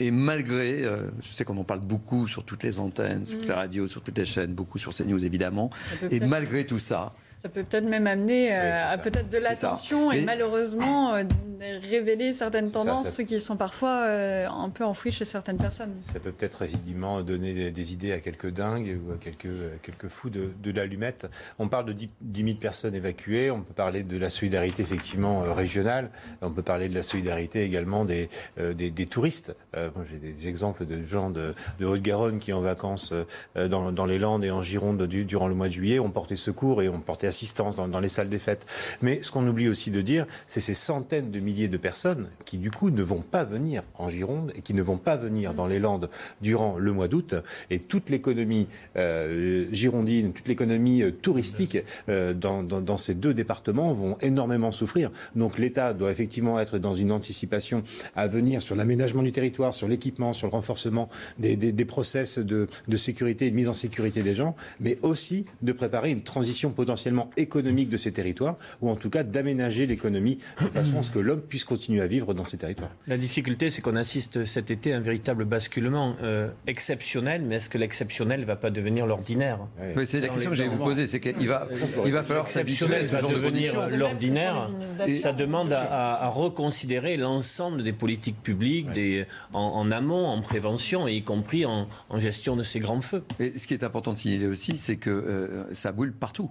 Et 0.00 0.10
malgré, 0.10 0.82
je 0.82 1.32
sais 1.32 1.44
qu'on 1.44 1.56
en 1.56 1.62
parle 1.62 1.78
beaucoup 1.78 2.26
sur 2.26 2.42
toutes 2.42 2.64
les 2.64 2.80
antennes, 2.80 3.24
sur 3.24 3.38
toutes 3.38 3.46
les 3.46 3.54
mm. 3.54 3.58
radios, 3.58 3.86
sur 3.86 4.02
toutes 4.02 4.18
les 4.18 4.24
chaînes, 4.24 4.52
beaucoup 4.52 4.76
sur 4.76 4.92
CNews 4.92 5.24
évidemment, 5.24 5.70
et 6.10 6.18
malgré 6.18 6.66
tout 6.66 6.80
ça, 6.80 7.14
ça 7.44 7.50
peut 7.50 7.62
peut-être 7.62 7.84
même 7.84 8.06
amener 8.06 8.54
euh, 8.54 8.94
à 8.94 8.96
peut-être 8.96 9.28
de 9.28 9.36
l'attention 9.36 10.10
et 10.10 10.24
malheureusement 10.24 11.14
euh, 11.14 11.24
révéler 11.60 12.32
certaines 12.32 12.70
tendances 12.70 13.18
qui 13.18 13.38
sont 13.38 13.58
parfois 13.58 14.06
euh, 14.06 14.48
un 14.48 14.70
peu 14.70 14.82
enfouies 14.82 15.12
chez 15.12 15.26
certaines 15.26 15.58
personnes. 15.58 15.92
Ça 16.00 16.20
peut 16.20 16.32
peut-être 16.32 16.62
évidemment 16.62 17.20
donner 17.20 17.70
des, 17.70 17.92
idées 17.92 18.12
à 18.12 18.20
quelques 18.20 18.50
dingues 18.50 18.98
ou 19.06 19.12
à 19.12 19.16
quelques, 19.18 19.82
quelques 19.82 20.08
fous 20.08 20.30
de, 20.30 20.52
de 20.58 20.70
l'allumette. 20.70 21.28
On 21.58 21.68
parle 21.68 21.84
de 21.84 21.92
10, 21.92 22.08
000 22.34 22.56
personnes 22.56 22.94
évacuées, 22.94 23.50
on 23.50 23.60
peut 23.60 23.74
parler 23.74 24.04
de 24.04 24.16
la 24.16 24.30
solidarité 24.30 24.82
effectivement 24.82 25.42
régionale, 25.52 26.08
on 26.40 26.50
peut 26.50 26.62
parler 26.62 26.88
de 26.88 26.94
la 26.94 27.02
solidarité 27.02 27.62
également 27.62 28.06
des, 28.06 28.30
des, 28.56 28.90
des, 28.90 29.06
touristes. 29.06 29.54
J'ai 29.74 30.16
des 30.16 30.48
exemples 30.48 30.86
de 30.86 31.02
gens 31.02 31.28
de, 31.28 31.54
de 31.78 31.84
Haute-Garonne 31.84 32.38
qui 32.38 32.54
en 32.54 32.62
vacances 32.62 33.12
dans, 33.54 33.92
dans, 33.92 34.06
les 34.06 34.18
Landes 34.18 34.44
et 34.44 34.50
en 34.50 34.62
Gironde 34.62 35.02
durant 35.02 35.48
le 35.48 35.54
mois 35.54 35.68
de 35.68 35.74
juillet 35.74 35.98
ont 35.98 36.10
porté 36.10 36.36
secours 36.36 36.80
et 36.80 36.88
ont 36.88 37.00
porté 37.00 37.26
assistance 37.34 37.74
dans, 37.74 38.00
les 38.00 38.08
salles 38.08 38.28
des 38.28 38.38
fêtes. 38.38 38.64
Mais 39.02 39.20
ce 39.22 39.30
qu'on 39.32 39.46
oublie 39.48 39.68
aussi 39.68 39.90
de 39.90 40.00
dire, 40.00 40.26
c'est 40.46 40.60
ces 40.60 40.74
centaines 40.74 41.32
de 41.32 41.40
milliers 41.40 41.66
de 41.66 41.76
personnes 41.76 42.28
qui, 42.44 42.58
du 42.58 42.70
coup, 42.70 42.90
ne 42.90 43.02
vont 43.02 43.22
pas 43.22 43.42
venir 43.42 43.82
en 43.98 44.08
Gironde 44.08 44.52
et 44.54 44.60
qui 44.60 44.72
ne 44.72 44.82
vont 44.82 44.98
pas 44.98 45.16
venir 45.16 45.52
dans 45.52 45.66
les 45.66 45.80
Landes 45.80 46.08
durant 46.40 46.78
le 46.78 46.92
mois 46.92 47.08
d'août. 47.08 47.34
Et 47.70 47.80
toute 47.80 48.08
l'économie 48.08 48.68
euh, 48.96 49.66
girondine, 49.72 50.32
toute 50.32 50.46
l'économie 50.46 51.02
euh, 51.02 51.10
touristique 51.10 51.78
euh, 52.08 52.34
dans, 52.34 52.96
ces 52.96 53.14
deux 53.14 53.34
départements 53.34 53.92
vont 53.92 54.16
énormément 54.20 54.70
souffrir. 54.70 55.10
Donc 55.34 55.58
l'État 55.58 55.92
doit 55.92 56.12
effectivement 56.12 56.60
être 56.60 56.78
dans 56.78 56.94
une 56.94 57.10
anticipation 57.10 57.82
à 58.14 58.28
venir 58.28 58.62
sur 58.62 58.76
l'aménagement 58.76 59.22
du 59.22 59.32
territoire, 59.32 59.74
sur 59.74 59.88
l'équipement, 59.88 60.32
sur 60.32 60.46
le 60.46 60.52
renforcement 60.52 61.08
des 61.38 61.84
process 61.84 62.38
de, 62.38 62.68
de 62.88 62.96
sécurité 62.96 63.46
et 63.46 63.50
de 63.50 63.56
mise 63.56 63.68
en 63.68 63.72
sécurité 63.72 64.22
des 64.22 64.34
gens, 64.34 64.54
mais 64.80 64.98
aussi 65.02 65.46
de 65.62 65.72
préparer 65.72 66.10
une 66.10 66.22
transition 66.22 66.70
potentiellement 66.70 67.23
économique 67.36 67.88
de 67.88 67.96
ces 67.96 68.12
territoires, 68.12 68.56
ou 68.80 68.90
en 68.90 68.96
tout 68.96 69.10
cas 69.10 69.22
d'aménager 69.22 69.86
l'économie 69.86 70.38
de 70.60 70.68
façon 70.68 70.98
à 70.98 71.02
ce 71.02 71.10
que 71.10 71.18
l'homme 71.18 71.42
puisse 71.42 71.64
continuer 71.64 72.00
à 72.00 72.06
vivre 72.06 72.34
dans 72.34 72.44
ces 72.44 72.56
territoires. 72.56 72.94
La 73.06 73.16
difficulté, 73.16 73.70
c'est 73.70 73.82
qu'on 73.82 73.96
assiste 73.96 74.44
cet 74.44 74.70
été 74.70 74.92
à 74.92 74.96
un 74.98 75.00
véritable 75.00 75.44
basculement 75.44 76.16
euh, 76.22 76.48
exceptionnel, 76.66 77.42
mais 77.42 77.56
est-ce 77.56 77.68
que 77.68 77.78
l'exceptionnel 77.78 78.40
ne 78.40 78.44
va 78.46 78.56
pas 78.56 78.70
devenir 78.70 79.06
l'ordinaire? 79.06 79.60
Oui, 79.96 80.06
C'est 80.06 80.20
la 80.20 80.28
question 80.28 80.50
que 80.50 80.56
j'allais 80.56 80.70
vous 80.70 80.78
poser, 80.78 81.06
c'est 81.06 81.20
qu'il 81.20 81.48
va, 81.48 81.68
il 82.04 82.12
va 82.12 82.22
falloir 82.22 82.48
s'habituer 82.48 82.96
à 82.96 83.04
ce 83.04 83.16
genre 83.16 83.30
devenir 83.30 83.88
l'ordinaire. 83.90 84.70
Ça 85.18 85.32
demande 85.32 85.72
à, 85.72 86.28
reconsidérer 86.28 87.16
l'ensemble 87.16 87.82
des 87.82 87.92
politiques 87.92 88.42
publiques 88.42 88.90
des, 88.90 89.26
en, 89.52 89.90
amont, 89.90 90.26
en 90.26 90.40
prévention, 90.40 91.06
y 91.08 91.22
compris 91.22 91.64
en, 91.66 91.88
gestion 92.16 92.56
de 92.56 92.62
ces 92.62 92.80
grands 92.80 93.00
feux. 93.00 93.24
Et 93.40 93.58
ce 93.58 93.66
qui 93.66 93.74
est 93.74 93.84
important 93.84 94.12
de 94.12 94.18
signaler 94.18 94.46
aussi, 94.46 94.76
c'est 94.78 94.96
que 94.96 95.10
euh, 95.10 95.74
ça 95.74 95.92
brûle 95.92 96.12
partout. 96.12 96.50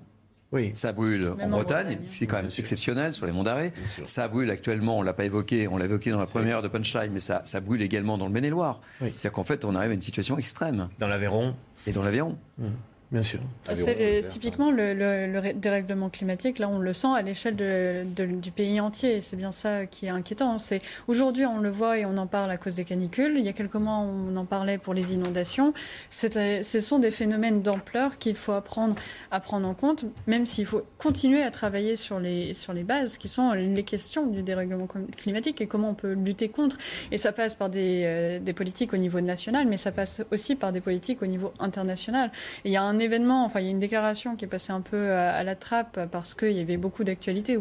Oui. 0.54 0.72
Ça 0.76 0.94
brûle 0.94 1.34
en 1.42 1.50
Bretagne, 1.50 1.98
c'est 2.06 2.28
quand 2.28 2.38
même 2.38 2.52
exceptionnel 2.58 3.14
sur 3.14 3.26
les 3.26 3.32
monts 3.32 3.44
d'Arrée. 3.44 3.74
Ça 4.06 4.28
brûle 4.28 4.50
actuellement, 4.52 5.00
on 5.00 5.02
l'a 5.02 5.14
pas 5.14 5.26
évoqué, 5.26 5.68
on 5.68 5.78
l'a 5.78 5.86
évoqué 5.86 6.12
dans 6.12 6.20
la 6.20 6.28
première 6.28 6.58
heure 6.58 6.62
de 6.62 6.68
Punchline, 6.68 7.12
mais 7.12 7.20
ça, 7.20 7.42
ça 7.46 7.60
brûle 7.60 7.82
également 7.82 8.18
dans 8.18 8.28
le 8.28 8.32
Maine-et-Loire. 8.32 8.80
C'est-à-dire 9.00 9.32
qu'en 9.32 9.44
fait, 9.44 9.66
on 9.66 9.76
arrive 9.76 9.92
à 9.92 9.94
une 9.96 10.02
situation 10.02 10.38
extrême. 10.38 10.90
Dans 11.00 11.08
l'Aveyron. 11.08 11.56
Et 11.88 11.92
dans 11.92 12.04
l'Aveyron. 12.04 12.38
Mmh. 12.60 12.68
Bien 13.14 13.22
sûr. 13.22 13.40
C'est 13.76 14.26
typiquement 14.28 14.72
le, 14.72 15.54
dérèglement 15.54 16.10
climatique. 16.10 16.58
Là, 16.58 16.68
on 16.68 16.80
le 16.80 16.94
sent 16.94 17.10
à 17.16 17.22
l'échelle 17.22 17.56
du 17.56 18.52
pays 18.52 18.82
entier. 18.82 19.22
C'est 19.22 19.36
bien 19.36 19.52
ça 19.52 19.86
qui 19.86 20.08
est 20.08 20.10
inquiétant. 20.10 20.58
C'est 20.58 20.82
aujourd'hui, 21.08 21.46
on 21.46 21.60
le 21.60 21.70
voit 21.70 22.00
et 22.00 22.06
on 22.08 22.18
en 22.18 22.26
parle 22.26 22.50
à 22.50 22.58
cause 22.58 22.74
des 22.74 22.86
canicules. 22.86 23.36
Il 23.38 23.46
y 23.46 23.50
a 23.50 23.54
quelques 23.54 23.76
mois, 23.76 23.98
on 23.98 24.36
en 24.36 24.46
parlait 24.46 24.80
pour 24.80 24.96
les 24.96 25.14
inondations. 25.14 25.76
Ce 26.10 26.80
sont 26.82 26.98
des 26.98 27.12
phénomènes 27.12 27.62
d'ampleur 27.62 28.18
qu'il 28.18 28.36
faut 28.36 28.54
apprendre 28.54 28.96
à 29.30 29.40
prendre 29.40 29.68
en 29.68 29.76
compte, 29.76 30.06
même 30.26 30.48
s'il 30.48 30.66
faut 30.66 30.82
continuer 30.98 31.44
à 31.44 31.52
travailler 31.52 31.98
sur 31.98 32.20
les 32.20 32.56
sur 32.56 32.74
les 32.74 32.84
bases, 32.84 33.20
qui 33.20 33.28
sont 33.28 33.52
les 33.52 33.84
questions 33.84 34.26
du 34.26 34.42
dérèglement 34.42 34.88
climatique 35.18 35.62
et 35.62 35.68
comment 35.68 35.92
on 35.92 35.94
peut 35.94 36.14
lutter 36.14 36.50
contre. 36.50 36.80
Et 37.12 37.20
ça 37.20 37.32
passe 37.32 37.56
par 37.56 37.70
des, 37.70 38.02
euh, 38.06 38.40
des 38.40 38.54
politiques 38.54 38.92
au 38.92 38.98
niveau 38.98 39.22
national, 39.22 39.68
mais 39.68 39.78
ça 39.78 39.92
passe 39.92 40.24
aussi 40.32 40.56
par 40.56 40.72
des 40.72 40.82
politiques 40.82 41.22
au 41.22 41.28
niveau 41.28 41.54
international. 41.60 42.32
Et 42.66 42.70
il 42.70 42.72
y 42.72 42.78
a 42.78 42.82
un 42.82 43.03
événement, 43.04 43.46
enfin 43.46 43.60
il 43.60 43.66
y 43.66 43.68
a 43.68 43.72
une 43.72 43.80
déclaration 43.80 44.36
qui 44.36 44.46
est 44.46 44.48
passée 44.48 44.72
un 44.72 44.82
peu 44.82 45.12
à, 45.12 45.44
la 45.44 45.56
trappe 45.56 46.00
parce 46.12 46.34
qu'il 46.34 46.52
y 46.52 46.62
avait 46.62 46.78
beaucoup 46.78 47.04
d'actualités 47.04 47.58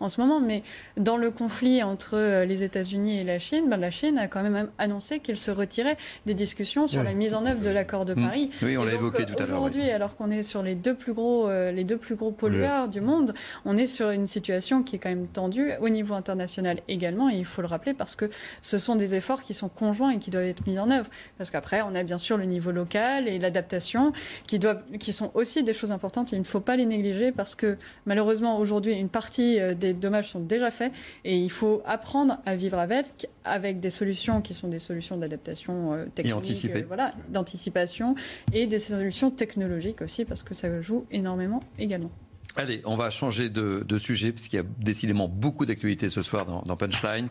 en 0.00 0.08
ce 0.08 0.20
moment, 0.20 0.40
mais 0.40 0.62
dans 0.96 1.16
le 1.16 1.30
conflit 1.30 1.82
entre 1.82 2.16
euh, 2.16 2.44
les 2.44 2.62
États-Unis 2.62 3.18
et 3.18 3.24
la 3.24 3.38
Chine, 3.38 3.68
ben, 3.68 3.76
la 3.76 3.90
Chine 3.90 4.18
a 4.18 4.28
quand 4.28 4.42
même 4.42 4.68
annoncé 4.78 5.18
qu'elle 5.18 5.36
se 5.36 5.50
retirait 5.50 5.96
des 6.26 6.34
discussions 6.34 6.86
sur 6.86 7.02
la 7.02 7.12
mise 7.12 7.34
en 7.34 7.46
œuvre 7.46 7.62
de 7.62 7.70
l'accord 7.70 8.04
de 8.04 8.14
mmh. 8.14 8.22
Paris. 8.22 8.50
Oui, 8.62 8.76
on 8.76 8.84
l'a 8.84 8.94
évoqué 8.94 9.24
tout 9.26 9.34
à 9.38 9.46
l'heure. 9.46 9.58
Aujourd'hui, 9.58 9.90
alors 9.90 10.16
qu'on 10.16 10.30
est 10.30 10.42
sur 10.42 10.62
les 10.62 10.74
deux 10.74 10.94
plus 10.94 11.12
gros, 11.12 11.48
euh, 11.48 11.72
les 11.72 11.84
deux 11.84 11.96
plus 11.96 12.14
gros 12.14 12.30
pollueurs 12.30 12.88
du 12.88 13.00
monde, 13.00 13.34
on 13.64 13.76
est 13.76 13.86
sur 13.86 14.10
une 14.10 14.26
situation 14.26 14.82
qui 14.82 14.96
est 14.96 14.98
quand 14.98 15.08
même 15.08 15.26
tendue 15.26 15.72
au 15.80 15.88
niveau 15.88 16.14
international 16.14 16.80
également, 16.88 17.30
et 17.30 17.34
il 17.34 17.44
faut 17.44 17.62
le 17.62 17.68
rappeler 17.68 17.94
parce 17.94 18.16
que 18.16 18.30
ce 18.62 18.78
sont 18.78 18.96
des 18.96 19.14
efforts 19.14 19.42
qui 19.42 19.54
sont 19.54 19.68
conjoints 19.68 20.10
et 20.10 20.18
qui 20.18 20.30
doivent 20.30 20.44
être 20.44 20.66
mis 20.66 20.78
en 20.78 20.90
œuvre. 20.90 21.08
Parce 21.38 21.50
qu'après, 21.50 21.82
on 21.82 21.94
a 21.94 22.02
bien 22.02 22.18
sûr 22.18 22.36
le 22.36 22.44
niveau 22.44 22.70
local 22.70 23.28
et 23.28 23.38
l'adaptation 23.38 24.12
qui 24.46 24.58
doivent 24.58 24.83
qui 24.98 25.12
sont 25.12 25.30
aussi 25.34 25.62
des 25.62 25.72
choses 25.72 25.92
importantes 25.92 26.32
il 26.32 26.38
ne 26.38 26.44
faut 26.44 26.60
pas 26.60 26.76
les 26.76 26.86
négliger 26.86 27.32
parce 27.32 27.54
que 27.54 27.76
malheureusement 28.06 28.58
aujourd'hui 28.58 28.92
une 28.92 29.08
partie 29.08 29.58
euh, 29.60 29.74
des 29.74 29.92
dommages 29.92 30.30
sont 30.30 30.40
déjà 30.40 30.70
faits 30.70 30.92
et 31.24 31.36
il 31.36 31.50
faut 31.50 31.82
apprendre 31.84 32.38
à 32.46 32.56
vivre 32.56 32.78
avec 32.78 33.28
avec 33.44 33.80
des 33.80 33.90
solutions 33.90 34.40
qui 34.40 34.54
sont 34.54 34.68
des 34.68 34.78
solutions 34.78 35.16
d'adaptation 35.16 35.92
euh, 35.92 36.06
technique, 36.14 36.64
euh, 36.70 36.80
voilà, 36.86 37.12
d'anticipation 37.28 38.14
et 38.52 38.66
des 38.66 38.78
solutions 38.78 39.30
technologiques 39.30 40.02
aussi 40.02 40.24
parce 40.24 40.42
que 40.42 40.54
ça 40.54 40.80
joue 40.80 41.04
énormément 41.10 41.60
également. 41.78 42.10
Allez, 42.56 42.82
on 42.84 42.94
va 42.94 43.10
changer 43.10 43.50
de, 43.50 43.98
sujet 43.98 44.30
puisqu'il 44.30 44.56
y 44.56 44.58
a 44.60 44.64
décidément 44.78 45.26
beaucoup 45.26 45.66
d'actualités 45.66 46.08
ce 46.08 46.22
soir 46.22 46.44
dans, 46.44 46.76
Punchline. 46.76 47.28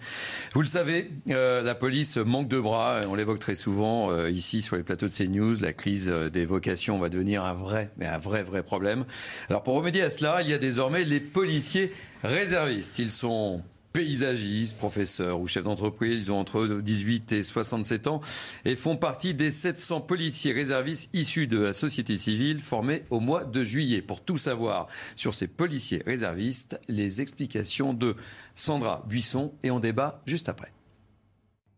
Vous 0.53 0.61
le 0.61 0.67
savez, 0.67 1.11
euh, 1.29 1.61
la 1.61 1.75
police 1.75 2.17
manque 2.17 2.49
de 2.49 2.59
bras. 2.59 2.99
On 3.07 3.15
l'évoque 3.15 3.39
très 3.39 3.55
souvent 3.55 4.11
euh, 4.11 4.29
ici 4.29 4.61
sur 4.61 4.75
les 4.75 4.83
plateaux 4.83 5.05
de 5.05 5.11
CNews. 5.11 5.61
La 5.61 5.71
crise 5.71 6.09
euh, 6.09 6.29
des 6.29 6.45
vocations 6.45 6.99
va 6.99 7.07
devenir 7.07 7.45
un 7.45 7.53
vrai, 7.53 7.91
mais 7.97 8.05
un 8.05 8.17
vrai, 8.17 8.43
vrai 8.43 8.63
problème. 8.63 9.05
Alors 9.49 9.63
pour 9.63 9.75
remédier 9.75 10.01
à 10.01 10.09
cela, 10.09 10.41
il 10.41 10.49
y 10.49 10.53
a 10.53 10.57
désormais 10.57 11.05
les 11.05 11.21
policiers 11.21 11.93
réservistes. 12.23 12.99
Ils 12.99 13.11
sont 13.11 13.63
paysagistes, 13.93 14.77
professeurs 14.77 15.39
ou 15.39 15.47
chefs 15.47 15.63
d'entreprise. 15.63 16.27
Ils 16.27 16.31
ont 16.31 16.39
entre 16.39 16.65
18 16.65 17.31
et 17.31 17.43
67 17.43 18.07
ans 18.07 18.21
et 18.65 18.75
font 18.75 18.97
partie 18.97 19.33
des 19.33 19.51
700 19.51 20.01
policiers 20.01 20.51
réservistes 20.51 21.09
issus 21.13 21.47
de 21.47 21.59
la 21.59 21.73
société 21.73 22.15
civile 22.15 22.59
formés 22.59 23.03
au 23.09 23.19
mois 23.19 23.45
de 23.45 23.63
juillet. 23.63 24.01
Pour 24.01 24.21
tout 24.21 24.37
savoir 24.37 24.87
sur 25.15 25.33
ces 25.33 25.47
policiers 25.47 26.01
réservistes, 26.05 26.79
les 26.89 27.21
explications 27.21 27.93
de 27.93 28.15
Sandra 28.55 29.03
Buisson 29.07 29.53
et 29.63 29.71
on 29.71 29.79
débat 29.79 30.21
juste 30.25 30.49
après. 30.49 30.71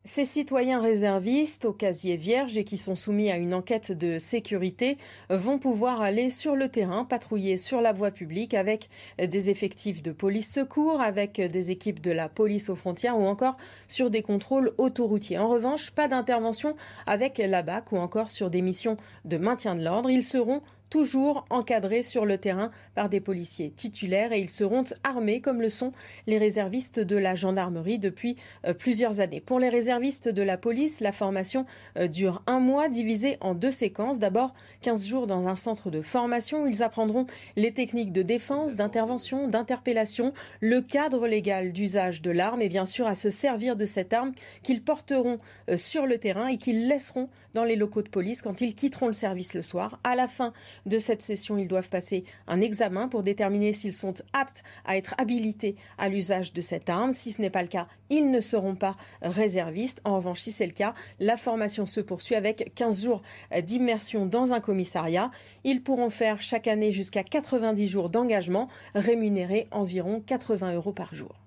Ces 0.07 0.23
citoyens 0.23 0.81
réservistes 0.81 1.65
au 1.65 1.73
casier 1.73 2.15
vierge 2.15 2.59
et 2.59 2.63
qui 2.63 2.77
sont 2.77 2.93
soumis 2.93 3.31
à 3.31 3.37
une 3.37 3.55
enquête 3.55 3.91
de 3.91 4.19
sécurité 4.19 4.99
vont 5.31 5.57
pouvoir 5.57 5.99
aller 6.01 6.29
sur 6.29 6.55
le 6.55 6.69
terrain, 6.69 7.05
patrouiller 7.05 7.57
sur 7.57 7.81
la 7.81 7.91
voie 7.91 8.11
publique 8.11 8.53
avec 8.53 8.91
des 9.17 9.49
effectifs 9.49 10.03
de 10.03 10.11
police 10.11 10.53
secours, 10.53 11.01
avec 11.01 11.41
des 11.41 11.71
équipes 11.71 12.01
de 12.01 12.11
la 12.11 12.29
police 12.29 12.69
aux 12.69 12.75
frontières 12.75 13.17
ou 13.17 13.25
encore 13.25 13.57
sur 13.87 14.11
des 14.11 14.21
contrôles 14.21 14.75
autoroutiers. 14.77 15.39
En 15.39 15.47
revanche, 15.47 15.89
pas 15.89 16.07
d'intervention 16.07 16.75
avec 17.07 17.39
la 17.39 17.63
BAC 17.63 17.91
ou 17.91 17.97
encore 17.97 18.29
sur 18.29 18.51
des 18.51 18.61
missions 18.61 18.97
de 19.25 19.37
maintien 19.37 19.73
de 19.73 19.83
l'ordre. 19.83 20.11
Ils 20.11 20.21
seront 20.21 20.61
toujours 20.89 21.45
encadrés 21.49 22.03
sur 22.03 22.25
le 22.25 22.37
terrain 22.37 22.71
par 22.93 23.09
des 23.09 23.19
policiers 23.19 23.71
titulaires 23.71 24.33
et 24.33 24.39
ils 24.39 24.49
seront 24.49 24.83
armés 25.03 25.41
comme 25.41 25.61
le 25.61 25.69
sont 25.69 25.91
les 26.27 26.37
réservistes 26.37 26.99
de 26.99 27.15
la 27.15 27.35
gendarmerie 27.35 27.99
depuis 27.99 28.35
euh, 28.65 28.73
plusieurs 28.73 29.19
années. 29.19 29.41
Pour 29.41 29.59
les 29.59 29.69
réservistes 29.69 30.29
de 30.29 30.41
la 30.41 30.57
police, 30.57 30.99
la 30.99 31.11
formation 31.11 31.65
euh, 31.97 32.07
dure 32.07 32.43
un 32.47 32.59
mois 32.59 32.89
divisé 32.89 33.37
en 33.41 33.53
deux 33.53 33.71
séquences. 33.71 34.19
D'abord 34.19 34.53
15 34.81 35.05
jours 35.07 35.27
dans 35.27 35.47
un 35.47 35.55
centre 35.55 35.89
de 35.89 36.01
formation 36.01 36.63
où 36.63 36.67
ils 36.67 36.83
apprendront 36.83 37.25
les 37.55 37.73
techniques 37.73 38.11
de 38.11 38.21
défense, 38.21 38.75
d'intervention, 38.75 39.47
d'interpellation, 39.47 40.31
le 40.61 40.81
cadre 40.81 41.27
légal 41.27 41.71
d'usage 41.71 42.21
de 42.21 42.31
l'arme 42.31 42.61
et 42.61 42.69
bien 42.69 42.85
sûr 42.85 43.07
à 43.07 43.15
se 43.15 43.29
servir 43.29 43.75
de 43.75 43.85
cette 43.85 44.13
arme 44.13 44.31
qu'ils 44.63 44.83
porteront 44.83 45.39
euh, 45.69 45.77
sur 45.77 46.05
le 46.05 46.17
terrain 46.17 46.47
et 46.47 46.57
qu'ils 46.57 46.87
laisseront 46.87 47.27
dans 47.53 47.63
les 47.63 47.75
locaux 47.75 48.01
de 48.01 48.09
police 48.09 48.41
quand 48.41 48.61
ils 48.61 48.75
quitteront 48.75 49.07
le 49.07 49.13
service 49.13 49.53
le 49.53 49.61
soir. 49.61 49.99
À 50.03 50.15
la 50.15 50.27
fin 50.27 50.53
de 50.85 50.99
cette 50.99 51.21
session, 51.21 51.57
ils 51.57 51.67
doivent 51.67 51.89
passer 51.89 52.23
un 52.47 52.61
examen 52.61 53.07
pour 53.07 53.23
déterminer 53.23 53.73
s'ils 53.73 53.93
sont 53.93 54.13
aptes 54.33 54.63
à 54.85 54.97
être 54.97 55.15
habilités 55.17 55.75
à 55.97 56.09
l'usage 56.09 56.53
de 56.53 56.61
cette 56.61 56.89
arme. 56.89 57.11
Si 57.11 57.31
ce 57.31 57.41
n'est 57.41 57.49
pas 57.49 57.61
le 57.61 57.67
cas, 57.67 57.87
ils 58.09 58.29
ne 58.29 58.39
seront 58.39 58.75
pas 58.75 58.95
réservistes. 59.21 60.01
En 60.03 60.17
revanche, 60.17 60.41
si 60.41 60.51
c'est 60.51 60.65
le 60.65 60.73
cas, 60.73 60.93
la 61.19 61.37
formation 61.37 61.85
se 61.85 62.01
poursuit 62.01 62.35
avec 62.35 62.73
15 62.75 63.03
jours 63.03 63.21
d'immersion 63.63 64.25
dans 64.25 64.53
un 64.53 64.59
commissariat. 64.59 65.31
Ils 65.63 65.83
pourront 65.83 66.09
faire 66.09 66.41
chaque 66.41 66.67
année 66.67 66.91
jusqu'à 66.91 67.23
90 67.23 67.87
jours 67.87 68.09
d'engagement, 68.09 68.69
rémunérés 68.93 69.67
environ 69.71 70.21
80 70.25 70.73
euros 70.73 70.93
par 70.93 71.13
jour. 71.15 71.44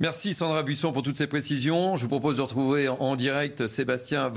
Merci 0.00 0.32
Sandra 0.32 0.62
Buisson 0.62 0.92
pour 0.92 1.02
toutes 1.02 1.16
ces 1.16 1.26
précisions. 1.26 1.96
Je 1.96 2.02
vous 2.02 2.08
propose 2.08 2.36
de 2.36 2.42
retrouver 2.42 2.88
en 2.88 3.16
direct 3.16 3.66
Sébastien 3.66 4.28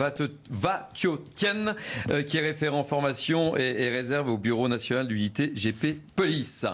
Vatiotienne, 0.50 1.76
euh, 2.10 2.24
qui 2.24 2.38
est 2.38 2.42
référent 2.42 2.84
formation 2.84 3.56
et, 3.56 3.90
réserve 3.90 4.30
au 4.30 4.40
Bureau 4.40 4.68
national 4.68 5.08
d'unité 5.08 5.52
GP 5.54 6.00
Police. 6.16 6.66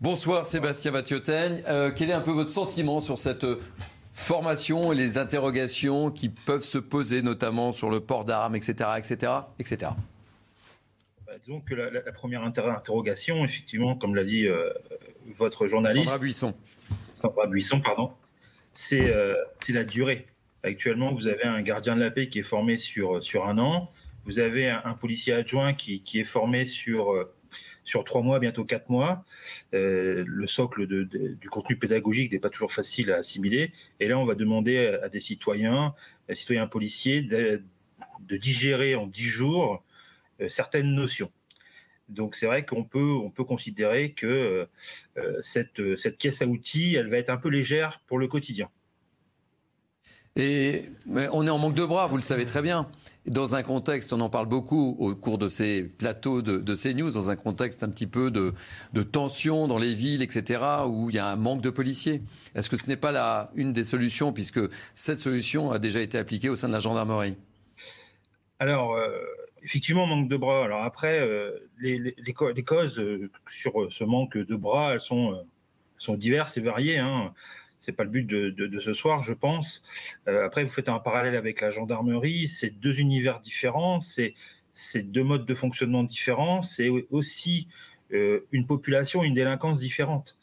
Bonsoir 0.00 0.46
Sébastien 0.46 0.92
Vatiotienne. 0.92 1.64
Euh, 1.66 1.90
quel 1.94 2.10
est 2.10 2.12
un 2.12 2.20
peu 2.20 2.30
votre 2.30 2.50
sentiment 2.50 3.00
sur 3.00 3.18
cette 3.18 3.44
formation 4.14 4.92
et 4.92 4.94
les 4.94 5.18
interrogations 5.18 6.12
qui 6.12 6.28
peuvent 6.28 6.62
se 6.62 6.78
poser, 6.78 7.22
notamment 7.22 7.72
sur 7.72 7.90
le 7.90 7.98
port 7.98 8.24
d'armes, 8.24 8.54
etc., 8.54 8.90
etc., 8.98 9.32
etc. 9.58 9.90
disons 11.44 11.60
que 11.60 11.74
la, 11.74 12.12
première 12.12 12.44
interrogation, 12.44 13.44
effectivement, 13.44 13.96
comme 13.96 14.14
l'a 14.14 14.22
dit 14.22 14.46
euh, 14.46 14.70
votre 15.34 15.66
journaliste. 15.66 16.04
Sandra 16.04 16.18
Buisson 16.18 16.54
Euh, 18.92 19.34
c'est 19.60 19.72
la 19.72 19.84
durée. 19.84 20.26
Actuellement, 20.62 21.12
vous 21.12 21.28
avez 21.28 21.44
un 21.44 21.62
gardien 21.62 21.96
de 21.96 22.00
la 22.00 22.10
paix 22.10 22.28
qui 22.28 22.40
est 22.40 22.44
formé 22.44 22.76
sur, 22.76 23.22
sur 23.22 23.46
un 23.46 23.58
an. 23.58 23.90
Vous 24.24 24.38
avez 24.38 24.68
un, 24.68 24.94
policier 24.94 25.32
adjoint 25.32 25.72
qui, 25.72 26.02
est 26.14 26.24
formé 26.24 26.64
sur, 26.64 27.12
euh, 27.12 27.32
sur 27.84 28.02
trois 28.04 28.22
mois, 28.22 28.40
bientôt 28.40 28.64
quatre 28.64 28.90
mois. 28.90 29.24
Euh, 29.72 30.24
le 30.26 30.46
socle 30.46 30.86
du 30.86 31.48
contenu 31.48 31.76
pédagogique 31.76 32.32
n'est 32.32 32.40
pas 32.40 32.50
toujours 32.50 32.72
facile 32.72 33.12
à 33.12 33.16
assimiler. 33.16 33.72
Et 34.00 34.08
là, 34.08 34.18
on 34.18 34.24
va 34.24 34.34
demander 34.34 34.98
à, 35.02 35.08
des 35.08 35.20
citoyens, 35.20 35.94
à 36.28 36.34
citoyens 36.34 36.66
policiers, 36.66 37.22
de 37.22 37.62
digérer 38.36 38.96
en 38.96 39.06
dix 39.06 39.28
jours 39.28 39.84
certaines 40.48 40.92
notions. 40.92 41.30
Donc 42.08 42.34
c'est 42.34 42.46
vrai 42.46 42.64
qu'on 42.64 42.84
peut, 42.84 43.12
on 43.12 43.30
peut 43.30 43.44
considérer 43.44 44.12
que 44.12 44.68
euh, 45.16 45.38
cette, 45.42 45.96
cette 45.96 46.18
caisse 46.18 46.42
à 46.42 46.46
outils, 46.46 46.94
elle 46.94 47.08
va 47.08 47.18
être 47.18 47.30
un 47.30 47.36
peu 47.36 47.48
légère 47.48 48.00
pour 48.06 48.18
le 48.18 48.28
quotidien. 48.28 48.68
Et 50.36 50.84
on 51.06 51.46
est 51.46 51.50
en 51.50 51.58
manque 51.58 51.74
de 51.74 51.84
bras, 51.84 52.06
vous 52.06 52.16
le 52.16 52.22
savez 52.22 52.44
très 52.44 52.60
bien. 52.60 52.86
Dans 53.26 53.54
un 53.54 53.62
contexte, 53.62 54.12
on 54.12 54.20
en 54.20 54.28
parle 54.28 54.46
beaucoup 54.46 54.94
au 55.00 55.14
cours 55.14 55.38
de 55.38 55.48
ces 55.48 55.82
plateaux 55.82 56.42
de, 56.42 56.58
de 56.58 56.74
CNews, 56.76 57.10
dans 57.10 57.30
un 57.30 57.36
contexte 57.36 57.82
un 57.82 57.88
petit 57.88 58.06
peu 58.06 58.30
de, 58.30 58.52
de, 58.92 59.02
tension 59.02 59.66
dans 59.66 59.78
les 59.78 59.94
villes, 59.94 60.22
etc., 60.22 60.60
où 60.86 61.08
il 61.08 61.16
y 61.16 61.18
a 61.18 61.26
un 61.26 61.36
manque 61.36 61.62
de 61.62 61.70
policiers. 61.70 62.22
Est-ce 62.54 62.68
que 62.68 62.76
ce 62.76 62.86
n'est 62.86 62.96
pas 62.96 63.12
la, 63.12 63.50
une 63.54 63.72
des 63.72 63.82
solutions, 63.82 64.32
puisque 64.32 64.60
cette 64.94 65.18
solution 65.18 65.72
a 65.72 65.78
déjà 65.78 66.00
été 66.00 66.18
appliquée 66.18 66.50
au 66.50 66.54
sein 66.54 66.68
de 66.68 66.72
la 66.74 66.80
gendarmerie? 66.80 67.36
Alors, 68.58 68.94
euh, 68.94 69.10
effectivement, 69.66 70.06
manque 70.06 70.28
de 70.28 70.36
bras. 70.36 70.64
Alors 70.64 70.84
après, 70.84 71.18
euh, 71.20 71.68
les, 71.80 72.14
causes 72.64 72.98
euh, 73.00 73.30
sur 73.48 73.82
euh, 73.82 73.90
ce 73.90 74.04
manque 74.04 74.38
de 74.38 74.56
bras, 74.56 74.94
elles 74.94 75.00
sont, 75.00 75.44
diverses 76.10 76.56
et 76.56 76.60
variées. 76.60 76.98
Hein. 76.98 77.34
C'est 77.78 77.92
pas 77.92 78.04
le 78.04 78.10
but 78.10 78.26
de, 78.26 78.78
ce 78.78 78.94
soir, 78.94 79.22
je 79.22 79.34
pense. 79.34 79.82
après, 80.26 80.62
vous 80.62 80.70
faites 80.70 80.88
un 80.88 80.98
parallèle 80.98 81.36
avec 81.36 81.60
la 81.60 81.70
gendarmerie. 81.70 82.48
C'est 82.48 82.70
deux 82.70 83.00
univers 83.00 83.40
différents. 83.40 84.00
C'est 84.00 84.34
deux 85.02 85.24
modes 85.24 85.44
de 85.44 85.54
fonctionnement 85.54 86.04
différents. 86.04 86.62
C'est 86.62 86.88
aussi 87.10 87.68
une 88.10 88.66
population, 88.66 89.22
une 89.24 89.34
délinquance 89.34 89.78
différente. 89.78 90.38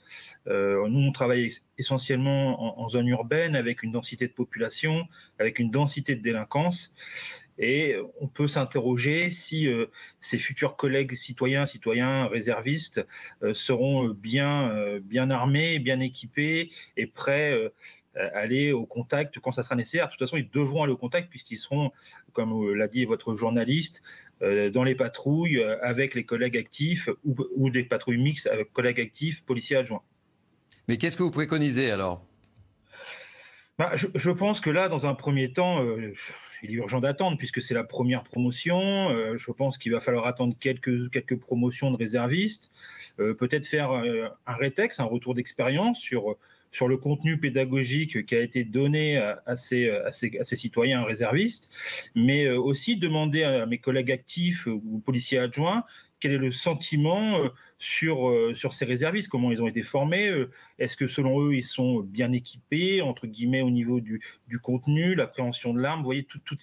nous, 0.48 1.00
on 1.00 1.12
travaille 1.12 1.54
essentiellement 1.80 2.80
en, 2.80 2.84
en, 2.84 2.90
zone 2.90 3.08
urbaine 3.08 3.56
avec 3.56 3.82
une 3.82 3.92
densité 3.92 4.28
de 4.28 4.34
population, 4.34 5.08
avec 5.40 5.58
une 5.58 5.72
densité 5.72 6.16
de 6.16 6.22
délinquance. 6.22 6.94
Et 7.64 7.96
on 8.20 8.28
peut 8.28 8.50
s'interroger 8.50 9.30
si 9.30 9.68
euh, 9.68 9.86
ces 10.20 10.38
futurs 10.38 10.76
collègues 10.76 11.16
citoyens, 11.16 11.66
citoyens 11.66 12.28
réservistes 12.28 13.06
euh, 13.42 13.54
seront 13.54 14.10
bien, 14.10 14.70
euh, 14.72 15.00
bien 15.00 15.30
armés, 15.30 15.80
bien 15.80 16.02
équipés 16.02 16.72
et 16.98 17.08
prêts 17.08 17.72
à 18.16 18.38
aller 18.38 18.74
au 18.74 18.86
contact 18.86 19.40
quand 19.40 19.54
ça 19.54 19.64
sera 19.64 19.76
nécessaire. 19.76 20.08
De 20.08 20.12
toute 20.12 20.20
façon, 20.20 20.36
ils 20.36 20.50
devront 20.50 20.84
aller 20.84 20.92
au 20.92 20.98
contact 20.98 21.30
puisqu'ils 21.30 21.58
seront, 21.58 21.92
comme 22.34 22.74
l'a 22.74 22.90
dit 22.90 23.06
votre 23.06 23.36
journaliste, 23.36 24.02
dans 24.42 24.84
les 24.84 24.94
patrouilles 24.94 25.64
avec 25.82 26.14
les 26.16 26.26
collègues 26.26 26.58
actifs 26.58 27.10
ou, 27.24 27.36
ou 27.56 27.70
des 27.70 27.86
patrouilles 27.86 28.22
mixtes 28.22 28.48
avec 28.48 28.74
collègues 28.74 29.00
actifs, 29.00 29.44
policiers 29.46 29.78
adjoints. 29.78 30.04
Mais 30.88 30.98
qu'est-ce 30.98 31.16
que 31.16 31.24
vous 31.24 31.32
préconisez 31.32 31.90
alors? 31.90 32.24
Bah, 33.80 33.94
je, 33.96 34.30
pense 34.30 34.62
que 34.62 34.70
là, 34.70 34.88
dans 34.88 35.08
un 35.08 35.16
premier 35.16 35.52
temps, 35.52 35.84
euh, 35.84 36.14
il 36.62 36.72
est 36.72 36.74
urgent 36.76 37.00
d'attendre 37.00 37.38
puisque 37.38 37.60
c'est 37.60 37.74
la 37.74 37.84
première 37.84 38.22
promotion. 38.22 39.10
Euh, 39.10 39.36
je 39.36 39.52
pense 39.52 39.80
qu'il 39.80 39.92
va 39.92 40.00
falloir 40.00 40.28
attendre 40.28 40.56
quelques, 40.60 41.40
promotions 41.40 41.90
de 41.90 41.98
réservistes, 41.98 42.72
euh, 43.20 43.34
peut-être 43.34 43.66
faire 43.66 43.92
un 43.92 44.56
rétex, 44.56 45.00
un 45.00 45.06
retour 45.06 45.34
d'expérience 45.34 46.00
sur, 46.00 46.36
sur 46.72 46.88
le 46.88 46.98
contenu 46.98 47.40
pédagogique 47.40 48.28
qui 48.28 48.36
a 48.36 48.42
été 48.42 48.64
donné 48.64 49.18
à, 49.18 49.56
ces, 49.56 49.90
à, 49.90 50.14
ces, 50.14 50.38
à 50.38 50.44
ces, 50.44 50.56
citoyens 50.56 51.04
réservistes, 51.04 51.72
mais 52.14 52.50
aussi 52.52 52.96
demander 52.96 53.44
à 53.44 53.66
mes 53.66 53.80
collègues 53.80 54.12
actifs 54.12 54.68
ou 54.68 55.02
policiers 55.04 55.40
adjoints 55.40 55.84
quel 56.24 56.32
est 56.32 56.38
le 56.38 56.54
sentiment 56.54 57.38
euh, 57.38 57.50
sur, 57.80 58.30
euh, 58.30 58.54
sur 58.54 58.72
ces 58.72 58.86
réservistes? 58.86 59.28
Comment 59.28 59.52
ils 59.52 59.62
ont 59.62 59.68
été 59.68 59.82
formés 59.82 60.30
euh, 60.30 60.50
Est-ce 60.80 60.96
que 60.96 61.06
selon 61.06 61.42
eux, 61.42 61.54
ils 61.54 61.66
sont 61.66 62.00
bien 62.00 62.32
équipés, 62.32 63.02
entre 63.02 63.28
guillemets, 63.28 63.62
au 63.62 63.70
niveau 63.70 64.00
du, 64.00 64.22
du 64.48 64.58
contenu, 64.58 65.16
l'appréhension 65.16 65.74
de 65.74 65.82
l'arme? 65.82 66.00
Vous 66.00 66.06
voyez, 66.06 66.24
tout, 66.24 66.40
tout, 66.46 66.56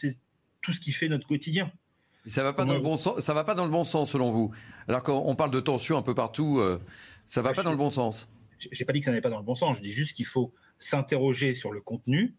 tout 0.63 0.73
ce 0.73 0.81
qui 0.81 0.93
fait 0.93 1.09
notre 1.09 1.27
quotidien. 1.27 1.71
Ça 2.25 2.43
va 2.43 2.55
pas 2.55 2.65
dans 2.65 2.73
le 2.73 2.81
bon 2.81 2.97
sens. 2.97 3.21
Ça 3.21 3.35
va 3.35 3.45
pas 3.45 3.55
dans 3.55 3.67
le 3.67 3.71
bon 3.71 3.85
sens 3.85 4.13
selon 4.13 4.31
vous. 4.31 4.51
Alors 4.89 5.03
qu'on 5.03 5.37
parle 5.37 5.51
de 5.51 5.61
tension 5.61 5.99
un 5.99 6.03
peu 6.03 6.15
partout, 6.15 6.63
ça 7.27 7.43
va 7.43 7.53
pas 7.53 7.63
dans 7.63 7.71
le 7.71 7.77
bon 7.77 7.91
sens. 7.91 8.33
J'ai 8.73 8.87
pas 8.87 8.95
dit 8.95 9.01
que 9.01 9.05
ça 9.05 9.11
n'allait 9.11 9.21
pas 9.21 9.31
dans 9.31 9.39
le 9.39 9.45
bon 9.45 9.55
sens. 9.55 9.77
Je 9.77 9.83
dis 9.83 9.93
juste 9.93 10.17
qu'il 10.17 10.27
faut 10.27 10.55
s'interroger 10.79 11.55
sur 11.55 11.71
le 11.73 11.81
contenu. 11.81 12.35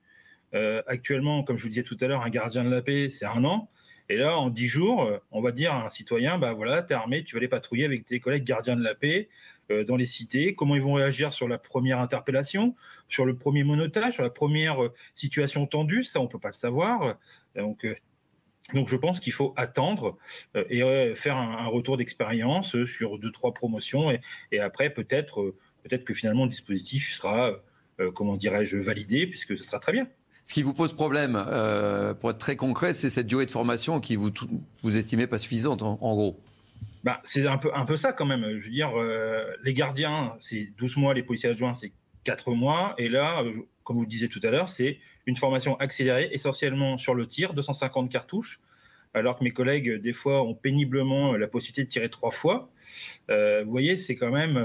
actuellement, 0.87 1.43
comme 1.43 1.57
je 1.57 1.63
vous 1.63 1.69
disais 1.69 1.83
tout 1.83 1.97
à 2.01 2.07
l'heure, 2.07 2.21
un 2.21 2.29
gardien 2.29 2.63
de 2.63 2.69
la 2.69 2.81
paix, 2.81 3.09
c'est 3.09 3.25
un 3.25 3.43
an. 3.43 3.69
Et 4.11 4.17
là, 4.17 4.37
en 4.37 4.49
dix 4.49 4.67
jours, 4.67 5.09
on 5.31 5.39
va 5.39 5.53
dire 5.53 5.73
à 5.73 5.85
un 5.85 5.89
citoyen, 5.89 6.37
bah 6.37 6.51
voilà, 6.51 6.81
t'es 6.81 6.93
armé, 6.93 7.23
tu 7.23 7.33
vas 7.33 7.37
aller 7.37 7.47
patrouiller 7.47 7.85
avec 7.85 8.05
tes 8.05 8.19
collègues 8.19 8.43
gardiens 8.43 8.75
de 8.75 8.83
la 8.83 8.93
paix 8.93 9.29
dans 9.87 9.95
les 9.95 10.05
cités. 10.05 10.53
Comment 10.53 10.75
ils 10.75 10.81
vont 10.81 10.95
réagir 10.95 11.31
sur 11.31 11.47
la 11.47 11.57
première 11.57 11.97
interpellation, 12.01 12.75
sur 13.07 13.25
le 13.25 13.37
premier 13.37 13.63
monotage, 13.63 14.15
sur 14.15 14.23
la 14.23 14.29
première 14.29 14.77
situation 15.15 15.65
tendue? 15.65 16.03
Ça, 16.03 16.19
on 16.19 16.27
peut 16.27 16.39
pas 16.39 16.49
le 16.49 16.55
savoir. 16.55 17.17
Donc, 17.55 17.87
donc 18.73 18.89
je 18.89 18.97
pense 18.97 19.21
qu'il 19.21 19.31
faut 19.31 19.53
attendre 19.55 20.17
et 20.55 20.81
faire 21.15 21.37
un, 21.37 21.67
retour 21.67 21.95
d'expérience 21.95 22.83
sur 22.83 23.17
deux 23.17 23.31
trois 23.31 23.53
promotions 23.53 24.11
et, 24.11 24.19
et 24.51 24.59
après 24.59 24.89
peut-être 24.89 25.55
peut-être 25.83 26.03
que 26.03 26.13
finalement 26.13 26.43
le 26.43 26.49
dispositif 26.49 27.13
sera 27.13 27.53
comment 28.13 28.35
dirais-je 28.35 28.77
validé 28.77 29.25
puisque 29.25 29.57
ce 29.57 29.63
sera 29.63 29.79
très 29.79 29.93
bien. 29.93 30.05
Ce 30.43 30.53
qui 30.53 30.63
vous 30.63 30.73
pose 30.73 30.93
problème, 30.93 31.41
euh, 31.47 32.13
pour 32.13 32.31
être 32.31 32.39
très 32.39 32.55
concret, 32.55 32.93
c'est 32.93 33.09
cette 33.09 33.27
durée 33.27 33.45
de 33.45 33.51
formation 33.51 33.99
qui 33.99 34.15
vous, 34.15 34.31
vous 34.81 34.97
estimez 34.97 35.27
pas 35.27 35.37
suffisante, 35.37 35.81
en, 35.83 35.95
gros. 36.15 36.39
Bah, 37.03 37.21
c'est 37.23 37.45
un 37.45 37.57
peu, 37.57 37.69
un 37.75 37.85
peu 37.85 37.95
ça 37.97 38.11
quand 38.11 38.25
même. 38.25 38.45
Je 38.59 38.65
veux 38.65 38.71
dire, 38.71 38.91
euh, 38.97 39.45
les 39.63 39.73
gardiens, 39.73 40.35
c'est 40.39 40.69
12 40.77 40.97
mois, 40.97 41.13
les 41.13 41.23
policiers 41.23 41.49
adjoints, 41.49 41.73
c'est 41.73 41.91
4 42.23 42.53
mois. 42.53 42.95
Et 42.97 43.07
là, 43.07 43.43
euh, 43.43 43.53
comme 43.83 43.97
vous 43.97 44.03
le 44.03 44.09
disiez 44.09 44.29
tout 44.29 44.41
à 44.43 44.49
l'heure, 44.49 44.69
c'est 44.69 44.99
une 45.27 45.35
formation 45.35 45.75
accélérée, 45.77 46.29
essentiellement 46.31 46.97
sur 46.97 47.13
le 47.13 47.27
tir, 47.27 47.53
250 47.53 48.11
cartouches, 48.11 48.59
alors 49.13 49.37
que 49.37 49.43
mes 49.43 49.51
collègues, 49.51 50.01
des 50.01 50.13
fois, 50.13 50.41
ont 50.43 50.55
péniblement 50.55 51.33
la 51.37 51.47
possibilité 51.47 51.83
de 51.83 51.89
tirer 51.89 52.09
trois 52.09 52.31
fois. 52.31 52.71
vous 53.29 53.69
voyez, 53.69 53.95
c'est 53.95 54.15
quand 54.15 54.31
même 54.31 54.59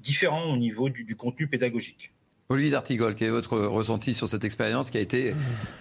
différent 0.00 0.44
au 0.52 0.56
niveau 0.56 0.88
du 0.88 1.16
contenu 1.16 1.48
pédagogique. 1.48 2.12
Olivier 2.50 2.70
D'Artigol, 2.70 3.14
quel 3.14 3.28
est 3.28 3.30
votre 3.30 3.58
ressenti 3.58 4.14
sur 4.14 4.26
cette 4.26 4.42
expérience 4.42 4.90
qui 4.90 4.96
a 4.96 5.02
été 5.02 5.34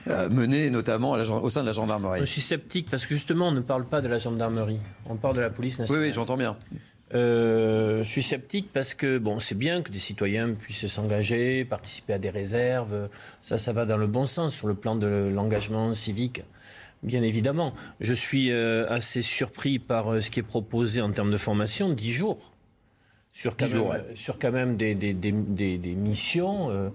euh, 0.10 0.28
menée 0.30 0.70
notamment 0.70 1.12
au 1.14 1.50
sein 1.50 1.62
de 1.62 1.66
la 1.66 1.72
gendarmerie? 1.72 2.20
Je 2.20 2.26
suis 2.26 2.42
sceptique 2.42 2.90
parce 2.92 3.06
que 3.06 3.16
justement 3.16 3.48
on 3.48 3.52
ne 3.54 3.62
parle 3.62 3.86
pas 3.86 4.02
de 4.02 4.10
la 4.10 4.18
gendarmerie, 4.18 4.82
on 5.06 5.16
parle 5.16 5.38
de 5.38 5.40
la 5.40 5.50
police 5.50 5.80
nationale. 5.80 6.02
Oui, 6.02 6.10
oui, 6.10 6.14
j'entends 6.14 6.36
bien. 6.36 6.58
Euh, 7.16 8.04
je 8.04 8.10
suis 8.10 8.22
sceptique 8.22 8.68
parce 8.74 8.96
que 8.96 9.18
bon, 9.18 9.40
c'est 9.40 9.56
bien 9.56 9.82
que 9.82 9.94
des 9.94 9.98
citoyens 9.98 10.52
puissent 10.56 10.88
s'engager, 10.88 11.64
participer 11.64 12.12
à 12.12 12.20
des 12.20 12.30
réserves. 12.30 13.08
Ça, 13.40 13.58
ça 13.58 13.72
va 13.72 13.86
dans 13.86 13.96
le 13.96 14.08
bon 14.08 14.26
sens 14.26 14.54
sur 14.54 14.68
le 14.68 14.74
plan 14.74 14.98
de 14.98 15.32
l'engagement 15.34 15.94
civique. 15.94 16.44
Bien 17.02 17.24
évidemment, 17.24 17.72
je 18.02 18.14
suis 18.14 18.52
euh, 18.52 18.90
assez 18.90 19.22
surpris 19.22 19.80
par 19.80 20.22
ce 20.22 20.30
qui 20.30 20.42
est 20.42 20.44
proposé 20.44 21.00
en 21.00 21.12
termes 21.12 21.32
de 21.32 21.38
formation, 21.38 21.94
10 21.94 22.12
jours 22.12 22.57
sur 23.38 23.56
quand, 23.56 23.70
même, 23.70 24.04
sur 24.16 24.40
quand 24.40 24.52
même 24.52 24.78
des, 24.78 24.96
des, 24.96 25.14
des, 25.14 25.78
des 25.78 25.94
missions 25.94 26.72
euh, 26.72 26.90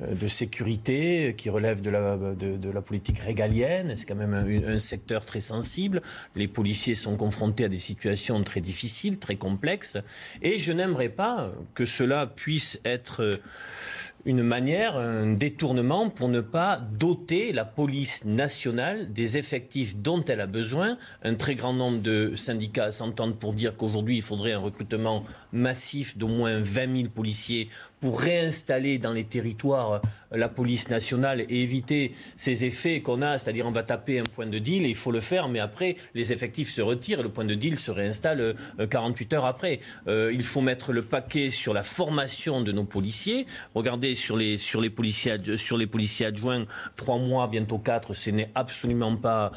euh, 0.00 0.14
de 0.14 0.26
sécurité 0.26 1.34
qui 1.36 1.50
relèvent 1.50 1.82
de 1.82 1.90
la, 1.90 2.16
de, 2.16 2.56
de 2.56 2.70
la 2.70 2.80
politique 2.80 3.18
régalienne. 3.18 3.92
C'est 3.94 4.06
quand 4.06 4.14
même 4.14 4.32
un, 4.32 4.74
un, 4.74 4.78
secteur 4.78 5.26
très 5.26 5.40
sensible. 5.40 6.00
Les 6.34 6.48
policiers 6.48 6.94
sont 6.94 7.18
confrontés 7.18 7.66
à 7.66 7.68
des 7.68 7.76
situations 7.76 8.42
très 8.42 8.62
difficiles, 8.62 9.18
très 9.18 9.36
complexes. 9.36 9.98
Et 10.40 10.56
je 10.56 10.72
n'aimerais 10.72 11.10
pas 11.10 11.52
que 11.74 11.84
cela 11.84 12.26
puisse 12.26 12.80
être 12.86 13.38
une 14.24 14.42
manière, 14.42 14.96
un 14.96 15.32
détournement 15.32 16.08
pour 16.08 16.28
ne 16.28 16.40
pas 16.40 16.78
doter 16.78 17.52
la 17.52 17.64
police 17.64 18.24
nationale 18.24 19.12
des 19.12 19.36
effectifs 19.36 19.96
dont 19.96 20.24
elle 20.24 20.40
a 20.40 20.46
besoin. 20.46 20.96
Un 21.22 21.34
très 21.34 21.56
grand 21.56 21.72
nombre 21.72 22.00
de 22.00 22.34
syndicats 22.36 22.92
s'entendent 22.92 23.38
pour 23.38 23.52
dire 23.52 23.76
qu'aujourd'hui, 23.76 24.16
il 24.16 24.22
faudrait 24.22 24.52
un 24.52 24.60
recrutement 24.60 25.24
massif 25.52 26.16
d'au 26.16 26.28
moins 26.28 26.60
20 26.60 26.96
000 26.96 27.08
policiers 27.08 27.68
pour 28.02 28.20
réinstaller 28.20 28.98
dans 28.98 29.12
les 29.12 29.24
territoires 29.24 29.92
euh, 29.92 29.98
la 30.32 30.48
police 30.48 30.88
nationale 30.88 31.40
et 31.40 31.62
éviter 31.62 32.14
ces 32.34 32.64
effets 32.64 33.00
qu'on 33.00 33.22
a, 33.22 33.38
c'est-à-dire 33.38 33.64
on 33.64 33.70
va 33.70 33.84
taper 33.84 34.18
un 34.18 34.24
point 34.24 34.46
de 34.46 34.58
deal 34.58 34.84
et 34.84 34.88
il 34.88 34.96
faut 34.96 35.12
le 35.12 35.20
faire, 35.20 35.48
mais 35.48 35.60
après 35.60 35.96
les 36.14 36.32
effectifs 36.32 36.70
se 36.70 36.82
retirent 36.82 37.20
et 37.20 37.22
le 37.22 37.28
point 37.28 37.44
de 37.44 37.54
deal 37.54 37.78
se 37.78 37.92
réinstalle 37.92 38.56
48 38.90 39.32
euh, 39.32 39.36
heures 39.36 39.44
après. 39.44 39.78
Euh, 40.08 40.32
il 40.34 40.42
faut 40.42 40.62
mettre 40.62 40.92
le 40.92 41.02
paquet 41.02 41.50
sur 41.50 41.72
la 41.72 41.84
formation 41.84 42.60
de 42.60 42.72
nos 42.72 42.82
policiers. 42.82 43.46
Regardez 43.74 44.16
sur 44.16 44.36
les 44.36 44.56
sur 44.56 44.80
les 44.80 44.90
policiers 44.90 46.26
adjoints, 46.26 46.66
trois 46.96 47.18
mois 47.18 47.46
bientôt 47.46 47.78
quatre, 47.78 48.14
ce 48.14 48.30
n'est 48.30 48.50
absolument 48.56 49.16
pas 49.16 49.52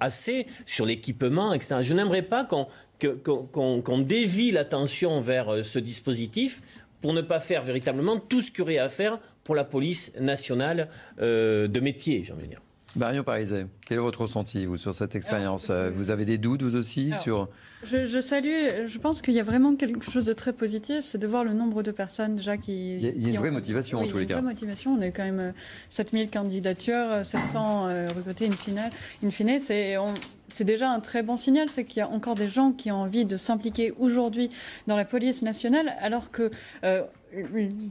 assez 0.00 0.46
sur 0.64 0.86
l'équipement, 0.86 1.52
etc. 1.52 1.78
Je 1.80 1.94
n'aimerais 1.94 2.22
pas 2.22 2.44
qu'on 2.44 3.98
dévie 3.98 4.52
l'attention 4.52 5.20
vers 5.20 5.64
ce 5.64 5.78
dispositif 5.78 6.62
pour 7.00 7.12
ne 7.12 7.20
pas 7.20 7.40
faire 7.40 7.62
véritablement 7.62 8.18
tout 8.18 8.40
ce 8.40 8.50
qu'il 8.50 8.60
y 8.60 8.62
aurait 8.62 8.78
à 8.78 8.88
faire 8.88 9.18
pour 9.44 9.54
la 9.54 9.64
police 9.64 10.12
nationale 10.18 10.88
euh, 11.20 11.68
de 11.68 11.80
métier, 11.80 12.22
j'ai 12.22 12.32
envie 12.32 12.44
de 12.44 12.48
dire. 12.48 12.60
Marion 12.98 13.22
Pariset, 13.22 13.66
quel 13.86 13.98
est 13.98 14.00
votre 14.00 14.22
ressenti 14.22 14.66
vous, 14.66 14.76
sur 14.76 14.94
cette 14.94 15.14
expérience 15.14 15.70
Vous 15.70 16.10
avez 16.10 16.24
des 16.24 16.38
doutes, 16.38 16.62
vous 16.62 16.76
aussi, 16.76 17.12
sur... 17.16 17.48
Je, 17.84 18.20
salue, 18.20 18.86
je 18.86 18.98
pense 18.98 19.22
qu'il 19.22 19.34
y 19.34 19.40
a 19.40 19.44
vraiment 19.44 19.76
quelque 19.76 20.10
chose 20.10 20.26
de 20.26 20.32
très 20.32 20.52
positif, 20.52 21.04
c'est 21.04 21.18
de 21.18 21.26
voir 21.26 21.44
le 21.44 21.52
nombre 21.52 21.82
de 21.82 21.90
personnes 21.90 22.36
déjà 22.36 22.56
qui... 22.56 22.96
Il 22.96 23.04
y 23.04 23.06
a, 23.06 23.10
il 23.10 23.22
y 23.22 23.26
a 23.26 23.30
une 23.30 23.36
vraie 23.36 23.50
motivation, 23.50 24.00
en 24.00 24.06
tous 24.06 24.18
les 24.18 24.26
cas. 24.26 24.28
Il 24.28 24.30
y 24.30 24.34
a 24.34 24.38
une 24.38 24.44
vraie 24.44 24.52
motivation, 24.52 24.94
on 24.94 25.00
a 25.00 25.10
quand 25.10 25.24
même 25.24 25.52
7000 25.88 26.26
euh, 26.26 26.30
candidatures, 26.30 27.24
700 27.24 27.88
euh, 27.88 28.08
recrutés 28.16 28.46
in 28.46 28.52
fine. 28.52 28.90
In 29.24 29.30
fine 29.30 29.60
c'est 29.60 29.96
c'est 30.48 30.64
déjà 30.64 30.90
un 30.90 31.00
très 31.00 31.22
bon 31.22 31.36
signal, 31.36 31.68
c'est 31.68 31.84
qu'il 31.84 31.98
y 31.98 32.02
a 32.02 32.08
encore 32.08 32.34
des 32.34 32.48
gens 32.48 32.72
qui 32.72 32.90
ont 32.90 33.02
envie 33.02 33.24
de 33.24 33.36
s'impliquer 33.36 33.92
aujourd'hui 33.98 34.50
dans 34.86 34.96
la 34.96 35.04
police 35.04 35.42
nationale, 35.42 35.94
alors 36.00 36.30
que 36.30 36.50
euh, 36.84 37.02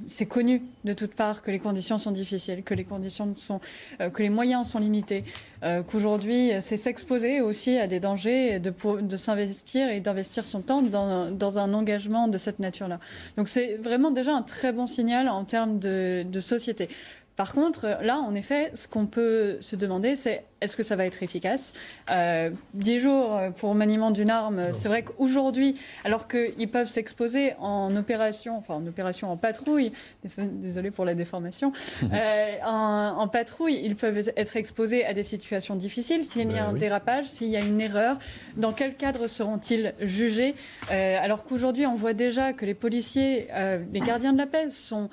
c'est 0.07 0.25
connu 0.25 0.63
de 0.83 0.93
toutes 0.93 1.13
parts 1.13 1.41
que 1.41 1.51
les 1.51 1.59
conditions 1.59 1.97
sont 1.97 2.11
difficiles, 2.11 2.63
que 2.63 2.73
les 2.73 2.83
conditions 2.83 3.35
sont, 3.35 3.59
euh, 4.01 4.09
que 4.09 4.23
les 4.23 4.29
moyens 4.29 4.69
sont 4.69 4.79
limités, 4.79 5.23
euh, 5.63 5.83
qu'aujourd'hui 5.83 6.51
c'est 6.61 6.77
s'exposer 6.77 7.41
aussi 7.41 7.77
à 7.77 7.87
des 7.87 7.99
dangers, 7.99 8.59
de, 8.59 9.17
s'investir 9.17 9.89
et 9.89 9.99
d'investir 9.99 10.45
son 10.45 10.61
temps 10.61 10.81
dans, 10.81 11.59
un 11.59 11.73
engagement 11.73 12.27
de 12.27 12.37
cette 12.37 12.59
nature-là. 12.59 12.99
Donc 13.37 13.47
c'est 13.47 13.75
vraiment 13.75 14.11
déjà 14.11 14.33
un 14.33 14.41
très 14.41 14.73
bon 14.73 14.87
signal 14.87 15.29
en 15.29 15.45
termes 15.45 15.79
de 15.79 16.39
société. 16.39 16.89
Par 17.37 17.53
contre, 17.53 17.99
là, 18.01 18.17
en 18.17 18.33
effet, 18.33 18.71
ce 18.73 18.87
qu'on 18.87 19.05
peut 19.05 19.57
se 19.61 19.75
demander, 19.75 20.15
c'est 20.15 20.43
est-ce 20.61 20.75
que 20.75 20.83
ça 20.83 20.95
va 20.95 21.05
être 21.05 21.21
efficace 21.21 21.73
euh, 22.09 22.49
Dix 22.73 22.99
jours 22.99 23.39
pour 23.57 23.75
maniement 23.75 24.11
d'une 24.11 24.31
arme, 24.31 24.73
c'est 24.73 24.87
vrai 24.87 25.03
qu'aujourd'hui, 25.03 25.75
alors 26.03 26.27
qu'ils 26.27 26.69
peuvent 26.69 26.87
s'exposer 26.87 27.53
en 27.59 27.95
opération, 27.95 28.57
enfin 28.57 28.75
en 28.75 28.87
opération 28.87 29.31
en 29.31 29.37
patrouille, 29.37 29.91
désolé 30.37 30.89
pour 30.89 31.05
la 31.05 31.13
déformation, 31.13 31.73
euh, 32.11 32.45
en, 32.65 33.27
patrouille, 33.27 33.79
ils 33.83 33.95
peuvent 33.95 34.31
être 34.35 34.57
exposés 34.57 35.05
à 35.05 35.13
des 35.13 35.23
situations 35.23 35.75
difficiles. 35.75 36.25
S'il 36.25 36.51
y 36.51 36.57
a 36.57 36.63
ben 36.63 36.69
un 36.69 36.73
dérapage, 36.73 37.25
s'il 37.25 37.49
y 37.49 37.57
a 37.57 37.61
une 37.61 37.79
erreur, 37.79 38.17
dans 38.55 38.71
quel 38.71 38.95
cadre 38.95 39.27
seront-ils 39.27 39.93
jugés 39.99 40.55
euh, 40.91 41.17
Alors 41.21 41.43
qu'aujourd'hui, 41.43 41.85
on 41.85 41.93
voit 41.93 42.13
déjà 42.13 42.53
que 42.53 42.65
les 42.65 42.73
policiers, 42.73 43.47
les 43.93 43.99
gardiens 43.99 44.33
de 44.33 44.37
la 44.37 44.47
paix 44.47 44.69
sont 44.71 45.09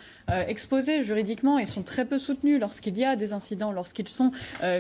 exposés 0.49 1.03
juridiquement 1.03 1.59
et 1.59 1.67
sont 1.67 1.83
très 1.83 2.05
peu 2.05 2.19
soutenus 2.19 2.61
lorsqu'il 2.61 2.97
y 2.97 3.05
a 3.05 3.17
des 3.17 3.33
incidents, 3.33 3.73
lorsqu'ils 3.73 4.09
sont 4.09 4.31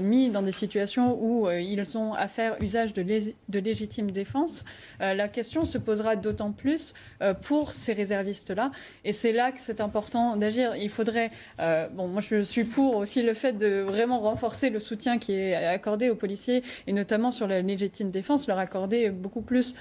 mis 0.01 0.31
dans 0.31 0.43
des 0.43 0.54
situations 0.55 1.19
où 1.21 1.47
euh, 1.47 1.61
ils 1.61 1.99
ont 1.99 2.15
à 2.15 2.29
faire 2.29 2.57
usage 2.61 2.93
de, 2.93 3.03
de 3.03 3.59
légitime 3.59 4.11
défense, 4.11 4.65
euh, 5.01 5.15
la 5.15 5.29
question 5.29 5.65
se 5.65 5.79
posera 5.79 6.17
d'autant 6.17 6.53
plus 6.53 6.95
euh, 7.23 7.35
pour 7.35 7.73
ces 7.73 7.93
réservistes-là. 7.93 8.71
Et 9.05 9.13
c'est 9.13 9.33
là 9.33 9.53
que 9.53 9.61
c'est 9.61 9.81
important 9.81 10.37
d'agir. 10.37 10.75
Il 10.77 10.91
faudrait, 10.91 11.31
bon, 11.59 12.09
moi 12.09 12.21
je 12.21 12.43
suis 12.43 12.65
pour 12.65 12.97
aussi 12.97 13.23
le 13.23 13.35
fait 13.35 13.53
de 13.53 13.81
vraiment 13.81 14.21
renforcer 14.21 14.71
le 14.71 14.81
soutien 14.81 15.19
qui 15.19 15.33
est 15.33 15.55
accordé 15.55 16.11
aux 16.11 16.15
policiers 16.15 16.63
et 16.87 16.93
notamment 16.93 17.31
sur 17.31 17.47
la 17.47 17.61
légitime 17.61 18.11
défense, 18.11 18.47
leur 18.49 18.59
accorder 18.59 19.11
beaucoup 19.11 19.43
plus 19.43 19.75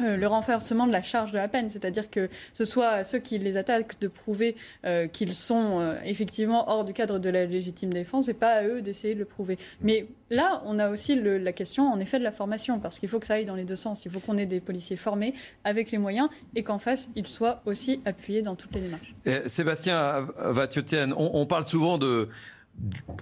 euh, 0.00 0.16
le 0.16 0.26
renforcement 0.26 0.86
de 0.86 0.92
la 0.92 1.02
charge 1.02 1.30
de 1.30 1.36
la 1.36 1.46
peine, 1.46 1.70
c'est-à-dire 1.70 2.10
que 2.10 2.28
ce 2.52 2.64
soit 2.64 3.04
ceux 3.04 3.20
qui 3.20 3.38
les 3.38 3.56
attaquent 3.56 4.00
de 4.00 4.08
prouver 4.08 4.56
euh, 4.84 5.06
qu'ils 5.06 5.34
sont 5.34 5.80
euh, 5.80 5.94
effectivement 6.04 6.68
hors 6.68 6.84
du 6.84 6.92
cadre 6.92 7.20
de 7.20 7.30
la 7.30 7.44
légitime 7.44 7.92
défense 7.92 8.26
et 8.28 8.34
pas 8.34 8.54
à 8.54 8.64
eux 8.64 8.82
d'essayer 8.82 9.14
de 9.14 9.20
le 9.20 9.24
prouver. 9.24 9.56
Mais 9.80 10.06
là, 10.30 10.62
on 10.64 10.80
a 10.80 10.90
aussi 10.90 11.14
la 11.14 11.52
question 11.52 11.92
en 11.92 12.00
effet 12.00 12.18
de 12.18 12.24
la 12.24 12.32
formation, 12.32 12.80
parce 12.80 12.98
qu'il 12.98 13.08
faut 13.08 13.20
que 13.20 13.26
ça 13.26 13.34
aille 13.34 13.44
dans 13.44 13.54
les 13.54 13.64
deux 13.64 13.76
sens. 13.76 14.04
Il 14.04 14.10
faut 14.10 14.20
qu'on 14.20 14.36
ait 14.36 14.46
des 14.46 14.60
policiers 14.60 14.96
formés 14.96 15.34
avec 15.62 15.92
les 15.92 15.98
moyens 15.98 16.28
et 16.56 16.64
qu'en 16.64 16.78
face, 16.78 17.08
ils 17.14 17.28
soient 17.28 17.62
aussi 17.64 18.00
appuyés 18.04 18.42
dans 18.42 18.56
toutes 18.56 18.74
les 18.74 18.80
démarches. 18.80 19.14
Sébastien 19.46 20.26
Vatiotienne, 20.38 21.12
on, 21.16 21.30
on 21.34 21.46
parle 21.46 21.68
souvent 21.68 21.98
de 21.98 22.28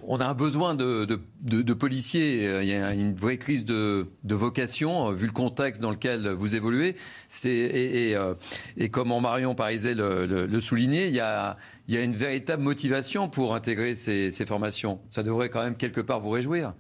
on 0.03 0.21
a 0.21 0.27
un 0.27 0.35
besoin 0.35 0.75
de, 0.75 1.73
policiers. 1.75 2.45
Il 2.63 2.69
y 2.69 2.75
a 2.75 2.93
une 2.93 3.15
vraie 3.15 3.39
crise 3.39 3.65
de, 3.65 4.07
vocation, 4.25 5.13
vu 5.13 5.27
le 5.27 5.33
contexte 5.33 5.81
dans 5.81 5.91
lequel 5.91 6.29
vous 6.29 6.55
évoluez. 6.55 6.97
Et, 7.45 8.13
euh, 8.17 8.35
et, 8.77 8.89
comme 8.89 9.09
Marion 9.21 9.55
Pariset 9.55 9.95
le, 9.95 10.61
soulignait, 10.61 11.09
il 11.09 11.15
y, 11.15 11.21
a, 11.21 11.57
une 11.89 12.15
véritable 12.15 12.63
motivation 12.63 13.29
pour 13.29 13.55
intégrer 13.55 13.95
ces, 13.95 14.31
formations. 14.47 15.01
Ça 15.11 15.23
devrait 15.23 15.51
quand 15.51 15.63
même 15.63 15.77
quelque 15.77 16.01
part 16.01 16.21
vous 16.21 16.31
réjouir. 16.31 16.75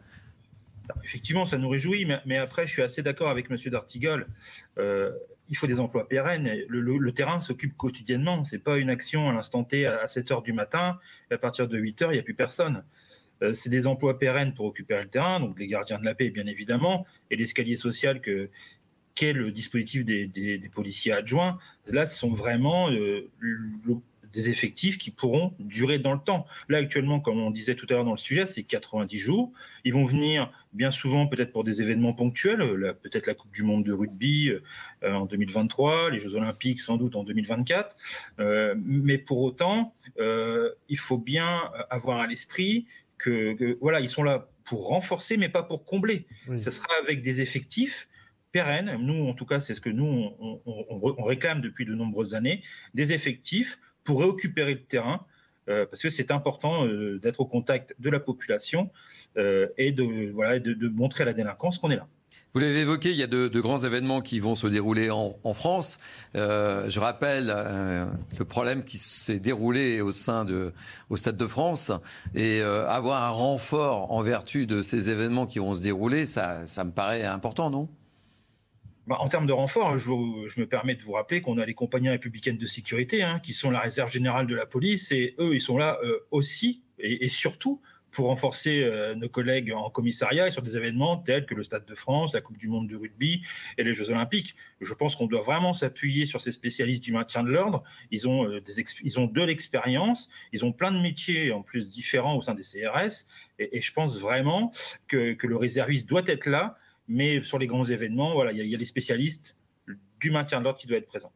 Effectivement, 1.04 1.46
ça 1.46 1.58
nous 1.58 1.68
réjouit, 1.68 2.06
mais, 2.26 2.36
après, 2.36 2.66
je 2.66 2.72
suis 2.72 2.82
assez 2.82 3.02
d'accord 3.02 3.30
avec 3.30 3.50
M. 3.50 3.56
Dartigol. 3.70 4.26
Euh, 4.78 5.12
il 5.52 5.56
faut 5.56 5.66
des 5.66 5.80
emplois 5.80 6.08
pérennes. 6.08 6.50
Le, 6.66 7.12
terrain 7.12 7.42
s'occupe 7.42 7.76
quotidiennement. 7.76 8.42
C'est 8.42 8.58
pas 8.58 8.78
une 8.78 8.88
action 8.88 9.28
à 9.28 9.34
l'instant 9.34 9.64
T 9.64 9.84
à 9.86 10.08
7 10.08 10.30
heures 10.30 10.42
du 10.42 10.54
matin 10.54 10.98
à 11.30 11.36
partir 11.36 11.68
de 11.68 11.78
8 11.78 12.02
heures, 12.02 12.12
il 12.12 12.14
n'y 12.14 12.20
a 12.20 12.22
plus 12.22 12.34
personne. 12.34 12.82
c'est 13.52 13.68
des 13.68 13.86
emplois 13.86 14.18
pérennes 14.18 14.54
pour 14.54 14.64
occuper 14.64 14.98
le 14.98 15.08
terrain, 15.08 15.40
donc 15.40 15.58
les 15.58 15.66
gardiens 15.66 15.98
de 15.98 16.06
la 16.06 16.14
paix, 16.14 16.30
bien 16.30 16.46
évidemment, 16.46 17.06
et 17.30 17.36
l'escalier 17.36 17.76
social 17.76 18.22
que, 18.22 18.48
qu'est 19.14 19.34
le 19.34 19.52
dispositif 19.52 20.06
des, 20.06 20.70
policiers 20.74 21.12
adjoints. 21.12 21.58
Là, 21.86 22.06
ce 22.06 22.18
sont 22.18 22.30
vraiment 22.30 22.88
des 24.32 24.48
effectifs 24.48 24.98
qui 24.98 25.10
pourront 25.10 25.54
durer 25.58 25.98
dans 25.98 26.14
le 26.14 26.20
temps. 26.20 26.46
Là, 26.68 26.78
actuellement, 26.78 27.20
comme 27.20 27.40
on 27.40 27.50
disait 27.50 27.74
tout 27.74 27.86
à 27.90 27.94
l'heure 27.94 28.04
dans 28.04 28.12
le 28.12 28.16
sujet, 28.16 28.46
c'est 28.46 28.62
90 28.62 29.18
jours. 29.18 29.52
Ils 29.84 29.92
vont 29.92 30.04
venir 30.04 30.50
bien 30.72 30.90
souvent 30.90 31.26
peut-être 31.26 31.52
pour 31.52 31.64
des 31.64 31.82
événements 31.82 32.14
ponctuels, 32.14 32.94
peut-être 33.02 33.26
la 33.26 33.34
Coupe 33.34 33.52
du 33.52 33.62
Monde 33.62 33.84
de 33.84 33.92
rugby 33.92 34.48
euh, 34.48 34.62
en 35.04 35.26
2023, 35.26 36.10
les 36.10 36.18
Jeux 36.18 36.34
Olympiques 36.34 36.80
sans 36.80 36.96
doute 36.96 37.16
en 37.16 37.24
2024. 37.24 37.96
Euh, 38.38 38.74
mais 38.78 39.18
pour 39.18 39.40
autant, 39.42 39.94
euh, 40.18 40.70
il 40.88 40.98
faut 40.98 41.18
bien 41.18 41.60
avoir 41.90 42.20
à 42.20 42.26
l'esprit 42.26 42.86
que, 43.18 43.78
voilà, 43.80 44.00
ils 44.00 44.08
sont 44.08 44.22
là 44.22 44.48
pour 44.64 44.88
renforcer, 44.88 45.36
mais 45.36 45.48
pas 45.48 45.62
pour 45.62 45.84
combler. 45.84 46.26
Ce 46.56 46.70
sera 46.70 46.88
avec 47.02 47.22
des 47.22 47.40
effectifs 47.40 48.08
pérennes. 48.52 48.96
Nous, 49.00 49.28
en 49.28 49.34
tout 49.34 49.46
cas, 49.46 49.60
c'est 49.60 49.74
ce 49.74 49.80
que 49.80 49.90
nous, 49.90 50.30
on, 50.40 51.22
réclame 51.22 51.60
depuis 51.60 51.84
de 51.84 51.94
nombreuses 51.94 52.34
années, 52.34 52.62
des 52.94 53.12
effectifs 53.12 53.78
pour 54.04 54.22
récupérer 54.22 54.74
le 54.74 54.82
terrain, 54.82 55.24
euh, 55.68 55.86
parce 55.86 56.02
que 56.02 56.10
c'est 56.10 56.30
important 56.30 56.86
euh, 56.86 57.18
d'être 57.18 57.40
au 57.40 57.46
contact 57.46 57.94
de 57.98 58.10
la 58.10 58.20
population 58.20 58.90
euh, 59.36 59.68
et 59.78 59.92
de, 59.92 60.30
voilà, 60.32 60.58
de, 60.58 60.88
montrer 60.88 61.22
à 61.22 61.26
la 61.26 61.32
délinquance 61.32 61.78
qu'on 61.78 61.90
est 61.90 61.96
là. 61.96 62.08
Vous 62.54 62.60
l'avez 62.60 62.80
évoqué, 62.80 63.10
il 63.10 63.16
y 63.16 63.22
a 63.22 63.26
de, 63.26 63.60
grands 63.60 63.78
événements 63.78 64.20
qui 64.20 64.38
vont 64.38 64.54
se 64.54 64.66
dérouler 64.66 65.10
en, 65.10 65.54
France. 65.54 65.98
je 66.34 67.00
rappelle 67.00 67.46
le 67.46 68.44
problème 68.44 68.84
qui 68.84 68.98
s'est 68.98 69.40
déroulé 69.40 70.02
au 70.02 70.12
Stade 70.12 70.48
de 70.48 71.46
France 71.46 71.92
et 72.34 72.60
avoir 72.60 73.22
un 73.22 73.30
renfort 73.30 74.12
en 74.12 74.22
vertu 74.22 74.66
de 74.66 74.82
ces 74.82 75.08
événements 75.08 75.46
qui 75.46 75.60
vont 75.60 75.74
se 75.74 75.82
dérouler, 75.82 76.26
ça, 76.26 76.64
me 76.84 76.90
paraît 76.90 77.24
important, 77.24 77.70
non? 77.70 77.88
Bah, 79.06 79.16
en 79.18 79.28
termes 79.28 79.46
de 79.46 79.52
renfort, 79.52 79.98
je, 79.98 80.10
me 80.60 80.64
permets 80.64 80.94
de 80.94 81.02
vous 81.02 81.12
rappeler 81.12 81.40
qu'on 81.40 81.58
a 81.58 81.66
les 81.66 81.74
compagnies 81.74 82.08
républicaines 82.08 82.58
de 82.58 82.66
sécurité, 82.66 83.22
hein, 83.22 83.40
qui 83.40 83.52
sont 83.52 83.70
la 83.70 83.80
réserve 83.80 84.12
générale 84.12 84.46
de 84.46 84.54
la 84.54 84.66
police, 84.66 85.10
et 85.10 85.34
eux, 85.40 85.54
ils 85.54 85.60
sont 85.60 85.76
là 85.76 85.98
euh, 86.04 86.18
aussi 86.30 86.82
et, 86.98 87.28
surtout 87.28 87.80
pour 88.12 88.26
renforcer 88.26 88.84
euh, 88.84 89.14
nos 89.14 89.28
collègues 89.28 89.72
en 89.72 89.90
commissariat 89.90 90.46
et 90.46 90.50
sur 90.50 90.62
des 90.62 90.76
événements 90.76 91.16
tels 91.16 91.46
que 91.46 91.54
le 91.54 91.64
Stade 91.64 91.84
de 91.86 91.94
France, 91.94 92.32
la 92.32 92.40
Coupe 92.40 92.56
du 92.56 92.68
Monde 92.68 92.88
de 92.88 92.96
rugby 92.96 93.42
et 93.78 93.82
les 93.82 93.92
Jeux 93.92 94.10
Olympiques. 94.10 94.54
Je 94.80 94.94
pense 94.94 95.16
qu'on 95.16 95.26
doit 95.26 95.42
vraiment 95.42 95.74
s'appuyer 95.74 96.26
sur 96.26 96.40
ces 96.40 96.52
spécialistes 96.52 97.02
du 97.02 97.12
maintien 97.12 97.42
de 97.42 97.50
l'ordre. 97.50 97.82
Ils 98.10 98.28
ont, 98.28 98.48
euh, 98.48 98.60
des 98.60 98.84
ils 99.02 99.18
ont 99.18 99.26
de 99.26 99.42
l'expérience, 99.42 100.30
ils 100.52 100.64
ont 100.64 100.72
plein 100.72 100.92
de 100.92 101.00
métiers 101.00 101.50
en 101.50 101.62
plus 101.62 101.88
différents 101.88 102.36
au 102.36 102.40
sein 102.42 102.54
des 102.54 102.62
CRS, 102.62 103.26
et, 103.58 103.80
je 103.80 103.92
pense 103.92 104.18
vraiment 104.18 104.70
que, 105.08 105.32
que 105.32 105.46
le 105.46 105.56
réserviste 105.56 106.08
doit 106.08 106.22
être 106.26 106.46
là 106.46 106.76
mais 107.08 107.42
sur 107.42 107.58
les 107.58 107.66
grands 107.66 107.84
événements, 107.84 108.32
voilà, 108.34 108.52
il 108.52 108.66
y, 108.66 108.74
a 108.74 108.78
les 108.78 108.84
spécialistes 108.84 109.56
du 110.20 110.30
maintien 110.30 110.58
de 110.60 110.64
l'ordre 110.64 110.78
qui 110.78 110.86
doivent 110.86 111.00
être 111.00 111.08
présents. 111.08 111.32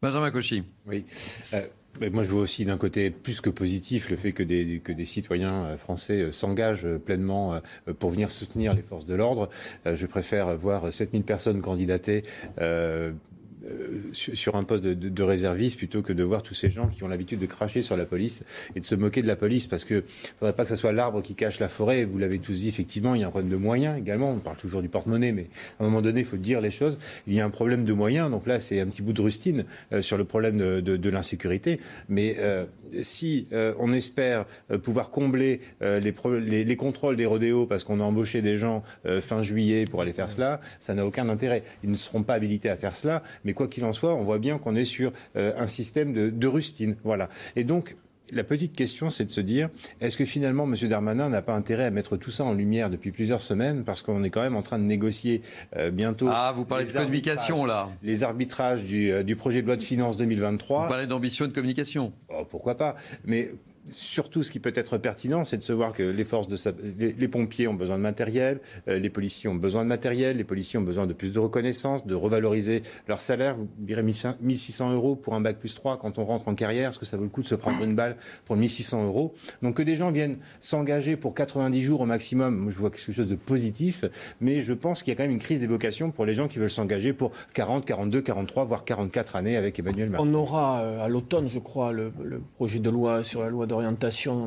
Benjamin 0.00 0.30
Cauchy. 0.30 0.64
Oui. 0.86 1.04
Euh, 1.52 1.66
moi, 2.12 2.22
je 2.22 2.30
vois 2.30 2.42
aussi 2.42 2.64
d'un 2.64 2.78
côté 2.78 3.10
plus 3.10 3.40
que 3.40 3.50
positif 3.50 4.10
le 4.10 4.16
fait 4.16 4.32
que 4.32 4.42
des, 4.42 4.80
que 4.82 4.92
des 4.92 5.04
citoyens 5.04 5.64
euh, 5.64 5.76
français 5.76 6.20
euh, 6.20 6.32
s'engagent 6.32 6.88
pleinement 7.04 7.60
pour 7.98 8.10
venir 8.10 8.30
soutenir 8.30 8.74
les 8.74 8.82
forces 8.82 9.06
de 9.06 9.14
l'ordre. 9.14 9.48
Je 9.84 10.06
préfère 10.06 10.56
voir 10.56 10.92
7000 10.92 11.22
personnes 11.22 11.60
candidater 11.60 12.24
euh, 12.60 13.12
sur 14.12 14.56
un 14.56 14.62
poste 14.62 14.84
de, 14.84 14.94
de, 14.94 15.22
réserviste 15.22 15.76
plutôt 15.76 16.02
que 16.02 16.12
de 16.12 16.22
voir 16.22 16.42
tous 16.42 16.54
ces 16.54 16.70
gens 16.70 16.88
qui 16.88 17.04
ont 17.04 17.08
l'habitude 17.08 17.38
de 17.38 17.46
cracher 17.46 17.82
sur 17.82 17.96
la 17.96 18.06
police 18.06 18.44
et 18.74 18.80
de 18.80 18.84
se 18.84 18.94
moquer 18.94 19.22
de 19.22 19.26
la 19.26 19.36
police 19.36 19.66
parce 19.66 19.84
que 19.84 20.04
faudrait 20.38 20.54
pas 20.54 20.64
que 20.64 20.68
ce 20.68 20.76
soit 20.76 20.92
l'arbre 20.92 21.22
qui 21.22 21.34
cache 21.34 21.60
la 21.60 21.68
forêt. 21.68 22.04
Vous 22.04 22.18
l'avez 22.18 22.38
tous 22.38 22.54
dit, 22.54 22.68
effectivement, 22.68 23.14
il 23.14 23.20
y 23.20 23.24
a 23.24 23.28
un 23.28 23.30
problème 23.30 23.50
de 23.50 23.56
moyens 23.56 23.98
également. 23.98 24.30
On 24.30 24.38
parle 24.38 24.56
toujours 24.56 24.82
du 24.82 24.88
porte-monnaie, 24.88 25.32
mais 25.32 25.46
à 25.78 25.84
un 25.84 25.86
moment 25.86 26.02
donné, 26.02 26.20
il 26.20 26.26
faut 26.26 26.36
dire 26.36 26.60
les 26.60 26.70
choses. 26.70 26.98
Il 27.26 27.34
y 27.34 27.40
a 27.40 27.44
un 27.44 27.50
problème 27.50 27.84
de 27.84 27.92
moyens. 27.92 28.30
Donc 28.30 28.46
là, 28.46 28.60
c'est 28.60 28.80
un 28.80 28.86
petit 28.86 29.02
bout 29.02 29.12
de 29.12 29.20
rustine 29.20 29.64
euh, 29.92 30.02
sur 30.02 30.16
le 30.16 30.24
problème 30.24 30.58
de, 30.58 30.80
de 30.80 31.10
l'insécurité. 31.10 31.80
Mais 32.08 32.36
euh, 32.38 32.64
si 33.02 33.46
on 33.78 33.92
espère 33.92 34.46
pouvoir 34.82 35.10
combler 35.10 35.60
les, 35.80 36.00
les, 36.00 36.64
les, 36.64 36.76
contrôles 36.76 37.16
des 37.16 37.26
rodéos 37.26 37.66
parce 37.66 37.84
qu'on 37.84 38.00
a 38.00 38.02
embauché 38.02 38.42
des 38.42 38.56
gens 38.56 38.82
fin 39.20 39.42
juillet 39.42 39.84
pour 39.84 40.02
aller 40.02 40.12
faire 40.12 40.30
cela, 40.30 40.60
ça 40.80 40.94
n'a 40.94 41.06
aucun 41.06 41.28
intérêt. 41.28 41.62
Ils 41.84 41.90
ne 41.90 41.96
seront 41.96 42.22
pas 42.22 42.34
habilités 42.34 42.68
à 42.68 42.76
faire 42.76 42.96
cela. 42.96 43.22
Mais 43.44 43.52
quoi 43.60 43.68
qu'il 43.68 43.84
en 43.84 43.92
soit, 43.92 44.14
on 44.14 44.22
voit 44.22 44.38
bien 44.38 44.56
qu'on 44.56 44.74
est 44.74 44.86
sur 44.86 45.12
euh, 45.36 45.52
un 45.58 45.66
système 45.66 46.14
de, 46.14 46.46
rustine. 46.46 46.96
Voilà. 47.04 47.28
Et 47.56 47.64
donc, 47.64 47.94
la 48.32 48.42
petite 48.42 48.74
question, 48.74 49.10
c'est 49.10 49.26
de 49.26 49.30
se 49.30 49.42
dire, 49.42 49.68
est-ce 50.00 50.16
que 50.16 50.24
finalement, 50.24 50.64
M. 50.64 50.88
Darmanin 50.88 51.28
n'a 51.28 51.42
pas 51.42 51.52
intérêt 51.52 51.84
à 51.84 51.90
mettre 51.90 52.16
tout 52.16 52.30
ça 52.30 52.44
en 52.44 52.54
lumière 52.54 52.88
depuis 52.88 53.10
plusieurs 53.10 53.42
semaines, 53.42 53.84
parce 53.84 54.00
qu'on 54.00 54.22
est 54.22 54.30
quand 54.30 54.40
même 54.40 54.56
en 54.56 54.62
train 54.62 54.78
de 54.78 54.84
négocier 54.84 55.42
euh, 55.76 55.90
bientôt. 55.90 56.28
Ah, 56.32 56.54
vous 56.56 56.64
parlez 56.64 56.86
de 56.86 56.92
communication 56.92 57.66
là. 57.66 57.90
Les 58.02 58.22
arbitrages 58.22 58.84
du, 58.84 59.12
euh, 59.12 59.22
du, 59.22 59.36
projet 59.36 59.60
de 59.60 59.66
loi 59.66 59.76
de 59.76 59.82
finances 59.82 60.16
2023. 60.16 60.84
Vous 60.84 60.88
parlez 60.88 61.06
d'ambition 61.06 61.46
de 61.46 61.52
communication. 61.52 62.14
Oh, 62.30 62.46
pourquoi 62.48 62.78
pas 62.78 62.96
Mais 63.26 63.50
surtout, 63.90 64.42
ce 64.42 64.50
qui 64.50 64.60
peut 64.60 64.72
être 64.74 64.98
pertinent, 64.98 65.44
c'est 65.44 65.56
de 65.56 65.62
se 65.62 65.72
voir 65.72 65.92
que 65.92 66.02
les 66.02 66.24
forces 66.24 66.48
de 66.48 66.56
les, 66.98 67.28
pompiers 67.28 67.68
ont 67.68 67.74
besoin 67.74 67.96
de 67.96 68.02
matériel, 68.02 68.60
euh, 68.88 68.98
les 68.98 69.10
policiers 69.10 69.48
ont 69.48 69.54
besoin 69.54 69.82
de 69.82 69.88
matériel, 69.88 70.36
les 70.36 70.44
policiers 70.44 70.78
ont 70.78 70.82
besoin 70.82 71.06
de 71.06 71.12
plus 71.12 71.32
de 71.32 71.38
reconnaissance, 71.38 72.06
de 72.06 72.14
revaloriser 72.14 72.82
leur 73.08 73.20
salaire. 73.20 73.56
Vous 73.56 73.68
direz 73.78 74.02
1600 74.02 74.92
euros 74.92 75.16
pour 75.16 75.34
un 75.34 75.40
bac 75.40 75.58
plus 75.58 75.74
3 75.74 75.98
quand 75.98 76.18
on 76.18 76.24
rentre 76.24 76.48
en 76.48 76.54
carrière. 76.54 76.90
Est-ce 76.90 76.98
que 76.98 77.06
ça 77.06 77.16
vaut 77.16 77.24
le 77.24 77.28
coup 77.28 77.42
de 77.42 77.46
se 77.46 77.54
prendre 77.54 77.82
une 77.82 77.94
balle 77.94 78.16
pour 78.44 78.56
1600 78.56 79.06
euros? 79.06 79.34
Donc 79.62 79.76
que 79.76 79.82
des 79.82 79.96
gens 79.96 80.10
viennent 80.10 80.38
s'engager 80.60 81.16
pour 81.16 81.34
90 81.34 81.80
jours 81.80 82.00
au 82.00 82.06
maximum, 82.06 82.56
moi 82.56 82.72
je 82.72 82.78
vois 82.78 82.90
quelque 82.90 83.12
chose 83.12 83.28
de 83.28 83.36
positif, 83.36 84.04
mais 84.40 84.60
je 84.60 84.72
pense 84.72 85.02
qu'il 85.02 85.12
y 85.12 85.14
a 85.14 85.16
quand 85.16 85.24
même 85.24 85.32
une 85.32 85.38
crise 85.38 85.60
d'évocation 85.60 86.10
pour 86.10 86.24
les 86.24 86.34
gens 86.34 86.48
qui 86.48 86.58
veulent 86.58 86.70
s'engager 86.70 87.12
pour 87.12 87.32
40, 87.54 87.84
42, 87.84 88.22
43, 88.22 88.64
voire 88.64 88.84
44 88.84 89.36
années 89.36 89.56
avec 89.56 89.78
Emmanuel 89.78 90.10
Macron. 90.10 90.26
On 90.28 90.34
aura 90.34 90.82
euh, 90.82 91.04
à 91.04 91.08
l'automne, 91.08 91.48
je 91.48 91.58
crois, 91.58 91.92
le, 91.92 92.12
le 92.22 92.40
projet 92.56 92.78
de 92.78 92.90
loi 92.90 93.22
sur 93.22 93.42
la 93.42 93.48
loi 93.48 93.66
d'orientation 93.66 93.79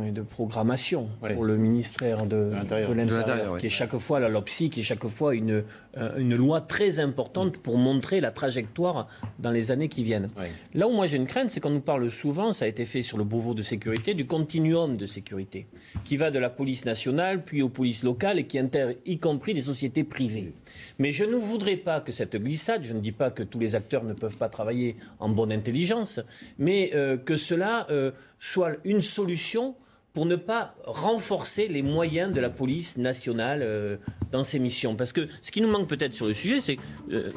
et 0.05 0.11
de 0.11 0.21
programmation 0.21 1.07
pour 1.19 1.43
le 1.43 1.57
ministère 1.57 2.25
de, 2.25 2.51
l'Intérieur, 2.53 3.57
qui 3.57 3.67
est 3.67 3.69
chaque 3.69 3.97
fois 3.97 4.19
la 4.19 4.29
LOPSI, 4.29 4.69
qui 4.69 4.81
est 4.81 4.83
chaque 4.83 5.07
fois 5.07 5.35
une, 5.35 5.63
euh, 5.97 6.17
une 6.17 6.35
loi 6.35 6.61
très 6.61 6.99
importante 6.99 7.57
pour 7.57 7.77
montrer 7.77 8.19
la 8.19 8.31
trajectoire 8.31 9.07
dans 9.39 9.51
les 9.51 9.71
années 9.71 9.89
qui 9.89 10.03
viennent. 10.03 10.29
Là 10.73 10.87
où 10.87 10.91
moi 10.91 11.05
j'ai 11.05 11.17
une 11.17 11.27
crainte, 11.27 11.51
c'est 11.51 11.59
qu'on 11.59 11.69
nous 11.69 11.81
parle 11.81 12.09
souvent, 12.09 12.51
ça 12.51 12.65
a 12.65 12.67
été 12.67 12.85
fait 12.85 13.01
sur 13.01 13.17
le 13.17 13.23
Beauvau 13.23 13.53
de 13.53 13.61
sécurité, 13.61 14.13
du 14.13 14.25
continuum 14.25 14.97
de 14.97 15.05
sécurité, 15.05 15.67
qui 16.03 16.17
va 16.17 16.31
de 16.31 16.39
la 16.39 16.49
police 16.49 16.85
nationale, 16.85 17.43
puis 17.43 17.61
aux 17.61 17.69
polices 17.69 18.03
locales 18.03 18.39
et 18.39 18.47
qui 18.47 18.59
intègre 18.59 18.93
y 19.05 19.17
compris 19.17 19.53
des 19.53 19.61
sociétés 19.61 20.03
privées. 20.03 20.53
Mais 20.99 21.11
je 21.11 21.25
ne 21.25 21.35
voudrais 21.35 21.77
pas 21.77 22.01
que 22.01 22.11
cette 22.11 22.35
glissade, 22.35 22.83
je 22.83 22.93
ne 22.93 22.99
dis 22.99 23.11
pas 23.11 23.31
que 23.31 23.43
tous 23.43 23.59
les 23.59 23.75
acteurs 23.75 24.03
ne 24.03 24.13
peuvent 24.13 24.37
pas 24.37 24.49
travailler 24.49 24.95
en 25.19 25.29
bonne 25.29 25.51
intelligence, 25.51 26.19
mais 26.57 26.91
euh, 26.95 27.17
que 27.17 27.35
cela 27.35 27.87
euh, 27.89 28.11
soit 28.39 28.77
une 28.83 29.01
solution 29.01 29.75
pour 30.13 30.27
ne 30.27 30.35
pas 30.35 30.75
renforcer 30.85 31.67
les 31.67 31.81
moyens 31.81 32.31
de 32.33 32.39
la 32.39 32.51
police 32.51 32.97
nationale 32.97 33.61
euh, 33.63 33.97
dans 34.31 34.43
ses 34.43 34.59
missions. 34.59 34.95
Parce 34.95 35.11
que 35.11 35.27
ce 35.41 35.51
qui 35.51 35.59
nous 35.59 35.67
manque 35.67 35.87
peut-être 35.87 36.13
sur 36.13 36.27
le 36.27 36.35
sujet, 36.35 36.59
c'est 36.59 36.77
euh, 37.11 37.31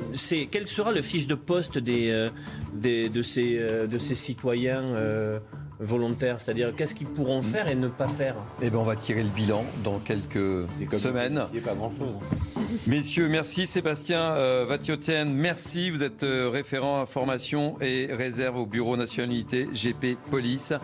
quel 0.51 0.67
sera 0.67 0.93
le 0.93 1.01
fiche 1.01 1.27
de 1.27 1.35
poste 1.35 1.79
des, 1.79 2.11
euh, 2.11 2.29
de, 2.75 3.23
ces, 3.23 3.59
de 3.59 3.99
ces 3.99 4.15
citoyens 4.15 5.41
volontaires? 5.81 6.39
C'est-à-dire 6.39 6.75
qu'est-ce 6.77 6.95
qu'ils 6.95 7.07
pourront 7.07 7.41
faire 7.41 7.69
et 7.69 7.75
ne 7.75 7.89
pas 7.89 8.09
faire? 8.09 8.37
Eh 8.61 8.69
bien, 8.69 8.79
on 8.79 8.85
va 8.85 8.97
tirer 8.97 9.23
le 9.23 9.31
bilan 9.31 9.65
dans 9.83 9.99
quelques 9.99 10.65
semaines. 10.93 11.41
pas 11.65 11.75
grand-chose. 11.75 12.15
Messieurs, 12.87 13.29
merci. 13.29 13.67
Sébastien 13.67 14.35
Vatiotienne, 14.65 15.33
merci. 15.33 15.89
Vous 15.89 16.05
êtes 16.05 16.25
référent 16.25 17.01
information 17.01 17.81
et 17.81 18.09
réserve 18.13 18.59
au 18.59 18.67
Bureau 18.67 18.99
Nationalité 18.99 19.67
GP 19.73 20.19
Police. 20.31 20.75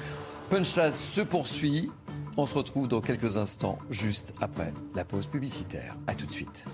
Punchline 0.52 0.92
se 0.92 1.22
poursuit. 1.22 1.90
On 2.36 2.44
se 2.44 2.54
retrouve 2.54 2.86
dans 2.86 3.00
quelques 3.00 3.38
instants, 3.38 3.78
juste 3.88 4.34
après 4.38 4.74
la 4.94 5.02
pause 5.02 5.26
publicitaire. 5.26 5.96
A 6.06 6.14
tout 6.14 6.26
de 6.26 6.30
suite. 6.30 6.66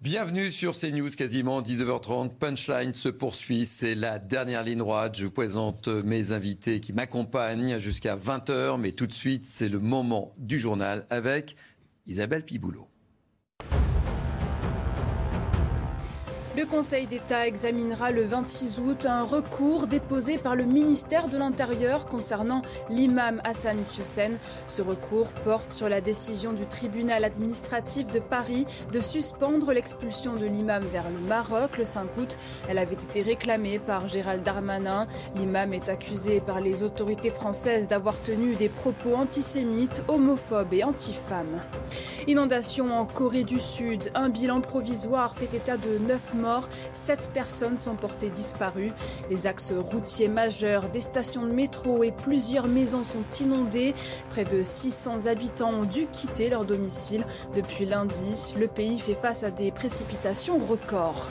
Bienvenue 0.00 0.52
sur 0.52 0.76
CNews, 0.76 1.10
quasiment 1.10 1.60
19h30. 1.60 2.28
Punchline 2.38 2.94
se 2.94 3.08
poursuit. 3.08 3.66
C'est 3.66 3.96
la 3.96 4.20
dernière 4.20 4.62
ligne 4.62 4.78
droite. 4.78 5.18
Je 5.18 5.24
vous 5.24 5.32
présente 5.32 5.88
mes 5.88 6.30
invités 6.30 6.78
qui 6.78 6.92
m'accompagnent 6.92 7.80
jusqu'à 7.80 8.14
20h. 8.14 8.78
Mais 8.78 8.92
tout 8.92 9.08
de 9.08 9.12
suite, 9.12 9.44
c'est 9.46 9.68
le 9.68 9.80
moment 9.80 10.32
du 10.38 10.60
journal 10.60 11.06
avec 11.10 11.56
Isabelle 12.06 12.44
Piboulot. 12.44 12.89
Le 16.56 16.66
Conseil 16.66 17.06
d'État 17.06 17.46
examinera 17.46 18.10
le 18.10 18.24
26 18.24 18.80
août 18.80 19.06
un 19.06 19.22
recours 19.22 19.86
déposé 19.86 20.36
par 20.36 20.56
le 20.56 20.64
ministère 20.64 21.28
de 21.28 21.38
l'Intérieur 21.38 22.06
concernant 22.06 22.62
l'imam 22.88 23.40
Hassan 23.44 23.78
Hussein. 23.96 24.32
Ce 24.66 24.82
recours 24.82 25.28
porte 25.44 25.72
sur 25.72 25.88
la 25.88 26.00
décision 26.00 26.52
du 26.52 26.66
tribunal 26.66 27.22
administratif 27.22 28.08
de 28.08 28.18
Paris 28.18 28.66
de 28.92 28.98
suspendre 28.98 29.72
l'expulsion 29.72 30.34
de 30.34 30.44
l'imam 30.44 30.82
vers 30.92 31.04
le 31.08 31.28
Maroc 31.28 31.78
le 31.78 31.84
5 31.84 32.08
août. 32.18 32.36
Elle 32.68 32.78
avait 32.78 32.94
été 32.94 33.22
réclamée 33.22 33.78
par 33.78 34.08
Gérald 34.08 34.42
Darmanin. 34.42 35.06
L'imam 35.36 35.72
est 35.72 35.88
accusé 35.88 36.40
par 36.40 36.60
les 36.60 36.82
autorités 36.82 37.30
françaises 37.30 37.86
d'avoir 37.86 38.20
tenu 38.20 38.56
des 38.56 38.68
propos 38.68 39.14
antisémites, 39.14 40.02
homophobes 40.08 40.74
et 40.74 40.82
anti-femmes. 40.82 41.62
Inondation 42.26 42.92
en 42.92 43.06
Corée 43.06 43.44
du 43.44 43.60
Sud. 43.60 44.10
Un 44.16 44.30
bilan 44.30 44.60
provisoire 44.60 45.36
fait 45.36 45.56
état 45.56 45.76
de 45.76 45.96
9 45.98 46.39
morts. 46.40 46.68
7 46.92 47.30
personnes 47.32 47.78
sont 47.78 47.94
portées 47.94 48.30
disparues. 48.30 48.92
Les 49.30 49.46
axes 49.46 49.72
routiers 49.92 50.28
majeurs, 50.28 50.88
des 50.88 51.00
stations 51.00 51.44
de 51.44 51.52
métro 51.52 52.02
et 52.02 52.12
plusieurs 52.12 52.66
maisons 52.66 53.04
sont 53.04 53.24
inondées. 53.40 53.94
Près 54.30 54.44
de 54.44 54.62
600 54.62 55.26
habitants 55.26 55.70
ont 55.70 55.84
dû 55.84 56.06
quitter 56.06 56.48
leur 56.48 56.64
domicile. 56.64 57.24
Depuis 57.54 57.86
lundi, 57.86 58.34
le 58.58 58.66
pays 58.66 58.98
fait 58.98 59.14
face 59.14 59.44
à 59.44 59.50
des 59.50 59.70
précipitations 59.70 60.58
records. 60.58 61.26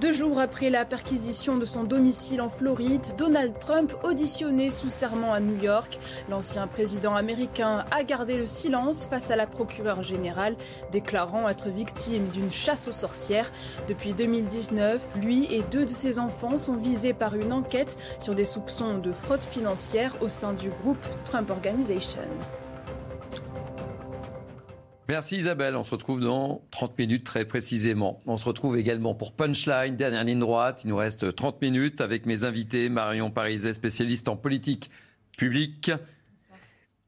Deux 0.00 0.12
jours 0.12 0.40
après 0.40 0.70
la 0.70 0.86
perquisition 0.86 1.58
de 1.58 1.66
son 1.66 1.84
domicile 1.84 2.40
en 2.40 2.48
Floride, 2.48 3.04
Donald 3.18 3.58
Trump 3.58 3.92
auditionné 4.02 4.70
sous 4.70 4.88
serment 4.88 5.34
à 5.34 5.40
New 5.40 5.62
York. 5.62 5.98
L'ancien 6.30 6.66
président 6.66 7.14
américain 7.14 7.84
a 7.90 8.02
gardé 8.02 8.38
le 8.38 8.46
silence 8.46 9.04
face 9.04 9.30
à 9.30 9.36
la 9.36 9.46
procureure 9.46 10.02
générale, 10.02 10.56
déclarant 10.90 11.50
être 11.50 11.68
victime 11.68 12.28
d'une 12.28 12.50
chasse 12.50 12.88
aux 12.88 12.92
sorcières. 12.92 13.52
Depuis 13.88 14.14
2019, 14.14 15.02
lui 15.20 15.44
et 15.54 15.62
deux 15.70 15.84
de 15.84 15.92
ses 15.92 16.18
enfants 16.18 16.56
sont 16.56 16.76
visés 16.76 17.12
par 17.12 17.34
une 17.34 17.52
enquête 17.52 17.98
sur 18.20 18.34
des 18.34 18.46
soupçons 18.46 18.96
de 18.96 19.12
fraude 19.12 19.42
financière 19.42 20.14
au 20.22 20.30
sein 20.30 20.54
du 20.54 20.70
groupe 20.82 21.04
Trump 21.26 21.50
Organization. 21.50 22.22
Merci 25.10 25.38
Isabelle, 25.38 25.74
on 25.74 25.82
se 25.82 25.90
retrouve 25.90 26.20
dans 26.20 26.62
30 26.70 26.96
minutes 26.96 27.24
très 27.24 27.44
précisément. 27.44 28.20
On 28.26 28.36
se 28.36 28.44
retrouve 28.44 28.78
également 28.78 29.12
pour 29.12 29.32
Punchline, 29.32 29.96
dernière 29.96 30.22
ligne 30.22 30.38
droite. 30.38 30.82
Il 30.84 30.90
nous 30.90 30.96
reste 30.96 31.34
30 31.34 31.60
minutes 31.62 32.00
avec 32.00 32.26
mes 32.26 32.44
invités, 32.44 32.88
Marion 32.88 33.32
Pariset, 33.32 33.72
spécialiste 33.72 34.28
en 34.28 34.36
politique 34.36 34.88
publique, 35.36 35.90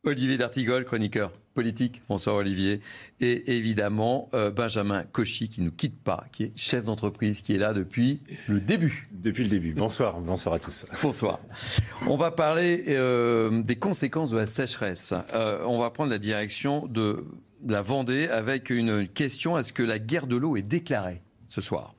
Olivier 0.03 0.37
D'Artigol, 0.37 0.85
chroniqueur 0.85 1.31
politique. 1.55 2.03
Bonsoir 2.09 2.35
Olivier. 2.35 2.81
Et 3.21 3.57
évidemment, 3.57 4.29
euh, 4.35 4.51
Benjamin 4.51 5.05
Cauchy 5.05 5.49
qui 5.49 5.63
ne 5.63 5.71
quitte 5.71 6.03
pas, 6.03 6.25
qui 6.33 6.43
est 6.43 6.53
chef 6.57 6.85
d'entreprise, 6.85 7.41
qui 7.41 7.55
est 7.55 7.59
là 7.59 7.73
depuis 7.73 8.21
le 8.49 8.59
début. 8.59 9.07
Depuis 9.13 9.45
le 9.45 9.51
début. 9.51 9.75
Bonsoir. 9.75 10.19
Bonsoir 10.19 10.57
à 10.57 10.59
tous. 10.59 10.87
Bonsoir. 11.05 11.39
On 12.09 12.17
va 12.17 12.33
parler 12.33 12.83
euh, 12.89 13.63
des 13.63 13.77
conséquences 13.77 14.31
de 14.31 14.39
la 14.39 14.47
sécheresse. 14.47 15.15
Euh, 15.35 15.63
on 15.67 15.79
va 15.79 15.91
prendre 15.91 16.11
la 16.11 16.19
direction 16.19 16.89
de 16.89 17.25
la 17.67 17.83
Vendée 17.83 18.29
avec 18.29 18.71
une 18.71 19.09
question 19.09 19.59
est-ce 19.59 19.73
que 19.73 19.83
la 19.83 19.99
guerre 19.99 20.27
de 20.27 20.37
l'eau 20.37 20.57
est 20.57 20.63
déclarée 20.63 21.23
ce 21.49 21.61
soir? 21.61 21.95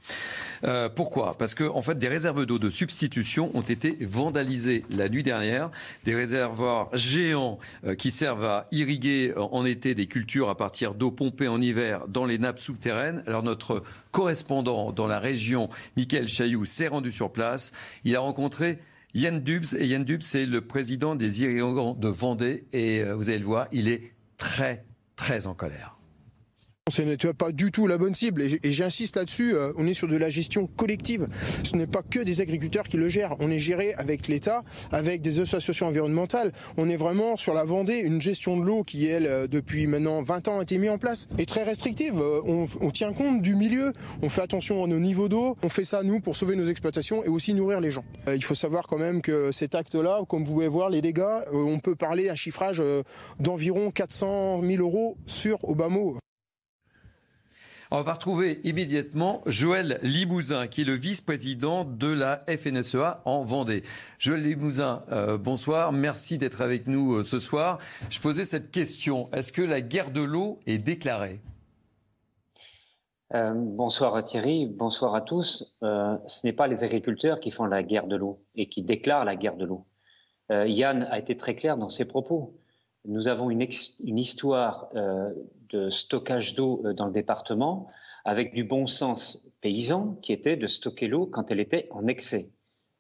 Euh, 0.64 0.90
pourquoi? 0.90 1.38
Parce 1.38 1.54
que 1.54 1.64
en 1.64 1.82
fait, 1.82 1.98
des 1.98 2.08
réserves 2.08 2.46
d'eau 2.46 2.58
de 2.58 2.70
substitution 2.70 3.52
ont 3.54 3.62
été 3.62 3.98
vandalisées 4.02 4.86
la 4.90 5.10
nuit 5.10 5.24
dernière. 5.24 5.70
Des 6.06 6.16
réservoirs 6.16 6.90
géants 6.94 7.60
euh, 7.86 7.96
qui 7.96 8.12
servent 8.12 8.46
à 8.46 8.68
irriguer 8.72 9.34
en 9.36 9.66
été 9.66 9.94
des 9.94 10.08
cultures 10.08 10.50
à 10.50 10.56
partir 10.56 10.94
d'eau 10.94 11.12
pompée 11.12 11.48
en 11.48 11.62
hiver 11.62 12.08
dans 12.08 12.26
les 12.26 12.38
nappes 12.38 12.60
souterraines. 12.60 13.24
Alors 13.28 13.44
notre 13.44 13.84
correspondant 14.12 14.92
dans 14.92 15.08
la 15.08 15.20
région, 15.20 15.70
Michael 15.98 16.28
Chailloux, 16.28 16.66
s'est 16.66 16.88
rendu 16.88 17.12
sur 17.12 17.32
place. 17.32 17.74
Il 18.06 18.16
a 18.16 18.22
rencontré 18.22 18.80
Yann 19.14 19.42
Dubs 19.42 19.76
et 19.78 19.86
Yann 19.86 20.04
Dubs, 20.04 20.22
c'est 20.22 20.46
le 20.46 20.62
président 20.62 21.16
des 21.16 21.44
irrigants 21.44 21.94
de 21.94 22.08
Vendée 22.08 22.66
et 22.74 23.02
euh, 23.02 23.16
vous 23.16 23.30
allez 23.30 23.40
le 23.40 23.46
voir, 23.46 23.68
il 23.72 23.88
est 23.88 24.14
très 24.38 24.86
très 25.24 25.48
en 25.48 25.54
colère. 25.54 25.96
Ce 26.92 27.02
n'est 27.02 27.16
pas 27.16 27.54
du 27.54 27.72
tout 27.72 27.88
la 27.88 27.98
bonne 27.98 28.14
cible 28.14 28.42
et 28.42 28.72
j'insiste 28.72 29.16
là-dessus, 29.16 29.56
euh, 29.56 29.72
on 29.78 29.88
est 29.88 29.94
sur 29.94 30.10
de 30.10 30.18
la 30.18 30.30
gestion 30.30 30.68
collective. 30.68 31.30
Ce 31.64 31.78
n'est 31.78 31.88
pas 31.88 32.02
que 32.04 32.20
des 32.20 32.42
agriculteurs 32.42 32.84
qui 32.84 32.98
le 32.98 33.08
gèrent, 33.08 33.36
on 33.40 33.50
est 33.50 33.58
géré 33.58 33.94
avec 33.94 34.28
l'État, 34.28 34.66
avec 34.92 35.22
des 35.22 35.40
associations 35.40 35.88
environnementales. 35.88 36.52
On 36.76 36.90
est 36.90 36.98
vraiment 36.98 37.38
sur 37.38 37.54
la 37.54 37.64
Vendée, 37.64 37.96
une 37.96 38.22
gestion 38.22 38.58
de 38.58 38.66
l'eau 38.66 38.84
qui, 38.84 39.08
elle, 39.08 39.28
euh, 39.28 39.48
depuis 39.48 39.88
maintenant 39.88 40.22
20 40.24 40.50
ans 40.50 40.60
a 40.60 40.64
été 40.64 40.78
mise 40.78 40.90
en 40.90 40.98
place 40.98 41.30
et 41.38 41.46
très 41.46 41.64
restrictive. 41.64 42.20
Euh, 42.20 42.42
on, 42.46 42.66
on 42.82 42.92
tient 42.92 43.14
compte 43.14 43.42
du 43.42 43.56
milieu, 43.56 43.94
on 44.22 44.28
fait 44.28 44.42
attention 44.42 44.84
à 44.84 44.88
nos 44.88 45.00
niveaux 45.00 45.30
d'eau, 45.30 45.56
on 45.64 45.70
fait 45.70 45.86
ça 45.86 46.04
nous 46.04 46.20
pour 46.20 46.36
sauver 46.36 46.58
nos 46.58 46.66
exploitations 46.66 47.24
et 47.24 47.30
aussi 47.30 47.54
nourrir 47.54 47.80
les 47.80 47.92
gens. 47.92 48.04
Il 48.28 48.44
faut 48.44 48.56
savoir 48.56 48.88
quand 48.88 49.00
même 49.00 49.22
que 49.22 49.54
cet 49.54 49.74
acte-là, 49.74 50.24
comme 50.28 50.44
vous 50.44 50.54
pouvez 50.54 50.68
voir 50.68 50.90
les 50.90 51.02
dégâts, 51.02 51.44
on 51.54 51.80
peut 51.80 51.96
parler 51.96 52.26
d'un 52.26 52.36
chiffrage 52.36 52.84
d'environ 53.40 53.90
400 53.90 54.62
000 54.62 54.84
euros 54.84 55.18
sur 55.26 55.58
Obama. 55.68 56.20
On 57.96 58.02
va 58.02 58.14
retrouver 58.14 58.60
immédiatement 58.64 59.44
Joël 59.46 60.00
Limousin, 60.02 60.66
qui 60.66 60.82
est 60.82 60.84
le 60.84 60.96
vice-président 60.96 61.86
de 61.86 62.08
la 62.08 62.44
FNSEA 62.48 63.22
en 63.24 63.44
Vendée. 63.44 63.84
Joël 64.18 64.42
Limousin, 64.42 65.04
euh, 65.12 65.38
bonsoir. 65.38 65.92
Merci 65.92 66.40
d'être 66.40 66.64
avec 66.64 66.88
nous 66.88 67.14
euh, 67.14 67.24
ce 67.24 67.38
soir. 67.38 67.78
Je 68.10 68.20
posais 68.20 68.46
cette 68.46 68.72
question. 68.72 69.30
Est-ce 69.32 69.52
que 69.52 69.62
la 69.62 69.80
guerre 69.80 70.10
de 70.10 70.22
l'eau 70.22 70.60
est 70.66 70.80
déclarée? 70.80 71.40
Euh, 73.36 73.54
bonsoir 73.54 74.24
Thierry, 74.24 74.66
bonsoir 74.66 75.14
à 75.14 75.22
tous. 75.22 75.78
ce 75.84 76.48
n'est 76.48 76.54
pas 76.54 76.66
les 76.66 76.84
agriculteurs 76.84 77.40
qui 77.40 77.52
font 77.52 77.66
la 77.66 77.84
guerre 77.84 78.08
de 78.08 78.16
l'eau 78.16 78.44
et 78.56 78.70
qui 78.70 78.82
déclarent 78.82 79.24
la 79.24 79.36
guerre 79.36 79.56
de 79.56 79.66
l'eau. 79.66 79.86
Yann 80.50 81.08
a 81.12 81.20
été 81.20 81.38
très 81.38 81.54
clair 81.54 81.78
dans 81.78 81.90
ses 81.90 82.06
propos. 82.06 82.58
Nous 83.06 83.28
avons 83.28 83.52
une 83.52 84.18
histoire 84.18 84.90
de 85.74 85.90
stockage 85.90 86.56
d'eau 86.56 86.82
euh, 86.86 86.94
dans 86.94 87.08
le 87.08 87.12
département 87.12 87.88
avec 88.26 88.54
du 88.54 88.64
bon 88.64 88.88
sens 88.88 89.52
paysan 89.60 90.16
qui 90.22 90.32
était 90.32 90.56
de 90.56 90.68
stocker 90.68 91.08
l'eau 91.08 91.26
quand 91.26 91.52
elle 91.52 91.60
était 91.60 91.88
en 91.92 92.08
excès. 92.08 92.52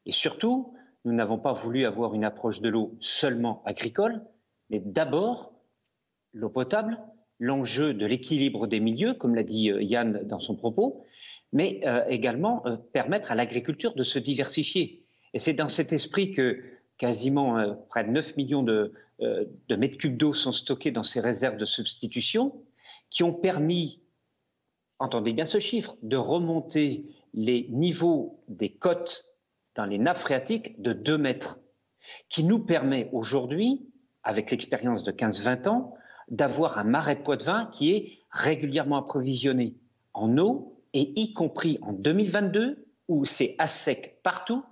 Et 0.05 0.11
surtout, 0.11 0.73
nous 1.05 1.13
n'avons 1.13 1.37
pas 1.37 1.53
voulu 1.53 1.85
avoir 1.85 2.13
une 2.13 2.25
approche 2.25 2.59
de 2.59 2.69
l'eau 2.69 2.97
seulement 2.99 3.61
agricole, 3.65 4.21
mais 4.69 4.81
d'abord 4.83 5.53
l'eau 6.33 6.49
potable, 6.49 6.99
l'enjeu 7.39 7.93
de 7.93 8.05
l'équilibre 8.05 8.67
des 8.67 8.79
milieux, 8.79 9.13
comme 9.13 9.35
l'a 9.35 9.43
dit 9.43 9.71
euh, 9.71 9.81
Yann 9.81 10.23
dans 10.25 10.39
son 10.39 10.55
propos, 10.55 11.03
mais 11.53 11.81
euh, 11.85 12.03
également 12.09 12.63
permettre 12.91 13.31
à 13.31 13.35
l'agriculture 13.35 13.93
de 13.93 14.03
se 14.03 14.17
diversifier. 14.17 15.05
Et 15.33 15.39
c'est 15.39 15.53
dans 15.53 15.67
cet 15.67 15.93
esprit 15.93 16.31
que 16.31 16.63
quasiment 17.03 17.75
près 17.89 18.05
de 18.05 18.11
9 18.11 18.37
millions 18.37 18.63
de, 18.63 18.93
euh, 19.19 19.43
de 19.67 19.75
mètres 19.75 19.97
cubes 19.97 20.15
d'eau 20.15 20.33
sont 20.33 20.53
stockés 20.53 20.91
dans 20.91 21.03
ces 21.03 21.19
réserves 21.19 21.57
de 21.57 21.65
substitution 21.65 22.63
qui 23.09 23.23
ont 23.23 23.33
permis, 23.33 24.01
entendez 24.99 25.33
bien 25.33 25.43
ce 25.43 25.59
chiffre, 25.59 25.97
de 26.01 26.15
remonter 26.15 27.05
les 27.33 27.67
niveaux 27.71 28.41
des 28.47 28.69
côtes 28.73 29.25
dans 29.75 29.83
les 29.85 29.97
nappes 29.97 30.19
phréatiques 30.19 30.81
de 30.81 30.93
2 30.93 31.17
mètres, 31.17 31.59
qui 32.29 32.45
nous 32.45 32.59
permet 32.59 33.09
aujourd'hui, 33.11 33.85
avec 34.23 34.49
l'expérience 34.49 35.03
de 35.03 35.11
15-20 35.11 35.67
ans, 35.67 35.93
d'avoir 36.29 36.77
un 36.77 36.85
marais 36.85 37.17
de 37.17 37.23
Poitevin 37.23 37.65
qui 37.73 37.91
est 37.91 38.13
régulièrement 38.31 38.95
approvisionné 38.95 39.75
en 40.13 40.37
eau, 40.37 40.81
et 40.93 41.11
y 41.19 41.33
compris 41.33 41.79
en 41.81 41.91
2022, 41.91 42.87
où 43.09 43.25
c'est 43.25 43.55
à 43.57 43.67
sec 43.67 44.21
partout, 44.23 44.63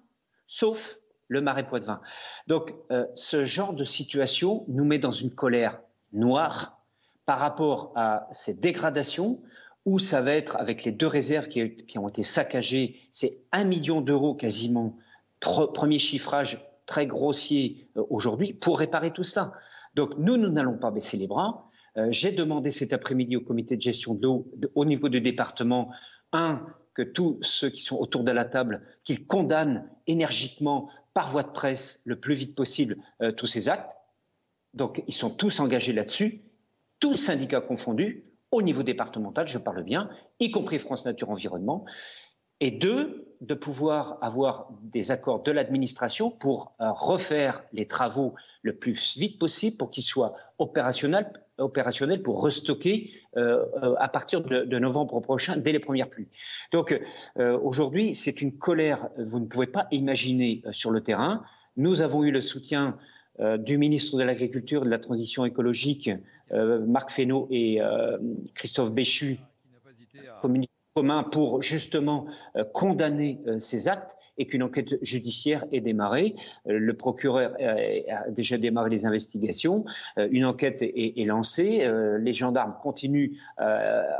sauf 0.47 0.97
le 1.31 1.39
marais 1.39 1.65
Poitevin. 1.65 2.01
Donc, 2.47 2.75
euh, 2.91 3.05
ce 3.15 3.45
genre 3.45 3.73
de 3.73 3.85
situation 3.85 4.65
nous 4.67 4.83
met 4.83 4.99
dans 4.99 5.11
une 5.11 5.31
colère 5.31 5.79
noire 6.11 6.83
par 7.25 7.39
rapport 7.39 7.93
à 7.95 8.27
ces 8.33 8.53
dégradations, 8.53 9.41
où 9.85 9.97
ça 9.97 10.21
va 10.21 10.33
être, 10.33 10.57
avec 10.57 10.83
les 10.83 10.91
deux 10.91 11.07
réserves 11.07 11.47
qui, 11.47 11.97
ont 11.97 12.09
été 12.09 12.23
saccagées, 12.23 12.99
c'est 13.11 13.39
un 13.53 13.63
million 13.63 14.01
d'euros 14.01 14.35
quasiment, 14.35 14.97
premier 15.39 15.99
chiffrage 15.99 16.61
très 16.85 17.07
grossier 17.07 17.87
euh, 17.95 18.03
aujourd'hui, 18.09 18.53
pour 18.53 18.79
réparer 18.79 19.11
tout 19.11 19.23
cela. 19.23 19.53
Donc, 19.95 20.17
nous, 20.17 20.35
nous 20.35 20.49
n'allons 20.49 20.77
pas 20.77 20.91
baisser 20.91 21.15
les 21.15 21.27
bras. 21.27 21.69
Euh, 21.95 22.07
j'ai 22.11 22.33
demandé 22.33 22.71
cet 22.71 22.91
après-midi 22.91 23.37
au 23.37 23.41
comité 23.41 23.77
de 23.77 23.81
gestion 23.81 24.15
de 24.15 24.23
l'eau, 24.23 24.51
au 24.75 24.83
niveau 24.83 25.07
du 25.07 25.21
département, 25.21 25.93
un, 26.33 26.61
que 26.93 27.01
tous 27.03 27.39
ceux 27.41 27.69
qui 27.69 27.83
sont 27.83 27.95
autour 27.95 28.25
de 28.25 28.31
la 28.31 28.43
table, 28.43 28.81
qu'ils 29.05 29.25
condamnent 29.25 29.87
énergiquement 30.07 30.89
par 31.13 31.29
voie 31.29 31.43
de 31.43 31.51
presse 31.51 32.01
le 32.05 32.19
plus 32.19 32.35
vite 32.35 32.55
possible 32.55 32.97
euh, 33.21 33.31
tous 33.31 33.47
ces 33.47 33.69
actes. 33.69 33.97
Donc 34.73 35.03
ils 35.07 35.13
sont 35.13 35.29
tous 35.29 35.59
engagés 35.59 35.93
là-dessus, 35.93 36.41
tous 36.99 37.17
syndicats 37.17 37.61
confondus, 37.61 38.25
au 38.51 38.61
niveau 38.61 38.83
départemental, 38.83 39.47
je 39.47 39.57
parle 39.57 39.83
bien, 39.83 40.09
y 40.39 40.51
compris 40.51 40.79
France 40.79 41.05
Nature 41.05 41.29
Environnement. 41.29 41.85
Et 42.59 42.69
deux, 42.69 43.35
de 43.41 43.55
pouvoir 43.55 44.19
avoir 44.21 44.69
des 44.83 45.09
accords 45.09 45.41
de 45.41 45.51
l'administration 45.51 46.29
pour 46.29 46.75
euh, 46.79 46.91
refaire 46.91 47.63
les 47.73 47.87
travaux 47.87 48.35
le 48.61 48.75
plus 48.75 49.17
vite 49.17 49.39
possible 49.39 49.77
pour 49.77 49.89
qu'ils 49.89 50.03
soient 50.03 50.35
opérationnels 50.59 51.31
opérationnel 51.57 52.21
pour 52.21 52.41
restocker 52.41 53.11
euh, 53.37 53.65
euh, 53.83 53.95
à 53.99 54.07
partir 54.07 54.41
de, 54.41 54.79
novembre 54.79 55.19
prochain, 55.19 55.57
dès 55.57 55.71
les 55.71 55.79
premières 55.79 56.09
pluies. 56.09 56.27
Donc 56.71 56.99
euh, 57.37 57.57
aujourd'hui, 57.59 58.15
c'est 58.15 58.41
une 58.41 58.57
colère, 58.57 59.09
vous 59.17 59.39
ne 59.39 59.45
pouvez 59.45 59.67
pas 59.67 59.87
imaginer 59.91 60.61
sur 60.71 60.91
le 60.91 61.01
terrain. 61.01 61.43
Nous 61.77 62.01
avons 62.01 62.23
eu 62.23 62.31
le 62.31 62.41
soutien 62.41 62.97
du 63.39 63.77
ministre 63.77 64.17
de 64.17 64.23
l'Agriculture 64.23 64.81
et 64.81 64.85
de 64.85 64.89
la 64.89 64.99
Transition 64.99 65.45
écologique, 65.45 66.11
Marc 66.51 67.11
Fesneau 67.11 67.47
et 67.49 67.79
Christophe 68.53 68.91
Béchu, 68.91 69.39
commun 70.93 71.23
pour 71.23 71.61
justement 71.61 72.25
condamner 72.73 73.39
ces 73.59 73.87
actes 73.87 74.17
et 74.37 74.47
qu'une 74.47 74.63
enquête 74.63 74.95
judiciaire 75.03 75.65
est 75.71 75.81
démarrée. 75.81 76.35
Euh, 76.67 76.77
le 76.79 76.93
procureur 76.95 77.53
a 77.59 78.29
déjà 78.29 78.57
démarré 78.57 78.89
les 78.89 79.05
investigations. 79.05 79.85
Euh, 80.17 80.27
une 80.31 80.45
enquête 80.45 80.81
est, 80.81 81.25
lancée. 81.25 81.81
Euh, 81.81 82.17
les 82.17 82.33
gendarmes 82.33 82.75
continuent 82.81 83.33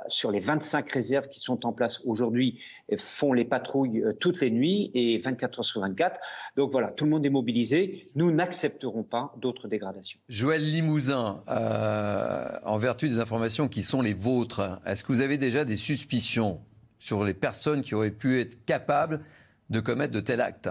sur 0.08 0.32
les 0.32 0.40
25 0.40 0.90
réserves 0.92 1.28
qui 1.28 1.40
sont 1.40 1.66
en 1.66 1.74
place 1.74 2.02
aujourd'hui, 2.06 2.60
font 2.98 3.34
les 3.34 3.46
patrouilles 3.46 4.04
toutes 4.20 4.40
les 4.42 4.52
nuits 4.52 4.92
et 4.94 5.18
24 5.18 5.60
heures 5.60 5.66
sur 5.66 5.82
24. 5.82 6.20
Donc 6.56 6.72
voilà, 6.72 6.90
tout 6.90 7.06
le 7.06 7.12
monde 7.12 7.26
est 7.26 7.30
mobilisé. 7.30 8.06
Nous 8.16 8.32
n'accepterons 8.32 9.04
pas 9.04 9.34
d'autres 9.38 9.68
dégradations. 9.68 10.20
Joël 10.30 10.64
Limousin, 10.64 11.42
en 11.48 12.78
vertu 12.78 13.10
des 13.10 13.20
informations 13.20 13.68
qui 13.68 13.82
sont 13.82 14.02
les 14.02 14.14
vôtres, 14.14 14.80
est-ce 14.86 15.04
que 15.04 15.12
vous 15.12 15.22
avez 15.22 15.38
déjà 15.38 15.66
des 15.66 15.76
suspicions 15.76 16.62
sur 17.02 17.24
les 17.24 17.34
personnes 17.34 17.82
qui 17.82 17.96
auraient 17.96 18.12
pu 18.12 18.40
être 18.40 18.64
capables 18.64 19.26
de 19.72 19.80
commettre 19.80 20.14
de 20.14 20.20
tels 20.20 20.40
actes 20.40 20.70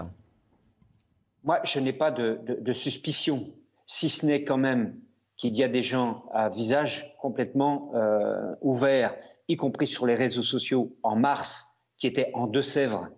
Moi, 1.43 1.59
je 1.65 1.77
n'ai 1.81 1.91
pas 1.91 2.09
de, 2.09 2.71
suspicion, 2.71 3.51
si 3.85 4.07
ce 4.07 4.25
n'est 4.25 4.45
quand 4.45 4.57
même 4.57 4.95
qu'il 5.35 5.57
y 5.57 5.63
a 5.63 5.67
des 5.67 5.81
gens 5.81 6.23
à 6.33 6.47
visage 6.47 7.13
complètement 7.19 7.91
euh, 7.95 8.55
ouvert, 8.61 9.13
y 9.49 9.57
compris 9.57 9.87
sur 9.87 10.05
les 10.05 10.15
réseaux 10.15 10.41
sociaux 10.41 10.95
en 11.03 11.17
mars, 11.17 11.83
qui 11.97 12.07
étaient 12.07 12.31
en 12.33 12.47
Deux-Sèvres, 12.47 13.09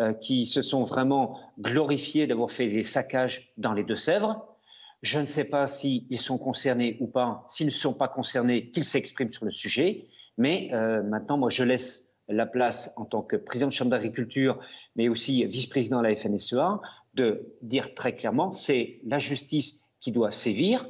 euh, 0.00 0.12
qui 0.14 0.44
se 0.44 0.60
sont 0.60 0.82
vraiment 0.82 1.38
glorifiés 1.60 2.26
d'avoir 2.26 2.50
fait 2.50 2.68
des 2.68 2.82
saccages 2.82 3.52
dans 3.56 3.72
les 3.72 3.84
Deux-Sèvres. 3.84 4.44
Je 5.02 5.20
ne 5.20 5.26
sais 5.26 5.44
pas 5.44 5.68
s'ils 5.68 6.18
sont 6.18 6.38
concernés 6.38 6.96
ou 6.98 7.06
pas. 7.06 7.44
S'ils 7.46 7.66
ne 7.66 7.70
sont 7.70 7.94
pas 7.94 8.08
concernés, 8.08 8.70
qu'ils 8.70 8.84
s'expriment 8.84 9.30
sur 9.30 9.44
le 9.44 9.52
sujet. 9.52 10.06
Mais 10.38 10.70
euh, 10.72 11.04
maintenant, 11.04 11.38
moi, 11.38 11.50
je 11.50 11.62
laisse 11.62 12.07
la 12.28 12.46
place 12.46 12.92
en 12.96 13.04
tant 13.04 13.22
que 13.22 13.36
président 13.36 13.68
de 13.68 13.72
Chambre 13.72 13.90
d'agriculture, 13.90 14.58
mais 14.96 15.08
aussi 15.08 15.44
vice-président 15.44 15.98
de 15.98 16.08
la 16.08 16.16
FNSEA, 16.16 16.80
de 17.14 17.54
dire 17.62 17.94
très 17.94 18.14
clairement, 18.14 18.52
c'est 18.52 19.00
la 19.04 19.18
justice 19.18 19.84
qui 20.00 20.12
doit 20.12 20.30
sévir, 20.30 20.86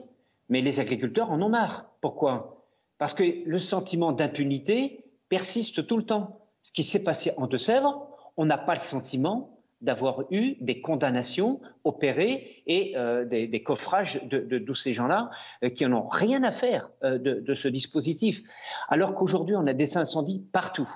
mais 0.49 0.60
les 0.60 0.81
agriculteurs 0.81 1.31
en 1.31 1.41
ont 1.41 1.49
marre. 1.49 1.91
Pourquoi? 2.00 2.65
Parce 2.99 3.15
que 3.15 3.44
le 3.44 3.58
sentiment 3.58 4.12
d'impunité 4.12 5.05
persiste 5.28 5.86
tout 5.86 5.97
le 5.97 6.05
temps. 6.05 6.41
Ce 6.62 6.73
qui 6.73 6.83
s'est 6.83 7.05
passé 7.05 7.33
en 7.36 7.47
Deux-Sèvres, 7.47 8.08
on 8.36 8.44
n'a 8.44 8.58
pas 8.58 8.75
le 8.75 8.81
sentiment 8.81 9.58
d'avoir 9.81 10.25
eu 10.33 10.57
des 10.60 10.81
condamnations 10.81 11.60
opérées 11.84 12.62
et 12.67 12.97
euh, 12.97 13.25
des, 13.25 13.62
coffrages 13.62 14.20
de, 14.25 14.58
tous 14.58 14.75
ces 14.75 14.92
gens-là 14.92 15.31
euh, 15.62 15.68
qui 15.68 15.86
n'ont 15.86 16.08
rien 16.08 16.42
à 16.42 16.50
faire 16.50 16.91
euh, 17.05 17.18
de, 17.18 17.34
de, 17.34 17.55
ce 17.55 17.68
dispositif. 17.68 18.42
Alors 18.89 19.15
qu'aujourd'hui, 19.15 19.55
on 19.55 19.67
a 19.68 19.73
des 19.73 19.97
incendies 19.97 20.44
partout. 20.52 20.89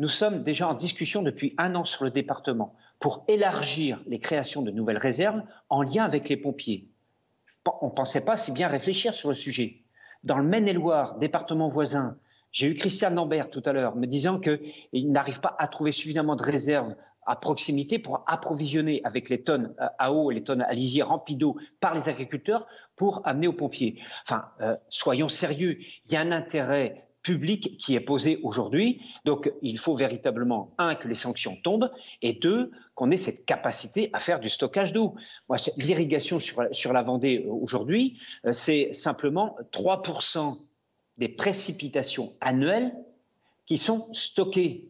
Nous 0.00 0.08
sommes 0.08 0.42
déjà 0.42 0.66
en 0.66 0.72
discussion 0.72 1.20
depuis 1.20 1.54
un 1.58 1.74
an 1.74 1.84
sur 1.84 2.04
le 2.04 2.10
département 2.10 2.74
pour 3.00 3.22
élargir 3.28 4.00
les 4.06 4.18
créations 4.18 4.62
de 4.62 4.70
nouvelles 4.70 4.96
réserves 4.96 5.42
en 5.68 5.82
lien 5.82 6.04
avec 6.04 6.30
les 6.30 6.38
pompiers. 6.38 6.88
On 7.82 7.88
ne 7.88 7.92
pensait 7.92 8.24
pas 8.24 8.38
si 8.38 8.50
bien 8.50 8.66
réfléchir 8.66 9.12
sur 9.12 9.28
le 9.28 9.34
sujet. 9.34 9.82
Dans 10.24 10.38
le 10.38 10.44
Maine-et-Loire, 10.44 11.18
département 11.18 11.68
voisin, 11.68 12.16
j'ai 12.50 12.68
eu 12.68 12.74
Christian 12.76 13.10
Lambert 13.10 13.50
tout 13.50 13.60
à 13.66 13.74
l'heure 13.74 13.94
me 13.94 14.06
disant 14.06 14.40
qu'il 14.40 15.12
n'arrive 15.12 15.40
pas 15.40 15.54
à 15.58 15.68
trouver 15.68 15.92
suffisamment 15.92 16.34
de 16.34 16.44
réserves 16.44 16.94
à 17.26 17.36
proximité 17.36 17.98
pour 17.98 18.24
approvisionner 18.26 19.02
avec 19.04 19.28
les 19.28 19.42
tonnes 19.42 19.74
à 19.98 20.14
eau 20.14 20.30
et 20.30 20.34
les 20.34 20.44
tonnes 20.44 20.62
à 20.62 20.72
lisier 20.72 21.02
remplies 21.02 21.36
d'eau 21.36 21.58
par 21.78 21.94
les 21.94 22.08
agriculteurs 22.08 22.66
pour 22.96 23.20
amener 23.26 23.48
aux 23.48 23.52
pompiers. 23.52 24.00
Enfin, 24.26 24.46
euh, 24.62 24.78
soyons 24.88 25.28
sérieux, 25.28 25.76
il 26.06 26.12
y 26.12 26.16
a 26.16 26.20
un 26.22 26.32
intérêt 26.32 27.09
public 27.22 27.76
qui 27.78 27.94
est 27.94 28.00
posé 28.00 28.38
aujourd'hui. 28.42 29.00
Donc 29.24 29.52
il 29.62 29.78
faut 29.78 29.94
véritablement, 29.94 30.74
un, 30.78 30.94
que 30.94 31.08
les 31.08 31.14
sanctions 31.14 31.56
tombent, 31.62 31.90
et 32.22 32.32
deux, 32.32 32.70
qu'on 32.94 33.10
ait 33.10 33.16
cette 33.16 33.44
capacité 33.44 34.10
à 34.12 34.18
faire 34.18 34.40
du 34.40 34.48
stockage 34.48 34.92
d'eau. 34.92 35.14
L'irrigation 35.76 36.38
sur, 36.38 36.92
la 36.92 37.02
Vendée 37.02 37.44
euh, 37.46 37.50
aujourd'hui, 37.50 38.18
euh, 38.46 38.52
c'est 38.52 38.92
simplement 38.92 39.56
3% 39.72 40.58
des 41.18 41.28
précipitations 41.28 42.34
annuelles 42.40 42.94
qui 43.66 43.78
sont 43.78 44.12
stockées. 44.12 44.88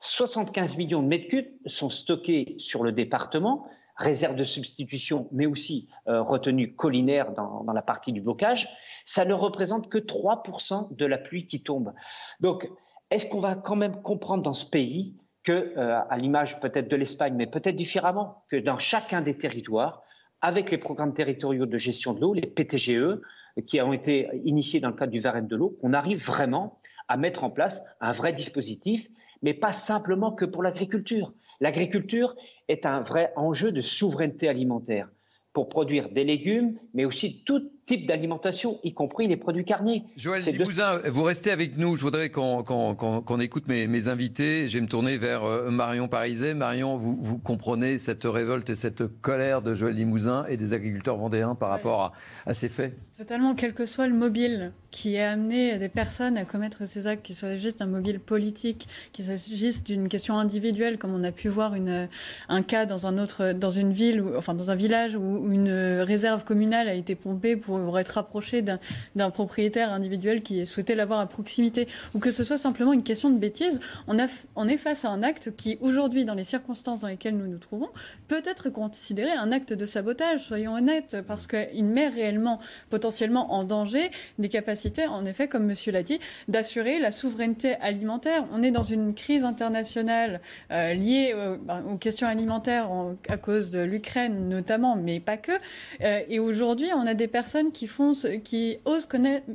75 0.00 0.76
millions 0.76 1.02
de 1.02 1.08
mètres 1.08 1.28
cubes 1.28 1.50
sont 1.66 1.90
stockés 1.90 2.56
sur 2.58 2.82
le 2.82 2.92
département, 2.92 3.66
réserve 4.02 4.36
de 4.36 4.44
substitution, 4.44 5.28
mais 5.32 5.46
aussi 5.46 5.88
euh, 6.08 6.22
retenue 6.22 6.74
collinaire 6.74 7.32
dans, 7.32 7.64
la 7.72 7.82
partie 7.82 8.12
du 8.12 8.20
blocage, 8.20 8.68
ça 9.04 9.24
ne 9.24 9.32
représente 9.32 9.88
que 9.88 9.98
3% 9.98 10.94
de 10.94 11.06
la 11.06 11.18
pluie 11.18 11.46
qui 11.46 11.62
tombe. 11.62 11.92
Donc, 12.40 12.68
est-ce 13.10 13.26
qu'on 13.26 13.40
va 13.40 13.56
quand 13.56 13.76
même 13.76 14.02
comprendre 14.02 14.42
dans 14.42 14.52
ce 14.52 14.66
pays 14.66 15.16
que, 15.44 15.76
euh, 15.76 16.00
à 16.08 16.18
l'image 16.18 16.60
peut-être 16.60 16.88
de 16.88 16.96
l'Espagne, 16.96 17.34
mais 17.36 17.46
peut-être 17.46 17.76
différemment, 17.76 18.44
que 18.50 18.56
dans 18.56 18.78
chacun 18.78 19.22
des 19.22 19.36
territoires, 19.36 20.02
avec 20.40 20.70
les 20.70 20.78
programmes 20.78 21.14
territoriaux 21.14 21.66
de 21.66 21.78
gestion 21.78 22.12
de 22.12 22.20
l'eau, 22.20 22.34
les 22.34 22.46
PTGE, 22.46 23.20
qui 23.66 23.80
ont 23.80 23.92
été 23.92 24.28
initiés 24.44 24.80
dans 24.80 24.88
le 24.88 24.94
cadre 24.94 25.12
du 25.12 25.20
Varenne 25.20 25.46
de 25.46 25.56
l'eau, 25.56 25.76
on 25.82 25.92
arrive 25.92 26.24
vraiment 26.24 26.78
à 27.08 27.16
mettre 27.16 27.44
en 27.44 27.50
place 27.50 27.82
un 28.00 28.12
vrai 28.12 28.32
dispositif, 28.32 29.08
mais 29.42 29.54
pas 29.54 29.72
simplement 29.72 30.32
que 30.32 30.44
pour 30.44 30.62
l'agriculture. 30.62 31.32
L'agriculture 31.60 32.34
est 32.72 32.86
un 32.86 33.00
vrai 33.00 33.32
enjeu 33.36 33.70
de 33.70 33.80
souveraineté 33.80 34.48
alimentaire 34.48 35.08
pour 35.52 35.68
produire 35.68 36.10
des 36.10 36.24
légumes, 36.24 36.78
mais 36.94 37.04
aussi 37.04 37.44
tout 37.44 37.70
type 37.84 38.06
d'alimentation, 38.06 38.78
y 38.84 38.92
compris 38.94 39.26
les 39.26 39.36
produits 39.36 39.64
carnés. 39.64 40.04
Joël 40.16 40.40
Limousin, 40.42 41.00
vous 41.06 41.24
restez 41.24 41.50
avec 41.50 41.76
nous. 41.76 41.96
Je 41.96 42.02
voudrais 42.02 42.30
qu'on 42.30 43.40
écoute 43.40 43.66
mes, 43.68 44.08
invités. 44.08 44.68
Je 44.68 44.74
vais 44.74 44.80
me 44.80 44.88
tourner 44.88 45.18
vers 45.18 45.44
euh, 45.44 45.70
Marion 45.70 46.08
Pariset. 46.08 46.54
Marion, 46.54 46.96
vous, 46.96 47.18
vous, 47.20 47.38
comprenez 47.38 47.98
cette 47.98 48.24
révolte 48.24 48.70
et 48.70 48.74
cette 48.74 49.06
colère 49.20 49.62
de 49.62 49.74
Joël 49.74 49.94
Limousin 49.94 50.44
et 50.48 50.56
des 50.56 50.72
agriculteurs 50.74 51.16
vendéens 51.16 51.54
par 51.54 51.70
rapport 51.70 52.12
à, 52.46 52.54
ces 52.54 52.68
faits? 52.68 52.96
Totalement, 53.16 53.54
quel 53.54 53.74
que 53.74 53.86
soit 53.86 54.06
le 54.06 54.14
mobile 54.14 54.72
qui 54.90 55.18
a 55.18 55.30
amené 55.30 55.78
des 55.78 55.88
personnes 55.88 56.36
à 56.36 56.44
commettre 56.44 56.86
ces 56.86 57.06
actes, 57.06 57.22
qu'il 57.22 57.34
soit 57.34 57.56
juste 57.56 57.80
un 57.80 57.86
mobile 57.86 58.20
politique, 58.20 58.88
qu'il 59.12 59.24
s'agisse 59.24 59.82
d'une 59.82 60.08
question 60.08 60.38
individuelle, 60.38 60.98
comme 60.98 61.14
on 61.14 61.24
a 61.24 61.32
pu 61.32 61.48
voir 61.48 61.74
une, 61.74 62.08
un 62.48 62.62
cas 62.62 62.86
dans, 62.86 63.06
un 63.06 63.18
autre, 63.18 63.52
dans 63.52 63.70
une 63.70 63.92
ville, 63.92 64.22
enfin 64.36 64.54
dans 64.54 64.70
un 64.70 64.74
village 64.74 65.16
où 65.16 65.50
une 65.50 65.70
réserve 66.00 66.44
communale 66.44 66.88
a 66.88 66.94
été 66.94 67.14
pompée 67.14 67.56
pour 67.56 67.71
pour 67.78 67.98
être 67.98 68.10
rapproché 68.10 68.62
d'un 68.62 69.30
propriétaire 69.30 69.92
individuel 69.92 70.42
qui 70.42 70.66
souhaitait 70.66 70.94
l'avoir 70.94 71.20
à 71.20 71.26
proximité, 71.26 71.88
ou 72.14 72.18
que 72.18 72.30
ce 72.30 72.44
soit 72.44 72.58
simplement 72.58 72.92
une 72.92 73.02
question 73.02 73.30
de 73.30 73.38
bêtise, 73.38 73.80
on, 74.06 74.68
est 74.68 74.76
face 74.76 75.04
à 75.04 75.10
un 75.10 75.22
acte 75.22 75.54
qui, 75.56 75.78
aujourd'hui, 75.80 76.24
dans 76.24 76.34
les 76.34 76.44
circonstances 76.44 77.00
dans 77.00 77.08
lesquelles 77.08 77.36
nous 77.36 77.46
nous 77.46 77.58
trouvons, 77.58 77.88
peut 78.28 78.42
être 78.44 78.70
considéré 78.70 79.32
un 79.32 79.52
acte 79.52 79.72
de 79.72 79.86
sabotage, 79.86 80.40
soyons 80.46 80.74
honnêtes, 80.74 81.16
parce 81.26 81.46
qu'il 81.46 81.84
met 81.84 82.08
réellement, 82.08 82.60
potentiellement 82.90 83.52
en 83.52 83.64
danger 83.64 84.10
des 84.38 84.48
capacités, 84.48 85.06
en 85.06 85.24
effet, 85.24 85.48
comme 85.48 85.66
monsieur 85.66 85.92
l'a 85.92 86.02
dit, 86.02 86.18
d'assurer 86.48 86.98
la 86.98 87.12
souveraineté 87.12 87.74
alimentaire. 87.76 88.44
On 88.52 88.62
est 88.62 88.70
dans 88.70 88.82
une 88.82 89.14
crise 89.14 89.44
internationale 89.44 90.40
euh, 90.70 90.94
liée 90.94 91.32
euh, 91.34 91.56
ben, 91.60 91.82
aux 91.90 91.96
questions 91.96 92.26
alimentaires 92.26 92.88
à 93.28 93.36
cause 93.36 93.70
de 93.70 93.80
l'Ukraine 93.80 94.48
notamment, 94.48 94.96
mais 94.96 95.20
pas 95.20 95.36
que. 95.36 95.52
Euh, 96.02 96.20
et 96.28 96.38
aujourd'hui, 96.38 96.88
on 96.94 97.06
a 97.06 97.14
des 97.14 97.28
personnes 97.28 97.61
qui, 97.70 98.78
osent 98.84 99.06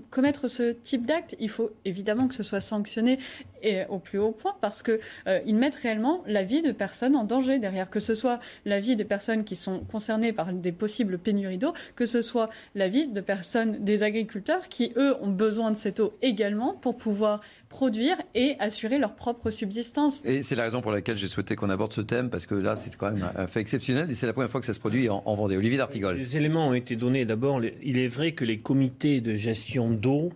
commettre 0.09 0.47
ce 0.47 0.71
type 0.71 1.05
d'acte, 1.05 1.35
il 1.39 1.49
faut 1.49 1.71
évidemment 1.83 2.27
que 2.27 2.35
ce 2.35 2.43
soit 2.43 2.61
sanctionné 2.61 3.19
et 3.63 3.85
au 3.89 3.99
plus 3.99 4.19
haut 4.19 4.31
point 4.31 4.55
parce 4.61 4.83
qu'ils 4.83 4.99
euh, 5.27 5.53
mettent 5.53 5.75
réellement 5.75 6.23
la 6.27 6.43
vie 6.43 6.61
de 6.61 6.71
personnes 6.71 7.15
en 7.15 7.23
danger 7.23 7.59
derrière, 7.59 7.89
que 7.89 7.99
ce 7.99 8.15
soit 8.15 8.39
la 8.65 8.79
vie 8.79 8.95
des 8.95 9.05
personnes 9.05 9.43
qui 9.43 9.55
sont 9.55 9.79
concernées 9.79 10.33
par 10.33 10.53
des 10.53 10.71
possibles 10.71 11.17
pénuries 11.17 11.57
d'eau, 11.57 11.73
que 11.95 12.05
ce 12.05 12.21
soit 12.21 12.49
la 12.75 12.87
vie 12.87 13.07
de 13.07 13.21
personnes, 13.21 13.83
des 13.83 14.03
agriculteurs 14.03 14.69
qui, 14.69 14.93
eux, 14.97 15.15
ont 15.21 15.31
besoin 15.31 15.71
de 15.71 15.75
cette 15.75 15.99
eau 15.99 16.13
également 16.21 16.73
pour 16.73 16.95
pouvoir 16.95 17.41
produire 17.69 18.17
et 18.33 18.55
assurer 18.59 18.97
leur 18.97 19.15
propre 19.15 19.51
subsistance. 19.51 20.23
Et 20.25 20.41
c'est 20.41 20.55
la 20.55 20.63
raison 20.63 20.81
pour 20.81 20.91
laquelle 20.91 21.17
j'ai 21.17 21.27
souhaité 21.27 21.55
qu'on 21.55 21.69
aborde 21.69 21.93
ce 21.93 22.01
thème, 22.01 22.29
parce 22.29 22.45
que 22.45 22.55
là, 22.55 22.75
c'est 22.75 22.95
quand 22.95 23.11
même 23.11 23.29
un 23.35 23.47
fait 23.47 23.59
exceptionnel 23.59 24.09
et 24.09 24.13
c'est 24.13 24.25
la 24.25 24.33
première 24.33 24.49
fois 24.49 24.59
que 24.59 24.65
ça 24.65 24.73
se 24.73 24.79
produit 24.79 25.09
en, 25.09 25.37
Vendée. 25.37 25.57
Olivier 25.57 25.77
D'Artigol. 25.77 26.17
Les 26.17 26.35
éléments 26.35 26.69
ont 26.69 26.73
été 26.73 26.95
donnés. 26.95 27.25
D'abord, 27.25 27.61
il 27.63 27.99
est 27.99 28.07
vrai 28.07 28.31
que 28.31 28.43
les 28.43 28.57
comités 28.57 29.21
de 29.21 29.35
gestion 29.35 29.91
d'eau, 29.91 30.31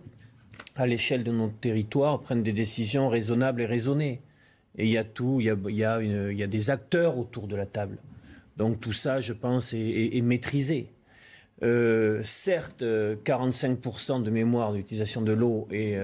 à 0.76 0.86
l'échelle 0.86 1.24
de 1.24 1.32
notre 1.32 1.58
territoire, 1.58 2.20
prennent 2.20 2.42
des 2.42 2.52
décisions 2.52 3.08
raisonnables 3.08 3.62
et 3.62 3.66
raisonnées. 3.66 4.20
Et 4.78 4.86
il 4.86 4.90
y 4.90 4.98
a 4.98 5.04
tout, 5.04 5.40
il 5.40 5.46
y 5.46 5.84
a, 5.84 6.46
des 6.46 6.70
acteurs 6.70 7.18
autour 7.18 7.46
de 7.46 7.56
la 7.56 7.66
table. 7.66 7.98
Donc 8.56 8.80
tout 8.80 8.92
ça, 8.92 9.20
je 9.20 9.32
pense, 9.32 9.74
est, 9.74 10.22
maîtrisé. 10.22 10.88
Euh, 11.62 12.20
certes, 12.24 12.82
45% 12.82 14.22
de 14.22 14.30
mémoire 14.30 14.72
d'utilisation 14.72 15.20
de 15.20 15.32
l'eau 15.32 15.68
est 15.70 15.98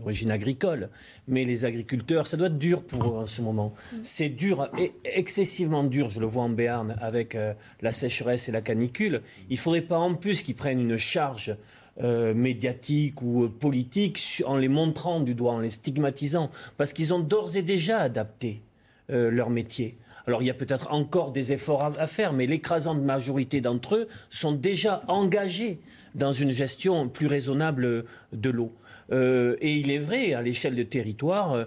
d'origine 0.00 0.30
agricole, 0.30 0.88
mais 1.28 1.44
les 1.44 1.66
agriculteurs, 1.66 2.26
ça 2.26 2.36
doit 2.36 2.48
être 2.48 2.58
dur 2.58 2.82
pour 2.84 3.04
eux 3.04 3.18
en 3.18 3.26
ce 3.26 3.42
moment. 3.42 3.74
C'est 4.02 4.30
dur, 4.30 4.70
et 4.78 4.92
excessivement 5.04 5.84
dur, 5.84 6.08
je 6.08 6.18
le 6.18 6.26
vois 6.26 6.44
en 6.44 6.48
Béarn, 6.48 6.96
avec 7.00 7.36
la 7.82 7.92
sécheresse 7.92 8.48
et 8.48 8.52
la 8.52 8.62
canicule. 8.62 9.20
Il 9.50 9.54
ne 9.54 9.58
faudrait 9.58 9.82
pas 9.82 9.98
en 9.98 10.14
plus 10.14 10.42
qu'ils 10.42 10.56
prennent 10.56 10.80
une 10.80 10.96
charge 10.96 11.56
euh, 12.00 12.32
médiatiques 12.32 13.22
ou 13.22 13.44
euh, 13.44 13.48
politiques 13.48 14.44
en 14.46 14.56
les 14.56 14.68
montrant 14.68 15.18
du 15.18 15.34
doigt, 15.34 15.54
en 15.54 15.58
les 15.58 15.70
stigmatisant, 15.70 16.48
parce 16.76 16.92
qu'ils 16.92 17.12
ont 17.12 17.18
d'ores 17.18 17.56
et 17.56 17.62
déjà 17.62 17.98
adapté 17.98 18.62
euh, 19.10 19.32
leur 19.32 19.50
métier. 19.50 19.98
Alors 20.28 20.40
il 20.40 20.46
y 20.46 20.50
a 20.50 20.54
peut-être 20.54 20.92
encore 20.92 21.32
des 21.32 21.52
efforts 21.52 21.82
à, 21.98 22.06
faire, 22.06 22.32
mais 22.32 22.46
l'écrasante 22.46 23.02
majorité 23.02 23.60
d'entre 23.60 23.96
eux 23.96 24.08
sont 24.30 24.52
déjà 24.52 25.02
engagés 25.08 25.80
dans 26.14 26.30
une 26.30 26.50
gestion 26.50 27.08
plus 27.08 27.26
raisonnable 27.26 28.04
de 28.32 28.50
l'eau. 28.50 28.72
et 29.10 29.72
il 29.72 29.90
est 29.90 29.98
vrai, 29.98 30.34
à 30.34 30.42
l'échelle 30.42 30.76
de 30.76 30.82
territoire, 30.82 31.66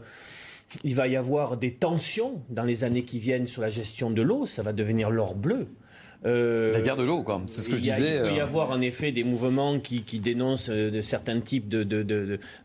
il 0.83 0.95
va 0.95 1.07
y 1.07 1.15
avoir 1.15 1.57
des 1.57 1.73
tensions 1.73 2.41
dans 2.49 2.63
les 2.63 2.83
années 2.83 3.03
qui 3.03 3.19
viennent 3.19 3.47
sur 3.47 3.61
la 3.61 3.69
gestion 3.69 4.11
de 4.11 4.21
l'eau, 4.21 4.45
ça 4.45 4.61
va 4.61 4.73
devenir 4.73 5.09
l'or 5.09 5.35
bleu. 5.35 5.67
Euh, 6.25 6.71
la 6.71 6.81
guerre 6.81 6.97
de 6.97 7.03
l'eau, 7.03 7.23
quoi. 7.23 7.41
C'est 7.47 7.61
ce 7.61 7.69
que 7.69 7.77
je 7.77 7.81
disais. 7.81 8.17
Il 8.17 8.21
peut 8.21 8.35
y 8.35 8.39
euh. 8.39 8.43
avoir 8.43 8.71
en 8.71 8.81
effet 8.81 9.11
des 9.11 9.23
mouvements 9.23 9.79
qui, 9.79 10.01
dénoncent 10.19 10.69
euh, 10.69 10.91
de 10.91 11.01
certains 11.01 11.39
types 11.39 11.67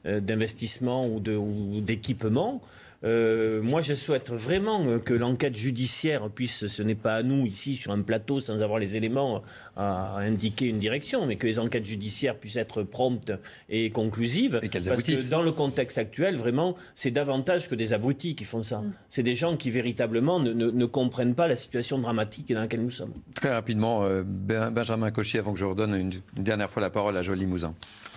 d'investissements 0.04 1.08
de, 1.20 1.34
ou 1.34 1.80
d'équipements. 1.80 2.60
Euh, 3.04 3.62
moi, 3.62 3.80
je 3.80 3.94
souhaite 3.94 4.30
vraiment 4.30 4.98
que 4.98 5.14
l'enquête 5.14 5.56
judiciaire 5.56 6.28
puisse, 6.30 6.66
ce 6.66 6.82
n'est 6.82 6.94
pas 6.94 7.16
à 7.16 7.22
nous 7.22 7.46
ici 7.46 7.76
sur 7.76 7.92
un 7.92 8.02
plateau 8.02 8.40
sans 8.40 8.62
avoir 8.62 8.78
les 8.78 8.96
éléments 8.96 9.42
à 9.76 10.18
indiquer 10.18 10.66
une 10.66 10.78
direction, 10.78 11.26
mais 11.26 11.36
que 11.36 11.46
les 11.46 11.58
enquêtes 11.58 11.84
judiciaires 11.84 12.36
puissent 12.36 12.56
être 12.56 12.82
promptes 12.82 13.32
et 13.68 13.90
conclusives. 13.90 14.60
Et 14.62 14.68
parce 14.68 15.02
que 15.02 15.28
dans 15.28 15.42
le 15.42 15.52
contexte 15.52 15.98
actuel, 15.98 16.36
vraiment, 16.36 16.76
c'est 16.94 17.10
davantage 17.10 17.68
que 17.68 17.74
des 17.74 17.92
abrutis 17.92 18.34
qui 18.34 18.44
font 18.44 18.62
ça. 18.62 18.78
Mm. 18.78 18.92
C'est 19.08 19.22
des 19.22 19.34
gens 19.34 19.56
qui 19.56 19.70
véritablement 19.70 20.40
ne, 20.40 20.86
comprennent 20.86 21.34
pas 21.34 21.48
la 21.48 21.56
situation 21.56 21.98
dramatique 21.98 22.52
dans 22.52 22.60
laquelle 22.60 22.82
nous 22.82 22.90
sommes. 22.90 23.12
Très 23.34 23.52
rapidement, 23.52 24.04
euh, 24.04 24.22
Benjamin 24.24 25.10
Cochet, 25.10 25.38
avant 25.38 25.52
que 25.52 25.58
je 25.58 25.64
redonne 25.64 25.94
une, 25.94 26.12
une 26.36 26.44
dernière 26.44 26.70
fois 26.70 26.80
la 26.82 26.90
parole 26.90 27.16
à 27.16 27.22
Joël 27.22 27.38
Limousin. 27.38 27.74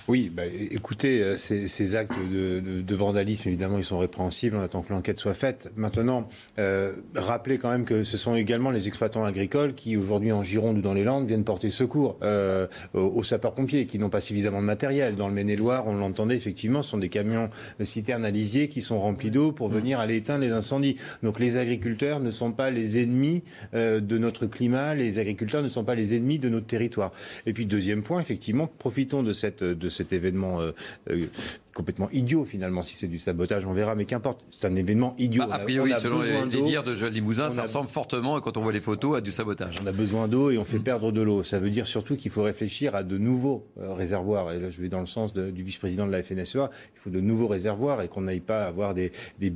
Oui, 0.09 0.31
bah, 0.33 0.41
écoutez, 0.47 1.21
euh, 1.21 1.37
ces, 1.37 1.95
actes 1.95 2.17
de, 2.31 2.95
vandalisme, 2.95 3.47
évidemment, 3.47 3.77
ils 3.77 3.83
sont 3.83 3.99
répréhensibles. 3.99 4.57
On 4.57 4.61
attend 4.63 4.81
que 4.81 4.91
l'enquête 4.91 5.19
soit 5.19 5.35
faite. 5.35 5.71
Maintenant, 5.75 6.27
euh, 6.57 6.93
rappelez 7.13 7.59
quand 7.59 7.69
même 7.69 7.85
que 7.85 8.03
ce 8.03 8.17
sont 8.17 8.33
également 8.33 8.71
les 8.71 8.87
exploitants 8.87 9.23
agricoles 9.23 9.75
qui, 9.75 9.97
aujourd'hui, 9.97 10.31
en 10.31 10.41
Gironde 10.41 10.79
ou 10.79 10.81
dans 10.81 10.95
les 10.95 11.03
Landes, 11.03 11.27
viennent 11.27 11.43
porter 11.43 11.69
secours 11.69 12.17
euh, 12.23 12.65
aux, 12.95 13.21
sapeurs-pompiers, 13.21 13.85
qui 13.85 13.99
n'ont 13.99 14.09
pas 14.09 14.19
suffisamment 14.19 14.61
de 14.61 14.65
matériel. 14.65 15.15
Dans 15.15 15.27
le 15.27 15.33
Maine-et-Loire, 15.35 15.85
on 15.85 15.93
l'entendait 15.93 16.35
effectivement, 16.35 16.81
ce 16.81 16.89
sont 16.89 16.97
des 16.97 17.09
camions 17.09 17.51
citernes 17.83 18.25
à 18.25 18.31
lisier 18.31 18.67
qui 18.67 18.81
sont 18.81 18.99
remplis 18.99 19.29
d'eau 19.29 19.51
pour 19.51 19.69
venir 19.69 19.99
aller 19.99 20.15
éteindre 20.15 20.43
les 20.43 20.51
incendies. 20.51 20.95
Donc 21.21 21.39
les 21.39 21.59
agriculteurs 21.59 22.19
ne 22.19 22.31
sont 22.31 22.51
pas 22.51 22.71
les 22.71 22.97
ennemis 22.97 23.43
de 23.73 24.17
notre 24.17 24.47
climat, 24.47 24.95
les 24.95 25.19
agriculteurs 25.19 25.61
ne 25.61 25.69
sont 25.69 25.83
pas 25.83 25.93
les 25.93 26.15
ennemis 26.15 26.39
de 26.39 26.49
notre 26.49 26.65
territoire. 26.65 27.11
Et 27.45 27.53
puis 27.53 27.67
deuxième 27.67 28.01
point, 28.01 28.19
effectivement, 28.19 28.65
profitons 28.65 29.21
de 29.21 29.33
cette 29.33 29.63
de 29.63 29.98
cet 29.99 30.13
événement 30.13 30.61
euh, 30.61 30.71
euh, 31.09 31.27
complètement 31.73 32.09
idiot 32.11 32.45
finalement. 32.45 32.81
Si 32.81 32.95
c'est 32.95 33.07
du 33.07 33.17
sabotage, 33.17 33.65
on 33.65 33.73
verra. 33.73 33.95
Mais 33.95 34.05
qu'importe, 34.05 34.43
c'est 34.49 34.67
un 34.67 34.75
événement 34.75 35.15
idiot. 35.17 35.43
Bah, 35.47 35.55
a 35.55 35.59
priori, 35.59 35.93
selon 35.99 36.21
les, 36.21 36.61
dires 36.61 36.83
de 36.83 36.95
Joël 36.95 37.13
Limousin, 37.13 37.49
ça 37.51 37.63
ressemble 37.63 37.89
fortement, 37.89 38.39
quand 38.41 38.57
on 38.57 38.61
voit 38.61 38.71
les 38.71 38.81
photos, 38.81 39.17
à 39.17 39.21
du 39.21 39.31
sabotage. 39.31 39.75
On 39.83 39.87
a 39.87 39.91
besoin 39.91 40.27
d'eau 40.27 40.51
et 40.51 40.57
on 40.57 40.63
fait 40.63 40.79
mm. 40.79 40.83
perdre 40.83 41.11
de 41.11 41.21
l'eau. 41.21 41.43
Ça 41.43 41.59
veut 41.59 41.69
dire 41.69 41.87
surtout 41.87 42.15
qu'il 42.15 42.31
faut 42.31 42.43
réfléchir 42.43 42.95
à 42.95 43.03
de 43.03 43.17
nouveaux 43.17 43.67
euh, 43.79 43.93
réservoirs. 43.93 44.51
Et 44.53 44.59
là, 44.59 44.69
je 44.69 44.81
vais 44.81 44.89
dans 44.89 44.99
le 44.99 45.05
sens 45.05 45.33
du 45.33 45.63
vice-président 45.63 46.07
de 46.07 46.11
la 46.11 46.23
FNSEA. 46.23 46.69
Il 46.95 46.99
faut 46.99 47.09
de 47.09 47.19
nouveaux 47.19 47.47
réservoirs 47.47 48.01
et 48.01 48.07
qu'on 48.07 48.21
n'aille 48.21 48.39
pas 48.39 48.65
avoir 48.65 48.93
des, 48.93 49.11
des 49.39 49.53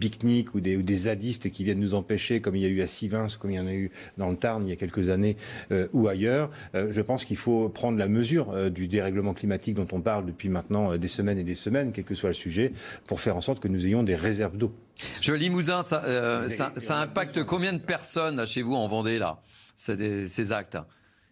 ou 0.53 0.59
des, 0.59 0.77
ou 0.77 0.82
des 0.82 0.95
zadistes 0.95 1.50
qui 1.50 1.64
viennent 1.64 1.80
nous 1.80 1.93
empêcher, 1.93 2.42
comme 2.42 2.56
il 2.56 2.61
y 2.61 2.66
a 2.66 2.69
eu 2.69 2.82
à 2.82 2.88
Sivins, 2.88 3.27
comme 3.40 3.51
il 3.51 3.56
y 3.56 3.59
en 3.59 3.67
a 3.67 3.74
eu 3.74 3.92
dans 4.17 4.30
le 4.30 4.35
Tarn 4.35 4.66
il 4.66 4.69
y 4.69 4.74
a 4.74 4.75
quelques 4.75 5.09
années 5.09 5.38
euh, 5.72 5.88
ou 5.93 6.08
ailleurs. 6.08 6.50
Euh, 6.75 6.88
je 6.92 7.01
pense 7.01 7.25
qu'il 7.25 7.38
faut 7.38 7.69
prendre 7.69 7.98
la 7.98 8.08
mesure 8.08 8.69
du 8.69 8.88
dérèglement 8.88 9.33
climatique 9.33 9.75
dont 9.75 9.88
on 9.92 10.01
parle 10.01 10.25
depuis 10.25 10.50
maintenant 10.50 10.98
des 10.98 11.08
semaines 11.08 11.38
et 11.38 11.43
des 11.43 11.56
semaines, 11.56 11.92
quel 12.03 12.09
que 12.09 12.15
soit 12.15 12.30
le 12.30 12.33
sujet 12.33 12.73
pour 13.07 13.22
faire 13.22 13.35
en 13.35 13.41
sorte 13.41 13.59
que 13.59 13.67
nous 13.67 13.85
ayons 13.85 14.03
des 14.03 14.15
réserves 14.15 14.57
d'eau. 14.57 14.73
Je 15.22 15.33
Limousin, 15.33 15.82
ça, 15.82 16.03
euh, 16.06 16.45
ça, 16.45 16.98
impacte 16.99 17.43
combien 17.43 17.73
de 17.73 17.80
personnes 17.80 18.45
chez 18.45 18.61
vous 18.61 18.75
en 18.75 18.88
Vendée 18.88 19.17
là, 19.19 19.41
ces, 19.75 20.51
actes? 20.51 20.77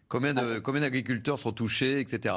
Combien 0.08 0.34
d'agriculteurs 0.34 1.40
sont 1.40 1.52
touchés, 1.52 2.00
etc. 2.00 2.36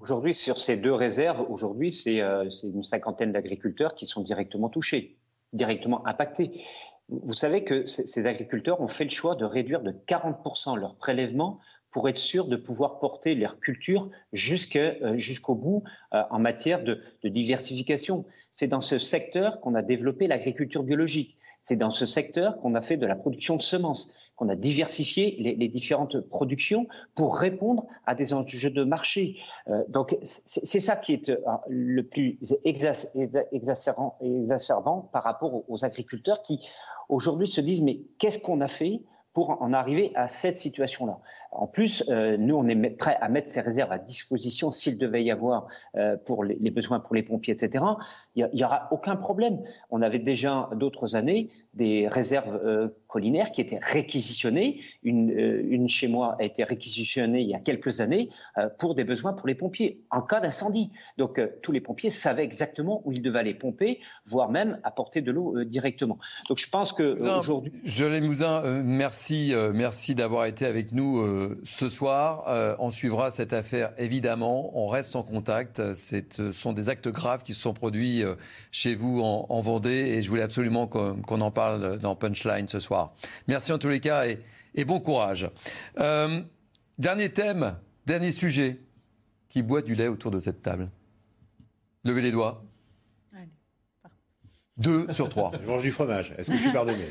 Aujourd'hui, 0.00 0.34
sur 0.34 0.58
ces 0.58 0.76
deux 0.76 0.92
réserves, 0.92 1.44
aujourd'hui, 1.48 1.92
c'est 1.92 2.20
euh, 2.20 2.48
une 2.64 2.82
cinquantaine 2.82 3.32
d'agriculteurs 3.32 3.94
qui 3.94 4.06
sont 4.06 4.22
directement 4.22 4.68
touchés, 4.68 5.16
directement 5.52 6.06
impactés. 6.06 6.64
Vous 7.08 7.34
savez 7.34 7.64
que 7.64 7.86
ces 7.86 8.26
agriculteurs 8.26 8.80
ont 8.80 8.88
fait 8.88 9.04
le 9.04 9.10
choix 9.10 9.36
de 9.36 9.44
réduire 9.44 9.80
de 9.80 9.92
40% 9.92 10.76
leur 10.76 10.96
prélèvement 10.96 11.60
pour 11.96 12.10
être 12.10 12.18
sûr 12.18 12.46
de 12.46 12.56
pouvoir 12.56 12.98
porter 12.98 13.34
leur 13.34 13.58
culture 13.58 14.10
euh, 14.34 15.16
jusqu'au 15.16 15.54
bout 15.54 15.82
euh, 16.12 16.22
en 16.28 16.38
matière 16.38 16.84
de, 16.84 17.00
diversification. 17.24 18.26
C'est 18.50 18.68
dans 18.68 18.82
ce 18.82 18.98
secteur 18.98 19.62
qu'on 19.62 19.74
a 19.74 19.80
développé 19.80 20.26
l'agriculture 20.26 20.82
biologique. 20.82 21.38
C'est 21.62 21.76
dans 21.76 21.88
ce 21.88 22.04
secteur 22.04 22.58
qu'on 22.58 22.74
a 22.74 22.82
fait 22.82 22.98
de 22.98 23.06
la 23.06 23.16
production 23.16 23.56
de 23.56 23.62
semences, 23.62 24.12
qu'on 24.36 24.50
a 24.50 24.56
diversifié 24.56 25.36
les, 25.38 25.68
différentes 25.68 26.20
productions 26.20 26.86
pour 27.14 27.38
répondre 27.38 27.86
à 28.04 28.14
des 28.14 28.34
enjeux 28.34 28.68
de 28.68 28.84
marché. 28.84 29.38
Euh, 29.68 29.82
donc 29.88 30.18
c'est 30.22 30.80
ça 30.80 30.96
qui 30.96 31.14
est 31.14 31.32
le 31.66 32.02
plus 32.02 32.38
exacerbant, 32.64 34.18
par 35.14 35.22
rapport 35.22 35.64
aux 35.70 35.82
agriculteurs 35.82 36.42
qui 36.42 36.60
aujourd'hui 37.08 37.48
se 37.48 37.62
disent 37.62 37.80
mais 37.80 38.02
qu'est-ce 38.18 38.38
qu'on 38.38 38.60
a 38.60 38.68
fait 38.68 39.00
pour 39.36 39.60
en 39.60 39.74
arriver 39.74 40.12
à 40.14 40.28
cette 40.28 40.56
situation-là. 40.56 41.18
En 41.52 41.66
plus, 41.66 42.02
euh, 42.08 42.38
nous, 42.38 42.56
on 42.56 42.66
est 42.68 42.90
prêt 42.96 43.18
à 43.20 43.28
mettre 43.28 43.48
ces 43.48 43.60
réserves 43.60 43.92
à 43.92 43.98
disposition 43.98 44.70
s'il 44.70 44.98
devait 44.98 45.22
y 45.22 45.30
avoir 45.30 45.66
euh, 45.94 46.16
pour 46.24 46.42
les, 46.42 46.70
besoins 46.70 47.00
pour 47.00 47.14
les 47.14 47.22
pompiers, 47.22 47.52
etc. 47.52 47.84
Il 48.34 48.48
n'y 48.54 48.64
aura 48.64 48.88
aucun 48.92 49.14
problème. 49.14 49.62
On 49.90 50.00
avait 50.00 50.20
déjà 50.20 50.70
d'autres 50.74 51.16
années 51.16 51.50
des 51.74 52.08
réserves 52.08 52.58
euh, 52.64 52.88
qui 53.52 53.60
étaient 53.60 53.80
réquisitionnées. 53.82 54.80
Une, 55.02 55.30
une, 55.30 55.88
chez 55.88 56.08
moi 56.08 56.36
a 56.38 56.44
été 56.44 56.64
réquisitionnée 56.64 57.40
il 57.40 57.48
y 57.48 57.54
a 57.54 57.58
quelques 57.58 58.00
années 58.00 58.30
pour 58.78 58.94
des 58.94 59.04
besoins 59.04 59.32
pour 59.32 59.46
les 59.46 59.54
pompiers 59.54 60.00
en 60.10 60.22
cas 60.22 60.40
d'incendie. 60.40 60.90
Donc 61.18 61.40
tous 61.62 61.72
les 61.72 61.80
pompiers 61.80 62.10
savaient 62.10 62.44
exactement 62.44 63.02
où 63.04 63.12
ils 63.12 63.22
devaient 63.22 63.38
aller 63.38 63.54
pomper, 63.54 64.00
voire 64.26 64.50
même 64.50 64.78
apporter 64.82 65.20
de 65.20 65.30
l'eau 65.30 65.64
directement. 65.64 66.18
Donc 66.48 66.58
je 66.58 66.68
pense 66.68 66.92
que 66.92 67.16
aujourd'hui. 67.38 67.72
Joël 67.84 68.22
Mouzin, 68.22 68.62
merci, 68.82 69.52
merci 69.74 70.14
d'avoir 70.14 70.46
été 70.46 70.66
avec 70.66 70.92
nous 70.92 71.24
ce 71.64 71.88
soir. 71.88 72.44
Euh, 72.48 72.74
on 72.78 72.90
suivra 72.90 73.30
cette 73.30 73.52
affaire 73.52 73.92
évidemment. 73.98 74.70
On 74.74 74.86
reste 74.86 75.16
en 75.16 75.22
contact. 75.22 75.94
Ce 75.94 76.22
euh, 76.40 76.52
sont 76.52 76.72
des 76.72 76.88
actes 76.88 77.08
graves 77.08 77.42
qui 77.42 77.54
se 77.54 77.60
sont 77.60 77.74
produits 77.74 78.24
euh, 78.24 78.34
chez 78.70 78.94
vous 78.94 79.20
en, 79.20 79.60
Vendée 79.66 80.14
et 80.14 80.22
je 80.22 80.28
voulais 80.28 80.42
absolument 80.42 80.86
qu'on 80.86 81.40
en 81.40 81.50
parle 81.50 81.98
dans 81.98 82.14
Punchline 82.14 82.68
ce 82.68 82.78
soir. 82.78 83.05
Merci 83.48 83.72
en 83.72 83.78
tous 83.78 83.88
les 83.88 84.00
cas 84.00 84.26
et, 84.26 84.84
bon 84.84 85.00
courage. 85.00 85.50
dernier 86.98 87.30
thème, 87.32 87.76
dernier 88.06 88.32
sujet. 88.32 88.80
Qui 89.48 89.62
boit 89.62 89.80
du 89.80 89.94
lait 89.94 90.08
autour 90.08 90.32
de 90.32 90.40
cette 90.40 90.60
table 90.60 90.90
Levez 92.04 92.20
les 92.20 92.32
doigts. 92.32 92.62
Deux 94.76 95.10
sur 95.10 95.28
trois. 95.28 95.52
Je 95.62 95.66
mange 95.66 95.82
du 95.82 95.90
fromage. 95.90 96.34
Est-ce 96.36 96.50
que 96.50 96.56
je 96.56 96.62
suis 96.62 96.72
pardonné 96.72 97.06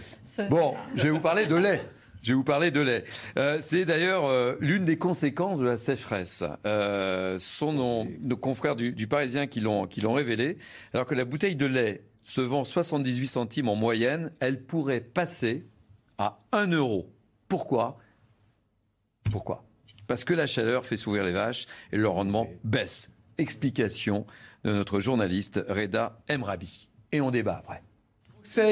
Bon, 0.49 0.75
je 0.95 1.03
vais 1.03 1.09
vous 1.09 1.19
parler 1.19 1.47
de 1.47 1.55
lait. 1.55 1.81
Je 2.21 2.29
vais 2.29 2.35
vous 2.35 2.43
parler 2.43 2.71
de 2.71 2.79
lait. 2.79 3.03
Euh, 3.37 3.57
c'est 3.61 3.85
d'ailleurs 3.85 4.25
euh, 4.25 4.55
l'une 4.59 4.85
des 4.85 4.97
conséquences 4.97 5.59
de 5.59 5.65
la 5.65 5.77
sécheresse. 5.77 6.43
Euh, 6.65 7.37
ce 7.37 7.55
sont 7.55 7.73
nos, 7.73 8.37
confrères 8.37 8.75
du, 8.75 9.07
Parisien 9.07 9.47
qui 9.47 9.61
l'ont 9.61 9.87
révélé. 9.87 10.57
Alors 10.93 11.05
que 11.05 11.15
la 11.15 11.25
bouteille 11.25 11.55
de 11.55 11.65
lait 11.65 12.03
se 12.23 12.41
vend 12.41 12.63
78 12.63 13.27
centimes 13.27 13.69
en 13.69 13.75
moyenne, 13.75 14.31
elle 14.39 14.63
pourrait 14.63 15.01
passer 15.01 15.65
à 16.17 16.39
1 16.51 16.71
euro. 16.71 17.11
Pourquoi? 17.47 17.97
Pourquoi? 19.31 19.63
Parce 20.07 20.23
que 20.23 20.33
la 20.33 20.47
chaleur 20.47 20.85
fait 20.85 20.97
s'ouvrir 20.97 21.23
les 21.23 21.31
vaches 21.31 21.65
et 21.91 21.97
le 21.97 22.07
rendement 22.07 22.47
baisse. 22.63 23.15
Explication 23.37 24.25
de 24.63 24.71
notre 24.71 24.99
journaliste 24.99 25.63
Reda 25.67 26.19
Emrabi. 26.29 26.89
Et 27.11 27.21
on 27.21 27.31
débat 27.31 27.57
après. 27.57 27.81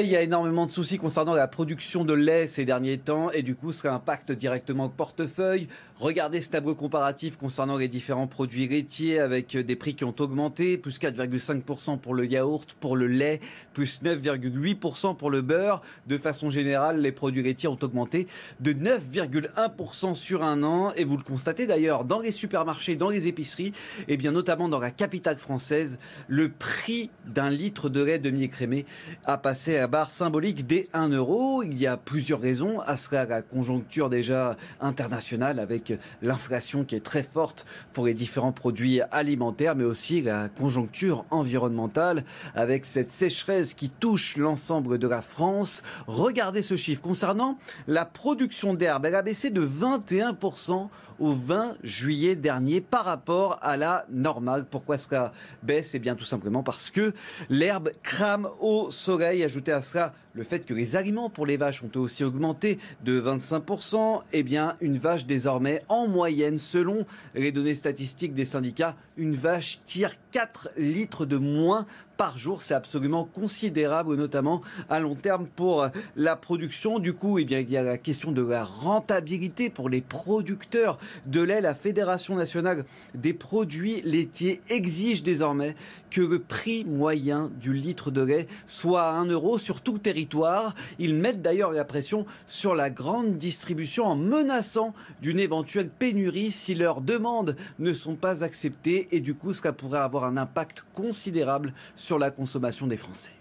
il 0.02 0.08
y 0.08 0.16
a 0.16 0.22
énormément 0.22 0.66
de 0.66 0.70
soucis 0.70 0.98
concernant 0.98 1.34
la 1.34 1.48
production 1.48 2.04
de 2.04 2.14
lait 2.14 2.46
ces 2.46 2.64
derniers 2.64 2.98
temps 2.98 3.30
et 3.30 3.42
du 3.42 3.54
coup, 3.54 3.72
ça 3.72 3.92
impacte 3.94 4.32
directement 4.32 4.84
le 4.84 4.90
portefeuille. 4.90 5.68
Regardez 6.00 6.40
ce 6.40 6.50
tableau 6.50 6.74
comparatif 6.74 7.36
concernant 7.36 7.76
les 7.76 7.86
différents 7.86 8.26
produits 8.26 8.66
laitiers 8.66 9.20
avec 9.20 9.56
des 9.56 9.76
prix 9.76 9.94
qui 9.94 10.02
ont 10.02 10.14
augmenté, 10.18 10.76
plus 10.76 10.98
4,5% 10.98 11.98
pour 11.98 12.14
le 12.14 12.26
yaourt, 12.26 12.76
pour 12.80 12.96
le 12.96 13.06
lait, 13.06 13.38
plus 13.74 14.02
9,8% 14.02 15.16
pour 15.16 15.30
le 15.30 15.40
beurre. 15.40 15.82
De 16.08 16.18
façon 16.18 16.50
générale, 16.50 17.00
les 17.00 17.12
produits 17.12 17.44
laitiers 17.44 17.68
ont 17.68 17.78
augmenté 17.80 18.26
de 18.58 18.72
9,1% 18.72 20.14
sur 20.14 20.42
un 20.42 20.64
an 20.64 20.92
et 20.96 21.04
vous 21.04 21.16
le 21.16 21.22
constatez 21.22 21.68
d'ailleurs 21.68 22.04
dans 22.04 22.18
les 22.18 22.32
supermarchés, 22.32 22.96
dans 22.96 23.08
les 23.08 23.28
épiceries 23.28 23.72
et 24.08 24.16
bien 24.16 24.32
notamment 24.32 24.68
dans 24.68 24.80
la 24.80 24.90
capitale 24.90 25.38
française, 25.38 26.00
le 26.26 26.48
prix 26.48 27.10
d'un 27.24 27.50
litre 27.50 27.88
de 27.88 28.02
lait 28.02 28.18
demi-écrémé 28.18 28.84
a 29.26 29.38
passé 29.38 29.76
à 29.76 29.86
barre 29.86 30.10
symbolique 30.10 30.66
des 30.66 30.88
1 30.92 31.10
euro. 31.10 31.62
Il 31.62 31.78
y 31.80 31.86
a 31.86 31.96
plusieurs 31.96 32.40
raisons 32.40 32.80
à 32.80 32.96
cela, 32.96 33.26
la 33.26 33.42
conjoncture 33.42 34.10
déjà 34.10 34.56
internationale 34.80 35.60
avec 35.60 35.83
l'inflation 36.22 36.84
qui 36.84 36.94
est 36.94 37.04
très 37.04 37.22
forte 37.22 37.66
pour 37.92 38.06
les 38.06 38.14
différents 38.14 38.52
produits 38.52 39.00
alimentaires, 39.10 39.76
mais 39.76 39.84
aussi 39.84 40.20
la 40.20 40.48
conjoncture 40.48 41.24
environnementale 41.30 42.24
avec 42.54 42.84
cette 42.84 43.10
sécheresse 43.10 43.74
qui 43.74 43.90
touche 43.90 44.36
l'ensemble 44.36 44.98
de 44.98 45.08
la 45.08 45.22
France. 45.22 45.82
Regardez 46.06 46.62
ce 46.62 46.76
chiffre 46.76 47.02
concernant 47.02 47.58
la 47.86 48.04
production 48.04 48.74
d'herbe. 48.74 49.06
Elle 49.06 49.14
a 49.14 49.22
baissé 49.22 49.50
de 49.50 49.66
21% 49.66 50.88
au 51.20 51.32
20 51.32 51.76
juillet 51.82 52.34
dernier 52.34 52.80
par 52.80 53.04
rapport 53.04 53.58
à 53.62 53.76
la 53.76 54.04
normale. 54.10 54.66
Pourquoi 54.68 54.98
cela 54.98 55.32
baisse? 55.62 55.94
Eh 55.94 55.98
bien 55.98 56.14
tout 56.14 56.24
simplement 56.24 56.62
parce 56.62 56.90
que 56.90 57.12
l'herbe 57.48 57.90
crame 58.02 58.48
au 58.60 58.90
soleil. 58.90 59.44
Ajoutez 59.44 59.72
à 59.72 59.82
cela 59.82 60.12
le 60.34 60.42
fait 60.42 60.66
que 60.66 60.74
les 60.74 60.96
aliments 60.96 61.30
pour 61.30 61.46
les 61.46 61.56
vaches 61.56 61.82
ont 61.82 61.98
aussi 61.98 62.24
augmenté 62.24 62.78
de 63.04 63.20
25%. 63.20 64.20
Eh 64.32 64.42
bien 64.42 64.76
une 64.80 64.98
vache 64.98 65.26
désormais 65.26 65.82
en 65.88 66.06
moyenne, 66.06 66.58
selon 66.58 67.06
les 67.34 67.52
données 67.52 67.74
statistiques 67.74 68.34
des 68.34 68.44
syndicats, 68.44 68.96
une 69.16 69.34
vache 69.34 69.78
tire 69.86 70.12
4 70.32 70.70
litres 70.76 71.24
de 71.24 71.36
moins 71.36 71.86
par 72.16 72.38
jour. 72.38 72.62
C'est 72.62 72.74
absolument 72.74 73.24
considérable, 73.24 74.16
notamment 74.16 74.62
à 74.88 75.00
long 75.00 75.14
terme 75.14 75.46
pour 75.46 75.88
la 76.16 76.36
production. 76.36 76.98
Du 76.98 77.12
coup, 77.12 77.38
eh 77.38 77.44
bien, 77.44 77.60
il 77.60 77.70
y 77.70 77.76
a 77.76 77.82
la 77.82 77.98
question 77.98 78.32
de 78.32 78.42
la 78.42 78.64
rentabilité 78.64 79.70
pour 79.70 79.88
les 79.88 80.00
producteurs 80.00 80.98
de 81.26 81.40
lait. 81.40 81.60
La 81.60 81.74
Fédération 81.74 82.34
nationale 82.36 82.84
des 83.14 83.32
produits 83.32 84.00
laitiers 84.02 84.60
exige 84.68 85.22
désormais 85.22 85.74
que 86.10 86.20
le 86.20 86.38
prix 86.38 86.84
moyen 86.84 87.50
du 87.60 87.72
litre 87.72 88.10
de 88.10 88.22
lait 88.22 88.46
soit 88.66 89.02
à 89.02 89.12
1 89.12 89.26
euro 89.26 89.58
sur 89.58 89.80
tout 89.80 89.94
le 89.94 89.98
territoire. 89.98 90.74
Ils 90.98 91.14
mettent 91.14 91.42
d'ailleurs 91.42 91.72
la 91.72 91.84
pression 91.84 92.24
sur 92.46 92.74
la 92.74 92.90
grande 92.90 93.36
distribution 93.36 94.06
en 94.06 94.16
menaçant 94.16 94.94
d'une 95.22 95.40
éventuelle 95.40 95.88
pénurie 95.88 96.52
si 96.52 96.74
leurs 96.74 97.00
demandes 97.00 97.56
ne 97.78 97.92
sont 97.92 98.14
pas 98.14 98.44
acceptées 98.44 99.08
et 99.10 99.20
du 99.20 99.34
coup 99.34 99.52
cela 99.52 99.72
pourrait 99.72 99.98
avoir 99.98 100.24
un 100.24 100.36
impact 100.36 100.84
considérable 100.94 101.72
la 102.12 102.30
consommation 102.30 102.86
des 102.86 102.96
Français. 102.96 103.32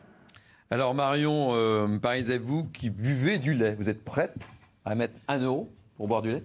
Alors 0.71 0.95
Marion, 0.95 1.53
euh, 1.53 1.99
vous 2.41 2.63
qui 2.65 2.89
buvez 2.89 3.37
du 3.37 3.53
lait, 3.53 3.75
vous 3.75 3.89
êtes 3.89 4.03
prête 4.03 4.47
à 4.85 4.95
mettre 4.95 5.13
1 5.27 5.39
euro 5.39 5.71
pour 5.95 6.07
boire 6.07 6.21
du 6.21 6.31
lait? 6.31 6.43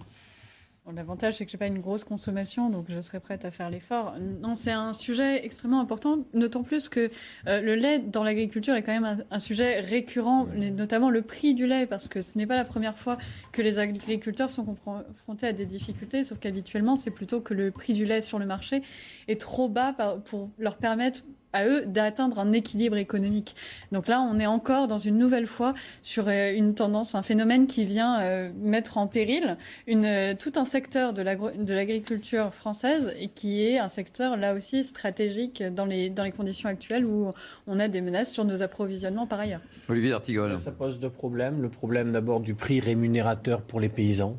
L'avantage, 0.94 1.36
c'est 1.36 1.44
que 1.44 1.50
je 1.50 1.56
n'ai 1.56 1.58
pas 1.58 1.66
une 1.66 1.80
grosse 1.80 2.04
consommation, 2.04 2.70
donc 2.70 2.86
je 2.88 2.98
serais 3.02 3.20
prête 3.20 3.44
à 3.44 3.50
faire 3.50 3.68
l'effort. 3.68 4.14
Non, 4.18 4.54
c'est 4.54 4.70
un 4.70 4.94
sujet 4.94 5.44
extrêmement 5.44 5.80
important, 5.80 6.24
d'autant 6.32 6.62
plus 6.62 6.88
que 6.88 7.10
euh, 7.46 7.60
le 7.60 7.74
lait 7.74 7.98
dans 7.98 8.24
l'agriculture 8.24 8.74
est 8.74 8.82
quand 8.82 8.98
même 8.98 9.24
un, 9.30 9.38
sujet 9.38 9.80
récurrent, 9.80 10.46
notamment 10.46 11.10
le 11.10 11.20
prix 11.20 11.52
du 11.52 11.66
lait, 11.66 11.86
parce 11.86 12.08
que 12.08 12.22
ce 12.22 12.38
n'est 12.38 12.46
pas 12.46 12.56
la 12.56 12.64
première 12.64 12.96
fois 12.96 13.18
que 13.52 13.60
les 13.60 13.78
agriculteurs 13.78 14.50
sont 14.50 14.64
confrontés 14.64 15.46
à 15.46 15.52
des 15.52 15.66
difficultés, 15.66 16.24
sauf 16.24 16.38
qu'habituellement, 16.38 16.96
c'est 16.96 17.10
plutôt 17.10 17.42
que 17.42 17.52
le 17.52 17.70
prix 17.70 17.92
du 17.92 18.06
lait 18.06 18.22
sur 18.22 18.38
le 18.38 18.46
marché 18.46 18.82
est 19.28 19.38
trop 19.38 19.68
bas 19.68 19.92
pour 20.24 20.48
leur 20.58 20.78
permettre 20.78 21.22
à 21.52 21.66
eux 21.66 21.84
d'atteindre 21.86 22.38
un 22.38 22.52
équilibre 22.52 22.96
économique. 22.96 23.54
Donc 23.92 24.08
là, 24.08 24.20
on 24.20 24.38
est 24.38 24.46
encore 24.46 24.88
dans 24.88 24.98
une 24.98 25.16
nouvelle 25.16 25.46
fois 25.46 25.74
sur 26.02 26.28
euh, 26.28 26.52
une 26.52 26.74
tendance, 26.74 27.14
un 27.14 27.22
phénomène 27.22 27.66
qui 27.66 27.84
vient 27.84 28.20
euh, 28.20 28.50
mettre 28.60 28.98
en 28.98 29.06
péril 29.06 29.56
une, 29.86 30.04
euh, 30.04 30.34
tout 30.38 30.52
un 30.56 30.64
secteur 30.64 31.12
de 31.12 31.22
l'agriculture 31.22 32.52
française 32.52 33.14
et 33.18 33.28
qui 33.28 33.64
est 33.64 33.78
un 33.78 33.88
secteur 33.88 34.36
là 34.36 34.54
aussi 34.54 34.84
stratégique 34.84 35.62
dans 35.62 35.86
les, 35.86 36.10
dans 36.10 36.24
les 36.24 36.32
conditions 36.32 36.68
actuelles 36.68 37.04
où 37.04 37.30
on 37.66 37.80
a 37.80 37.88
des 37.88 38.00
menaces 38.00 38.32
sur 38.32 38.44
nos 38.44 38.62
approvisionnements 38.62 39.26
par 39.26 39.40
ailleurs. 39.40 39.60
Olivier 39.88 40.12
Artigol. 40.12 40.58
Ça 40.58 40.72
pose 40.72 41.00
deux 41.00 41.10
problèmes. 41.10 41.62
Le 41.62 41.68
problème 41.68 42.12
d'abord 42.12 42.40
du 42.40 42.54
prix 42.54 42.80
rémunérateur 42.80 43.62
pour 43.62 43.80
les 43.80 43.88
paysans. 43.88 44.36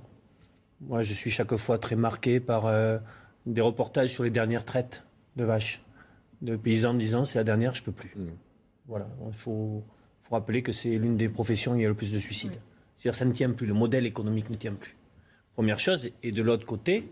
Moi, 0.81 1.01
je 1.01 1.13
suis 1.13 1.31
chaque 1.31 1.55
fois 1.55 1.77
très 1.77 1.95
marqué 1.95 2.39
par 2.39 2.71
des 3.45 3.61
reportages 3.61 4.09
sur 4.09 4.23
les 4.23 4.29
dernières 4.29 4.63
traites 4.63 5.03
de 5.35 5.43
vaches 5.43 5.81
de 6.42 6.56
paysans 6.56 6.93
disant 6.93 7.26
c'est 7.26 7.38
la 7.38 7.43
dernière, 7.43 7.74
je 7.74 7.84
peux 7.84 7.92
plus. 7.92 8.11
Mm. 8.16 8.30
Voilà, 8.88 9.08
il 9.27 9.34
faut, 9.34 9.84
rappeler 10.32 10.61
que 10.61 10.72
c'est 10.72 10.95
l'une 10.95 11.18
des 11.18 11.27
professions 11.27 11.74
où 11.74 11.76
il 11.76 11.82
y 11.82 11.85
a 11.85 11.90
le 11.90 11.95
plus 11.95 12.14
de 12.14 12.19
suicides. 12.19 12.59
C'est-à-dire 12.95 13.18
ça 13.18 13.26
ne 13.26 13.32
tient 13.32 13.50
plus, 13.50 13.66
le 13.66 13.74
modèle 13.74 14.06
économique 14.06 14.50
ne 14.51 14.56
tient 14.56 14.74
plus. 14.74 14.95
Première 15.53 15.80
chose, 15.80 16.11
et 16.22 16.32
de 16.32 16.42
l'autre 16.43 16.68
côté, 16.68 17.08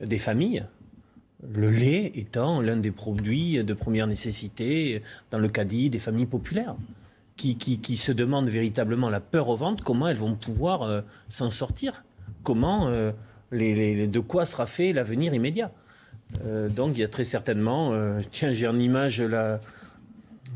des 0.00 0.18
familles, 0.18 0.64
le 1.48 1.70
lait 1.70 2.12
étant 2.14 2.60
l'un 2.60 2.76
des 2.76 2.92
produits 2.92 3.64
de 3.64 3.74
première 3.74 4.06
nécessité 4.06 5.02
dans 5.32 5.38
le 5.38 5.48
caddie 5.48 5.90
des 5.90 5.98
familles 5.98 6.26
populaires, 6.26 6.76
qui, 7.36 7.56
qui, 7.56 7.96
se 7.96 8.12
demandent 8.12 8.50
véritablement 8.50 9.08
la 9.08 9.20
peur 9.20 9.48
au 9.48 9.56
ventre, 9.56 9.82
comment 9.82 10.06
elles 10.08 10.16
vont 10.16 10.34
pouvoir 10.34 10.82
euh, 10.82 11.00
s'en 11.28 11.48
sortir, 11.48 12.04
comment, 12.42 12.88
euh, 12.88 13.12
les, 13.50 14.06
de 14.06 14.20
quoi 14.20 14.44
sera 14.44 14.66
fait 14.66 14.92
l'avenir 14.92 15.32
immédiat? 15.32 15.72
Euh, 16.44 16.68
donc 16.68 16.92
il 16.94 17.00
y 17.00 17.04
a 17.04 17.08
très 17.08 17.24
certainement, 17.24 17.92
euh, 17.92 18.18
tiens 18.30 18.52
j'ai 18.52 18.68
en 18.68 18.78
image 18.78 19.22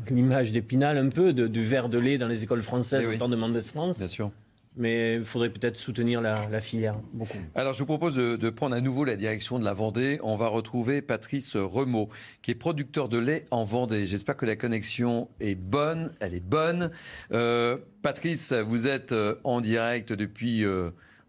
l'image 0.09 0.51
d'Épinal 0.51 0.97
un 0.97 1.09
peu, 1.09 1.33
du 1.33 1.63
verre 1.63 1.89
de 1.89 1.97
lait 1.97 2.17
dans 2.17 2.27
les 2.27 2.43
écoles 2.43 2.61
françaises 2.61 3.07
eh 3.09 3.15
au 3.15 3.17
temps 3.17 3.29
de 3.29 3.35
Mendes 3.35 3.61
France. 3.61 3.97
Bien 3.97 4.07
sûr. 4.07 4.31
Mais 4.77 5.15
il 5.15 5.23
faudrait 5.23 5.49
peut-être 5.49 5.77
soutenir 5.77 6.21
la, 6.21 6.59
filière 6.59 6.97
beaucoup. 7.13 7.37
Alors 7.55 7.71
je 7.71 7.79
vous 7.79 7.85
propose 7.85 8.15
de, 8.15 8.49
prendre 8.49 8.75
à 8.75 8.81
nouveau 8.81 9.05
la 9.05 9.15
direction 9.15 9.57
de 9.57 9.63
la 9.63 9.71
Vendée. 9.71 10.19
On 10.21 10.35
va 10.35 10.49
retrouver 10.49 11.01
Patrice 11.01 11.55
Remaud, 11.55 12.09
qui 12.41 12.51
est 12.51 12.55
producteur 12.55 13.07
de 13.07 13.17
lait 13.17 13.45
en 13.51 13.63
Vendée. 13.63 14.05
J'espère 14.05 14.35
que 14.35 14.45
la 14.45 14.57
connexion 14.57 15.29
est 15.39 15.55
bonne, 15.55 16.11
elle 16.19 16.35
est 16.35 16.45
bonne. 16.45 16.91
Euh, 17.31 17.77
Patrice, 18.01 18.51
vous 18.51 18.87
êtes 18.87 19.15
en 19.45 19.61
direct 19.61 20.11
depuis... 20.11 20.65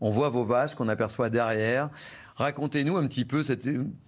on 0.00 0.10
voit 0.10 0.28
vos 0.28 0.44
vaches 0.44 0.74
qu'on 0.74 0.88
aperçoit 0.88 1.30
derrière. 1.30 1.90
Racontez-nous 2.36 2.96
un 2.98 3.08
petit 3.08 3.24
peu 3.24 3.40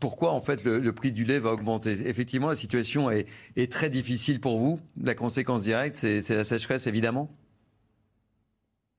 pourquoi 0.00 0.32
en 0.32 0.40
fait 0.40 0.62
le, 0.62 0.92
prix 0.92 1.12
du 1.12 1.24
lait 1.24 1.38
va 1.38 1.50
augmenter. 1.52 1.92
Effectivement, 2.06 2.48
la 2.48 2.54
situation 2.54 3.10
est, 3.10 3.26
très 3.72 3.88
difficile 3.88 4.38
pour 4.38 4.58
vous. 4.58 4.78
La 5.02 5.14
conséquence 5.14 5.62
directe, 5.62 5.96
c'est 5.96 6.36
la 6.36 6.44
sécheresse, 6.44 6.86
évidemment? 6.86 7.30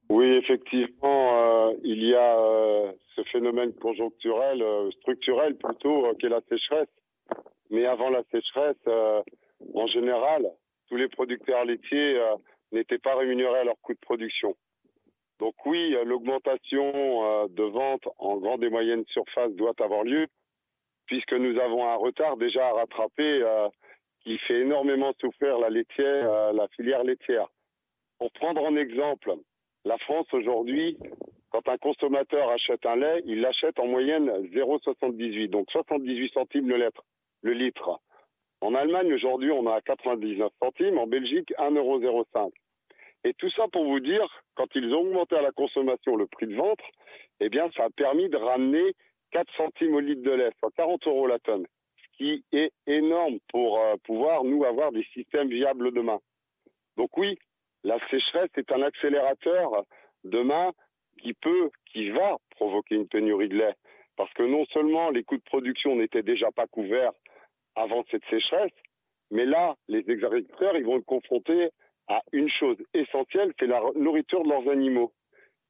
Oui, 0.10 0.26
effectivement, 0.26 1.70
euh, 1.70 1.74
il 1.84 2.04
y 2.04 2.16
a 2.16 2.40
euh, 2.40 2.92
ce 3.16 3.22
phénomène 3.32 3.72
conjoncturel, 3.74 4.64
euh, 4.64 4.90
structurel 5.02 5.56
plutôt, 5.56 6.08
qu'est 6.20 6.30
la 6.30 6.42
sécheresse. 6.50 6.90
Mais 7.70 7.86
avant 7.86 8.10
la 8.10 8.24
sécheresse, 8.32 8.84
en 9.76 9.86
général, 9.86 10.50
tous 10.88 10.96
les 10.96 11.08
producteurs 11.08 11.66
laitiers 11.66 12.20
n'étaient 12.72 12.98
pas 12.98 13.16
rémunérés 13.16 13.60
à 13.60 13.64
leur 13.64 13.80
coût 13.82 13.94
de 13.94 14.00
production. 14.00 14.56
Donc 15.40 15.56
oui, 15.66 15.96
l'augmentation 16.04 16.92
euh, 16.94 17.48
de 17.50 17.64
vente 17.64 18.08
en 18.18 18.38
grande 18.38 18.64
et 18.64 18.70
moyenne 18.70 19.06
surface 19.08 19.52
doit 19.54 19.74
avoir 19.80 20.04
lieu, 20.04 20.28
puisque 21.06 21.34
nous 21.34 21.58
avons 21.60 21.88
un 21.88 21.96
retard 21.96 22.36
déjà 22.36 22.68
à 22.68 22.74
rattraper 22.74 23.42
euh, 23.42 23.70
qui 24.22 24.38
fait 24.40 24.62
énormément 24.62 25.14
souffrir 25.20 25.58
la 25.60 25.70
laitière, 25.70 26.30
euh, 26.30 26.52
la 26.52 26.68
filière 26.70 27.06
laitière. 27.06 27.48
Pour 28.18 28.32
prendre 28.34 28.62
en 28.62 28.76
exemple, 28.76 29.34
la 29.86 29.98
France 30.00 30.28
aujourd'hui, 30.34 30.98
quand 31.52 31.68
un 31.70 31.78
consommateur 31.78 32.50
achète 32.50 32.86
un 32.86 32.98
lait, 32.98 33.24
il 33.26 33.40
l'achète 33.40 33.80
en 33.80 33.88
moyenne 33.88 34.30
0,78, 34.54 35.50
donc 35.50 35.72
78 35.72 36.34
centimes 36.34 36.68
le 36.68 36.76
litre. 36.76 37.06
Le 37.42 37.54
litre. 37.54 38.02
En 38.60 38.76
Allemagne, 38.76 39.14
aujourd'hui, 39.14 39.52
on 39.52 39.66
a 39.68 39.80
99 39.82 40.52
centimes. 40.62 40.98
En 40.98 41.08
Belgique, 41.08 41.54
1,05 41.58 42.52
et 43.24 43.34
tout 43.34 43.50
ça 43.52 43.68
pour 43.68 43.86
vous 43.86 44.00
dire, 44.00 44.26
quand 44.56 44.68
ils 44.76 44.94
ont 44.94 45.02
augmenté 45.02 45.36
à 45.36 45.42
la 45.42 45.52
consommation 45.52 46.16
le 46.16 46.28
prix 46.28 46.48
de 46.48 46.56
vente, 46.56 46.80
eh 47.40 47.50
bien, 47.50 47.70
ça 47.76 47.86
a 47.86 47.90
permis 47.90 48.30
de 48.30 48.38
ramener 48.38 48.94
4 49.32 49.52
centimes 49.56 49.96
au 49.96 50.00
litre 50.00 50.24
de 50.24 50.32
lait, 50.32 50.52
soit 50.60 50.72
40 50.76 51.06
euros 51.08 51.28
la 51.28 51.40
tonne, 51.40 51.66
ce 51.98 52.18
qui 52.18 52.44
est 52.52 52.72
énorme 52.88 53.40
pour 53.50 53.80
euh, 53.80 53.96
pouvoir, 54.04 54.44
nous, 54.44 54.64
avoir 54.64 54.92
des 54.92 55.04
systèmes 55.14 55.50
viables 55.50 55.94
demain. 55.94 56.20
Donc 56.98 57.18
oui, 57.18 57.38
la 57.84 57.98
sécheresse 58.10 58.50
est 58.58 58.72
un 58.72 58.82
accélérateur 58.82 59.84
demain 60.24 60.72
qui 61.22 61.34
peut, 61.34 61.70
qui 61.92 62.10
va 62.10 62.38
provoquer 62.52 62.96
une 62.96 63.08
pénurie 63.08 63.50
de 63.50 63.58
lait. 63.58 63.76
Parce 64.16 64.34
que 64.34 64.44
non 64.44 64.66
seulement 64.74 65.10
les 65.12 65.24
coûts 65.24 65.38
de 65.38 65.44
production 65.44 65.96
n'étaient 65.96 66.24
déjà 66.24 66.52
pas 66.52 66.68
couverts 66.68 67.14
avant 67.76 68.04
cette 68.12 68.26
sécheresse, 68.30 68.72
mais 69.32 69.46
là, 69.46 69.76
les 69.88 70.00
agriculteurs, 70.10 70.76
ils 70.76 70.86
vont 70.86 70.98
être 70.98 71.06
confrontés 71.06 71.70
à 72.10 72.22
une 72.34 72.50
chose 72.50 72.78
essentielle, 72.94 73.54
c'est 73.60 73.68
la 73.68 73.82
nourriture 73.96 74.44
de 74.44 74.50
leurs 74.50 74.68
animaux. 74.70 75.14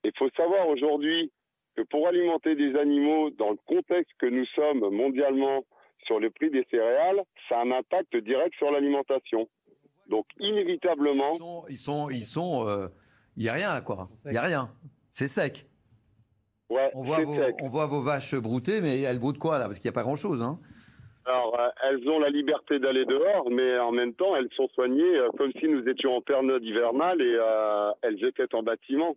Il 0.03 0.11
faut 0.17 0.29
savoir 0.35 0.67
aujourd'hui 0.69 1.31
que 1.75 1.81
pour 1.83 2.07
alimenter 2.07 2.55
des 2.55 2.75
animaux 2.77 3.29
dans 3.31 3.51
le 3.51 3.57
contexte 3.67 4.11
que 4.17 4.25
nous 4.25 4.45
sommes 4.55 4.89
mondialement 4.89 5.63
sur 6.05 6.19
le 6.19 6.29
prix 6.29 6.49
des 6.49 6.65
céréales, 6.71 7.21
ça 7.47 7.59
a 7.59 7.63
un 7.63 7.71
impact 7.71 8.15
direct 8.17 8.55
sur 8.55 8.71
l'alimentation. 8.71 9.47
Donc 10.07 10.25
inévitablement, 10.39 11.33
Ils 11.69 11.77
sont, 11.77 12.09
ils 12.09 12.23
sont, 12.23 12.67
euh, 12.67 12.87
il 13.37 13.43
y 13.43 13.49
a 13.49 13.53
rien 13.53 13.81
quoi. 13.81 14.09
Il 14.25 14.33
y 14.33 14.37
a 14.37 14.41
rien. 14.41 14.69
C'est 15.11 15.27
sec. 15.27 15.67
ouais, 16.69 16.89
On 16.95 17.03
voit, 17.03 17.17
c'est 17.17 17.23
vos, 17.25 17.35
sec. 17.35 17.55
on 17.61 17.67
voit 17.67 17.85
vos 17.85 18.01
vaches 18.01 18.35
brouter, 18.35 18.81
mais 18.81 19.01
elles 19.01 19.19
broutent 19.19 19.37
quoi 19.37 19.59
là? 19.59 19.65
Parce 19.65 19.79
qu'il 19.79 19.89
n'y 19.89 19.93
a 19.93 19.99
pas 19.99 20.03
grand 20.03 20.15
chose. 20.15 20.41
Hein. 20.41 20.59
Alors, 21.29 21.59
euh, 21.59 21.69
elles 21.83 22.09
ont 22.09 22.17
la 22.17 22.31
liberté 22.31 22.79
d'aller 22.79 23.05
dehors, 23.05 23.51
mais 23.51 23.77
en 23.77 23.91
même 23.91 24.15
temps, 24.15 24.35
elles 24.35 24.49
sont 24.55 24.67
soignées 24.69 25.15
euh, 25.15 25.29
comme 25.37 25.51
si 25.59 25.67
nous 25.67 25.87
étions 25.87 26.15
en 26.15 26.21
période 26.21 26.63
hivernale 26.63 27.21
et 27.21 27.37
euh, 27.39 27.91
elles 28.01 28.25
étaient 28.25 28.55
en 28.55 28.63
bâtiment. 28.63 29.15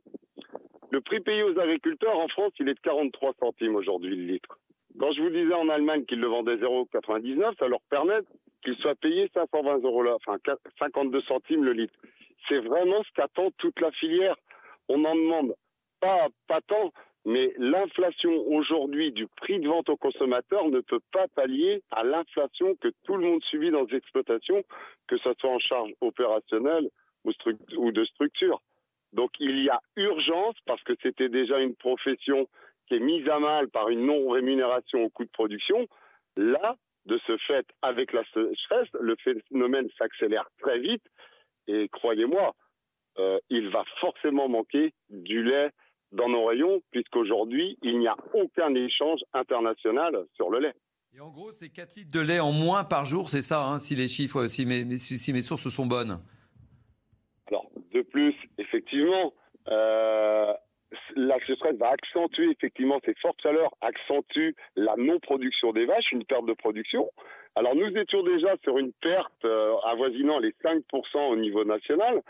Le 0.90 1.00
prix 1.00 1.20
payé 1.20 1.42
aux 1.42 1.58
agriculteurs 1.58 2.18
en 2.18 2.28
France, 2.28 2.52
il 2.60 2.68
est 2.68 2.74
de 2.74 2.80
43 2.80 3.32
centimes 3.40 3.76
aujourd'hui 3.76 4.14
le 4.14 4.24
litre. 4.34 4.58
Quand 5.00 5.10
je 5.12 5.22
vous 5.22 5.30
disais 5.30 5.54
en 5.54 5.70
Allemagne 5.70 6.04
qu'ils 6.04 6.20
le 6.20 6.26
vendaient 6.26 6.56
0,99, 6.56 7.56
ça 7.58 7.66
leur 7.66 7.80
permet 7.88 8.18
qu'ils 8.62 8.76
soient 8.76 8.94
payés 8.94 9.30
520 9.32 9.78
euros 9.78 10.02
là, 10.02 10.14
enfin 10.16 10.36
4 10.44 10.60
52 10.80 11.22
centimes 11.22 11.64
le 11.64 11.72
litre. 11.72 11.94
C'est 12.46 12.58
vraiment 12.58 13.02
ce 13.04 13.12
qu'attend 13.16 13.52
toute 13.56 13.80
la 13.80 13.90
filière. 13.92 14.36
On 14.90 14.98
n'en 14.98 15.14
demande 15.14 15.54
pas 16.00 16.60
tant, 16.66 16.92
mais 17.24 17.52
l'inflation 17.56 18.32
aujourd'hui 18.48 19.12
du 19.12 19.26
prix 19.28 19.60
de 19.60 19.68
vente 19.68 19.88
au 19.88 19.96
consommateur 19.96 20.68
ne 20.68 20.80
peut 20.80 21.00
pas 21.12 21.28
pallier 21.28 21.82
à 21.90 22.02
l'inflation 22.02 22.74
que 22.76 22.88
tout 23.04 23.16
le 23.16 23.26
monde 23.26 23.42
subit 23.44 23.70
dans 23.70 23.84
les 23.84 23.96
exploitations, 23.96 24.64
que 25.06 25.16
ce 25.18 25.32
soit 25.38 25.50
en 25.50 25.58
charge 25.60 25.92
opérationnelle 26.00 26.88
ou, 27.24 27.92
de 27.92 28.04
structure. 28.06 28.60
Donc 29.12 29.30
il 29.38 29.62
y 29.62 29.68
a 29.68 29.80
urgence, 29.96 30.56
parce 30.66 30.82
que 30.82 30.94
c'était 31.00 31.28
déjà 31.28 31.60
une 31.60 31.76
profession 31.76 32.48
qui 32.88 32.94
est 32.94 33.00
mise 33.00 33.28
à 33.28 33.38
mal 33.38 33.68
par 33.68 33.88
une 33.88 34.06
non-rémunération 34.06 35.04
au 35.04 35.08
coût 35.08 35.24
de 35.24 35.30
production. 35.30 35.86
Là, 36.36 36.76
de 37.06 37.20
ce 37.26 37.36
fait, 37.36 37.66
avec 37.82 38.12
la 38.12 38.24
sécheresse, 38.32 38.88
le 39.00 39.16
phénomène 39.16 39.88
s'accélère 39.98 40.48
très 40.58 40.78
vite. 40.78 41.04
Et 41.68 41.88
croyez-moi, 41.88 42.54
euh, 43.18 43.38
il 43.50 43.68
va 43.68 43.84
forcément 44.00 44.48
manquer 44.48 44.92
du 45.10 45.44
lait 45.44 45.70
dans 46.12 46.28
nos 46.28 46.46
rayons, 46.46 46.82
puisqu'aujourd'hui, 46.90 47.78
il 47.82 47.98
n'y 47.98 48.08
a 48.08 48.16
aucun 48.34 48.74
échange 48.74 49.20
international 49.32 50.26
sur 50.34 50.50
le 50.50 50.60
lait. 50.60 50.74
Et 51.14 51.20
en 51.20 51.28
gros, 51.28 51.50
c'est 51.50 51.68
4 51.68 51.94
litres 51.96 52.10
de 52.10 52.20
lait 52.20 52.40
en 52.40 52.52
moins 52.52 52.84
par 52.84 53.04
jour, 53.04 53.28
c'est 53.28 53.42
ça, 53.42 53.66
hein, 53.66 53.78
si 53.78 53.94
les 53.94 54.08
chiffres, 54.08 54.46
si 54.46 54.64
mes, 54.64 54.96
si, 54.96 55.18
si 55.18 55.32
mes 55.32 55.42
sources 55.42 55.68
sont 55.68 55.86
bonnes. 55.86 56.18
Alors, 57.48 57.70
de 57.92 58.00
plus, 58.00 58.34
effectivement, 58.56 59.34
euh, 59.68 60.52
la 61.16 61.38
sécheresse 61.46 61.76
va 61.76 61.90
accentuer 61.90 62.50
effectivement 62.50 62.98
ces 63.04 63.14
fortes 63.20 63.40
chaleurs, 63.42 63.72
accentue 63.80 64.54
la 64.76 64.94
non-production 64.96 65.72
des 65.72 65.84
vaches, 65.84 66.12
une 66.12 66.24
perte 66.24 66.46
de 66.46 66.54
production. 66.54 67.10
Alors, 67.54 67.74
nous 67.74 67.94
étions 67.96 68.22
déjà 68.22 68.56
sur 68.62 68.78
une 68.78 68.92
perte 68.94 69.44
euh, 69.44 69.74
avoisinant 69.84 70.38
les 70.38 70.54
5% 70.64 70.82
au 71.30 71.36
niveau 71.36 71.64
national, 71.64 72.22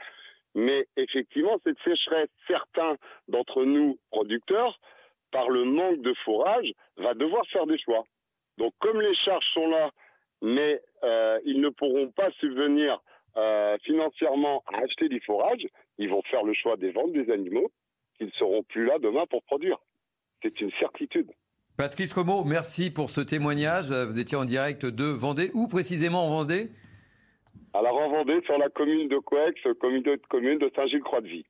mais 0.55 0.87
effectivement, 0.97 1.59
cette 1.65 1.79
sécheresse, 1.85 2.29
certains 2.47 2.97
d'entre 3.29 3.65
nous, 3.65 3.99
producteurs, 4.11 4.79
par 5.31 5.49
le 5.49 5.65
manque 5.65 6.03
de 6.03 6.13
fourrage, 6.25 6.73
va 6.99 7.15
devoir 7.15 7.47
faire 7.49 7.67
des 7.67 7.79
choix. 7.79 8.05
Donc, 8.59 8.75
comme 8.81 9.01
les 9.01 9.15
charges 9.15 9.47
sont 9.55 9.69
là, 9.69 9.91
mais 10.43 10.81
euh, 11.05 11.41
ils 11.45 11.61
ne 11.61 11.71
pourront 11.71 12.11
pas 12.11 12.31
subvenir 12.33 13.01
euh, 13.37 13.79
financièrement 13.85 14.63
à 14.73 14.79
acheter 14.81 15.09
du 15.09 15.21
fourrage, 15.21 15.67
ils 15.99 16.11
vont 16.11 16.23
faire 16.31 16.43
le 16.43 16.53
choix 16.53 16.77
des 16.77 16.91
ventes 16.91 17.13
des 17.13 17.31
animaux 17.31 17.71
qui 18.19 18.25
ne 18.25 18.31
seront 18.33 18.63
plus 18.65 18.85
là 18.85 18.99
demain 18.99 19.25
pour 19.31 19.43
produire. 19.45 19.79
C'est 20.43 20.61
une 20.61 20.73
certitude. 20.73 21.31
Patrice 21.79 22.13
Romeau, 22.13 22.45
merci 22.45 22.91
pour 22.91 23.09
ce 23.09 23.23
témoignage. 23.23 23.91
Vous 23.91 24.21
étiez 24.21 24.37
en 24.37 24.45
direct 24.45 24.85
de 24.85 25.05
Vendée. 25.05 25.51
Où 25.55 25.69
précisément 25.69 26.27
en 26.27 26.31
Vendée? 26.31 26.71
Alors 27.75 27.97
en 27.99 28.11
Vendée, 28.11 28.41
sur 28.45 28.59
la 28.59 28.69
commune 28.69 29.09
de 29.09 29.19
Couex, 29.19 29.59
communauté 29.81 30.17
de 30.17 30.23
commune 30.29 30.59
de 30.59 30.71
Saint-Gilles-Croix-de-Vie. 30.77 31.45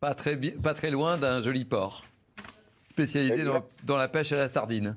pas 0.00 0.14
très, 0.14 0.36
bi- 0.36 0.52
pas 0.52 0.74
très 0.74 0.90
loin 0.90 1.16
d'un 1.16 1.40
joli 1.40 1.64
port, 1.64 2.04
spécialisé 2.88 3.44
dans, 3.44 3.64
dans 3.84 3.96
la 3.96 4.08
pêche 4.08 4.32
à 4.32 4.36
la 4.36 4.48
sardine. 4.48 4.96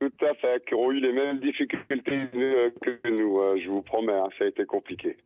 Tout 0.00 0.12
à 0.24 0.34
fait, 0.34 0.64
qui 0.66 0.74
ont 0.74 0.90
eu 0.92 1.00
les 1.00 1.12
mêmes 1.12 1.40
difficultés 1.40 1.96
que 2.32 3.08
nous, 3.10 3.38
euh, 3.40 3.58
je 3.62 3.68
vous 3.68 3.82
promets, 3.82 4.12
hein, 4.14 4.28
ça 4.38 4.44
a 4.44 4.48
été 4.48 4.64
compliqué. 4.64 5.16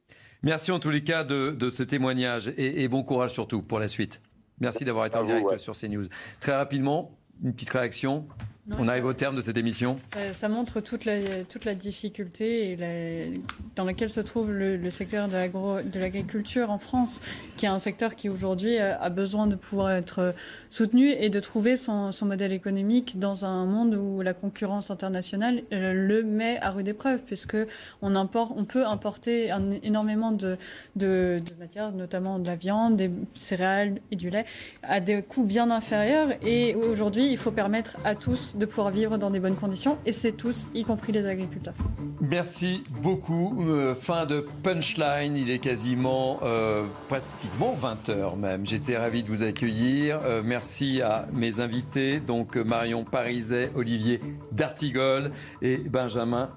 Merci 0.43 0.73
en 0.73 0.79
tous 0.79 0.91
les 0.91 1.03
cas 1.03 1.25
de, 1.25 1.51
de 1.51 1.71
ce 1.71 1.83
témoignage 1.83 2.49
et, 2.57 2.83
et 2.83 2.89
bon 2.89 3.03
courage 3.03 3.31
surtout 3.33 3.63
pour 3.63 3.79
la 3.79 3.89
suite. 3.89 4.21
Merci 4.61 4.85
d'avoir 4.85 5.07
été 5.07 5.17
À 5.17 5.21
en 5.21 5.25
vous, 5.25 5.29
direct 5.31 5.51
ouais. 5.51 5.59
sur 5.59 5.75
CNews. 5.75 6.05
Très 6.41 6.53
rapidement, 6.55 7.17
une 7.43 7.55
petite 7.55 7.71
réaction. 7.71 8.27
Non, 8.67 8.77
On 8.81 8.89
arrive 8.89 9.05
au 9.05 9.13
terme 9.13 9.37
de 9.37 9.43
cette 9.43 9.59
émission. 9.59 9.99
Ça, 10.15 10.33
ça 10.33 10.49
montre 10.49 10.81
toute 10.81 11.05
la, 11.05 11.19
toute 11.47 11.67
la 11.67 11.75
difficulté 11.75 12.71
et 12.71 12.77
la- 12.77 13.37
dans 13.77 13.85
laquelle 13.85 14.09
se 14.09 14.21
trouve 14.21 14.51
le, 14.51 14.79
le 14.79 14.89
secteur 14.89 15.29
de 15.29 15.99
l'agriculture 15.99 16.71
en 16.71 16.79
France, 16.79 17.21
qui 17.59 17.67
est 17.67 17.69
un 17.69 17.79
secteur 17.79 18.15
qui 18.15 18.31
aujourd'hui 18.31 18.79
a, 18.79 18.99
a 19.03 19.11
besoin 19.11 19.47
de 19.47 19.55
pouvoir 19.55 19.91
être 19.91 20.35
soutenu 20.71 21.11
et 21.11 21.29
de 21.29 21.41
trouver 21.41 21.77
son, 21.77 22.11
son 22.11 22.25
modèle 22.25 22.53
économique 22.53 23.19
dans 23.19 23.45
un 23.45 23.67
monde 23.67 23.97
où 23.97 24.23
la 24.23 24.33
concurrence 24.33 24.91
internationale 24.91 25.61
euh, 25.75 25.93
le 25.93 26.23
met 26.23 26.59
à 26.61 26.71
rude 26.71 26.89
épreuve, 26.89 27.23
puisque 27.23 27.59
on, 28.01 28.17
importe, 28.17 28.53
on 28.57 28.65
peut 28.65 28.87
importer 28.87 29.51
un- 29.51 29.73
énormément 29.83 30.33
de, 30.33 30.57
de, 30.97 31.39
de 31.45 31.55
matières, 31.61 31.93
notamment 31.93 32.39
de 32.39 32.47
la 32.47 32.57
viande, 32.57 32.97
des 32.97 33.11
céréales 33.35 33.97
et 34.11 34.17
du 34.17 34.31
lait, 34.31 34.47
à 34.83 35.01
des 35.01 35.23
coûts 35.23 35.45
bien 35.45 35.71
inférieurs. 35.71 36.31
Et 36.43 36.75
aujourd'hui, 36.75 37.31
il 37.31 37.37
faut 37.37 37.51
permettre 37.53 37.99
à 38.07 38.15
tous 38.15 38.53
de 38.55 38.67
pouvoir 38.67 38.91
vivre 38.91 39.19
dans 39.19 39.31
des 39.31 39.41
bonnes 39.41 39.57
conditions, 39.57 39.99
et 40.07 40.13
c'est 40.13 40.33
tous, 40.33 40.67
y 40.75 40.85
compris 40.85 41.13
les 41.13 41.27
agriculteurs. 41.27 41.75
Merci 42.21 42.85
beaucoup. 43.03 43.65
Euh, 43.69 43.95
fin 43.95 44.27
de 44.27 44.47
Punchline. 44.63 45.37
Il 45.37 45.51
est 45.51 45.59
quasiment, 45.59 46.41
euh, 46.43 46.85
pratiquement 47.09 47.77
20h 47.81 48.37
même. 48.37 48.67
J'étais 48.67 48.97
ravi 48.97 49.23
de 49.23 49.29
vous 49.29 49.43
accueillir. 49.43 50.21
Euh, 50.25 50.43
merci 50.45 51.03
à 51.03 51.27
mes 51.33 51.61
invités, 51.61 52.21
donc 52.21 52.57
Marion 52.57 53.05
Pariset, 53.05 53.71
Olivier 53.75 54.21
D'Artigol 54.53 55.33
et 55.63 55.77
Benjamin 55.77 56.51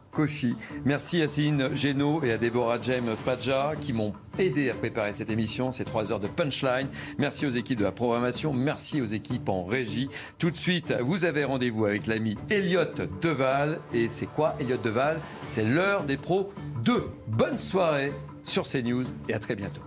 Merci 0.85 1.21
à 1.21 1.27
Céline 1.27 1.75
Génaud 1.75 2.23
et 2.23 2.31
à 2.31 2.37
Déborah 2.37 2.81
James 2.81 3.15
Spadja 3.15 3.73
qui 3.79 3.93
m'ont 3.93 4.13
aidé 4.39 4.69
à 4.69 4.73
préparer 4.73 5.13
cette 5.13 5.29
émission, 5.29 5.71
ces 5.71 5.85
trois 5.85 6.11
heures 6.11 6.19
de 6.19 6.27
Punchline. 6.27 6.87
Merci 7.17 7.45
aux 7.45 7.51
équipes 7.51 7.79
de 7.79 7.83
la 7.83 7.91
programmation. 7.91 8.53
Merci 8.53 9.01
aux 9.01 9.05
équipes 9.05 9.49
en 9.49 9.65
régie. 9.65 10.09
Tout 10.37 10.51
de 10.51 10.57
suite, 10.57 10.93
vous 11.01 11.25
avez 11.25 11.43
rendez-vous 11.43 11.85
avec 11.85 12.07
l'ami 12.07 12.37
Elliot 12.49 12.85
Deval. 13.21 13.79
Et 13.93 14.07
c'est 14.09 14.25
quoi 14.27 14.55
Elliot 14.59 14.77
Deval? 14.77 15.19
C'est 15.45 15.63
l'heure 15.63 16.03
des 16.03 16.17
pros 16.17 16.51
2. 16.83 17.09
Bonne 17.27 17.57
soirée 17.57 18.11
sur 18.43 18.63
CNews 18.63 19.03
et 19.29 19.33
à 19.33 19.39
très 19.39 19.55
bientôt. 19.55 19.81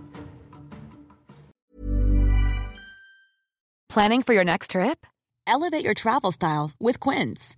Planning 3.89 4.23
for 4.23 4.33
your 4.33 4.45
next 4.45 4.71
trip? 4.71 5.05
Elevate 5.45 5.83
your 5.83 5.93
travel 5.93 6.31
style 6.31 6.71
with 6.79 6.97
Quince. 6.97 7.57